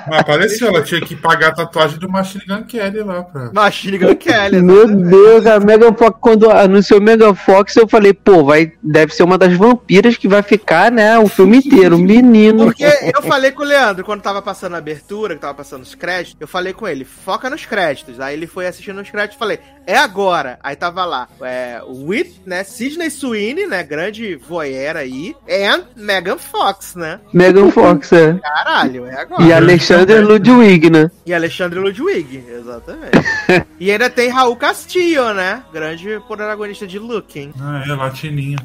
Mas 0.08 0.20
apareceu, 0.20 0.68
ela 0.68 0.82
tinha 0.82 1.00
que 1.00 1.14
pagar 1.14 1.48
a 1.48 1.54
tatuagem 1.54 1.98
do 1.98 2.08
Machine 2.08 2.44
Gun 2.46 2.62
Kelly 2.64 3.00
lá 3.00 3.22
pra. 3.22 3.50
Machine 3.52 3.98
Gun 3.98 4.14
Kelly. 4.16 4.62
Meu 4.62 4.84
exatamente. 4.84 5.10
Deus, 5.10 5.46
a 5.46 5.60
Megan 5.60 5.94
Fox, 5.94 6.18
quando 6.20 6.50
anunciou 6.50 7.00
Megan 7.00 7.34
Fox, 7.34 7.76
eu 7.76 7.88
falei, 7.88 8.12
pô, 8.12 8.44
vai, 8.44 8.72
deve 8.82 9.14
ser 9.14 9.22
uma 9.22 9.38
das 9.38 9.52
vampiras 9.54 10.16
que 10.16 10.28
vai 10.28 10.42
ficar, 10.42 10.90
né, 10.90 11.18
o 11.18 11.28
filme 11.28 11.58
inteiro. 11.58 11.98
Menino. 11.98 12.64
Porque 12.64 12.84
eu 12.84 13.22
falei 13.22 13.52
com 13.52 13.62
o 13.62 13.66
Leandro, 13.66 14.04
quando 14.04 14.22
tava 14.22 14.42
passando 14.42 14.74
a 14.74 14.78
abertura, 14.78 15.34
que 15.34 15.40
tava 15.40 15.54
passando 15.54 15.82
os 15.82 15.94
créditos, 15.94 16.36
eu 16.40 16.48
falei 16.48 16.72
com 16.72 16.86
ele, 16.86 17.04
foca 17.04 17.48
nos 17.48 17.64
créditos. 17.64 18.20
Aí 18.20 18.34
ele 18.34 18.46
foi 18.46 18.66
assistindo 18.66 19.00
os 19.00 19.10
créditos 19.10 19.36
e 19.36 19.38
falei, 19.38 19.58
é 19.86 19.96
agora. 19.96 20.58
Aí 20.62 20.76
tava 20.76 21.04
lá, 21.04 21.28
é, 21.40 21.80
Whit, 21.86 22.42
né, 22.46 22.64
Sidney 22.64 23.10
Sweeney, 23.10 23.66
né, 23.66 23.82
grande 23.82 24.36
voyeur 24.36 24.96
aí, 24.96 25.34
and 25.48 25.84
Megan 25.96 26.38
Fox, 26.38 26.94
né? 26.94 27.20
Megan 27.32 27.70
Fox, 27.70 28.12
é. 28.12 28.34
Caralho, 28.34 29.03
é 29.06 29.20
agora. 29.20 29.42
E 29.42 29.52
Alexander 29.52 30.26
Ludwig, 30.26 30.90
né? 30.90 31.10
E 31.26 31.34
Alexandre 31.34 31.78
Ludwig, 31.78 32.44
exatamente. 32.48 33.12
e 33.80 33.90
ainda 33.90 34.10
tem 34.10 34.28
Raul 34.28 34.56
Castillo, 34.56 35.32
né? 35.32 35.62
Grande 35.72 36.20
protagonista 36.26 36.86
de 36.86 36.98
Looking. 36.98 37.52
Ah, 37.60 37.82
é, 37.86 37.92
latininha. 37.92 38.58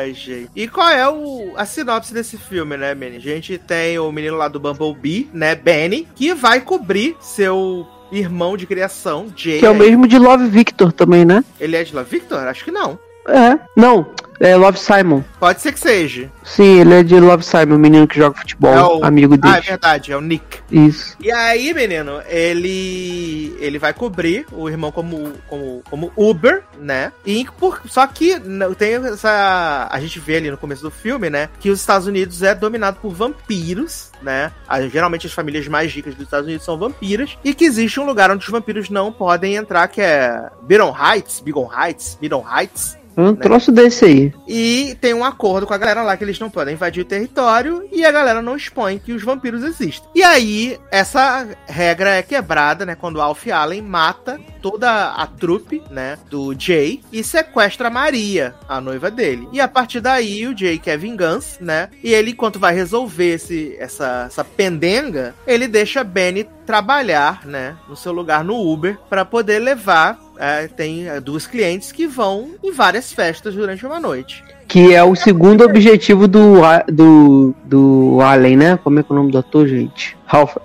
Ai, 0.00 0.14
gente. 0.14 0.50
E 0.54 0.68
qual 0.68 0.88
é 0.88 1.08
o, 1.08 1.52
a 1.56 1.64
sinopse 1.64 2.12
desse 2.12 2.36
filme, 2.36 2.76
né, 2.76 2.94
Benny? 2.94 3.16
A 3.16 3.20
gente 3.20 3.58
tem 3.58 3.98
o 3.98 4.10
menino 4.12 4.36
lá 4.36 4.48
do 4.48 4.60
Bumblebee, 4.60 5.30
né, 5.32 5.54
Benny, 5.54 6.08
que 6.14 6.34
vai 6.34 6.60
cobrir 6.60 7.16
seu 7.20 7.86
irmão 8.12 8.56
de 8.56 8.66
criação, 8.66 9.32
Jay. 9.34 9.60
Que 9.60 9.66
é 9.66 9.70
o 9.70 9.74
mesmo 9.74 10.06
de 10.06 10.18
Love 10.18 10.48
Victor 10.48 10.92
também, 10.92 11.24
né? 11.24 11.44
Ele 11.60 11.76
é 11.76 11.82
de 11.82 11.94
lá, 11.94 12.02
Victor? 12.02 12.46
Acho 12.46 12.64
que 12.64 12.70
não. 12.70 12.98
É. 13.26 13.58
Não, 13.76 14.06
é 14.46 14.56
Love 14.56 14.78
Simon. 14.78 15.22
Pode 15.40 15.60
ser 15.60 15.72
que 15.72 15.80
seja. 15.80 16.30
Sim, 16.42 16.80
ele 16.80 16.94
é 16.94 17.02
de 17.02 17.18
Love 17.18 17.44
Simon, 17.44 17.76
o 17.76 17.78
menino 17.78 18.06
que 18.06 18.16
joga 18.16 18.38
futebol, 18.38 18.72
É 18.74 18.82
o- 18.82 19.04
amigo 19.04 19.34
Ah, 19.42 19.48
é 19.48 19.52
dele. 19.52 19.66
verdade, 19.66 20.12
é 20.12 20.16
o 20.16 20.20
Nick. 20.20 20.58
Isso. 20.70 21.16
E 21.20 21.30
aí, 21.32 21.72
menino, 21.74 22.20
ele 22.28 23.56
ele 23.60 23.78
vai 23.78 23.92
cobrir 23.94 24.46
o 24.52 24.68
irmão 24.68 24.90
como, 24.92 25.32
como, 25.48 25.82
como 25.88 26.12
Uber, 26.16 26.62
né? 26.78 27.12
E 27.24 27.46
por, 27.58 27.80
só 27.88 28.06
que 28.06 28.38
tem 28.78 28.94
essa. 28.94 29.88
A 29.90 30.00
gente 30.00 30.18
vê 30.18 30.36
ali 30.36 30.50
no 30.50 30.56
começo 30.58 30.82
do 30.82 30.90
filme, 30.90 31.30
né? 31.30 31.48
Que 31.60 31.70
os 31.70 31.80
Estados 31.80 32.06
Unidos 32.06 32.42
é 32.42 32.54
dominado 32.54 32.98
por 33.00 33.12
vampiros, 33.14 34.10
né? 34.22 34.52
Geralmente 34.90 35.26
as 35.26 35.32
famílias 35.32 35.66
mais 35.68 35.92
ricas 35.92 36.14
dos 36.14 36.24
Estados 36.24 36.46
Unidos 36.46 36.64
são 36.64 36.76
vampiras. 36.78 37.36
E 37.44 37.54
que 37.54 37.64
existe 37.64 37.98
um 38.00 38.04
lugar 38.04 38.30
onde 38.30 38.44
os 38.44 38.50
vampiros 38.50 38.90
não 38.90 39.12
podem 39.12 39.54
entrar, 39.56 39.88
que 39.88 40.00
é 40.00 40.48
Biron 40.62 40.94
Heights, 40.94 41.40
Bigon 41.40 41.70
Heights, 41.72 42.18
Biron 42.20 42.44
Heights. 42.46 42.96
É 43.16 43.20
um 43.20 43.36
troço 43.36 43.70
desse 43.70 44.04
aí. 44.04 44.33
E 44.46 44.96
tem 45.00 45.14
um 45.14 45.24
acordo 45.24 45.66
com 45.66 45.74
a 45.74 45.78
galera 45.78 46.02
lá 46.02 46.16
que 46.16 46.24
eles 46.24 46.38
não 46.38 46.50
podem 46.50 46.74
invadir 46.74 47.02
o 47.02 47.06
território 47.06 47.88
e 47.90 48.04
a 48.04 48.12
galera 48.12 48.42
não 48.42 48.56
expõe 48.56 48.98
que 48.98 49.12
os 49.12 49.22
vampiros 49.22 49.62
existem. 49.62 50.08
E 50.14 50.22
aí, 50.22 50.78
essa 50.90 51.48
regra 51.66 52.10
é 52.10 52.22
quebrada, 52.22 52.84
né? 52.84 52.94
Quando 52.94 53.20
Alf 53.20 53.46
Allen 53.48 53.82
mata 53.82 54.38
toda 54.60 55.12
a 55.12 55.26
trupe, 55.26 55.82
né? 55.90 56.18
Do 56.30 56.54
Jay 56.58 57.02
e 57.12 57.22
sequestra 57.22 57.88
a 57.88 57.90
Maria, 57.90 58.54
a 58.68 58.80
noiva 58.80 59.10
dele. 59.10 59.48
E 59.52 59.60
a 59.60 59.68
partir 59.68 60.00
daí, 60.00 60.46
o 60.46 60.56
Jay 60.56 60.78
quer 60.78 60.98
vingança, 60.98 61.58
né? 61.60 61.88
E 62.02 62.12
ele, 62.12 62.30
enquanto 62.30 62.58
vai 62.58 62.74
resolver 62.74 63.34
esse, 63.34 63.76
essa, 63.78 64.24
essa 64.26 64.44
pendenga, 64.44 65.34
ele 65.46 65.68
deixa 65.68 66.04
Benny 66.04 66.44
trabalhar, 66.66 67.44
né? 67.44 67.76
No 67.88 67.96
seu 67.96 68.12
lugar 68.12 68.44
no 68.44 68.56
Uber 68.56 68.98
para 69.08 69.24
poder 69.24 69.58
levar 69.58 70.18
é, 70.38 70.68
tem 70.68 71.08
é, 71.08 71.20
duas 71.20 71.46
clientes 71.46 71.92
que 71.92 72.06
vão 72.06 72.50
em 72.62 72.72
várias 72.72 73.12
festas 73.12 73.54
durante 73.54 73.84
uma 73.86 74.00
noite. 74.00 74.42
Que 74.66 74.94
é 74.94 75.04
o 75.04 75.14
segundo 75.14 75.64
objetivo 75.64 76.26
do, 76.26 76.60
do, 76.90 77.54
do 77.64 78.18
Allen, 78.20 78.56
né? 78.56 78.78
Como 78.82 78.98
é 78.98 79.02
que 79.02 79.12
é 79.12 79.14
o 79.14 79.16
nome 79.16 79.30
do 79.30 79.38
ator, 79.38 79.68
gente? 79.68 80.16
Ralph, 80.26 80.56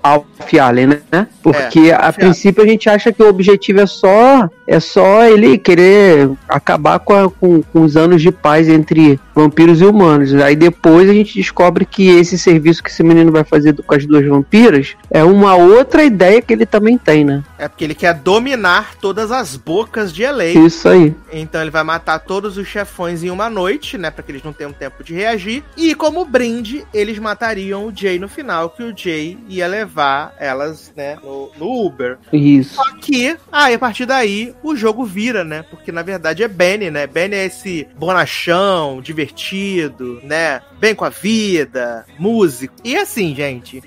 Allen, 0.60 0.88
né? 1.12 1.28
Porque 1.44 1.90
É, 1.92 1.94
a 1.94 2.12
princípio 2.14 2.64
a 2.64 2.68
gente 2.68 2.90
acha 2.90 3.12
que 3.12 3.22
o 3.22 3.28
objetivo 3.30 3.82
é 3.82 3.86
só 3.86 4.50
é 4.68 4.80
só 4.80 5.24
ele 5.26 5.58
querer 5.58 6.30
acabar 6.48 7.00
com, 7.00 7.14
a- 7.14 7.30
com, 7.30 7.62
com 7.64 7.82
os 7.82 7.98
anos 7.98 8.22
de 8.22 8.32
paz 8.32 8.70
entre 8.70 9.20
vampiros 9.34 9.82
e 9.82 9.86
humanos. 9.86 10.34
Aí 10.36 10.56
depois 10.56 11.10
a 11.10 11.14
gente 11.14 11.34
descobre 11.36 11.86
que 11.86 12.08
esse 12.08 12.38
serviço 12.38 12.84
que 12.84 12.90
esse 12.90 13.02
menino 13.02 13.32
vai 13.32 13.44
fazer 13.44 13.76
com 13.76 13.96
as 13.96 14.06
duas 14.06 14.26
vampiras 14.28 14.96
é 15.10 15.24
uma 15.24 15.56
outra 15.56 16.04
ideia 16.04 16.40
que 16.42 16.54
ele 16.54 16.66
também 16.68 16.98
tem, 16.98 17.26
né? 17.26 17.44
É 17.58 17.68
porque 17.68 17.84
ele 17.84 17.96
quer 17.96 18.14
dominar 18.14 18.96
todas 19.02 19.32
as 19.32 19.56
bocas 19.56 20.14
de 20.14 20.24
LA. 20.24 20.46
Isso 20.46 20.88
aí. 20.88 21.16
Então 21.34 21.62
ele 21.62 21.72
vai 21.72 21.84
matar 21.84 22.20
todos 22.20 22.58
os 22.58 22.68
chefões 22.68 23.24
em 23.24 23.30
uma 23.32 23.50
noite, 23.50 23.98
né? 23.98 24.12
Pra 24.12 24.24
que 24.24 24.32
eles 24.32 24.44
não 24.44 24.54
tenham 24.54 24.72
tempo 24.72 25.04
de 25.04 25.14
reagir. 25.16 25.64
E 25.76 25.96
como 25.96 26.24
brinde, 26.26 26.86
eles 26.94 27.18
matariam 27.18 27.86
o 27.88 27.92
Jay 27.96 28.20
no 28.20 28.28
final, 28.28 28.70
que 28.70 28.84
o 28.84 28.94
Jay 28.96 29.38
ia 29.50 29.68
levar 29.68 30.36
elas, 30.40 30.94
né? 30.96 31.18
No, 31.24 31.52
no 31.58 31.86
Uber. 31.86 32.18
Isso. 32.32 32.76
Só 32.76 32.96
que, 32.98 33.36
aí 33.52 33.74
a 33.74 33.80
partir 33.80 34.06
daí, 34.06 34.56
o 34.64 34.76
jogo 34.76 35.04
vira, 35.04 35.44
né? 35.44 35.64
Porque 35.70 35.92
na 35.92 36.04
verdade 36.04 36.44
é 36.44 36.48
Benny, 36.48 36.92
né? 36.92 37.08
Benny 37.08 37.36
é 37.36 37.46
esse 37.46 37.88
bonachão, 37.98 39.02
divertido, 39.02 40.22
né? 40.24 40.62
Bem 40.80 40.96
com 40.96 41.06
a 41.06 41.10
vida, 41.10 42.06
músico. 42.18 42.76
E 42.84 42.96
assim, 42.96 43.36
gente. 43.36 43.82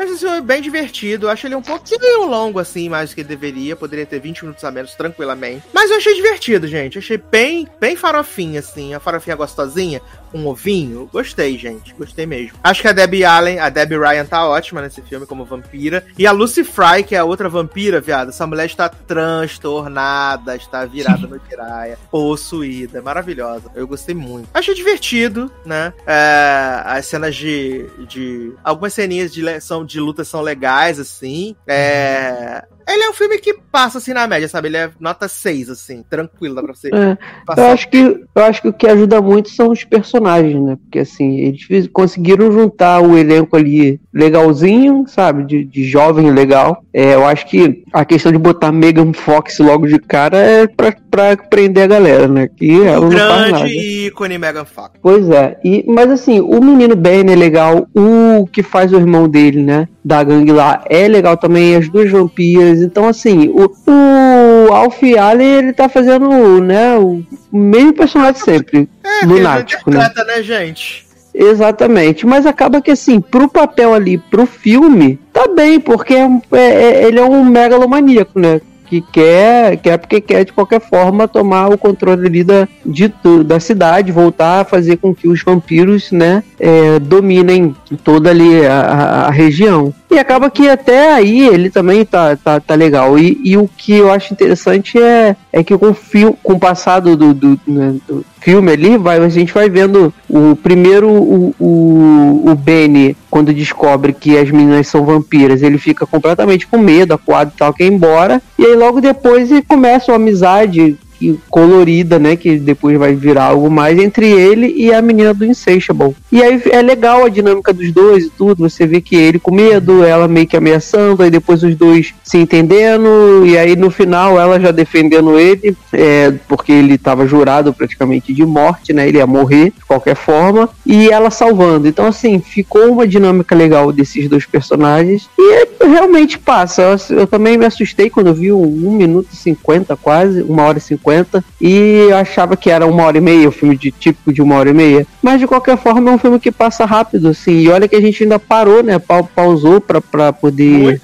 Acho 0.00 0.12
esse 0.14 0.24
filme 0.24 0.40
bem 0.40 0.62
divertido. 0.62 1.26
Eu 1.26 1.30
acho 1.30 1.46
ele 1.46 1.54
um 1.54 1.60
pouquinho 1.60 2.24
longo, 2.24 2.58
assim, 2.58 2.88
mais 2.88 3.10
do 3.10 3.16
que 3.16 3.22
deveria. 3.22 3.76
Poderia 3.76 4.06
ter 4.06 4.18
20 4.18 4.42
minutos 4.44 4.64
a 4.64 4.70
menos, 4.70 4.94
tranquilamente. 4.94 5.62
Mas 5.74 5.90
eu 5.90 5.98
achei 5.98 6.14
divertido, 6.14 6.66
gente. 6.66 6.96
Eu 6.96 7.02
achei 7.02 7.18
bem, 7.18 7.68
bem 7.78 7.94
farofinha, 7.96 8.60
assim. 8.60 8.94
A 8.94 9.00
farofinha 9.00 9.36
gostosinha, 9.36 10.00
um 10.32 10.46
ovinho. 10.46 11.08
Gostei, 11.12 11.56
gente. 11.58 11.94
Gostei 11.94 12.26
mesmo. 12.26 12.58
Acho 12.62 12.82
que 12.82 12.88
a 12.88 12.92
Debbie 12.92 13.24
Allen, 13.24 13.58
a 13.58 13.68
Debbie 13.68 13.98
Ryan 13.98 14.24
tá 14.24 14.48
ótima 14.48 14.82
nesse 14.82 15.02
filme 15.02 15.26
como 15.26 15.44
vampira. 15.44 16.04
E 16.18 16.26
a 16.26 16.32
Lucy 16.32 16.64
Fry, 16.64 17.02
que 17.06 17.14
é 17.14 17.18
a 17.18 17.24
outra 17.24 17.48
vampira, 17.48 18.00
viado. 18.00 18.30
Essa 18.30 18.46
mulher 18.46 18.66
está 18.66 18.88
transtornada, 18.88 20.56
está 20.56 20.84
virada 20.84 21.26
no 21.28 21.40
giraia, 21.48 21.98
possuída. 22.10 23.02
Maravilhosa. 23.02 23.70
Eu 23.74 23.86
gostei 23.86 24.14
muito. 24.14 24.48
Achei 24.54 24.74
divertido, 24.74 25.50
né? 25.64 25.92
É, 26.06 26.82
as 26.84 27.06
cenas 27.06 27.34
de, 27.34 27.86
de. 28.08 28.52
Algumas 28.62 28.94
ceninhas 28.94 29.32
de, 29.32 29.60
são, 29.60 29.84
de 29.84 30.00
luta 30.00 30.24
são 30.24 30.40
legais, 30.40 30.98
assim. 30.98 31.56
É. 31.66 32.64
Ele 32.92 33.04
é 33.04 33.10
um 33.10 33.14
filme 33.14 33.38
que 33.38 33.54
passa 33.70 33.98
assim 33.98 34.12
na 34.12 34.26
média, 34.26 34.48
sabe? 34.48 34.68
Ele 34.68 34.76
é 34.76 34.90
nota 34.98 35.28
6, 35.28 35.70
assim, 35.70 36.04
tranquilo, 36.08 36.54
dá 36.54 36.62
pra 36.62 36.74
você 36.74 36.88
É. 36.92 37.16
Eu 37.56 37.66
acho 37.66 37.88
que 37.88 37.98
eu 37.98 38.44
acho 38.44 38.62
que 38.62 38.68
o 38.68 38.72
que 38.72 38.86
ajuda 38.86 39.20
muito 39.20 39.50
são 39.50 39.70
os 39.70 39.84
personagens, 39.84 40.60
né? 40.60 40.76
Porque 40.82 41.00
assim, 41.00 41.54
eles 41.70 41.88
conseguiram 41.88 42.50
juntar 42.50 43.00
o 43.00 43.16
elenco 43.16 43.56
ali 43.56 44.00
legalzinho, 44.12 45.04
sabe? 45.06 45.44
De, 45.44 45.64
de 45.64 45.84
jovem 45.84 46.30
legal. 46.30 46.82
É, 46.92 47.14
eu 47.14 47.24
acho 47.24 47.46
que 47.46 47.84
a 47.92 48.04
questão 48.04 48.32
de 48.32 48.38
botar 48.38 48.72
Megan 48.72 49.12
Fox 49.12 49.58
logo 49.58 49.86
de 49.86 49.98
cara 49.98 50.38
é 50.38 50.66
pra, 50.66 50.94
pra 51.10 51.36
prender 51.36 51.84
a 51.84 51.86
galera, 51.86 52.26
né? 52.26 52.48
Que 52.48 52.82
ela 52.82 53.06
o 53.06 53.10
não 53.10 53.18
faz 53.18 53.52
nada. 53.52 53.64
grande 53.64 54.06
ícone 54.06 54.38
Megan 54.38 54.64
Fox. 54.64 54.98
Pois 55.00 55.28
é, 55.30 55.58
e, 55.64 55.84
mas 55.86 56.10
assim, 56.10 56.40
o 56.40 56.60
menino 56.60 56.96
Ben 56.96 57.30
é 57.30 57.36
legal, 57.36 57.86
o 57.94 58.46
que 58.46 58.62
faz 58.62 58.92
o 58.92 58.96
irmão 58.96 59.28
dele, 59.28 59.62
né, 59.62 59.88
da 60.04 60.22
gangue 60.22 60.52
lá, 60.52 60.82
é 60.88 61.06
legal 61.06 61.36
também, 61.36 61.76
as 61.76 61.88
duas 61.88 62.10
vampiras, 62.10 62.79
então 62.80 63.06
assim, 63.06 63.48
o, 63.48 63.70
o 63.90 64.72
Alf 64.72 65.02
Allen, 65.18 65.46
ele 65.58 65.72
tá 65.72 65.88
fazendo, 65.88 66.60
né, 66.60 66.96
o 66.96 67.22
mesmo 67.52 67.92
personagem 67.92 68.40
sempre, 68.40 68.88
É, 69.04 69.26
lunático, 69.26 69.90
né. 69.90 70.10
né, 70.26 70.42
gente? 70.42 71.06
Exatamente, 71.32 72.26
mas 72.26 72.44
acaba 72.44 72.80
que 72.82 72.90
assim, 72.90 73.20
pro 73.20 73.48
papel 73.48 73.94
ali, 73.94 74.18
pro 74.18 74.46
filme, 74.46 75.18
tá 75.32 75.46
bem, 75.48 75.78
porque 75.80 76.14
é 76.14 76.28
é- 76.52 76.58
é- 76.58 77.04
ele 77.06 77.18
é 77.20 77.24
um 77.24 77.44
megalomaníaco, 77.44 78.38
né? 78.38 78.60
Que 78.86 79.00
quer, 79.00 79.76
quer 79.76 79.96
porque 79.98 80.20
quer 80.20 80.44
de 80.44 80.52
qualquer 80.52 80.80
forma 80.80 81.28
tomar 81.28 81.68
o 81.68 81.78
controle 81.78 82.26
ali 82.26 82.42
da, 82.42 82.66
de, 82.84 83.12
da 83.44 83.60
cidade, 83.60 84.10
voltar 84.10 84.60
a 84.60 84.64
fazer 84.64 84.96
com 84.96 85.14
que 85.14 85.28
os 85.28 85.40
vampiros, 85.44 86.10
né, 86.10 86.42
é, 86.58 86.98
dominem 86.98 87.76
toda 88.02 88.30
ali 88.30 88.66
a- 88.66 89.26
a 89.28 89.30
região. 89.30 89.94
E 90.10 90.18
acaba 90.18 90.50
que 90.50 90.68
até 90.68 91.12
aí 91.14 91.46
ele 91.46 91.70
também 91.70 92.04
tá, 92.04 92.36
tá, 92.36 92.58
tá 92.58 92.74
legal. 92.74 93.16
E, 93.16 93.40
e 93.44 93.56
o 93.56 93.68
que 93.76 93.92
eu 93.92 94.10
acho 94.10 94.32
interessante 94.32 94.98
é, 95.00 95.36
é 95.52 95.62
que 95.62 95.78
com 95.78 95.90
o, 95.90 95.94
fil- 95.94 96.36
com 96.42 96.54
o 96.54 96.58
passado 96.58 97.16
do, 97.16 97.32
do, 97.32 97.60
né, 97.66 97.94
do 98.08 98.24
filme 98.40 98.72
ali, 98.72 98.96
vai, 98.96 99.18
a 99.18 99.28
gente 99.28 99.52
vai 99.54 99.70
vendo 99.70 100.12
o 100.28 100.56
primeiro 100.56 101.08
o, 101.08 101.54
o, 101.60 102.42
o 102.50 102.54
Benny, 102.56 103.16
quando 103.30 103.52
descobre 103.54 104.12
que 104.12 104.36
as 104.36 104.50
meninas 104.50 104.88
são 104.88 105.04
vampiras, 105.04 105.62
ele 105.62 105.78
fica 105.78 106.04
completamente 106.04 106.66
com 106.66 106.76
medo, 106.78 107.14
acuado 107.14 107.52
e 107.54 107.58
tal, 107.58 107.72
quer 107.72 107.84
ir 107.84 107.92
embora. 107.92 108.42
E 108.58 108.64
aí 108.66 108.74
logo 108.74 109.00
depois 109.00 109.50
ele 109.52 109.62
começa 109.62 110.10
uma 110.10 110.16
amizade 110.16 110.98
colorida, 111.48 112.18
né? 112.18 112.36
Que 112.36 112.58
depois 112.58 112.98
vai 112.98 113.14
virar 113.14 113.44
algo 113.44 113.70
mais 113.70 113.98
entre 113.98 114.26
ele 114.26 114.74
e 114.76 114.92
a 114.92 115.02
menina 115.02 115.34
do 115.34 115.44
Insatiable. 115.44 116.14
E 116.30 116.42
aí 116.42 116.60
é 116.70 116.82
legal 116.82 117.24
a 117.24 117.28
dinâmica 117.28 117.72
dos 117.72 117.92
dois 117.92 118.24
e 118.24 118.30
tudo. 118.30 118.68
Você 118.68 118.86
vê 118.86 119.00
que 119.00 119.16
ele 119.16 119.38
com 119.38 119.54
medo, 119.54 120.04
ela 120.04 120.28
meio 120.28 120.46
que 120.46 120.56
ameaçando, 120.56 121.22
aí 121.22 121.30
depois 121.30 121.62
os 121.62 121.74
dois 121.74 122.14
se 122.22 122.38
entendendo, 122.38 123.44
e 123.44 123.58
aí 123.58 123.76
no 123.76 123.90
final 123.90 124.38
ela 124.38 124.60
já 124.60 124.70
defendendo 124.70 125.38
ele, 125.38 125.76
é, 125.92 126.32
porque 126.48 126.72
ele 126.72 126.94
estava 126.94 127.26
jurado 127.26 127.72
praticamente 127.72 128.32
de 128.32 128.44
morte, 128.44 128.92
né? 128.92 129.08
Ele 129.08 129.18
ia 129.18 129.26
morrer 129.26 129.72
de 129.76 129.84
qualquer 129.86 130.16
forma, 130.16 130.68
e 130.86 131.08
ela 131.08 131.30
salvando. 131.30 131.88
Então, 131.88 132.06
assim, 132.06 132.40
ficou 132.40 132.92
uma 132.92 133.06
dinâmica 133.06 133.54
legal 133.54 133.92
desses 133.92 134.28
dois 134.28 134.46
personagens. 134.46 135.28
E 135.38 135.86
realmente 135.86 136.38
passa. 136.38 136.82
Eu, 136.82 137.18
eu 137.18 137.26
também 137.26 137.56
me 137.56 137.66
assustei 137.66 138.10
quando 138.10 138.34
vi 138.34 138.52
um 138.52 138.62
1 138.62 138.92
minuto 138.92 139.28
e 139.32 139.36
50, 139.36 139.96
quase, 139.96 140.42
uma 140.42 140.62
hora 140.64 140.78
e 140.78 140.80
50, 141.10 141.44
e 141.60 142.06
eu 142.08 142.16
achava 142.16 142.56
que 142.56 142.70
era 142.70 142.86
uma 142.86 143.04
hora 143.04 143.18
e 143.18 143.20
meia, 143.20 143.46
o 143.46 143.48
um 143.48 143.52
filme 143.52 143.76
de 143.76 143.90
típico 143.90 144.32
de 144.32 144.40
uma 144.40 144.54
hora 144.54 144.70
e 144.70 144.74
meia. 144.74 145.06
Mas 145.20 145.40
de 145.40 145.46
qualquer 145.46 145.76
forma 145.76 146.10
é 146.10 146.14
um 146.14 146.18
filme 146.18 146.38
que 146.38 146.52
passa 146.52 146.84
rápido, 146.84 147.28
assim. 147.28 147.58
E 147.60 147.68
olha 147.68 147.88
que 147.88 147.96
a 147.96 148.00
gente 148.00 148.22
ainda 148.22 148.38
parou, 148.38 148.82
né? 148.82 148.98
Pa 148.98 149.22
pausou 149.22 149.80
pra, 149.80 150.00
pra 150.00 150.32
poder 150.32 151.00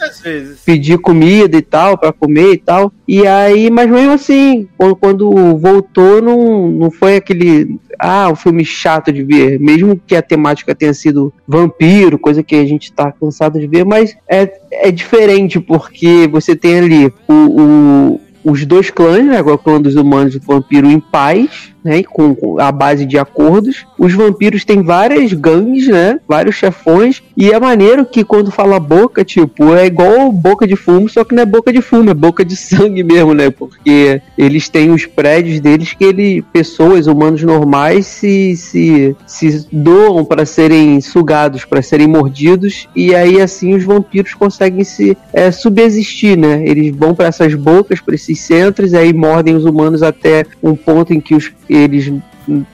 pedir 0.64 0.98
comida 0.98 1.56
e 1.56 1.62
tal, 1.62 1.98
pra 1.98 2.12
comer 2.12 2.52
e 2.52 2.58
tal. 2.58 2.92
E 3.06 3.26
aí, 3.26 3.70
mas 3.70 3.88
mesmo 3.90 4.12
assim, 4.12 4.68
quando, 4.76 4.96
quando 4.96 5.56
voltou, 5.58 6.22
não, 6.22 6.68
não 6.68 6.90
foi 6.90 7.16
aquele. 7.16 7.78
Ah, 7.98 8.28
um 8.30 8.36
filme 8.36 8.64
chato 8.64 9.12
de 9.12 9.22
ver. 9.22 9.58
Mesmo 9.58 10.00
que 10.06 10.16
a 10.16 10.22
temática 10.22 10.74
tenha 10.74 10.92
sido 10.92 11.32
vampiro, 11.46 12.18
coisa 12.18 12.42
que 12.42 12.54
a 12.54 12.64
gente 12.64 12.92
tá 12.92 13.12
cansado 13.12 13.58
de 13.58 13.66
ver, 13.66 13.84
mas 13.84 14.16
é, 14.28 14.50
é 14.70 14.90
diferente, 14.90 15.58
porque 15.58 16.28
você 16.30 16.54
tem 16.54 16.78
ali 16.78 17.12
o, 17.28 17.32
o 17.32 18.20
os 18.48 18.64
dois 18.64 18.90
clãs, 18.90 19.24
né, 19.24 19.40
o 19.40 19.58
clã 19.58 19.80
dos 19.80 19.96
humanos 19.96 20.34
e 20.34 20.38
o 20.38 20.40
vampiro 20.40 20.88
em 20.88 21.00
paz, 21.00 21.74
né, 21.82 22.02
com, 22.04 22.34
com, 22.34 22.60
a 22.60 22.70
base 22.70 23.04
de 23.04 23.18
acordos. 23.18 23.85
Os 24.06 24.14
vampiros 24.14 24.64
têm 24.64 24.84
várias 24.84 25.32
gangues, 25.32 25.88
né, 25.88 26.20
vários 26.28 26.54
chefões, 26.54 27.24
e 27.36 27.50
é 27.50 27.58
maneiro 27.58 28.06
que 28.06 28.22
quando 28.22 28.52
fala 28.52 28.78
boca, 28.78 29.24
tipo, 29.24 29.74
é 29.74 29.84
igual 29.84 30.30
boca 30.30 30.64
de 30.64 30.76
fumo, 30.76 31.08
só 31.08 31.24
que 31.24 31.34
não 31.34 31.42
é 31.42 31.44
boca 31.46 31.72
de 31.72 31.82
fumo, 31.82 32.08
é 32.08 32.14
boca 32.14 32.44
de 32.44 32.54
sangue 32.54 33.02
mesmo, 33.02 33.34
né, 33.34 33.50
porque 33.50 34.22
eles 34.38 34.68
têm 34.68 34.92
os 34.92 35.06
prédios 35.06 35.58
deles 35.58 35.92
que 35.92 36.04
ele, 36.04 36.40
pessoas, 36.52 37.08
humanos 37.08 37.42
normais, 37.42 38.06
se, 38.06 38.56
se, 38.56 39.16
se 39.26 39.66
doam 39.72 40.24
para 40.24 40.46
serem 40.46 41.00
sugados, 41.00 41.64
para 41.64 41.82
serem 41.82 42.06
mordidos, 42.06 42.88
e 42.94 43.12
aí 43.12 43.40
assim 43.40 43.74
os 43.74 43.82
vampiros 43.82 44.34
conseguem 44.34 44.84
se 44.84 45.18
é, 45.32 45.50
subsistir, 45.50 46.38
né, 46.38 46.62
eles 46.64 46.94
vão 46.94 47.12
para 47.12 47.26
essas 47.26 47.54
bocas, 47.54 48.00
para 48.00 48.14
esses 48.14 48.38
centros, 48.38 48.92
e 48.92 48.96
aí 48.96 49.12
mordem 49.12 49.56
os 49.56 49.64
humanos 49.64 50.00
até 50.00 50.46
um 50.62 50.76
ponto 50.76 51.12
em 51.12 51.20
que 51.20 51.34
os 51.34 51.50
eles 51.68 52.12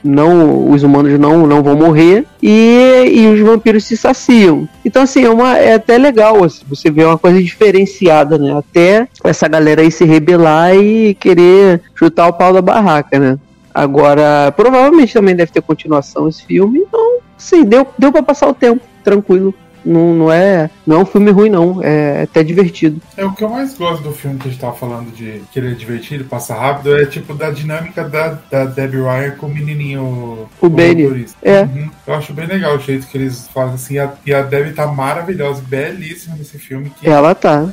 não 0.02 0.70
os 0.70 0.82
humanos 0.82 1.18
não, 1.18 1.46
não 1.46 1.62
vão 1.62 1.74
morrer 1.74 2.24
e, 2.42 3.04
e 3.14 3.26
os 3.28 3.40
vampiros 3.40 3.84
se 3.84 3.96
saciam. 3.96 4.68
Então 4.84 5.02
assim, 5.02 5.24
é, 5.24 5.30
uma, 5.30 5.56
é 5.56 5.74
até 5.74 5.98
legal 5.98 6.44
assim, 6.44 6.62
você 6.68 6.90
vê 6.90 7.04
uma 7.04 7.18
coisa 7.18 7.42
diferenciada, 7.42 8.38
né? 8.38 8.56
Até 8.56 9.08
essa 9.24 9.48
galera 9.48 9.82
aí 9.82 9.90
se 9.90 10.04
rebelar 10.04 10.74
e 10.76 11.14
querer 11.14 11.80
chutar 11.94 12.28
o 12.28 12.32
pau 12.32 12.52
da 12.52 12.62
barraca, 12.62 13.18
né? 13.18 13.38
Agora, 13.74 14.52
provavelmente 14.54 15.14
também 15.14 15.34
deve 15.34 15.50
ter 15.50 15.62
continuação 15.62 16.28
esse 16.28 16.44
filme, 16.44 16.80
então, 16.80 17.18
sim, 17.38 17.64
deu, 17.64 17.86
deu 17.98 18.12
para 18.12 18.22
passar 18.22 18.48
o 18.48 18.54
tempo, 18.54 18.82
tranquilo. 19.02 19.54
Não, 19.84 20.14
não, 20.14 20.32
é, 20.32 20.70
não 20.86 20.96
é 20.96 20.98
um 21.00 21.06
filme 21.06 21.30
ruim, 21.30 21.50
não. 21.50 21.82
É 21.82 22.22
até 22.22 22.42
divertido. 22.42 23.00
É 23.16 23.24
o 23.24 23.32
que 23.32 23.42
eu 23.42 23.48
mais 23.48 23.76
gosto 23.76 24.02
do 24.02 24.12
filme 24.12 24.38
que 24.38 24.48
a 24.48 24.50
gente 24.50 24.60
tava 24.60 24.74
falando 24.74 25.14
de 25.14 25.42
que 25.52 25.58
ele 25.58 25.72
é 25.72 25.74
divertido, 25.74 26.24
passa 26.24 26.54
rápido, 26.54 26.96
é 26.96 27.06
tipo 27.06 27.34
da 27.34 27.50
dinâmica 27.50 28.08
da, 28.08 28.38
da 28.50 28.64
Debbie 28.64 28.98
Ryan 28.98 29.32
com 29.32 29.46
o 29.46 29.54
menininho. 29.54 30.02
O, 30.02 30.66
o 30.66 30.68
Benny. 30.68 31.26
É. 31.42 31.62
Uhum. 31.62 31.90
Eu 32.06 32.14
acho 32.14 32.32
bem 32.32 32.46
legal 32.46 32.76
o 32.76 32.80
jeito 32.80 33.06
que 33.06 33.16
eles 33.16 33.48
fazem 33.48 33.74
assim. 33.74 33.98
A, 33.98 34.12
e 34.24 34.32
a 34.32 34.42
Debbie 34.42 34.72
tá 34.72 34.86
maravilhosa, 34.86 35.62
belíssima 35.66 36.36
nesse 36.36 36.58
filme. 36.58 36.92
Que 37.00 37.08
Ela 37.08 37.34
tá. 37.34 37.68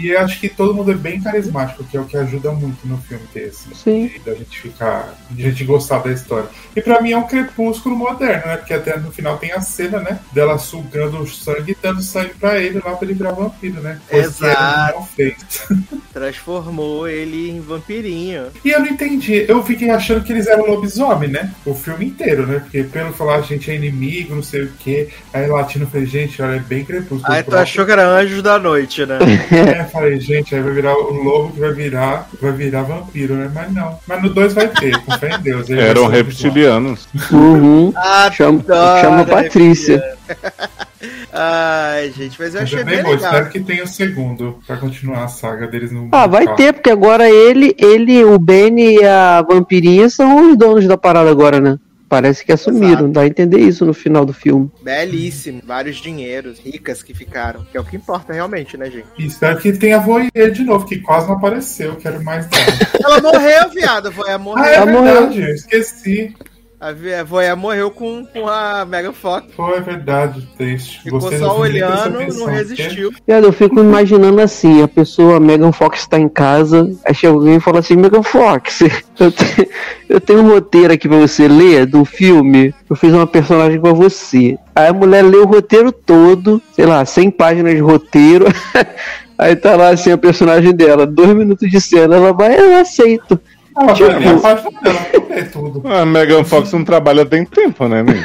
E 0.00 0.16
acho 0.16 0.40
que 0.40 0.48
todo 0.48 0.74
mundo 0.74 0.90
é 0.90 0.94
bem 0.94 1.20
carismático, 1.20 1.84
que 1.84 1.96
é 1.96 2.00
o 2.00 2.04
que 2.04 2.16
ajuda 2.16 2.50
muito 2.52 2.86
no 2.86 2.96
filme 2.98 3.24
ter 3.32 3.50
assim, 3.50 3.74
Sim. 3.74 4.10
da 4.24 4.34
gente 4.34 4.60
ficar, 4.60 5.14
de 5.30 5.44
a 5.44 5.50
gente 5.50 5.64
gostar 5.64 5.98
da 5.98 6.10
história. 6.10 6.48
E 6.74 6.80
para 6.80 7.02
mim 7.02 7.12
é 7.12 7.18
um 7.18 7.26
crepúsculo 7.26 7.94
moderno, 7.94 8.46
né? 8.46 8.56
Porque 8.56 8.72
até 8.72 8.98
no 8.98 9.12
final 9.12 9.36
tem 9.36 9.52
a 9.52 9.60
cena, 9.60 10.00
né, 10.00 10.18
dela 10.32 10.58
sugando 10.58 11.18
o 11.18 11.26
sangue 11.26 11.72
e 11.72 11.76
dando 11.80 12.02
sangue 12.02 12.34
para 12.34 12.58
ele 12.58 12.80
lá 12.84 12.92
para 12.96 13.06
ele 13.06 13.14
virar 13.14 13.32
vampiro, 13.32 13.80
né? 13.80 14.00
Coisa 14.08 14.28
Exato. 14.28 15.08
fez. 15.14 15.36
Transformou 16.12 17.06
ele 17.06 17.50
em 17.50 17.60
vampirinho. 17.60 18.46
E 18.64 18.70
eu 18.70 18.80
não 18.80 18.86
entendi. 18.86 19.44
Eu 19.46 19.62
fiquei 19.62 19.90
achando 19.90 20.24
que 20.24 20.32
eles 20.32 20.46
eram 20.46 20.66
lobisomem, 20.66 21.28
né? 21.28 21.52
O 21.64 21.74
filme 21.74 22.06
inteiro, 22.06 22.46
né? 22.46 22.60
Porque 22.60 22.82
pelo 22.84 23.12
falar 23.12 23.36
a 23.36 23.42
gente 23.42 23.70
é 23.70 23.74
inimigo, 23.74 24.34
não 24.34 24.42
sei 24.42 24.62
o 24.62 24.72
quê. 24.78 25.08
Aí 25.32 25.48
o 25.48 25.54
latino 25.54 25.86
fez, 25.86 26.08
gente, 26.08 26.40
olha, 26.40 26.56
é 26.56 26.58
bem 26.58 26.84
crepúsculo. 26.84 27.32
Aí 27.32 27.42
tu 27.42 27.56
achou 27.56 27.84
que 27.84 27.92
era 27.92 28.06
anjos 28.06 28.42
da 28.42 28.58
noite, 28.58 29.04
né? 29.06 29.18
é, 29.50 29.84
falei, 29.90 30.20
gente, 30.20 30.54
aí 30.54 30.62
vai 30.62 30.72
virar 30.72 30.96
o 30.96 31.12
lobo 31.12 31.52
que 31.52 31.60
vai 31.60 31.72
virar, 31.72 32.28
vai 32.40 32.52
virar 32.52 32.82
vampiro, 32.82 33.34
né? 33.34 33.50
Mas 33.54 33.72
não. 33.72 33.98
Mas 34.06 34.22
no 34.22 34.30
2 34.30 34.54
vai 34.54 34.68
ter, 34.68 34.98
com 35.02 35.12
fé 35.18 35.34
em 35.34 35.42
Deus. 35.42 35.68
Eram 35.70 36.06
reptilianos. 36.06 37.08
Uhum. 37.30 37.92
Ah, 38.02 38.30
chama, 38.32 38.62
chama 39.00 39.24
Patrícia. 39.24 40.02
Ai, 41.32 42.12
gente, 42.16 42.36
mas 42.38 42.54
eu 42.54 42.62
achei 42.62 42.84
mas 42.84 42.86
bem, 42.86 43.02
bem 43.02 43.12
legal. 43.12 43.30
Espero 43.30 43.50
que 43.50 43.60
tenha 43.60 43.84
o 43.84 43.86
segundo 43.86 44.58
pra 44.66 44.76
continuar 44.76 45.24
a 45.24 45.28
saga 45.28 45.66
deles 45.66 45.92
no. 45.92 46.08
Ah, 46.12 46.26
vai 46.26 46.54
ter, 46.56 46.72
porque 46.72 46.90
agora 46.90 47.28
ele, 47.30 47.74
ele, 47.78 48.24
o 48.24 48.38
Benny 48.38 48.96
e 48.96 49.04
a 49.04 49.42
vampirinha 49.42 50.08
são 50.10 50.50
os 50.50 50.56
donos 50.56 50.86
da 50.86 50.98
parada 50.98 51.30
agora, 51.30 51.60
né? 51.60 51.78
Parece 52.10 52.44
que 52.44 52.50
assumiram, 52.52 52.88
Exato. 52.88 53.08
dá 53.08 53.20
a 53.20 53.26
entender 53.28 53.60
isso 53.60 53.86
no 53.86 53.94
final 53.94 54.26
do 54.26 54.32
filme. 54.32 54.68
Belíssimo, 54.82 55.62
vários 55.64 55.98
dinheiros, 55.98 56.58
ricas 56.58 57.04
que 57.04 57.14
ficaram, 57.14 57.64
que 57.70 57.76
é 57.78 57.80
o 57.80 57.84
que 57.84 57.94
importa 57.94 58.32
realmente, 58.32 58.76
né, 58.76 58.90
gente? 58.90 59.06
E 59.16 59.26
espero 59.26 59.56
que 59.60 59.72
tenha 59.72 59.96
a 59.96 60.00
Voyeur 60.00 60.50
de 60.52 60.64
novo, 60.64 60.84
que 60.86 60.98
quase 60.98 61.28
não 61.28 61.36
apareceu, 61.36 61.94
quero 61.94 62.20
mais 62.24 62.46
dela. 62.46 62.64
Ela 63.00 63.20
morreu, 63.22 63.70
viado, 63.70 64.08
a 64.08 64.10
Voyeur 64.10 64.40
morreu. 64.40 64.64
ah, 64.64 64.68
é 64.70 64.74
Ela 64.74 64.86
morreu. 64.86 65.14
verdade, 65.28 65.40
eu 65.42 65.54
esqueci. 65.54 66.34
A 66.80 66.94
Voyeur 67.22 67.56
morreu 67.58 67.90
com, 67.90 68.24
com 68.24 68.48
a 68.48 68.86
Megan 68.86 69.12
Fox. 69.12 69.48
Foi 69.54 69.76
é 69.76 69.80
verdade, 69.82 70.48
triste. 70.56 71.02
Ficou 71.02 71.20
Gostei 71.20 71.38
só 71.38 71.58
olhando, 71.58 72.16
atenção, 72.16 72.46
não 72.46 72.54
resistiu. 72.54 73.12
Viado, 73.26 73.44
eu 73.44 73.52
fico 73.52 73.78
imaginando 73.80 74.40
assim, 74.40 74.82
a 74.82 74.88
pessoa, 74.88 75.36
a 75.36 75.40
Megan 75.40 75.72
Fox 75.72 76.06
tá 76.06 76.18
em 76.18 76.26
casa, 76.28 76.90
aí 77.06 77.14
chega 77.14 77.34
alguém 77.34 77.56
e 77.56 77.60
fala 77.60 77.80
assim, 77.80 77.96
Megan 77.96 78.22
Fox, 78.22 78.80
eu, 79.20 79.30
te- 79.30 79.68
eu 80.08 80.20
tenho 80.22 80.40
um 80.40 80.48
roteiro 80.48 80.90
aqui 80.94 81.06
pra 81.06 81.18
você 81.18 81.46
ler 81.46 81.84
do 81.84 82.02
filme, 82.06 82.74
eu 82.88 82.96
fiz 82.96 83.12
uma 83.12 83.26
personagem 83.26 83.78
pra 83.78 83.92
você. 83.92 84.56
Aí 84.74 84.88
a 84.88 84.92
mulher 84.94 85.22
lê 85.22 85.36
o 85.36 85.46
roteiro 85.46 85.92
todo, 85.92 86.62
sei 86.72 86.86
lá, 86.86 87.04
100 87.04 87.30
páginas 87.32 87.74
de 87.74 87.80
roteiro, 87.80 88.46
aí 89.36 89.54
tá 89.54 89.76
lá 89.76 89.90
assim 89.90 90.12
a 90.12 90.16
personagem 90.16 90.74
dela, 90.74 91.06
dois 91.06 91.28
minutos 91.34 91.70
de 91.70 91.78
cena, 91.78 92.16
ela 92.16 92.32
vai, 92.32 92.58
eu 92.58 92.80
aceito. 92.80 93.38
Ah, 93.88 94.40
mas 94.42 94.62
Tipo- 94.62 95.32
é 95.32 95.42
tudo. 95.44 95.82
A 95.88 96.04
Megan 96.04 96.44
Fox 96.44 96.72
não 96.72 96.84
trabalha 96.84 97.24
tem 97.24 97.44
tempo, 97.44 97.86
né, 97.88 98.02
nem? 98.02 98.22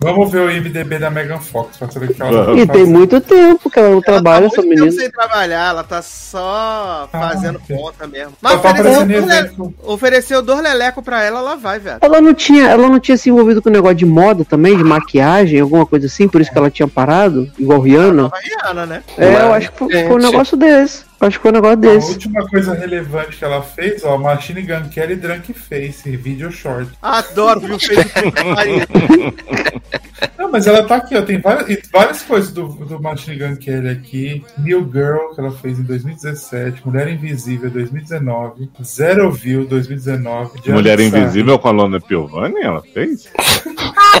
Vamos 0.00 0.30
ver 0.30 0.38
o 0.42 0.50
IMDB 0.50 0.98
da 0.98 1.10
Megan 1.10 1.38
Fox 1.40 1.76
pra 1.76 1.90
saber 1.90 2.10
o 2.10 2.14
que 2.14 2.22
ela 2.22 2.44
vai 2.44 2.58
E 2.60 2.66
tem 2.68 2.84
muito 2.86 3.20
tempo 3.20 3.68
que 3.68 3.78
ela 3.80 3.88
não 3.88 3.94
Ela 3.96 4.02
trabalha, 4.02 4.40
tá 4.42 4.46
essa 4.46 4.62
muito 4.62 4.68
tempo 4.70 4.84
menina. 4.84 5.02
sem 5.02 5.10
trabalhar, 5.10 5.70
ela 5.70 5.82
tá 5.82 6.00
só 6.02 7.08
fazendo 7.10 7.56
ok. 7.56 7.76
conta 7.76 8.06
mesmo. 8.06 8.30
Só 8.30 8.36
Mas 8.40 8.62
tá 8.62 8.70
ofereceu, 8.70 9.02
evento. 9.02 9.74
ofereceu 9.82 10.40
dois 10.42 10.62
leleco 10.62 11.02
pra 11.02 11.24
ela, 11.24 11.40
ela 11.40 11.56
vai, 11.56 11.80
velho. 11.80 11.98
Ela 12.00 12.20
não 12.20 12.32
tinha, 12.32 12.68
ela 12.68 12.88
não 12.88 13.00
tinha 13.00 13.16
se 13.16 13.28
envolvido 13.28 13.60
com 13.60 13.70
o 13.70 13.72
negócio 13.72 13.96
de 13.96 14.06
moda 14.06 14.44
também, 14.44 14.76
de 14.76 14.84
maquiagem, 14.84 15.58
alguma 15.60 15.84
coisa 15.84 16.06
assim, 16.06 16.28
por 16.28 16.40
isso 16.40 16.52
que 16.52 16.58
ela 16.58 16.70
tinha 16.70 16.86
parado, 16.86 17.50
igual 17.58 17.80
Rihanna. 17.80 18.30
Rihanna, 18.64 18.86
né? 18.86 19.02
É, 19.16 19.34
eu 19.42 19.52
acho 19.52 19.72
que 19.72 19.78
foi, 19.78 19.90
foi 19.90 20.14
um 20.14 20.18
negócio 20.18 20.56
desse. 20.56 21.07
Acho 21.20 21.36
que 21.38 21.42
foi 21.42 21.50
um 21.50 21.54
negócio 21.54 21.72
A 21.78 21.80
desse. 21.80 22.12
última 22.12 22.46
coisa 22.48 22.74
relevante 22.74 23.36
que 23.36 23.44
ela 23.44 23.60
fez, 23.60 24.04
ó, 24.04 24.16
Machine 24.16 24.62
Gun 24.62 24.88
Kelly 24.88 25.16
Drunk 25.16 25.52
Face, 25.52 26.16
vídeo 26.16 26.50
short. 26.52 26.90
Adoro, 27.02 27.60
viu? 27.60 27.76
Não, 30.38 30.50
mas 30.50 30.66
ela 30.66 30.84
tá 30.84 30.96
aqui, 30.96 31.16
ó. 31.16 31.22
Tem 31.22 31.40
várias, 31.40 31.80
várias 31.92 32.22
coisas 32.22 32.52
do, 32.52 32.68
do 32.68 33.00
Machine 33.02 33.36
Gun 33.36 33.56
Kelly 33.56 33.88
aqui. 33.88 34.44
New 34.58 34.88
Girl, 34.92 35.34
que 35.34 35.40
ela 35.40 35.50
fez 35.50 35.78
em 35.78 35.82
2017. 35.82 36.82
Mulher 36.86 37.08
Invisível, 37.08 37.70
2019. 37.70 38.70
Zero 38.84 39.30
View, 39.32 39.66
2019. 39.66 40.50
Just 40.56 40.68
Mulher. 40.68 41.00
Invisível 41.00 41.58
com 41.58 41.68
a 41.68 41.72
Lona 41.72 42.00
Piovani, 42.00 42.60
ela 42.62 42.82
fez? 42.94 43.28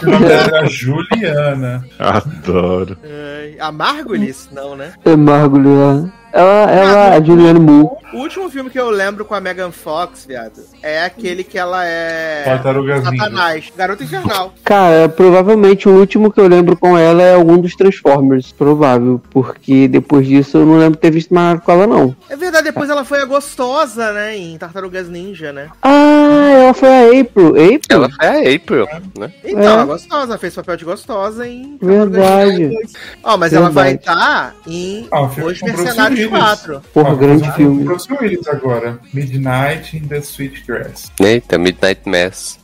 O 0.02 0.06
nome 0.10 0.26
dela 0.26 0.58
era 0.58 0.66
Juliana. 0.66 1.84
Adoro. 1.98 2.96
Ai, 3.04 3.56
A 3.60 3.70
Margulis? 3.72 4.48
Não, 4.52 4.74
né? 4.76 4.92
É 5.04 5.16
mergulhar. 5.16 6.12
Ela, 6.32 6.70
ela, 6.70 7.16
a 7.16 7.20
Julianne 7.22 7.60
Moore. 7.60 7.98
O 8.12 8.18
último 8.18 8.48
filme 8.48 8.70
que 8.70 8.78
eu 8.80 8.88
lembro 8.88 9.24
com 9.24 9.34
a 9.34 9.40
Megan 9.40 9.70
Fox, 9.70 10.24
viado, 10.26 10.60
é 10.82 11.04
aquele 11.04 11.44
que 11.44 11.58
ela 11.58 11.84
é. 11.84 12.42
Tartarugas 12.44 13.04
Ninja. 13.04 13.16
Satanás. 13.16 13.72
Garota 13.76 14.02
Infernal. 14.02 14.54
Cara, 14.64 15.08
provavelmente 15.10 15.88
o 15.88 15.92
último 15.92 16.32
que 16.32 16.40
eu 16.40 16.48
lembro 16.48 16.76
com 16.76 16.96
ela 16.96 17.22
é 17.22 17.34
algum 17.34 17.58
dos 17.58 17.74
Transformers. 17.74 18.52
Provável. 18.52 19.20
Porque 19.30 19.86
depois 19.88 20.26
disso 20.26 20.58
eu 20.58 20.66
não 20.66 20.78
lembro 20.78 20.94
de 20.94 21.00
ter 21.00 21.10
visto 21.10 21.34
mais 21.34 21.60
com 21.60 21.72
ela, 21.72 21.86
não. 21.86 22.16
É 22.30 22.36
verdade, 22.36 22.64
depois 22.64 22.88
ela 22.88 23.04
foi 23.04 23.20
a 23.20 23.26
gostosa, 23.26 24.12
né? 24.12 24.36
Em 24.36 24.56
Tartarugas 24.56 25.08
Ninja, 25.08 25.52
né? 25.52 25.68
Ah, 25.82 26.07
ela 26.30 26.74
foi 26.74 26.88
a 26.88 27.20
April. 27.20 27.48
April? 27.48 27.80
Ela 27.90 28.10
foi 28.10 28.26
a 28.26 28.54
April, 28.56 28.88
né? 29.18 29.32
Então, 29.44 29.80
É. 29.80 29.84
gostosa, 29.86 30.38
fez 30.38 30.54
papel 30.54 30.76
de 30.76 30.84
gostosa 30.84 31.46
em 31.46 31.76
Verdade. 31.80 32.52
Ninja 32.52 32.68
2. 32.74 32.92
Ó, 33.24 33.36
mas 33.36 33.52
ela 33.52 33.70
vai 33.70 33.90
Verdade. 33.96 34.18
estar 34.18 34.54
em 34.66 35.08
Ah, 35.10 35.22
Os 35.22 35.34
Bruce 35.34 35.64
Mercenários 35.64 36.18
Willis. 36.20 36.38
4. 36.38 36.82
Porra, 36.92 37.12
Ah, 37.12 37.14
grande 37.14 37.52
filme. 37.52 37.84
Bruce 37.84 38.12
Willis 38.12 38.46
agora. 38.48 38.98
Midnight 39.12 39.96
in 39.96 40.06
the 40.08 40.18
Sweet 40.20 40.64
Grass. 40.66 41.10
Eita, 41.20 41.58
Midnight 41.58 42.00
Mass. 42.06 42.58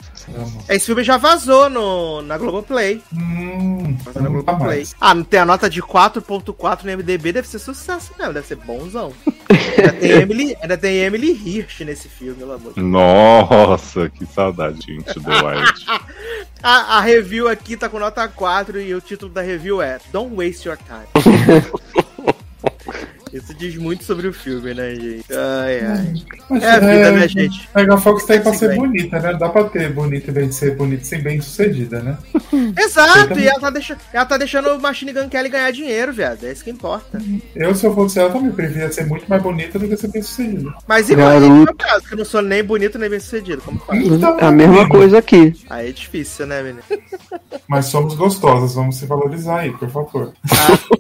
Esse 0.68 0.86
filme 0.86 1.02
já 1.04 1.16
vazou 1.16 1.68
no, 1.70 2.22
na 2.22 2.36
Globoplay. 2.38 3.02
Hum, 3.12 3.96
Vazou 4.04 4.22
na 4.22 4.28
tá 4.28 4.34
Globoplay. 4.34 4.76
mais. 4.78 4.94
Ah, 5.00 5.14
não 5.14 5.24
tem 5.24 5.40
a 5.40 5.44
nota 5.44 5.68
de 5.68 5.82
4.4 5.82 6.84
no 6.84 6.92
MDB, 6.96 7.32
deve 7.32 7.48
ser 7.48 7.58
sucesso 7.58 8.12
mesmo, 8.18 8.32
deve 8.32 8.46
ser 8.46 8.56
bonzão. 8.56 9.12
ainda, 9.50 9.92
tem 9.92 10.10
Emily, 10.22 10.56
ainda 10.60 10.78
tem 10.78 10.96
Emily 10.98 11.32
Hirsch 11.32 11.80
nesse 11.80 12.08
filme, 12.08 12.34
pelo 12.36 12.52
amor 12.52 12.72
de 12.72 12.80
Deus. 12.80 12.86
Nossa, 12.86 14.08
que 14.10 14.24
saudade, 14.26 14.80
gente, 14.86 15.18
do 15.20 15.30
Wild. 15.30 15.86
A, 16.66 16.96
a 16.96 17.00
review 17.02 17.46
aqui 17.46 17.76
tá 17.76 17.90
com 17.90 17.98
nota 17.98 18.26
4 18.26 18.80
e 18.80 18.94
o 18.94 19.00
título 19.00 19.30
da 19.30 19.42
review 19.42 19.82
é 19.82 19.98
Don't 20.10 20.34
Waste 20.34 20.66
Your 20.66 20.78
Time. 20.78 21.04
Isso 23.34 23.52
diz 23.52 23.76
muito 23.76 24.04
sobre 24.04 24.28
o 24.28 24.32
filme, 24.32 24.72
né, 24.72 24.94
gente? 24.94 25.24
Ai, 25.32 25.80
ai. 25.84 26.14
Mas, 26.48 26.62
É 26.62 26.70
a 26.70 26.78
vida, 26.78 27.10
né, 27.12 27.26
gente? 27.28 27.68
Megan 27.74 27.98
Fox 27.98 28.24
tá 28.24 28.34
aí 28.34 28.40
pra 28.40 28.54
ser 28.54 28.68
bem. 28.68 28.78
bonita, 28.78 29.18
né? 29.18 29.34
Dá 29.34 29.48
pra 29.48 29.64
ter 29.64 29.92
bonita 29.92 30.30
e 30.30 30.34
bem 30.34 30.52
ser 30.52 30.76
bonita 30.76 31.04
sem 31.04 31.20
bem 31.20 31.40
sucedida, 31.40 32.00
né? 32.00 32.16
Exato, 32.78 33.36
e 33.38 33.48
ela 33.48 33.58
tá, 33.58 33.70
deixa, 33.70 33.96
ela 34.12 34.24
tá 34.24 34.36
deixando 34.38 34.68
o 34.70 34.80
Machine 34.80 35.12
Gun 35.12 35.28
Kelly 35.28 35.48
ganhar 35.48 35.70
dinheiro, 35.72 36.12
viado. 36.12 36.44
É 36.44 36.52
isso 36.52 36.62
que 36.62 36.70
importa. 36.70 37.20
Eu, 37.56 37.74
se 37.74 37.84
eu 37.84 37.92
fosse 37.94 38.20
ela, 38.20 38.30
também 38.30 38.52
preferia 38.52 38.92
ser 38.92 39.06
muito 39.06 39.24
mais 39.28 39.42
bonita 39.42 39.78
do 39.80 39.88
que 39.88 39.96
ser 39.96 40.08
bem 40.08 40.22
sucedida. 40.22 40.72
Mas 40.86 41.10
igual 41.10 41.40
no 41.40 41.64
meu 41.64 41.74
caso, 41.74 42.06
que 42.06 42.14
eu 42.14 42.18
não 42.18 42.24
sou 42.24 42.40
nem 42.40 42.62
bonito 42.62 42.98
nem 43.00 43.10
bem 43.10 43.18
sucedido. 43.18 43.62
Como 43.62 43.80
faz? 43.80 44.00
Então, 44.06 44.38
A 44.38 44.50
mesma 44.52 44.88
coisa 44.88 45.18
aqui. 45.18 45.52
Aí 45.68 45.88
é 45.88 45.92
difícil, 45.92 46.46
né, 46.46 46.62
menino? 46.62 46.82
Mas 47.66 47.86
somos 47.86 48.14
gostosas, 48.14 48.74
vamos 48.74 48.96
se 48.96 49.06
valorizar 49.06 49.60
aí, 49.60 49.72
por 49.72 49.88
favor. 49.90 50.32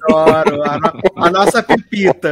Adoro. 0.08 0.62
A, 0.64 0.78
no- 0.78 1.24
a 1.24 1.30
nossa 1.30 1.62
pepita. 1.62 2.23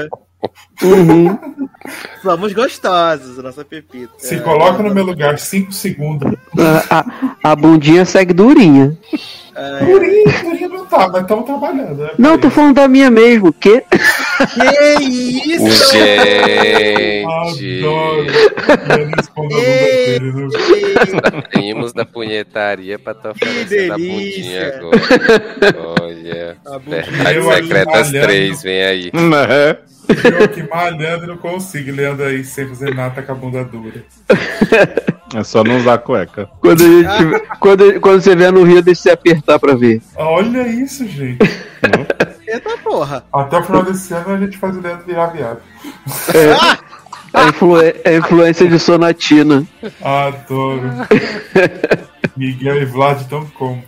Uhum. 0.82 1.38
Somos 2.22 2.52
gostosos, 2.52 3.38
nossa 3.38 3.64
pepita. 3.64 4.12
Se 4.18 4.36
É. 4.36 4.40
coloca 4.40 4.82
no 4.82 4.92
meu 4.94 5.04
lugar 5.04 5.38
5 5.38 5.72
segundos. 5.72 6.32
A, 6.90 6.98
a, 7.44 7.52
a 7.52 7.56
bundinha 7.56 8.04
segue 8.04 8.32
durinha. 8.32 8.96
Ai, 9.54 9.84
Purinho, 9.86 10.40
purinho 10.42 10.68
não 10.70 10.81
tá, 10.92 11.08
mas 11.08 11.22
estamos 11.22 11.46
trabalhando, 11.46 12.02
né? 12.02 12.10
Não, 12.18 12.38
tô 12.38 12.50
falando 12.50 12.74
da 12.74 12.86
minha 12.86 13.10
mesmo. 13.10 13.52
Que? 13.52 13.80
Que 13.80 15.02
isso? 15.02 15.92
Gente! 15.92 17.82
Saímos 21.54 21.92
da 21.94 22.04
punhetaria 22.04 22.98
pra 22.98 23.14
tô 23.14 23.30
oferecendo 23.30 23.94
a 23.94 23.96
delícia. 23.96 24.42
bundinha 24.42 24.68
agora. 24.76 25.00
Olha. 26.02 26.56
Verdades 26.86 27.44
Secretas 27.44 28.06
malhando. 28.12 28.26
3, 28.26 28.62
vem 28.62 28.82
aí. 28.82 29.10
Eu 30.24 30.44
aqui 30.44 30.62
malhando 30.68 31.24
e 31.24 31.28
não 31.28 31.38
consigo. 31.38 31.92
Leandro 31.92 32.26
aí 32.26 32.44
sem 32.44 32.68
fazer 32.68 32.94
nada 32.94 33.22
com 33.22 33.32
a 33.32 33.34
bunda 33.34 33.64
dura. 33.64 34.04
É 35.34 35.42
só 35.42 35.64
não 35.64 35.78
usar 35.78 35.98
cueca. 35.98 36.48
Quando, 36.60 36.82
a 36.82 36.86
gente 36.86 37.48
quando, 37.58 38.00
quando 38.00 38.20
você 38.20 38.36
vier 38.36 38.52
no 38.52 38.64
Rio, 38.64 38.82
deixa 38.82 39.02
você 39.02 39.10
apertar 39.10 39.58
pra 39.58 39.74
ver. 39.74 40.02
Olha 40.16 40.66
isso, 40.68 41.06
gente. 41.06 41.38
Eita 42.46 42.76
porra. 42.78 43.24
Até 43.32 43.58
o 43.58 43.64
final 43.64 43.82
desse 43.82 44.12
ano 44.12 44.34
a 44.34 44.36
gente 44.38 44.58
faz 44.58 44.76
o 44.76 44.80
Leandro 44.80 45.06
virar 45.06 45.26
viado. 45.28 45.60
A, 47.32 47.48
influ, 47.48 47.76
a 47.76 48.12
influência 48.12 48.68
de 48.68 48.78
Sonatina. 48.78 49.66
Adoro. 50.02 50.90
Miguel 52.36 52.82
e 52.82 52.84
Vlad 52.84 53.22
tão 53.28 53.46
como. 53.46 53.82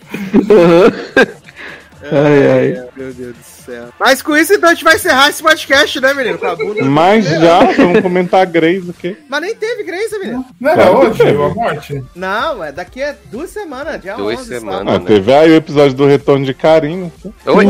Ai, 2.12 2.50
ai. 2.50 2.88
Meu 2.96 3.12
Deus 3.12 3.34
do 3.36 3.42
céu. 3.42 3.88
Mas 3.98 4.22
com 4.22 4.36
isso, 4.36 4.52
então, 4.52 4.68
a 4.68 4.74
gente 4.74 4.84
vai 4.84 4.96
encerrar 4.96 5.28
esse 5.28 5.42
podcast, 5.42 6.00
né, 6.00 6.14
menino? 6.14 6.38
Com 6.38 6.46
a 6.46 6.56
bunda. 6.56 6.84
Mas 6.84 7.24
já, 7.24 7.60
vamos 7.72 8.00
comentar 8.00 8.42
a 8.42 8.44
Grace 8.44 8.90
aqui. 8.90 9.16
Mas 9.28 9.40
nem 9.40 9.54
teve 9.54 9.84
Grace, 9.84 10.18
menino. 10.18 10.44
Não 10.60 10.70
era 10.70 10.90
hoje 10.90 11.18
teve. 11.18 11.42
a 11.42 11.48
morte? 11.48 12.04
Não, 12.14 12.64
é 12.64 12.72
daqui 12.72 13.02
a 13.02 13.14
duas 13.30 13.50
semanas, 13.50 14.00
dia 14.00 14.14
Duas 14.14 14.40
11, 14.40 14.48
semanas. 14.48 14.94
Ah, 14.94 15.00
teve 15.00 15.32
aí 15.32 15.50
o 15.50 15.56
episódio 15.56 15.94
do 15.94 16.06
Retorno 16.06 16.44
de 16.44 16.54
Carinho. 16.54 17.12
Oi? 17.46 17.66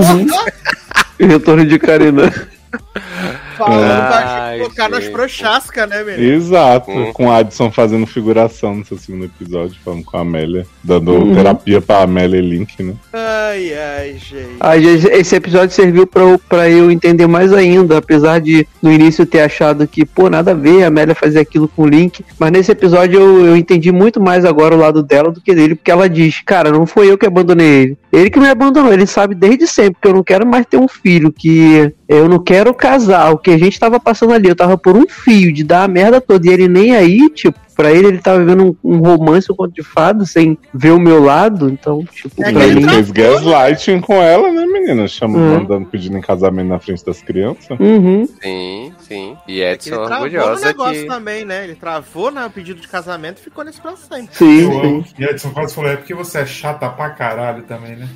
Retorno 1.27 1.65
de 1.65 1.79
Karina. 1.79 2.33
Falando 3.57 4.09
pra 4.09 4.49
gente 4.51 4.63
colocar 4.63 4.89
nas 4.89 5.09
prochascas, 5.09 5.89
né, 5.89 6.03
menino? 6.03 6.35
Exato, 6.35 6.91
Hum. 6.91 7.13
com 7.13 7.31
a 7.31 7.37
Adson 7.39 7.71
fazendo 7.71 8.07
figuração 8.07 8.75
nesse 8.77 8.97
segundo 8.99 9.25
episódio, 9.27 9.77
falando 9.85 10.05
com 10.05 10.17
a 10.17 10.21
Amélia, 10.21 10.67
dando 10.83 11.13
Uhum. 11.13 11.35
terapia 11.35 11.81
pra 11.81 12.03
Amélia 12.03 12.39
e 12.39 12.43
Link, 12.43 12.83
né? 12.83 12.95
Ai, 13.13 13.73
ai, 13.75 14.13
gente. 14.19 14.57
Ai, 14.61 14.83
gente, 14.83 15.07
esse 15.07 15.37
episódio 15.37 15.75
serviu 15.75 16.07
pra, 16.07 16.23
eu- 16.23 16.39
pra 16.49 16.69
eu 16.69 16.91
entender 16.91 17.27
mais 17.27 17.53
ainda, 17.53 17.99
apesar 17.99 18.41
de 18.41 18.67
no 18.83 18.93
início 18.93 19.23
eu 19.23 19.27
ter 19.27 19.41
achado 19.43 19.87
que, 19.87 20.05
pô, 20.05 20.29
nada 20.29 20.51
a 20.51 20.55
ver 20.55 20.83
a 20.85 20.89
Amélia 20.89 21.15
fazer 21.15 21.39
aquilo 21.41 21.69
com 21.69 21.83
o 21.83 21.89
Link. 21.89 22.25
Mas 22.39 22.51
nesse 22.51 22.73
episódio 22.73 23.21
eu, 23.21 23.47
eu 23.47 23.57
entendi 23.57 23.93
muito 23.93 24.21
mais 24.21 24.45
agora 24.45 24.75
o 24.75 24.79
lado 24.79 25.03
dela 25.03 25.31
do 25.31 25.41
que 25.41 25.55
dele, 25.55 25.75
porque 25.75 25.91
ela 25.91 26.09
diz, 26.09 26.41
cara, 26.45 26.71
não 26.73 26.87
foi 26.87 27.11
eu 27.11 27.17
que 27.19 27.27
abandonei 27.27 27.67
ele. 27.67 27.99
Ele 28.13 28.31
que 28.31 28.39
me 28.41 28.49
abandonou, 28.49 28.93
ele 28.93 29.07
sabe 29.07 29.35
desde 29.35 29.67
sempre 29.67 29.97
que 30.01 30.07
eu 30.09 30.15
não 30.15 30.23
quero 30.23 30.47
mais 30.47 30.65
ter 30.67 30.77
um 30.77 30.87
filho, 30.89 31.33
que 31.33 31.93
eu 32.09 32.29
não 32.29 32.39
quero 32.39 32.64
casar, 32.73 33.33
o 33.33 33.39
que 33.39 33.51
a 33.51 33.59
gente 33.59 33.79
tava 33.79 33.99
passando 33.99 34.33
ali, 34.33 34.49
eu 34.49 34.57
tava 34.57 34.79
por 34.79 34.97
um 34.97 35.07
fio 35.09 35.53
de 35.53 35.65
dar 35.65 35.83
a 35.83 35.89
merda 35.89 36.21
toda, 36.21 36.47
e 36.49 36.51
ele 36.53 36.69
nem 36.69 36.95
aí, 36.95 37.29
tipo, 37.31 37.59
pra 37.75 37.91
ele 37.91 38.07
ele 38.07 38.19
tava 38.19 38.39
vivendo 38.39 38.79
um, 38.85 38.95
um 38.95 38.99
romance, 38.99 39.51
um 39.51 39.57
conto 39.57 39.75
de 39.75 39.83
fada, 39.83 40.25
sem 40.25 40.57
ver 40.73 40.93
o 40.93 41.01
meu 41.01 41.23
lado, 41.25 41.69
então, 41.69 42.05
tipo, 42.05 42.41
É 42.43 42.53
pra 42.53 42.65
ele 42.65 42.81
mim... 42.81 42.89
Fez 42.89 43.11
gaslighting 43.11 44.01
com 44.01 44.15
ela, 44.15 44.53
né, 44.53 44.65
menina? 44.65 45.09
Chama, 45.09 45.37
Hum. 45.39 45.55
Mandando 45.59 45.87
pedindo 45.87 46.17
em 46.17 46.21
casamento 46.21 46.69
na 46.69 46.79
frente 46.79 47.05
das 47.05 47.21
crianças. 47.21 47.77
Uhum. 47.81 48.27
Sim, 48.41 48.93
sim. 49.01 49.37
E 49.49 49.61
É 49.61 49.77
que 49.77 49.89
Edson 49.89 49.97
ele 50.01 50.07
travou 50.07 50.55
no 50.55 50.61
negócio 50.61 51.03
que. 51.03 51.09
também, 51.09 51.45
né? 51.45 51.65
Ele 51.65 51.75
travou 51.75 52.31
no 52.31 52.49
pedido 52.49 52.81
de 52.81 52.87
casamento 52.87 53.39
e 53.41 53.43
ficou 53.43 53.65
nesse 53.65 53.81
pra 53.81 53.97
sempre. 53.97 54.29
Sim, 54.37 54.61
Eu 54.61 54.71
sim. 54.71 54.81
amo. 54.81 55.05
E 55.19 55.25
Edson 55.25 55.51
quase 55.51 55.75
falou, 55.75 55.91
é 55.91 55.97
porque 55.97 56.15
você 56.15 56.39
é 56.39 56.47
chata 56.47 56.89
pra 56.89 57.11
caralho 57.11 57.63
também, 57.65 57.97
né? 57.97 58.09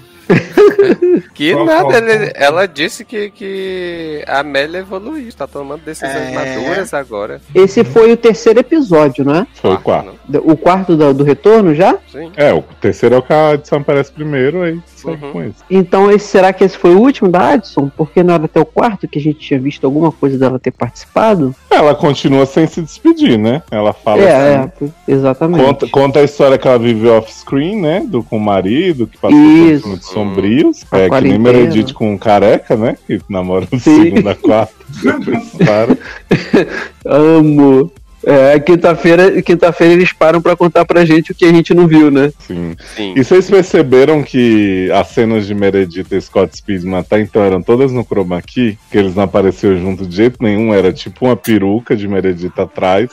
Que 1.35 1.53
Qual- 1.53 1.65
nada, 1.65 1.85
qual- 1.85 1.97
ele- 1.97 2.33
ela 2.35 2.67
disse 2.67 3.05
que, 3.05 3.31
que 3.31 4.23
a 4.27 4.41
Amélia 4.41 4.79
evoluiu, 4.79 5.29
está 5.29 5.47
tomando 5.47 5.81
decisões 5.83 6.15
É. 6.15 6.33
maduras 6.33 6.93
agora. 6.95 7.41
Esse 7.55 7.85
foi 7.85 8.13
o 8.13 8.17
terceiro 8.17 8.61
episódio, 8.61 9.25
né? 9.25 9.47
Foi 9.55 9.75
o 9.75 9.79
quarto. 9.81 10.13
não? 10.29 10.43
O 10.45 10.57
quarto 10.57 10.97
do, 10.97 11.15
do 11.15 11.25
retorno 11.25 11.75
já? 11.75 11.97
Sim. 12.11 12.31
É, 12.37 12.53
o 12.53 12.63
terceiro 12.81 13.15
é 13.15 13.19
o 13.19 13.23
que 13.23 13.33
a 13.33 13.51
Adson 13.51 13.77
aparece 13.77 14.13
primeiro, 14.13 14.63
aí 14.63 14.81
segue 14.95 15.25
Uhum. 15.25 15.33
com 15.33 15.43
isso. 15.45 15.57
Então, 15.71 16.11
esse, 16.11 16.27
será 16.27 16.53
que 16.53 16.65
esse 16.65 16.77
foi 16.77 16.95
o 16.95 16.99
último 17.01 17.29
da 17.29 17.51
Addison? 17.51 17.91
Porque 17.97 18.23
não 18.23 18.35
era 18.35 18.45
até 18.45 18.61
o 18.61 18.65
quarto 18.67 19.07
que 19.09 19.19
a 19.19 19.23
gente 19.23 19.39
tinha 19.39 19.59
visto 19.61 19.85
alguma 19.85 20.11
coisa 20.13 20.37
dela 20.39 20.59
ter 20.59 20.71
participado? 20.73 21.55
Ela 21.71 21.95
continua 21.95 22.47
sem 22.47 22.67
se 22.67 22.83
despedir, 22.83 23.39
né? 23.39 23.63
Ela 23.71 23.93
fala 23.93 24.23
é, 24.23 24.57
assim. 24.59 24.93
é, 25.07 25.13
exatamente. 25.13 25.65
Conta, 25.65 25.89
conta 25.89 26.21
a 26.21 26.25
história 26.25 26.59
que 26.59 26.67
ela 26.67 26.79
viveu 26.79 27.15
off-screen, 27.15 27.81
né? 27.81 28.05
Do, 28.07 28.23
com 28.23 28.37
o 28.37 28.41
marido, 28.41 29.07
que 29.07 29.17
passou 29.19 29.39
Isso. 29.39 29.89
por 29.89 29.99
sombrios. 30.19 30.85
A 30.91 30.99
É, 30.99 31.09
que 31.09 31.21
nem. 31.21 31.39
Meredith 31.39 31.93
com 31.93 32.15
o 32.15 32.19
careca, 32.19 32.77
né? 32.77 32.97
Que 33.07 33.21
namora 33.29 33.67
do 33.67 33.79
Sim. 33.79 34.03
segunda 34.05 34.33
a 34.33 34.35
quarta. 34.35 34.75
Para. 35.65 35.97
Amo. 37.05 37.93
É, 38.25 38.59
quinta-feira, 38.59 39.41
quinta-feira 39.41 39.95
eles 39.95 40.13
param 40.13 40.43
pra 40.43 40.57
contar 40.57 40.85
pra 40.85 41.05
gente 41.05 41.31
o 41.31 41.35
que 41.35 41.45
a 41.45 41.53
gente 41.53 41.73
não 41.73 41.87
viu, 41.87 42.11
né? 42.11 42.33
Sim. 42.41 42.75
Sim. 42.97 43.15
E 43.17 43.23
vocês 43.23 43.49
perceberam 43.49 44.23
que 44.25 44.91
as 44.93 45.09
cenas 45.09 45.47
de 45.47 45.55
Meredith 45.55 46.09
e 46.11 46.21
Scott 46.21 46.57
Speedman 46.57 46.99
até 46.99 47.21
então 47.21 47.43
eram 47.43 47.63
todas 47.63 47.93
no 47.93 48.05
chroma 48.05 48.43
key? 48.43 48.77
Que 48.91 48.99
eles 48.99 49.15
não 49.15 49.23
apareceram 49.23 49.79
junto 49.79 50.05
de 50.05 50.17
jeito 50.17 50.37
nenhum, 50.41 50.75
era 50.75 50.93
tipo 50.93 51.27
uma 51.27 51.37
peruca 51.37 51.97
de 51.97 52.09
Meredith 52.09 52.53
atrás. 52.59 53.09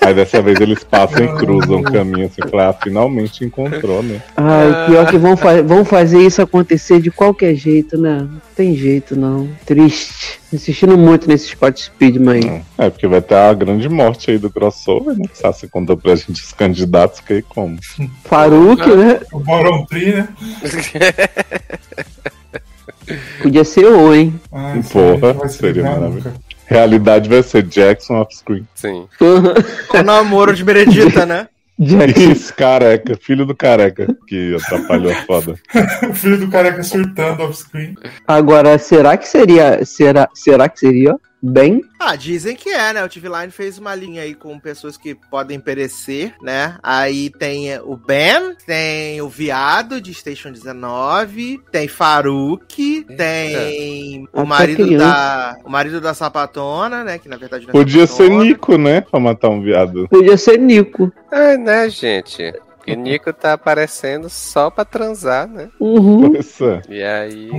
Aí 0.00 0.14
dessa 0.14 0.40
vez 0.40 0.58
eles 0.60 0.82
passam 0.82 1.24
e 1.24 1.28
cruzam 1.36 1.80
o 1.80 1.82
caminho 1.82 2.26
assim, 2.26 2.40
falei, 2.50 2.66
ah, 2.66 2.72
finalmente 2.72 3.44
encontrou, 3.44 4.02
né? 4.02 4.22
Ai, 4.36 4.86
pior 4.86 5.06
que 5.06 5.18
vão, 5.18 5.36
fa 5.36 5.62
vão 5.62 5.84
fazer 5.84 6.20
isso 6.20 6.40
acontecer 6.40 7.00
de 7.00 7.10
qualquer 7.10 7.54
jeito, 7.54 7.98
né? 7.98 8.20
Não 8.20 8.40
tem 8.56 8.74
jeito, 8.74 9.14
não. 9.14 9.48
Triste. 9.66 10.40
Insistindo 10.52 10.96
muito 10.96 11.28
nesse 11.28 11.48
Scott 11.48 11.82
Speedman 11.84 12.34
aí. 12.34 12.62
É, 12.78 12.90
porque 12.90 13.06
vai 13.06 13.20
ter 13.20 13.34
a 13.34 13.52
grande 13.52 13.88
morte 13.88 14.30
aí 14.30 14.38
do 14.38 14.50
crossover, 14.50 15.16
né? 15.16 15.26
Sassi 15.32 15.68
contou 15.68 15.96
pra 15.96 16.16
gente 16.16 16.42
os 16.42 16.52
candidatos, 16.52 17.20
que 17.20 17.34
aí 17.34 17.42
como? 17.42 17.78
Faruque, 18.24 18.88
né? 18.90 19.20
O 19.32 19.86
Tree, 19.86 20.14
né? 20.14 20.28
Podia 23.42 23.64
ser 23.64 23.86
o, 23.86 24.14
hein? 24.14 24.40
Ai, 24.52 24.82
Porra, 24.82 25.48
seria 25.48 25.82
maravilhoso. 25.82 26.49
Realidade 26.70 27.28
vai 27.28 27.42
ser 27.42 27.64
Jackson 27.64 28.14
off-screen. 28.14 28.66
Sim. 28.76 29.08
O 29.92 30.02
namoro 30.04 30.54
de 30.54 30.64
Meredita, 30.64 31.26
né? 31.26 31.48
Jackson. 31.76 32.30
Isso, 32.30 32.54
careca, 32.54 33.18
filho 33.20 33.44
do 33.44 33.56
careca, 33.56 34.14
que 34.28 34.54
atrapalhou 34.54 35.10
a 35.10 35.16
foda. 35.22 35.54
O 36.08 36.14
filho 36.14 36.38
do 36.38 36.48
careca 36.48 36.80
surtando 36.84 37.42
off-screen. 37.42 37.96
Agora, 38.24 38.78
será 38.78 39.16
que 39.16 39.26
seria. 39.26 39.84
Será, 39.84 40.28
será 40.32 40.68
que 40.68 40.78
seria 40.78 41.16
bem? 41.42 41.82
Ah, 41.98 42.16
dizem 42.16 42.56
que 42.56 42.70
é, 42.70 42.92
né? 42.92 43.04
O 43.04 43.08
TV 43.08 43.28
Line 43.28 43.50
fez 43.50 43.78
uma 43.78 43.94
linha 43.94 44.22
aí 44.22 44.34
com 44.34 44.58
pessoas 44.58 44.96
que 44.96 45.14
podem 45.14 45.58
perecer, 45.60 46.34
né? 46.42 46.76
Aí 46.82 47.30
tem 47.30 47.78
o 47.80 47.96
Ben, 47.96 48.54
tem 48.66 49.20
o 49.20 49.28
Viado 49.28 50.00
de 50.00 50.12
Station 50.14 50.50
19, 50.52 51.60
tem 51.70 51.88
Faruque, 51.88 53.04
tem 53.16 54.28
o 54.32 54.44
marido 54.44 54.84
criança. 54.84 55.04
da. 55.04 55.56
O 55.64 55.70
marido 55.70 56.00
da 56.00 56.14
sapatona, 56.14 57.04
né? 57.04 57.18
Que 57.18 57.28
na 57.28 57.36
verdade 57.36 57.66
não 57.66 57.70
é 57.70 57.72
Podia 57.72 58.06
ser 58.06 58.24
sapatona. 58.24 58.44
Nico, 58.44 58.78
né? 58.78 59.00
Pra 59.00 59.20
matar 59.20 59.48
um 59.48 59.62
viado. 59.62 60.08
Podia 60.08 60.36
ser 60.36 60.58
Nico. 60.58 61.12
É, 61.30 61.56
né, 61.56 61.88
gente? 61.88 62.52
E 62.86 62.96
Nico 62.96 63.32
tá 63.32 63.52
aparecendo 63.52 64.28
só 64.28 64.70
pra 64.70 64.84
transar, 64.84 65.46
né? 65.46 65.68
Uhum. 65.78 66.32
Nossa. 66.32 66.82
E 66.88 67.02
aí. 67.02 67.50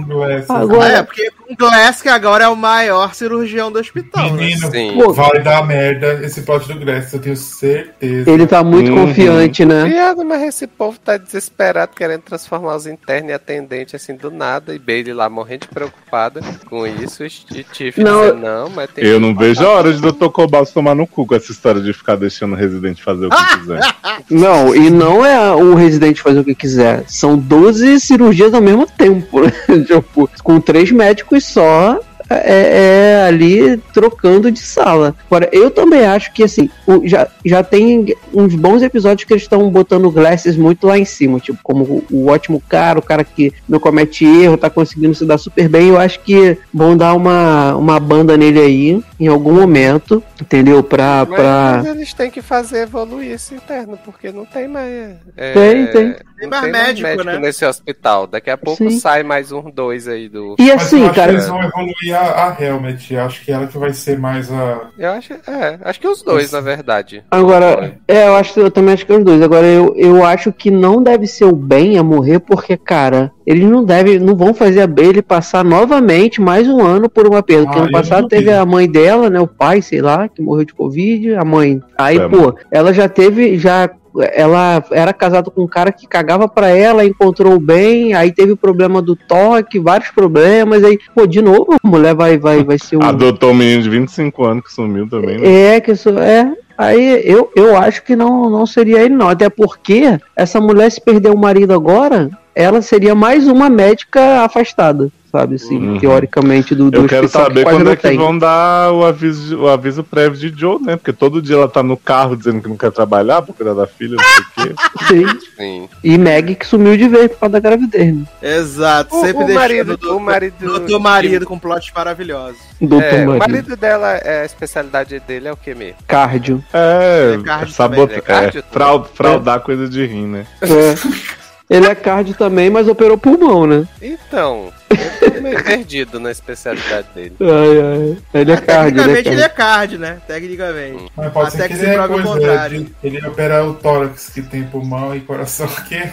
Agora- 0.49 0.93
É, 0.93 1.03
porque 1.03 1.29
o 1.49 1.55
Glass, 1.55 2.01
que 2.01 2.09
agora 2.09 2.45
é 2.45 2.47
o 2.47 2.55
maior 2.55 3.13
cirurgião 3.13 3.71
do 3.71 3.79
hospital, 3.79 4.33
né? 4.33 4.43
Menino, 4.43 4.71
Sim. 4.71 4.93
Pô, 4.93 5.13
vai 5.13 5.41
dar 5.41 5.65
merda 5.65 6.13
esse 6.25 6.41
plot 6.41 6.67
do 6.67 6.79
Glass, 6.79 7.13
eu 7.13 7.19
tenho 7.21 7.35
certeza. 7.37 8.29
ele 8.29 8.47
tá 8.47 8.63
muito 8.63 8.91
Uhum. 8.91 9.07
confiante, 9.07 9.65
né? 9.65 9.85
Viado, 9.85 10.23
mas 10.25 10.41
esse 10.43 10.67
povo 10.67 10.97
tá 10.99 11.17
desesperado 11.17 11.91
querendo 11.95 12.21
transformar 12.21 12.75
os 12.75 12.87
internos 12.87 13.29
em 13.29 13.33
atendente 13.33 13.95
assim 13.95 14.15
do 14.15 14.29
nada. 14.31 14.73
E 14.73 14.79
Bailey 14.79 15.13
lá 15.13 15.29
morrendo 15.29 15.61
de 15.61 15.67
preocupada 15.67 16.41
com 16.69 16.85
isso. 16.87 17.23
E 17.23 17.63
Tiff 17.63 18.01
Não, 18.01 18.21
dizendo, 18.21 18.39
não, 18.41 18.69
mas 18.69 18.89
tem 18.91 19.05
Eu 19.05 19.15
que 19.19 19.25
não 19.25 19.35
vejo 19.35 19.63
a 19.65 19.69
hora 19.69 19.93
de 19.93 20.01
Dr. 20.01 20.29
Cobalto 20.29 20.73
tomar 20.73 20.95
no 20.95 21.05
cu 21.07 21.25
com 21.25 21.35
essa 21.35 21.51
história 21.51 21.81
de 21.81 21.93
ficar 21.93 22.15
deixando 22.15 22.53
o 22.53 22.55
residente 22.55 23.03
fazer 23.03 23.27
o 23.27 23.29
que 23.29 23.35
quiser. 23.59 23.81
Não, 24.29 24.73
e 24.75 24.89
não 24.89 25.20
é 25.25 25.51
o 25.53 25.73
residente 25.75 26.21
fazer 26.21 26.39
o 26.39 26.43
que 26.43 26.55
quiser. 26.55 27.03
São 27.07 27.37
12 27.37 27.99
cirurgias 27.99 28.53
ao 28.53 28.61
mesmo 28.61 28.85
tempo. 28.85 29.41
né? 29.41 29.51
tipo, 29.85 30.29
com 30.43 30.59
três 30.59 30.91
médicos 30.91 31.45
só. 31.45 31.99
É, 32.43 33.21
é 33.21 33.25
ali 33.27 33.77
trocando 33.93 34.51
de 34.51 34.59
sala. 34.59 35.15
Agora, 35.25 35.49
eu 35.51 35.69
também 35.71 36.05
acho 36.05 36.31
que 36.33 36.43
assim, 36.43 36.69
o- 36.87 37.07
já, 37.07 37.27
já 37.45 37.63
tem 37.63 38.15
uns 38.33 38.55
bons 38.55 38.81
episódios 38.81 39.25
que 39.25 39.33
eles 39.33 39.43
estão 39.43 39.69
botando 39.69 40.09
glasses 40.11 40.55
muito 40.55 40.87
lá 40.87 40.97
em 40.97 41.05
cima, 41.05 41.39
tipo, 41.39 41.59
como 41.63 41.83
o, 41.83 42.03
o 42.11 42.27
ótimo 42.27 42.61
cara, 42.69 42.99
o 42.99 43.01
cara 43.01 43.23
que 43.23 43.53
não 43.67 43.79
comete 43.79 44.25
erro, 44.25 44.57
tá 44.57 44.69
conseguindo 44.69 45.13
se 45.15 45.25
dar 45.25 45.37
super 45.37 45.67
bem. 45.67 45.89
Eu 45.89 45.99
acho 45.99 46.19
que 46.21 46.57
vão 46.73 46.95
dar 46.95 47.13
uma, 47.13 47.75
uma 47.75 47.99
banda 47.99 48.37
nele 48.37 48.59
aí 48.59 49.03
em 49.19 49.27
algum 49.27 49.53
momento, 49.53 50.23
entendeu? 50.41 50.81
Pra. 50.83 51.25
Mas, 51.29 51.39
pra... 51.39 51.81
mas 51.83 51.95
eles 51.95 52.13
têm 52.13 52.31
que 52.31 52.41
fazer 52.41 52.83
evoluir 52.83 53.31
esse 53.31 53.53
interno, 53.55 53.97
porque 54.03 54.31
não 54.31 54.45
tem 54.45 54.67
mais. 54.67 55.15
é, 55.37 55.53
Tem, 55.53 55.87
tem. 55.87 56.15
Tem 56.41 56.49
mais 56.49 56.71
médico, 56.71 57.23
né? 57.23 57.39
nesse 57.39 57.65
hospital. 57.65 58.27
Daqui 58.27 58.49
a 58.49 58.57
pouco 58.57 58.77
Sim. 58.89 58.99
sai 58.99 59.23
mais 59.23 59.51
um, 59.51 59.69
dois 59.69 60.07
aí 60.07 60.27
do. 60.27 60.55
E 60.59 60.63
Mas 60.63 60.69
eu 60.69 60.75
assim, 60.75 61.03
acho 61.05 61.13
cara. 61.13 61.27
que 61.29 61.35
eles 61.35 61.47
vão 61.47 61.61
evoluir 61.63 62.15
a, 62.15 62.47
a 62.49 62.57
Helmet. 62.63 63.13
Eu 63.13 63.21
acho 63.21 63.45
que 63.45 63.51
ela 63.51 63.67
que 63.67 63.77
vai 63.77 63.93
ser 63.93 64.17
mais 64.17 64.51
a. 64.51 64.89
Eu 64.97 65.11
acho, 65.11 65.33
é, 65.33 65.79
acho 65.83 65.99
que 65.99 66.07
os 66.07 66.21
dois, 66.21 66.51
na 66.51 66.61
verdade. 66.61 67.23
Agora, 67.29 67.95
é, 68.07 68.27
eu 68.27 68.35
acho 68.35 68.59
eu 68.59 68.71
também 68.71 68.93
acho 68.93 69.05
que 69.05 69.11
é 69.11 69.17
os 69.17 69.23
dois. 69.23 69.41
Agora, 69.41 69.65
eu, 69.67 69.93
eu 69.95 70.25
acho 70.25 70.51
que 70.51 70.69
não 70.71 71.01
deve 71.01 71.27
ser 71.27 71.45
o 71.45 71.55
Ben 71.55 71.97
a 71.97 72.03
morrer, 72.03 72.39
porque, 72.39 72.75
cara, 72.75 73.31
eles 73.45 73.63
não 73.69 73.83
devem, 73.83 74.19
não 74.19 74.35
vão 74.35 74.53
fazer 74.53 74.81
a 74.81 74.87
Bailey 74.87 75.21
passar 75.21 75.63
novamente 75.63 76.39
mais 76.41 76.67
um 76.67 76.83
ano 76.83 77.09
por 77.09 77.27
uma 77.27 77.41
perda. 77.43 77.65
Porque 77.65 77.79
Ah, 77.79 77.83
ano 77.83 77.91
passado 77.91 78.27
teve 78.27 78.51
a 78.51 78.65
mãe 78.65 78.89
dela, 78.89 79.29
né? 79.29 79.39
O 79.39 79.47
pai, 79.47 79.81
sei 79.81 80.01
lá, 80.01 80.27
que 80.27 80.41
morreu 80.41 80.65
de 80.65 80.73
Covid, 80.73 81.35
a 81.35 81.43
mãe. 81.45 81.81
Aí, 81.97 82.17
É, 82.17 82.27
pô, 82.27 82.55
ela 82.71 82.93
já 82.93 83.07
teve, 83.09 83.57
já. 83.57 83.89
Ela 84.33 84.83
era 84.91 85.13
casada 85.13 85.49
com 85.49 85.63
um 85.63 85.67
cara 85.67 85.91
que 85.91 86.07
cagava 86.07 86.47
pra 86.47 86.69
ela, 86.69 87.05
encontrou 87.05 87.53
o 87.53 87.59
bem, 87.59 88.13
aí 88.13 88.31
teve 88.31 88.51
o 88.51 88.57
problema 88.57 89.01
do 89.01 89.15
toque, 89.15 89.79
vários 89.79 90.11
problemas, 90.11 90.83
aí, 90.83 90.99
pô, 91.15 91.25
de 91.25 91.41
novo, 91.41 91.75
a 91.81 91.87
mulher 91.87 92.13
vai, 92.13 92.37
vai, 92.37 92.63
vai 92.63 92.77
ser 92.77 92.97
o. 92.97 93.03
Adotou 93.03 93.51
um 93.51 93.55
menino 93.55 93.83
de 93.83 93.89
25 93.89 94.43
anos 94.43 94.63
que 94.65 94.73
sumiu 94.73 95.07
também, 95.07 95.37
né? 95.37 95.75
É, 95.75 95.81
que 95.81 95.91
isso 95.91 96.09
é. 96.09 96.53
Aí 96.77 97.21
eu, 97.25 97.51
eu 97.55 97.77
acho 97.77 98.03
que 98.03 98.15
não, 98.15 98.49
não 98.49 98.65
seria 98.65 99.01
ele, 99.01 99.13
não. 99.13 99.29
Até 99.29 99.49
porque 99.49 100.19
essa 100.35 100.59
mulher, 100.59 100.91
se 100.91 100.99
perder 100.99 101.29
o 101.29 101.37
marido 101.37 101.73
agora, 101.73 102.29
ela 102.55 102.81
seria 102.81 103.15
mais 103.15 103.47
uma 103.47 103.69
médica 103.69 104.41
afastada, 104.43 105.09
sabe? 105.31 105.55
Assim, 105.55 105.77
Uhum. 105.77 105.99
teoricamente, 105.99 106.75
do, 106.75 106.91
do 106.91 106.97
Eu 107.01 107.07
quero 107.07 107.27
saber 107.29 107.63
quase 107.63 107.77
quando 107.77 107.91
é 107.91 107.95
que 107.95 108.01
tem. 108.01 108.17
vão 108.17 108.37
dar 108.37 108.91
o 108.91 109.05
aviso, 109.05 109.57
o 109.61 109.69
aviso 109.69 110.03
prévio 110.03 110.37
de 110.37 110.59
Joe, 110.59 110.81
né? 110.81 110.95
Porque 110.97 111.13
todo 111.13 111.41
dia 111.41 111.55
ela 111.55 111.69
tá 111.69 111.81
no 111.81 111.95
carro 111.95 112.35
dizendo 112.35 112.61
que 112.61 112.67
não 112.67 112.75
quer 112.75 112.91
trabalhar 112.91 113.41
pra 113.41 113.53
cuidar 113.53 113.73
da 113.73 113.87
filha, 113.87 114.17
não 114.17 114.23
sei 114.23 114.41
o 114.43 114.75
quê. 114.75 114.75
Sim. 115.07 115.39
Sim. 115.57 115.89
E 116.03 116.17
Meg 116.17 116.55
que 116.55 116.65
sumiu 116.67 116.97
de 116.97 117.07
vez 117.07 117.31
por 117.31 117.39
causa 117.39 117.53
da 117.53 117.59
gravidez, 117.59 118.13
né? 118.15 118.23
Exato, 118.41 119.15
O- 119.15 119.21
sempre 119.21 119.43
o 119.43 119.45
deixando 119.47 119.59
marido- 119.61 119.97
do, 119.97 120.17
o 120.17 120.19
marido- 120.19 120.79
do, 120.79 120.99
marido 120.99 121.45
com 121.45 121.57
plots 121.57 121.91
maravilhosos. 121.95 122.57
Doutor 122.81 123.05
É, 123.05 123.23
o 123.23 123.27
marido. 123.27 123.39
marido 123.51 123.75
dela, 123.77 124.11
é, 124.17 124.41
a 124.41 124.45
especialidade 124.45 125.19
dele 125.25 125.47
é 125.47 125.51
o 125.53 125.55
que 125.57 125.73
mesmo? 125.73 125.95
Cardio. 126.07 126.63
É, 126.73 127.35
é 127.39 127.43
cardio 127.43 127.73
sabota, 127.73 128.01
também, 128.01 128.15
ele 128.15 128.17
é 128.17 128.21
cardio 128.21 128.59
é, 128.59 128.63
frau- 128.73 129.09
fraudar 129.13 129.59
coisa 129.61 129.87
de 129.87 130.05
rim, 130.05 130.25
né? 130.27 130.45
É. 130.61 130.67
Ele 131.71 131.87
é 131.87 131.95
cardio 131.95 132.35
também, 132.35 132.69
mas 132.69 132.85
operou 132.89 133.17
pulmão, 133.17 133.65
né? 133.65 133.87
Então, 134.01 134.73
eu 134.89 135.31
tô 135.31 135.41
meio 135.41 135.63
perdido 135.63 136.19
na 136.19 136.29
especialidade 136.29 137.07
dele. 137.15 137.33
Ai, 137.39 137.47
ai. 137.47 138.41
Ele 138.41 138.51
é 138.51 138.57
cardio, 138.57 139.01
ele 139.01 139.11
é 139.11 139.15
Tecnicamente 139.15 139.29
ele 139.29 139.41
é 139.41 139.49
card, 139.49 139.97
né? 139.97 140.17
Tecnicamente. 140.27 141.11
Mas 141.15 141.31
pode 141.31 141.47
Até 141.47 141.57
ser 141.59 141.67
que 141.69 141.73
que 141.73 141.79
se 141.79 141.85
ele 141.85 141.95
é 141.95 142.07
coisa 142.09 142.23
contrário. 142.27 142.83
de, 142.83 142.95
Ele 143.01 143.25
opera 143.25 143.65
o 143.65 143.73
tórax 143.75 144.29
que 144.31 144.41
tem 144.41 144.63
pulmão 144.63 145.15
e 145.15 145.21
coração 145.21 145.69
aqui. 145.77 146.03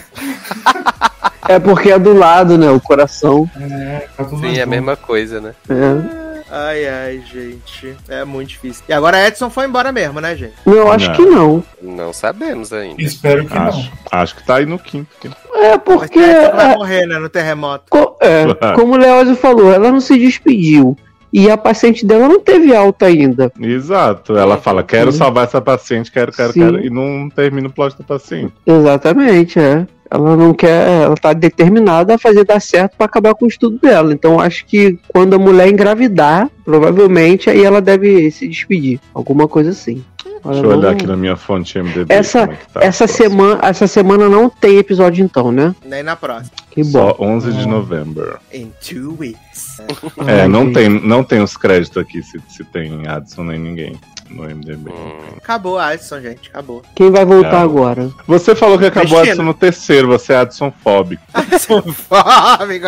É 1.48 1.58
porque 1.58 1.90
é 1.90 1.98
do 1.98 2.12
lado, 2.12 2.56
né? 2.56 2.70
O 2.70 2.80
coração. 2.80 3.50
É, 3.60 4.06
tá 4.16 4.22
tudo 4.22 4.40
Sim, 4.40 4.58
é 4.58 4.62
a 4.62 4.66
mesma 4.66 4.94
coisa, 4.94 5.40
né? 5.40 5.54
É. 5.68 6.27
Ai, 6.50 6.88
ai, 6.88 7.22
gente. 7.30 7.94
É 8.08 8.24
muito 8.24 8.48
difícil. 8.50 8.84
E 8.88 8.92
agora 8.92 9.26
Edson 9.26 9.50
foi 9.50 9.66
embora 9.66 9.92
mesmo, 9.92 10.20
né, 10.20 10.34
gente? 10.34 10.54
Não, 10.64 10.74
eu 10.74 10.90
acho 10.92 11.08
Não. 11.08 11.14
que 11.16 11.22
não. 11.26 11.64
Não 11.82 12.12
sabemos 12.12 12.72
ainda. 12.72 13.00
Espero 13.02 13.44
que 13.46 13.56
Acho, 13.56 13.92
acho 14.10 14.36
que 14.36 14.46
tá 14.46 14.56
aí 14.56 14.66
no 14.66 14.78
quinto. 14.78 15.08
É 15.54 15.76
porque. 15.76 16.18
Edson 16.18 16.56
vai 16.56 16.72
é, 16.72 16.76
morrer, 16.76 17.06
né, 17.06 17.18
no 17.18 17.28
terremoto. 17.28 17.84
Co- 17.90 18.16
é, 18.20 18.46
como 18.74 18.94
o 18.94 18.96
Leózio 18.96 19.36
falou, 19.36 19.72
ela 19.72 19.90
não 19.92 20.00
se 20.00 20.18
despediu. 20.18 20.96
E 21.30 21.50
a 21.50 21.58
paciente 21.58 22.06
dela 22.06 22.26
não 22.26 22.40
teve 22.40 22.74
alta 22.74 23.04
ainda. 23.04 23.52
Exato. 23.60 24.34
Ela 24.38 24.56
fala, 24.56 24.82
quero 24.82 25.12
Sim. 25.12 25.18
salvar 25.18 25.44
essa 25.44 25.60
paciente, 25.60 26.10
quero, 26.10 26.32
quero, 26.32 26.54
Sim. 26.54 26.60
quero. 26.60 26.80
E 26.80 26.88
não 26.88 27.28
termina 27.28 27.68
o 27.68 27.72
plot 27.72 27.98
da 27.98 28.04
paciente. 28.04 28.54
Exatamente, 28.66 29.58
é. 29.58 29.86
Ela 30.10 30.36
não 30.36 30.54
quer, 30.54 31.02
ela 31.02 31.14
tá 31.14 31.32
determinada 31.32 32.14
a 32.14 32.18
fazer 32.18 32.44
dar 32.44 32.60
certo 32.60 32.96
pra 32.96 33.06
acabar 33.06 33.34
com 33.34 33.44
o 33.44 33.48
estudo 33.48 33.78
dela. 33.78 34.12
Então 34.12 34.40
acho 34.40 34.64
que 34.66 34.98
quando 35.08 35.34
a 35.34 35.38
mulher 35.38 35.68
engravidar, 35.68 36.50
provavelmente 36.64 37.50
aí 37.50 37.62
ela 37.62 37.80
deve 37.80 38.30
se 38.30 38.48
despedir. 38.48 39.00
Alguma 39.12 39.46
coisa 39.46 39.70
assim. 39.70 40.02
Deixa 40.44 40.60
eu 40.66 40.70
olhar 40.70 40.92
aqui 40.92 41.06
na 41.06 41.16
minha 41.16 41.36
fonte 41.36 41.78
MDB. 41.78 42.12
Essa- 42.12 42.40
como 42.40 42.52
é 42.52 42.56
que 42.56 42.68
tá 42.72 42.80
Essa 42.84 43.04
a 43.04 43.08
semana, 43.08 43.60
essa 43.62 43.86
semana 43.86 44.28
não 44.28 44.48
tem 44.48 44.76
episódio 44.78 45.24
então, 45.24 45.50
né? 45.52 45.74
Nem 45.84 46.02
na 46.02 46.16
próxima. 46.16 46.50
Que 46.70 46.82
bom. 46.84 47.08
Só 47.10 47.16
11 47.18 47.52
de 47.52 47.66
novembro. 47.66 48.38
In 48.52 48.72
two 48.86 49.16
weeks. 49.18 49.78
É, 50.26 50.46
não 50.46 50.72
tem, 50.72 50.88
não 50.88 51.24
tem 51.24 51.40
os 51.42 51.56
créditos 51.56 51.96
aqui 52.00 52.22
se, 52.22 52.40
se 52.48 52.64
tem 52.64 53.06
Adson 53.08 53.44
nem 53.44 53.58
ninguém 53.58 53.98
no 54.30 54.42
MDB. 54.44 54.90
Hum. 54.90 55.16
Acabou 55.38 55.80
Edson, 55.82 56.20
gente. 56.20 56.50
Acabou. 56.50 56.82
Quem 56.94 57.10
vai 57.10 57.24
voltar 57.24 57.60
É. 57.60 57.62
agora? 57.62 58.10
Você 58.26 58.54
falou 58.54 58.78
que 58.78 58.84
acabou. 58.86 59.18
Adson 59.20 59.42
no 59.42 59.54
terceiro, 59.54 60.06
você 60.08 60.34
é 60.34 60.36
Adson 60.38 60.70
fóbico. 60.84 61.22
Edson 61.34 61.80
fóbico. 61.92 62.86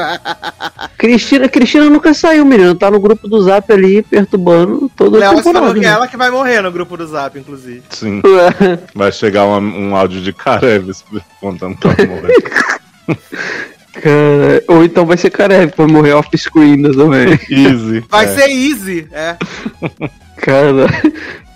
Cristina, 1.01 1.49
Cristina 1.49 1.89
nunca 1.89 2.13
saiu, 2.13 2.45
menino. 2.45 2.75
Tá 2.75 2.91
no 2.91 3.01
grupo 3.01 3.27
do 3.27 3.41
Zap 3.41 3.73
ali, 3.73 4.03
perturbando 4.03 4.91
todo 4.95 5.15
o 5.15 5.19
Léo 5.19 5.43
falou 5.43 5.73
que 5.73 5.81
é 5.81 5.83
né? 5.85 5.89
ela 5.89 6.07
que 6.07 6.15
vai 6.17 6.31
morrer 6.31 6.61
no 6.61 6.71
grupo 6.71 6.95
do 6.95 7.07
Zap, 7.07 7.39
inclusive. 7.39 7.83
Sim. 7.89 8.21
Vai 8.95 9.11
chegar 9.11 9.47
um, 9.47 9.57
um 9.89 9.97
áudio 9.97 10.21
de 10.21 10.31
Careves 10.35 11.03
contando 11.41 11.75
que 11.79 11.87
ela 11.87 12.07
morreu. 12.07 12.43
Cara, 13.95 14.63
ou 14.69 14.85
então 14.85 15.05
vai 15.07 15.17
ser 15.17 15.31
Karev 15.31 15.73
pra 15.73 15.87
morrer 15.89 16.13
off-screen 16.13 16.83
também. 16.93 17.39
Easy. 17.51 18.05
Vai 18.09 18.27
É. 18.27 18.29
ser 18.29 18.49
easy, 18.51 19.09
é. 19.11 19.37
Cara, 20.37 20.87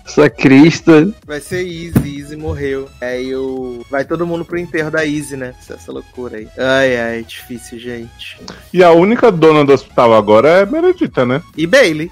essa 0.05 0.29
crista. 0.29 1.09
Vai 1.27 1.41
ser 1.41 1.67
easy, 1.67 2.21
easy 2.21 2.37
morreu. 2.37 2.89
Aí 3.01 3.35
o. 3.35 3.85
Vai 3.91 4.05
todo 4.05 4.27
mundo 4.27 4.45
pro 4.45 4.59
enterro 4.59 4.91
da 4.91 5.07
Easy, 5.07 5.37
né? 5.37 5.55
Essa, 5.59 5.75
essa 5.75 5.93
loucura 5.93 6.39
aí. 6.39 6.49
Ai, 6.59 6.97
ai, 6.97 7.25
difícil, 7.25 7.79
gente. 7.79 8.39
E 8.73 8.83
a 8.83 8.91
única 8.93 9.31
dona 9.33 9.65
do 9.65 9.73
hospital 9.73 10.15
agora 10.15 10.49
é 10.49 10.67
Meredita, 10.67 11.25
né? 11.25 11.43
E 11.57 11.67
Bailey? 11.67 12.11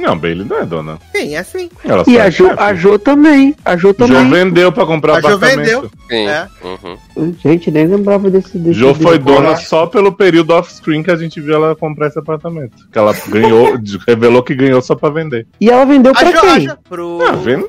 Não, 0.00 0.16
Bailey 0.18 0.46
não 0.48 0.58
é 0.58 0.66
dona. 0.66 0.98
Sim, 1.14 1.34
é 1.34 1.38
assim. 1.38 1.68
Ela 1.84 2.04
E 2.06 2.16
é 2.16 2.22
a 2.22 2.30
Jo, 2.30 2.46
chefe. 2.48 2.60
a 2.62 2.74
jo 2.74 2.98
também. 2.98 3.54
A 3.64 3.76
Jo 3.76 3.88
Jo 3.88 3.94
também. 3.94 4.28
vendeu 4.30 4.72
pra 4.72 4.86
comprar 4.86 5.16
A 5.18 5.20
Jo 5.20 5.26
apartamento. 5.28 5.58
vendeu. 5.58 5.90
Sim. 6.08 6.26
É. 6.28 6.46
Uhum. 6.64 7.34
Gente, 7.42 7.70
nem 7.70 7.86
lembrava 7.86 8.30
desse. 8.30 8.58
desse 8.58 8.78
Jo 8.78 8.94
foi 8.94 9.18
dona 9.18 9.56
só 9.56 9.86
pelo 9.86 10.12
período 10.12 10.50
off-screen 10.52 11.02
que 11.02 11.10
a 11.10 11.16
gente 11.16 11.40
viu 11.40 11.54
ela 11.54 11.76
comprar 11.76 12.08
esse 12.08 12.18
apartamento. 12.18 12.72
Que 12.92 12.98
ela 12.98 13.14
ganhou, 13.28 13.78
revelou 14.08 14.42
que 14.42 14.54
ganhou 14.54 14.80
só 14.82 14.94
pra 14.94 15.10
vender. 15.10 15.46
E 15.60 15.70
ela 15.70 15.84
vendeu 15.84 16.12
A 16.12 16.14
pra 16.18 16.32
quem? 16.32 16.60
Joja 16.62 16.78
pro 16.88 17.18
Ah, 17.22 17.32
vendeu. 17.32 17.68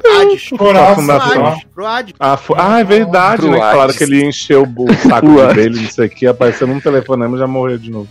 Coração. 0.57 0.85
Pro 0.95 0.95
fundação. 0.95 1.45
Hades. 1.47 1.63
Pro. 1.73 1.85
Ah, 2.19 2.37
foi- 2.37 2.55
ah, 2.59 2.79
é 2.79 2.83
verdade, 2.83 3.41
Pro 3.41 3.51
né? 3.51 3.57
Que 3.59 3.63
falaram 3.71 3.93
que 3.93 4.03
ele 4.03 4.23
encheu 4.25 4.63
o 4.63 4.93
saco 4.93 5.27
Pro 5.35 5.53
dele, 5.53 5.81
não 5.81 5.89
sei 5.89 6.05
o 6.05 6.09
que, 6.09 6.27
apareceu 6.27 6.67
num 6.67 6.79
telefonema 6.79 7.35
e 7.35 7.39
já 7.39 7.47
morreu 7.47 7.77
de 7.77 7.89
novo. 7.91 8.07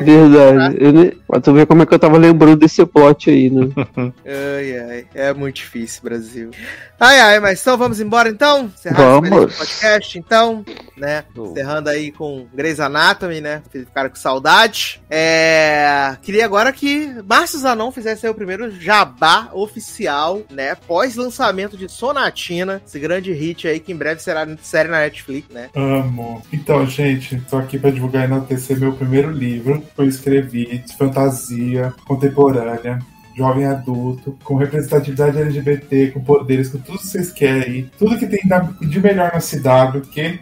Verdade. 0.00 0.76
Eu. 0.80 1.12
Pra 1.26 1.40
tu 1.40 1.52
ver 1.52 1.66
como 1.66 1.82
é 1.82 1.86
que 1.86 1.94
eu 1.94 1.98
tava 1.98 2.16
lembrando 2.18 2.56
desse 2.56 2.84
plot 2.86 3.30
aí, 3.30 3.50
né? 3.54 3.68
Ai, 4.24 4.78
ai. 4.78 5.06
É 5.14 5.32
muito 5.32 5.56
difícil, 5.56 6.02
Brasil. 6.02 6.50
Ai, 6.98 7.20
ai, 7.20 7.40
mas 7.40 7.60
então 7.60 7.76
vamos 7.76 8.00
embora 8.00 8.28
então? 8.28 8.66
Encerrar 8.66 9.20
Vamos. 9.20 9.56
podcast, 9.56 10.18
então, 10.18 10.64
né? 10.96 11.24
Encerrando 11.36 11.90
aí 11.90 12.10
com 12.10 12.46
Grey's 12.54 12.80
Anatomy, 12.80 13.40
né? 13.40 13.62
Ficaram 13.70 14.10
com 14.10 14.16
saudade. 14.16 15.02
É... 15.10 16.16
Queria 16.22 16.44
agora 16.44 16.72
que 16.72 17.14
Márcio 17.26 17.58
Zanon 17.58 17.90
fizesse 17.90 18.26
aí 18.26 18.32
o 18.32 18.34
primeiro 18.34 18.70
jabá 18.70 19.50
oficial, 19.52 20.42
né? 20.50 20.74
Pós-lançamento 20.74 21.76
de 21.76 21.88
Sonatina, 21.88 22.80
esse 22.86 22.98
grande 22.98 23.32
hit 23.32 23.66
aí 23.66 23.80
que 23.80 23.92
em 23.92 23.96
breve 23.96 24.22
será 24.22 24.46
série 24.62 24.88
na 24.88 25.00
Netflix, 25.00 25.48
né? 25.50 25.70
Amo. 25.74 26.42
Então, 26.52 26.86
gente, 26.86 27.40
tô 27.50 27.58
aqui 27.58 27.78
pra 27.78 27.90
divulgar 27.90 28.22
e 28.22 28.26
enaltecer 28.26 28.78
meu 28.78 28.92
primeiro 28.92 29.30
livro 29.30 29.82
que 29.94 30.00
eu 30.00 30.06
escrevi 30.06 30.78
de 30.78 30.96
fantasia 30.96 31.92
contemporânea. 32.06 32.98
Jovem 33.36 33.66
adulto, 33.66 34.36
com 34.44 34.54
representatividade 34.54 35.40
LGBT, 35.40 36.12
com 36.12 36.20
poderes, 36.20 36.68
com 36.68 36.78
tudo 36.78 36.98
que 36.98 37.06
vocês 37.06 37.32
querem, 37.32 37.90
tudo 37.98 38.18
que 38.18 38.26
tem 38.26 38.40
de 38.80 39.00
melhor 39.00 39.32
na 39.32 39.40
CW, 39.40 40.00
que 40.02 40.40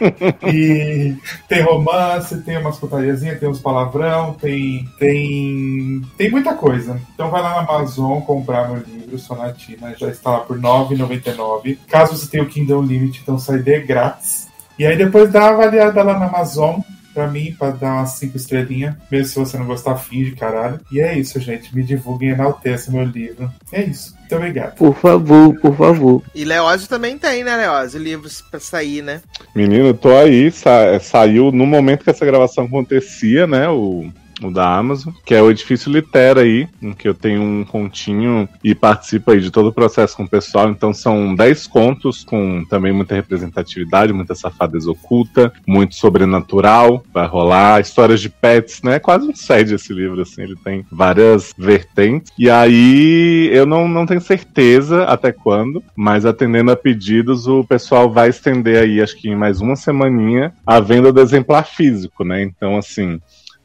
e 0.50 1.14
tem 1.46 1.62
romance, 1.62 2.40
tem 2.42 2.56
umas 2.56 2.78
putariazinhas, 2.78 3.38
tem 3.38 3.48
uns 3.48 3.60
palavrão, 3.60 4.32
tem, 4.34 4.88
tem 4.98 6.02
tem 6.16 6.30
muita 6.30 6.54
coisa. 6.54 7.00
Então 7.14 7.30
vai 7.30 7.42
lá 7.42 7.50
na 7.50 7.60
Amazon 7.60 8.20
comprar 8.20 8.68
meu 8.68 8.82
livro, 8.82 9.18
Sonatina, 9.18 9.94
já 9.96 10.08
está 10.08 10.30
lá 10.30 10.40
por 10.40 10.56
R$ 10.56 10.62
9,99. 10.62 11.78
Caso 11.86 12.16
você 12.16 12.26
tenha 12.30 12.42
o 12.42 12.46
Kingdom 12.46 12.82
Limit, 12.82 13.20
então 13.22 13.38
sai 13.38 13.58
de 13.58 13.80
grátis. 13.80 14.48
E 14.78 14.86
aí 14.86 14.96
depois 14.96 15.30
dá 15.30 15.40
uma 15.40 15.64
avaliada 15.64 16.02
lá 16.02 16.18
na 16.18 16.26
Amazon, 16.26 16.80
pra 17.14 17.26
mim, 17.28 17.54
pra 17.58 17.70
dar 17.70 17.94
umas 17.94 18.10
5 18.12 18.36
estrelinhas, 18.36 18.94
mesmo 19.10 19.26
se 19.28 19.38
você 19.38 19.58
não 19.58 19.66
gostar, 19.66 19.96
finge, 19.96 20.32
caralho. 20.32 20.80
E 20.92 21.00
é 21.00 21.18
isso, 21.18 21.38
gente. 21.40 21.74
Me 21.74 21.82
divulguem 21.82 22.30
e 22.30 22.32
enalteçam 22.32 22.94
meu 22.94 23.04
livro. 23.04 23.50
É 23.72 23.82
isso. 23.82 24.14
Muito 24.20 24.36
obrigado. 24.36 24.74
Por 24.76 24.94
favor, 24.96 25.58
por 25.60 25.76
favor. 25.76 26.22
E 26.34 26.44
Leózio 26.44 26.88
também 26.88 27.18
tem, 27.18 27.42
né, 27.42 27.56
Leózio? 27.56 28.00
Livros 28.00 28.40
pra 28.40 28.60
sair, 28.60 29.02
né? 29.02 29.20
Menino, 29.54 29.88
eu 29.88 29.94
tô 29.94 30.14
aí, 30.16 30.50
sa- 30.52 30.98
saiu 31.00 31.50
no 31.50 31.66
momento 31.66 32.04
que 32.04 32.10
essa 32.10 32.24
gravação 32.24 32.64
acontecia, 32.64 33.46
né? 33.46 33.68
O, 33.68 34.08
o 34.48 34.50
da 34.50 34.76
Amazon, 34.76 35.12
que 35.24 35.34
é 35.34 35.42
o 35.42 35.50
Edifício 35.50 35.90
Litera 35.90 36.40
aí, 36.42 36.68
em 36.80 36.92
que 36.92 37.08
eu 37.08 37.14
tenho 37.14 37.42
um 37.42 37.64
continho 37.64 38.48
e 38.62 38.74
participo 38.74 39.30
aí 39.30 39.40
de 39.40 39.50
todo 39.50 39.68
o 39.68 39.72
processo 39.72 40.16
com 40.16 40.24
o 40.24 40.28
pessoal. 40.28 40.70
Então 40.70 40.92
são 40.92 41.34
10 41.34 41.66
contos 41.66 42.24
com 42.24 42.64
também 42.68 42.92
muita 42.92 43.14
representatividade, 43.14 44.12
muita 44.12 44.34
safadeza 44.34 44.90
oculta, 44.90 45.52
muito 45.66 45.94
sobrenatural, 45.94 47.02
vai 47.12 47.26
rolar, 47.26 47.80
histórias 47.80 48.20
de 48.20 48.28
pets, 48.28 48.82
né? 48.82 48.98
Quase 48.98 49.28
um 49.28 49.34
sede 49.34 49.74
esse 49.74 49.92
livro, 49.92 50.20
assim, 50.20 50.42
ele 50.42 50.56
tem 50.56 50.84
várias 50.90 51.54
vertentes. 51.56 52.32
E 52.38 52.50
aí 52.50 53.48
eu 53.52 53.66
não, 53.66 53.88
não 53.88 54.06
tenho 54.06 54.20
certeza 54.20 55.04
até 55.04 55.32
quando, 55.32 55.82
mas 55.94 56.24
atendendo 56.24 56.70
a 56.70 56.76
pedidos, 56.76 57.46
o 57.46 57.64
pessoal 57.64 58.10
vai 58.10 58.28
estender 58.28 58.82
aí, 58.82 59.00
acho 59.00 59.16
que 59.16 59.28
em 59.28 59.36
mais 59.36 59.60
uma 59.60 59.76
semaninha, 59.76 60.52
a 60.66 60.80
venda 60.80 61.12
do 61.12 61.20
exemplar 61.20 61.66
físico, 61.66 62.24
né? 62.24 62.42
Então, 62.42 62.76
assim, 62.76 63.20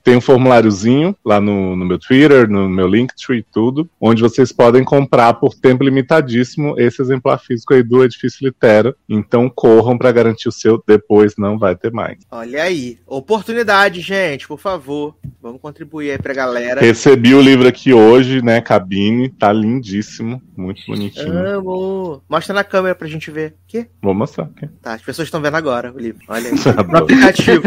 tem 0.05 0.15
um 0.15 0.21
formuláriozinho 0.21 1.15
lá 1.25 1.41
no, 1.41 1.75
no 1.75 1.83
meu 1.83 1.97
Twitter, 1.97 2.47
no 2.47 2.69
meu 2.69 2.87
Linktree 2.87 3.39
e 3.39 3.43
tudo, 3.43 3.89
onde 3.99 4.21
vocês 4.21 4.51
podem 4.51 4.83
comprar 4.83 5.33
por 5.33 5.55
tempo 5.55 5.83
limitadíssimo 5.83 6.79
esse 6.79 7.01
exemplar 7.01 7.39
físico 7.39 7.73
aí 7.73 7.81
do 7.81 8.03
Edifício 8.03 8.45
Litera. 8.45 8.95
Então 9.09 9.49
corram 9.49 9.97
para 9.97 10.11
garantir 10.11 10.47
o 10.47 10.51
seu, 10.51 10.81
depois 10.87 11.33
não 11.39 11.57
vai 11.57 11.75
ter 11.75 11.91
mais. 11.91 12.19
Olha 12.29 12.61
aí. 12.61 12.99
Oportunidade, 13.07 13.99
gente, 13.99 14.47
por 14.47 14.59
favor. 14.59 15.15
Vamos 15.41 15.59
contribuir 15.59 16.11
aí 16.11 16.19
pra 16.19 16.35
galera. 16.35 16.81
Recebi 16.81 17.33
o 17.33 17.41
livro 17.41 17.67
aqui 17.67 17.91
hoje, 17.91 18.43
né, 18.43 18.61
cabine, 18.61 19.29
tá 19.29 19.51
lindíssimo, 19.51 20.39
muito 20.55 20.83
bonitinho. 20.87 21.35
Amo. 21.35 22.21
Mostra 22.29 22.53
na 22.53 22.63
câmera 22.63 22.93
pra 22.93 23.07
gente 23.07 23.31
ver. 23.31 23.55
Que? 23.67 23.87
Vou 24.03 24.13
mostrar 24.13 24.45
aqui. 24.45 24.67
Tá, 24.83 24.93
as 24.93 25.01
pessoas 25.01 25.27
estão 25.27 25.41
vendo 25.41 25.55
agora 25.55 25.91
o 25.91 25.97
livro. 25.97 26.21
Olha 26.27 26.51
aí. 26.51 26.55
No 26.85 26.97
aplicativo. 26.97 27.63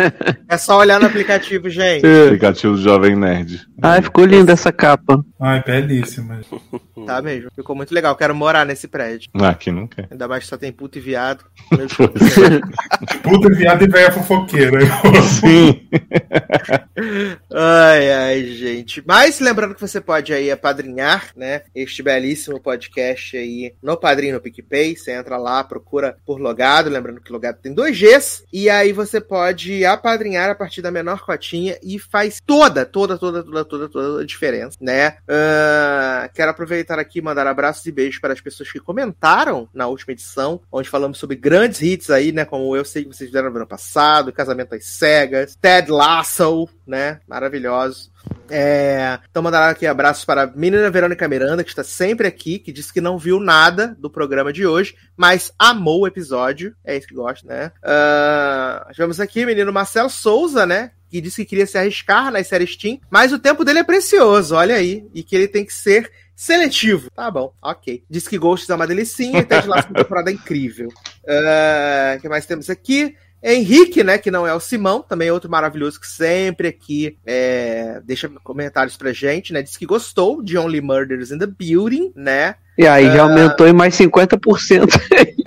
É 0.49 0.57
só 0.57 0.79
olhar 0.79 1.01
no 1.01 1.07
aplicativo, 1.07 1.69
gente. 1.69 2.07
Aplicativo 2.29 2.75
do 2.75 2.83
Jovem 2.83 3.17
Nerd. 3.17 3.67
Ai, 3.81 4.03
ficou 4.03 4.25
linda 4.25 4.53
essa 4.53 4.73
capa. 4.73 5.25
Ai, 5.41 5.63
belíssima. 5.63 6.41
Tá 7.07 7.23
mesmo. 7.23 7.51
Ficou 7.55 7.77
muito 7.77 7.95
legal. 7.95 8.15
Quero 8.17 8.35
morar 8.35 8.65
nesse 8.65 8.89
prédio. 8.89 9.31
Ah, 9.35 9.51
Aqui 9.51 9.71
não 9.71 9.87
quer. 9.87 10.09
Ainda 10.11 10.27
mais 10.29 10.45
que 10.45 10.51
só 10.51 10.57
tem 10.57 10.73
puto 10.73 10.99
e 10.99 11.01
viado. 11.01 11.45
Deus. 11.77 11.93
Puta 13.23 13.49
viado 13.55 13.85
e 13.85 13.89
velha 13.89 14.11
fofoqueira. 14.13 14.81
Sim. 15.41 15.89
Ai, 17.53 18.13
ai, 18.13 18.45
gente. 18.47 19.03
Mas 19.07 19.41
lembrando 19.41 19.75
que 19.75 19.81
você 19.81 20.01
pode 20.01 20.33
aí 20.33 20.51
apadrinhar, 20.51 21.31
né? 21.37 21.63
Este 21.75 22.03
belíssimo 22.03 22.61
podcast 22.61 23.37
aí 23.37 23.75
no 23.83 23.97
Padrinho 23.97 24.35
no 24.35 24.41
PicPay. 24.41 24.97
Você 24.97 25.13
entra 25.13 25.37
lá, 25.37 25.63
procura 25.65 26.17
por 26.27 26.41
logado. 26.41 26.91
Lembrando 26.91 27.21
que 27.21 27.33
logado 27.33 27.59
tem 27.61 27.73
dois 27.73 27.97
Gs. 27.99 28.45
E 28.53 28.69
aí 28.69 28.93
você 28.93 29.21
pode 29.21 29.85
apadrinhar 29.85 30.51
a 30.51 30.55
partir 30.55 30.83
da 30.83 30.91
menor 30.91 31.21
cotinha 31.21 31.77
e 31.83 31.99
faz 32.19 32.41
toda, 32.45 32.85
toda, 32.85 33.17
toda, 33.17 33.45
toda, 33.45 33.65
toda, 33.65 33.89
toda 33.89 34.23
a 34.23 34.27
diferença, 34.27 34.77
né? 34.81 35.19
Ah, 35.29 36.29
quero 36.35 36.51
aproveitar 36.51 36.99
aqui 36.99 37.21
e 37.21 37.23
mandar 37.23 37.47
abraços 37.47 37.87
e 37.87 37.93
beijos 37.93 38.21
para 38.21 38.33
as 38.33 38.41
pessoas 38.41 38.73
que 38.73 38.81
comentaram 38.81 39.69
na 39.73 39.87
última 39.87 40.13
edição, 40.13 40.61
onde 40.73 40.89
falamos 40.89 41.19
sobre 41.19 41.37
grandes 41.37 41.81
hits 41.81 42.11
aí, 42.11 42.33
né? 42.33 42.45
Como 42.45 42.75
eu 42.75 42.85
sei 42.85 43.05
que 43.05 43.15
vocês 43.15 43.31
fizeram 43.31 43.51
no 43.51 43.57
ano 43.57 43.67
passado, 43.69 44.33
Casamento 44.33 44.75
às 44.75 44.85
Cegas, 44.85 45.57
Ted 45.61 45.93
Lasso, 45.93 46.69
né? 46.85 47.21
Maravilhosos. 47.29 48.11
É, 48.51 49.19
então 49.31 49.43
mandaram 49.43 49.71
aqui 49.71 49.87
abraços 49.87 50.25
para 50.25 50.43
a 50.43 50.47
menina 50.47 50.91
Verônica 50.91 51.29
Miranda, 51.29 51.63
que 51.63 51.71
está 51.71 51.85
sempre 51.85 52.27
aqui, 52.27 52.59
que 52.59 52.73
disse 52.73 52.93
que 52.93 53.01
não 53.01 53.17
viu 53.17 53.39
nada 53.39 53.95
do 53.99 54.11
programa 54.11 54.53
de 54.53 54.67
hoje, 54.67 54.97
mas 55.17 55.53
amou 55.59 56.01
o 56.01 56.07
episódio. 56.07 56.75
É 56.85 56.97
isso 56.97 57.07
que 57.07 57.15
gosta, 57.15 57.47
né? 57.47 57.73
Ah, 57.83 58.89
tivemos 58.93 59.21
aqui 59.21 59.45
o 59.45 59.47
menino 59.47 59.73
Marcelo 59.73 60.11
Souza, 60.11 60.67
né? 60.67 60.91
Que 61.11 61.21
disse 61.21 61.43
que 61.45 61.51
queria 61.51 61.67
se 61.67 61.79
arriscar 61.79 62.31
nas 62.31 62.47
séries 62.47 62.73
Steam, 62.73 63.01
mas 63.11 63.33
o 63.33 63.39
tempo 63.39 63.65
dele 63.65 63.79
é 63.81 63.85
precioso, 63.85 64.55
olha 64.55 64.75
aí. 64.77 65.07
E 65.15 65.23
que 65.23 65.35
ele 65.35 65.49
tem 65.49 65.65
que 65.65 65.73
ser 65.73 66.11
seletivo. 66.37 67.11
Tá 67.11 67.31
bom, 67.31 67.53
ok. 67.63 68.03
Diz 68.09 68.29
que 68.29 68.39
Ghosts 68.39 68.71
é 68.71 68.75
uma 68.75 68.87
delicinha 68.87 69.41
e 69.41 69.45
Ted 69.45 69.67
Lasso 69.67 69.89
é 69.89 69.91
uma 69.91 70.03
temporada 70.05 70.31
incrível. 70.33 70.89
Ah, 71.29 72.15
O 72.17 72.21
que 72.21 72.29
mais 72.29 72.47
temos 72.47 72.71
aqui? 72.71 73.17
Henrique, 73.43 74.03
né, 74.03 74.19
que 74.19 74.31
não 74.31 74.47
é 74.47 74.53
o 74.53 74.61
Simão, 74.61 75.01
também 75.01 75.29
é 75.29 75.33
outro 75.33 75.51
maravilhoso 75.51 76.01
que 76.01 76.07
sempre 76.09 76.69
aqui 76.69 77.17
é, 77.25 78.01
deixa 78.05 78.29
comentários 78.43 78.97
pra 78.97 79.13
gente, 79.13 79.53
né? 79.53 79.63
Diz 79.63 79.77
que 79.77 79.87
gostou 79.87 80.43
de 80.43 80.59
Only 80.59 80.81
Murders 80.81 81.31
in 81.31 81.39
the 81.39 81.47
Building, 81.47 82.13
né? 82.17 82.57
E 82.77 82.87
aí 82.87 83.07
já 83.07 83.21
Ah. 83.21 83.23
aumentou 83.23 83.67
em 83.69 83.73
mais 83.73 83.95
50% 83.95 84.89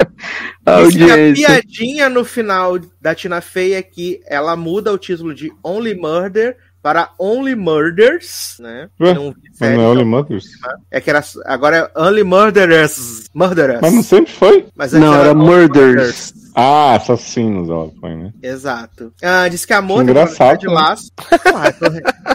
a 0.66 0.82
Diz 0.84 0.96
que 0.96 1.04
a 1.04 1.14
audiência. 1.14 1.48
piadinha 1.48 2.10
no 2.10 2.24
final 2.24 2.80
da 3.02 3.14
Tina 3.16 3.42
Fey 3.42 3.74
é 3.74 3.82
que 3.82 4.22
ela 4.26 4.56
muda 4.56 4.92
o 4.94 4.98
título 4.98 5.34
de 5.34 5.52
Only 5.64 5.96
Murder 5.96 6.58
para 6.82 7.12
Only 7.20 7.56
Murders, 7.56 8.56
né? 8.60 8.90
Ué, 9.00 9.14
Não 9.14 9.36
série, 9.54 9.78
não 9.78 9.84
é 9.84 9.88
Only 9.88 10.04
Mothers. 10.06 10.46
é 10.90 11.00
que 11.00 11.10
era 11.10 11.24
agora 11.46 11.92
é 11.96 12.00
Only 12.02 12.24
Murderers, 12.24 13.30
Murderers. 13.34 13.80
Mas 13.82 13.94
não 13.94 14.02
sempre 14.04 14.32
foi? 14.32 14.66
Mas 14.76 14.94
antes 14.94 15.06
Não, 15.08 15.14
era 15.14 15.32
Only 15.32 15.46
Murders. 15.46 16.34
Ah, 16.56 16.96
assassinos, 16.96 17.70
ela 17.70 17.90
põe, 18.00 18.16
né? 18.16 18.34
Exato. 18.42 19.14
Ah, 19.24 19.48
diz 19.48 19.66
que 19.66 19.74
amor 19.74 20.04
Que 20.04 20.12
engraçado, 20.12 20.60
de 20.60 20.68
né? 20.68 20.74
laço. 20.74 21.12
Ah, 21.54 21.72
tô... 21.72 21.86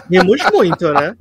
Rimos 0.09 0.41
muito, 0.51 0.93
né? 0.93 1.15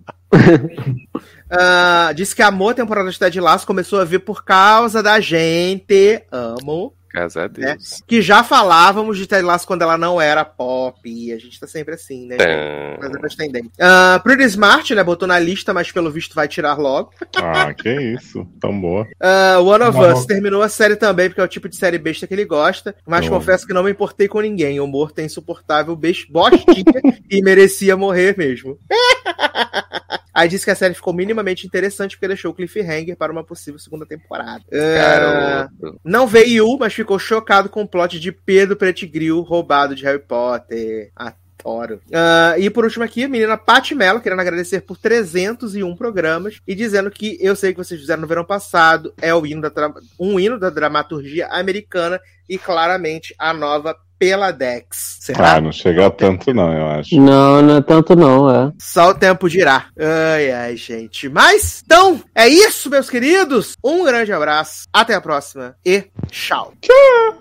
Ah, 1.51 2.13
diz 2.15 2.35
que 2.35 2.43
amor, 2.43 2.75
temporada 2.75 3.11
de 3.11 3.19
Ted 3.19 3.41
Laço, 3.41 3.67
começou 3.67 4.01
a 4.01 4.05
vir 4.05 4.21
por 4.21 4.45
causa 4.45 5.03
da 5.03 5.21
gente. 5.21 6.23
Amo. 6.33 6.93
Graças 7.17 7.37
a 7.43 7.47
Deus. 7.47 8.03
Que 8.07 8.21
já 8.21 8.45
falávamos 8.45 9.17
de 9.17 9.27
Ted 9.27 9.43
Lasso 9.43 9.67
quando 9.67 9.81
ela 9.81 9.97
não 9.97 10.21
era 10.21 10.45
pop. 10.45 11.01
E 11.05 11.33
a 11.33 11.39
gente 11.39 11.59
tá 11.59 11.67
sempre 11.67 11.95
assim, 11.95 12.27
né? 12.27 12.37
Tã. 12.37 13.01
Fazendo 13.01 13.25
as 13.25 13.35
tendências. 13.35 13.73
Ah, 13.81 14.21
Pretty 14.23 14.45
Smart, 14.45 14.95
né? 14.95 15.03
Botou 15.03 15.27
na 15.27 15.39
lista, 15.39 15.73
mas 15.73 15.91
pelo 15.91 16.11
visto 16.11 16.35
vai 16.35 16.47
tirar 16.47 16.79
logo. 16.79 17.11
Ah, 17.37 17.73
que 17.73 17.89
isso. 17.89 18.47
Tão 18.61 18.79
boa. 18.79 19.07
Ah, 19.19 19.59
One 19.61 19.85
of 19.85 19.97
Uma 19.97 20.15
Us 20.15 20.27
terminou 20.27 20.63
a 20.63 20.69
série 20.69 20.95
também, 20.97 21.29
porque 21.31 21.41
é 21.41 21.45
o 21.45 21.49
tipo 21.49 21.71
de 21.71 21.77
série 21.77 21.97
besta 21.97 22.27
que 22.27 22.35
ele 22.35 22.45
gosta. 22.45 22.95
Mas 23.07 23.27
Oh. 23.27 23.31
confesso 23.31 23.67
que 23.67 23.73
não 23.73 23.83
me 23.83 23.91
importei 23.93 24.29
com 24.29 24.41
ninguém. 24.41 24.79
O 24.79 24.85
humor 24.85 25.11
tem 25.11 25.25
insuportável 25.25 25.97
bes- 25.97 26.27
bostinha 26.29 26.85
e 27.31 27.43
merecia 27.43 27.97
morrer 27.97 28.37
mesmo. 28.37 28.79
Aí 30.37 30.51
disse 30.51 30.67
que 30.67 30.71
a 30.71 30.75
série 30.75 30.93
ficou 30.93 31.15
minimamente 31.15 31.67
interessante 31.67 32.15
porque 32.15 32.29
deixou 32.29 32.51
o 32.51 32.55
cliffhanger 32.55 33.17
para 33.17 33.33
uma 33.33 33.43
possível 33.43 33.81
segunda 33.81 34.05
temporada. 34.05 34.63
Garoto. 34.71 35.99
não 36.05 36.27
veio, 36.27 36.77
mas 36.79 36.93
ficou 36.93 37.19
chocado 37.19 37.71
com 37.71 37.81
o 37.81 37.89
plot 37.89 38.21
de 38.21 38.31
Pedro 38.31 38.77
Pettigrew 38.77 39.41
roubado 39.41 39.95
de 39.95 40.05
Harry 40.05 40.19
Potter. 40.19 41.11
Adoro. 41.17 42.03
Ah, 42.13 42.55
e 42.59 42.69
por 42.69 42.85
último 42.85 43.03
aqui, 43.03 43.25
a 43.25 43.29
menina 43.31 43.57
Paty 43.57 43.95
Mello, 43.95 44.21
querendo 44.21 44.41
agradecer 44.41 44.83
por 44.83 44.99
301 44.99 45.97
programas 45.97 46.61
e 46.67 46.75
dizendo 46.75 47.11
que 47.11 47.39
eu 47.41 47.57
sei 47.57 47.73
que 47.73 47.79
vocês 47.79 47.99
fizeram 47.99 48.21
no 48.21 48.29
verão 48.29 48.45
passado, 48.45 49.15
é 49.23 49.35
o 49.35 49.47
hino 49.47 49.63
da 49.63 49.73
um 50.21 50.39
hino 50.39 50.59
da 50.59 50.69
dramaturgia 50.69 51.47
americana 51.47 52.21
e 52.47 52.59
claramente 52.59 53.35
a 53.39 53.55
nova 53.55 53.97
Peladex. 54.20 55.18
Será? 55.22 55.56
Ah, 55.56 55.62
não 55.62 55.72
chega 55.72 56.06
a 56.06 56.12
tanto, 56.12 56.54
não, 56.54 56.72
eu 56.72 56.88
acho. 56.88 57.20
Não, 57.20 57.62
não 57.62 57.78
é 57.78 57.82
tanto 57.82 58.16
não, 58.16 58.50
é. 58.50 58.72
Só 58.80 59.10
o 59.10 59.16
tempo 59.16 59.50
dirá. 59.50 59.86
Ai, 60.00 60.52
ai, 60.52 60.76
gente. 60.76 61.28
Mas, 61.28 61.82
então, 61.84 62.22
é 62.36 62.48
isso, 62.48 62.90
meus 62.90 63.10
queridos. 63.10 63.76
Um 63.84 64.04
grande 64.06 64.32
abraço. 64.32 64.84
Até 64.94 65.16
a 65.16 65.22
próxima 65.22 65.76
e 65.84 66.06
tchau. 66.30 66.74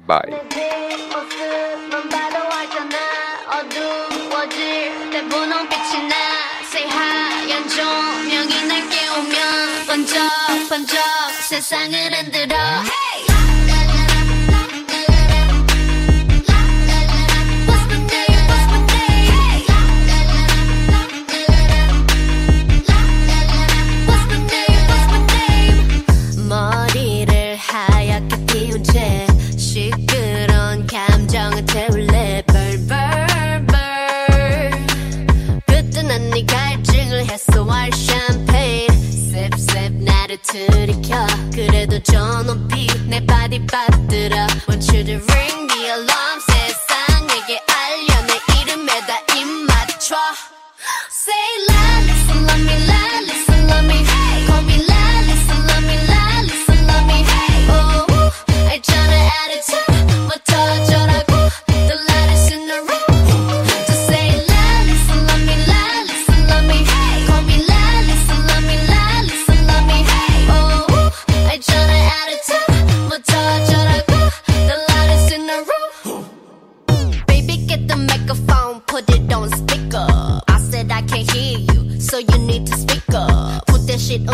Bye. 0.07 0.31
내 11.91 12.03
모습만 12.03 12.19
봐도 12.47 13.04
채 28.84 29.26
시끄러운 29.58 30.86
감정을 30.88 31.66
태울래 31.66 32.44
burn 32.48 32.86
그때는 35.66 36.30
네 36.32 36.46
갈증을 36.46 37.30
해소할 37.30 37.90
샴페인 37.94 38.90
sip 38.92 39.94
나를 40.04 40.38
들이켜 40.42 41.26
그래도 41.54 42.00
저 42.04 42.44
높이 42.44 42.88
내 43.08 43.26
바디 43.26 43.66
빠뜨려 43.66 44.48
Want 44.68 44.92
you 44.92 45.04
to 45.06 45.14
ring 45.32 45.68
the 45.68 45.86
alarm 45.86 46.40
세상에게 46.48 47.62
알려 47.72 48.22
내 48.28 48.34
이름에다 48.62 49.20
입 49.36 49.46
맞춰 49.68 50.16
Say 51.10 51.46
la, 51.70 51.80
listen, 52.06 52.40
love 52.46 52.62
me, 52.62 52.76
la, 52.86 53.02
listen, 53.22 53.68
love 53.68 53.86
me. 53.86 53.98
Call 54.46 54.62
me 54.64 54.78
la, 54.88 54.95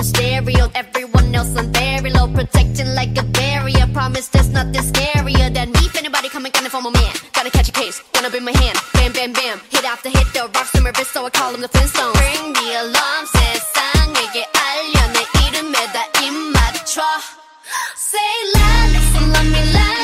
stereo, 0.04 0.70
everyone 0.76 1.34
else 1.36 1.56
on 1.58 1.72
very 1.72 2.10
low, 2.10 2.28
protecting 2.28 2.94
like 2.96 3.18
a 3.18 3.24
barrier. 3.24 3.88
Promise 3.94 4.28
there's 4.30 4.50
nothing 4.50 4.82
scarier 4.82 5.54
than 5.54 5.72
me 5.72 5.81
gotta 7.91 7.91
catch 7.91 7.91
a 7.91 7.91
case, 7.91 8.03
gonna 8.13 8.31
be 8.31 8.41
my 8.41 8.53
hand. 8.53 8.79
Bam, 8.95 9.13
bam, 9.13 9.33
bam, 9.33 9.61
hit 9.71 9.85
after 9.85 10.09
hit, 10.09 10.33
the 10.33 10.41
rocks 10.55 10.75
in 10.75 10.83
my 10.83 10.91
wrist, 10.91 11.13
so 11.13 11.25
I 11.25 11.31
call 11.31 11.55
him 11.55 11.61
the 11.61 11.69
Flintstones. 11.69 12.15
Ring 12.21 12.53
the 12.53 12.67
alarm, 12.83 13.27
세상에게 13.27 14.47
알려 14.55 15.07
내 15.13 15.21
이름에다 15.47 16.07
입 16.23 16.33
맞춰. 16.53 17.03
Say 17.97 18.19
la, 18.55 18.87
listen, 18.93 19.33
love 19.33 19.47
me, 19.47 19.73
la, 19.73 20.00